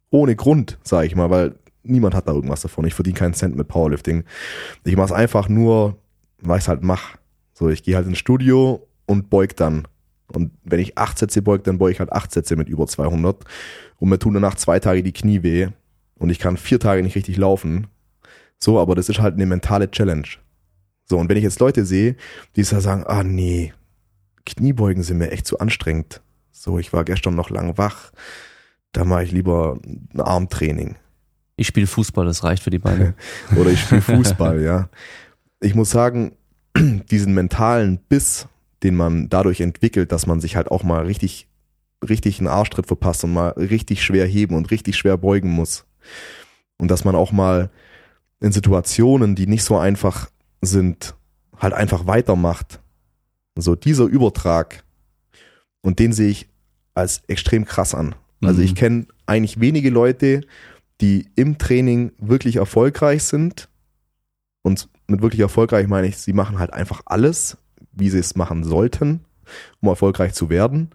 ohne 0.09 0.35
Grund, 0.35 0.79
sage 0.83 1.05
ich 1.05 1.15
mal, 1.15 1.29
weil 1.29 1.55
niemand 1.83 2.15
hat 2.15 2.27
da 2.27 2.33
irgendwas 2.33 2.61
davon. 2.61 2.85
Ich 2.85 2.95
verdiene 2.95 3.17
keinen 3.17 3.33
Cent 3.33 3.55
mit 3.55 3.67
Powerlifting. 3.67 4.23
Ich 4.83 4.95
mache 4.95 5.07
es 5.07 5.11
einfach 5.11 5.47
nur, 5.47 5.97
weil 6.41 6.57
ich 6.57 6.63
es 6.63 6.67
halt 6.67 6.83
mache. 6.83 7.19
So, 7.53 7.69
ich 7.69 7.83
gehe 7.83 7.95
halt 7.95 8.07
ins 8.07 8.17
Studio 8.17 8.87
und 9.05 9.29
beug 9.29 9.55
dann. 9.55 9.87
Und 10.31 10.51
wenn 10.63 10.79
ich 10.79 10.97
acht 10.97 11.17
Sätze 11.17 11.41
beug, 11.41 11.63
dann 11.63 11.77
beug 11.77 11.91
ich 11.91 11.99
halt 11.99 12.11
acht 12.11 12.31
Sätze 12.31 12.55
mit 12.55 12.69
über 12.69 12.87
200. 12.87 13.43
Und 13.97 14.09
mir 14.09 14.19
tun 14.19 14.33
danach 14.33 14.55
zwei 14.55 14.79
Tage 14.79 15.03
die 15.03 15.11
Knie 15.11 15.43
weh. 15.43 15.67
Und 16.17 16.29
ich 16.29 16.39
kann 16.39 16.57
vier 16.57 16.79
Tage 16.79 17.03
nicht 17.03 17.15
richtig 17.15 17.37
laufen. 17.37 17.87
So, 18.57 18.79
aber 18.79 18.95
das 18.95 19.09
ist 19.09 19.19
halt 19.19 19.35
eine 19.35 19.45
mentale 19.45 19.89
Challenge. 19.91 20.27
So, 21.09 21.17
und 21.17 21.27
wenn 21.27 21.37
ich 21.37 21.43
jetzt 21.43 21.59
Leute 21.59 21.85
sehe, 21.85 22.15
die 22.55 22.63
da 22.63 22.81
sagen, 22.81 23.03
ah 23.07 23.23
nee, 23.23 23.73
Kniebeugen 24.45 25.03
sind 25.03 25.17
mir 25.17 25.31
echt 25.31 25.47
zu 25.47 25.59
anstrengend. 25.59 26.21
So, 26.51 26.77
ich 26.77 26.93
war 26.93 27.03
gestern 27.03 27.35
noch 27.35 27.49
lang 27.49 27.77
wach. 27.77 28.11
Da 28.91 29.05
mache 29.05 29.23
ich 29.23 29.31
lieber 29.31 29.79
ein 29.83 30.19
Armtraining. 30.19 30.95
Ich 31.55 31.67
spiele 31.67 31.87
Fußball, 31.87 32.25
das 32.25 32.43
reicht 32.43 32.63
für 32.63 32.69
die 32.69 32.79
Beine. 32.79 33.15
Oder 33.55 33.71
ich 33.71 33.81
spiele 33.81 34.01
Fußball, 34.01 34.61
ja. 34.61 34.89
Ich 35.61 35.75
muss 35.75 35.89
sagen, 35.89 36.33
diesen 36.77 37.33
mentalen 37.33 37.97
Biss, 37.97 38.47
den 38.83 38.95
man 38.95 39.29
dadurch 39.29 39.61
entwickelt, 39.61 40.11
dass 40.11 40.25
man 40.25 40.39
sich 40.39 40.55
halt 40.55 40.69
auch 40.71 40.83
mal 40.83 41.05
richtig, 41.05 41.47
richtig 42.07 42.39
einen 42.39 42.47
Arschtritt 42.47 42.87
verpasst 42.87 43.23
und 43.23 43.33
mal 43.33 43.49
richtig 43.49 44.03
schwer 44.03 44.25
heben 44.25 44.55
und 44.55 44.71
richtig 44.71 44.95
schwer 44.95 45.17
beugen 45.17 45.49
muss. 45.49 45.85
Und 46.77 46.89
dass 46.89 47.03
man 47.03 47.15
auch 47.15 47.31
mal 47.31 47.69
in 48.39 48.51
Situationen, 48.51 49.35
die 49.35 49.47
nicht 49.47 49.63
so 49.63 49.77
einfach 49.77 50.29
sind, 50.61 51.15
halt 51.57 51.73
einfach 51.73 52.07
weitermacht. 52.07 52.81
So 53.55 53.75
dieser 53.75 54.05
Übertrag. 54.05 54.83
Und 55.81 55.99
den 55.99 56.13
sehe 56.13 56.29
ich 56.29 56.49
als 56.93 57.21
extrem 57.27 57.65
krass 57.65 57.93
an. 57.95 58.15
Also 58.41 58.59
Mhm. 58.59 58.65
ich 58.65 58.75
kenne 58.75 59.07
eigentlich 59.25 59.59
wenige 59.59 59.89
Leute, 59.89 60.41
die 61.01 61.29
im 61.35 61.57
Training 61.57 62.11
wirklich 62.17 62.57
erfolgreich 62.57 63.23
sind. 63.23 63.69
Und 64.61 64.89
mit 65.07 65.21
wirklich 65.21 65.41
erfolgreich 65.41 65.87
meine 65.87 66.07
ich, 66.07 66.17
sie 66.17 66.33
machen 66.33 66.59
halt 66.59 66.73
einfach 66.73 67.01
alles, 67.05 67.57
wie 67.91 68.09
sie 68.09 68.19
es 68.19 68.35
machen 68.35 68.63
sollten, 68.63 69.25
um 69.81 69.89
erfolgreich 69.89 70.33
zu 70.33 70.49
werden. 70.49 70.89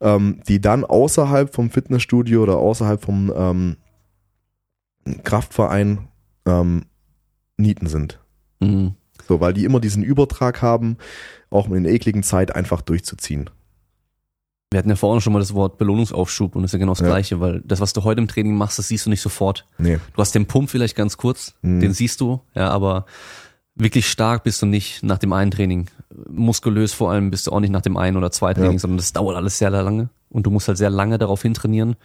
Ähm, 0.00 0.40
die 0.46 0.60
dann 0.60 0.84
außerhalb 0.84 1.54
vom 1.54 1.70
Fitnessstudio 1.70 2.42
oder 2.42 2.56
außerhalb 2.58 3.02
vom 3.02 3.32
ähm, 3.34 3.76
Kraftverein 5.24 6.08
ähm, 6.46 6.86
Nieten 7.56 7.86
sind. 7.86 8.20
Mhm. 8.60 8.94
So, 9.28 9.40
weil 9.40 9.52
die 9.54 9.64
immer 9.64 9.80
diesen 9.80 10.02
Übertrag 10.02 10.62
haben, 10.62 10.96
auch 11.50 11.68
in 11.70 11.84
der 11.84 11.92
ekligen 11.92 12.22
Zeit 12.22 12.54
einfach 12.54 12.80
durchzuziehen. 12.82 13.50
Wir 14.72 14.78
hatten 14.78 14.88
ja 14.88 14.96
vorhin 14.96 15.20
schon 15.20 15.32
mal 15.32 15.38
das 15.38 15.54
Wort 15.54 15.78
Belohnungsaufschub 15.78 16.56
und 16.56 16.62
das 16.62 16.70
ist 16.70 16.72
ja 16.74 16.78
genau 16.80 16.92
das 16.92 17.00
Ja. 17.00 17.06
Gleiche, 17.06 17.40
weil 17.40 17.62
das, 17.64 17.80
was 17.80 17.92
du 17.92 18.02
heute 18.04 18.20
im 18.20 18.28
Training 18.28 18.56
machst, 18.56 18.78
das 18.78 18.88
siehst 18.88 19.06
du 19.06 19.10
nicht 19.10 19.20
sofort. 19.20 19.66
Nee. 19.78 19.98
Du 20.14 20.20
hast 20.20 20.34
den 20.34 20.46
Pump 20.46 20.70
vielleicht 20.70 20.96
ganz 20.96 21.16
kurz, 21.16 21.54
Mhm. 21.62 21.80
den 21.80 21.92
siehst 21.92 22.20
du, 22.20 22.40
ja, 22.54 22.68
aber 22.70 23.06
wirklich 23.76 24.08
stark 24.08 24.42
bist 24.42 24.60
du 24.62 24.66
nicht 24.66 25.02
nach 25.02 25.18
dem 25.18 25.32
einen 25.32 25.50
Training. 25.52 25.86
Muskulös 26.28 26.92
vor 26.94 27.10
allem 27.12 27.30
bist 27.30 27.46
du 27.46 27.52
auch 27.52 27.60
nicht 27.60 27.70
nach 27.70 27.82
dem 27.82 27.96
einen 27.96 28.16
oder 28.16 28.32
zwei 28.32 28.54
Training, 28.54 28.72
Ja. 28.72 28.78
sondern 28.80 28.96
das 28.98 29.12
dauert 29.12 29.36
alles 29.36 29.58
sehr, 29.58 29.70
sehr 29.70 29.82
lange 29.82 30.08
und 30.30 30.44
du 30.46 30.50
musst 30.50 30.66
halt 30.66 30.78
sehr 30.78 30.90
lange 30.90 31.18
darauf 31.18 31.42
hintrainieren 31.42 31.96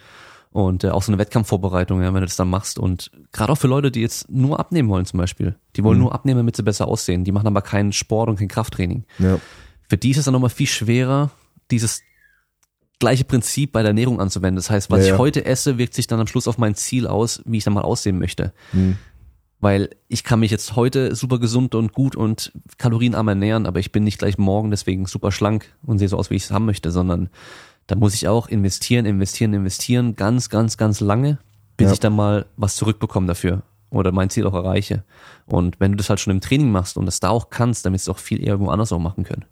und 0.51 0.83
äh, 0.83 0.89
auch 0.89 1.01
so 1.03 1.11
eine 1.11 1.17
Wettkampfvorbereitung, 1.19 2.01
ja, 2.01 2.07
wenn 2.13 2.21
du 2.21 2.27
das 2.27 2.35
dann 2.35 2.49
machst 2.49 2.77
und 2.79 3.09
gerade 3.31 3.53
auch 3.53 3.57
für 3.57 3.67
Leute, 3.67 3.89
die 3.91 4.01
jetzt 4.01 4.29
nur 4.29 4.59
abnehmen 4.59 4.89
wollen 4.89 5.05
zum 5.05 5.17
Beispiel, 5.19 5.55
die 5.75 5.83
wollen 5.83 5.97
Mhm. 5.97 6.03
nur 6.03 6.13
abnehmen, 6.13 6.37
damit 6.39 6.55
sie 6.55 6.63
besser 6.63 6.87
aussehen, 6.87 7.23
die 7.23 7.31
machen 7.31 7.47
aber 7.47 7.61
keinen 7.61 7.93
Sport 7.93 8.29
und 8.29 8.37
kein 8.37 8.47
Krafttraining. 8.49 9.05
Ja. 9.19 9.39
Für 9.89 9.97
die 9.97 10.11
ist 10.11 10.17
es 10.17 10.25
dann 10.25 10.33
nochmal 10.33 10.49
viel 10.49 10.67
schwerer, 10.67 11.31
dieses 11.71 12.01
gleiche 12.99 13.23
Prinzip 13.23 13.71
bei 13.71 13.81
der 13.81 13.89
Ernährung 13.89 14.19
anzuwenden. 14.19 14.57
Das 14.57 14.69
heißt, 14.69 14.91
was 14.91 14.99
Ja, 14.99 15.05
ich 15.05 15.09
ja. 15.11 15.17
heute 15.17 15.45
esse, 15.45 15.77
wirkt 15.77 15.93
sich 15.95 16.05
dann 16.07 16.19
am 16.19 16.27
Schluss 16.27 16.47
auf 16.47 16.57
mein 16.57 16.75
Ziel 16.75 17.07
aus, 17.07 17.41
wie 17.45 17.57
ich 17.57 17.63
dann 17.63 17.73
mal 17.73 17.81
aussehen 17.81 18.19
möchte. 18.19 18.53
Mhm. 18.73 18.97
Weil 19.59 19.89
ich 20.07 20.23
kann 20.23 20.39
mich 20.39 20.49
jetzt 20.51 20.75
heute 20.75 21.15
super 21.15 21.39
gesund 21.39 21.75
und 21.75 21.93
gut 21.93 22.15
und 22.15 22.51
kalorienarm 22.77 23.27
ernähren, 23.27 23.65
aber 23.67 23.79
ich 23.79 23.91
bin 23.91 24.03
nicht 24.03 24.17
gleich 24.19 24.37
morgen 24.37 24.69
deswegen 24.71 25.05
super 25.05 25.31
schlank 25.31 25.71
und 25.83 25.99
sehe 25.99 26.07
so 26.09 26.17
aus, 26.17 26.29
wie 26.29 26.35
ich 26.35 26.43
es 26.43 26.51
haben 26.51 26.65
möchte, 26.65 26.91
sondern 26.91 27.29
da 27.91 27.97
muss 27.97 28.13
ich 28.13 28.29
auch 28.29 28.47
investieren, 28.47 29.05
investieren, 29.05 29.53
investieren, 29.53 30.15
ganz, 30.15 30.47
ganz, 30.47 30.77
ganz 30.77 31.01
lange, 31.01 31.39
bis 31.75 31.87
Ja. 31.87 31.93
ich 31.93 31.99
dann 31.99 32.15
mal 32.15 32.45
was 32.55 32.77
zurückbekomme 32.77 33.27
dafür 33.27 33.63
oder 33.89 34.13
mein 34.13 34.29
Ziel 34.29 34.47
auch 34.47 34.53
erreiche. 34.53 35.03
Und 35.45 35.77
wenn 35.81 35.91
du 35.91 35.97
das 35.97 36.09
halt 36.09 36.21
schon 36.21 36.31
im 36.31 36.39
Training 36.39 36.71
machst 36.71 36.95
und 36.95 37.05
das 37.05 37.19
da 37.19 37.27
auch 37.27 37.49
kannst, 37.49 37.85
dann 37.85 37.91
wirst 37.91 38.07
du 38.07 38.11
auch 38.13 38.17
viel 38.17 38.39
eher 38.39 38.53
irgendwo 38.53 38.71
anders 38.71 38.93
auch 38.93 38.99
machen 38.99 39.25
können. 39.25 39.43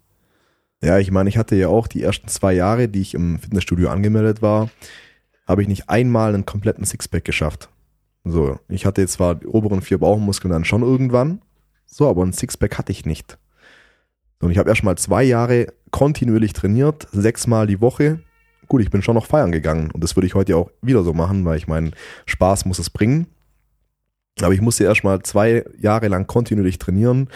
Ja, 0.82 0.98
ich 0.98 1.10
meine, 1.10 1.28
ich 1.28 1.36
hatte 1.36 1.54
ja 1.54 1.68
auch 1.68 1.86
die 1.86 2.02
ersten 2.02 2.28
zwei 2.28 2.54
Jahre, 2.54 2.88
die 2.88 3.02
ich 3.02 3.12
im 3.12 3.38
Fitnessstudio 3.38 3.90
angemeldet 3.90 4.40
war, 4.40 4.70
habe 5.46 5.60
ich 5.60 5.68
nicht 5.68 5.90
einmal 5.90 6.32
einen 6.32 6.46
kompletten 6.46 6.86
Sixpack 6.86 7.26
geschafft. 7.26 7.68
So, 8.24 8.58
ich 8.68 8.86
hatte 8.86 9.02
jetzt 9.02 9.12
zwar 9.12 9.34
die 9.34 9.48
oberen 9.48 9.82
vier 9.82 9.98
Bauchmuskeln 9.98 10.50
dann 10.50 10.64
schon 10.64 10.80
irgendwann, 10.80 11.42
so, 11.84 12.08
aber 12.08 12.24
ein 12.24 12.32
Sixpack 12.32 12.78
hatte 12.78 12.92
ich 12.92 13.04
nicht. 13.04 13.36
Und 14.40 14.50
ich 14.50 14.56
habe 14.56 14.70
erst 14.70 14.82
mal 14.82 14.96
zwei 14.96 15.24
Jahre 15.24 15.66
kontinuierlich 15.90 16.54
trainiert, 16.54 17.06
sechsmal 17.12 17.66
die 17.66 17.82
Woche. 17.82 18.20
Gut, 18.70 18.82
ich 18.82 18.90
bin 18.90 19.02
schon 19.02 19.16
noch 19.16 19.26
feiern 19.26 19.50
gegangen 19.50 19.90
und 19.90 20.04
das 20.04 20.14
würde 20.14 20.28
ich 20.28 20.36
heute 20.36 20.56
auch 20.56 20.70
wieder 20.80 21.02
so 21.02 21.12
machen, 21.12 21.44
weil 21.44 21.58
ich 21.58 21.66
meine, 21.66 21.90
Spaß 22.26 22.66
muss 22.66 22.78
es 22.78 22.88
bringen. 22.88 23.26
Aber 24.40 24.54
ich 24.54 24.60
musste 24.60 24.84
erst 24.84 25.02
mal 25.02 25.20
zwei 25.24 25.64
Jahre 25.76 26.06
lang 26.06 26.28
kontinuierlich 26.28 26.78
trainieren, 26.78 27.30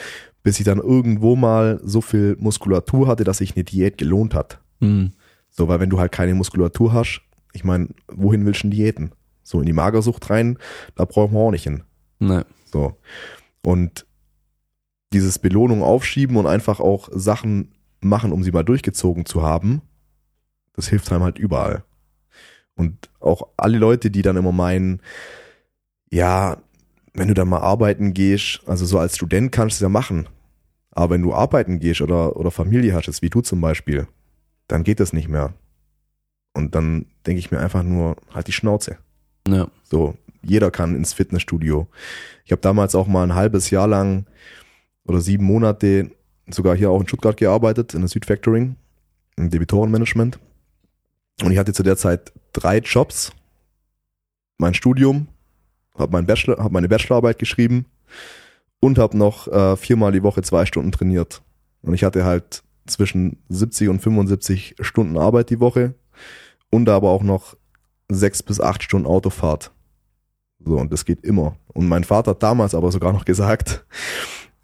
bis 0.44 0.60
ich 0.60 0.64
dann 0.64 0.78
irgendwo 0.78 1.34
mal 1.34 1.80
so 1.82 2.00
viel 2.00 2.36
Muskulatur 2.38 3.08
hatte, 3.08 3.24
dass 3.24 3.38
sich 3.38 3.56
eine 3.56 3.64
Diät 3.64 3.98
gelohnt 3.98 4.32
hat. 4.32 4.60
Hm. 4.80 5.12
So, 5.50 5.66
weil 5.66 5.80
wenn 5.80 5.90
du 5.90 5.98
halt 5.98 6.12
keine 6.12 6.36
Muskulatur 6.36 6.92
hast, 6.92 7.20
ich 7.52 7.64
meine, 7.64 7.88
wohin 8.06 8.46
willst 8.46 8.62
du 8.62 8.68
denn 8.68 8.76
Diäten? 8.78 9.10
So 9.42 9.58
in 9.58 9.66
die 9.66 9.72
Magersucht 9.72 10.30
rein, 10.30 10.56
da 10.94 11.04
brauchen 11.04 11.32
wir 11.32 11.40
auch 11.40 11.50
nicht 11.50 11.64
hin. 11.64 11.82
Ne. 12.20 12.46
So. 12.66 12.96
Und 13.64 14.06
dieses 15.12 15.40
Belohnung 15.40 15.82
aufschieben 15.82 16.36
und 16.36 16.46
einfach 16.46 16.78
auch 16.78 17.08
Sachen 17.10 17.72
machen, 18.00 18.30
um 18.30 18.44
sie 18.44 18.52
mal 18.52 18.62
durchgezogen 18.62 19.26
zu 19.26 19.42
haben, 19.42 19.82
das 20.74 20.88
hilft 20.88 21.10
einem 21.12 21.22
halt 21.22 21.38
überall. 21.38 21.84
Und 22.76 23.08
auch 23.20 23.48
alle 23.56 23.78
Leute, 23.78 24.10
die 24.10 24.22
dann 24.22 24.36
immer 24.36 24.52
meinen, 24.52 25.00
ja, 26.10 26.58
wenn 27.12 27.28
du 27.28 27.34
dann 27.34 27.48
mal 27.48 27.60
arbeiten 27.60 28.12
gehst, 28.12 28.60
also 28.66 28.84
so 28.84 28.98
als 28.98 29.16
Student 29.16 29.52
kannst 29.52 29.74
du 29.74 29.78
es 29.78 29.82
ja 29.82 29.88
machen. 29.88 30.28
Aber 30.90 31.14
wenn 31.14 31.22
du 31.22 31.34
arbeiten 31.34 31.78
gehst 31.78 32.00
oder, 32.00 32.36
oder 32.36 32.50
Familie 32.50 32.94
hast, 32.94 33.22
wie 33.22 33.30
du 33.30 33.40
zum 33.40 33.60
Beispiel, 33.60 34.06
dann 34.68 34.84
geht 34.84 35.00
das 35.00 35.12
nicht 35.12 35.28
mehr. 35.28 35.54
Und 36.52 36.74
dann 36.74 37.06
denke 37.26 37.38
ich 37.38 37.50
mir 37.50 37.58
einfach 37.58 37.82
nur, 37.82 38.16
halt 38.32 38.46
die 38.46 38.52
Schnauze. 38.52 38.98
Ja. 39.48 39.68
So, 39.84 40.16
jeder 40.42 40.70
kann 40.70 40.94
ins 40.94 41.12
Fitnessstudio. 41.12 41.88
Ich 42.44 42.52
habe 42.52 42.62
damals 42.62 42.94
auch 42.94 43.06
mal 43.06 43.24
ein 43.24 43.34
halbes 43.34 43.70
Jahr 43.70 43.88
lang 43.88 44.26
oder 45.04 45.20
sieben 45.20 45.44
Monate 45.44 46.10
sogar 46.48 46.76
hier 46.76 46.90
auch 46.90 47.00
in 47.00 47.08
Stuttgart 47.08 47.36
gearbeitet, 47.36 47.94
in 47.94 48.00
der 48.00 48.08
Südfactoring, 48.08 48.76
im 49.36 49.50
Debitorenmanagement. 49.50 50.38
Und 51.42 51.50
ich 51.50 51.58
hatte 51.58 51.72
zu 51.72 51.82
der 51.82 51.96
Zeit 51.96 52.32
drei 52.52 52.78
Jobs, 52.78 53.32
mein 54.58 54.74
Studium, 54.74 55.28
habe 55.96 56.12
mein 56.12 56.26
Bachelor, 56.26 56.62
hab 56.62 56.72
meine 56.72 56.88
Bachelorarbeit 56.88 57.38
geschrieben 57.38 57.86
und 58.80 58.98
habe 58.98 59.16
noch 59.16 59.48
äh, 59.48 59.76
viermal 59.76 60.12
die 60.12 60.22
Woche 60.22 60.42
zwei 60.42 60.66
Stunden 60.66 60.92
trainiert. 60.92 61.42
Und 61.82 61.94
ich 61.94 62.04
hatte 62.04 62.24
halt 62.24 62.62
zwischen 62.86 63.38
70 63.48 63.88
und 63.88 64.00
75 64.00 64.76
Stunden 64.80 65.18
Arbeit 65.18 65.50
die 65.50 65.60
Woche 65.60 65.94
und 66.70 66.88
aber 66.88 67.10
auch 67.10 67.22
noch 67.22 67.56
sechs 68.08 68.42
bis 68.42 68.60
acht 68.60 68.82
Stunden 68.82 69.06
Autofahrt. 69.06 69.72
So, 70.64 70.78
und 70.78 70.92
das 70.92 71.04
geht 71.04 71.24
immer. 71.24 71.56
Und 71.72 71.88
mein 71.88 72.04
Vater 72.04 72.32
hat 72.32 72.42
damals 72.42 72.74
aber 72.74 72.90
sogar 72.92 73.12
noch 73.12 73.24
gesagt, 73.24 73.84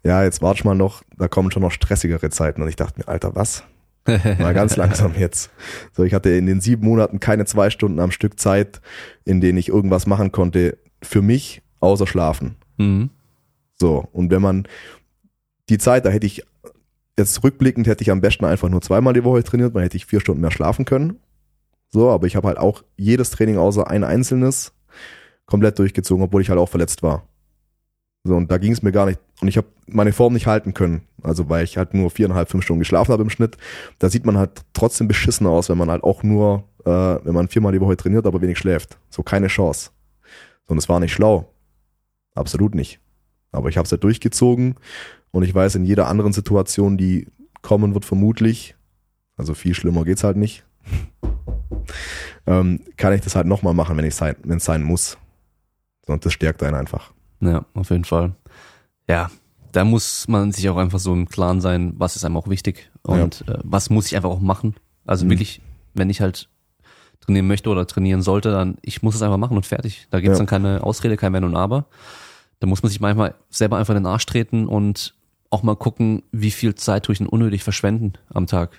ja, 0.03 0.23
jetzt 0.23 0.41
warte 0.41 0.65
mal 0.65 0.75
noch, 0.75 1.03
da 1.17 1.27
kommen 1.27 1.51
schon 1.51 1.61
noch 1.61 1.71
stressigere 1.71 2.29
Zeiten. 2.29 2.61
Und 2.61 2.67
ich 2.69 2.75
dachte 2.75 2.99
mir, 2.99 3.07
Alter, 3.07 3.35
was? 3.35 3.63
Mal 4.05 4.53
ganz 4.53 4.75
langsam 4.75 5.13
jetzt. 5.17 5.51
So, 5.93 6.03
ich 6.03 6.13
hatte 6.13 6.29
in 6.29 6.45
den 6.45 6.61
sieben 6.61 6.85
Monaten 6.85 7.19
keine 7.19 7.45
zwei 7.45 7.69
Stunden 7.69 7.99
am 7.99 8.11
Stück 8.11 8.39
Zeit, 8.39 8.81
in 9.25 9.41
denen 9.41 9.57
ich 9.57 9.69
irgendwas 9.69 10.07
machen 10.07 10.31
konnte 10.31 10.77
für 11.03 11.21
mich, 11.21 11.61
außer 11.79 12.07
schlafen. 12.07 12.55
Mhm. 12.77 13.09
So, 13.75 14.07
und 14.11 14.31
wenn 14.31 14.41
man 14.41 14.67
die 15.69 15.77
Zeit, 15.77 16.05
da 16.05 16.09
hätte 16.09 16.27
ich 16.27 16.43
jetzt 17.17 17.43
rückblickend 17.43 17.87
hätte 17.87 18.03
ich 18.03 18.11
am 18.11 18.21
besten 18.21 18.45
einfach 18.45 18.69
nur 18.69 18.81
zweimal 18.81 19.13
die 19.13 19.23
Woche 19.23 19.43
trainiert, 19.43 19.75
dann 19.75 19.83
hätte 19.83 19.97
ich 19.97 20.05
vier 20.05 20.19
Stunden 20.19 20.41
mehr 20.41 20.51
schlafen 20.51 20.85
können. 20.85 21.19
So, 21.89 22.09
aber 22.09 22.27
ich 22.27 22.35
habe 22.35 22.47
halt 22.47 22.57
auch 22.57 22.83
jedes 22.97 23.31
Training 23.31 23.57
außer 23.57 23.89
ein 23.89 24.03
einzelnes 24.03 24.73
komplett 25.45 25.77
durchgezogen, 25.79 26.23
obwohl 26.23 26.41
ich 26.41 26.49
halt 26.49 26.59
auch 26.59 26.69
verletzt 26.69 27.03
war. 27.03 27.27
So, 28.23 28.35
und 28.35 28.51
da 28.51 28.57
ging 28.57 28.71
es 28.71 28.83
mir 28.83 28.91
gar 28.91 29.07
nicht. 29.07 29.19
Und 29.41 29.47
ich 29.47 29.57
habe 29.57 29.67
meine 29.87 30.13
Form 30.13 30.33
nicht 30.33 30.47
halten 30.47 30.73
können. 30.73 31.01
Also 31.23 31.49
weil 31.49 31.63
ich 31.63 31.77
halt 31.77 31.93
nur 31.93 32.11
viereinhalb, 32.11 32.49
fünf 32.49 32.63
Stunden 32.63 32.79
geschlafen 32.79 33.11
habe 33.11 33.23
im 33.23 33.29
Schnitt. 33.29 33.57
Da 33.99 34.09
sieht 34.09 34.25
man 34.25 34.37
halt 34.37 34.61
trotzdem 34.73 35.07
beschissen 35.07 35.47
aus, 35.47 35.69
wenn 35.69 35.77
man 35.77 35.89
halt 35.89 36.03
auch 36.03 36.23
nur, 36.23 36.63
äh, 36.85 36.89
wenn 36.89 37.33
man 37.33 37.47
viermal 37.47 37.71
die 37.71 37.81
Woche 37.81 37.97
trainiert, 37.97 38.25
aber 38.27 38.41
wenig 38.41 38.59
schläft. 38.59 38.97
So 39.09 39.23
keine 39.23 39.47
Chance. 39.47 39.89
Und 40.67 40.77
es 40.77 40.87
war 40.87 40.99
nicht 40.99 41.13
schlau. 41.13 41.51
Absolut 42.35 42.75
nicht. 42.75 42.99
Aber 43.51 43.69
ich 43.69 43.77
habe 43.77 43.85
es 43.85 43.91
halt 43.91 44.03
durchgezogen 44.03 44.75
und 45.31 45.43
ich 45.43 45.53
weiß, 45.53 45.75
in 45.75 45.85
jeder 45.85 46.07
anderen 46.07 46.33
Situation, 46.33 46.97
die 46.97 47.27
kommen 47.61 47.93
wird, 47.93 48.05
vermutlich, 48.05 48.75
also 49.35 49.53
viel 49.53 49.73
schlimmer 49.73 50.05
geht's 50.05 50.23
halt 50.23 50.37
nicht, 50.37 50.63
ähm, 52.45 52.81
kann 52.97 53.13
ich 53.13 53.21
das 53.21 53.35
halt 53.35 53.47
nochmal 53.47 53.73
machen, 53.73 53.97
wenn 53.97 54.05
ich 54.05 54.15
sein, 54.15 54.35
wenn 54.43 54.57
es 54.57 54.65
sein 54.65 54.83
muss. 54.83 55.17
Und 56.07 56.25
das 56.25 56.33
stärkt 56.33 56.63
einen 56.63 56.75
einfach. 56.75 57.11
Ja, 57.41 57.65
auf 57.73 57.89
jeden 57.89 58.05
Fall. 58.05 58.33
Ja, 59.07 59.29
da 59.71 59.83
muss 59.83 60.27
man 60.27 60.51
sich 60.51 60.69
auch 60.69 60.77
einfach 60.77 60.99
so 60.99 61.13
im 61.13 61.27
Klaren 61.27 61.61
sein, 61.61 61.93
was 61.97 62.15
ist 62.15 62.23
einem 62.25 62.37
auch 62.37 62.47
wichtig 62.47 62.89
und 63.03 63.43
äh, 63.47 63.57
was 63.63 63.89
muss 63.89 64.05
ich 64.07 64.15
einfach 64.15 64.29
auch 64.29 64.39
machen. 64.39 64.75
Also 65.05 65.25
Mhm. 65.25 65.31
wirklich, 65.31 65.61
wenn 65.93 66.09
ich 66.09 66.21
halt 66.21 66.49
trainieren 67.21 67.47
möchte 67.47 67.69
oder 67.69 67.85
trainieren 67.87 68.21
sollte, 68.21 68.51
dann 68.51 68.77
ich 68.81 69.01
muss 69.03 69.15
es 69.15 69.21
einfach 69.21 69.37
machen 69.37 69.57
und 69.57 69.65
fertig. 69.65 70.07
Da 70.11 70.19
gibt's 70.19 70.35
Ja. 70.37 70.39
dann 70.39 70.47
keine 70.47 70.83
Ausrede, 70.83 71.17
kein 71.17 71.33
Wenn 71.33 71.43
und 71.43 71.55
Aber. 71.55 71.85
Da 72.59 72.67
muss 72.67 72.83
man 72.83 72.89
sich 72.89 72.99
manchmal 72.99 73.33
selber 73.49 73.77
einfach 73.77 73.95
in 73.95 74.03
den 74.03 74.11
Arsch 74.11 74.25
treten 74.25 74.67
und 74.67 75.15
auch 75.49 75.63
mal 75.63 75.75
gucken, 75.75 76.23
wie 76.31 76.51
viel 76.51 76.75
Zeit 76.75 77.03
tue 77.05 77.13
ich 77.13 77.17
denn 77.19 77.27
unnötig 77.27 77.63
verschwenden 77.63 78.13
am 78.33 78.47
Tag. 78.47 78.71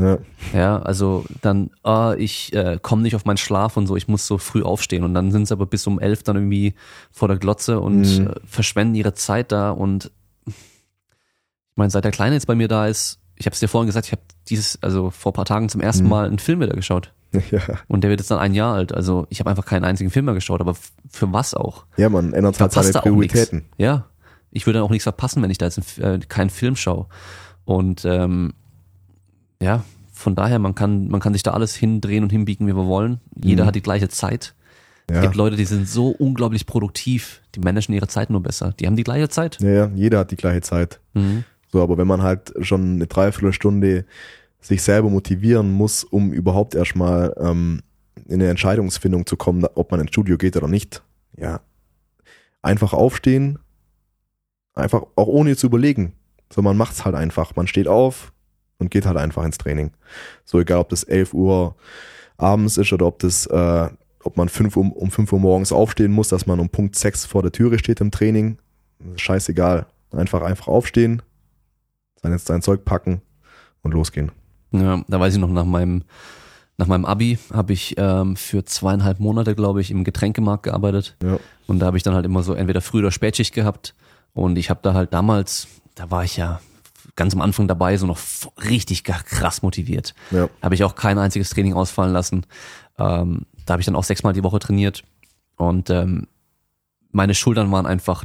Ja, 0.00 0.18
Ja, 0.52 0.78
also 0.82 1.24
dann, 1.42 1.70
ah, 1.82 2.14
ich 2.16 2.52
äh, 2.54 2.78
komme 2.80 3.02
nicht 3.02 3.14
auf 3.16 3.24
meinen 3.24 3.36
Schlaf 3.36 3.76
und 3.76 3.86
so, 3.86 3.96
ich 3.96 4.08
muss 4.08 4.26
so 4.26 4.38
früh 4.38 4.62
aufstehen 4.62 5.04
und 5.04 5.14
dann 5.14 5.30
sind 5.32 5.46
sie 5.46 5.52
aber 5.54 5.66
bis 5.66 5.86
um 5.86 5.98
elf 6.00 6.22
dann 6.22 6.36
irgendwie 6.36 6.74
vor 7.10 7.28
der 7.28 7.36
Glotze 7.38 7.80
und 7.80 8.00
Mhm. 8.18 8.26
äh, 8.28 8.34
verschwenden 8.46 8.94
ihre 8.94 9.14
Zeit 9.14 9.52
da 9.52 9.70
und 9.70 10.10
ich 10.46 11.76
meine, 11.76 11.90
seit 11.90 12.04
der 12.04 12.12
Kleine 12.12 12.34
jetzt 12.34 12.46
bei 12.46 12.54
mir 12.54 12.68
da 12.68 12.86
ist, 12.86 13.18
ich 13.36 13.46
habe 13.46 13.54
es 13.54 13.60
dir 13.60 13.68
vorhin 13.68 13.86
gesagt, 13.86 14.06
ich 14.06 14.12
habe 14.12 14.22
dieses, 14.48 14.82
also 14.82 15.10
vor 15.10 15.32
ein 15.32 15.34
paar 15.34 15.44
Tagen 15.46 15.68
zum 15.68 15.80
ersten 15.80 16.04
Mhm. 16.04 16.10
Mal 16.10 16.26
einen 16.26 16.38
Film 16.38 16.60
wieder 16.60 16.74
geschaut 16.74 17.12
ja. 17.50 17.60
und 17.88 18.02
der 18.02 18.10
wird 18.10 18.20
jetzt 18.20 18.30
dann 18.30 18.38
ein 18.38 18.54
Jahr 18.54 18.74
alt, 18.74 18.92
also 18.92 19.26
ich 19.30 19.40
habe 19.40 19.48
einfach 19.50 19.64
keinen 19.66 19.84
einzigen 19.84 20.10
Film 20.10 20.24
mehr 20.26 20.34
geschaut, 20.34 20.60
aber 20.60 20.74
für 21.08 21.32
was 21.32 21.54
auch? 21.54 21.86
ja, 21.96 22.08
man 22.08 22.32
ändert 22.32 22.60
halt 22.60 22.72
seine. 22.72 22.92
Prioritäten. 22.92 23.64
Ja, 23.78 24.06
ich 24.50 24.66
würde 24.66 24.78
dann 24.78 24.86
auch 24.86 24.90
nichts 24.90 25.04
verpassen, 25.04 25.42
wenn 25.42 25.50
ich 25.50 25.58
da 25.58 25.66
jetzt 25.66 25.98
äh, 25.98 26.18
keinen 26.28 26.50
Film 26.50 26.74
schaue. 26.74 27.06
Und 27.64 28.04
ähm, 28.04 28.54
ja, 29.62 29.84
von 30.12 30.34
daher, 30.34 30.58
man 30.58 30.74
kann, 30.74 31.08
man 31.08 31.20
kann 31.20 31.32
sich 31.32 31.42
da 31.42 31.52
alles 31.52 31.74
hindrehen 31.74 32.22
und 32.24 32.30
hinbiegen, 32.30 32.66
wie 32.66 32.74
wir 32.76 32.86
wollen. 32.86 33.20
Jeder 33.34 33.64
Mhm. 33.64 33.68
hat 33.68 33.74
die 33.74 33.82
gleiche 33.82 34.08
Zeit. 34.08 34.54
Es 35.06 35.16
Ja. 35.16 35.22
gibt 35.22 35.34
Leute, 35.34 35.56
die 35.56 35.64
sind 35.64 35.88
so 35.88 36.08
unglaublich 36.08 36.66
produktiv, 36.66 37.40
die 37.54 37.60
managen 37.60 37.94
ihre 37.94 38.06
Zeit 38.08 38.30
nur 38.30 38.42
besser. 38.42 38.72
Die 38.78 38.86
haben 38.86 38.96
die 38.96 39.02
gleiche 39.04 39.28
Zeit. 39.28 39.58
ja, 39.60 39.68
ja, 39.70 39.90
jeder 39.94 40.18
hat 40.20 40.30
die 40.30 40.36
gleiche 40.36 40.60
Zeit. 40.60 41.00
Mhm. 41.14 41.44
So, 41.72 41.82
aber 41.82 41.96
wenn 41.98 42.06
man 42.06 42.22
halt 42.22 42.52
schon 42.60 42.94
eine 42.96 43.06
Dreiviertelstunde 43.06 44.04
sich 44.60 44.82
selber 44.82 45.08
motivieren 45.08 45.72
muss, 45.72 46.04
um 46.04 46.32
überhaupt 46.32 46.74
erstmal 46.74 47.34
ähm, 47.40 47.80
in 48.26 48.34
eine 48.34 48.50
Entscheidungsfindung 48.50 49.24
zu 49.26 49.36
kommen, 49.36 49.64
ob 49.74 49.90
man 49.90 50.00
ins 50.00 50.10
Studio 50.10 50.36
geht 50.36 50.56
oder 50.56 50.68
nicht, 50.68 51.02
ja, 51.36 51.60
einfach 52.62 52.92
aufstehen, 52.92 53.58
einfach 54.74 55.02
auch 55.16 55.26
ohne 55.28 55.56
zu 55.56 55.66
überlegen. 55.66 56.12
So, 56.52 56.60
man 56.62 56.76
macht's 56.76 57.04
halt 57.04 57.14
einfach. 57.14 57.56
Man 57.56 57.66
steht 57.66 57.88
auf, 57.88 58.32
und 58.80 58.90
geht 58.90 59.06
halt 59.06 59.16
einfach 59.16 59.44
ins 59.44 59.58
Training. 59.58 59.92
So 60.44 60.58
egal, 60.58 60.78
ob 60.78 60.88
das 60.88 61.04
11 61.04 61.34
Uhr 61.34 61.76
abends 62.36 62.76
ist 62.78 62.92
oder 62.92 63.06
ob 63.06 63.20
das, 63.20 63.46
äh, 63.46 63.88
ob 64.24 64.36
man 64.36 64.48
5 64.48 64.76
Uhr, 64.76 64.96
um 64.96 65.10
5 65.10 65.32
Uhr 65.32 65.38
morgens 65.38 65.70
aufstehen 65.70 66.10
muss, 66.10 66.28
dass 66.28 66.46
man 66.46 66.58
um 66.58 66.68
Punkt 66.68 66.96
6 66.96 67.26
vor 67.26 67.42
der 67.42 67.52
Türe 67.52 67.78
steht 67.78 68.00
im 68.00 68.10
Training. 68.10 68.58
Scheißegal. 69.16 69.86
Einfach, 70.12 70.42
einfach 70.42 70.66
aufstehen, 70.66 71.22
sein, 72.20 72.36
sein 72.38 72.62
Zeug 72.62 72.84
packen 72.84 73.22
und 73.82 73.94
losgehen. 73.94 74.32
Ja, 74.72 75.04
da 75.06 75.20
weiß 75.20 75.34
ich 75.34 75.40
noch 75.40 75.50
nach 75.50 75.64
meinem 75.64 76.02
nach 76.76 76.86
meinem 76.86 77.04
Abi 77.04 77.38
habe 77.52 77.74
ich 77.74 77.94
ähm, 77.98 78.36
für 78.36 78.64
zweieinhalb 78.64 79.20
Monate, 79.20 79.54
glaube 79.54 79.82
ich, 79.82 79.90
im 79.90 80.02
Getränkemarkt 80.02 80.62
gearbeitet. 80.62 81.14
Ja. 81.22 81.38
Und 81.66 81.80
da 81.80 81.86
habe 81.86 81.98
ich 81.98 82.02
dann 82.02 82.14
halt 82.14 82.24
immer 82.24 82.42
so 82.42 82.54
entweder 82.54 82.80
Früh- 82.80 83.00
oder 83.00 83.10
Spätschicht 83.10 83.54
gehabt. 83.54 83.94
Und 84.32 84.56
ich 84.56 84.70
habe 84.70 84.80
da 84.82 84.94
halt 84.94 85.12
damals, 85.12 85.68
da 85.94 86.10
war 86.10 86.24
ich 86.24 86.38
ja 86.38 86.58
ganz 87.20 87.34
am 87.34 87.42
Anfang 87.42 87.68
dabei, 87.68 87.98
so 87.98 88.06
noch 88.06 88.18
richtig 88.64 89.04
krass 89.04 89.60
motiviert. 89.60 90.14
Ja. 90.30 90.48
Habe 90.62 90.74
ich 90.74 90.84
auch 90.84 90.94
kein 90.94 91.18
einziges 91.18 91.50
Training 91.50 91.74
ausfallen 91.74 92.14
lassen. 92.14 92.46
Ähm, 92.98 93.44
da 93.66 93.74
habe 93.74 93.82
ich 93.82 93.86
dann 93.86 93.94
auch 93.94 94.04
sechsmal 94.04 94.32
die 94.32 94.42
Woche 94.42 94.58
trainiert. 94.58 95.04
Und 95.56 95.90
ähm, 95.90 96.28
meine 97.12 97.34
Schultern 97.34 97.70
waren 97.70 97.84
einfach 97.84 98.24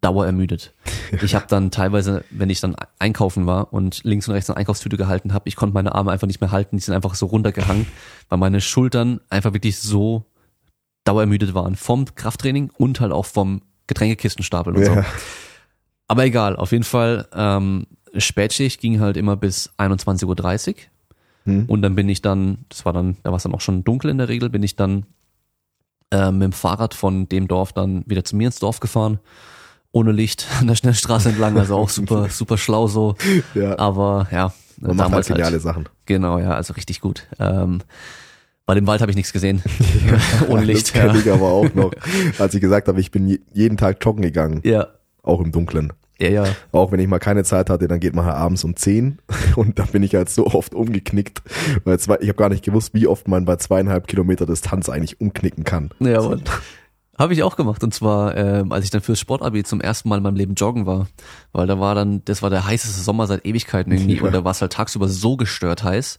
dauerermüdet. 0.00 0.72
Ich 1.22 1.34
habe 1.34 1.46
dann 1.48 1.72
teilweise, 1.72 2.24
wenn 2.30 2.50
ich 2.50 2.60
dann 2.60 2.76
einkaufen 3.00 3.44
war 3.44 3.72
und 3.72 4.04
links 4.04 4.28
und 4.28 4.34
rechts 4.34 4.48
eine 4.48 4.56
Einkaufstüte 4.58 4.96
gehalten 4.96 5.34
habe, 5.34 5.48
ich 5.48 5.56
konnte 5.56 5.74
meine 5.74 5.92
Arme 5.92 6.12
einfach 6.12 6.28
nicht 6.28 6.40
mehr 6.40 6.52
halten, 6.52 6.76
die 6.76 6.82
sind 6.82 6.94
einfach 6.94 7.16
so 7.16 7.26
runtergehangen, 7.26 7.84
weil 8.28 8.38
meine 8.38 8.60
Schultern 8.60 9.20
einfach 9.28 9.52
wirklich 9.52 9.80
so 9.80 10.24
dauerermüdet 11.02 11.52
waren 11.52 11.74
vom 11.74 12.04
Krafttraining 12.14 12.70
und 12.78 13.00
halt 13.00 13.10
auch 13.10 13.26
vom 13.26 13.62
Getränkekistenstapel 13.88 14.76
und 14.76 14.82
Ja. 14.84 15.02
so. 15.02 15.04
Aber 16.06 16.24
egal, 16.24 16.54
auf 16.54 16.70
jeden 16.70 16.84
Fall 16.84 17.26
ähm, 17.34 17.86
Spätschicht 18.16 18.80
ging 18.80 19.00
halt 19.00 19.16
immer 19.16 19.36
bis 19.36 19.70
21.30 19.78 20.68
Uhr 20.70 20.74
Hm. 21.44 21.64
und 21.68 21.80
dann 21.80 21.94
bin 21.94 22.08
ich 22.10 22.20
dann, 22.20 22.58
das 22.68 22.84
war 22.84 22.92
dann, 22.92 23.16
da 23.22 23.30
war 23.30 23.38
es 23.38 23.44
dann 23.44 23.54
auch 23.54 23.62
schon 23.62 23.82
dunkel 23.82 24.10
in 24.10 24.18
der 24.18 24.28
Regel, 24.28 24.50
bin 24.50 24.62
ich 24.62 24.76
dann 24.76 25.06
äh, 26.10 26.30
mit 26.30 26.42
dem 26.42 26.52
Fahrrad 26.52 26.92
von 26.92 27.28
dem 27.30 27.48
Dorf 27.48 27.72
dann 27.72 28.04
wieder 28.06 28.24
zu 28.24 28.36
mir 28.36 28.46
ins 28.48 28.58
Dorf 28.58 28.80
gefahren. 28.80 29.20
Ohne 29.92 30.12
Licht 30.12 30.46
an 30.60 30.66
der 30.66 30.74
Schnellstraße 30.74 31.30
entlang, 31.30 31.56
also 31.58 31.76
auch 31.76 31.88
super, 31.88 32.28
super 32.30 32.58
schlau 32.58 32.88
so. 32.88 33.16
Ja. 33.54 33.78
Aber 33.78 34.28
ja, 34.30 34.52
Man 34.80 34.96
macht 34.98 35.12
halt 35.12 35.26
geniale 35.28 35.58
Sachen. 35.60 35.88
Genau, 36.04 36.38
ja, 36.38 36.50
also 36.50 36.74
richtig 36.74 37.00
gut. 37.00 37.26
Ähm, 37.38 37.80
bei 38.66 38.74
dem 38.74 38.86
Wald 38.86 39.00
habe 39.00 39.10
ich 39.10 39.16
nichts 39.16 39.32
gesehen. 39.32 39.62
Ohne 40.48 40.64
Licht. 40.64 40.88
Das 40.88 40.92
kenne 40.92 41.14
Ja. 41.14 41.18
ich 41.20 41.30
aber 41.32 41.50
auch 41.50 41.72
noch, 41.74 41.92
als 42.38 42.54
ich 42.54 42.60
gesagt 42.60 42.86
habe, 42.86 43.00
ich 43.00 43.10
bin 43.10 43.26
je- 43.26 43.40
jeden 43.54 43.78
Tag 43.78 43.96
joggen 44.04 44.22
gegangen, 44.22 44.60
ja, 44.62 44.88
auch 45.22 45.40
im 45.40 45.52
Dunkeln. 45.52 45.92
Ja, 46.20 46.28
ja. 46.28 46.44
Auch 46.72 46.92
wenn 46.92 47.00
ich 47.00 47.08
mal 47.08 47.18
keine 47.18 47.44
Zeit 47.44 47.70
hatte, 47.70 47.88
dann 47.88 48.00
geht 48.00 48.14
man 48.14 48.24
halt 48.24 48.36
abends 48.36 48.64
um 48.64 48.76
10 48.76 49.18
und 49.56 49.78
da 49.78 49.84
bin 49.84 50.02
ich 50.02 50.14
halt 50.14 50.28
so 50.28 50.46
oft 50.46 50.74
umgeknickt. 50.74 51.42
Weil 51.84 51.98
zwei, 51.98 52.18
ich 52.20 52.28
habe 52.28 52.36
gar 52.36 52.48
nicht 52.50 52.64
gewusst, 52.64 52.94
wie 52.94 53.06
oft 53.06 53.28
man 53.28 53.44
bei 53.44 53.56
zweieinhalb 53.56 54.06
Kilometer 54.06 54.46
Distanz 54.46 54.88
eigentlich 54.88 55.20
umknicken 55.20 55.64
kann. 55.64 55.90
Ja, 56.00 56.20
Mann. 56.22 56.42
Habe 57.18 57.34
ich 57.34 57.42
auch 57.42 57.56
gemacht. 57.56 57.84
Und 57.84 57.92
zwar, 57.92 58.34
ähm, 58.36 58.72
als 58.72 58.84
ich 58.84 58.90
dann 58.90 59.02
fürs 59.02 59.20
Sportabi 59.20 59.62
zum 59.62 59.80
ersten 59.82 60.08
Mal 60.08 60.16
in 60.16 60.22
meinem 60.22 60.36
Leben 60.36 60.54
joggen 60.54 60.86
war. 60.86 61.06
Weil 61.52 61.66
da 61.66 61.78
war 61.78 61.94
dann, 61.94 62.24
das 62.24 62.42
war 62.42 62.48
der 62.48 62.66
heißeste 62.66 63.02
Sommer 63.02 63.26
seit 63.26 63.44
Ewigkeiten 63.44 63.92
irgendwie. 63.92 64.16
Ja. 64.16 64.22
Und 64.22 64.32
da 64.32 64.42
war 64.42 64.52
es 64.52 64.62
halt 64.62 64.72
tagsüber 64.72 65.06
so 65.06 65.36
gestört 65.36 65.84
heiß, 65.84 66.18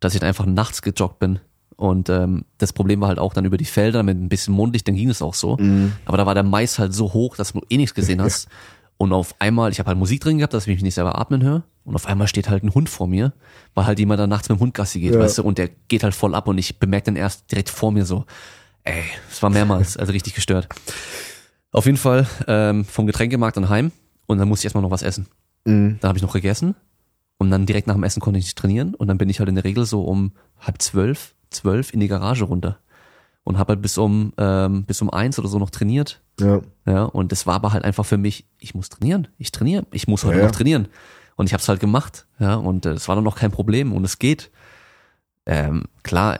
dass 0.00 0.14
ich 0.14 0.20
dann 0.20 0.28
einfach 0.28 0.46
nachts 0.46 0.82
gejoggt 0.82 1.20
bin. 1.20 1.38
Und 1.76 2.08
ähm, 2.10 2.44
das 2.58 2.72
Problem 2.72 3.00
war 3.00 3.08
halt 3.08 3.20
auch 3.20 3.34
dann 3.34 3.44
über 3.44 3.56
die 3.56 3.64
Felder 3.64 4.02
mit 4.02 4.16
ein 4.16 4.28
bisschen 4.28 4.54
Mondlicht, 4.54 4.86
dann 4.86 4.94
ging 4.94 5.10
es 5.10 5.22
auch 5.22 5.34
so. 5.34 5.58
Aber 6.04 6.16
da 6.16 6.26
war 6.26 6.34
der 6.34 6.42
Mais 6.42 6.78
halt 6.78 6.92
so 6.92 7.12
hoch, 7.12 7.36
dass 7.36 7.52
du 7.52 7.60
eh 7.70 7.76
nichts 7.76 7.94
gesehen 7.94 8.20
hast. 8.22 8.48
Und 9.02 9.12
auf 9.12 9.34
einmal, 9.40 9.72
ich 9.72 9.80
habe 9.80 9.88
halt 9.88 9.98
Musik 9.98 10.20
drin 10.20 10.38
gehabt, 10.38 10.54
dass 10.54 10.68
ich 10.68 10.72
mich 10.72 10.80
nicht 10.84 10.94
selber 10.94 11.18
atmen 11.18 11.42
höre. 11.42 11.64
Und 11.82 11.96
auf 11.96 12.06
einmal 12.06 12.28
steht 12.28 12.48
halt 12.48 12.62
ein 12.62 12.72
Hund 12.72 12.88
vor 12.88 13.08
mir, 13.08 13.32
weil 13.74 13.84
halt 13.84 13.98
jemand 13.98 14.20
da 14.20 14.28
nachts 14.28 14.48
mit 14.48 14.56
dem 14.56 14.60
Hund 14.60 14.74
Gassi 14.74 15.00
geht, 15.00 15.12
Ja. 15.14 15.18
weißt 15.18 15.38
du, 15.38 15.42
und 15.42 15.58
der 15.58 15.70
geht 15.88 16.04
halt 16.04 16.14
voll 16.14 16.36
ab 16.36 16.46
und 16.46 16.56
ich 16.56 16.78
bemerke 16.78 17.06
dann 17.06 17.16
erst 17.16 17.50
direkt 17.50 17.68
vor 17.68 17.90
mir 17.90 18.04
so, 18.04 18.26
ey, 18.84 19.02
es 19.28 19.42
war 19.42 19.50
mehrmals, 19.50 19.96
also 19.96 20.12
richtig 20.12 20.36
gestört. 20.36 20.68
Auf 21.72 21.86
jeden 21.86 21.98
Fall 21.98 22.28
ähm, 22.46 22.84
vom 22.84 23.08
Getränkemarkt 23.08 23.56
dann 23.56 23.68
heim 23.68 23.90
und 24.26 24.38
dann 24.38 24.46
musste 24.46 24.60
ich 24.62 24.66
erstmal 24.66 24.82
noch 24.82 24.92
was 24.92 25.02
essen. 25.02 25.26
Mhm. 25.64 25.98
Dann 26.00 26.08
habe 26.08 26.18
ich 26.18 26.22
noch 26.22 26.32
gegessen 26.34 26.76
und 27.38 27.50
dann 27.50 27.66
direkt 27.66 27.88
nach 27.88 27.94
dem 27.96 28.04
Essen 28.04 28.20
konnte 28.20 28.38
ich 28.38 28.44
nicht 28.44 28.56
trainieren 28.58 28.94
und 28.94 29.08
dann 29.08 29.18
bin 29.18 29.28
ich 29.28 29.40
halt 29.40 29.48
in 29.48 29.56
der 29.56 29.64
Regel 29.64 29.84
so 29.84 30.04
um 30.04 30.30
halb 30.60 30.80
zwölf, 30.80 31.34
zwölf 31.50 31.92
in 31.92 31.98
die 31.98 32.06
Garage 32.06 32.44
runter 32.44 32.78
und 33.44 33.58
habe 33.58 33.72
halt 33.72 33.82
bis 33.82 33.98
um 33.98 34.32
ähm, 34.38 34.84
bis 34.84 35.02
um 35.02 35.10
eins 35.10 35.38
oder 35.38 35.48
so 35.48 35.58
noch 35.58 35.70
trainiert. 35.70 36.20
Ja. 36.40 36.60
Ja, 36.86 37.04
und 37.04 37.32
das 37.32 37.46
war 37.46 37.54
aber 37.56 37.72
halt 37.72 37.84
einfach 37.84 38.04
für 38.06 38.18
mich, 38.18 38.46
ich 38.58 38.74
muss 38.74 38.88
trainieren, 38.88 39.28
ich 39.38 39.52
trainiere, 39.52 39.84
ich 39.92 40.08
muss 40.08 40.24
heute 40.24 40.38
Ja, 40.38 40.44
noch 40.44 40.50
trainieren. 40.52 40.88
Und 41.36 41.46
ich 41.46 41.52
habe 41.54 41.60
es 41.62 41.68
halt 41.68 41.80
gemacht, 41.80 42.26
ja, 42.38 42.54
und 42.56 42.84
es 42.86 43.08
war 43.08 43.14
dann 43.14 43.24
noch 43.24 43.36
kein 43.36 43.50
Problem 43.50 43.92
und 43.92 44.04
es 44.04 44.18
geht. 44.18 44.50
Ähm, 45.44 45.84
klar, 46.04 46.38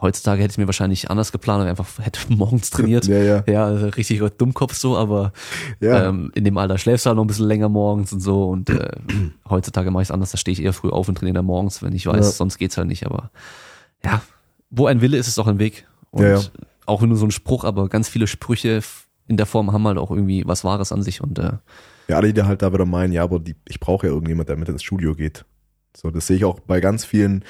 heutzutage 0.00 0.42
hätte 0.42 0.52
ich 0.52 0.58
mir 0.58 0.66
wahrscheinlich 0.66 1.10
anders 1.10 1.32
geplant 1.32 1.62
und 1.62 1.68
einfach 1.68 1.86
hätte 2.00 2.20
morgens 2.32 2.70
trainiert. 2.70 3.04
Ja, 3.06 3.18
ja. 3.18 3.44
Ja, 3.46 3.64
also 3.66 3.88
richtig 3.88 4.22
Dummkopf 4.38 4.74
so, 4.74 4.96
aber 4.96 5.32
Ja. 5.80 6.08
ähm, 6.08 6.32
in 6.34 6.44
dem 6.44 6.56
Alter 6.56 6.78
schläfst 6.78 7.04
du 7.04 7.08
halt 7.08 7.16
noch 7.16 7.24
ein 7.24 7.26
bisschen 7.26 7.46
länger 7.46 7.68
morgens 7.68 8.10
und 8.12 8.20
so 8.20 8.48
und 8.48 8.70
äh, 8.70 8.90
heutzutage 9.50 9.90
mache 9.90 10.02
ich 10.02 10.08
es 10.08 10.12
anders, 10.12 10.30
da 10.30 10.38
stehe 10.38 10.54
ich 10.54 10.62
eher 10.62 10.72
früh 10.72 10.88
auf 10.88 11.08
und 11.10 11.16
trainiere 11.18 11.34
dann 11.34 11.44
morgens, 11.44 11.82
wenn 11.82 11.92
ich 11.94 12.06
weiß, 12.06 12.24
Ja. 12.24 12.30
sonst 12.32 12.56
geht's 12.56 12.78
halt 12.78 12.88
nicht, 12.88 13.04
aber 13.04 13.30
ja, 14.02 14.22
wo 14.70 14.86
ein 14.86 15.02
Wille 15.02 15.18
ist, 15.18 15.28
ist 15.28 15.38
auch 15.38 15.46
ein 15.46 15.58
Weg 15.58 15.86
und 16.10 16.22
Ja, 16.22 16.36
ja. 16.36 16.42
auch 16.86 17.02
nur 17.02 17.16
so 17.16 17.26
ein 17.26 17.30
Spruch, 17.30 17.64
aber 17.64 17.88
ganz 17.88 18.08
viele 18.08 18.26
Sprüche 18.26 18.80
in 19.26 19.36
der 19.36 19.46
Form 19.46 19.72
haben 19.72 19.86
halt 19.86 19.98
auch 19.98 20.10
irgendwie 20.10 20.42
was 20.46 20.64
Wahres 20.64 20.92
an 20.92 21.02
sich 21.02 21.20
und 21.20 21.38
äh, 21.38 21.52
Ja, 22.08 22.16
alle, 22.16 22.32
die 22.32 22.42
halt 22.42 22.62
da 22.62 22.72
wieder 22.72 22.86
meinen, 22.86 23.12
ja, 23.12 23.22
aber 23.22 23.38
die, 23.38 23.56
ich 23.66 23.78
brauche 23.80 24.06
ja 24.06 24.12
irgendjemand, 24.12 24.48
der 24.48 24.56
mit 24.56 24.68
ins 24.68 24.82
Studio 24.82 25.14
geht. 25.14 25.44
So, 25.96 26.10
das 26.10 26.26
sehe 26.26 26.36
ich 26.36 26.44
auch 26.44 26.60
bei 26.60 26.80
ganz 26.80 27.04
vielen, 27.04 27.44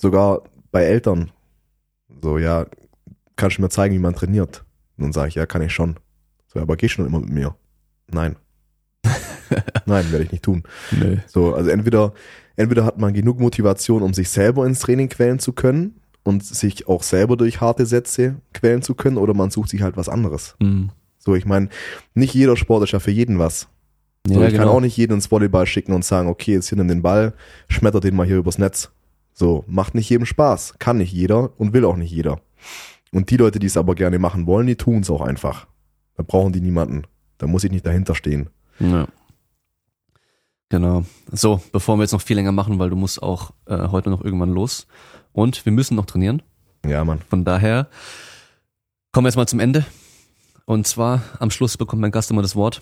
sogar 0.00 0.42
bei 0.70 0.84
Eltern. 0.84 1.30
So, 2.22 2.38
ja, 2.38 2.66
kannst 3.36 3.58
du 3.58 3.62
mir 3.62 3.68
zeigen, 3.68 3.94
wie 3.94 3.98
man 3.98 4.14
trainiert? 4.14 4.64
Und 4.96 5.04
dann 5.04 5.12
sage 5.12 5.28
ich, 5.28 5.34
ja, 5.34 5.46
kann 5.46 5.62
ich 5.62 5.72
schon. 5.72 5.96
So, 6.46 6.60
aber 6.60 6.76
geh 6.76 6.88
schon 6.88 7.06
immer 7.06 7.20
mit 7.20 7.30
mir. 7.30 7.56
Nein. 8.10 8.36
Nein, 9.86 10.10
werde 10.10 10.24
ich 10.24 10.32
nicht 10.32 10.44
tun. 10.44 10.62
nö. 10.90 11.18
So, 11.26 11.54
also 11.54 11.70
entweder, 11.70 12.12
entweder 12.56 12.84
hat 12.84 12.98
man 12.98 13.14
genug 13.14 13.38
Motivation, 13.40 14.02
um 14.02 14.14
sich 14.14 14.28
selber 14.30 14.66
ins 14.66 14.80
Training 14.80 15.08
quälen 15.08 15.38
zu 15.38 15.52
können 15.52 16.00
und 16.26 16.44
sich 16.44 16.88
auch 16.88 17.02
selber 17.02 17.36
durch 17.36 17.60
harte 17.60 17.86
Sätze 17.86 18.36
quälen 18.52 18.82
zu 18.82 18.94
können, 18.94 19.16
oder 19.16 19.34
man 19.34 19.50
sucht 19.50 19.70
sich 19.70 19.82
halt 19.82 19.96
was 19.96 20.08
anderes. 20.08 20.56
Hm. 20.60 20.90
So, 21.18 21.34
ich 21.34 21.46
meine, 21.46 21.68
nicht 22.14 22.34
jeder 22.34 22.56
Sport 22.56 22.84
ist 22.84 22.92
ja 22.92 22.98
für 22.98 23.10
jeden 23.10 23.38
was. 23.38 23.68
So, 24.26 24.40
Ja, 24.40 24.46
ich 24.46 24.54
kann 24.54 24.64
genau. 24.64 24.76
auch 24.76 24.80
nicht 24.80 24.96
jeden 24.96 25.14
ins 25.14 25.30
Volleyball 25.30 25.66
schicken 25.66 25.92
und 25.92 26.04
sagen, 26.04 26.28
okay, 26.28 26.52
jetzt 26.52 26.68
hier 26.68 26.78
nimm 26.78 26.88
den 26.88 27.02
Ball, 27.02 27.32
schmetter 27.68 28.00
den 28.00 28.16
mal 28.16 28.26
hier 28.26 28.36
übers 28.36 28.58
Netz. 28.58 28.90
So, 29.32 29.64
macht 29.66 29.94
nicht 29.94 30.08
jedem 30.08 30.26
Spaß. 30.26 30.74
Kann 30.78 30.98
nicht 30.98 31.12
jeder 31.12 31.50
und 31.58 31.72
will 31.72 31.84
auch 31.84 31.96
nicht 31.96 32.10
jeder. 32.10 32.40
Und 33.12 33.30
die 33.30 33.36
Leute, 33.36 33.58
die 33.58 33.66
es 33.66 33.76
aber 33.76 33.94
gerne 33.94 34.18
machen 34.18 34.46
wollen, 34.46 34.66
die 34.66 34.76
tun 34.76 35.00
es 35.00 35.10
auch 35.10 35.20
einfach. 35.20 35.66
Da 36.16 36.22
brauchen 36.22 36.52
die 36.52 36.60
niemanden. 36.60 37.02
Da 37.38 37.46
muss 37.46 37.64
ich 37.64 37.70
nicht 37.70 37.86
dahinter 37.86 38.14
stehen. 38.14 38.48
Ja. 38.78 39.06
Genau. 40.68 41.04
So, 41.30 41.60
bevor 41.72 41.96
wir 41.96 42.02
jetzt 42.02 42.12
noch 42.12 42.22
viel 42.22 42.36
länger 42.36 42.52
machen, 42.52 42.78
weil 42.78 42.90
du 42.90 42.96
musst 42.96 43.22
auch 43.22 43.52
äh, 43.66 43.88
heute 43.88 44.10
noch 44.10 44.24
irgendwann 44.24 44.50
los. 44.50 44.86
Und 45.36 45.66
wir 45.66 45.72
müssen 45.72 45.96
noch 45.96 46.06
trainieren. 46.06 46.40
Ja, 46.86 47.04
Mann. 47.04 47.20
Von 47.28 47.44
daher 47.44 47.88
kommen 49.12 49.26
wir 49.26 49.28
jetzt 49.28 49.36
mal 49.36 49.46
zum 49.46 49.60
Ende. 49.60 49.84
Und 50.64 50.86
zwar 50.86 51.22
am 51.40 51.50
Schluss 51.50 51.76
bekommt 51.76 52.00
mein 52.00 52.10
Gast 52.10 52.30
immer 52.30 52.40
das 52.40 52.56
Wort. 52.56 52.80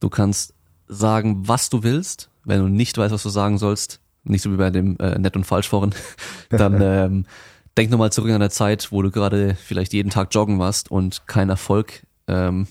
Du 0.00 0.08
kannst 0.08 0.52
sagen, 0.88 1.46
was 1.46 1.70
du 1.70 1.84
willst. 1.84 2.28
Wenn 2.44 2.60
du 2.60 2.66
nicht 2.66 2.98
weißt, 2.98 3.14
was 3.14 3.22
du 3.22 3.28
sagen 3.28 3.58
sollst, 3.58 4.00
nicht 4.24 4.42
so 4.42 4.52
wie 4.52 4.56
bei 4.56 4.70
dem 4.70 4.98
äh, 4.98 5.16
Nett- 5.16 5.36
und 5.36 5.44
Falschforen, 5.44 5.94
dann 6.50 6.80
ähm, 6.82 7.26
denk 7.76 7.92
nochmal 7.92 8.10
zurück 8.10 8.32
an 8.32 8.40
der 8.40 8.50
Zeit, 8.50 8.90
wo 8.90 9.00
du 9.00 9.12
gerade 9.12 9.54
vielleicht 9.54 9.92
jeden 9.92 10.10
Tag 10.10 10.34
joggen 10.34 10.58
warst 10.58 10.90
und 10.90 11.28
keinen 11.28 11.50
Erfolg 11.50 12.04
ähm, 12.26 12.66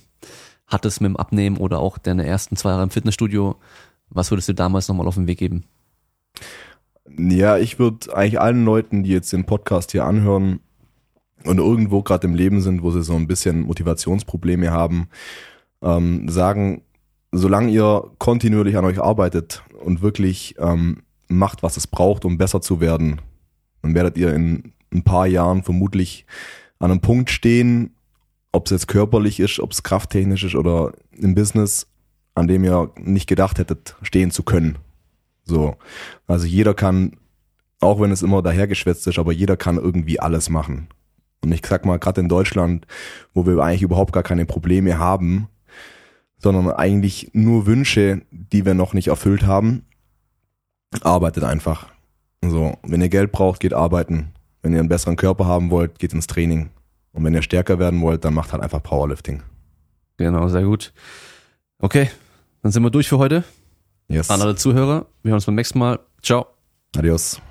hattest 0.68 1.00
mit 1.00 1.08
dem 1.08 1.18
Abnehmen 1.18 1.56
oder 1.56 1.80
auch 1.80 1.98
deine 1.98 2.26
ersten 2.26 2.58
zwei 2.58 2.72
Jahre 2.72 2.84
im 2.84 2.90
Fitnessstudio. 2.90 3.56
Was 4.10 4.30
würdest 4.30 4.50
du 4.50 4.54
damals 4.54 4.90
nochmal 4.90 5.08
auf 5.08 5.16
den 5.16 5.28
Weg 5.28 5.40
geben? 5.40 5.64
Ja, 7.08 7.58
ich 7.58 7.78
würde 7.80 8.16
eigentlich 8.16 8.40
allen 8.40 8.66
Leuten, 8.66 9.04
die 9.04 9.12
jetzt 9.12 9.32
den 9.32 9.46
Podcast 9.46 9.92
hier 9.92 10.06
anhören 10.06 10.60
und 11.46 11.60
irgendwo 11.60 12.02
gerade 12.02 12.28
im 12.28 12.34
Leben 12.34 12.62
sind, 12.62 12.82
wo 12.82 12.92
sie 12.92 13.04
so 13.04 13.16
ein 13.16 13.28
bisschen 13.28 13.62
Motivationsprobleme 13.62 14.72
haben, 14.72 15.10
ähm, 15.82 16.28
sagen, 16.28 16.82
solange 17.32 17.72
ihr 17.72 18.12
kontinuierlich 18.18 18.78
an 18.78 18.86
euch 18.86 19.00
arbeitet 19.00 19.64
und 19.84 20.02
wirklich 20.02 20.56
ähm, 20.58 21.04
macht, 21.28 21.64
was 21.64 21.78
es 21.78 21.88
braucht, 21.88 22.26
um 22.26 22.38
besser 22.38 22.62
zu 22.62 22.80
werden, 22.80 23.22
dann 23.82 23.94
werdet 23.94 24.18
ihr 24.18 24.34
in 24.34 24.74
ein 24.94 25.04
paar 25.04 25.28
Jahren 25.28 25.64
vermutlich 25.64 26.26
an 26.80 26.92
einem 26.92 27.02
Punkt 27.02 27.30
stehen, 27.30 27.96
ob 28.52 28.66
es 28.66 28.72
jetzt 28.72 28.88
körperlich 28.88 29.40
ist, 29.40 29.60
ob 29.60 29.72
es 29.72 29.84
krafttechnisch 29.84 30.44
ist 30.44 30.56
oder 30.56 30.94
im 31.12 31.36
Business, 31.36 31.88
an 32.34 32.48
dem 32.48 32.64
ihr 32.64 32.92
nicht 32.98 33.28
gedacht 33.28 33.60
hättet, 33.60 33.96
stehen 34.02 34.32
zu 34.32 34.44
können. 34.44 34.78
So. 35.46 35.76
Also 36.28 36.46
jeder 36.46 36.74
kann, 36.74 37.18
auch 37.80 38.02
wenn 38.02 38.12
es 38.12 38.24
immer 38.24 38.42
dahergeschwätzt 38.42 39.08
ist, 39.08 39.20
aber 39.20 39.32
jeder 39.32 39.58
kann 39.58 39.78
irgendwie 39.78 40.20
alles 40.20 40.50
machen. 40.50 40.88
Und 41.42 41.52
ich 41.52 41.62
sag 41.66 41.86
mal, 41.86 42.00
gerade 42.00 42.22
in 42.22 42.30
Deutschland, 42.30 42.88
wo 43.34 43.46
wir 43.46 43.60
eigentlich 43.60 43.84
überhaupt 43.84 44.14
gar 44.14 44.24
keine 44.24 44.46
Probleme 44.46 44.98
haben, 44.98 45.48
sondern 46.38 46.70
eigentlich 46.72 47.30
nur 47.34 47.66
Wünsche, 47.66 48.22
die 48.32 48.66
wir 48.66 48.74
noch 48.74 48.94
nicht 48.94 49.08
erfüllt 49.08 49.46
haben, 49.46 49.86
arbeitet 51.02 51.44
einfach. 51.44 51.88
So, 52.42 52.78
wenn 52.84 53.02
ihr 53.02 53.10
Geld 53.10 53.32
braucht, 53.32 53.60
geht 53.60 53.74
arbeiten. 53.74 54.34
Wenn 54.62 54.74
ihr 54.74 54.80
einen 54.80 54.90
besseren 54.90 55.16
Körper 55.16 55.46
haben 55.46 55.70
wollt, 55.70 56.00
geht 56.00 56.14
ins 56.14 56.28
Training. 56.28 56.70
Und 57.12 57.24
wenn 57.24 57.34
ihr 57.34 57.42
stärker 57.42 57.80
werden 57.80 58.02
wollt, 58.02 58.26
dann 58.26 58.34
macht 58.34 58.52
halt 58.52 58.64
einfach 58.64 58.82
Powerlifting. 58.82 59.44
Genau, 60.18 60.48
sehr 60.48 60.64
gut. 60.64 60.94
Okay, 61.80 62.10
dann 62.62 62.72
sind 62.72 62.84
wir 62.84 62.90
durch 62.90 63.08
für 63.08 63.18
heute. 63.18 63.44
Yes. 64.08 64.30
An 64.30 64.42
alle 64.42 64.56
Zuhörer, 64.56 65.06
wir 65.24 65.30
hören 65.30 65.36
uns 65.36 65.46
beim 65.46 65.56
nächsten 65.56 65.80
Mal. 65.80 66.00
Ciao. 66.22 66.48
Adios. 66.96 67.42